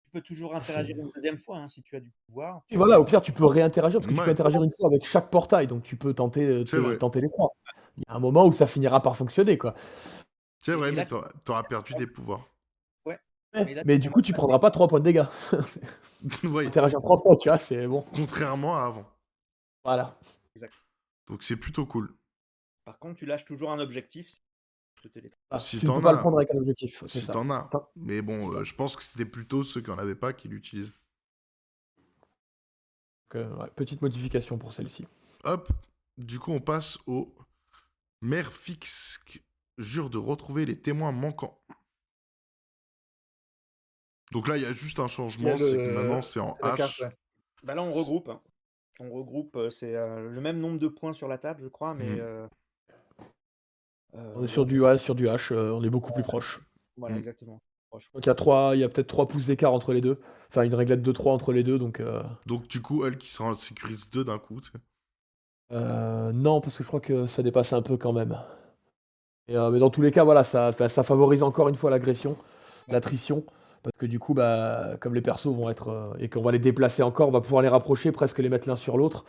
Tu 0.04 0.12
peux 0.12 0.22
toujours 0.22 0.56
interagir 0.56 0.96
une 0.98 1.10
deuxième 1.16 1.38
fois 1.38 1.58
hein, 1.58 1.68
si 1.68 1.82
tu 1.82 1.96
as 1.96 2.02
du 2.02 2.12
pouvoir. 2.28 2.62
Et 2.70 2.78
voilà, 2.78 3.00
au 3.00 3.06
pire 3.06 3.22
tu 3.22 3.32
peux 3.32 3.46
réinteragir 3.46 4.00
parce 4.00 4.12
que 4.12 4.18
tu 4.18 4.24
peux 4.24 4.30
interagir 4.30 4.62
une 4.62 4.74
fois 4.78 4.90
avec 4.90 5.06
chaque 5.06 5.30
portail, 5.30 5.68
donc 5.68 5.84
tu 5.84 5.96
peux 5.96 6.14
tenter, 6.14 6.46
euh, 6.46 6.98
tenter 6.98 7.22
les 7.22 7.30
trois. 7.30 7.52
Il 7.98 8.04
y 8.08 8.12
a 8.12 8.16
un 8.16 8.20
moment 8.20 8.46
où 8.46 8.52
ça 8.52 8.68
finira 8.68 9.02
par 9.02 9.16
fonctionner 9.16 9.58
quoi. 9.58 9.76
C'est 10.62 10.74
vrai, 10.74 10.92
mais 10.92 11.06
tu 11.06 11.14
auras 11.14 11.64
perdu 11.64 11.94
des 11.94 12.08
pouvoirs. 12.08 12.48
Ouais. 13.06 13.20
Mais, 13.86 14.00
du 14.00 14.10
coup, 14.10 14.22
tu 14.22 14.34
prendras 14.34 14.60
pas 14.60 14.72
trois 14.72 14.88
points 14.88 15.00
de 15.00 15.06
dégâts. 15.06 15.26
oui. 16.44 16.66
Interagir 16.66 17.00
trois 17.02 17.22
fois, 17.22 17.36
tu 17.36 17.50
vois, 17.50 17.60
c'est 17.60 17.86
bon. 17.88 18.04
Contrairement 18.16 18.76
à 18.76 18.86
avant. 18.86 19.06
Voilà. 19.84 20.18
Exact. 20.56 20.86
Donc 21.28 21.44
c'est 21.44 21.56
plutôt 21.56 21.86
cool. 21.86 22.16
Par 22.84 22.98
contre, 23.00 23.20
tu 23.20 23.26
lâches 23.26 23.46
toujours 23.46 23.72
un 23.72 23.80
objectif 23.80 24.38
ah, 25.50 25.60
si 25.60 25.80
tu 25.80 25.86
peux 25.86 26.02
pas 26.02 26.14
le 26.14 26.20
prendre 26.20 26.38
avec 26.38 26.54
un 26.54 26.58
objectif. 26.58 27.04
Si 27.08 27.28
t'en 27.28 27.50
as. 27.50 27.70
Mais 27.96 28.22
bon, 28.22 28.54
euh, 28.54 28.64
je 28.64 28.74
pense 28.74 28.96
que 28.96 29.04
c'était 29.04 29.26
plutôt 29.26 29.64
ceux 29.64 29.82
qui 29.82 29.90
n'en 29.90 29.98
avaient 29.98 30.16
pas 30.16 30.34
qui 30.34 30.48
l'utilisent. 30.48 30.94
petite 33.76 34.02
modification 34.02 34.58
pour 34.58 34.74
celle-ci. 34.74 35.06
Hop, 35.44 35.72
du 36.18 36.40
coup 36.40 36.52
on 36.52 36.60
passe 36.60 36.98
au 37.06 37.34
maire 38.22 38.54
fixe 38.54 39.20
jure 39.78 40.10
de 40.10 40.18
retrouver 40.18 40.66
les 40.66 40.80
témoins 40.80 41.12
manquants. 41.12 41.62
Donc 44.32 44.48
là 44.48 44.58
il 44.58 44.64
y 44.64 44.66
a 44.66 44.74
juste 44.74 45.00
un 45.00 45.08
changement, 45.08 45.58
c'est 45.58 45.78
que 45.78 45.94
maintenant 45.94 46.22
c'est 46.22 46.40
en 46.40 46.58
H. 46.62 47.10
Bah 47.64 47.76
là 47.76 47.84
on 47.84 47.92
regroupe. 47.92 48.30
Hein. 48.30 48.42
On 49.00 49.12
regroupe, 49.12 49.56
euh, 49.58 49.70
c'est 49.70 49.96
euh, 49.96 50.30
le 50.30 50.40
même 50.40 50.60
nombre 50.60 50.80
de 50.80 50.88
points 50.88 51.12
sur 51.12 51.28
la 51.28 51.38
table, 51.38 51.62
je 51.64 51.68
crois, 51.68 51.94
mais 51.94 52.10
mmh. 52.10 52.48
On 54.36 54.44
est 54.44 54.48
sur 54.48 54.66
du, 54.66 54.82
sur 54.98 55.16
du 55.16 55.28
H, 55.28 55.54
euh, 55.54 55.72
on 55.72 55.84
est 55.84 55.90
beaucoup 55.90 56.14
plus 56.14 56.24
proche. 56.24 56.62
Voilà, 56.98 57.16
mm. 57.16 57.20
exactement. 57.20 57.62
Donc 57.92 58.26
il 58.26 58.28
y 58.28 58.30
a, 58.30 58.36
trois, 58.36 58.72
il 58.76 58.82
y 58.82 58.84
a 58.84 58.90
peut-être 58.90 59.08
3 59.08 59.30
pouces 59.30 59.46
d'écart 59.46 59.72
entre 59.72 59.94
les 59.94 60.02
deux. 60.02 60.20
Enfin, 60.50 60.64
une 60.64 60.76
réglette 60.76 61.02
de 61.02 61.12
3 61.12 61.32
entre 61.32 61.54
les 61.54 61.64
deux. 61.64 61.80
Donc, 61.80 62.02
euh. 62.02 62.22
donc 62.46 62.68
du 62.68 62.82
coup, 62.82 63.06
elle 63.06 63.18
qui 63.18 63.30
sera 63.30 63.50
en 63.50 63.54
sécurise 63.54 64.10
2 64.10 64.26
d'un 64.26 64.38
coup. 64.38 64.60
Non, 65.72 66.62
parce 66.62 66.78
que 66.78 66.84
je 66.84 66.88
crois 66.88 67.00
que 67.00 67.26
ça 67.28 67.44
dépasse 67.44 67.74
un 67.74 67.82
peu 67.82 67.98
quand 67.98 68.14
même. 68.14 68.38
mais 69.48 69.80
dans 69.80 69.90
tous 69.90 70.02
les 70.02 70.12
cas, 70.12 70.24
voilà, 70.24 70.44
ça, 70.44 70.72
favorise 70.74 71.44
encore 71.44 71.70
une 71.70 71.76
fois 71.76 71.90
l'agression, 71.90 72.38
l'attrition. 72.88 73.44
Parce 73.84 73.98
que 74.00 74.08
du 74.08 74.18
coup, 74.18 74.34
bah, 74.34 74.98
comme 75.00 75.14
les 75.14 75.22
persos 75.22 75.54
vont 75.54 75.70
être. 75.70 76.16
et 76.20 76.28
qu'on 76.30 76.42
va 76.42 76.52
les 76.52 76.60
déplacer 76.60 77.04
encore, 77.04 77.28
on 77.28 77.32
va 77.32 77.42
pouvoir 77.42 77.62
les 77.62 77.68
rapprocher, 77.68 78.12
presque 78.12 78.40
les 78.40 78.50
mettre 78.50 78.68
l'un 78.68 78.76
sur 78.76 78.98
l'autre. 78.98 79.26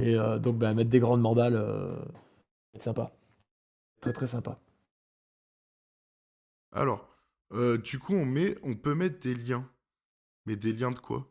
Et 0.00 0.16
donc, 0.40 0.56
bah, 0.56 0.74
mettre 0.74 0.90
des 0.90 1.00
grandes 1.00 1.20
mandales, 1.20 1.62
c'est 2.72 2.82
sympa. 2.82 3.12
Très 4.00 4.12
très 4.12 4.26
sympa. 4.26 4.58
Alors, 6.72 7.08
du 7.82 7.98
coup, 7.98 8.14
on, 8.14 8.24
met, 8.24 8.56
on 8.62 8.74
peut 8.74 8.94
mettre 8.94 9.20
des 9.20 9.34
liens. 9.34 9.64
Mais 10.46 10.56
des 10.56 10.72
liens 10.72 10.92
de 10.92 10.98
quoi? 10.98 11.26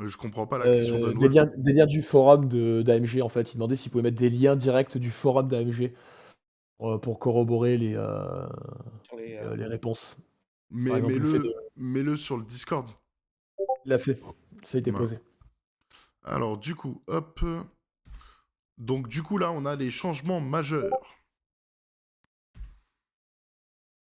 Je 0.00 0.16
comprends 0.16 0.46
pas 0.46 0.58
la 0.58 0.64
question 0.64 0.98
de 0.98 1.12
des 1.12 1.28
liens, 1.28 1.50
des 1.56 1.72
liens 1.72 1.86
du 1.86 2.02
forum 2.02 2.48
d'AMG, 2.82 3.20
en 3.22 3.28
fait. 3.28 3.52
Il 3.52 3.54
demandait 3.54 3.76
s'il 3.76 3.92
pouvait 3.92 4.02
mettre 4.02 4.18
des 4.18 4.30
liens 4.30 4.56
directs 4.56 4.98
du 4.98 5.10
forum 5.10 5.48
d'AMG 5.48 5.92
pour, 6.78 7.18
corroborer 7.18 7.78
les, 7.78 7.92
les, 9.16 9.66
réponses. 9.66 10.16
Mais 10.70 11.00
mets-le 11.00 11.54
mets 11.76 12.16
sur 12.16 12.36
le 12.36 12.44
Discord. 12.44 12.90
Il 13.84 13.90
l'a 13.90 13.98
fait. 13.98 14.20
Ça 14.66 14.78
a 14.78 14.80
été 14.80 14.90
posé. 14.90 15.18
Alors, 16.24 16.58
du 16.58 16.74
coup, 16.74 17.02
hop. 17.06 17.40
Donc, 18.78 19.08
du 19.08 19.22
coup, 19.22 19.38
là, 19.38 19.52
on 19.52 19.64
a 19.66 19.76
les 19.76 19.90
changements 19.90 20.40
majeurs. 20.40 20.90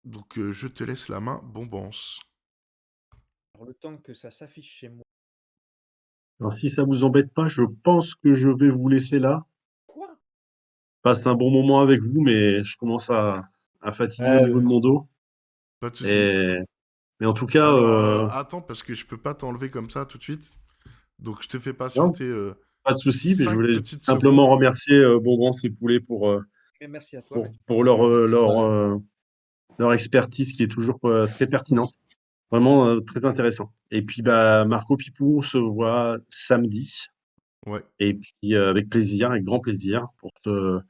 Donc, 0.04 0.38
euh, 0.38 0.52
je 0.52 0.68
te 0.68 0.84
laisse 0.84 1.08
la 1.08 1.20
main, 1.20 1.40
Bombance. 1.44 2.20
Alors, 3.54 3.66
le 3.66 3.74
temps 3.74 3.96
que 3.96 4.14
ça 4.14 4.30
s'affiche 4.30 4.78
chez 4.78 4.88
moi. 4.88 5.04
Alors, 6.40 6.54
si 6.54 6.68
ça 6.68 6.84
vous 6.84 7.04
embête 7.04 7.32
pas, 7.32 7.48
je 7.48 7.62
pense 7.82 8.14
que 8.14 8.32
je 8.32 8.48
vais 8.48 8.70
vous 8.70 8.88
laisser 8.88 9.18
là. 9.18 9.44
Quoi? 9.86 10.08
Passe 11.02 11.26
un 11.26 11.34
bon 11.34 11.50
moment 11.50 11.80
avec 11.80 12.00
vous, 12.00 12.20
mais 12.20 12.62
je 12.62 12.76
commence 12.76 13.10
à, 13.10 13.48
fatiguer 13.92 14.38
au 14.42 14.46
niveau 14.46 14.60
de 14.60 14.66
mon 14.66 14.80
dos. 14.80 15.08
Pas 15.80 15.90
de 15.90 15.96
soucis. 15.96 16.64
Mais 17.20 17.26
en 17.26 17.32
tout 17.32 17.46
cas. 17.46 17.72
Euh, 17.72 18.26
euh, 18.26 18.28
attends, 18.30 18.60
parce 18.60 18.82
que 18.82 18.94
je 18.94 19.04
peux 19.04 19.16
pas 19.16 19.34
t'enlever 19.34 19.70
comme 19.70 19.90
ça 19.90 20.04
tout 20.04 20.18
de 20.18 20.22
suite. 20.22 20.58
Donc, 21.18 21.42
je 21.42 21.48
te 21.48 21.58
fais 21.58 21.72
patienter. 21.72 22.32
pas 22.84 22.92
de 22.92 22.98
soucis, 22.98 23.34
mais 23.38 23.44
je 23.44 23.54
voulais 23.54 23.80
simplement 24.02 24.48
remercier 24.48 25.04
Bombance 25.20 25.64
et 25.64 25.70
Poulet 25.70 26.00
pour. 26.00 26.32
Merci 26.88 27.16
à 27.16 27.22
toi. 27.22 27.44
Pour, 27.66 27.82
leur, 27.82 28.06
leur, 28.06 29.00
leur 29.78 29.92
expertise 29.92 30.52
qui 30.52 30.62
est 30.62 30.68
toujours 30.68 30.98
euh, 31.04 31.26
très 31.26 31.46
pertinente. 31.46 31.92
Vraiment 32.50 32.86
euh, 32.86 33.00
très 33.00 33.24
intéressant. 33.24 33.72
Et 33.90 34.02
puis, 34.02 34.22
bah, 34.22 34.64
Marco 34.64 34.96
Pipou, 34.96 35.38
on 35.38 35.42
se 35.42 35.58
voit 35.58 36.18
samedi. 36.28 37.06
Ouais. 37.66 37.82
Et 38.00 38.14
puis, 38.14 38.54
euh, 38.54 38.70
avec 38.70 38.88
plaisir, 38.88 39.30
avec 39.30 39.44
grand 39.44 39.60
plaisir, 39.60 40.06
pour 40.18 40.30
ce, 40.44 40.80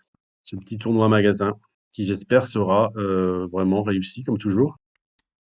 petit 0.56 0.78
tournoi 0.78 1.08
magasin 1.08 1.54
qui, 1.92 2.06
j'espère, 2.06 2.46
sera 2.46 2.90
vraiment 2.94 3.82
réussi, 3.82 4.24
comme 4.24 4.38
toujours. 4.38 4.76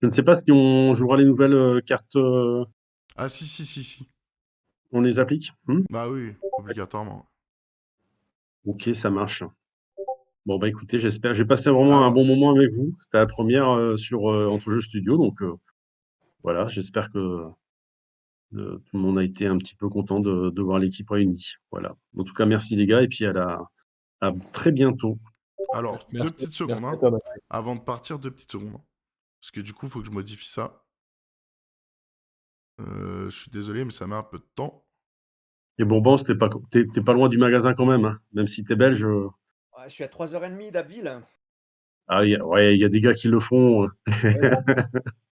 Je 0.03 0.09
ne 0.09 0.15
sais 0.15 0.23
pas 0.23 0.41
si 0.43 0.53
on 0.53 0.95
jouera 0.95 1.17
les 1.17 1.25
nouvelles 1.25 1.83
cartes. 1.85 2.17
Ah, 3.17 3.29
si, 3.29 3.45
si, 3.45 3.65
si, 3.65 3.83
si. 3.83 4.09
On 4.93 5.01
les 5.01 5.19
applique? 5.19 5.53
Hmm? 5.67 5.83
Bah 5.91 6.09
oui, 6.09 6.35
obligatoirement. 6.59 7.27
Ok, 8.67 8.91
ça 8.93 9.11
marche. 9.11 9.43
Bon, 10.45 10.59
bah 10.59 10.69
écoutez, 10.69 10.99
j'espère. 10.99 11.35
J'ai 11.35 11.45
passé 11.45 11.71
vraiment 11.71 12.05
un 12.05 12.11
bon 12.11 12.25
moment 12.25 12.51
avec 12.51 12.73
vous. 12.73 12.95
C'était 12.99 13.19
la 13.19 13.27
première 13.27 13.71
euh, 13.71 13.97
sur 13.97 14.31
euh, 14.31 14.49
Entre 14.49 14.71
Jeux 14.71 14.81
Studio. 14.81 15.17
Donc 15.17 15.41
euh, 15.43 15.55
voilà, 16.43 16.67
j'espère 16.67 17.11
que 17.11 17.49
tout 18.53 18.81
le 18.93 18.99
monde 18.99 19.19
a 19.19 19.25
été 19.25 19.47
un 19.47 19.57
petit 19.57 19.75
peu 19.75 19.89
content 19.89 20.21
de, 20.21 20.63
voir 20.63 20.79
l'équipe 20.79 21.09
réunie. 21.09 21.55
Voilà. 21.71 21.97
En 22.17 22.25
tout 22.25 22.35
cas, 22.35 22.47
merci 22.47 22.77
les 22.77 22.87
gars. 22.87 23.03
Et 23.03 23.09
puis 23.09 23.25
à, 23.25 23.33
la, 23.33 23.61
à 24.21 24.33
très 24.53 24.73
bientôt. 24.73 25.19
Alors, 25.73 26.07
deux 26.13 26.31
petites 26.31 26.53
secondes. 26.53 26.85
Hein. 26.85 27.19
avant 27.49 27.77
de 27.77 27.81
partir, 27.81 28.19
deux 28.19 28.31
petites 28.31 28.53
secondes. 28.53 28.75
Hein. 28.75 28.85
Parce 29.41 29.51
que 29.51 29.61
du 29.61 29.73
coup, 29.73 29.87
il 29.87 29.93
faut 29.93 30.01
que 30.01 30.07
je 30.07 30.13
modifie 30.13 30.49
ça. 30.49 30.85
je 32.79 33.31
suis 33.31 33.51
désolé, 33.51 33.85
mais 33.85 33.93
ça 33.93 34.07
met 34.07 34.17
un 34.17 34.23
peu 34.23 34.39
de 34.39 34.49
temps. 34.55 34.85
Et 35.79 35.85
Bourbon, 35.85 36.17
t'es 36.17 36.35
pas, 36.35 36.51
pas 36.51 37.13
loin 37.15 37.29
du 37.31 37.39
magasin 37.39 37.73
quand 37.73 37.87
même. 37.87 38.05
Hein. 38.05 38.21
Même 38.33 38.47
si 38.47 38.63
tu 38.63 38.73
es 38.73 38.77
belge 38.77 39.05
je 39.85 39.95
suis 39.95 40.05
à 40.05 40.09
3h30 40.09 40.71
d'Abbeville. 40.71 41.23
Ah, 42.09 42.25
y 42.25 42.35
a, 42.35 42.45
ouais, 42.45 42.75
il 42.75 42.81
y 42.81 42.85
a 42.85 42.89
des 42.89 43.01
gars 43.01 43.15
qui 43.15 43.29
le 43.29 43.41
font. 43.41 43.89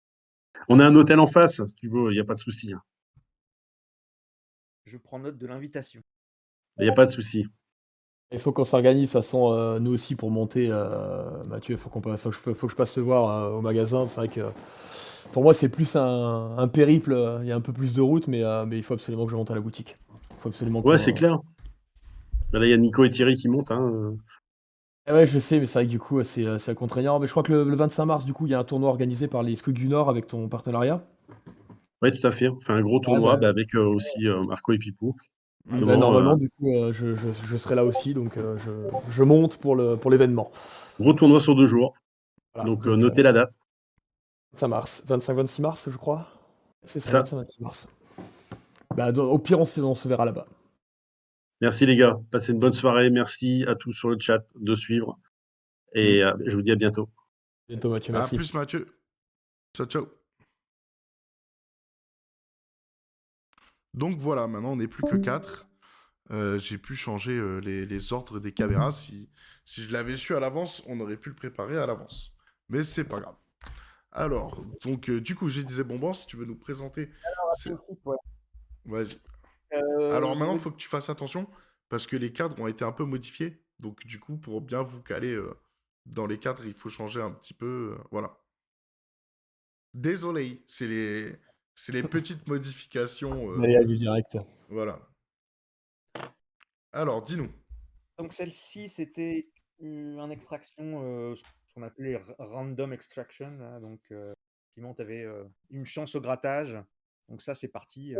On 0.68 0.78
a 0.80 0.86
un 0.86 0.94
hôtel 0.94 1.18
en 1.18 1.26
face, 1.26 1.64
si 1.66 1.74
tu 1.74 1.88
veux, 1.88 2.10
il 2.10 2.14
n'y 2.14 2.20
a 2.20 2.24
pas 2.24 2.34
de 2.34 2.38
souci. 2.38 2.72
Hein. 2.72 2.82
Je 4.84 4.96
prends 4.98 5.18
note 5.18 5.38
de 5.38 5.46
l'invitation. 5.46 6.02
Il 6.78 6.84
n'y 6.84 6.90
a 6.90 6.94
pas 6.94 7.06
de 7.06 7.10
souci. 7.10 7.46
Il 8.30 8.38
faut 8.38 8.52
qu'on 8.52 8.64
s'organise, 8.64 9.08
de 9.08 9.12
toute 9.12 9.22
façon, 9.22 9.52
euh, 9.52 9.78
nous 9.78 9.92
aussi, 9.92 10.14
pour 10.14 10.30
monter. 10.30 10.68
Euh, 10.70 11.42
Mathieu, 11.44 11.74
il 11.74 11.78
faut, 11.78 11.88
qu'on, 11.88 12.02
faut, 12.18 12.32
faut, 12.32 12.66
que 12.66 12.70
je 12.70 12.76
passe 12.76 12.94
te 12.94 13.00
voir 13.00 13.30
euh, 13.30 13.56
au 13.56 13.62
magasin. 13.62 14.06
C'est 14.08 14.16
vrai 14.16 14.28
que 14.28 14.50
pour 15.32 15.42
moi, 15.42 15.54
c'est 15.54 15.70
plus 15.70 15.96
un, 15.96 16.68
périple. 16.68 17.38
Il 17.42 17.48
y 17.48 17.52
a 17.52 17.56
un 17.56 17.62
peu 17.62 17.72
plus 17.72 17.94
de 17.94 18.02
route, 18.02 18.28
mais, 18.28 18.42
mais 18.66 18.76
il 18.76 18.82
faut 18.82 18.94
absolument 18.94 19.24
que 19.24 19.32
je 19.32 19.36
monte 19.36 19.50
à 19.50 19.54
la 19.54 19.60
boutique. 19.60 19.96
Faut 20.40 20.50
absolument 20.50 20.80
ouais, 20.82 20.98
c'est 20.98 21.14
clair. 21.14 21.40
Là, 22.52 22.64
il 22.64 22.70
y 22.70 22.72
a 22.72 22.76
Nico 22.76 23.04
et 23.04 23.10
Thierry 23.10 23.34
qui 23.34 23.48
montent. 23.48 23.70
Hein. 23.70 24.16
Eh 25.08 25.12
ouais, 25.12 25.26
je 25.26 25.38
sais, 25.38 25.58
mais 25.58 25.66
c'est 25.66 25.74
vrai 25.74 25.86
que 25.86 25.90
du 25.90 25.98
coup, 25.98 26.22
c'est 26.22 26.44
euh, 26.44 26.74
contraignant. 26.74 27.18
Mais 27.18 27.26
je 27.26 27.30
crois 27.30 27.42
que 27.42 27.52
le, 27.52 27.74
25 27.74 28.04
mars, 28.04 28.24
du 28.26 28.34
coup, 28.34 28.46
il 28.46 28.50
y 28.50 28.54
a 28.54 28.58
un 28.58 28.64
tournoi 28.64 28.90
organisé 28.90 29.26
par 29.26 29.42
les 29.42 29.56
Squid 29.56 29.74
du 29.74 29.88
Nord 29.88 30.10
avec 30.10 30.26
ton 30.26 30.48
partenariat. 30.48 31.02
Oui, 32.02 32.10
tout 32.12 32.26
à 32.26 32.30
fait. 32.30 32.48
On 32.48 32.60
fait 32.60 32.74
un 32.74 32.82
gros 32.82 33.00
tournoi 33.00 33.34
bah, 33.34 33.40
bah, 33.40 33.48
avec 33.48 33.74
euh, 33.74 33.86
aussi 33.86 34.28
euh, 34.28 34.44
Marco 34.44 34.72
et 34.72 34.78
Pipou. 34.78 35.16
Ah, 35.70 35.76
bah, 35.80 35.96
normalement, 35.96 36.36
du 36.36 36.50
coup, 36.50 36.70
je, 36.90 37.56
serai 37.56 37.74
là 37.74 37.84
aussi, 37.84 38.12
donc 38.12 38.38
je, 39.08 39.22
monte 39.22 39.56
pour 39.56 39.76
l'événement. 39.76 40.50
Pour 40.96 41.06
gros 41.06 41.12
tournoi 41.14 41.40
sur 41.40 41.56
deux 41.56 41.66
jours. 41.66 41.94
donc, 42.64 42.84
notez 42.86 43.22
la 43.22 43.32
date. 43.32 43.54
Ça 44.54 44.68
mars, 44.68 45.02
25-26 45.08 45.62
mars, 45.62 45.88
je 45.90 45.96
crois. 45.96 46.26
C'est 46.84 47.00
ça, 47.00 47.22
25-26 47.22 47.46
mars. 47.60 47.86
au 49.18 49.38
pire, 49.38 49.60
on 49.60 49.64
se 49.66 50.08
verra 50.08 50.24
là-bas. 50.24 50.46
Merci 51.60 51.86
les 51.86 51.96
gars. 51.96 52.18
Passez 52.30 52.52
une 52.52 52.60
bonne 52.60 52.72
soirée. 52.72 53.10
Merci 53.10 53.64
à 53.66 53.74
tous 53.74 53.92
sur 53.92 54.10
le 54.10 54.18
chat 54.18 54.44
de 54.54 54.74
suivre. 54.74 55.18
Et 55.94 56.22
mm. 56.22 56.26
euh, 56.26 56.36
je 56.46 56.56
vous 56.56 56.62
dis 56.62 56.70
à 56.70 56.76
bientôt. 56.76 57.08
bientôt 57.68 57.90
Mathieu. 57.90 58.12
Merci. 58.12 58.34
À 58.34 58.38
plus 58.38 58.54
Mathieu. 58.54 58.86
Ciao, 59.74 59.86
ciao. 59.86 60.08
Donc 63.94 64.18
voilà, 64.18 64.46
maintenant 64.46 64.72
on 64.72 64.76
n'est 64.76 64.88
plus 64.88 65.02
que 65.02 65.16
4. 65.16 65.66
Euh, 66.30 66.58
j'ai 66.58 66.78
pu 66.78 66.94
changer 66.94 67.32
euh, 67.32 67.58
les, 67.58 68.12
ordres 68.12 68.38
des 68.38 68.52
caméras. 68.52 68.92
Si, 68.92 69.28
si 69.64 69.82
je 69.82 69.92
l'avais 69.92 70.16
su 70.16 70.36
à 70.36 70.40
l'avance, 70.40 70.82
on 70.86 71.00
aurait 71.00 71.16
pu 71.16 71.30
le 71.30 71.34
préparer 71.34 71.78
à 71.78 71.86
l'avance. 71.86 72.34
Mais 72.68 72.84
c'est 72.84 73.04
pas 73.04 73.18
grave. 73.18 73.36
Alors, 74.12 74.64
donc 74.84 75.10
du 75.10 75.34
coup, 75.34 75.48
j'ai 75.48 75.64
disais 75.64 75.84
Bonbon, 75.84 76.12
si 76.12 76.26
tu 76.26 76.36
veux 76.36 76.44
nous 76.44 76.56
présenter. 76.56 77.10
Vas-y. 78.84 79.18
Euh, 79.72 80.12
Alors 80.16 80.36
maintenant, 80.36 80.54
il 80.54 80.60
faut 80.60 80.70
que 80.70 80.76
tu 80.76 80.88
fasses 80.88 81.10
attention 81.10 81.48
parce 81.88 82.06
que 82.06 82.16
les 82.16 82.32
cadres 82.32 82.60
ont 82.60 82.66
été 82.66 82.84
un 82.84 82.92
peu 82.92 83.04
modifiés. 83.04 83.62
Donc 83.78 84.04
du 84.06 84.18
coup, 84.18 84.36
pour 84.36 84.60
bien 84.60 84.82
vous 84.82 85.02
caler 85.02 85.32
euh, 85.32 85.54
dans 86.06 86.26
les 86.26 86.38
cadres, 86.38 86.64
il 86.64 86.74
faut 86.74 86.88
changer 86.88 87.20
un 87.20 87.30
petit 87.30 87.54
peu. 87.54 87.96
Euh, 87.96 88.04
voilà. 88.10 88.36
Désolé, 89.94 90.62
c'est 90.66 90.86
les, 90.86 91.36
c'est 91.74 91.92
les 91.92 92.02
petites 92.02 92.46
modifications. 92.48 93.52
Euh, 93.52 93.84
du 93.84 93.96
direct. 93.96 94.36
Voilà. 94.68 95.00
Alors, 96.92 97.22
dis-nous. 97.22 97.50
Donc 98.18 98.32
celle-ci, 98.32 98.88
c'était 98.88 99.50
une 99.78 100.18
extraction, 100.32 101.36
ce 101.36 101.42
qu'on 101.74 101.82
appelait 101.82 102.20
random 102.38 102.92
extraction. 102.92 103.78
donc, 103.80 104.00
effectivement, 104.10 104.94
tu 104.94 105.02
avais 105.02 105.24
une 105.70 105.86
chance 105.86 106.16
au 106.16 106.20
grattage. 106.20 106.76
Donc 107.28 107.42
ça, 107.42 107.54
c'est 107.54 107.68
parti. 107.68 108.14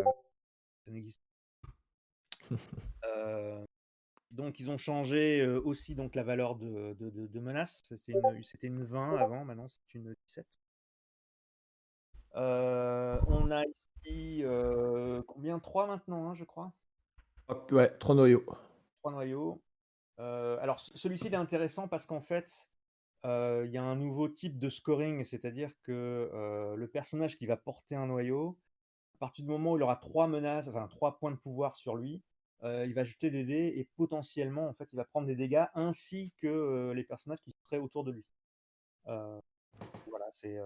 ça 0.85 0.91
n'existe 0.91 1.21
euh, 1.21 1.28
donc 4.31 4.61
ils 4.61 4.71
ont 4.71 4.79
changé 4.79 5.41
euh, 5.41 5.61
aussi 5.61 5.95
donc 5.95 6.15
la 6.15 6.23
valeur 6.23 6.57
de, 6.57 6.95
de, 6.99 7.41
menace. 7.41 7.83
C'était 7.95 8.13
une, 8.69 8.85
20 8.85 9.17
avant, 9.17 9.45
maintenant 9.45 9.67
c'est 9.69 9.95
une 9.95 10.15
17. 10.27 10.47
Euh, 12.37 13.19
on 13.27 13.51
a 13.51 13.65
ici 13.65 14.45
combien? 15.27 15.59
3 15.59 15.87
maintenant, 15.87 16.29
hein, 16.29 16.35
je 16.35 16.45
crois 16.45 16.73
Ouais, 17.71 17.91
3 17.99 18.15
noyaux. 18.15 18.45
3 19.01 19.13
noyaux. 19.13 19.63
alors 20.19 20.79
celui-ci 20.79 21.29
est 21.29 21.35
intéressant 21.35 21.89
parce 21.89 22.07
qu'en 22.07 22.21
fait, 22.21 22.71
il 23.25 23.71
y 23.71 23.79
a 23.79 23.83
un 23.83 23.97
nouveau 23.97 24.29
type 24.29 24.59
de 24.59 24.69
scoring, 24.69 25.25
c'est-à-dire 25.25 25.73
que 25.83 26.31
le 26.77 26.87
personnage 26.87 27.39
qui 27.39 27.47
va 27.47 27.57
porter 27.57 27.97
un 27.97 28.07
noyau, 28.07 28.59
à 29.15 29.19
partir 29.19 29.45
du 29.45 29.51
moment 29.51 29.73
où 29.73 29.77
il 29.77 29.83
aura 29.83 29.97
3 29.97 30.29
menaces, 30.29 30.69
enfin 30.69 30.87
3 30.87 31.19
points 31.19 31.33
de 31.33 31.37
pouvoir 31.37 31.75
sur 31.77 31.97
lui, 31.97 32.23
il 32.63 32.93
va 32.95 33.05
jeter 33.05 33.31
des 33.31 33.45
dés 33.45 33.75
et 33.77 33.85
potentiellement, 33.97 34.69
en 34.69 34.75
fait, 34.75 34.89
il 34.93 34.97
va 34.97 35.05
prendre 35.05 35.27
des 35.27 35.37
dégâts 35.37 35.67
ainsi 35.75 36.33
que 36.37 36.93
les 36.93 37.05
personnages 37.05 37.41
qui 37.41 37.53
seraient 37.65 37.79
autour 37.79 38.05
de 38.05 38.13
lui. 38.13 38.25
voilà, 39.05 40.31
c'est 40.33 40.59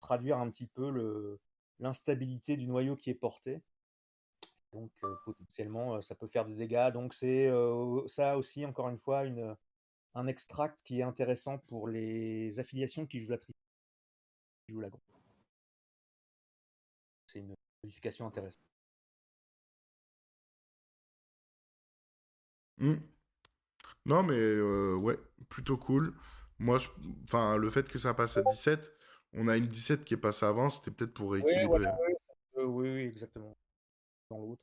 traduire 0.00 0.38
un 0.38 0.50
petit 0.50 0.66
peu 0.66 1.38
l'instabilité 1.78 2.56
du 2.56 2.66
noyau 2.66 2.96
qui 2.96 3.10
est 3.10 3.14
porté. 3.14 3.62
Donc 4.72 4.90
potentiellement, 5.24 6.02
ça 6.02 6.14
peut 6.14 6.28
faire 6.28 6.44
des 6.44 6.54
dégâts. 6.54 6.90
Donc 6.92 7.14
c'est 7.14 7.50
ça 8.08 8.36
aussi, 8.36 8.64
encore 8.66 8.88
une 8.88 8.98
fois, 8.98 9.24
un 10.14 10.26
extract 10.26 10.80
qui 10.82 11.00
est 11.00 11.02
intéressant 11.02 11.58
pour 11.58 11.88
les 11.88 12.58
affiliations 12.58 13.06
qui 13.06 13.20
jouent 13.20 13.32
la 13.32 13.38
tri 13.38 13.52
C'est 17.26 17.40
une 17.40 17.54
modification 17.82 18.26
intéressante. 18.26 18.75
Mmh. 22.78 22.94
Non, 24.06 24.22
mais 24.22 24.60
ouais, 24.94 25.16
plutôt 25.48 25.76
cool. 25.76 26.14
Moi, 26.58 26.78
je... 26.78 26.88
enfin, 27.24 27.56
le 27.56 27.68
fait 27.70 27.88
que 27.88 27.98
ça 27.98 28.14
passe 28.14 28.36
à 28.36 28.42
17, 28.42 28.92
on 29.34 29.48
a 29.48 29.56
une 29.56 29.66
17 29.66 30.04
qui 30.04 30.14
est 30.14 30.18
passée 30.18 30.46
avant, 30.46 30.70
c'était 30.70 30.90
peut-être 30.90 31.14
pour 31.14 31.32
rééquilibrer. 31.32 31.86
oui, 32.56 32.88
oui, 32.88 33.00
exactement 33.00 33.56
dans 34.30 34.38
l'autre. 34.38 34.62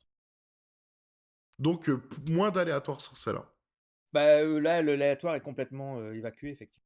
Donc, 1.59 1.89
euh, 1.89 2.01
moins 2.29 2.51
d'aléatoire 2.51 3.01
sur 3.01 3.17
celle-là. 3.17 3.45
Bah, 4.11 4.21
euh, 4.21 4.59
là, 4.59 4.81
l'aléatoire 4.81 5.35
est 5.35 5.41
complètement 5.41 5.97
euh, 5.99 6.13
évacué, 6.13 6.51
effectivement. 6.51 6.83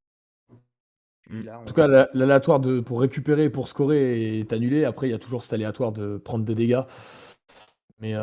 Mmh. 1.29 1.49
En 1.49 1.65
tout 1.65 1.73
cas, 1.73 1.87
l'aléatoire 2.13 2.59
de, 2.59 2.79
pour 2.79 3.01
récupérer 3.01 3.45
et 3.45 3.49
pour 3.49 3.67
scorer 3.67 4.39
est 4.39 4.53
annulé. 4.53 4.85
Après, 4.85 5.09
il 5.09 5.11
y 5.11 5.15
a 5.15 5.19
toujours 5.19 5.43
cet 5.43 5.53
aléatoire 5.53 5.91
de 5.91 6.17
prendre 6.17 6.45
des 6.45 6.55
dégâts. 6.55 6.83
Mais 7.99 8.13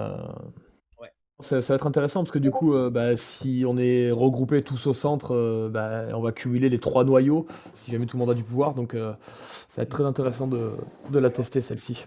ça, 1.40 1.60
va 1.60 1.74
être 1.74 1.86
intéressant 1.86 2.22
parce 2.22 2.30
que 2.30 2.38
du 2.38 2.50
coup, 2.50 2.74
bah, 2.90 3.16
si 3.16 3.64
on 3.66 3.76
est 3.76 4.10
regroupé 4.10 4.62
tous 4.62 4.86
au 4.86 4.94
centre, 4.94 5.68
bah, 5.70 6.06
on 6.12 6.20
va 6.20 6.32
cumuler 6.32 6.68
les 6.68 6.78
trois 6.78 7.04
noyaux 7.04 7.46
si 7.74 7.90
jamais 7.90 8.06
tout 8.06 8.16
le 8.16 8.20
monde 8.20 8.30
a 8.30 8.34
du 8.34 8.44
pouvoir. 8.44 8.74
Donc, 8.74 8.92
ça 8.92 9.16
va 9.76 9.82
être 9.82 9.90
très 9.90 10.04
intéressant 10.04 10.46
de, 10.46 10.72
de 11.10 11.18
la 11.18 11.30
tester 11.30 11.60
celle-ci. 11.60 12.06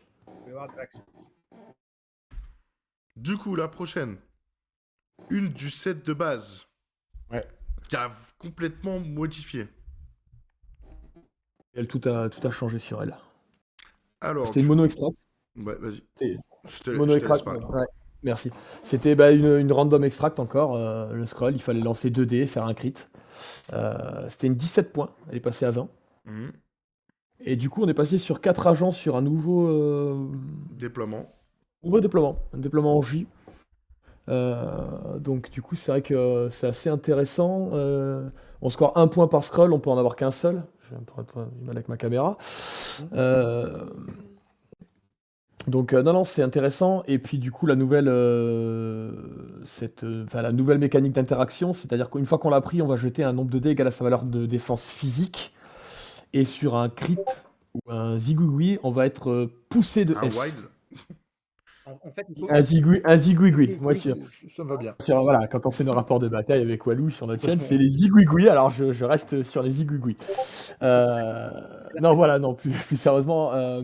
Du 3.15 3.35
coup, 3.35 3.55
la 3.55 3.67
prochaine, 3.67 4.17
une 5.29 5.49
du 5.49 5.69
set 5.69 6.05
de 6.05 6.13
base. 6.13 6.67
Ouais. 7.31 7.45
Qui 7.89 7.95
a 7.95 8.11
complètement 8.37 8.99
modifié. 8.99 9.67
Elle, 11.73 11.87
tout, 11.87 12.01
a, 12.07 12.29
tout 12.29 12.45
a 12.45 12.51
changé 12.51 12.79
sur 12.79 13.01
elle. 13.01 13.17
Alors. 14.21 14.47
C'était 14.47 14.61
une 14.61 14.67
mono 14.67 14.85
extract. 14.85 15.25
Ouais, 15.55 15.77
vas-y. 15.79 16.03
Je 16.65 16.79
te, 16.83 16.91
mono 16.91 17.13
ouais. 17.13 17.85
Merci. 18.23 18.51
C'était 18.83 19.15
bah, 19.15 19.31
une, 19.31 19.71
random 19.71 20.03
extract 20.03 20.39
encore, 20.39 20.75
euh, 20.75 21.13
le 21.13 21.25
scroll. 21.25 21.55
Il 21.55 21.61
fallait 21.61 21.81
lancer 21.81 22.09
2 22.09 22.25
dés, 22.25 22.47
faire 22.47 22.65
un 22.65 22.73
crit. 22.73 22.95
Euh, 23.73 24.27
c'était 24.29 24.47
une 24.47 24.55
17 24.55 24.91
points. 24.91 25.09
Elle 25.29 25.37
est 25.37 25.41
passée 25.41 25.65
à 25.65 25.71
20. 25.71 25.87
Mhm. 26.25 26.51
Et 27.39 27.55
du 27.55 27.69
coup, 27.69 27.83
on 27.83 27.87
est 27.87 27.93
passé 27.93 28.17
sur 28.17 28.41
4 28.41 28.67
agents 28.67 28.91
sur 28.91 29.15
un 29.15 29.21
nouveau. 29.21 29.67
Euh, 29.67 30.27
Déploiement. 30.71 31.25
Nouveau 31.83 31.99
déploiement, 31.99 32.39
un 32.53 32.57
déploiement 32.57 32.97
en 32.97 33.01
J. 33.03 33.27
Donc 34.27 35.51
du 35.51 35.61
coup, 35.61 35.75
c'est 35.75 35.91
vrai 35.91 36.01
que 36.01 36.49
c'est 36.51 36.67
assez 36.67 36.89
intéressant. 36.89 37.69
On 38.61 38.69
score 38.69 38.97
un 38.97 39.07
point 39.07 39.27
par 39.27 39.43
scroll, 39.43 39.71
on 39.71 39.79
peut 39.79 39.91
en 39.91 39.97
avoir 39.97 40.15
qu'un 40.15 40.31
seul. 40.31 40.63
J'ai 40.89 40.95
un 40.95 41.03
peu 41.03 41.41
du 41.55 41.65
mal 41.65 41.75
avec 41.75 41.89
ma 41.89 41.97
caméra. 41.97 42.37
Euh, 43.13 43.85
donc 45.67 45.93
non, 45.93 46.13
non, 46.13 46.25
c'est 46.25 46.43
intéressant. 46.43 47.03
Et 47.07 47.19
puis 47.19 47.37
du 47.37 47.51
coup, 47.51 47.65
la 47.65 47.75
nouvelle, 47.75 48.11
cette, 49.65 50.03
la 50.33 50.51
nouvelle 50.51 50.79
mécanique 50.79 51.13
d'interaction, 51.13 51.73
c'est-à-dire 51.73 52.09
qu'une 52.09 52.25
fois 52.25 52.37
qu'on 52.37 52.49
l'a 52.49 52.61
pris, 52.61 52.81
on 52.81 52.87
va 52.87 52.95
jeter 52.95 53.23
un 53.23 53.33
nombre 53.33 53.51
de 53.51 53.59
dés 53.59 53.71
égal 53.71 53.87
à 53.87 53.91
sa 53.91 54.03
valeur 54.03 54.23
de 54.23 54.45
défense 54.45 54.81
physique. 54.81 55.53
Et 56.33 56.45
sur 56.45 56.75
un 56.75 56.89
crit 56.89 57.17
ou 57.73 57.91
un 57.91 58.17
zigouigoui, 58.17 58.79
on 58.83 58.91
va 58.91 59.05
être 59.05 59.49
poussé 59.69 60.05
de 60.05 60.15
un 60.15 60.21
Wild. 60.21 60.55
En, 61.85 62.11
fait, 62.11 62.27
Un 62.49 63.17
zigouigoui, 63.17 63.77
moi 63.79 63.95
ça, 63.95 64.09
ça 64.55 64.63
va 64.65 64.75
bien. 64.75 64.93
voilà, 65.07 65.47
quand 65.47 65.65
on 65.65 65.71
fait 65.71 65.85
nos 65.85 65.93
rapports 65.93 66.19
de 66.19 66.27
bataille 66.27 66.61
avec 66.61 66.85
Walou 66.85 67.09
sur 67.09 67.27
notre 67.27 67.41
chaîne, 67.41 67.59
c'est 67.61 67.77
les 67.77 67.89
zigouigoui, 67.89 68.49
alors 68.49 68.71
je, 68.71 69.05
reste 69.05 69.43
sur 69.43 69.63
les 69.63 69.71
zigouigoui. 69.71 70.17
Euh, 70.81 71.49
non, 72.01 72.13
voilà, 72.13 72.39
non, 72.39 72.55
plus, 72.55 72.71
plus 72.71 72.97
sérieusement, 72.97 73.53
euh, 73.53 73.83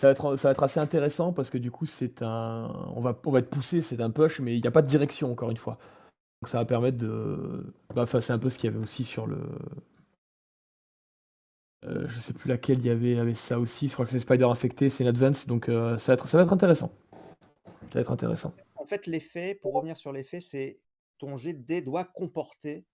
ça, 0.00 0.06
va 0.06 0.12
être, 0.12 0.36
ça 0.36 0.48
va 0.48 0.52
être 0.52 0.62
assez 0.62 0.80
intéressant 0.80 1.34
parce 1.34 1.50
que 1.50 1.58
du 1.58 1.70
coup, 1.70 1.84
c'est 1.84 2.22
un, 2.22 2.90
on 2.96 3.02
va, 3.02 3.20
on 3.26 3.30
va 3.30 3.40
être 3.40 3.50
poussé, 3.50 3.82
c'est 3.82 4.00
un 4.00 4.10
push, 4.10 4.40
mais 4.40 4.56
il 4.56 4.62
n'y 4.62 4.66
a 4.66 4.70
pas 4.70 4.80
de 4.80 4.86
direction, 4.86 5.30
encore 5.30 5.50
une 5.50 5.58
fois. 5.58 5.76
Donc 6.40 6.48
ça 6.48 6.56
va 6.56 6.64
permettre 6.64 6.96
de. 6.96 7.74
Bah, 7.94 8.06
c'est 8.06 8.30
un 8.30 8.38
peu 8.38 8.48
ce 8.48 8.56
qu'il 8.56 8.70
y 8.70 8.74
avait 8.74 8.82
aussi 8.82 9.04
sur 9.04 9.26
le. 9.26 9.36
Euh, 11.84 12.08
je 12.08 12.18
sais 12.20 12.32
plus 12.32 12.48
laquelle 12.48 12.78
il 12.78 12.86
y 12.86 12.90
avait, 12.90 13.18
avait 13.18 13.34
ça 13.34 13.60
aussi. 13.60 13.88
Je 13.88 13.92
crois 13.92 14.06
que 14.06 14.12
c'est 14.12 14.20
Spider 14.20 14.44
infecté, 14.44 14.88
c'est 14.88 15.04
une 15.04 15.08
advance, 15.08 15.46
donc 15.46 15.66
ça, 15.66 15.96
va 15.96 16.12
être, 16.14 16.28
ça 16.28 16.38
va 16.38 16.44
être 16.44 16.52
intéressant. 16.54 16.90
Ça 17.82 17.94
va 17.96 18.00
être 18.00 18.12
intéressant. 18.12 18.54
En 18.76 18.86
fait, 18.86 19.06
l'effet, 19.06 19.54
pour 19.54 19.74
revenir 19.74 19.98
sur 19.98 20.12
l'effet, 20.12 20.40
c'est 20.40 20.80
ton 21.18 21.36
jet 21.36 21.52
de 21.52 21.80
doit 21.80 22.04
comporter 22.04 22.86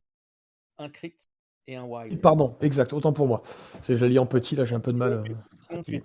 un 0.79 0.89
crit 0.89 1.17
et 1.69 1.77
un 1.77 1.85
wild. 1.85 2.21
Pardon, 2.21 2.57
exact, 2.61 2.93
autant 2.93 3.13
pour 3.13 3.29
moi. 3.29 3.45
C'est 3.85 3.97
je 3.97 4.19
en 4.19 4.27
petit, 4.27 4.57
là 4.57 4.65
j'ai 4.65 4.75
un 4.75 4.81
peu 4.81 4.93
de 4.93 4.99
mal. 4.99 5.23
Euh, 5.71 6.01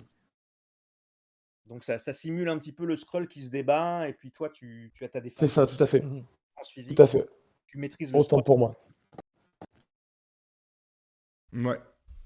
Donc 1.72 1.84
ça, 1.84 1.96
ça, 1.98 2.12
simule 2.12 2.50
un 2.50 2.58
petit 2.58 2.72
peu 2.72 2.84
le 2.84 2.96
scroll 2.96 3.26
qui 3.26 3.40
se 3.40 3.48
débat, 3.48 4.06
et 4.06 4.12
puis 4.12 4.30
toi 4.30 4.50
tu, 4.50 4.90
tu 4.92 5.04
as 5.04 5.08
ta 5.08 5.22
défense. 5.22 5.38
C'est 5.40 5.48
ça, 5.48 5.66
tout 5.66 5.82
à 5.82 5.86
fait. 5.86 6.04
Physique, 6.64 6.94
tout 6.94 7.02
à 7.02 7.06
fait. 7.06 7.26
Tu 7.66 7.78
maîtrises 7.78 8.12
le 8.12 8.18
Autant 8.18 8.42
pour 8.42 8.58
moi. 8.58 8.76
Ouais. 11.54 11.80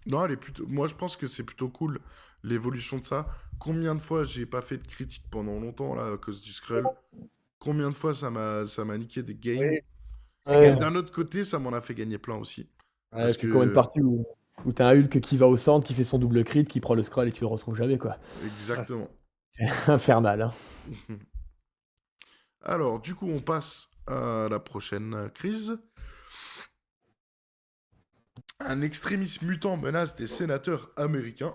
Non, 0.06 0.24
elle 0.24 0.32
est 0.32 0.36
plutôt. 0.36 0.66
Moi, 0.66 0.88
je 0.88 0.96
pense 0.96 1.16
que 1.16 1.28
c'est 1.28 1.44
plutôt 1.44 1.68
cool 1.68 2.00
l'évolution 2.42 2.98
de 2.98 3.04
ça. 3.04 3.28
Combien 3.60 3.94
de 3.94 4.00
fois 4.00 4.24
j'ai 4.24 4.46
pas 4.46 4.62
fait 4.62 4.78
de 4.78 4.86
critique 4.86 5.24
pendant 5.30 5.60
longtemps 5.60 5.94
là 5.94 6.14
à 6.14 6.16
cause 6.16 6.42
du 6.42 6.52
scroll? 6.52 6.84
Combien 7.60 7.90
de 7.90 7.94
fois 7.94 8.14
ça 8.14 8.28
m'a 8.28 8.66
ça 8.66 8.84
m'a 8.84 8.98
niqué 8.98 9.22
des 9.22 9.36
games? 9.36 9.76
D'un 10.44 10.96
autre 10.96 11.12
côté, 11.12 11.44
ça 11.44 11.60
m'en 11.60 11.72
a 11.72 11.80
fait 11.80 11.94
gagner 11.94 12.18
plein 12.18 12.36
aussi. 12.36 12.68
parce 13.10 13.36
que 13.36 13.46
combien 13.46 13.68
de 13.68 13.72
parties 13.72 14.00
où, 14.00 14.26
où 14.64 14.72
t'as 14.72 14.88
un 14.88 15.00
Hulk 15.00 15.20
qui 15.20 15.36
va 15.36 15.46
au 15.46 15.56
centre, 15.56 15.86
qui 15.86 15.94
fait 15.94 16.04
son 16.04 16.18
double 16.18 16.42
crit, 16.42 16.64
qui 16.64 16.80
prend 16.80 16.94
le 16.94 17.04
scroll 17.04 17.28
et 17.28 17.32
tu 17.32 17.42
le 17.42 17.46
retrouves 17.46 17.76
jamais 17.76 17.96
quoi. 17.96 18.18
Exactement. 18.44 19.08
infernal. 19.88 20.42
Hein. 20.42 20.52
Alors, 22.62 23.00
du 23.00 23.14
coup, 23.14 23.28
on 23.30 23.38
passe 23.38 23.88
à 24.06 24.48
la 24.50 24.58
prochaine 24.58 25.30
crise. 25.34 25.78
Un 28.60 28.82
extrémiste 28.82 29.42
mutant 29.42 29.76
menace 29.76 30.14
des 30.16 30.26
sénateurs 30.26 30.90
américains. 30.96 31.54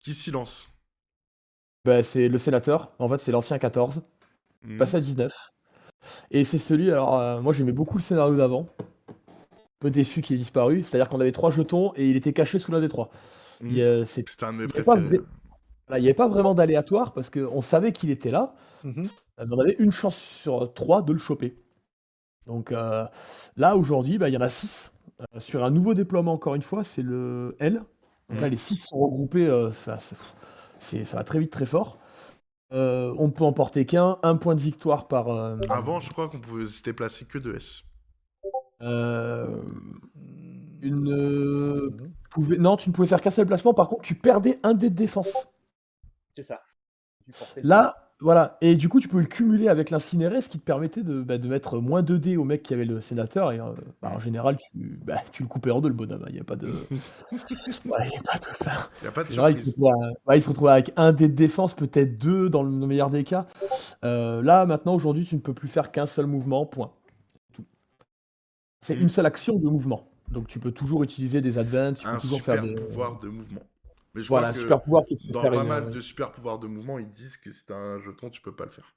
Qui 0.00 0.14
s'y 0.14 0.30
lance 0.32 0.68
bah, 1.84 2.02
C'est 2.02 2.28
le 2.28 2.38
sénateur. 2.38 2.92
En 2.98 3.08
fait, 3.08 3.18
c'est 3.18 3.32
l'ancien 3.32 3.58
14. 3.58 4.02
Mmh. 4.62 4.78
Passé 4.78 4.96
à 4.96 5.00
19. 5.00 5.32
Et 6.30 6.44
c'est 6.44 6.58
celui. 6.58 6.90
Alors, 6.90 7.18
euh, 7.18 7.40
moi, 7.40 7.52
j'aimais 7.52 7.72
beaucoup 7.72 7.96
le 7.96 8.02
scénario 8.02 8.36
d'avant. 8.36 8.68
Peu 9.78 9.90
déçu 9.90 10.20
qu'il 10.20 10.36
ait 10.36 10.38
disparu. 10.38 10.82
C'est-à-dire 10.82 11.08
qu'on 11.08 11.20
avait 11.20 11.32
trois 11.32 11.50
jetons 11.50 11.92
et 11.94 12.08
il 12.08 12.16
était 12.16 12.32
caché 12.32 12.58
sous 12.58 12.72
l'un 12.72 12.80
des 12.80 12.88
trois. 12.88 13.10
Mmh. 13.62 14.04
C'était 14.04 14.44
un 14.44 14.52
de 14.52 14.58
mes 14.58 14.66
préférés. 14.66 15.20
il 15.90 16.00
n'y 16.00 16.06
avait 16.06 16.14
pas 16.14 16.28
vraiment 16.28 16.52
d'aléatoire 16.54 17.12
parce 17.12 17.30
qu'on 17.30 17.62
savait 17.62 17.92
qu'il 17.92 18.10
était 18.10 18.30
là. 18.30 18.54
Mmh 18.84 19.06
on 19.38 19.58
avait 19.58 19.76
une 19.78 19.90
chance 19.90 20.16
sur 20.16 20.72
trois 20.74 21.02
de 21.02 21.12
le 21.12 21.18
choper. 21.18 21.56
Donc 22.46 22.70
euh, 22.72 23.04
là, 23.56 23.76
aujourd'hui, 23.76 24.18
bah, 24.18 24.28
il 24.28 24.34
y 24.34 24.36
en 24.36 24.42
a 24.42 24.48
6. 24.48 24.92
Euh, 25.20 25.40
sur 25.40 25.64
un 25.64 25.70
nouveau 25.70 25.94
déploiement, 25.94 26.32
encore 26.32 26.54
une 26.54 26.62
fois, 26.62 26.84
c'est 26.84 27.02
le 27.02 27.56
L. 27.58 27.82
Donc 28.28 28.40
là, 28.40 28.48
mmh. 28.48 28.50
les 28.50 28.56
6 28.56 28.76
sont 28.76 28.98
regroupés, 28.98 29.46
euh, 29.46 29.72
ça, 29.72 29.98
ça, 29.98 30.16
va 31.16 31.24
très 31.24 31.38
vite, 31.38 31.50
très 31.52 31.66
fort. 31.66 31.98
on 32.70 33.30
peut 33.30 33.44
en 33.44 33.52
porter 33.52 33.84
qu'un, 33.86 34.18
un 34.22 34.36
point 34.36 34.54
de 34.54 34.60
victoire 34.60 35.08
par. 35.08 35.28
Avant, 35.70 36.00
je 36.00 36.10
crois 36.10 36.28
qu'on 36.28 36.40
pouvait 36.40 36.66
se 36.66 36.82
déplacer 36.82 37.24
que 37.24 37.38
2 37.38 37.56
S. 37.56 37.84
une. 40.82 42.12
Non, 42.58 42.76
tu 42.76 42.88
ne 42.88 42.94
pouvais 42.94 43.08
faire 43.08 43.20
qu'un 43.20 43.30
seul 43.30 43.46
placement. 43.46 43.74
Par 43.74 43.88
contre, 43.88 44.02
tu 44.02 44.14
perdais 44.14 44.58
un 44.62 44.74
dé 44.74 44.90
de 44.90 44.94
défense. 44.94 45.52
C'est 46.34 46.42
ça. 46.42 46.62
Là, 47.62 48.12
voilà, 48.22 48.56
et 48.60 48.76
du 48.76 48.88
coup, 48.88 49.00
tu 49.00 49.08
peux 49.08 49.18
le 49.18 49.26
cumuler 49.26 49.66
avec 49.66 49.90
l'incinéré, 49.90 50.40
ce 50.40 50.48
qui 50.48 50.60
te 50.60 50.64
permettait 50.64 51.02
de, 51.02 51.22
bah, 51.22 51.38
de 51.38 51.48
mettre 51.48 51.78
moins 51.78 52.04
2 52.04 52.20
dés 52.20 52.36
au 52.36 52.44
mec 52.44 52.62
qui 52.62 52.72
avait 52.72 52.84
le 52.84 53.00
sénateur. 53.00 53.50
Et 53.50 53.58
euh, 53.58 53.72
bah, 54.00 54.12
en 54.14 54.20
général, 54.20 54.58
tu, 54.58 55.00
bah, 55.04 55.16
tu 55.32 55.42
le 55.42 55.48
coupais 55.48 55.72
en 55.72 55.80
deux, 55.80 55.88
le 55.88 55.94
bonhomme. 55.94 56.24
Il 56.28 56.34
n'y 56.34 56.40
a 56.40 56.44
pas 56.44 56.54
de. 56.54 56.68
Il 56.92 57.38
n'y 58.06 58.16
a 58.16 58.22
pas 58.22 58.38
de. 58.38 58.44
Il 59.00 59.04
y 59.04 59.08
a 59.08 59.10
pas 59.10 59.24
de 59.24 59.28
il, 59.28 60.42
se 60.42 60.48
retrouve, 60.48 60.68
avec 60.68 60.92
un 60.96 61.12
dé 61.12 61.28
de 61.28 61.34
défense, 61.34 61.74
peut-être 61.74 62.16
deux 62.16 62.48
dans 62.48 62.62
le, 62.62 62.70
meilleur 62.70 63.10
des 63.10 63.24
cas. 63.24 63.46
Euh, 64.04 64.40
là, 64.40 64.66
maintenant, 64.66 64.94
aujourd'hui, 64.94 65.24
tu 65.24 65.34
ne 65.34 65.40
peux 65.40 65.54
plus 65.54 65.68
faire 65.68 65.90
qu'un 65.90 66.06
seul 66.06 66.26
mouvement, 66.26 66.64
point. 66.64 66.92
C'est 68.82 68.94
une 68.94 69.10
seule 69.10 69.26
action 69.26 69.58
de 69.58 69.68
mouvement. 69.68 70.11
Donc 70.32 70.48
tu 70.48 70.58
peux 70.58 70.72
toujours 70.72 71.02
utiliser 71.02 71.40
des 71.40 71.58
advances, 71.58 72.00
tu 72.00 72.06
un 72.06 72.14
peux 72.14 72.20
toujours 72.20 72.42
faire 72.42 72.62
des. 72.62 72.74
pouvoir 72.74 73.18
de 73.18 73.28
mouvement. 73.28 73.62
Mais 74.14 74.22
je 74.22 74.28
voilà, 74.28 74.50
crois 74.50 74.62
super 74.62 74.82
pouvoir 74.82 75.04
dans 75.30 75.42
pas 75.42 75.64
mal 75.64 75.90
de 75.90 76.00
super 76.00 76.32
pouvoirs 76.32 76.58
de 76.58 76.66
mouvement, 76.66 76.98
ils 76.98 77.10
disent 77.10 77.36
que 77.38 77.50
c'est 77.50 77.72
un 77.72 77.98
jeton, 77.98 78.28
tu 78.28 78.42
peux 78.42 78.54
pas 78.54 78.64
le 78.64 78.70
faire. 78.70 78.94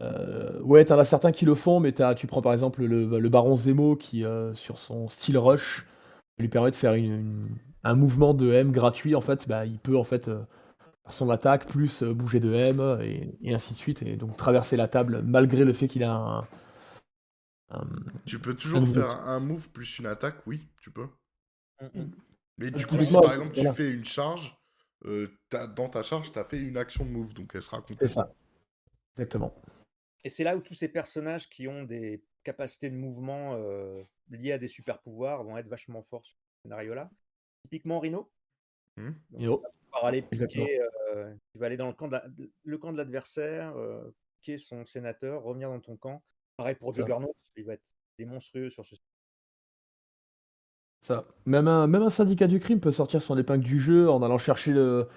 Euh, 0.00 0.60
ouais, 0.60 0.84
t'en 0.84 0.98
as 0.98 1.04
certains 1.04 1.32
qui 1.32 1.44
le 1.44 1.54
font, 1.54 1.80
mais 1.80 2.00
as, 2.00 2.14
tu 2.14 2.26
prends 2.26 2.42
par 2.42 2.52
exemple 2.52 2.84
le, 2.84 3.28
Baron 3.28 3.56
Zemo 3.56 3.96
qui, 3.96 4.24
euh, 4.24 4.54
sur 4.54 4.78
son 4.78 5.08
style 5.08 5.38
rush, 5.38 5.86
lui 6.38 6.48
permet 6.48 6.70
de 6.70 6.76
faire 6.76 6.94
une, 6.94 7.48
un 7.84 7.94
mouvement 7.94 8.34
de 8.34 8.52
M 8.52 8.72
gratuit. 8.72 9.14
En 9.14 9.20
fait, 9.20 9.48
bah, 9.48 9.66
il 9.66 9.78
peut 9.78 9.96
en 9.96 10.04
fait 10.04 10.28
euh, 10.28 10.40
son 11.08 11.28
attaque, 11.30 11.66
plus 11.66 12.02
bouger 12.04 12.40
de 12.40 12.52
M, 12.52 12.98
et, 13.02 13.54
ainsi 13.54 13.74
de 13.74 13.78
suite, 13.78 14.02
et 14.02 14.16
donc 14.16 14.36
traverser 14.36 14.76
la 14.76 14.88
table 14.88 15.22
malgré 15.24 15.64
le 15.64 15.72
fait 15.72 15.88
qu'il 15.88 16.04
a 16.04 16.12
un. 16.12 16.44
Tu 18.26 18.38
peux 18.38 18.54
toujours 18.54 18.86
faire 18.86 19.10
un 19.10 19.40
move 19.40 19.70
plus 19.70 19.98
une 19.98 20.06
attaque, 20.06 20.46
oui, 20.46 20.68
tu 20.80 20.90
peux. 20.90 21.08
Mais 22.58 22.70
du 22.70 22.86
coup, 22.86 23.00
si 23.02 23.12
par 23.12 23.32
exemple 23.32 23.52
tu 23.52 23.72
fais 23.72 23.90
une 23.90 24.04
charge, 24.04 24.56
dans 25.04 25.88
ta 25.88 26.02
charge, 26.02 26.32
tu 26.32 26.38
as 26.38 26.44
fait 26.44 26.60
une 26.60 26.76
action 26.76 27.04
de 27.04 27.10
move, 27.10 27.34
donc 27.34 27.52
elle 27.54 27.62
sera 27.62 27.80
comptée. 27.80 28.06
C'est 28.06 28.14
ça. 28.14 28.32
Exactement. 29.16 29.54
Et 30.24 30.30
c'est 30.30 30.44
là 30.44 30.56
où 30.56 30.60
tous 30.60 30.74
ces 30.74 30.88
personnages 30.88 31.48
qui 31.48 31.66
ont 31.66 31.82
des 31.82 32.22
capacités 32.44 32.90
de 32.90 32.96
mouvement 32.96 33.56
liées 34.30 34.52
à 34.52 34.58
des 34.58 34.68
super 34.68 35.00
pouvoirs 35.00 35.42
vont 35.42 35.56
être 35.56 35.68
vachement 35.68 36.02
forts 36.02 36.24
sur 36.24 36.36
ce 36.36 36.62
scénario-là. 36.62 37.10
Typiquement 37.64 38.00
Rhino. 38.00 38.30
Mmh. 38.96 39.10
Rhino. 39.34 39.62
aller 40.02 40.22
piquer, 40.22 40.80
tu 41.52 41.58
vas 41.58 41.66
aller 41.66 41.76
dans 41.76 41.88
le 41.88 41.94
camp 41.94 42.08
de, 42.08 42.20
le 42.64 42.78
camp 42.78 42.92
de 42.92 42.98
l'adversaire, 42.98 43.74
piquer 44.40 44.58
son 44.58 44.84
sénateur, 44.84 45.42
revenir 45.42 45.68
dans 45.68 45.80
ton 45.80 45.96
camp. 45.96 46.22
Pareil 46.56 46.74
pour 46.76 46.94
Juggernaut, 46.94 47.34
il 47.56 47.64
va 47.64 47.74
être 47.74 47.96
des 48.18 48.24
monstrueux 48.24 48.70
sur 48.70 48.84
ce 48.84 48.96
ça. 51.02 51.24
Même 51.46 51.66
un, 51.66 51.86
même 51.88 52.02
un 52.02 52.10
syndicat 52.10 52.46
du 52.46 52.60
crime 52.60 52.80
peut 52.80 52.92
sortir 52.92 53.20
son 53.20 53.36
épingle 53.36 53.64
du 53.64 53.80
jeu 53.80 54.08
en 54.08 54.22
allant 54.22 54.38
chercher 54.38 54.72
le, 54.72 55.08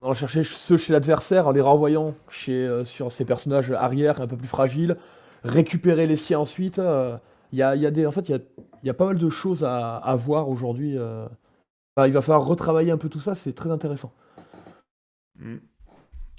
en 0.00 0.06
allant 0.06 0.14
chercher 0.14 0.44
ceux 0.44 0.76
chez 0.76 0.92
l'adversaire, 0.92 1.48
en 1.48 1.50
les 1.50 1.60
renvoyant 1.60 2.14
chez, 2.28 2.52
euh, 2.52 2.84
sur 2.84 3.10
ses 3.10 3.24
personnages 3.24 3.72
arrière 3.72 4.20
un 4.20 4.28
peu 4.28 4.36
plus 4.36 4.46
fragiles, 4.46 4.96
récupérer 5.42 6.06
les 6.06 6.16
siens 6.16 6.38
ensuite. 6.38 6.78
Euh, 6.78 7.16
il 7.50 7.58
y, 7.58 7.62
a, 7.62 7.76
y 7.76 7.86
a 7.86 7.90
des, 7.90 8.06
en 8.06 8.12
fait, 8.12 8.28
il 8.28 8.32
y 8.32 8.34
a, 8.34 8.40
y 8.84 8.90
a, 8.90 8.94
pas 8.94 9.06
mal 9.06 9.18
de 9.18 9.28
choses 9.28 9.64
à, 9.64 9.96
à 9.96 10.16
voir 10.16 10.48
aujourd'hui. 10.48 10.96
Euh. 10.96 11.26
il 11.98 12.12
va 12.12 12.22
falloir 12.22 12.46
retravailler 12.46 12.92
un 12.92 12.96
peu 12.96 13.08
tout 13.08 13.20
ça, 13.20 13.34
c'est 13.34 13.52
très 13.52 13.70
intéressant. 13.70 14.12
Hmm. 15.38 15.58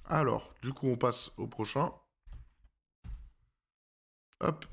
Alors, 0.07 0.53
du 0.61 0.73
coup, 0.73 0.87
on 0.87 0.95
passe 0.95 1.31
au 1.37 1.45
prochain. 1.45 1.91
Hop. 4.43 4.65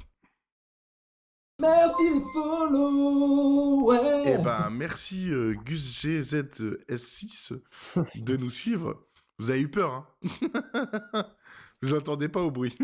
Merci 1.61 2.03
les 2.13 2.21
follow, 2.33 3.85
ouais. 3.85 4.35
Eh 4.39 4.43
ben, 4.43 4.71
merci 4.71 5.31
euh, 5.31 5.55
Gus 5.55 6.03
GZS6 6.03 7.61
de 8.17 8.37
nous 8.37 8.51
suivre. 8.51 9.07
Vous 9.39 9.51
avez 9.51 9.61
eu 9.61 9.71
peur, 9.71 9.93
hein 9.93 10.07
Vous 11.83 11.95
attendez 11.95 12.29
pas 12.29 12.41
au 12.41 12.51
bruit. 12.51 12.75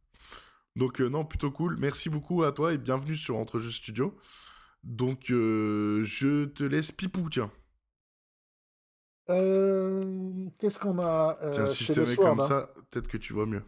Donc 0.76 1.00
euh, 1.00 1.08
non, 1.08 1.24
plutôt 1.24 1.50
cool. 1.50 1.78
Merci 1.78 2.10
beaucoup 2.10 2.42
à 2.42 2.52
toi 2.52 2.74
et 2.74 2.78
bienvenue 2.78 3.16
sur 3.16 3.36
Entrejeux 3.36 3.70
Studio. 3.70 4.14
Donc 4.82 5.30
euh, 5.30 6.04
je 6.04 6.44
te 6.44 6.62
laisse 6.62 6.92
pipou, 6.92 7.30
tiens. 7.30 7.50
Qu'est-ce 9.28 10.78
qu'on 10.78 10.98
a 10.98 11.38
Tiens, 11.52 11.66
si 11.66 11.84
je 11.84 11.92
te 11.94 12.00
mets 12.00 12.16
comme 12.16 12.40
ça, 12.40 12.70
peut-être 12.90 13.08
que 13.08 13.16
tu 13.16 13.32
vois 13.32 13.46
mieux. 13.46 13.62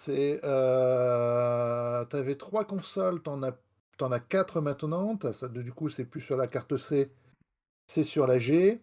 C'est. 0.00 0.40
Euh, 0.44 2.06
tu 2.06 2.16
avais 2.16 2.36
trois 2.36 2.64
consoles, 2.64 3.22
t'en 3.22 3.42
as, 3.42 3.52
en 4.00 4.10
as 4.12 4.20
quatre 4.20 4.62
maintenant. 4.62 5.18
du 5.52 5.72
coup, 5.72 5.90
c'est 5.90 6.06
plus 6.06 6.22
sur 6.22 6.38
la 6.38 6.46
carte 6.46 6.78
C, 6.78 7.10
c'est 7.86 8.04
sur 8.04 8.26
la 8.26 8.38
G. 8.38 8.80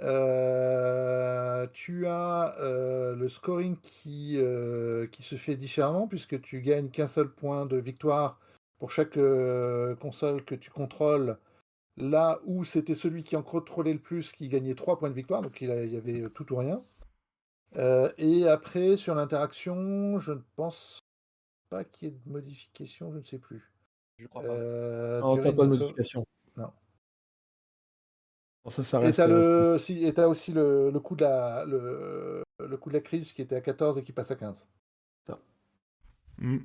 Euh, 0.00 1.66
tu 1.74 2.06
as 2.06 2.56
euh, 2.60 3.14
le 3.14 3.28
scoring 3.28 3.76
qui, 3.82 4.36
se 5.20 5.36
fait 5.36 5.56
différemment 5.56 6.08
puisque 6.08 6.40
tu 6.40 6.62
gagnes 6.62 6.88
qu'un 6.88 7.08
seul 7.08 7.30
point 7.30 7.66
de 7.66 7.76
victoire 7.76 8.40
pour 8.78 8.90
chaque 8.90 9.18
console 10.00 10.44
que 10.46 10.54
tu 10.54 10.70
contrôles. 10.70 11.36
Là 11.98 12.40
où 12.46 12.64
c'était 12.64 12.94
celui 12.94 13.22
qui 13.22 13.36
en 13.36 13.42
contrôlait 13.42 13.92
le 13.92 14.00
plus 14.00 14.32
qui 14.32 14.48
gagnait 14.48 14.74
trois 14.74 14.98
points 14.98 15.10
de 15.10 15.14
victoire, 15.14 15.42
donc 15.42 15.60
il 15.60 15.68
y 15.68 15.96
avait 15.96 16.28
tout 16.30 16.50
ou 16.54 16.56
rien. 16.56 16.82
Euh, 17.76 18.12
et 18.18 18.46
après, 18.48 18.96
sur 18.96 19.14
l'interaction, 19.14 20.18
je 20.18 20.32
ne 20.32 20.42
pense 20.56 21.00
pas 21.70 21.84
qu'il 21.84 22.08
y 22.08 22.10
ait 22.12 22.14
de 22.14 22.30
modification, 22.30 23.12
je 23.12 23.18
ne 23.18 23.24
sais 23.24 23.38
plus. 23.38 23.72
Je 24.16 24.28
crois 24.28 24.42
pas. 24.42 24.48
Euh, 24.48 25.20
non, 25.20 25.36
pas 25.36 25.52
de 25.52 25.62
modification. 25.64 26.24
Non. 26.56 26.70
ça, 28.70 28.84
ça 28.84 28.98
reste... 29.00 29.14
Et 29.14 29.16
tu 29.16 29.20
as, 29.22 29.26
le... 29.26 29.76
si, 29.78 30.12
aussi 30.20 30.52
le, 30.52 30.90
le, 30.90 31.00
coût 31.00 31.16
de 31.16 31.22
la, 31.22 31.64
le... 31.64 32.44
le 32.60 32.76
coût 32.76 32.90
de 32.90 32.94
la 32.94 33.00
crise 33.00 33.32
qui 33.32 33.42
était 33.42 33.56
à 33.56 33.60
14 33.60 33.98
et 33.98 34.02
qui 34.02 34.12
passe 34.12 34.30
à 34.30 34.36
15. 34.36 34.68
Ça. 35.26 35.40
Mm. 36.38 36.58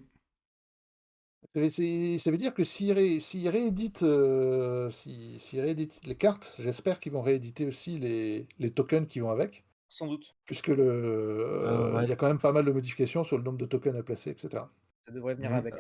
Ça 1.56 2.32
veut 2.32 2.38
dire 2.38 2.54
que 2.54 2.64
s'ils 2.64 2.92
ré... 2.92 3.20
si 3.20 3.50
rééditent, 3.50 4.04
euh, 4.04 4.92
si... 4.92 5.40
si 5.40 5.60
rééditent 5.60 6.06
les 6.06 6.16
cartes, 6.16 6.56
j'espère 6.60 7.00
qu'ils 7.00 7.14
vont 7.14 7.24
rééditer 7.24 7.66
aussi 7.66 7.98
les... 7.98 8.48
les 8.60 8.70
tokens 8.70 9.08
qui 9.08 9.22
vont 9.22 9.32
avec. 9.32 9.64
Sans 9.90 10.08
doute. 10.08 10.36
Puisque 10.46 10.68
le, 10.68 10.86
euh, 10.88 12.00
il 12.04 12.10
y 12.10 12.12
a 12.12 12.16
quand 12.16 12.28
même 12.28 12.40
pas 12.40 12.52
mal 12.52 12.64
de 12.64 12.72
modifications 12.72 13.24
sur 13.24 13.38
le 13.38 13.44
nombre 13.44 13.58
de 13.58 13.66
tokens 13.66 13.98
à 13.98 14.04
placer, 14.04 14.30
etc. 14.30 14.64
Ça 15.06 15.12
devrait 15.12 15.34
venir 15.36 15.52
avec. 15.52 15.74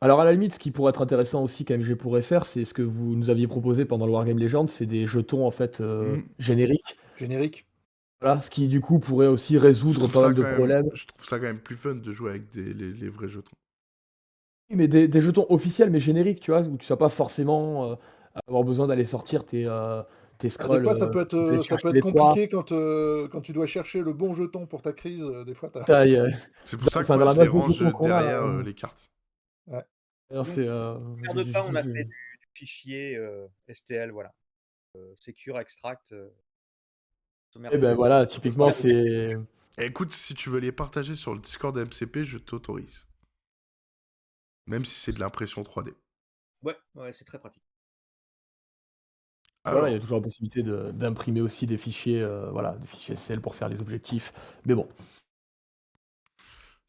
Alors 0.00 0.20
à 0.20 0.24
la 0.24 0.32
limite, 0.32 0.54
ce 0.54 0.58
qui 0.58 0.70
pourrait 0.70 0.90
être 0.90 1.02
intéressant 1.02 1.42
aussi 1.42 1.64
qu'AMG 1.64 1.94
pourrait 1.94 2.22
faire, 2.22 2.46
c'est 2.46 2.64
ce 2.64 2.74
que 2.74 2.82
vous 2.82 3.14
nous 3.16 3.30
aviez 3.30 3.46
proposé 3.46 3.84
pendant 3.84 4.06
le 4.06 4.12
Wargame 4.12 4.38
Legend, 4.38 4.68
c'est 4.68 4.86
des 4.86 5.06
jetons 5.06 5.46
en 5.46 5.50
fait 5.50 5.80
euh, 5.80 6.16
mm. 6.16 6.24
génériques. 6.38 6.96
Génériques. 7.16 7.66
Voilà, 8.20 8.40
ce 8.42 8.50
qui 8.50 8.66
du 8.66 8.80
coup 8.80 8.98
pourrait 8.98 9.26
aussi 9.26 9.58
résoudre 9.58 10.10
pas 10.10 10.22
mal 10.22 10.34
de 10.34 10.42
problèmes. 10.42 10.88
Je 10.94 11.06
trouve 11.06 11.24
ça 11.24 11.38
quand 11.38 11.44
même 11.44 11.60
plus 11.60 11.76
fun 11.76 11.94
de 11.94 12.12
jouer 12.12 12.30
avec 12.30 12.50
des, 12.50 12.72
les, 12.72 13.08
vrais 13.08 13.28
jetons. 13.28 13.56
Oui, 14.70 14.76
mais 14.76 14.88
des, 14.88 15.20
jetons 15.20 15.46
officiels 15.50 15.90
mais 15.90 16.00
génériques, 16.00 16.40
tu 16.40 16.50
vois, 16.50 16.62
où 16.62 16.76
tu 16.78 16.90
ne 16.90 16.96
pas 16.96 17.10
forcément 17.10 17.92
euh, 17.92 17.94
avoir 18.48 18.64
besoin 18.64 18.86
d'aller 18.86 19.04
sortir 19.04 19.44
tes, 19.44 19.66
des 20.40 20.50
fois, 20.50 20.94
ça 20.94 21.04
euh, 21.04 21.10
peut 21.10 21.20
être, 21.20 21.34
euh, 21.34 21.62
ça 21.62 21.76
peut 21.76 21.96
être 21.96 22.02
compliqué 22.02 22.48
quand, 22.48 22.72
euh, 22.72 23.28
quand 23.28 23.40
tu 23.40 23.52
dois 23.52 23.66
chercher 23.66 24.02
le 24.02 24.12
bon 24.12 24.34
jeton 24.34 24.66
pour 24.66 24.82
ta 24.82 24.92
crise. 24.92 25.26
Des 25.46 25.54
fois, 25.54 25.70
C'est 26.64 26.76
pour 26.76 26.90
ça 26.90 27.02
que 27.02 27.12
moi, 27.12 27.34
je 27.34 27.40
les 27.40 27.48
range 27.48 27.78
derrière 28.00 28.46
les 28.62 28.74
cartes. 28.74 29.10
Ouais. 29.66 29.84
c'est, 30.44 30.66
de 30.66 31.52
pas, 31.52 31.64
on 31.66 31.74
a 31.74 31.82
fait 31.82 32.04
du, 32.04 32.14
fichier 32.52 33.18
STL, 33.68 34.10
voilà. 34.10 34.32
secure, 35.18 35.58
extract. 35.58 36.12
Et 36.12 37.68
eh 37.72 37.78
ben 37.78 37.94
voilà, 37.94 38.26
typiquement, 38.26 38.70
c'est. 38.70 39.36
Écoute, 39.78 40.12
si 40.12 40.34
tu 40.34 40.48
veux 40.48 40.60
les 40.60 40.72
partager 40.72 41.14
sur 41.14 41.34
le 41.34 41.40
Discord 41.40 41.76
MCP, 41.76 42.24
je 42.24 42.38
t'autorise. 42.38 43.06
Même 44.66 44.84
si 44.84 44.94
c'est 44.94 45.12
de 45.12 45.20
l'impression 45.20 45.62
3D. 45.62 45.94
Ouais, 46.62 46.76
ouais, 46.94 47.12
c'est 47.12 47.24
très 47.24 47.38
pratique 47.38 47.65
il 49.66 49.92
y 49.92 49.96
a 49.96 49.98
toujours 49.98 50.18
la 50.18 50.22
possibilité 50.22 50.62
d'imprimer 50.62 51.40
aussi 51.40 51.66
des 51.66 51.76
fichiers, 51.76 52.22
euh, 52.22 52.50
voilà, 52.50 52.76
des 52.76 52.86
fichiers 52.86 53.16
SL 53.16 53.40
pour 53.40 53.54
faire 53.54 53.68
les 53.68 53.80
objectifs. 53.80 54.32
Mais 54.64 54.74
bon. 54.74 54.88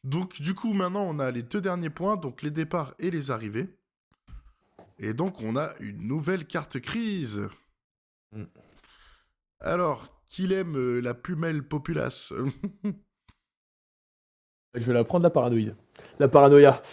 Donc, 0.03 0.41
du 0.41 0.53
coup, 0.53 0.73
maintenant, 0.73 1.03
on 1.03 1.19
a 1.19 1.31
les 1.31 1.43
deux 1.43 1.61
derniers 1.61 1.89
points, 1.89 2.17
donc 2.17 2.41
les 2.41 2.51
départs 2.51 2.93
et 2.99 3.11
les 3.11 3.31
arrivées. 3.31 3.67
Et 4.99 5.13
donc, 5.13 5.41
on 5.41 5.55
a 5.55 5.69
une 5.79 6.07
nouvelle 6.07 6.45
carte 6.45 6.79
crise. 6.79 7.47
Mm. 8.31 8.43
Alors, 9.59 10.21
qu'il 10.27 10.51
aime 10.51 10.77
euh, 10.77 10.99
la 10.99 11.13
plus 11.13 11.35
belle 11.35 11.67
populace 11.67 12.33
Je 14.73 14.83
vais 14.83 14.93
la 14.93 15.03
prendre, 15.03 15.23
la 15.23 15.31
paranoïde. 15.31 15.75
La 16.19 16.27
paranoïa. 16.27 16.83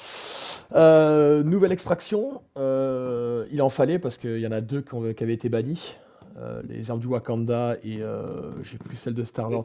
Euh, 0.73 1.43
nouvelle 1.43 1.73
extraction, 1.73 2.43
euh, 2.57 3.47
il 3.51 3.62
en 3.62 3.69
fallait 3.69 3.99
parce 3.99 4.16
qu'il 4.19 4.39
y 4.39 4.47
en 4.47 4.53
a 4.53 4.61
deux 4.61 4.82
qui, 4.82 5.23
avaient 5.23 5.35
été 5.35 5.49
bannis. 5.49 5.97
Euh, 6.36 6.62
les 6.69 6.91
armes 6.91 6.99
du 6.99 7.07
Wakanda 7.07 7.77
et 7.85 8.01
j'ai 8.62 8.78
plus 8.78 8.97
celle 8.97 9.15
de 9.15 9.24
Star-Lord. 9.24 9.65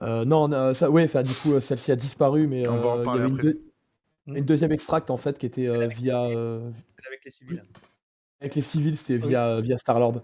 non, 0.00 0.74
ça, 0.74 0.90
ouais, 0.90 1.04
enfin 1.04 1.22
du 1.22 1.34
coup 1.34 1.60
celle-ci 1.60 1.92
a 1.92 1.96
disparu, 1.96 2.46
mais 2.46 2.68
On 2.68 2.76
va 2.76 2.88
en 2.90 3.02
parler 3.02 3.24
après. 3.24 3.56
Une, 4.26 4.44
deuxième 4.44 4.70
extract 4.70 5.10
en 5.10 5.16
fait 5.16 5.38
qui 5.38 5.46
était 5.46 5.88
via. 5.88 6.22
Avec 6.22 7.24
les 7.24 7.30
civils. 7.30 7.64
Avec 8.40 8.54
les 8.54 8.62
civils, 8.62 8.96
c'était 8.96 9.16
via, 9.16 9.60
via 9.60 9.78
Star-Lord. 9.78 10.22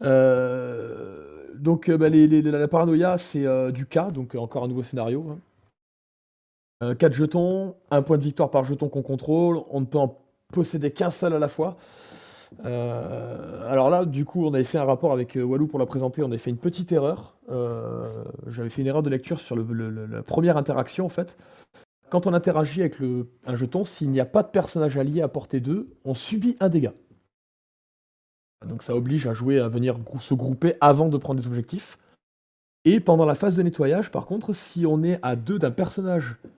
donc 0.00 1.90
bah, 1.90 2.08
la 2.08 2.68
paranoïa, 2.68 3.18
c'est 3.18 3.72
du 3.72 3.86
cas, 3.86 4.10
donc 4.10 4.34
encore 4.36 4.64
un 4.64 4.68
nouveau 4.68 4.84
scénario. 4.84 5.26
Hein. 5.30 5.38
4 6.80 7.04
euh, 7.04 7.12
jetons, 7.12 7.74
un 7.90 8.02
point 8.02 8.18
de 8.18 8.22
victoire 8.22 8.50
par 8.50 8.64
jeton 8.64 8.88
qu'on 8.88 9.02
contrôle, 9.02 9.60
on 9.70 9.80
ne 9.80 9.86
peut 9.86 9.98
en 9.98 10.18
posséder 10.52 10.90
qu'un 10.90 11.10
seul 11.10 11.32
à 11.32 11.38
la 11.38 11.48
fois. 11.48 11.76
Euh, 12.64 13.70
alors 13.70 13.90
là, 13.90 14.04
du 14.04 14.24
coup, 14.24 14.46
on 14.46 14.54
avait 14.54 14.64
fait 14.64 14.78
un 14.78 14.84
rapport 14.84 15.12
avec 15.12 15.36
euh, 15.36 15.42
Walou 15.42 15.66
pour 15.66 15.78
la 15.78 15.86
présenter, 15.86 16.22
on 16.22 16.26
avait 16.26 16.38
fait 16.38 16.50
une 16.50 16.58
petite 16.58 16.92
erreur. 16.92 17.36
J'avais 18.48 18.70
fait 18.70 18.82
une 18.82 18.88
erreur 18.88 19.02
de 19.02 19.10
lecture 19.10 19.40
sur 19.40 19.56
la 19.56 20.22
première 20.22 20.56
interaction 20.56 21.06
en 21.06 21.08
fait. 21.08 21.36
Quand 22.10 22.26
on 22.26 22.34
interagit 22.34 22.80
avec 22.80 22.98
un 23.46 23.54
jeton, 23.54 23.84
s'il 23.84 24.10
n'y 24.10 24.20
a 24.20 24.24
pas 24.24 24.42
de 24.42 24.48
personnage 24.48 24.96
allié 24.96 25.22
à 25.22 25.28
portée 25.28 25.60
2, 25.60 25.88
on 26.04 26.14
subit 26.14 26.56
un 26.60 26.68
dégât. 26.68 26.92
Donc 28.66 28.82
ça 28.82 28.94
oblige 28.94 29.26
à 29.26 29.32
jouer 29.32 29.60
à 29.60 29.68
venir 29.68 29.96
se 30.20 30.34
grouper 30.34 30.74
avant 30.80 31.08
de 31.08 31.16
prendre 31.18 31.40
des 31.40 31.46
objectifs. 31.46 31.98
Et 32.84 33.00
pendant 33.00 33.24
la 33.24 33.34
phase 33.34 33.56
de 33.56 33.62
nettoyage, 33.62 34.10
par 34.10 34.26
contre, 34.26 34.52
si 34.52 34.86
on 34.86 35.02
est 35.02 35.18
à 35.22 35.34
deux 35.34 35.58
d'un 35.58 35.72
personnage 35.72 36.36
euh, 36.36 36.48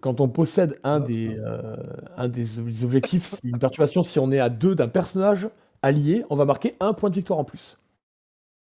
quand 0.00 0.20
on 0.20 0.28
possède 0.28 0.78
un 0.84 1.00
des, 1.00 1.36
euh, 1.38 1.76
un 2.16 2.28
des 2.28 2.58
objectifs, 2.84 3.34
une 3.42 3.58
perturbation, 3.58 4.02
si 4.02 4.18
on 4.18 4.30
est 4.30 4.38
à 4.38 4.48
deux 4.48 4.74
d'un 4.74 4.88
personnage 4.88 5.48
allié, 5.82 6.24
on 6.30 6.36
va 6.36 6.44
marquer 6.44 6.76
un 6.80 6.92
point 6.92 7.10
de 7.10 7.14
victoire 7.14 7.38
en 7.38 7.44
plus. 7.44 7.76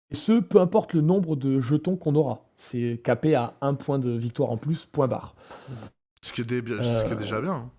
Et 0.09 0.15
ce, 0.15 0.39
peu 0.39 0.59
importe 0.59 0.93
le 0.93 1.01
nombre 1.01 1.37
de 1.37 1.61
jetons 1.61 1.95
qu'on 1.95 2.15
aura. 2.15 2.43
C'est 2.57 2.99
capé 3.03 3.35
à 3.35 3.53
un 3.61 3.73
point 3.73 3.99
de 3.99 4.11
victoire 4.11 4.51
en 4.51 4.57
plus, 4.57 4.85
point 4.85 5.07
barre. 5.07 5.35
Ce 6.21 6.33
qui 6.33 6.41
est, 6.41 6.45
ce 6.45 7.05
qui 7.05 7.13
est 7.13 7.15
déjà 7.15 7.39
bien. 7.39 7.53
Hein. 7.53 7.69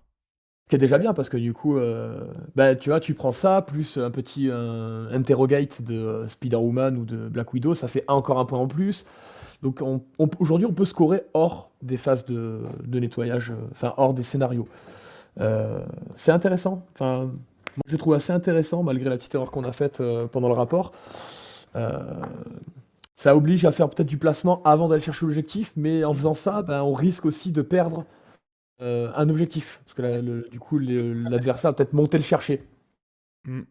Ce 0.65 0.69
qui 0.69 0.75
est 0.75 0.79
déjà 0.79 0.97
bien 0.97 1.13
parce 1.13 1.29
que 1.29 1.37
du 1.37 1.53
coup, 1.53 1.77
euh, 1.77 2.25
bah, 2.55 2.75
tu 2.75 2.89
vois, 2.89 2.99
tu 2.99 3.13
prends 3.13 3.31
ça, 3.31 3.61
plus 3.61 3.97
un 3.97 4.09
petit 4.09 4.49
interrogate 4.49 5.83
de 5.83 6.25
Spider-Woman 6.27 6.97
ou 6.97 7.05
de 7.05 7.27
Black 7.29 7.53
Widow, 7.53 7.75
ça 7.75 7.87
fait 7.87 8.05
encore 8.07 8.39
un 8.39 8.45
point 8.45 8.59
en 8.59 8.67
plus. 8.67 9.05
Donc 9.63 9.81
aujourd'hui, 10.39 10.67
on 10.67 10.73
peut 10.73 10.85
scorer 10.85 11.23
hors 11.33 11.71
des 11.81 11.97
phases 11.97 12.25
de, 12.25 12.61
nettoyage, 12.85 13.51
euh, 13.51 13.55
enfin 13.71 13.93
hors 13.97 14.13
des 14.13 14.23
scénarios. 14.23 14.67
Euh, 15.39 15.83
c'est 16.17 16.31
intéressant. 16.31 16.85
Enfin, 16.93 17.23
moi, 17.23 17.83
je 17.87 17.95
trouve 17.95 18.13
assez 18.13 18.31
intéressant 18.31 18.83
malgré 18.83 19.09
la 19.09 19.17
petite 19.17 19.33
erreur 19.33 19.51
qu'on 19.51 19.63
a 19.63 19.71
faite 19.71 20.03
pendant 20.31 20.49
le 20.49 20.53
rapport. 20.53 20.91
ça 23.15 23.35
oblige 23.35 23.65
à 23.65 23.71
faire 23.71 23.89
peut-être 23.89 24.07
du 24.07 24.17
placement 24.17 24.61
avant 24.63 24.89
d'aller 24.89 25.01
chercher 25.01 25.25
l'objectif, 25.25 25.71
mais 25.75 26.03
en 26.03 26.13
faisant 26.13 26.35
ça, 26.35 26.61
ben, 26.61 26.83
on 26.83 26.93
risque 26.93 27.25
aussi 27.25 27.51
de 27.51 27.61
perdre 27.61 28.05
euh, 28.81 29.11
un 29.15 29.29
objectif. 29.29 29.81
Parce 29.85 29.93
que 29.93 30.49
du 30.49 30.59
coup, 30.59 30.77
l'adversaire 30.77 31.71
va 31.71 31.75
peut-être 31.75 31.93
monter 31.93 32.17
le 32.17 32.23
chercher. 32.23 32.63
Mmh. 33.45 33.61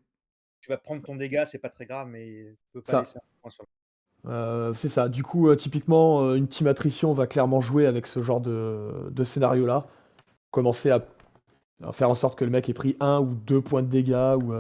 Tu 0.61 0.71
vas 0.71 0.79
prendre 0.79 1.03
ton 1.03 1.17
dégât, 1.17 1.45
c'est 1.45 1.59
pas 1.59 1.69
très 1.69 1.87
grave, 1.87 2.09
mais 2.09 2.57
tu 2.65 2.73
peux 2.73 2.83
pas 2.83 3.05
euh, 4.27 4.73
c'est 4.75 4.89
ça. 4.89 5.09
Du 5.09 5.23
coup, 5.23 5.49
euh, 5.49 5.57
typiquement, 5.57 6.35
une 6.35 6.49
team 6.49 6.67
attrition 6.67 7.13
va 7.13 7.27
clairement 7.27 7.61
jouer 7.61 7.87
avec 7.87 8.07
ce 8.07 8.23
genre 8.23 8.41
de, 8.41 9.25
scénario-là. 9.25 9.87
Commencer 10.51 10.91
à, 10.91 11.05
faire 11.93 12.11
en 12.11 12.15
sorte 12.15 12.39
que 12.39 12.45
le 12.45 12.51
mec 12.51 12.69
ait 12.69 12.75
pris 12.75 12.97
un 13.01 13.21
ou 13.21 13.35
deux 13.35 13.61
points 13.61 13.83
de 13.83 13.89
dégâts. 13.89 14.37
Ou, 14.37 14.55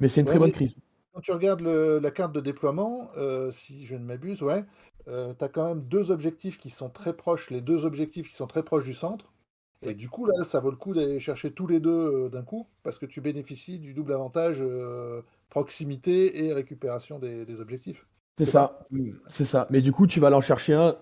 Mais 0.00 0.08
c'est 0.08 0.20
une 0.20 0.26
très 0.26 0.38
bonne 0.38 0.52
crise. 0.52 0.76
Quand 1.12 1.20
tu 1.20 1.32
regardes 1.32 1.62
la 1.62 2.10
carte 2.10 2.32
de 2.32 2.40
déploiement, 2.40 3.10
si 3.50 3.86
je 3.86 3.94
ne 3.94 4.04
m'abuse, 4.04 4.42
ouais, 4.42 4.64
tu 5.06 5.10
as 5.12 5.48
quand 5.48 5.66
même 5.66 5.82
deux 5.82 6.10
objectifs 6.10 6.58
qui 6.58 6.70
sont 6.70 6.90
très 6.90 7.12
proches, 7.12 7.50
les 7.50 7.60
deux 7.60 7.84
objectifs 7.84 8.28
qui 8.28 8.34
sont 8.34 8.46
très 8.46 8.62
proches 8.62 8.84
du 8.84 8.94
centre. 8.94 9.32
Et 9.82 9.94
du 9.94 10.08
coup, 10.08 10.26
là, 10.26 10.44
ça 10.44 10.60
vaut 10.60 10.70
le 10.70 10.76
coup 10.76 10.92
d'aller 10.92 11.20
chercher 11.20 11.52
tous 11.52 11.66
les 11.66 11.78
deux 11.78 11.90
euh, 11.90 12.28
d'un 12.28 12.42
coup, 12.42 12.66
parce 12.82 12.98
que 12.98 13.06
tu 13.06 13.20
bénéficies 13.20 13.78
du 13.78 13.94
double 13.94 14.12
avantage 14.12 14.58
euh, 14.60 15.22
proximité 15.50 16.44
et 16.44 16.52
récupération 16.52 17.18
des, 17.18 17.60
objectifs. 17.60 18.06
C'est 18.38 18.44
ça, 18.46 18.78
c'est 19.30 19.44
ça. 19.44 19.66
Mais 19.70 19.80
du 19.80 19.92
coup, 19.92 20.06
tu 20.06 20.20
vas 20.20 20.28
aller 20.28 20.36
en 20.36 20.40
chercher 20.40 20.74
un. 20.74 20.96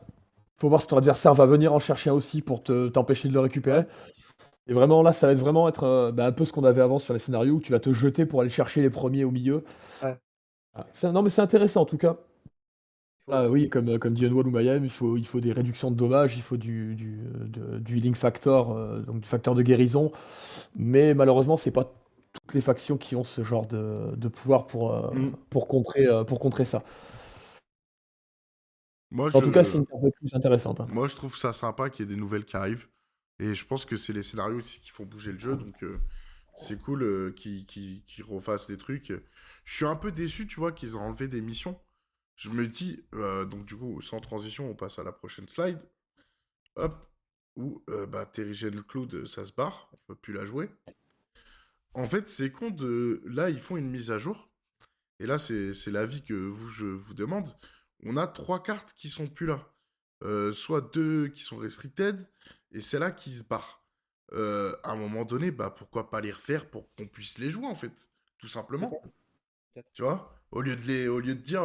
Faut 0.59 0.69
voir 0.69 0.81
si 0.81 0.87
ton 0.89 0.99
adversaire 0.99 1.35
va 1.35 1.47
venir 1.47 1.73
en 1.75 1.79
chercher 1.79 2.11
un 2.11 2.15
aussi 2.15 2.43
pour 2.43 2.63
t'empêcher 2.65 3.29
de 3.29 3.35
le 3.35 3.41
récupérer. 3.41 3.87
Et 4.69 4.75
vraiment, 4.75 5.03
là, 5.03 5.13
ça 5.13 5.27
va 5.29 5.35
être 5.35 5.39
vraiment 5.41 5.69
être 5.69 5.85
euh, 5.85 6.13
bah, 6.13 6.27
un 6.27 6.33
peu 6.33 6.45
ce 6.45 6.53
qu'on 6.53 6.65
avait 6.65 6.83
avant 6.83 6.99
sur 6.99 7.15
les 7.15 7.21
scénarios 7.21 7.57
où 7.57 7.61
tu 7.61 7.73
vas 7.73 7.81
te 7.81 7.93
jeter 7.93 8.27
pour 8.27 8.41
aller 8.43 8.51
chercher 8.51 8.83
les 8.83 8.91
premiers 8.91 9.25
au 9.25 9.31
milieu. 9.33 9.65
Ouais. 10.03 10.17
Ah, 10.75 10.87
non, 11.13 11.23
mais 11.23 11.31
c'est 11.31 11.43
intéressant 11.43 11.83
en 11.83 11.87
tout 11.87 11.99
cas. 11.99 12.19
Ah 13.29 13.49
oui, 13.51 13.69
comme, 13.69 13.99
comme 13.99 14.15
dit 14.15 14.27
Wall 14.27 14.47
ou 14.47 14.51
Mayhem, 14.51 14.85
il 14.85 14.91
faut, 14.91 15.17
il 15.17 15.27
faut 15.27 15.41
des 15.41 15.53
réductions 15.53 15.91
de 15.91 15.97
dommages, 15.97 16.37
il 16.37 16.43
faut 16.43 16.57
du, 16.57 16.95
du, 16.95 17.19
du 17.81 17.97
healing 17.99 18.15
factor, 18.15 18.71
euh, 18.71 19.01
donc 19.01 19.21
du 19.21 19.29
facteur 19.29 19.57
de 19.57 19.63
guérison. 19.63 20.13
Mais 20.77 21.15
malheureusement, 21.15 21.57
c'est 21.57 21.73
pas 21.73 21.93
toutes 22.33 22.55
les 22.55 22.61
factions 22.61 22.99
qui 22.99 23.17
ont 23.17 23.25
ce 23.25 23.43
genre 23.45 23.67
de, 23.67 24.15
de 24.17 24.29
pouvoir 24.29 24.67
pour, 24.67 24.93
euh, 24.95 25.11
mm. 25.15 25.33
pour, 25.51 25.69
contrer, 25.69 26.07
euh, 26.07 26.25
pour 26.25 26.39
contrer 26.41 26.65
ça. 26.65 26.85
Moi, 29.11 29.35
en 29.35 29.41
tout 29.41 29.53
cas, 29.53 29.65
c'est 29.65 29.79
une 29.79 29.87
carte 29.87 30.03
plus 30.19 30.35
intéressante. 30.35 30.81
Hein. 30.81 30.89
Moi, 30.91 31.07
je 31.07 31.15
trouve 31.15 31.37
ça 31.37 31.53
sympa 31.53 31.91
qu'il 31.91 32.05
y 32.05 32.09
ait 32.09 32.15
des 32.15 32.21
nouvelles 32.21 32.45
qui 32.45 32.57
arrivent. 32.57 32.89
Et 33.39 33.55
je 33.55 33.65
pense 33.67 33.85
que 33.85 33.97
c'est 33.97 34.13
les 34.13 34.23
scénarios 34.23 34.61
qui 34.61 34.91
font 34.91 35.05
bouger 35.05 35.33
le 35.33 35.39
jeu. 35.39 35.57
Donc, 35.57 35.85
c'est 36.55 36.81
cool 36.81 37.35
qu'ils 37.35 38.03
refassent 38.27 38.67
des 38.67 38.79
trucs. 38.79 39.13
Je 39.65 39.75
suis 39.75 39.85
un 39.85 39.97
peu 39.97 40.11
déçu, 40.11 40.47
tu 40.47 40.59
vois, 40.59 40.73
qu'ils 40.73 40.95
aient 40.95 40.97
enlevé 40.97 41.29
des 41.29 41.41
missions 41.41 41.79
je 42.37 42.51
me 42.51 42.69
dis, 42.69 43.05
euh, 43.15 43.45
donc 43.45 43.65
du 43.65 43.77
coup, 43.77 44.01
sans 44.03 44.21
transition, 44.21 44.71
on 44.71 44.75
passe 44.75 44.99
à 44.99 45.03
la 45.03 45.13
prochaine 45.13 45.49
slide. 45.49 45.81
Hop, 46.77 47.11
où 47.57 47.83
euh, 47.89 48.07
bah, 48.07 48.27
Terrigen 48.27 48.83
Cloud, 48.83 49.27
ça 49.27 49.45
se 49.47 49.53
barre, 49.53 49.89
on 49.93 49.97
peut 50.07 50.15
plus 50.15 50.35
la 50.35 50.45
jouer. 50.45 50.71
En 51.95 52.05
fait, 52.05 52.29
c'est 52.29 52.53
con 52.53 52.71
de. 52.71 53.23
Là, 53.25 53.49
ils 53.49 53.59
font 53.59 53.79
une 53.79 53.89
mise 53.89 54.11
à 54.11 54.19
jour. 54.19 54.51
Et 55.19 55.27
là, 55.27 55.39
c'est 55.39 55.73
l'avis 55.87 56.23
que 56.23 56.35
vous, 56.35 56.69
je 56.69 56.85
vous 56.85 57.15
demande. 57.15 57.49
On 58.05 58.17
a 58.17 58.27
trois 58.27 58.63
cartes 58.63 58.93
qui 58.97 59.09
sont 59.09 59.27
plus 59.27 59.47
là. 59.47 59.73
Euh, 60.23 60.53
soit 60.53 60.81
deux 60.81 61.29
qui 61.29 61.43
sont 61.43 61.59
restricted, 61.59 62.27
et 62.73 62.81
celle-là 62.81 63.11
qui 63.11 63.35
se 63.35 63.45
barre. 63.45 63.83
à 64.33 64.91
un 64.91 64.97
moment 64.97 65.25
donné, 65.25 65.51
bah, 65.51 65.71
pourquoi 65.71 66.11
pas 66.11 66.21
les 66.21 66.33
refaire 66.33 66.69
pour 66.69 66.93
qu'on 66.95 67.07
puisse 67.07 67.39
les 67.39 67.51
jouer, 67.51 67.67
en 67.67 67.75
fait 67.75 68.11
Tout 68.39 68.49
simplement. 68.49 68.93
Tu 69.93 70.03
vois? 70.03 70.35
Au 70.51 70.63
lieu, 70.63 70.77
de 70.77 70.83
les, 70.83 71.09
au 71.09 71.21
lieu 71.21 71.35
de 71.35 71.41
dire 71.41 71.63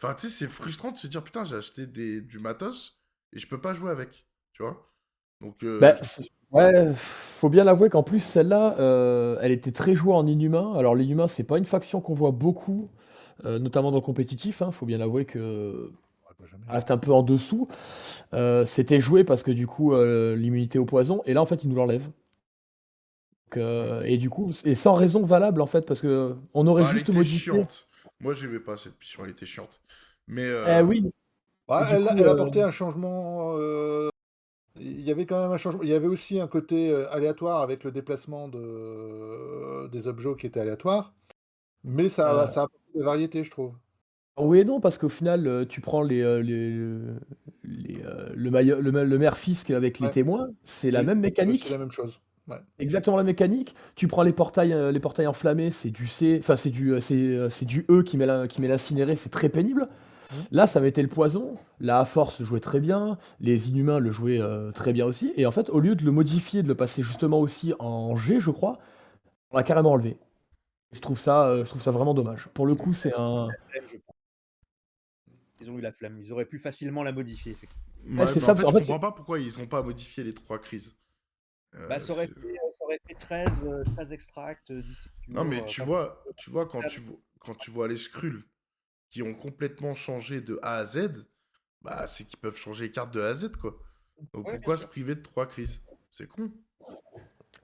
Enfin, 0.00 0.14
tu 0.14 0.28
sais, 0.28 0.32
c'est 0.32 0.50
frustrant 0.50 0.92
de 0.92 0.96
se 0.96 1.08
dire 1.08 1.24
putain, 1.24 1.44
j'ai 1.44 1.56
acheté 1.56 1.86
des, 1.86 2.20
du 2.20 2.38
matos 2.38 3.00
et 3.32 3.38
je 3.38 3.48
peux 3.48 3.60
pas 3.60 3.74
jouer 3.74 3.90
avec. 3.90 4.26
Tu 4.52 4.62
vois? 4.62 4.92
Donc. 5.40 5.64
Euh, 5.64 5.80
bah, 5.80 5.94
ouais, 6.52 6.92
faut 6.94 7.48
bien 7.48 7.64
l'avouer 7.64 7.90
qu'en 7.90 8.04
plus, 8.04 8.20
celle-là, 8.20 8.76
euh, 8.78 9.38
elle 9.40 9.50
était 9.50 9.72
très 9.72 9.96
jouée 9.96 10.14
en 10.14 10.26
inhumain. 10.26 10.74
Alors, 10.76 10.94
l'inhumain, 10.94 11.26
c'est 11.26 11.42
pas 11.42 11.58
une 11.58 11.66
faction 11.66 12.00
qu'on 12.00 12.14
voit 12.14 12.30
beaucoup, 12.30 12.90
euh, 13.44 13.58
notamment 13.58 13.90
dans 13.90 13.98
le 13.98 14.02
compétitif. 14.02 14.62
Hein, 14.62 14.70
faut 14.70 14.86
bien 14.86 14.98
l'avouer 14.98 15.24
que. 15.24 15.90
Reste 16.68 16.90
un 16.90 16.98
peu 16.98 17.12
en 17.12 17.22
dessous. 17.22 17.68
C'était 18.66 19.00
joué 19.00 19.24
parce 19.24 19.42
que 19.42 19.50
du 19.50 19.66
coup, 19.66 19.94
l'immunité 19.96 20.78
au 20.78 20.84
poison, 20.84 21.22
et 21.26 21.34
là, 21.34 21.42
en 21.42 21.46
fait, 21.46 21.64
il 21.64 21.70
nous 21.70 21.76
l'enlève. 21.76 22.08
et 23.56 24.16
du 24.18 24.30
coup, 24.30 24.52
et 24.64 24.74
sans 24.74 24.94
raison 24.94 25.24
valable, 25.24 25.60
en 25.60 25.66
fait, 25.66 25.82
parce 25.82 26.00
que 26.00 26.36
on 26.54 26.66
aurait 26.66 26.84
bah, 26.84 26.90
juste 26.90 27.12
modifié. 27.12 27.64
Moi, 28.20 28.34
j'aimais 28.34 28.58
pas 28.58 28.76
cette 28.76 28.98
mission, 28.98 29.24
elle 29.24 29.30
était 29.30 29.46
chiante. 29.46 29.80
Mais. 30.26 30.44
Euh... 30.44 30.82
oui. 30.82 31.10
elle, 31.68 32.08
elle, 32.10 32.26
a 32.26 32.30
apporté 32.30 32.62
un 32.62 32.70
changement. 32.70 33.54
Euh, 33.56 34.10
il 34.76 35.00
y 35.00 35.10
avait 35.10 35.26
quand 35.26 35.40
même 35.40 35.52
un 35.52 35.56
changement. 35.56 35.82
Il 35.82 35.88
y 35.88 35.94
avait 35.94 36.06
aussi 36.06 36.40
un 36.40 36.48
côté 36.48 36.90
euh, 36.90 37.12
aléatoire 37.12 37.62
avec 37.62 37.84
le 37.84 37.92
déplacement 37.92 38.48
de... 38.48 39.88
des 39.88 40.06
objets 40.06 40.34
qui 40.38 40.46
étaient 40.46 40.60
aléatoires. 40.60 41.14
Mais 41.84 42.08
ça, 42.08 42.46
ça 42.46 42.68
des 42.94 43.02
variétés, 43.02 43.44
je 43.44 43.50
trouve. 43.50 43.72
Oui 44.38 44.60
et 44.60 44.64
non, 44.64 44.80
parce 44.80 44.98
qu'au 44.98 45.08
final, 45.08 45.46
euh, 45.46 45.64
tu 45.64 45.80
prends 45.80 46.02
les, 46.02 46.22
les, 46.42 46.70
les 47.64 47.98
le, 48.34 48.80
le, 48.80 49.04
le, 49.04 49.18
maire 49.18 49.36
fisc 49.36 49.70
avec 49.70 49.98
les 49.98 50.10
témoins, 50.10 50.48
c'est 50.64 50.90
la 50.90 51.02
même 51.02 51.20
mécanique. 51.20 51.64
C'est 51.66 51.72
la 51.72 51.78
même 51.78 51.90
chose. 51.90 52.20
Exactement 52.78 53.16
la 53.16 53.24
mécanique. 53.24 53.74
Tu 53.94 54.08
prends 54.08 54.22
les 54.22 54.32
portails, 54.32 54.72
euh, 54.72 54.92
les 54.92 55.00
portails 55.00 55.26
enflammés, 55.26 55.70
c'est 55.70 55.90
du 55.90 56.06
C, 56.06 56.38
enfin 56.40 56.56
c'est 56.56 56.70
du, 56.70 56.92
euh, 56.92 57.00
euh, 57.10 57.50
c'est, 57.50 57.64
du 57.64 57.84
E 57.90 58.02
qui 58.02 58.16
met, 58.16 58.26
qui 58.48 58.60
met 58.60 58.68
l'incinéré, 58.68 59.16
c'est 59.16 59.28
très 59.28 59.48
pénible. 59.48 59.88
Mmh. 60.30 60.34
Là, 60.52 60.66
ça 60.66 60.86
été 60.86 61.02
le 61.02 61.08
poison. 61.08 61.56
La 61.80 62.04
force 62.04 62.42
jouait 62.42 62.60
très 62.60 62.80
bien, 62.80 63.18
les 63.40 63.70
inhumains 63.70 63.98
le 63.98 64.10
jouaient 64.10 64.40
très 64.74 64.92
bien 64.92 65.06
aussi. 65.06 65.32
Et 65.36 65.46
en 65.46 65.50
fait, 65.50 65.70
au 65.70 65.80
lieu 65.80 65.94
de 65.94 66.04
le 66.04 66.10
modifier, 66.10 66.62
de 66.62 66.68
le 66.68 66.74
passer 66.74 67.02
justement 67.02 67.40
aussi 67.40 67.72
en 67.78 68.14
G, 68.16 68.38
je 68.38 68.50
crois, 68.50 68.78
on 69.50 69.56
l'a 69.56 69.62
carrément 69.62 69.92
enlevé. 69.92 70.18
Je 70.92 71.00
trouve 71.00 71.18
ça, 71.18 71.56
je 71.58 71.68
trouve 71.68 71.82
ça 71.82 71.90
vraiment 71.90 72.14
dommage. 72.14 72.48
Pour 72.54 72.66
le 72.66 72.74
coup, 72.74 72.92
c'est 72.92 73.12
un. 73.14 73.48
Ils 75.60 75.70
ont 75.70 75.78
eu 75.78 75.80
la 75.80 75.92
flamme. 75.92 76.18
Ils 76.18 76.32
auraient 76.32 76.46
pu 76.46 76.58
facilement 76.58 77.02
la 77.02 77.12
modifier. 77.12 77.56
Ouais, 78.06 78.26
c'est 78.28 78.40
ça, 78.40 78.52
en 78.52 78.54
fait, 78.54 78.62
je 78.62 78.72
comprends 78.72 78.98
pas 78.98 79.12
pourquoi 79.12 79.38
ils 79.38 79.58
n'ont 79.58 79.66
pas 79.66 79.82
modifié 79.82 80.24
les 80.24 80.32
trois 80.32 80.58
crises. 80.58 80.96
Bah, 81.72 81.96
euh, 81.96 81.98
ça, 81.98 82.12
aurait 82.12 82.28
fait, 82.28 83.14
13, 83.14 83.62
13 83.96 84.12
extracts 84.12 84.72
d'ici. 84.72 85.08
Non, 85.28 85.44
mais 85.44 85.64
tu 85.66 85.82
vois, 85.82 86.24
tu 86.36 86.50
vois 86.50 86.66
quand, 86.66 86.80
tu, 86.88 87.02
quand 87.40 87.54
tu 87.54 87.70
vois 87.70 87.88
les 87.88 87.98
Skrulls 87.98 88.42
qui 89.10 89.22
ont 89.22 89.34
complètement 89.34 89.94
changé 89.94 90.40
de 90.40 90.58
A 90.62 90.76
à 90.76 90.84
Z, 90.84 91.26
bah, 91.82 92.06
c'est 92.06 92.24
qu'ils 92.24 92.38
peuvent 92.38 92.56
changer 92.56 92.86
les 92.86 92.90
cartes 92.90 93.12
de 93.12 93.20
A 93.20 93.28
à 93.28 93.34
Z, 93.34 93.52
quoi. 93.56 93.78
Donc 94.32 94.50
pourquoi 94.50 94.78
se 94.78 94.86
priver 94.86 95.14
de 95.14 95.22
trois 95.22 95.46
crises? 95.46 95.82
C'est 96.10 96.26
con. 96.26 96.50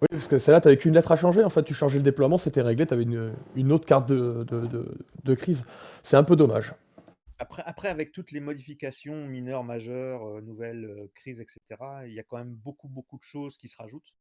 Oui, 0.00 0.08
parce 0.10 0.28
que 0.28 0.38
celle-là, 0.38 0.60
t'avais 0.60 0.76
qu'une 0.76 0.94
lettre 0.94 1.12
à 1.12 1.16
changer. 1.16 1.44
En 1.44 1.50
fait, 1.50 1.62
tu 1.62 1.74
changeais 1.74 1.98
le 1.98 2.04
déploiement, 2.04 2.36
c'était 2.38 2.62
réglé, 2.62 2.86
t'avais 2.86 3.04
une, 3.04 3.34
une 3.54 3.72
autre 3.72 3.86
carte 3.86 4.08
de, 4.08 4.44
de, 4.44 4.66
de, 4.66 4.98
de 5.22 5.34
crise. 5.34 5.64
C'est 6.02 6.16
un 6.16 6.24
peu 6.24 6.36
dommage. 6.36 6.74
Après, 7.38 7.62
après, 7.66 7.88
avec 7.88 8.12
toutes 8.12 8.30
les 8.30 8.40
modifications 8.40 9.26
mineures, 9.26 9.64
majeures, 9.64 10.24
euh, 10.24 10.40
nouvelles 10.40 10.84
euh, 10.84 11.10
crises, 11.14 11.40
etc., 11.40 11.60
il 12.06 12.12
y 12.12 12.20
a 12.20 12.22
quand 12.22 12.38
même 12.38 12.54
beaucoup, 12.54 12.88
beaucoup 12.88 13.18
de 13.18 13.24
choses 13.24 13.56
qui 13.56 13.68
se 13.68 13.76
rajoutent. 13.76 14.12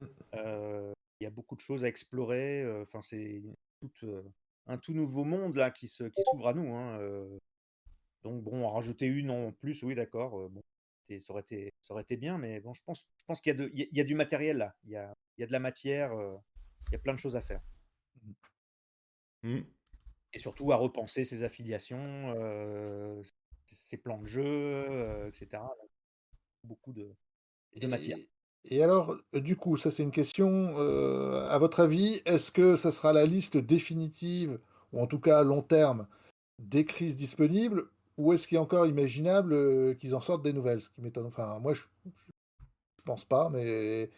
Mmh. 0.00 0.06
Euh, 0.34 0.92
il 1.20 1.24
y 1.24 1.26
a 1.26 1.30
beaucoup 1.30 1.54
de 1.54 1.60
choses 1.60 1.84
à 1.84 1.88
explorer. 1.88 2.66
Enfin, 2.82 3.00
c'est 3.00 3.40
un 4.66 4.78
tout 4.78 4.92
nouveau 4.92 5.24
monde 5.24 5.56
là 5.56 5.70
qui 5.70 5.86
s'ouvre 5.86 6.48
à 6.48 6.54
nous. 6.54 6.74
Hein, 6.74 6.98
donc 8.24 8.42
bon, 8.42 8.64
en 8.64 8.70
rajouter 8.70 9.06
une 9.06 9.30
en 9.30 9.52
plus, 9.52 9.84
oui, 9.84 9.94
d'accord. 9.94 10.50
bon, 10.50 10.62
ça 11.20 11.32
aurait 11.32 11.42
été, 11.42 11.72
ça 11.80 11.94
aurait 11.94 12.02
été 12.02 12.16
bien, 12.16 12.38
mais 12.38 12.60
bon, 12.60 12.72
je 12.72 12.82
pense, 12.84 13.06
je 13.18 13.24
pense 13.26 13.40
qu'il 13.40 13.56
y 13.74 13.82
a, 13.82 13.86
y 13.92 14.04
du 14.04 14.14
matériel 14.14 14.58
là. 14.58 14.74
Il 14.84 14.90
y 14.90 14.96
a, 14.96 15.14
il 15.36 15.42
y 15.42 15.44
a 15.44 15.46
de 15.46 15.52
la 15.52 15.60
matière. 15.60 16.12
il 16.12 16.92
y 16.92 16.96
a 16.96 16.98
plein 16.98 17.14
de 17.14 17.18
choses 17.18 17.36
à 17.36 17.40
faire. 17.40 17.60
Mmh 19.42 19.60
et 20.34 20.40
surtout 20.40 20.72
à 20.72 20.76
repenser 20.76 21.24
ses 21.24 21.44
affiliations, 21.44 22.34
ses 23.64 23.96
plans 23.98 24.18
de 24.18 24.26
jeu, 24.26 25.28
etc. 25.28 25.62
Beaucoup 26.64 26.92
de, 26.92 27.14
de 27.76 27.86
matière. 27.86 28.18
Et, 28.64 28.82
alors, 28.82 29.16
du 29.32 29.56
coup, 29.56 29.76
ça 29.76 29.90
c'est 29.90 30.02
une 30.02 30.10
question. 30.10 30.76
à 30.76 31.56
votre 31.58 31.80
avis, 31.80 32.20
est-ce 32.26 32.50
que 32.50 32.76
ça 32.76 32.90
sera 32.90 33.12
la 33.12 33.26
liste 33.26 33.56
définitive, 33.56 34.58
ou 34.92 35.00
en 35.00 35.06
tout 35.06 35.20
cas 35.20 35.38
à 35.38 35.44
long 35.44 35.62
terme, 35.62 36.08
des 36.58 36.84
crises 36.84 37.16
disponibles 37.16 37.88
ou 38.16 38.32
est-ce 38.32 38.46
qu'il 38.46 38.56
est 38.56 38.60
encore 38.60 38.86
imaginable 38.86 39.96
qu'ils 39.96 40.14
en 40.14 40.20
sortent 40.20 40.44
des 40.44 40.52
nouvelles 40.52 40.80
Ce 40.80 40.90
qui 40.90 41.00
m'étonne? 41.00 41.26
Enfin, 41.26 41.58
moi, 41.60 41.74
je, 41.74 41.82
je 42.06 43.02
pense 43.04 43.24
pas, 43.24 43.50
mais. 43.50 44.10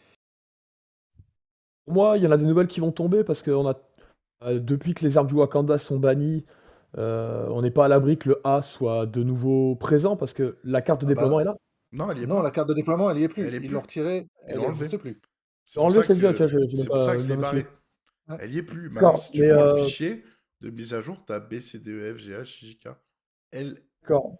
Pour 1.85 1.95
moi, 1.95 2.19
il 2.19 2.25
y 2.25 2.27
en 2.27 2.33
a 2.33 2.37
des 2.37 2.47
nouvelles 2.47 2.67
qui 2.67 2.81
vont 2.81 2.93
tomber 2.93 3.25
parce 3.25 3.43
que 3.43 3.51
on 3.51 3.69
a, 3.69 3.79
depuis 4.59 4.95
que 4.95 5.05
les 5.05 5.17
armes 5.17 5.29
du 5.29 5.35
Wakanda 5.35 5.79
sont 5.79 5.99
bannies, 5.99 6.45
on 6.97 7.63
n'est 7.63 7.71
pas 7.71 7.85
à 7.85 7.89
l'abri 7.89 8.19
que 8.19 8.31
le 8.31 8.41
A 8.45 8.63
soit 8.63 9.07
de 9.07 9.23
nouveau 9.23 9.77
présent 9.77 10.17
parce 10.17 10.33
que 10.33 10.59
la 10.65 10.83
carte 10.83 11.03
de 11.03 11.07
ah 11.07 11.09
bah, 11.09 11.15
déploiement 11.15 11.41
est 11.41 11.45
là. 11.45 11.57
Non, 11.93 12.11
elle 12.11 12.23
est 12.23 12.27
non 12.27 12.43
la 12.43 12.51
carte 12.51 12.69
de 12.69 12.75
déploiement, 12.75 13.11
elle 13.11 13.19
y 13.19 13.25
est 13.25 13.29
plus. 13.29 13.47
Ils 13.49 13.71
l'ont 13.71 13.81
retirée, 13.81 14.27
elle 14.47 14.61
n'existe 14.61 14.97
plus. 14.99 15.21
C'est 15.65 15.81
pour, 15.81 15.91
ça 15.91 16.03
que, 16.03 16.15
c'est 16.77 16.87
pour 16.87 17.03
ça 17.03 17.17
que 17.17 17.23
je 17.23 17.27
l'ai 17.27 17.37
barré. 17.37 17.67
Elle 18.41 18.53
y 18.53 18.59
est 18.59 18.63
plus. 18.63 18.89
Maintenant, 18.89 19.17
si 19.17 19.33
tu 19.33 19.49
prends 19.49 19.65
le 19.65 19.85
fichier 19.85 20.25
de 20.61 20.71
mise 20.71 20.95
à 20.95 21.01
jour, 21.01 21.25
tu 21.25 21.33
as 21.33 21.41
B, 21.41 21.61
C, 21.61 21.79
D, 21.79 21.91
E, 21.91 22.15
F, 22.15 22.19
G, 22.19 22.33
H, 22.33 22.65
J, 22.65 22.79
K. 22.79 22.89
L. 23.53 23.77
D'accord. 24.07 24.37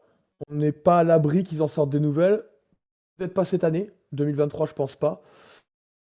On 0.49 0.55
n'est 0.55 0.73
pas 0.73 1.01
à 1.01 1.05
l'abri 1.05 1.43
qu'ils 1.43 1.63
en 1.63 1.69
sortent 1.69 1.91
des 1.91 2.01
nouvelles. 2.01 2.45
Peut-être 3.17 3.35
pas 3.35 3.45
cette 3.45 3.65
année. 3.65 3.91
2023, 4.13 4.67
je 4.67 4.75
pense 4.75 4.95
pas. 4.95 5.23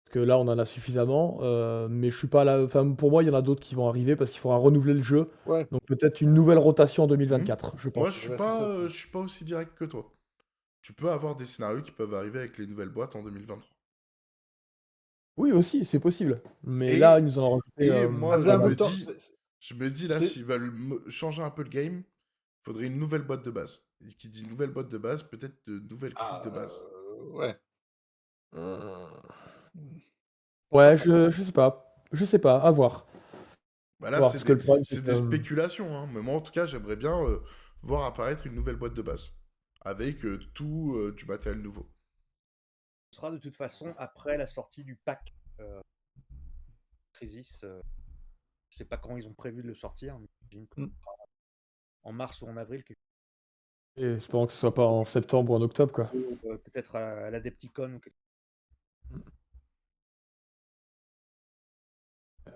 Parce 0.03 0.13
que 0.13 0.19
là, 0.19 0.37
on 0.37 0.47
en 0.47 0.59
a 0.59 0.65
suffisamment. 0.65 1.39
Euh, 1.41 1.87
mais 1.89 2.11
je 2.11 2.17
suis 2.17 2.27
pas 2.27 2.43
là. 2.43 2.61
Enfin, 2.61 2.91
pour 2.91 3.09
moi, 3.09 3.23
il 3.23 3.27
y 3.27 3.29
en 3.29 3.33
a 3.33 3.41
d'autres 3.41 3.61
qui 3.61 3.73
vont 3.73 3.87
arriver 3.87 4.15
parce 4.15 4.29
qu'il 4.29 4.39
faudra 4.39 4.57
renouveler 4.57 4.93
le 4.93 5.01
jeu. 5.01 5.29
Donc 5.47 5.83
peut-être 5.87 6.21
une 6.21 6.33
nouvelle 6.33 6.59
rotation 6.59 7.03
en 7.03 7.07
2024, 7.07 7.73
je 7.77 7.89
pense. 7.89 8.01
Moi, 8.01 8.09
je 8.09 8.19
suis, 8.19 8.37
pas, 8.37 8.83
je 8.83 8.93
suis 8.93 9.09
pas 9.09 9.19
aussi 9.19 9.43
direct 9.43 9.73
que 9.75 9.85
toi. 9.85 10.11
Tu 10.81 10.93
peux 10.93 11.09
avoir 11.09 11.35
des 11.35 11.45
scénarios 11.45 11.81
qui 11.81 11.91
peuvent 11.91 12.13
arriver 12.13 12.39
avec 12.39 12.57
les 12.57 12.67
nouvelles 12.67 12.89
boîtes 12.89 13.15
en 13.15 13.23
2023. 13.23 13.67
Oui, 15.37 15.51
aussi, 15.51 15.85
c'est 15.85 15.99
possible. 15.99 16.41
Mais 16.63 16.97
là, 16.97 17.19
ils 17.19 17.25
nous 17.25 17.37
en 17.37 17.43
ont 17.43 17.51
rajouté. 17.57 17.85
Et 17.85 17.91
euh, 17.91 18.09
moi, 18.09 18.39
je 18.39 18.47
me, 18.47 18.75
dis, 18.75 19.07
je 19.59 19.73
me 19.73 19.89
dis 19.89 20.07
là, 20.07 20.19
s'ils 20.19 20.45
veulent 20.45 20.73
changer 21.09 21.43
un 21.43 21.51
peu 21.51 21.63
le 21.63 21.69
game, 21.69 22.03
faudrait 22.67 22.85
une 22.85 22.99
nouvelle 22.99 23.23
boîte 23.23 23.43
de 23.43 23.51
base. 23.51 23.87
Et 24.01 24.07
qui 24.09 24.29
dit 24.29 24.45
nouvelle 24.45 24.69
boîte 24.71 24.89
de 24.89 24.97
base, 24.97 25.23
peut-être 25.23 25.55
de 25.67 25.79
nouvelles 25.79 26.13
crises 26.13 26.41
de 26.43 26.49
base. 26.49 26.83
Euh, 26.93 27.31
ouais. 27.31 27.59
Ouais, 30.71 30.97
je, 30.97 31.29
je 31.29 31.43
sais 31.43 31.51
pas. 31.51 32.03
Je 32.11 32.25
sais 32.25 32.39
pas, 32.39 32.61
à 32.61 32.71
voir. 32.71 33.05
Bah 33.99 34.11
là, 34.11 34.21
c'est 34.29 34.43
des, 34.45 35.01
des 35.01 35.15
spéculations. 35.15 35.97
Hein. 35.97 36.07
Mais 36.13 36.21
moi, 36.21 36.35
en 36.35 36.41
tout 36.41 36.51
cas, 36.51 36.65
j'aimerais 36.65 36.95
bien 36.95 37.19
euh, 37.23 37.39
voir 37.81 38.05
apparaître 38.05 38.45
une 38.45 38.53
nouvelle 38.53 38.75
boîte 38.75 38.93
de 38.93 39.01
base. 39.01 39.31
Avec 39.81 40.25
tout 40.53 41.13
du 41.15 41.25
matériel 41.25 41.61
nouveau 41.61 41.89
sera 43.17 43.31
de 43.31 43.37
toute 43.37 43.55
façon 43.55 43.93
après 43.97 44.37
la 44.37 44.45
sortie 44.45 44.83
du 44.83 44.95
pack 44.95 45.33
euh, 45.59 45.81
Crisis. 47.13 47.63
Euh, 47.63 47.81
je 48.69 48.77
sais 48.77 48.85
pas 48.85 48.97
quand 48.97 49.17
ils 49.17 49.27
ont 49.27 49.33
prévu 49.33 49.63
de 49.63 49.67
le 49.67 49.75
sortir, 49.75 50.19
mais 50.19 50.27
mm. 50.53 50.87
En 52.07 52.13
mars 52.13 52.41
ou 52.41 52.47
en 52.47 52.57
avril. 52.57 52.83
Et 53.97 54.03
espérons 54.03 54.45
que 54.45 54.53
ce 54.53 54.59
soit 54.59 54.73
pas 54.73 54.85
en 54.85 55.03
septembre 55.05 55.51
ou 55.51 55.55
en 55.55 55.61
octobre, 55.61 55.91
quoi. 55.91 56.11
Euh, 56.15 56.57
peut-être 56.57 56.95
à, 56.95 57.29
la 57.29 57.39
Depticon. 57.39 57.99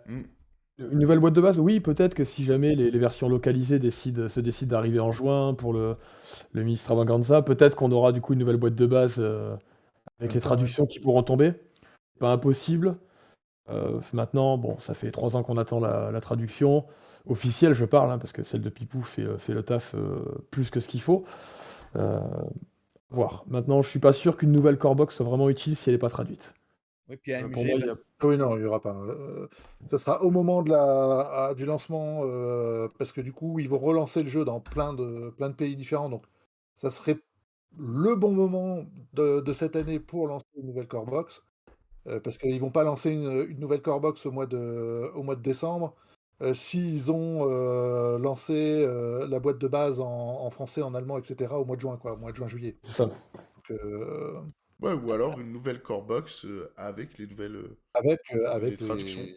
Mm. 0.06 0.22
Une 0.78 1.00
nouvelle 1.00 1.20
boîte 1.20 1.34
de 1.34 1.42
base, 1.42 1.60
oui, 1.60 1.80
peut-être 1.80 2.16
que 2.16 2.24
si 2.24 2.44
jamais 2.44 2.76
les, 2.76 2.98
versions 2.98 3.30
localisées 3.30 3.78
décident, 3.78 4.30
se 4.30 4.40
décident 4.40 4.72
d'arriver 4.72 5.00
en 5.00 5.12
juin 5.12 5.54
pour 5.54 5.74
le, 5.74 5.96
le 6.54 6.64
ministre 6.64 6.92
Avanganza, 6.92 7.42
peut-être 7.42 7.76
qu'on 7.76 7.92
aura 7.92 8.12
du 8.12 8.22
coup 8.22 8.34
une 8.34 8.40
nouvelle 8.40 8.58
boîte 8.58 8.76
de 8.76 8.86
base 8.88 9.20
avec 10.20 10.34
les 10.34 10.40
traductions 10.40 10.88
qui 10.88 11.00
pourront 11.00 11.24
tomber. 11.24 11.54
Pas 12.20 12.32
impossible. 12.32 12.98
Euh, 13.70 14.00
maintenant, 14.14 14.58
bon, 14.58 14.80
ça 14.80 14.94
fait 14.94 15.12
trois 15.12 15.36
ans 15.36 15.44
qu'on 15.44 15.58
attend 15.58 15.80
la, 15.80 16.20
traduction 16.22 16.86
officielle, 17.28 17.74
je 17.74 17.86
parle, 17.86 18.12
hein, 18.12 18.18
parce 18.18 18.32
que 18.32 18.44
celle 18.44 18.62
de 18.62 18.70
Pipou 18.70 19.02
fait, 19.02 19.24
euh, 19.24 19.38
fait 19.38 19.54
le 19.54 19.64
taf 19.64 19.96
euh, 19.96 20.20
plus 20.52 20.70
que 20.70 20.80
ce 20.80 20.88
qu'il 20.88 21.02
faut. 21.02 21.26
voir. 23.10 23.44
Maintenant, 23.48 23.82
je 23.82 23.90
suis 23.90 24.00
pas 24.00 24.14
sûr 24.14 24.38
qu'une 24.38 24.52
nouvelle 24.52 24.78
core 24.78 24.96
box 24.96 25.16
soit 25.16 25.26
vraiment 25.26 25.50
utile 25.50 25.76
si 25.76 25.90
elle 25.90 25.96
n'est 25.96 26.00
pas 26.00 26.10
traduite. 26.10 26.54
Oui, 27.10 27.18
puis 27.18 27.34
AMG, 27.34 27.52
Pour 27.52 27.66
moi, 27.66 27.76
il 27.78 27.86
y 27.86 27.90
a... 27.90 27.96
Oui, 28.24 28.38
non, 28.38 28.56
il 28.56 28.62
n'y 28.62 28.66
aura 28.66 28.82
pas. 28.82 28.96
ça 29.90 29.98
sera 29.98 30.24
au 30.24 30.30
moment 30.30 30.62
de 30.62 30.70
la, 30.70 31.54
du 31.58 31.66
lancement, 31.66 32.22
parce 32.98 33.12
que 33.12 33.22
du 33.22 33.34
coup, 33.34 33.60
ils 33.60 33.68
vont 33.68 33.80
relancer 33.80 34.24
le 34.24 34.30
jeu 34.30 34.46
dans 34.46 34.60
plein 34.60 34.94
de, 34.94 35.30
plein 35.32 35.50
de 35.50 35.56
pays 35.56 35.76
différents. 35.76 36.10
Donc, 36.10 36.24
ça 36.76 36.90
serait 36.90 37.18
le 37.78 38.16
bon 38.16 38.32
moment 38.32 38.86
de, 39.14 39.54
cette 39.54 39.76
année 39.76 40.00
pour 40.00 40.28
lancer 40.28 40.48
une 40.58 40.68
nouvelle 40.68 40.88
core 40.88 41.06
box. 41.06 41.44
Euh, 42.08 42.20
parce 42.20 42.38
qu'ils 42.38 42.60
vont 42.60 42.72
pas 42.72 42.84
lancer 42.84 43.12
une, 43.12 43.60
nouvelle 43.60 43.82
core 43.82 44.02
box 44.02 44.26
au 44.26 44.32
mois 44.32 44.48
de, 44.48 45.12
au 45.16 45.24
mois 45.24 45.36
de 45.36 45.42
décembre. 45.42 45.96
Euh, 46.42 46.54
s'ils 46.56 47.12
ont 47.12 47.48
euh, 47.48 48.18
lancé 48.18 48.86
la 49.28 49.40
boîte 49.40 49.60
de 49.60 49.68
base 49.68 50.00
en, 50.00 50.50
français, 50.50 50.82
en 50.82 50.94
allemand, 50.94 51.18
etc. 51.18 51.54
au 51.54 51.66
mois 51.66 51.76
de 51.76 51.82
juin, 51.82 51.98
quoi, 51.98 52.14
au 52.14 52.18
mois 52.18 52.32
de 52.32 52.38
juin-juillet. 52.38 52.78
Ouais, 54.80 54.94
ou 54.94 55.12
alors 55.12 55.40
une 55.40 55.52
nouvelle 55.52 55.84
core 55.84 56.04
box 56.04 56.48
avec 56.76 57.20
les 57.20 57.28
nouvelles 57.28 57.78
avec, 57.94 58.20
avec 58.50 58.72
les 58.72 58.88
traductions. 58.88 59.28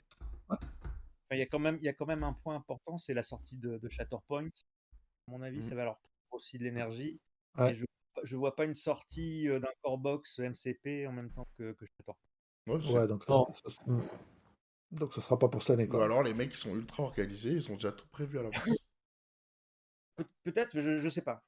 Il, 1.31 1.39
y 1.39 1.43
a 1.43 1.47
quand 1.47 1.59
même, 1.59 1.77
il 1.83 1.85
y 1.85 1.89
a 1.89 1.93
quand 1.93 2.07
même 2.07 2.23
un 2.23 2.33
point 2.33 2.55
important, 2.55 2.97
c'est 2.97 3.13
la 3.13 3.23
sortie 3.23 3.57
de, 3.57 3.77
de 3.77 3.89
Shatterpoint. 3.91 4.47
À 4.47 5.31
mon 5.31 5.43
avis, 5.43 5.59
mmh. 5.59 5.63
ça 5.63 5.75
va 5.75 5.85
leur 5.85 5.99
aussi 6.31 6.59
de 6.59 6.65
l'énergie. 6.65 7.21
je 7.59 7.85
je 8.23 8.37
vois 8.37 8.57
pas 8.57 8.65
une 8.65 8.75
sortie 8.75 9.47
d'un 9.49 9.69
core 9.83 9.99
box 9.99 10.39
MCP 10.39 11.07
en 11.07 11.13
même 11.13 11.31
temps 11.31 11.47
que, 11.59 11.73
que 11.73 11.85
Ouais, 12.67 13.07
donc 13.07 13.25
ça, 13.25 13.35
ça, 13.53 13.85
mmh. 13.87 14.01
Donc 14.95 15.15
ce 15.15 15.21
sera 15.21 15.39
pas 15.39 15.49
pour 15.49 15.63
cette 15.63 15.75
année. 15.75 15.89
Quoi. 15.89 16.01
Ou 16.01 16.03
alors 16.03 16.23
les 16.23 16.35
mecs 16.35 16.51
qui 16.51 16.59
sont 16.59 16.75
ultra 16.75 17.05
organisés, 17.05 17.53
ils 17.53 17.71
ont 17.71 17.75
déjà 17.75 17.93
tout 17.93 18.07
prévu 18.09 18.39
à 18.39 18.43
l'avance. 18.43 18.69
Peut-être, 20.45 20.81
je, 20.81 20.99
je 20.99 21.09
sais 21.09 21.23
pas. 21.23 21.43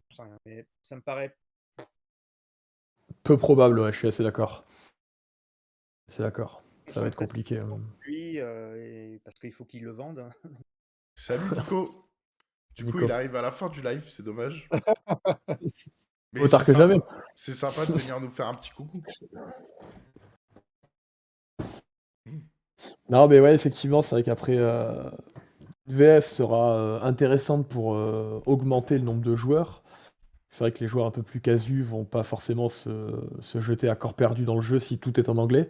Mais 0.45 0.67
ça 0.83 0.97
me 0.97 1.01
paraît. 1.01 1.37
Peu 3.23 3.37
probable, 3.37 3.79
ouais, 3.79 3.93
je 3.93 3.99
suis 3.99 4.09
assez 4.09 4.23
d'accord. 4.23 4.65
C'est 6.09 6.23
d'accord. 6.23 6.63
Ça 6.89 7.01
va 7.01 7.09
être 7.09 7.17
compliqué. 7.17 7.59
Hein. 7.59 7.81
Lui, 8.01 8.39
euh, 8.41 9.19
parce 9.25 9.39
qu'il 9.39 9.53
faut 9.53 9.65
qu'il 9.65 9.85
le 9.85 9.91
vende. 9.91 10.21
Hein. 10.21 10.31
Salut 11.17 11.45
Nico. 11.57 12.09
Du 12.75 12.85
coup, 12.85 13.01
il 13.01 13.11
arrive 13.11 13.35
à 13.37 13.43
la 13.43 13.51
fin 13.51 13.69
du 13.69 13.81
live, 13.83 14.07
c'est 14.07 14.23
dommage. 14.23 14.69
Mais 16.33 16.47
tard 16.49 16.65
que 16.65 16.75
jamais. 16.75 16.99
C'est 17.35 17.55
sympa 17.55 17.87
de 17.87 17.93
venir 17.93 18.21
nous 18.21 18.31
faire 18.31 18.49
un 18.49 18.55
petit 18.55 18.71
coucou. 18.71 19.03
Non, 23.09 23.29
mais 23.29 23.41
ouais, 23.41 23.55
effectivement, 23.55 24.03
c'est 24.03 24.17
vrai 24.17 24.23
qu'après, 24.23 24.57
euh, 24.57 25.11
VF 25.87 26.27
sera 26.27 26.73
euh, 26.73 27.01
intéressante 27.03 27.69
pour 27.69 27.95
euh, 27.95 28.41
augmenter 28.47 28.99
le 28.99 29.05
nombre 29.05 29.23
de 29.23 29.35
joueurs. 29.35 29.83
C'est 30.51 30.61
vrai 30.61 30.73
que 30.73 30.81
les 30.81 30.89
joueurs 30.89 31.07
un 31.07 31.11
peu 31.11 31.23
plus 31.23 31.41
casus 31.41 31.83
vont 31.83 32.05
pas 32.05 32.23
forcément 32.23 32.69
se, 32.69 33.13
se, 33.43 33.61
jeter 33.61 33.89
à 33.89 33.95
corps 33.95 34.15
perdu 34.15 34.45
dans 34.45 34.55
le 34.55 34.63
jeu 34.63 34.79
si 34.79 34.99
tout 34.99 35.21
est 35.21 35.29
en 35.29 35.37
anglais. 35.37 35.69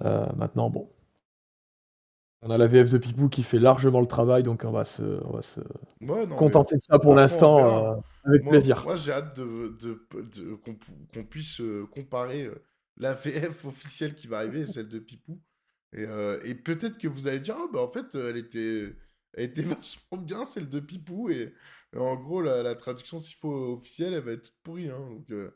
maintenant, 0.00 0.68
bon, 0.68 0.90
on 2.42 2.50
a 2.50 2.58
la 2.58 2.66
VF 2.66 2.90
de 2.90 2.98
Pipou 2.98 3.28
qui 3.28 3.44
fait 3.44 3.58
largement 3.58 4.00
le 4.00 4.06
travail, 4.06 4.42
donc 4.42 4.64
on 4.64 4.72
va 4.72 4.84
se, 4.84 5.20
contenter 6.36 6.76
de 6.76 6.82
ça 6.82 6.98
pour 6.98 7.14
l'instant, 7.14 8.02
avec 8.24 8.48
plaisir. 8.48 8.82
Moi, 8.84 8.96
j'ai 8.96 9.12
hâte 9.12 9.38
de, 9.38 10.04
qu'on 11.12 11.24
puisse 11.24 11.62
comparer 11.92 12.50
la 12.96 13.14
VF 13.14 13.64
officielle 13.64 14.14
qui 14.16 14.26
va 14.26 14.38
arriver 14.38 14.62
et 14.62 14.66
celle 14.66 14.88
de 14.88 14.98
Pipou. 14.98 15.40
Et, 15.92 16.54
peut-être 16.54 16.98
que 16.98 17.08
vous 17.08 17.26
allez 17.26 17.40
dire, 17.40 17.56
oh, 17.58 17.68
bah, 17.72 17.80
en 17.80 17.88
fait, 17.88 18.14
elle 18.14 18.36
était, 18.36 18.94
elle 19.34 19.44
était 19.44 19.62
vachement 19.62 20.18
bien, 20.18 20.44
celle 20.44 20.68
de 20.68 20.80
Pipou. 20.80 21.30
Et, 21.30 21.54
en 21.96 22.16
gros, 22.16 22.42
la, 22.42 22.74
traduction, 22.74 23.18
s'il 23.18 23.36
faut 23.36 23.74
officielle, 23.74 24.14
elle 24.14 24.24
va 24.24 24.32
être 24.32 24.42
toute 24.42 24.62
pourrie. 24.62 24.90
Hein. 24.90 25.08
donc, 25.08 25.52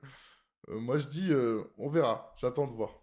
moi, 0.69 0.99
je 0.99 1.09
dis, 1.09 1.31
on 1.77 1.89
verra. 1.89 2.35
J'attends 2.39 2.67
de 2.67 2.73
voir. 2.73 3.02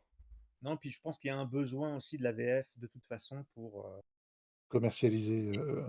Non, 0.61 0.77
puis 0.77 0.89
je 0.89 0.99
pense 0.99 1.17
qu'il 1.17 1.29
y 1.29 1.31
a 1.31 1.37
un 1.37 1.45
besoin 1.45 1.95
aussi 1.95 2.17
de 2.17 2.23
la 2.23 2.31
VF 2.31 2.67
de 2.77 2.87
toute 2.87 3.05
façon 3.05 3.45
pour 3.53 3.85
euh, 3.85 3.99
commercialiser. 4.67 5.57
Euh, 5.57 5.87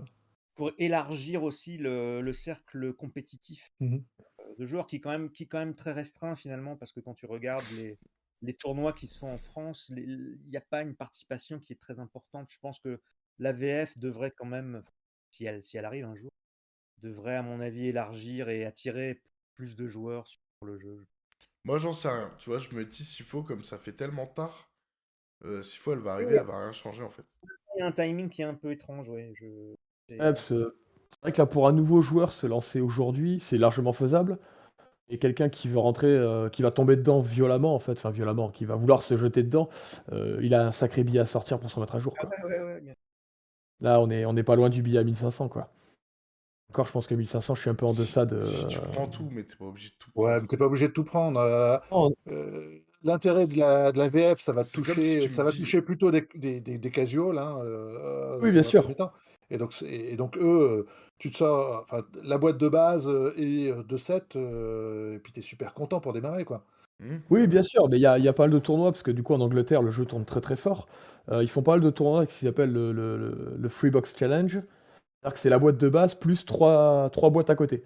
pour 0.55 0.71
élargir 0.77 1.43
aussi 1.43 1.77
le, 1.77 2.31
cercle 2.33 2.93
compétitif 2.93 3.73
mmh 3.79 3.97
euh, 3.97 4.55
de 4.57 4.65
joueurs 4.65 4.85
qui 4.85 4.97
est, 4.97 4.99
quand 4.99 5.09
même, 5.09 5.31
qui 5.31 5.47
quand 5.47 5.59
même 5.59 5.75
très 5.75 5.93
restreint 5.93 6.35
finalement, 6.35 6.75
parce 6.75 6.91
que 6.91 6.99
quand 6.99 7.13
tu 7.13 7.25
regardes 7.25 7.65
les, 7.75 7.97
les 8.41 8.53
tournois 8.53 8.93
qui 8.93 9.07
se 9.07 9.17
font 9.17 9.31
en 9.31 9.37
France, 9.37 9.91
il 9.95 10.39
n'y 10.49 10.57
a 10.57 10.61
pas 10.61 10.81
une 10.81 10.95
participation 10.95 11.59
qui 11.59 11.73
est 11.73 11.79
très 11.79 11.99
importante. 11.99 12.49
Je 12.49 12.59
pense 12.59 12.79
que 12.79 13.01
la 13.39 13.51
VF 13.51 13.97
devrait 13.97 14.31
quand 14.31 14.45
même, 14.45 14.83
si 15.29 15.45
elle, 15.45 15.63
si 15.63 15.77
elle 15.77 15.85
arrive 15.85 16.05
un 16.05 16.15
jour, 16.15 16.31
devrait 16.97 17.35
à 17.35 17.41
mon 17.41 17.59
avis 17.59 17.87
élargir 17.87 18.49
et 18.49 18.65
attirer 18.65 19.21
plus 19.55 19.75
de 19.75 19.87
joueurs 19.87 20.27
sur 20.27 20.39
le 20.63 20.77
jeu. 20.79 21.05
Moi, 21.63 21.77
j'en 21.77 21.93
sais 21.93 22.09
rien. 22.09 22.33
Tu 22.39 22.49
vois, 22.49 22.59
je 22.59 22.73
me 22.73 22.85
dis, 22.85 23.03
s'il 23.03 23.25
faut, 23.25 23.43
comme 23.43 23.63
ça 23.63 23.77
fait 23.77 23.93
tellement 23.93 24.25
tard, 24.25 24.71
euh, 25.43 25.61
s'il 25.61 25.79
faut, 25.79 25.93
elle 25.93 25.99
va 25.99 26.13
arriver, 26.13 26.35
elle 26.35 26.45
va 26.45 26.59
rien 26.59 26.71
changer 26.71 27.03
en 27.03 27.09
fait. 27.09 27.25
Il 27.75 27.79
y 27.79 27.81
a 27.83 27.87
un 27.87 27.91
timing 27.91 28.29
qui 28.29 28.41
est 28.41 28.45
un 28.45 28.53
peu 28.53 28.71
étrange, 28.71 29.07
ouais. 29.09 29.33
Je... 29.35 29.75
c'est 30.07 30.17
vrai 30.17 31.31
que 31.31 31.37
là, 31.37 31.45
pour 31.45 31.67
un 31.67 31.73
nouveau 31.73 32.01
joueur, 32.01 32.33
se 32.33 32.47
lancer 32.47 32.81
aujourd'hui, 32.81 33.39
c'est 33.41 33.57
largement 33.57 33.93
faisable. 33.93 34.39
Et 35.11 35.17
quelqu'un 35.17 35.49
qui 35.49 35.67
veut 35.67 35.77
rentrer, 35.77 36.07
euh, 36.07 36.47
qui 36.47 36.61
va 36.61 36.71
tomber 36.71 36.95
dedans 36.95 37.19
violemment, 37.19 37.75
en 37.75 37.79
fait, 37.79 37.91
enfin 37.91 38.11
violemment, 38.11 38.49
qui 38.49 38.63
va 38.63 38.75
vouloir 38.75 39.03
se 39.03 39.17
jeter 39.17 39.43
dedans, 39.43 39.69
euh, 40.13 40.39
il 40.41 40.55
a 40.55 40.65
un 40.65 40.71
sacré 40.71 41.03
billet 41.03 41.19
à 41.19 41.25
sortir 41.25 41.59
pour 41.59 41.69
se 41.69 41.75
remettre 41.75 41.95
à 41.95 41.99
jour. 41.99 42.13
Ah 42.17 42.25
ouais, 42.27 42.49
ouais, 42.49 42.61
ouais. 42.63 42.95
Là, 43.81 43.99
on 43.99 44.09
est, 44.09 44.23
on 44.25 44.31
n'est 44.31 44.43
pas 44.43 44.55
loin 44.55 44.69
du 44.69 44.81
billet 44.81 44.99
à 44.99 45.03
1500, 45.03 45.49
quoi. 45.49 45.69
Encore, 46.69 46.85
je 46.85 46.93
pense 46.93 47.07
que 47.07 47.15
1500, 47.15 47.55
je 47.55 47.61
suis 47.61 47.69
un 47.69 47.75
peu 47.75 47.85
en 47.85 47.89
deçà 47.89 48.25
de. 48.25 48.39
Si 48.39 48.65
tu 48.67 48.79
prends 48.79 49.07
tout, 49.07 49.27
mais 49.29 49.43
t'es 49.43 49.57
pas 49.57 49.65
obligé 49.65 49.89
de 49.89 49.95
tout 49.99 50.09
Ouais, 50.15 50.29
prendre. 50.29 50.41
mais 50.43 50.47
t'es 50.47 50.57
pas 50.57 50.65
obligé 50.67 50.87
de 50.87 50.93
tout 50.93 51.03
prendre. 51.03 51.39
euh, 51.41 51.77
euh, 52.29 52.79
L'intérêt 53.03 53.47
de 53.47 53.57
la, 53.57 53.91
de 53.91 53.97
la 53.97 54.07
VF, 54.07 54.39
ça 54.39 54.53
va 54.53 54.63
si 54.63 54.81
toucher, 54.81 55.27
ça 55.33 55.43
va 55.43 55.51
dis- 55.51 55.57
toucher 55.57 55.81
plutôt 55.81 56.11
des, 56.11 56.25
des, 56.35 56.61
des, 56.61 56.77
des 56.77 56.91
casuals, 56.91 57.37
hein, 57.37 57.57
euh, 57.65 58.39
Oui, 58.41 58.51
bien 58.51 58.63
sûr. 58.63 58.89
Et 59.49 59.57
donc, 59.57 59.73
et 59.81 60.15
donc 60.15 60.37
eux, 60.37 60.85
tu 61.21 61.29
te 61.31 61.37
sors, 61.37 61.81
enfin, 61.83 62.03
la 62.23 62.37
boîte 62.39 62.57
de 62.57 62.67
base 62.67 63.07
euh, 63.07 63.31
et 63.37 63.69
euh, 63.71 63.83
de 63.83 63.95
7, 63.95 64.35
et 64.35 65.19
puis 65.23 65.31
t'es 65.31 65.41
super 65.41 65.73
content 65.75 65.99
pour 65.99 66.13
démarrer, 66.13 66.45
quoi. 66.45 66.65
Hmm 66.99 67.17
Oui, 67.29 67.45
bien 67.47 67.61
sûr, 67.63 67.87
mais 67.89 67.97
il 67.97 68.01
y 68.01 68.07
a, 68.07 68.17
il 68.17 68.23
y 68.23 68.27
a 68.27 68.33
pas 68.33 68.43
mal 68.43 68.51
de 68.51 68.59
tournois, 68.59 68.91
parce 68.91 69.03
que 69.03 69.11
du 69.11 69.21
coup, 69.23 69.33
en 69.35 69.39
Angleterre, 69.41 69.83
le 69.83 69.91
jeu 69.91 70.05
tourne 70.05 70.25
très 70.25 70.41
très 70.41 70.55
fort. 70.55 70.87
Euh, 71.31 71.43
ils 71.43 71.47
font 71.49 71.61
pas 71.61 71.73
mal 71.73 71.81
de 71.81 71.89
tournois 71.91 72.19
avec 72.19 72.31
ce 72.31 72.39
qu'ils 72.39 72.47
appellent 72.47 72.73
le, 72.73 72.91
le, 72.91 73.17
le- 73.17 73.55
le 73.57 73.69
Freebox 73.69 74.15
Challenge. 74.17 74.53
C'est-à-dire 74.53 75.33
que 75.35 75.39
c'est 75.39 75.49
la 75.51 75.59
boîte 75.59 75.77
de 75.77 75.89
base 75.89 76.15
plus 76.15 76.45
trois, 76.45 77.09
trois 77.11 77.29
boîtes 77.29 77.51
à 77.51 77.55
côté. 77.55 77.83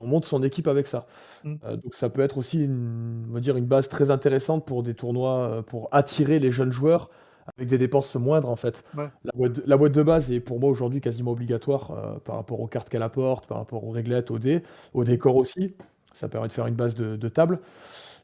On 0.00 0.06
monte 0.06 0.26
son 0.26 0.42
équipe 0.42 0.68
avec 0.68 0.86
ça. 0.86 1.06
Mm. 1.44 1.54
Euh, 1.64 1.76
donc 1.76 1.94
ça 1.94 2.08
peut 2.10 2.22
être 2.22 2.38
aussi 2.38 2.64
une, 2.64 3.26
on 3.30 3.34
va 3.34 3.40
dire 3.40 3.56
une 3.56 3.66
base 3.66 3.88
très 3.88 4.10
intéressante 4.10 4.66
pour 4.66 4.82
des 4.82 4.94
tournois, 4.94 5.38
euh, 5.50 5.62
pour 5.62 5.88
attirer 5.92 6.38
les 6.40 6.50
jeunes 6.52 6.72
joueurs 6.72 7.10
avec 7.56 7.68
des 7.68 7.78
dépenses 7.78 8.14
moindres 8.16 8.48
en 8.48 8.56
fait. 8.56 8.84
Ouais. 8.96 9.08
La 9.24 9.32
boîte, 9.34 9.52
de- 9.52 9.62
la 9.66 9.76
boîte 9.76 9.92
de 9.92 10.02
base 10.02 10.30
est 10.30 10.40
pour 10.40 10.60
moi 10.60 10.70
aujourd'hui 10.70 11.00
quasiment 11.00 11.32
obligatoire 11.32 11.90
euh, 11.90 12.18
par 12.20 12.36
rapport 12.36 12.60
aux 12.60 12.66
cartes 12.68 12.88
qu'elle 12.88 13.02
apporte, 13.02 13.46
par 13.46 13.58
rapport 13.58 13.84
aux 13.84 13.90
réglettes, 13.90 14.30
aux 14.30 14.38
dés, 14.38 14.62
au 14.94 15.04
décor 15.04 15.36
aussi. 15.36 15.74
Ça 16.14 16.28
permet 16.28 16.48
de 16.48 16.52
faire 16.52 16.66
une 16.66 16.74
base 16.74 16.94
de, 16.94 17.16
de 17.16 17.28
table. 17.28 17.58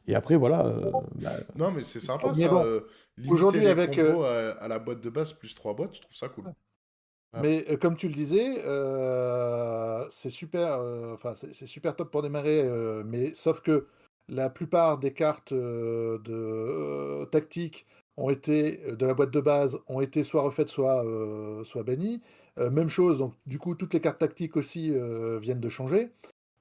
Et 0.07 0.15
après, 0.15 0.35
voilà. 0.35 0.65
euh, 0.65 0.91
bah, 1.15 1.31
Non, 1.55 1.71
mais 1.71 1.83
c'est 1.83 1.99
sympa 1.99 2.27
Mais 2.29 2.43
ça. 2.43 2.47
bon, 2.49 2.63
euh, 2.63 2.81
aujourd'hui, 3.27 3.67
avec, 3.67 3.95
combos 3.95 4.23
à, 4.23 4.51
à 4.59 4.67
la 4.67 4.79
boîte 4.79 5.01
de 5.01 5.09
base 5.09 5.33
plus 5.33 5.53
3 5.53 5.73
boîtes, 5.73 5.95
je 5.95 6.01
trouve 6.01 6.15
ça 6.15 6.29
cool. 6.29 6.45
Ouais. 6.45 7.39
Mais 7.43 7.65
euh, 7.69 7.77
comme 7.77 7.95
tu 7.95 8.07
le 8.07 8.13
disais, 8.15 8.63
euh, 8.65 10.03
c'est 10.09 10.29
super, 10.31 10.79
euh, 10.81 11.13
enfin 11.13 11.33
c'est 11.35 11.53
c'est 11.53 11.67
super 11.67 11.95
top 11.95 12.09
pour 12.11 12.21
démarrer, 12.23 12.61
euh, 12.63 13.03
mais 13.05 13.33
sauf 13.33 13.61
que 13.61 13.87
la 14.29 14.49
plupart 14.49 14.97
des 14.97 15.13
cartes 15.13 15.51
euh, 15.51 16.17
de 16.19 16.33
euh, 16.33 17.25
tactiques 17.25 17.85
ont 18.19 18.29
été 18.29 18.81
euh, 18.85 18.95
de 18.95 19.05
la 19.05 19.13
boîte 19.13 19.31
de 19.31 19.39
base 19.39 19.79
ont 19.87 20.01
été 20.01 20.23
soit 20.23 20.41
refaites, 20.43 20.69
soit 20.69 21.05
euh, 21.05 21.63
soit 21.63 21.83
bannies. 21.83 22.21
Euh, 22.57 22.69
même 22.69 22.89
chose, 22.89 23.17
donc 23.19 23.33
du 23.45 23.59
coup 23.59 23.75
toutes 23.75 23.93
les 23.93 24.01
cartes 24.01 24.19
tactiques 24.19 24.57
aussi 24.57 24.91
euh, 24.93 25.39
viennent 25.39 25.61
de 25.61 25.69
changer. 25.69 26.11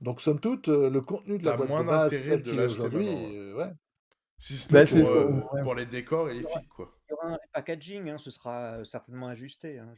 Donc 0.00 0.20
somme 0.20 0.40
toute, 0.40 0.68
euh, 0.68 0.90
le 0.90 1.00
contenu 1.00 1.38
de 1.38 1.44
la 1.46 1.56
boîte 1.56 1.70
moins 1.70 1.82
de 1.82 1.88
base 1.88 2.10
tel 2.10 2.42
de 2.42 2.50
qu'il 2.50 2.60
est 2.60 2.66
aujourd'hui, 2.66 3.08
ouais. 3.08 3.36
euh, 3.36 3.54
ouais. 3.56 3.72
Si 4.38 4.56
ce 4.56 4.72
Bah, 4.72 4.80
n'est 4.80 4.86
c'est- 4.86 5.00
pour, 5.02 5.10
euh, 5.10 5.26
ouais. 5.52 5.62
pour 5.62 5.74
les 5.74 5.86
décors 5.86 6.30
et 6.30 6.34
les 6.34 6.46
figues, 6.46 6.68
quoi. 6.68 6.92
Il 7.08 7.12
y 7.12 7.14
aura 7.14 7.34
un 7.34 7.38
packaging, 7.52 8.08
hein, 8.10 8.18
ce 8.18 8.30
sera 8.30 8.84
certainement 8.84 9.28
ajusté. 9.28 9.78
hein. 9.78 9.94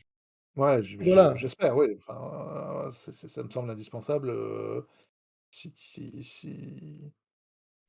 Ouais, 0.57 0.83
Voilà. 0.99 1.35
j'espère, 1.37 1.77
oui. 1.77 1.97
Enfin, 2.07 2.87
euh, 2.87 2.91
ça 2.93 3.43
me 3.43 3.51
semble 3.51 3.71
indispensable. 3.71 4.31
euh, 4.31 4.83
si, 5.51 5.73
si, 5.77 6.25
si, 6.25 7.13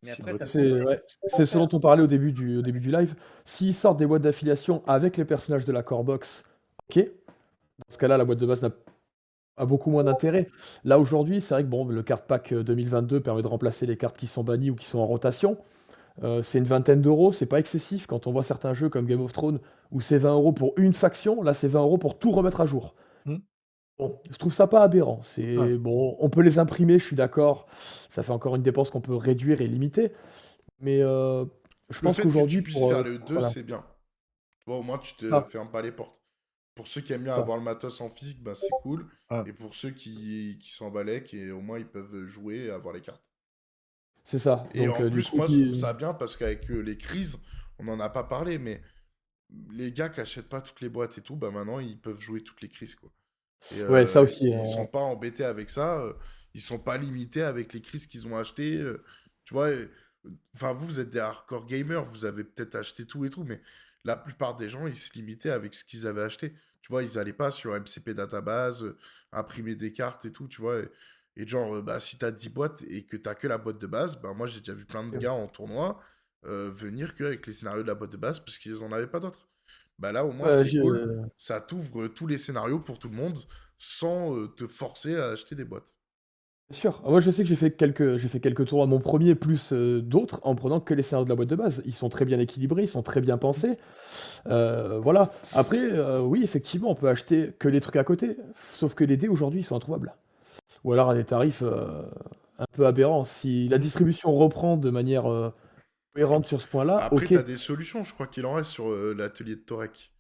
C'est 0.04 0.84
ouais, 0.84 1.02
c'est 1.28 1.46
ce 1.46 1.58
dont 1.58 1.70
on 1.74 1.80
parlait 1.80 2.02
au 2.02 2.08
début 2.08 2.32
du, 2.32 2.58
au 2.58 2.62
début 2.64 2.80
du 2.80 2.92
live. 2.92 3.16
S'ils 3.46 3.76
sortent 3.76 3.98
des 3.98 4.08
boîtes 4.08 4.24
d'affiliation 4.24 4.82
avec 4.88 5.16
les 5.16 5.26
personnages 5.26 5.66
de 5.66 5.72
la 5.72 5.84
core 5.84 6.04
box, 6.04 6.44
ok. 6.90 6.98
Dans 6.98 7.94
ce 7.94 7.98
cas-là, 7.98 8.18
la 8.18 8.26
boîte 8.26 8.40
de 8.40 8.46
base 8.46 8.62
n'a 8.62 8.72
a 9.58 9.66
beaucoup 9.66 9.92
moins 9.92 10.04
d'intérêt. 10.04 10.50
Là 10.84 11.00
aujourd'hui, 11.00 11.42
c'est 11.42 11.54
vrai 11.54 11.64
que 11.64 11.70
bon, 11.70 11.86
le 11.86 12.04
card 12.04 12.24
pack 12.24 12.52
euh, 12.52 12.64
2022 12.64 13.20
permet 13.20 13.42
de 13.44 13.48
remplacer 13.48 13.86
les 13.86 13.98
cartes 13.98 14.18
qui 14.18 14.28
sont 14.28 14.44
bannies 14.44 14.72
ou 14.72 14.76
qui 14.76 14.86
sont 14.86 15.00
en 15.00 15.06
rotation. 15.06 15.58
Euh, 16.24 16.42
c'est 16.44 16.58
une 16.58 16.66
vingtaine 16.66 17.02
d'euros, 17.02 17.32
c'est 17.32 17.46
pas 17.46 17.60
excessif 17.60 18.08
quand 18.08 18.28
on 18.28 18.32
voit 18.32 18.44
certains 18.44 18.74
jeux 18.74 18.90
comme 18.90 19.06
Game 19.06 19.22
of 19.22 19.32
Thrones 19.34 19.60
où 19.92 20.02
c'est 20.02 20.18
20 20.18 20.34
euros 20.34 20.52
pour 20.52 20.74
une 20.78 20.94
faction, 20.94 21.42
là 21.44 21.54
c'est 21.54 21.68
20 21.68 21.82
euros 21.82 21.98
pour 21.98 22.18
tout 22.18 22.32
remettre 22.32 22.62
à 22.62 22.66
jour. 22.66 22.96
Bon, 24.02 24.20
je 24.32 24.36
trouve 24.38 24.52
ça 24.54 24.66
pas 24.66 24.82
aberrant. 24.84 25.22
C'est 25.24 25.56
Ouais. 25.58 25.78
bon, 25.78 26.16
on 26.20 26.30
peut 26.30 26.42
les 26.42 26.58
imprimer, 26.58 26.98
je 26.98 27.06
suis 27.06 27.16
d'accord. 27.16 27.68
Ça 28.10 28.24
fait 28.24 28.32
encore 28.32 28.56
une 28.56 28.64
dépense 28.64 28.90
qu'on 28.90 29.00
peut 29.00 29.16
réduire 29.16 29.62
et 29.62 29.68
limiter. 29.68 30.12
Mais 30.80 31.02
euh, 31.04 31.46
je 31.92 32.00
Le 32.00 32.04
pense 32.06 32.16
fait 32.16 32.24
que 32.24 32.28
qu'aujourd'hui, 32.30 32.58
tu 32.58 32.64
puisses 32.64 32.80
pour, 32.80 32.90
faire 32.90 33.00
euh, 33.00 33.04
le 33.04 33.18
2, 33.20 33.34
voilà. 33.36 33.48
c'est 33.48 33.62
bien. 33.64 33.86
Tu 34.60 34.66
vois, 34.66 34.78
au 34.80 34.84
moins, 34.84 34.98
tu 34.98 35.14
te 35.16 35.32
Ah. 35.32 35.46
fermes 35.48 35.70
pas 35.70 35.84
les 35.84 35.92
portes. 35.92 36.18
Pour 36.74 36.88
ceux 36.88 37.02
qui 37.02 37.14
aiment 37.14 37.26
bien 37.26 37.36
Ça. 37.36 37.42
avoir 37.42 37.58
le 37.58 37.64
matos 37.64 38.02
en 38.02 38.10
physique, 38.10 38.42
bah, 38.42 38.56
c'est 38.56 38.70
cool. 38.82 39.06
Ouais. 39.30 39.44
Et 39.48 39.54
pour 39.54 39.76
ceux 39.76 39.92
qui, 39.92 40.58
qui 40.60 40.74
s'en 40.74 40.90
balèquent, 40.90 41.34
et 41.36 41.52
au 41.52 41.62
moins, 41.62 41.78
ils 41.78 41.88
peuvent 41.88 42.26
jouer 42.26 42.66
et 42.66 42.72
avoir 42.72 42.96
les 42.96 43.02
cartes. 43.02 43.22
c'est 44.26 44.40
ça. 44.40 44.68
Et 44.74 44.86
Donc, 44.88 44.96
en 45.00 45.04
euh, 45.04 45.10
du 45.10 45.16
plus, 45.18 45.30
coup, 45.30 45.38
moi, 45.38 45.48
je 45.48 45.62
trouve 45.62 45.76
ça 45.76 45.94
bien 45.94 46.14
parce 46.16 46.38
qu'avec 46.38 46.70
euh, 46.72 46.80
les 46.80 46.98
crises, 46.98 47.38
on 47.78 47.84
n'en 47.84 48.00
a 48.00 48.10
pas 48.10 48.24
parlé, 48.24 48.58
mais 48.58 48.82
les 49.72 49.92
gars 49.92 50.10
qui 50.10 50.22
achètent 50.22 50.50
pas 50.50 50.62
toutes 50.62 50.82
les 50.82 50.90
boîtes 50.90 51.18
et 51.18 51.22
tout, 51.22 51.36
bah 51.36 51.52
maintenant, 51.52 51.80
ils 51.80 52.00
peuvent 52.00 52.20
jouer 52.20 52.42
toutes 52.42 52.62
les 52.62 52.70
crises, 52.70 52.96
quoi. 52.96 53.12
Et, 53.70 53.82
Ouais, 53.88 54.08
ça 54.08 54.22
euh, 54.22 54.24
aussi, 54.24 54.52
Ils 54.56 54.66
euh, 54.66 54.66
sont 54.68 54.88
pas 54.88 55.00
embêtés 55.00 55.44
avec 55.46 55.70
ça. 55.70 56.00
euh, 56.02 56.14
Ils 56.54 56.62
sont 56.62 56.80
pas 56.80 56.98
limités 56.98 57.42
avec 57.44 57.74
les 57.74 57.82
crises 57.82 58.08
qu'ils 58.08 58.28
ont 58.28 58.38
achetées. 58.38 58.78
euh, 58.78 59.04
Tu 59.46 59.54
vois, 59.54 59.68
euh, 59.70 59.88
enfin, 60.56 60.72
vous, 60.74 60.88
vous 60.88 61.00
êtes 61.00 61.10
des 61.10 61.20
hardcore 61.20 61.66
gamers, 61.66 62.04
vous 62.06 62.26
avez 62.26 62.44
peut-être 62.44 62.76
acheté 62.76 63.06
tout 63.06 63.26
et 63.26 63.30
tout, 63.30 63.44
mais 63.44 63.62
la 64.04 64.18
plupart 64.18 64.56
des 64.56 64.70
gens, 64.70 64.88
ils 64.88 64.96
se 64.96 65.14
limitaient 65.14 65.52
avec 65.52 65.74
ce 65.74 65.84
qu'ils 65.86 66.08
avaient 66.08 66.24
acheté. 66.24 66.54
Tu 66.82 66.90
vois, 66.92 67.04
ils 67.04 67.18
allaient 67.20 67.34
pas 67.34 67.52
sur 67.52 67.76
MCP 67.76 68.14
Database, 68.14 68.84
euh, 68.84 68.98
imprimer 69.32 69.76
des 69.76 69.94
cartes 69.94 70.26
et 70.26 70.32
tout, 70.34 70.48
tu 70.48 70.62
vois. 70.62 70.80
Et, 70.80 70.90
et 71.38 71.48
genre, 71.48 71.76
euh, 71.78 71.82
bah, 71.82 72.00
si 72.00 72.18
t'as 72.18 72.32
10 72.32 72.50
boîtes 72.50 72.84
et 72.84 73.06
que 73.06 73.18
t'as 73.18 73.36
que 73.36 73.48
la 73.48 73.58
boîte 73.58 73.80
de 73.80 73.88
base, 73.88 74.20
bah, 74.22 74.34
moi, 74.34 74.48
j'ai 74.48 74.60
déjà 74.60 74.74
vu 74.74 74.86
plein 74.86 75.04
de 75.08 75.16
gars 75.18 75.34
en 75.34 75.48
tournoi 75.48 76.02
euh, 76.46 76.72
venir 76.72 77.16
que 77.16 77.24
avec 77.24 77.46
les 77.48 77.54
scénarios 77.54 77.84
de 77.84 77.88
la 77.88 77.96
boîte 77.96 78.12
de 78.12 78.18
base 78.18 78.40
parce 78.40 78.58
qu'ils 78.58 78.84
en 78.84 78.92
avaient 78.92 79.08
pas 79.08 79.20
d'autres. 79.20 79.51
Bah 80.02 80.12
là, 80.12 80.26
au 80.26 80.32
moins, 80.32 80.48
euh, 80.48 80.64
c'est 80.64 80.80
cool. 80.80 81.30
Ça 81.38 81.62
t'ouvre 81.62 82.08
tous 82.08 82.26
les 82.26 82.40
scénarios 82.40 82.80
pour 82.80 82.98
tout 82.98 83.08
le 83.10 83.16
monde 83.16 83.38
sans 83.78 84.36
euh, 84.36 84.48
te 84.48 84.66
forcer 84.66 85.16
à 85.16 85.28
acheter 85.28 85.54
des 85.54 85.64
boîtes. 85.64 85.96
Bien 86.72 86.80
sûr. 86.80 87.02
Ah, 87.06 87.10
Moi, 87.10 87.20
je 87.20 87.30
sais 87.30 87.44
que 87.44 87.50
j'ai 87.50 87.56
fait 87.56 87.70
quelques, 87.72 88.18
j'ai 88.18 88.28
fait 88.28 88.40
quelques 88.40 88.66
tours 88.66 88.82
à 88.82 88.88
mon 88.88 89.00
premier 89.00 89.36
plus 89.36 89.74
euh, 89.74 90.02
d'autres 90.02 90.40
en 90.42 90.56
prenant 90.56 90.80
que 90.80 90.96
les 90.96 91.04
scénarios 91.04 91.26
de 91.26 91.30
la 91.30 91.36
boîte 91.36 91.50
de 91.50 91.56
base. 91.56 91.84
Ils 91.86 91.94
sont 91.94 92.10
très 92.10 92.26
bien 92.26 92.40
équilibrés, 92.40 92.84
ils 92.84 92.88
sont 92.88 93.04
très 93.04 93.22
bien 93.22 93.38
pensés. 93.38 93.78
Euh, 94.48 95.00
voilà. 95.00 95.34
Après, 95.54 95.78
euh, 95.80 96.22
oui, 96.22 96.42
effectivement, 96.44 96.90
on 96.90 96.96
peut 96.96 97.10
acheter 97.10 97.52
que 97.60 97.68
les 97.68 97.80
trucs 97.80 97.98
à 97.98 98.04
côté, 98.04 98.38
sauf 98.74 98.96
que 98.96 99.04
les 99.04 99.18
dés 99.18 99.28
aujourd'hui 99.28 99.60
ils 99.60 99.66
sont 99.66 99.76
introuvables. 99.76 100.16
Ou 100.84 100.94
alors 100.94 101.12
à 101.12 101.14
des 101.14 101.26
tarifs 101.26 101.62
un 101.62 102.66
peu 102.74 102.88
aberrants. 102.88 103.26
Si 103.26 103.70
la 103.70 103.78
distribution 103.78 104.34
reprend 104.34 104.78
de 104.78 104.90
manière 104.90 105.52
cohérente 106.14 106.48
sur 106.48 106.62
ce 106.62 106.68
point-là, 106.68 106.98
Après, 107.00 107.26
ok, 107.26 107.34
t'as 107.34 107.44
des 107.44 107.58
solutions, 107.58 108.06
je 108.06 108.14
crois 108.14 108.28
qu'il 108.28 108.46
en 108.46 108.54
reste 108.54 108.72
sur 108.72 108.90
euh, 108.92 109.14
l'atelier 109.14 109.58
de 109.58 109.62
Torek. 109.62 110.14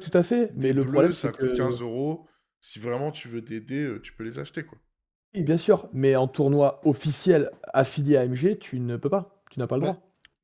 tout 0.00 0.10
à 0.16 0.22
fait. 0.22 0.52
Mais 0.54 0.72
Des 0.72 0.72
le 0.72 0.84
bleus, 0.84 0.92
problème, 0.92 1.12
ça 1.12 1.28
c'est 1.28 1.32
coûte 1.32 1.52
que 1.52 1.56
15 1.56 1.80
euros. 1.80 2.26
Si 2.60 2.78
vraiment 2.80 3.12
tu 3.12 3.28
veux 3.28 3.42
des 3.42 3.60
dés, 3.60 3.84
euh, 3.84 4.00
tu 4.02 4.12
peux 4.12 4.24
les 4.24 4.38
acheter, 4.40 4.64
quoi. 4.64 4.78
oui, 5.34 5.42
bien 5.42 5.56
sûr. 5.58 5.88
Mais 5.92 6.16
en 6.16 6.26
tournoi 6.28 6.80
officiel 6.84 7.50
affilié 7.72 8.16
à 8.16 8.20
AMG, 8.22 8.58
tu 8.58 8.80
ne 8.80 8.96
peux 8.96 9.08
pas. 9.10 9.42
Tu 9.50 9.58
n'as 9.60 9.66
pas 9.68 9.76
le 9.76 9.80
Ouais. 9.80 9.92
droit. 9.92 10.02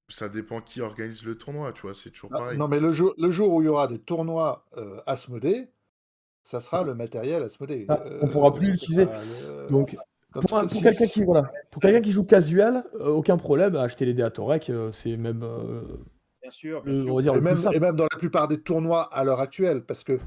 Ça 0.09 0.29
dépend 0.31 0.63
qui 0.63 0.81
organise 0.81 1.25
le 1.25 1.39
tournoi, 1.39 1.73
tu 1.73 1.83
vois, 1.83 1.95
c'est 1.95 2.11
toujours 2.11 2.33
Ah, 2.33 2.37
pareil. 2.37 2.59
non, 2.59 2.69
mais 2.69 2.81
le 2.81 2.93
jour, 2.93 3.15
le 3.19 3.31
jour 3.31 3.53
où 3.53 3.63
il 3.63 3.67
y 3.67 3.69
aura 3.69 3.89
des 3.89 3.99
tournois 3.99 4.67
euh, 4.77 5.01
Asmodée, 5.07 5.71
ça 6.43 6.61
sera 6.61 6.85
le 6.85 6.95
matériel 6.95 7.43
Asmodée. 7.45 7.87
Ah, 7.89 8.03
on 8.21 8.29
pourra 8.29 8.53
plus 8.55 8.67
ce 8.77 8.87
l'utiliser. 8.87 9.07
le- 9.25 9.69
Donc, 9.71 9.97
Pour, 10.33 10.69
quelqu'un 10.83 11.07
qui, 11.07 11.25
voilà, 11.25 11.53
joue 12.11 12.25
casual, 12.25 12.85
euh, 12.95 13.09
aucun 13.09 13.37
problème 13.37 13.77
à 13.77 13.83
acheter 13.83 14.05
les 14.05 14.15
dés 14.15 14.23
à 14.23 14.31
Torek, 14.31 14.71
euh, 14.71 14.91
c'est 14.93 15.17
même, 15.17 15.43
euh, 15.43 15.83
Bien 16.41 16.51
sûr, 16.51 16.83
bien 16.83 16.93
le, 16.93 17.03
sûr. 17.03 17.13
on 17.13 17.17
va 17.17 17.23
dire, 17.23 17.33
et, 17.33 17.37
le 17.37 17.41
même, 17.43 17.57
simple. 17.57 17.77
et 17.77 17.81
même 17.81 17.97
dans 17.97 18.07
la 18.11 18.19
plupart 18.19 18.49
des 18.49 18.61
tournois 18.61 19.03
à 19.15 19.25
l'heure 19.25 19.41
actuelle, 19.41 19.85
parce 19.85 20.05
que 20.05 20.19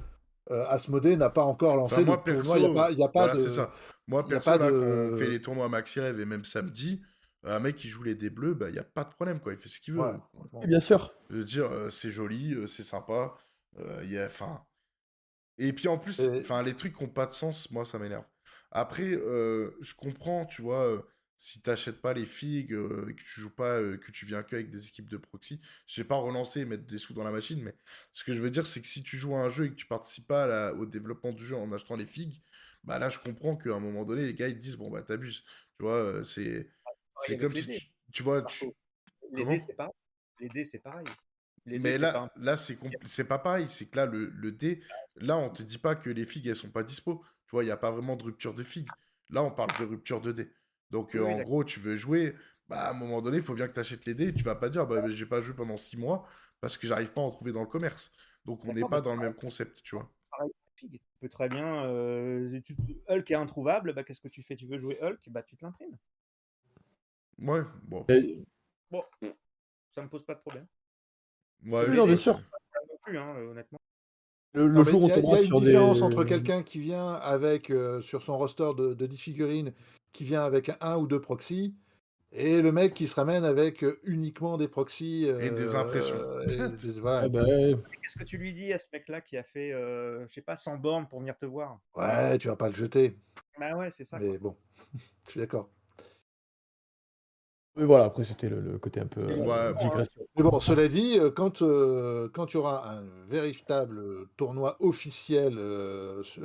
euh, 0.51 0.65
Asmodée 0.67 1.17
n'a 1.17 1.29
pas 1.29 1.43
encore 1.43 1.75
lancé 1.75 1.95
Enfin, 1.95 2.03
moi, 2.03 2.23
perso, 2.23 2.43
tournoi. 2.43 2.59
Il 2.59 2.71
n'y 2.71 2.77
a 2.77 2.81
pas, 2.81 2.91
il 2.91 2.97
y 2.99 3.03
a 3.03 3.07
pas 3.07 3.19
voilà, 3.21 3.33
de. 3.33 3.39
c'est 3.39 3.49
ça. 3.49 3.71
Moi, 4.07 4.25
perso, 4.27 4.51
là, 4.51 4.57
de- 4.69 5.09
on 5.13 5.17
fait 5.17 5.27
les 5.27 5.41
tournois 5.41 5.67
Maxi 5.69 5.99
Rêve 5.99 6.19
et 6.19 6.25
même 6.25 6.45
samedi, 6.45 7.01
un 7.43 7.59
mec 7.59 7.75
qui 7.75 7.87
joue 7.87 8.03
les 8.03 8.15
dés 8.15 8.29
bleus, 8.29 8.53
bah, 8.53 8.69
il 8.69 8.73
n'y 8.73 8.79
a 8.79 8.83
pas 8.83 9.03
de 9.03 9.09
problème, 9.09 9.39
quoi. 9.39 9.53
Il 9.53 9.57
fait 9.57 9.69
ce 9.69 9.79
qu'il 9.79 9.95
veut. 9.95 10.01
Ouais, 10.01 10.67
bien 10.67 10.79
sûr. 10.79 11.13
Je 11.29 11.37
veux 11.37 11.43
dire, 11.43 11.71
euh, 11.71 11.89
c'est 11.89 12.09
joli, 12.11 12.53
euh, 12.53 12.67
c'est 12.67 12.83
sympa. 12.83 13.33
euh, 13.79 14.03
y 14.05 14.17
a, 14.17 14.25
enfin... 14.27 14.61
Et 15.57 15.73
puis 15.73 15.87
en 15.87 15.97
plus, 15.97 16.19
Et- 16.19 16.39
enfin, 16.41 16.61
les 16.63 16.73
trucs 16.75 16.95
qui 16.97 17.03
n'ont 17.03 17.09
pas 17.09 17.25
de 17.25 17.33
sens, 17.33 17.71
moi, 17.71 17.83
ça 17.85 17.97
m'énerve. 17.97 18.23
Après, 18.77 19.05
euh, 19.13 19.71
je 19.79 19.93
comprends, 19.95 20.45
tu 20.45 20.61
vois, 20.61 20.83
euh, 20.85 21.01
si 21.37 21.61
t'achètes 21.61 22.01
pas 22.01 22.13
les 22.13 22.25
figues, 22.25 22.73
euh, 22.73 23.05
que 23.07 23.23
tu 23.23 23.39
joues 23.39 23.55
pas, 23.55 23.79
que 23.79 24.11
tu 24.11 24.25
viens 24.25 24.43
que 24.43 24.53
avec 24.57 24.69
des 24.69 24.87
équipes 24.89 25.07
de 25.07 25.15
proxy, 25.15 25.61
je 25.87 26.01
vais 26.01 26.07
pas 26.07 26.17
relancer 26.17 26.59
et 26.59 26.65
mettre 26.65 26.83
des 26.85 26.97
sous 26.97 27.13
dans 27.13 27.23
la 27.23 27.31
machine, 27.31 27.61
mais 27.63 27.73
ce 28.11 28.25
que 28.25 28.33
je 28.33 28.41
veux 28.41 28.51
dire, 28.51 28.67
c'est 28.67 28.81
que 28.81 28.87
si 28.87 29.01
tu 29.01 29.15
joues 29.15 29.33
à 29.33 29.39
un 29.39 29.47
jeu 29.47 29.67
et 29.67 29.69
que 29.69 29.75
tu 29.75 29.85
participes 29.85 30.27
pas 30.27 30.43
à 30.43 30.47
la- 30.47 30.73
au 30.73 30.85
développement 30.85 31.31
du 31.31 31.45
jeu 31.45 31.55
en 31.55 31.71
achetant 31.71 31.95
les 31.95 32.05
figues, 32.05 32.41
bah 32.83 32.99
là, 32.99 33.07
je 33.07 33.17
comprends 33.17 33.55
qu'à 33.55 33.73
un 33.73 33.79
moment 33.79 34.03
donné, 34.03 34.25
les 34.25 34.33
gars, 34.33 34.49
ils 34.49 34.57
te 34.57 34.61
disent, 34.61 34.75
bon, 34.75 34.91
bah, 34.91 35.03
t'abuses. 35.03 35.45
Tu 35.77 35.83
vois, 35.85 36.21
c'est 36.25 36.69
comme 37.39 37.55
si 37.55 37.67
tu, 37.67 37.81
tu 38.11 38.23
vois, 38.23 38.41
tu- 38.41 38.65
Les 39.31 39.45
dés, 39.45 39.59
c'est 39.65 39.75
pas. 39.75 39.89
Les 40.41 40.49
dés, 40.49 40.65
c'est 40.65 40.79
pareil. 40.79 41.05
Les 41.65 41.79
mais 41.79 41.97
là, 41.97 42.29
là 42.35 42.57
c'est 42.57 42.75
compl- 42.75 42.97
c'est 43.07 43.23
pas 43.23 43.39
pareil. 43.39 43.67
C'est 43.69 43.87
que 43.87 43.95
là, 43.95 44.05
le, 44.05 44.27
le 44.27 44.51
dé, 44.51 44.83
là, 45.15 45.37
on 45.37 45.49
te 45.49 45.63
dit 45.63 45.77
pas 45.77 45.95
que 45.95 46.09
les 46.09 46.25
figues, 46.25 46.47
elles 46.47 46.55
sont 46.55 46.69
pas 46.71 46.83
dispo. 46.83 47.23
Tu 47.47 47.51
vois, 47.51 47.63
il 47.63 47.67
n'y 47.67 47.71
a 47.71 47.77
pas 47.77 47.91
vraiment 47.91 48.15
de 48.15 48.23
rupture 48.23 48.53
de 48.53 48.63
figues. 48.63 48.89
Là, 49.29 49.43
on 49.43 49.51
parle 49.51 49.77
de 49.79 49.85
rupture 49.85 50.21
de 50.21 50.31
dé. 50.31 50.49
Donc, 50.91 51.15
Oui, 51.15 51.21
euh, 51.21 51.23
oui, 51.23 51.33
en 51.35 51.41
gros, 51.41 51.63
tu 51.63 51.79
veux 51.79 51.95
jouer, 51.97 52.35
bah, 52.67 52.87
à 52.87 52.89
un 52.91 52.93
moment 52.93 53.21
donné, 53.21 53.37
il 53.37 53.43
faut 53.43 53.53
bien 53.55 53.67
que 53.67 53.73
tu 53.73 53.79
achètes 53.79 54.05
les 54.05 54.15
dés. 54.15 54.33
Tu 54.33 54.43
vas 54.43 54.55
pas 54.55 54.69
dire, 54.69 54.87
bah, 54.87 55.09
j'ai 55.09 55.25
pas 55.25 55.41
joué 55.41 55.55
pendant 55.55 55.77
six 55.77 55.97
mois 55.97 56.27
parce 56.61 56.77
que 56.77 56.87
j'arrive 56.87 57.11
pas 57.13 57.21
à 57.21 57.23
en 57.25 57.31
trouver 57.31 57.51
dans 57.51 57.61
le 57.61 57.67
commerce. 57.67 58.11
Donc, 58.45 58.65
on 58.65 58.73
n'est 58.73 58.85
pas 58.85 58.97
mais 58.97 59.01
dans 59.01 59.13
le 59.15 59.21
même 59.21 59.35
concept, 59.35 59.81
tu 59.83 59.95
vois. 59.95 60.11
figue. 60.75 60.99
Tu 60.99 61.17
peux 61.19 61.29
très 61.29 61.49
bien. 61.49 61.85
euh, 61.85 62.59
tu- 62.61 62.75
Hulk 63.09 63.31
est 63.31 63.35
introuvable, 63.35 63.93
bah, 63.93 64.03
qu'est-ce 64.03 64.21
que 64.21 64.27
tu 64.27 64.43
fais? 64.43 64.55
Tu 64.55 64.67
veux 64.67 64.77
jouer 64.77 64.97
Hulk? 65.01 65.19
Bah, 65.29 65.43
tu 65.43 65.55
te 65.57 65.65
l'imprimes. 65.65 65.97
Ouais, 67.39 67.63
bon. 67.83 68.05
Et- 68.07 68.43
Bon, 68.91 69.03
ça 69.91 70.03
me 70.03 70.09
pose 70.09 70.25
pas 70.25 70.35
de 70.35 70.41
problème. 70.41 70.67
Ouais, 71.65 71.87
Oui, 71.89 71.97
non, 71.97 72.07
bien 72.07 72.17
sûr. 72.17 72.39
Plus, 73.03 73.17
hein, 73.17 73.35
euh, 73.37 73.51
honnêtement. 73.51 73.79
Le, 74.55 74.67
le 74.67 74.73
Non, 74.73 74.83
mais 74.83 74.91
jour 74.91 75.03
où 75.03 75.05
il 75.05 75.09
y 75.09 75.13
a, 75.13 75.17
on 75.17 75.21
il 75.21 75.29
y 75.31 75.35
a 75.35 75.39
une 75.41 75.45
sur 75.47 75.59
différence 75.61 75.97
des... 75.97 76.03
entre 76.03 76.23
quelqu'un 76.23 76.63
qui 76.63 76.79
vient 76.79 77.13
avec 77.13 77.69
euh, 77.69 78.01
sur 78.01 78.21
son 78.23 78.37
roster 78.37 78.71
de, 78.77 78.93
de 78.93 79.05
10 79.05 79.17
figurines, 79.21 79.73
qui 80.13 80.23
vient 80.23 80.43
avec 80.43 80.71
un 80.81 80.97
ou 80.97 81.07
deux 81.07 81.19
proxys, 81.21 81.75
et 82.31 82.61
le 82.61 82.71
mec 82.71 82.93
qui 82.93 83.07
se 83.07 83.15
ramène 83.15 83.43
avec 83.45 83.83
euh, 83.83 83.99
uniquement 84.03 84.57
des 84.57 84.67
proxys 84.67 85.25
Et 85.25 85.51
des 85.51 85.75
euh, 85.75 85.79
impressions. 85.79 86.17
et 86.49 86.69
des- 86.69 86.91
voilà. 87.01 87.21
Ah 87.23 87.29
bah, 87.29 87.45
Qu'est-ce 88.01 88.17
que 88.17 88.23
tu 88.23 88.37
lui 88.37 88.53
dis 88.53 88.71
à 88.71 88.77
ce 88.77 88.87
mec-là 88.93 89.21
qui 89.21 89.37
a 89.37 89.43
fait, 89.43 89.73
euh, 89.73 90.25
je 90.29 90.33
sais 90.33 90.41
pas, 90.41 90.55
100 90.57 90.77
bornes 90.77 91.07
pour 91.07 91.19
venir 91.19 91.37
te 91.37 91.45
voir? 91.45 91.79
Ouais, 91.95 92.37
tu 92.37 92.47
vas 92.47 92.55
pas 92.55 92.69
le 92.69 92.75
jeter. 92.75 93.17
Bah 93.59 93.75
ouais, 93.75 93.91
c'est 93.91 94.03
ça. 94.03 94.19
quoi. 94.19 94.29
Mais 94.31 94.37
bon, 94.37 94.57
je 95.25 95.31
suis 95.31 95.39
d'accord. 95.39 95.69
Mais 97.77 97.83
voilà, 97.85 98.05
après 98.05 98.23
c'était 98.23 98.47
le, 98.47 98.61
le 98.61 98.77
côté 98.79 99.01
un 99.01 99.05
peu 99.07 99.21
euh, 99.21 99.35
Ouais, 99.37 99.73
bon. 99.73 99.79
digression. 99.79 100.21
Mais 100.37 100.43
bon, 100.43 100.59
cela 100.61 100.87
dit, 100.87 101.19
euh, 101.19 101.29
quand, 101.29 101.61
euh, 101.61 102.29
quand 102.33 102.53
il 102.53 102.55
y 102.55 102.57
aura 102.57 102.89
un 102.91 103.03
véritable 103.27 104.27
tournoi 104.37 104.77
officiel 104.79 105.57
euh, 105.57 106.23
su- 106.23 106.41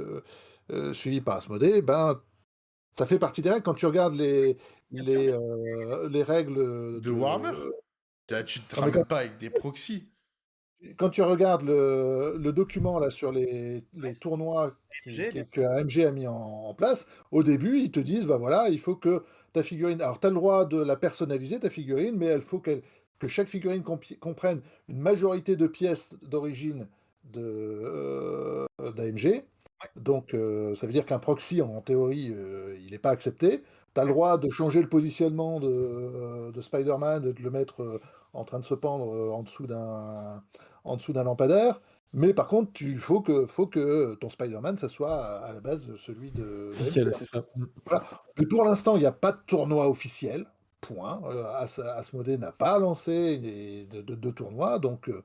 euh, 0.71 0.93
suivi 0.93 1.21
par 1.21 1.37
Asmodée, 1.37 1.83
ben, 1.83 2.21
ça 2.93 3.07
fait 3.07 3.19
partie 3.19 3.43
des 3.43 3.51
règles. 3.51 3.63
Quand 3.65 3.75
tu 3.75 3.87
regardes 3.87 4.15
les, 4.15 4.57
les, 4.91 5.29
euh, 5.29 6.09
les 6.09 6.23
règles 6.25 7.01
De 7.01 7.11
Warhammer 7.11 7.53
Ah, 8.33 8.43
Tu 8.43 8.61
te 8.61 8.75
mais 8.77 8.81
ramènes 8.81 8.95
quand- 8.95 9.05
pas 9.09 9.19
avec 9.21 9.37
des 9.39 9.51
proxys. 9.51 10.09
quand 10.99 11.11
tu 11.11 11.23
regardes 11.23 11.63
le, 11.63 12.37
le 12.39 12.53
document 12.53 12.99
là 12.99 13.11
sur 13.11 13.33
les, 13.33 13.85
les 13.95 14.15
tournois 14.17 14.77
qui- 15.05 15.17
que 15.53 15.61
AMG 15.61 16.05
a 16.07 16.11
mis 16.11 16.27
en, 16.27 16.35
en 16.35 16.75
place, 16.75 17.07
au 17.31 17.43
début, 17.43 17.79
ils 17.79 17.91
te 17.93 18.01
disent, 18.01 18.27
bah 18.27 18.37
voilà, 18.39 18.69
il 18.69 18.79
faut 18.81 18.97
que 18.97 19.25
ta 19.53 19.63
figurine... 19.63 20.01
Alors, 20.01 20.21
tu 20.21 20.27
as 20.27 20.31
le 20.31 20.37
droit 20.37 20.65
de 20.67 20.81
la 20.83 20.97
personnaliser, 20.97 21.61
ta 21.61 21.71
figurine, 21.71 22.17
mais 22.17 22.35
il 22.35 22.41
faut 22.41 22.59
que 22.61 22.83
chaque 23.27 23.49
figurine 23.49 23.83
comprenne 23.83 24.63
une 24.89 24.99
majorité 24.99 25.57
de 25.57 25.67
pièces 25.67 26.17
d'origine 26.23 26.89
de, 27.25 27.41
euh, 27.43 28.67
d'AMG. 28.97 29.45
Donc, 29.97 30.35
euh, 30.35 30.75
ça 30.77 30.87
veut 30.87 30.93
dire 30.93 31.07
qu'un 31.07 31.19
proxy, 31.19 31.63
en 31.63 31.81
théorie, 31.81 32.33
euh, 32.33 32.77
il 32.85 32.91
n'est 32.93 32.99
pas 32.99 33.11
accepté. 33.11 33.63
Tu 33.95 34.01
as 34.01 34.05
le 34.05 34.11
droit 34.11 34.39
de 34.39 34.49
changer 34.51 34.81
le 34.81 34.89
positionnement 34.89 35.61
de, 35.61 36.51
de 36.53 36.61
Spider-Man, 36.61 37.33
de 37.33 37.43
le 37.43 37.51
mettre 37.51 37.83
euh, 37.83 38.01
en 38.33 38.45
train 38.45 38.61
de 38.61 38.65
se 38.65 38.75
pendre 38.75 39.13
euh, 39.15 39.31
en 39.33 39.43
dessous 39.43 39.67
d'un 39.67 40.43
en 40.85 40.97
dessous 40.97 41.13
d'un 41.13 41.25
lampadaire. 41.25 41.81
Mais 42.13 42.35
par 42.35 42.49
contre, 42.49 42.73
il 42.83 42.99
faut 42.99 43.21
que, 43.21 43.47
faut 43.47 43.67
que 43.69 44.15
ton 44.17 44.29
Spider-Man, 44.29 44.77
ça 44.77 44.89
soit 44.89 45.15
à 45.15 45.45
à 45.47 45.53
la 45.53 45.61
base 45.61 45.95
celui 45.97 46.33
de. 46.33 46.71
Officiel, 46.71 47.13
c'est 47.19 47.27
ça. 47.27 47.45
Mm. 47.55 47.65
Mais 48.39 48.47
pour 48.47 48.65
l'instant, 48.65 48.97
il 48.97 49.01
n'y 49.01 49.07
a 49.07 49.13
pas 49.13 49.33
de 49.33 49.41
tournoi 49.47 49.89
officiel. 49.89 50.47
Point. 50.81 51.23
Euh, 51.25 51.45
As- 51.45 51.79
Asmodée 51.79 52.39
n'a 52.39 52.53
pas 52.53 52.79
lancé 52.79 53.37
des- 53.39 53.85
de, 53.87 54.01
de- 54.03 54.15
de 54.15 54.31
tournoi. 54.31 54.79
Donc, 54.79 55.09
euh, 55.09 55.23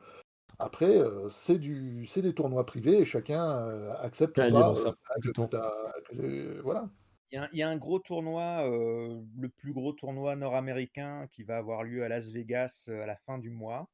après, 0.59 0.97
euh, 0.97 1.29
c'est 1.29 1.57
du, 1.57 2.05
c'est 2.07 2.21
des 2.21 2.33
tournois 2.33 2.65
privés 2.65 2.97
et 2.99 3.05
chacun 3.05 3.67
euh, 3.67 3.93
accepte 3.99 4.35
pas. 4.35 4.75
ça, 4.75 4.89
euh, 4.89 6.01
que 6.09 6.61
voilà. 6.61 6.89
Il 7.31 7.35
y, 7.35 7.37
a, 7.39 7.49
il 7.53 7.59
y 7.59 7.63
a 7.63 7.69
un 7.69 7.77
gros 7.77 7.99
tournoi, 7.99 8.69
euh, 8.69 9.21
le 9.37 9.49
plus 9.49 9.73
gros 9.73 9.93
tournoi 9.93 10.35
nord-américain 10.35 11.27
qui 11.31 11.43
va 11.43 11.57
avoir 11.57 11.83
lieu 11.83 12.03
à 12.03 12.09
Las 12.09 12.31
Vegas 12.31 12.87
euh, 12.89 13.01
à 13.03 13.05
la 13.07 13.15
fin 13.15 13.37
du 13.39 13.49
mois. 13.49 13.89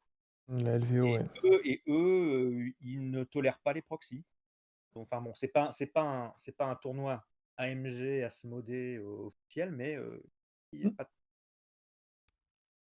La 0.51 0.75
LVO, 0.75 1.05
Et 1.05 1.11
ouais. 1.13 1.25
eux, 1.45 1.61
et 1.67 1.81
eux, 1.87 2.73
ils 2.81 3.09
ne 3.09 3.23
tolèrent 3.23 3.59
pas 3.59 3.73
les 3.73 3.81
proxys. 3.81 4.23
Donc, 4.93 5.07
enfin 5.09 5.21
bon, 5.21 5.33
c'est 5.33 5.47
pas, 5.47 5.71
c'est 5.71 5.87
pas 5.87 6.01
un, 6.03 6.33
c'est 6.35 6.55
pas 6.55 6.65
un 6.65 6.75
tournoi 6.75 7.23
AMG 7.57 8.23
Asmodée 8.23 8.97
euh, 8.97 9.27
officiel, 9.27 9.71
mais 9.71 9.95
euh, 9.95 10.21
il 10.73 10.81
y 10.81 10.85
a 10.85 10.89
Mm. 10.89 10.95
pas 10.95 11.03
de- 11.03 11.09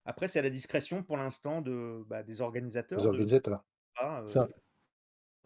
Après, 0.04 0.28
c'est 0.28 0.38
à 0.38 0.42
la 0.42 0.50
discrétion 0.50 1.02
pour 1.02 1.16
l'instant 1.16 1.62
de, 1.62 2.04
bah, 2.06 2.22
des 2.22 2.42
organisateurs. 2.42 3.00
De- 3.00 3.06
organisateurs. 3.08 3.64
euh, 4.02 4.28
Ça. 4.28 4.48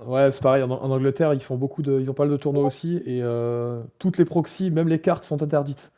Ouais, 0.00 0.30
c'est 0.32 0.42
pareil, 0.42 0.62
en, 0.62 0.70
en 0.70 0.90
Angleterre, 0.90 1.34
ils 1.34 1.42
font 1.42 1.56
beaucoup 1.56 1.82
de. 1.82 2.00
Ils 2.00 2.08
ont 2.10 2.14
pas 2.14 2.24
mal 2.24 2.32
de 2.32 2.36
tournois 2.36 2.64
aussi, 2.64 2.96
et 3.04 3.20
euh, 3.22 3.82
toutes 3.98 4.18
les 4.18 4.24
proxys, 4.24 4.70
même 4.70 4.88
les 4.88 5.00
cartes, 5.00 5.24
sont 5.24 5.42
interdites. 5.42 5.92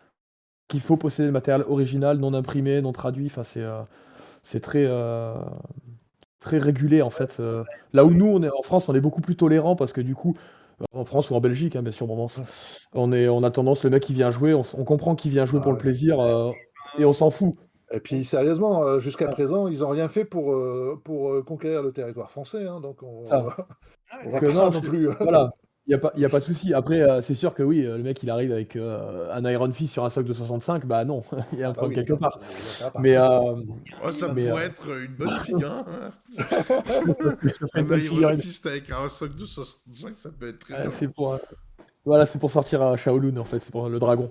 Qu'il 0.68 0.80
faut 0.80 0.96
posséder 0.96 1.26
le 1.26 1.32
matériel 1.32 1.66
original, 1.68 2.18
non 2.18 2.32
imprimé, 2.32 2.80
non 2.80 2.92
traduit. 2.92 3.26
Enfin, 3.26 3.44
c'est 3.44 3.64
c'est 4.42 4.60
très, 4.60 4.84
très 6.40 6.58
régulé 6.58 7.02
en 7.02 7.10
fait. 7.10 7.38
euh. 7.40 7.64
là 7.92 8.04
où 8.04 8.10
nous, 8.10 8.26
on 8.26 8.42
est, 8.42 8.50
en 8.50 8.62
France, 8.62 8.88
on 8.88 8.94
est 8.94 9.00
beaucoup 9.00 9.20
plus 9.20 9.36
tolérant 9.36 9.76
parce 9.76 9.92
que 9.92 10.00
du 10.00 10.14
coup, 10.14 10.36
euh, 10.80 10.84
en 10.92 11.04
France 11.04 11.30
ou 11.30 11.34
en 11.34 11.40
Belgique, 11.40 11.76
hein, 11.76 11.82
bien 11.82 11.92
sûr, 11.92 12.06
bon, 12.06 12.26
on, 12.94 13.12
est, 13.12 13.28
on 13.28 13.42
a 13.42 13.50
tendance, 13.50 13.84
le 13.84 13.90
mec 13.90 14.02
qui 14.02 14.14
vient 14.14 14.30
jouer, 14.30 14.54
on, 14.54 14.62
comprend 14.84 15.14
qu'il 15.14 15.30
vient 15.30 15.44
jouer 15.44 15.58
Ah 15.60 15.64
pour 15.64 15.72
le 15.72 15.76
ouais. 15.76 15.82
plaisir 15.82 16.20
euh, 16.20 16.50
et 16.98 17.04
on 17.04 17.12
s'en 17.12 17.30
fout. 17.30 17.54
Et 17.92 18.00
puis, 18.00 18.22
sérieusement, 18.24 18.98
jusqu'à 19.00 19.26
Ah. 19.28 19.32
présent, 19.32 19.66
ils 19.68 19.80
n'ont 19.80 19.88
rien 19.88 20.08
fait 20.08 20.24
pour, 20.24 20.56
pour 21.04 21.44
conquérir 21.44 21.82
le 21.82 21.92
territoire 21.92 22.30
français. 22.30 22.64
hein, 22.66 22.80
donc, 22.80 23.02
on. 23.02 23.24
Ah 23.30 23.42
va 24.26 24.40
que 24.40 24.46
pas 24.46 24.52
non, 24.52 24.70
non 24.70 24.80
plus. 24.80 25.08
Voilà, 25.20 25.50
il 25.59 25.59
n'y 25.90 25.94
a, 25.94 25.98
pas- 25.98 26.12
y 26.16 26.24
a 26.24 26.28
pas 26.28 26.40
de 26.40 26.44
souci. 26.44 26.74
Après, 26.74 27.00
euh, 27.02 27.22
c'est 27.22 27.34
sûr 27.34 27.54
que 27.54 27.62
oui, 27.62 27.84
euh, 27.84 27.96
le 27.96 28.02
mec 28.02 28.22
il 28.22 28.30
arrive 28.30 28.52
avec 28.52 28.76
euh, 28.76 29.32
un 29.32 29.44
Iron 29.50 29.72
Fist 29.72 29.92
sur 29.92 30.04
un 30.04 30.10
socle 30.10 30.28
de 30.28 30.34
65, 30.34 30.86
bah 30.86 31.04
non, 31.04 31.22
il 31.52 31.58
y 31.60 31.64
a 31.64 31.70
un 31.70 31.74
Ah 31.74 31.74
problème 31.74 31.90
oui, 31.90 31.94
quelque 32.06 32.14
part. 32.18 32.38
Mais 32.98 33.16
euh, 33.16 33.54
Oh, 34.02 34.10
ça 34.10 34.28
Mais, 34.28 34.46
pourrait 34.46 34.64
euh, 34.64 34.66
être 34.66 34.90
une 35.00 35.14
bonne 35.14 35.36
figue, 35.44 35.62
hein 35.64 35.84
Un 37.74 37.90
Iron 37.98 37.98
figurine. 37.98 38.40
Fist 38.40 38.66
avec 38.66 38.90
un 38.90 39.08
socle 39.08 39.36
de 39.36 39.46
65, 39.46 40.18
ça 40.18 40.30
peut 40.30 40.48
être 40.48 40.58
très 40.58 40.74
Ouais, 40.74 40.88
bien. 40.88 40.90
c'est 40.90 41.08
pour, 41.08 41.34
euh, 41.34 41.38
voilà, 42.04 42.26
c'est 42.26 42.38
pour 42.38 42.50
sortir 42.50 42.82
à 42.82 42.96
Shaolun 42.96 43.36
en 43.38 43.44
fait, 43.44 43.60
c'est 43.62 43.70
pour 43.72 43.88
le 43.88 43.98
dragon. 43.98 44.30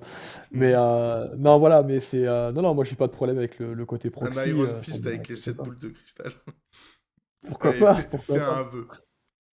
Mais 0.52 0.74
euh, 0.76 1.36
non, 1.38 1.60
voilà, 1.60 1.84
mais 1.84 2.00
c'est 2.00 2.28
euh, 2.28 2.52
non, 2.52 2.62
non, 2.64 2.74
moi 2.76 2.86
j'ai 2.86 2.96
pas 2.96 3.08
de 3.08 3.14
problème 3.14 3.38
avec 3.38 3.60
le, 3.60 3.74
le 3.74 3.86
côté 3.86 4.10
proxy. 4.10 4.40
Un 4.40 4.46
Iron 4.48 4.74
euh, 4.74 4.74
Fist 4.74 5.06
avec 5.06 5.28
les 5.30 5.36
7 5.36 5.58
pas. 5.58 5.64
boules 5.64 5.80
de 5.80 5.90
cristal. 5.90 6.32
Pourquoi 7.48 7.72
Allez, 7.72 7.80
pas 7.80 7.96
fais, 7.96 8.08
pourquoi 8.10 8.36
pas. 8.46 8.58
un 8.60 8.64
vœu. 8.64 8.88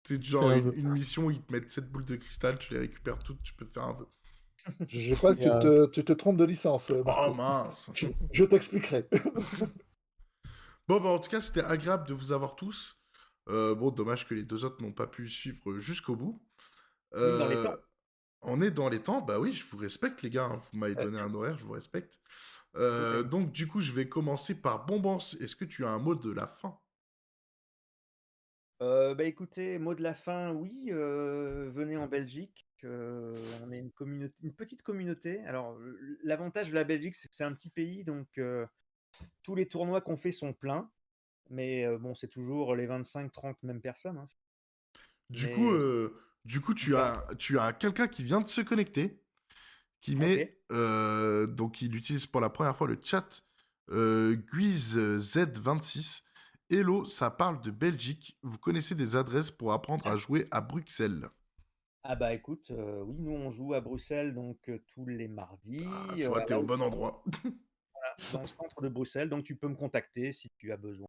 C'est 0.07 0.21
genre 0.23 0.51
une, 0.51 0.89
mission 0.89 1.25
où 1.25 1.31
ils 1.31 1.41
te 1.41 1.51
mettent 1.51 1.71
7 1.71 1.91
boules 1.91 2.05
de 2.05 2.15
cristal, 2.15 2.59
tu 2.59 2.73
les 2.73 2.79
récupères 2.79 3.19
toutes, 3.19 3.41
tu 3.41 3.53
peux 3.53 3.65
te 3.65 3.71
faire 3.71 3.83
un 3.83 3.93
vœu. 3.93 4.07
Je 4.87 5.13
crois 5.15 5.35
que 5.35 5.41
tu 5.41 5.45
te, 5.49 5.85
tu 5.87 6.03
te 6.03 6.13
trompes 6.13 6.37
de 6.37 6.43
licence. 6.43 6.89
euh, 6.91 7.03
Marco. 7.03 7.21
Oh 7.29 7.33
mince 7.33 7.89
Je, 7.93 8.07
je 8.31 8.43
t'expliquerai. 8.45 9.07
Bon, 10.87 10.99
bah 11.01 11.09
en 11.09 11.19
tout 11.19 11.29
cas, 11.31 11.41
c'était 11.41 11.63
agréable 11.63 12.07
de 12.07 12.13
vous 12.13 12.31
avoir 12.31 12.55
tous. 12.55 12.95
Euh, 13.49 13.73
bon, 13.73 13.89
dommage 13.91 14.27
que 14.27 14.35
les 14.35 14.43
deux 14.43 14.65
autres 14.65 14.81
n'ont 14.83 14.91
pas 14.91 15.07
pu 15.07 15.27
suivre 15.29 15.77
jusqu'au 15.79 16.15
bout. 16.15 16.41
Dans 17.11 17.47
les 17.49 17.55
Euh, 17.55 17.63
temps. 17.63 17.75
On 18.47 18.61
est 18.61 18.69
dans 18.69 18.89
les 18.89 19.01
temps, 19.01 19.21
bah 19.21 19.39
oui, 19.39 19.53
je 19.53 19.65
vous 19.65 19.77
respecte 19.77 20.21
les 20.21 20.29
gars, 20.29 20.43
hein. 20.45 20.57
vous 20.71 20.77
m'avez 20.77 20.93
donné 20.93 21.19
un 21.19 21.33
horaire, 21.33 21.57
je 21.57 21.63
vous 21.65 21.73
respecte. 21.73 22.19
Euh, 22.75 23.23
donc 23.23 23.51
du 23.51 23.67
coup, 23.67 23.79
je 23.81 23.91
vais 23.91 24.07
commencer 24.07 24.61
par 24.61 24.85
Bombance. 24.85 25.35
Est-ce 25.41 25.55
que 25.55 25.65
tu 25.65 25.83
as 25.85 25.89
un 25.89 25.97
mot 25.97 26.13
de 26.13 26.29
la 26.31 26.45
fin? 26.45 26.77
Bah 28.79 29.23
écoutez, 29.23 29.79
mot 29.79 29.95
de 29.95 30.01
la 30.03 30.13
fin, 30.13 30.51
oui, 30.51 30.87
euh, 30.89 31.69
venez 31.73 31.97
en 31.97 32.07
Belgique. 32.07 32.67
euh, 32.83 33.35
on 33.63 33.71
est 33.71 33.79
une 33.79 33.91
communauté, 33.91 34.35
une 34.43 34.53
petite 34.53 34.83
communauté. 34.83 35.39
Alors, 35.45 35.77
l'avantage 36.23 36.69
de 36.69 36.75
la 36.75 36.83
Belgique, 36.83 37.15
c'est 37.15 37.27
que 37.29 37.35
c'est 37.35 37.43
un 37.43 37.53
petit 37.53 37.69
pays, 37.71 38.03
donc 38.03 38.27
euh, 38.37 38.65
tous 39.43 39.55
les 39.55 39.67
tournois 39.67 40.01
qu'on 40.01 40.17
fait 40.17 40.31
sont 40.31 40.53
pleins. 40.53 40.89
Mais 41.49 41.85
euh, 41.85 41.97
bon, 41.97 42.13
c'est 42.15 42.27
toujours 42.27 42.75
les 42.75 42.87
25-30 42.87 43.55
mêmes 43.63 43.81
personnes. 43.81 44.17
hein. 44.17 44.27
Du 45.29 45.45
Mais- 45.47 45.53
coup, 45.53 45.71
euh, 45.71 46.21
du 46.43 46.61
coup, 46.61 46.73
tu 46.75 46.95
as, 46.95 47.27
tu 47.39 47.57
as 47.57 47.73
quelqu'un 47.73 48.07
qui 48.07 48.23
vient 48.23 48.41
de 48.41 48.47
se 48.47 48.61
connecter, 48.61 49.19
qui 50.01 50.15
met, 50.15 50.59
euh, 50.71 51.47
donc 51.47 51.81
il 51.81 51.95
utilise 51.95 52.27
pour 52.27 52.41
la 52.41 52.49
première 52.51 52.75
fois 52.75 52.87
le 52.87 52.99
chat 53.03 53.41
euh, 53.89 54.35
Guiz 54.53 54.95
Z26. 54.97 56.21
Hello, 56.71 57.05
ça 57.05 57.29
parle 57.29 57.61
de 57.61 57.69
Belgique. 57.69 58.39
Vous 58.41 58.57
connaissez 58.57 58.95
des 58.95 59.15
adresses 59.15 59.51
pour 59.51 59.71
apprendre 59.71 60.07
à 60.07 60.17
jouer 60.17 60.47
à 60.49 60.61
Bruxelles? 60.61 61.29
Ah 62.03 62.15
bah 62.15 62.33
écoute, 62.33 62.71
euh, 62.71 63.01
oui, 63.03 63.15
nous 63.19 63.31
on 63.33 63.51
joue 63.51 63.73
à 63.75 63.81
Bruxelles 63.81 64.33
donc 64.33 64.57
euh, 64.69 64.79
tous 64.93 65.05
les 65.05 65.27
mardis. 65.27 65.85
Ah, 65.87 66.13
Tu 66.15 66.23
euh, 66.23 66.27
vois, 66.29 66.41
t'es 66.41 66.53
là 66.53 66.59
au 66.59 66.63
bon 66.63 66.81
endroit. 66.81 67.23
dans 68.33 68.41
le 68.41 68.47
centre 68.47 68.81
de 68.81 68.89
Bruxelles, 68.89 69.29
donc 69.29 69.43
tu 69.43 69.55
peux 69.55 69.67
me 69.67 69.75
contacter 69.75 70.33
si 70.33 70.49
tu 70.57 70.71
as 70.71 70.77
besoin. 70.77 71.05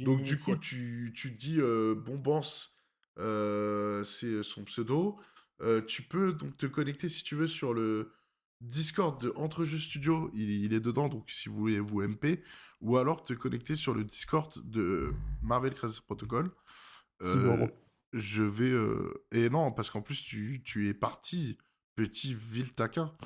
Donc 0.00 0.22
du 0.22 0.38
coup, 0.38 0.56
tu, 0.56 1.12
tu 1.14 1.30
dis 1.32 1.60
euh, 1.60 1.94
Bombance, 1.94 2.76
euh, 3.18 4.04
c'est 4.04 4.42
son 4.42 4.64
pseudo. 4.64 5.18
Euh, 5.60 5.82
tu 5.82 6.02
peux 6.02 6.32
donc 6.32 6.56
te 6.56 6.66
connecter 6.66 7.08
si 7.08 7.22
tu 7.22 7.34
veux 7.34 7.48
sur 7.48 7.74
le 7.74 8.12
Discord 8.60 9.20
de 9.20 9.32
Entrejeux 9.36 9.78
Studio, 9.78 10.30
il, 10.34 10.50
il 10.50 10.74
est 10.74 10.80
dedans, 10.80 11.08
donc 11.08 11.30
si 11.30 11.48
vous 11.48 11.56
voulez 11.56 11.80
vous 11.80 12.02
MP, 12.02 12.42
ou 12.80 12.96
alors 12.96 13.22
te 13.22 13.32
connecter 13.32 13.76
sur 13.76 13.94
le 13.94 14.04
Discord 14.04 14.52
de 14.64 15.12
Marvel 15.42 15.74
Crisis 15.74 16.00
Protocol. 16.00 16.50
Euh, 17.22 17.66
je 18.12 18.42
vais... 18.42 18.70
euh, 18.70 19.24
Et 19.32 19.50
non, 19.50 19.72
parce 19.72 19.90
qu'en 19.90 20.02
plus, 20.02 20.22
tu, 20.22 20.62
tu 20.64 20.88
es 20.88 20.94
parti, 20.94 21.58
petit 21.96 22.34
vil 22.34 22.72
taquin. 22.74 23.16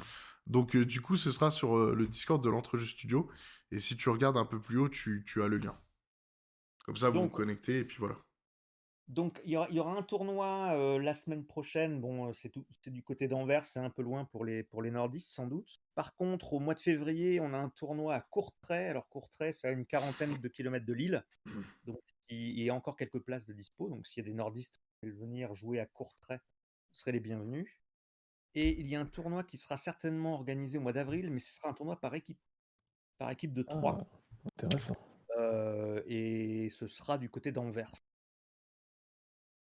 Donc 0.47 0.75
euh, 0.75 0.85
du 0.85 1.01
coup, 1.01 1.17
ce 1.17 1.31
sera 1.31 1.51
sur 1.51 1.77
euh, 1.77 1.95
le 1.95 2.07
Discord 2.07 2.43
de 2.43 2.51
l'Entrejeux 2.51 2.87
Studio, 2.87 3.31
et 3.71 3.79
si 3.81 3.97
tu 3.97 4.09
regardes 4.09 4.37
un 4.37 4.45
peu 4.45 4.61
plus 4.61 4.79
haut, 4.79 4.89
tu, 4.89 5.25
tu 5.27 5.43
as 5.43 5.49
le 5.49 5.59
lien. 5.59 5.79
Comme 6.85 6.97
ça, 6.97 7.11
vous 7.11 7.21
vous 7.23 7.29
connectez, 7.29 7.79
et 7.79 7.85
puis 7.85 7.99
voilà. 7.99 8.17
Donc 9.09 9.41
il 9.45 9.51
y, 9.51 9.57
aura, 9.57 9.93
un 9.93 10.03
tournoi 10.03 10.99
la 10.99 11.15
semaine 11.15 11.45
prochaine. 11.45 12.01
Bon, 12.01 12.33
c'est 12.33 12.53
du 12.87 13.03
côté 13.03 13.29
d'Anvers, 13.29 13.65
c'est 13.65 13.81
un 13.81 13.91
peu 13.91 14.03
loin 14.03 14.25
pour 14.25 14.45
les, 14.45 14.63
pour 14.63 14.81
les 14.81 14.91
nordistes 14.91 15.31
sans 15.31 15.47
doute. 15.47 15.75
Par 15.95 16.15
contre, 16.15 16.55
au 16.55 16.61
mois 16.61 16.75
de 16.75 16.81
février, 16.81 17.41
on 17.41 17.53
a 17.53 17.59
un 17.59 17.69
tournoi 17.69 18.15
à 18.15 18.21
Courtrai. 18.21 18.89
Alors 18.89 19.09
Courtrai, 19.09 19.53
c'est 19.53 19.69
à 19.69 19.73
une 19.73 19.85
quarantaine 19.85 20.39
de 20.39 20.49
kilomètres 20.49 20.87
de 20.87 20.93
Lille. 20.93 21.25
Donc 21.85 22.01
il 22.29 22.61
y 22.61 22.71
a 22.71 22.75
encore 22.75 22.97
quelques 22.97 23.19
places 23.19 23.45
de 23.45 23.53
dispo. 23.53 23.89
Donc 23.89 24.07
s'il 24.07 24.23
y 24.23 24.27
a 24.27 24.31
des 24.31 24.37
nordistes 24.37 24.79
qui 24.79 25.07
veulent 25.07 25.19
venir 25.19 25.55
jouer 25.55 25.81
à 25.81 25.87
Courtrai, 25.87 26.37
vous 26.37 26.97
serez 26.97 27.13
les 27.13 27.21
bienvenus. 27.21 27.69
Et 28.55 28.81
il 28.81 28.87
y 28.87 28.97
a 28.97 29.01
un 29.01 29.07
tournoi 29.07 29.43
qui 29.43 29.57
sera 29.57 29.77
certainement 29.77 30.35
organisé 30.35 30.79
au 30.79 30.83
mois 30.83 30.93
d'avril, 30.93 31.31
mais 31.31 31.39
ce 31.39 31.53
sera 31.55 31.71
un 31.71 31.75
tournoi 31.75 31.99
par 31.99 32.15
équipe, 32.15 32.41
par 33.19 33.31
équipe 33.31 33.53
de 33.53 33.63
trois. 33.63 33.99
Ah, 34.01 34.47
intéressant. 34.47 34.97
et 36.07 36.71
ce 36.71 36.87
sera 36.87 37.19
du 37.19 37.29
côté 37.29 37.51
d'Anvers. 37.51 37.91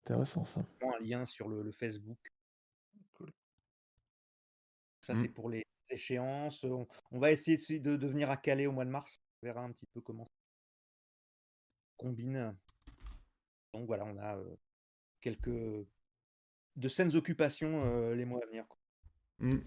Intéressant 0.09 0.47
ça. 0.47 0.65
Un 0.81 1.05
lien 1.05 1.27
sur 1.27 1.51
le, 1.51 1.71
Facebook. 1.71 2.33
Ça, 5.03 5.15
c'est 5.15 5.29
mmh. 5.29 5.35
pour 5.35 5.51
les 5.51 5.67
échéances. 5.91 6.65
On, 6.65 7.19
va 7.19 7.31
essayer 7.31 7.79
de, 7.79 7.95
de, 7.95 8.07
venir 8.07 8.31
à 8.31 8.39
Calais 8.39 8.67
au 8.67 8.73
mois 8.73 8.87
de 8.87 8.91
mars. 8.91 9.21
On 9.43 9.47
verra 9.47 9.61
un 9.61 9.71
petit 9.71 9.85
peu 9.93 10.01
comment 10.01 10.25
ça 10.25 10.33
combine. 11.99 12.57
Donc 13.75 13.87
voilà, 13.87 14.07
on 14.07 14.17
a 14.17 14.39
quelques 15.21 15.51
de 16.77 16.89
saines 16.89 17.15
occupations 17.15 18.15
les 18.15 18.25
mois 18.25 18.41
à 18.43 18.47
venir. 18.47 18.65
Mmh. 19.41 19.59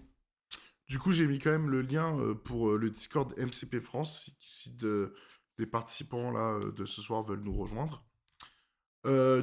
Du 0.88 0.98
coup, 0.98 1.12
j'ai 1.12 1.28
mis 1.28 1.38
quand 1.38 1.52
même 1.52 1.70
le 1.70 1.82
lien 1.82 2.18
pour 2.44 2.72
le 2.72 2.90
Discord 2.90 3.32
MCP 3.38 3.78
France 3.80 4.36
si, 4.40 4.74
de, 4.74 5.14
des 5.56 5.66
participants 5.66 6.32
là 6.32 6.58
de 6.58 6.84
ce 6.84 7.00
soir 7.00 7.22
veulent 7.22 7.44
nous 7.44 7.56
rejoindre. 7.56 8.04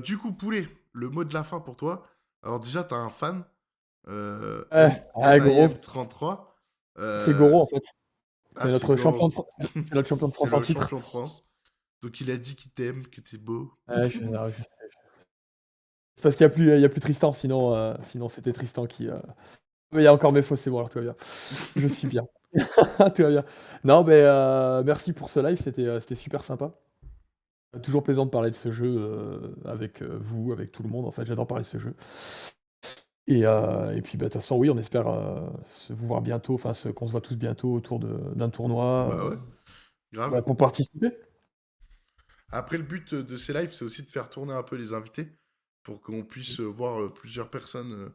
du 0.04 0.18
coup, 0.18 0.34
Poulet, 0.34 0.68
le 1.00 1.10
mot 1.10 1.24
de 1.24 1.34
la 1.34 1.44
fin 1.44 1.60
pour 1.60 1.76
toi. 1.76 2.06
Alors 2.44 2.60
déjà, 2.60 2.84
tu 2.84 2.94
as 2.94 2.98
un 2.98 3.10
fan. 3.10 3.44
Euh, 4.08 4.66
ah, 4.72 5.40
Goro. 5.40 5.68
33. 5.82 6.56
C'est 7.26 7.38
Goro 7.38 7.62
en 7.62 7.68
fait. 7.68 7.84
C'est 8.56 8.64
ah, 8.64 8.68
notre, 8.68 8.96
champion 8.96 9.30
de... 9.30 9.36
notre 9.94 10.10
champion 10.10 10.28
de 10.28 10.34
France 10.34 10.50
C'est 10.66 10.74
champion 10.74 11.00
de 11.00 11.06
France. 11.06 11.46
Donc 12.02 12.20
il 12.20 12.32
a 12.32 12.38
dit 12.38 12.56
qu'il 12.56 12.72
t'aime, 12.72 13.06
que 13.08 13.22
t'es 13.22 13.38
beau. 13.38 13.74
Ouais, 13.88 14.10
je... 14.10 14.20
Parce 16.22 16.36
qu'il 16.36 16.46
n'y 16.46 16.52
a, 16.52 16.54
plus, 16.54 16.76
il 16.76 16.82
y 16.82 16.86
a 16.86 16.90
plus 16.90 17.00
Tristan, 17.00 17.34
sinon, 17.34 17.76
euh, 17.76 17.94
sinon 18.04 18.30
c'était 18.30 18.52
Tristan 18.52 18.86
qui. 18.86 19.08
Euh, 19.08 19.18
mais 19.92 20.02
il 20.02 20.04
y 20.04 20.08
a 20.08 20.14
encore 20.14 20.32
mes 20.32 20.42
fausses, 20.42 20.62
c'est 20.62 20.70
bon, 20.70 20.78
alors 20.78 20.90
tout 20.90 21.00
va 21.00 21.06
bien. 21.06 21.16
Je 21.76 21.88
suis 21.88 22.08
bien. 22.08 22.24
tout 22.54 23.22
va 23.24 23.30
bien. 23.30 23.46
Non, 23.84 24.04
mais 24.04 24.22
euh, 24.24 24.84
merci 24.84 25.14
pour 25.14 25.30
ce 25.30 25.40
live, 25.40 25.62
c'était 25.62 26.16
super 26.16 26.44
sympa. 26.44 26.74
Toujours 27.84 28.02
plaisant 28.02 28.26
de 28.26 28.32
parler 28.32 28.50
de 28.50 28.56
ce 28.56 28.72
jeu 28.72 28.96
euh, 28.98 29.54
avec 29.64 30.02
euh, 30.02 30.18
vous, 30.20 30.52
avec 30.52 30.72
tout 30.72 30.82
le 30.82 30.90
monde. 30.90 31.06
En 31.06 31.12
fait, 31.12 31.26
j'adore 31.26 31.46
parler 31.46 31.64
de 31.64 31.70
ce 31.70 31.78
jeu. 31.78 31.94
Et, 33.28 33.46
euh, 33.46 33.96
et 33.96 34.02
puis, 34.02 34.18
bah, 34.18 34.26
de 34.26 34.34
toute 34.34 34.42
façon, 34.42 34.58
oui, 34.58 34.72
on 34.72 34.78
espère 34.80 35.06
vous 35.90 36.08
voir 36.08 36.22
bientôt, 36.22 36.56
enfin, 36.56 36.74
qu'on 36.94 37.06
se 37.06 37.12
voit 37.12 37.22
tous 37.22 37.38
bientôt 37.38 37.72
autour 37.72 38.00
d'un 38.00 38.50
tournoi 38.50 39.10
bah 39.12 39.30
ouais. 39.30 39.36
Grave. 40.12 40.32
Bah, 40.32 40.42
pour 40.42 40.58
participer. 40.58 41.12
Après, 42.52 42.78
le 42.78 42.84
but 42.84 43.14
de 43.14 43.36
ces 43.36 43.54
lives, 43.54 43.72
c'est 43.72 43.86
aussi 43.86 44.02
de 44.02 44.10
faire 44.10 44.32
tourner 44.32 44.54
un 44.54 44.64
peu 44.64 44.76
les 44.76 44.94
invités 44.94 45.28
pour 45.84 46.02
qu'on 46.02 46.24
puisse 46.24 46.60
voir 46.60 47.14
plusieurs 47.14 47.52
personnes 47.52 48.12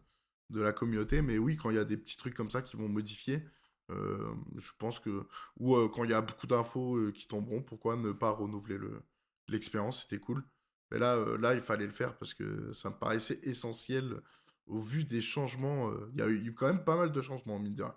de 0.50 0.60
la 0.60 0.73
communauté. 0.73 1.23
Mais 1.23 1.39
oui, 1.39 1.57
quand 1.57 1.70
il 1.70 1.76
y 1.76 1.78
a 1.78 1.84
des 1.84 1.97
petits 1.97 2.16
trucs 2.16 2.34
comme 2.34 2.50
ça 2.50 2.60
qui 2.60 2.76
vont 2.76 2.89
modifier, 2.89 3.44
je 3.91 4.70
pense 4.81 4.99
que. 4.99 5.28
Ou 5.60 5.76
quand 5.91 6.02
il 6.02 6.10
y 6.10 6.15
a 6.15 6.20
beaucoup 6.20 6.49
d'infos 6.49 7.12
qui 7.12 7.28
tomberont, 7.28 7.62
pourquoi 7.62 7.94
ne 7.94 8.10
pas 8.10 8.31
renouveler 8.31 8.78
le, 8.78 9.05
l'expérience, 9.48 10.02
c'était 10.02 10.18
cool. 10.18 10.44
Mais 10.90 10.98
là, 10.98 11.16
euh, 11.16 11.36
là, 11.39 11.55
il 11.55 11.60
fallait 11.60 11.86
le 11.86 11.92
faire 11.92 12.16
parce 12.16 12.34
que 12.34 12.73
ça 12.73 12.90
me 12.90 12.94
paraissait 12.94 13.40
essentiel 13.42 14.20
au 14.66 14.81
vu 14.81 15.05
des 15.05 15.20
changements. 15.20 15.90
Euh, 15.90 16.10
il 16.14 16.20
y 16.20 16.23
a 16.23 16.28
eu 16.28 16.55
quand 16.55 16.66
même 16.66 16.84
pas 16.84 16.97
mal 16.97 17.12
de 17.12 17.20
changements, 17.20 17.58
mine 17.58 17.74
de 17.74 17.82
rien. 17.82 17.97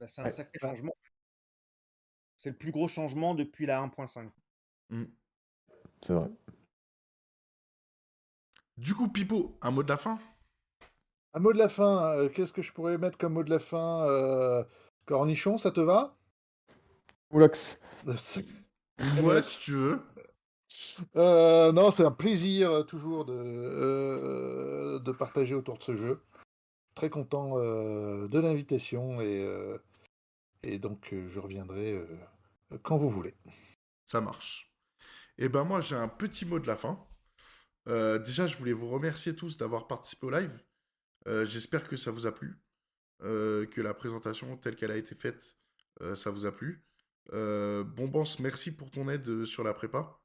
Bah, 0.00 0.06
c'est 0.06 0.22
un 0.22 0.28
sacré 0.28 0.58
changement. 0.60 0.94
C'est 2.38 2.50
le 2.50 2.56
plus 2.56 2.70
gros 2.70 2.86
changement 2.86 3.34
depuis 3.34 3.66
la 3.66 3.80
1.5. 3.80 4.30
Mmh. 4.90 5.04
C'est 6.06 6.12
vrai. 6.12 6.30
Du 8.76 8.94
coup, 8.94 9.08
Pipo, 9.08 9.58
un 9.60 9.72
mot 9.72 9.82
de 9.82 9.88
la 9.88 9.96
fin? 9.96 10.20
Un 11.34 11.40
mot 11.40 11.52
de 11.52 11.58
la 11.58 11.68
fin. 11.68 12.16
Euh, 12.16 12.28
qu'est-ce 12.28 12.52
que 12.52 12.62
je 12.62 12.72
pourrais 12.72 12.96
mettre 12.96 13.18
comme 13.18 13.32
mot 13.32 13.42
de 13.42 13.50
la 13.50 13.58
fin 13.58 14.64
Cornichon, 15.06 15.58
ça 15.58 15.70
te 15.70 15.80
va? 15.80 16.16
Oulox. 17.30 17.78
Ouais, 19.22 19.42
si 19.42 19.62
tu 19.62 19.72
veux. 19.74 20.02
Euh, 21.16 21.72
non, 21.72 21.90
c'est 21.90 22.04
un 22.04 22.10
plaisir 22.10 22.70
euh, 22.70 22.82
toujours 22.82 23.24
de, 23.24 23.34
euh, 23.34 24.98
de 24.98 25.12
partager 25.12 25.54
autour 25.54 25.78
de 25.78 25.82
ce 25.82 25.96
jeu. 25.96 26.22
Très 26.94 27.10
content 27.10 27.56
de 27.58 28.38
l'invitation 28.40 29.20
et, 29.20 29.48
et 30.64 30.80
donc 30.80 31.14
je 31.28 31.38
reviendrai 31.38 31.96
quand 32.82 32.98
vous 32.98 33.08
voulez. 33.08 33.36
Ça 34.06 34.20
marche. 34.20 34.74
Et 35.38 35.44
eh 35.44 35.48
ben 35.48 35.62
moi 35.62 35.80
j'ai 35.80 35.94
un 35.94 36.08
petit 36.08 36.44
mot 36.44 36.58
de 36.58 36.66
la 36.66 36.74
fin. 36.74 36.98
déjà 37.86 38.48
je 38.48 38.56
voulais 38.56 38.72
vous 38.72 38.88
remercier 38.88 39.36
tous 39.36 39.56
d'avoir 39.58 39.86
participé 39.86 40.26
au 40.26 40.30
live. 40.30 40.58
J'espère 41.44 41.86
que 41.86 41.96
ça 41.96 42.10
vous 42.10 42.26
a 42.26 42.34
plu, 42.34 42.60
que 43.20 43.80
la 43.80 43.94
présentation 43.94 44.56
telle 44.56 44.74
qu'elle 44.74 44.90
a 44.90 44.96
été 44.96 45.14
faite, 45.14 45.56
ça 46.14 46.30
vous 46.30 46.46
a 46.46 46.50
plu. 46.50 46.84
Bombance, 47.30 48.40
merci 48.40 48.72
pour 48.74 48.90
ton 48.90 49.08
aide 49.08 49.44
sur 49.44 49.62
la 49.62 49.72
prépa. 49.72 50.17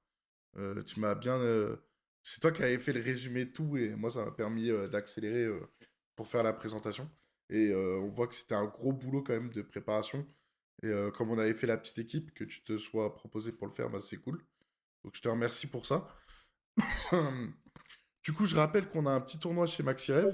Euh, 0.57 0.82
tu 0.83 0.99
m'as 0.99 1.15
bien. 1.15 1.38
Euh, 1.38 1.77
c'est 2.22 2.40
toi 2.40 2.51
qui 2.51 2.64
avais 2.64 2.77
fait 2.77 2.93
le 2.93 3.01
résumé 3.01 3.51
tout 3.51 3.75
et 3.77 3.95
moi 3.95 4.09
ça 4.09 4.23
m'a 4.25 4.32
permis 4.32 4.69
euh, 4.69 4.88
d'accélérer 4.88 5.48
pour 6.15 6.27
faire 6.27 6.43
la 6.43 6.53
présentation. 6.53 7.09
Et 7.49 7.73
on 7.75 8.09
voit 8.09 8.27
que 8.27 8.35
c'était 8.35 8.56
un 8.56 8.65
gros 8.65 8.93
boulot 8.93 9.22
quand 9.22 9.33
même 9.33 9.51
de 9.51 9.61
préparation. 9.61 10.25
Et 10.82 10.91
comme 11.15 11.30
on 11.30 11.38
avait 11.38 11.53
fait 11.53 11.67
la 11.67 11.77
petite 11.77 11.99
équipe, 11.99 12.33
que 12.33 12.43
tu 12.43 12.64
te 12.64 12.77
sois 12.77 13.14
proposé 13.14 13.51
pour 13.51 13.67
le 13.67 13.73
faire, 13.73 13.90
bah, 13.90 13.99
c'est 13.99 14.17
cool. 14.17 14.43
Donc 15.03 15.15
je 15.15 15.22
te 15.22 15.27
remercie 15.27 15.67
pour 15.67 15.85
ça. 15.85 16.07
du 18.23 18.33
coup, 18.33 18.45
je 18.45 18.56
rappelle 18.56 18.90
qu'on 18.90 19.06
a 19.06 19.11
un 19.11 19.22
petit 19.22 19.38
tournoi 19.38 19.67
chez 19.67 19.83
MaxiRev 19.83 20.32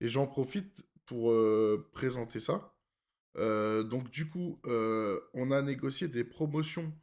et 0.00 0.08
j'en 0.08 0.26
profite 0.26 0.86
pour 1.04 1.34
présenter 1.92 2.40
ça. 2.40 2.72
donc 3.36 4.08
du 4.10 4.30
coup, 4.30 4.58
on 5.34 5.50
a 5.50 5.60
négocié 5.60 6.08
des 6.08 6.24
promotions 6.24 6.96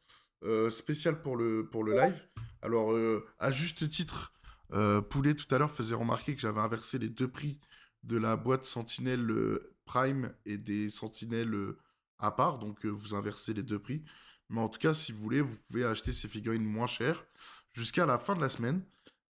spéciales 0.71 1.21
pour 1.21 1.35
le, 1.35 1.69
pour 1.69 1.83
le 1.83 1.93
live. 1.93 2.30
Alors, 2.61 2.93
euh, 2.93 3.25
à 3.39 3.51
juste 3.51 3.89
titre, 3.89 4.33
euh, 4.73 5.01
Poulet 5.01 5.33
tout 5.33 5.53
à 5.53 5.57
l'heure 5.57 5.71
faisait 5.71 5.95
remarquer 5.95 6.35
que 6.35 6.41
j'avais 6.41 6.59
inversé 6.59 6.99
les 6.99 7.09
deux 7.09 7.27
prix 7.27 7.59
de 8.03 8.17
la 8.17 8.35
boîte 8.35 8.65
Sentinelle 8.65 9.29
euh, 9.31 9.75
Prime 9.85 10.33
et 10.45 10.57
des 10.57 10.89
Sentinelles 10.89 11.73
à 12.19 12.31
part, 12.31 12.59
donc 12.59 12.85
vous 12.85 13.15
inversez 13.15 13.53
les 13.53 13.63
deux 13.63 13.79
prix. 13.79 14.03
Mais 14.49 14.61
en 14.61 14.69
tout 14.69 14.79
cas, 14.79 14.93
si 14.93 15.11
vous 15.11 15.19
voulez, 15.21 15.41
vous 15.41 15.57
pouvez 15.67 15.85
acheter 15.85 16.11
ces 16.11 16.27
figurines 16.27 16.63
moins 16.63 16.87
chères 16.87 17.25
jusqu'à 17.73 18.05
la 18.05 18.19
fin 18.19 18.35
de 18.35 18.41
la 18.41 18.49
semaine. 18.49 18.83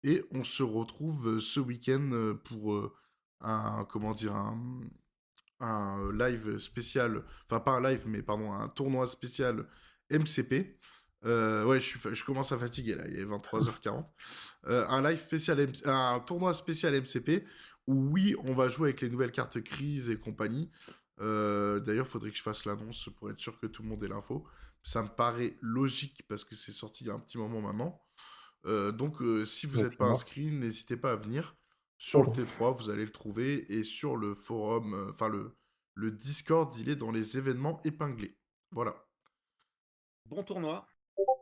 Et 0.03 0.23
on 0.31 0.43
se 0.43 0.61
retrouve 0.61 1.39
ce 1.39 1.59
week-end 1.59 2.35
pour 2.43 2.93
un, 3.41 3.85
comment 3.89 4.13
dire, 4.13 4.35
un, 4.35 4.81
un 5.59 6.11
live 6.13 6.59
spécial, 6.59 7.23
enfin 7.45 7.59
pas 7.59 7.71
un 7.71 7.81
live, 7.81 8.03
mais 8.05 8.21
pardon, 8.21 8.53
un 8.53 8.67
tournoi 8.69 9.07
spécial 9.07 9.67
MCP. 10.11 10.77
Euh, 11.23 11.63
ouais, 11.65 11.79
je, 11.79 11.85
suis, 11.85 11.99
je 12.11 12.23
commence 12.23 12.51
à 12.51 12.57
fatiguer 12.57 12.95
là, 12.95 13.07
il 13.07 13.17
est 13.17 13.25
23h40. 13.25 14.05
Euh, 14.67 14.87
un 14.87 15.01
live 15.01 15.19
spécial, 15.19 15.67
un 15.85 16.19
tournoi 16.19 16.53
spécial 16.53 16.93
MCP 16.93 17.45
où 17.87 18.09
oui, 18.11 18.35
on 18.43 18.53
va 18.53 18.67
jouer 18.67 18.89
avec 18.89 19.01
les 19.01 19.09
nouvelles 19.09 19.31
cartes 19.31 19.61
crise 19.61 20.09
et 20.09 20.19
compagnie. 20.19 20.71
Euh, 21.21 21.79
d'ailleurs, 21.79 22.05
il 22.05 22.09
faudrait 22.09 22.31
que 22.31 22.37
je 22.37 22.41
fasse 22.41 22.65
l'annonce 22.65 23.09
pour 23.17 23.29
être 23.29 23.39
sûr 23.39 23.59
que 23.59 23.67
tout 23.67 23.83
le 23.83 23.89
monde 23.89 24.03
ait 24.03 24.07
l'info. 24.07 24.45
Ça 24.83 25.01
me 25.03 25.07
paraît 25.07 25.57
logique 25.61 26.23
parce 26.27 26.43
que 26.43 26.55
c'est 26.55 26.71
sorti 26.71 27.03
il 27.03 27.07
y 27.07 27.09
a 27.09 27.13
un 27.13 27.19
petit 27.19 27.37
moment 27.37 27.61
maintenant. 27.61 28.01
donc, 28.65 29.17
si 29.45 29.65
vous 29.67 29.81
n'êtes 29.81 29.97
pas 29.97 30.05
inscrit, 30.05 30.51
n'hésitez 30.51 30.97
pas 30.97 31.13
à 31.13 31.15
venir. 31.15 31.55
Sur 31.97 32.23
le 32.23 32.29
T3, 32.29 32.75
vous 32.75 32.89
allez 32.89 33.05
le 33.05 33.11
trouver. 33.11 33.71
Et 33.71 33.83
sur 33.83 34.17
le 34.17 34.35
forum, 34.35 35.09
enfin 35.09 35.29
le, 35.29 35.55
le 35.93 36.11
Discord, 36.11 36.75
il 36.77 36.89
est 36.89 36.95
dans 36.95 37.11
les 37.11 37.37
événements 37.37 37.81
épinglés. 37.83 38.37
Voilà. 38.71 38.95
Bon 40.25 40.43
tournoi. 40.43 40.87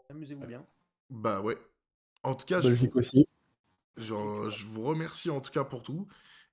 Amusez-vous 0.09 0.45
bien. 0.45 0.65
Bah 1.09 1.41
ouais. 1.41 1.57
En 2.23 2.35
tout 2.35 2.45
cas, 2.45 2.61
je 2.61 2.73
vous... 2.73 2.89
aussi. 2.93 3.27
je 3.97 4.65
vous 4.65 4.83
remercie 4.83 5.29
en 5.29 5.41
tout 5.41 5.51
cas 5.51 5.63
pour 5.63 5.83
tout. 5.83 6.07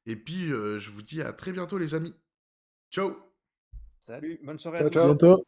Et 0.07 0.17
puis, 0.17 0.53
euh, 0.53 0.79
je 0.79 0.91
vous 0.91 1.03
dis 1.03 1.23
à 1.23 1.33
très 1.33 1.53
bientôt, 1.53 1.79
les 1.79 1.95
amis. 1.95 2.15
Ciao. 2.91 3.17
Salut, 3.99 4.41
bonne 4.43 4.59
soirée. 4.59 4.79
Ciao, 4.91 5.15
ciao. 5.15 5.45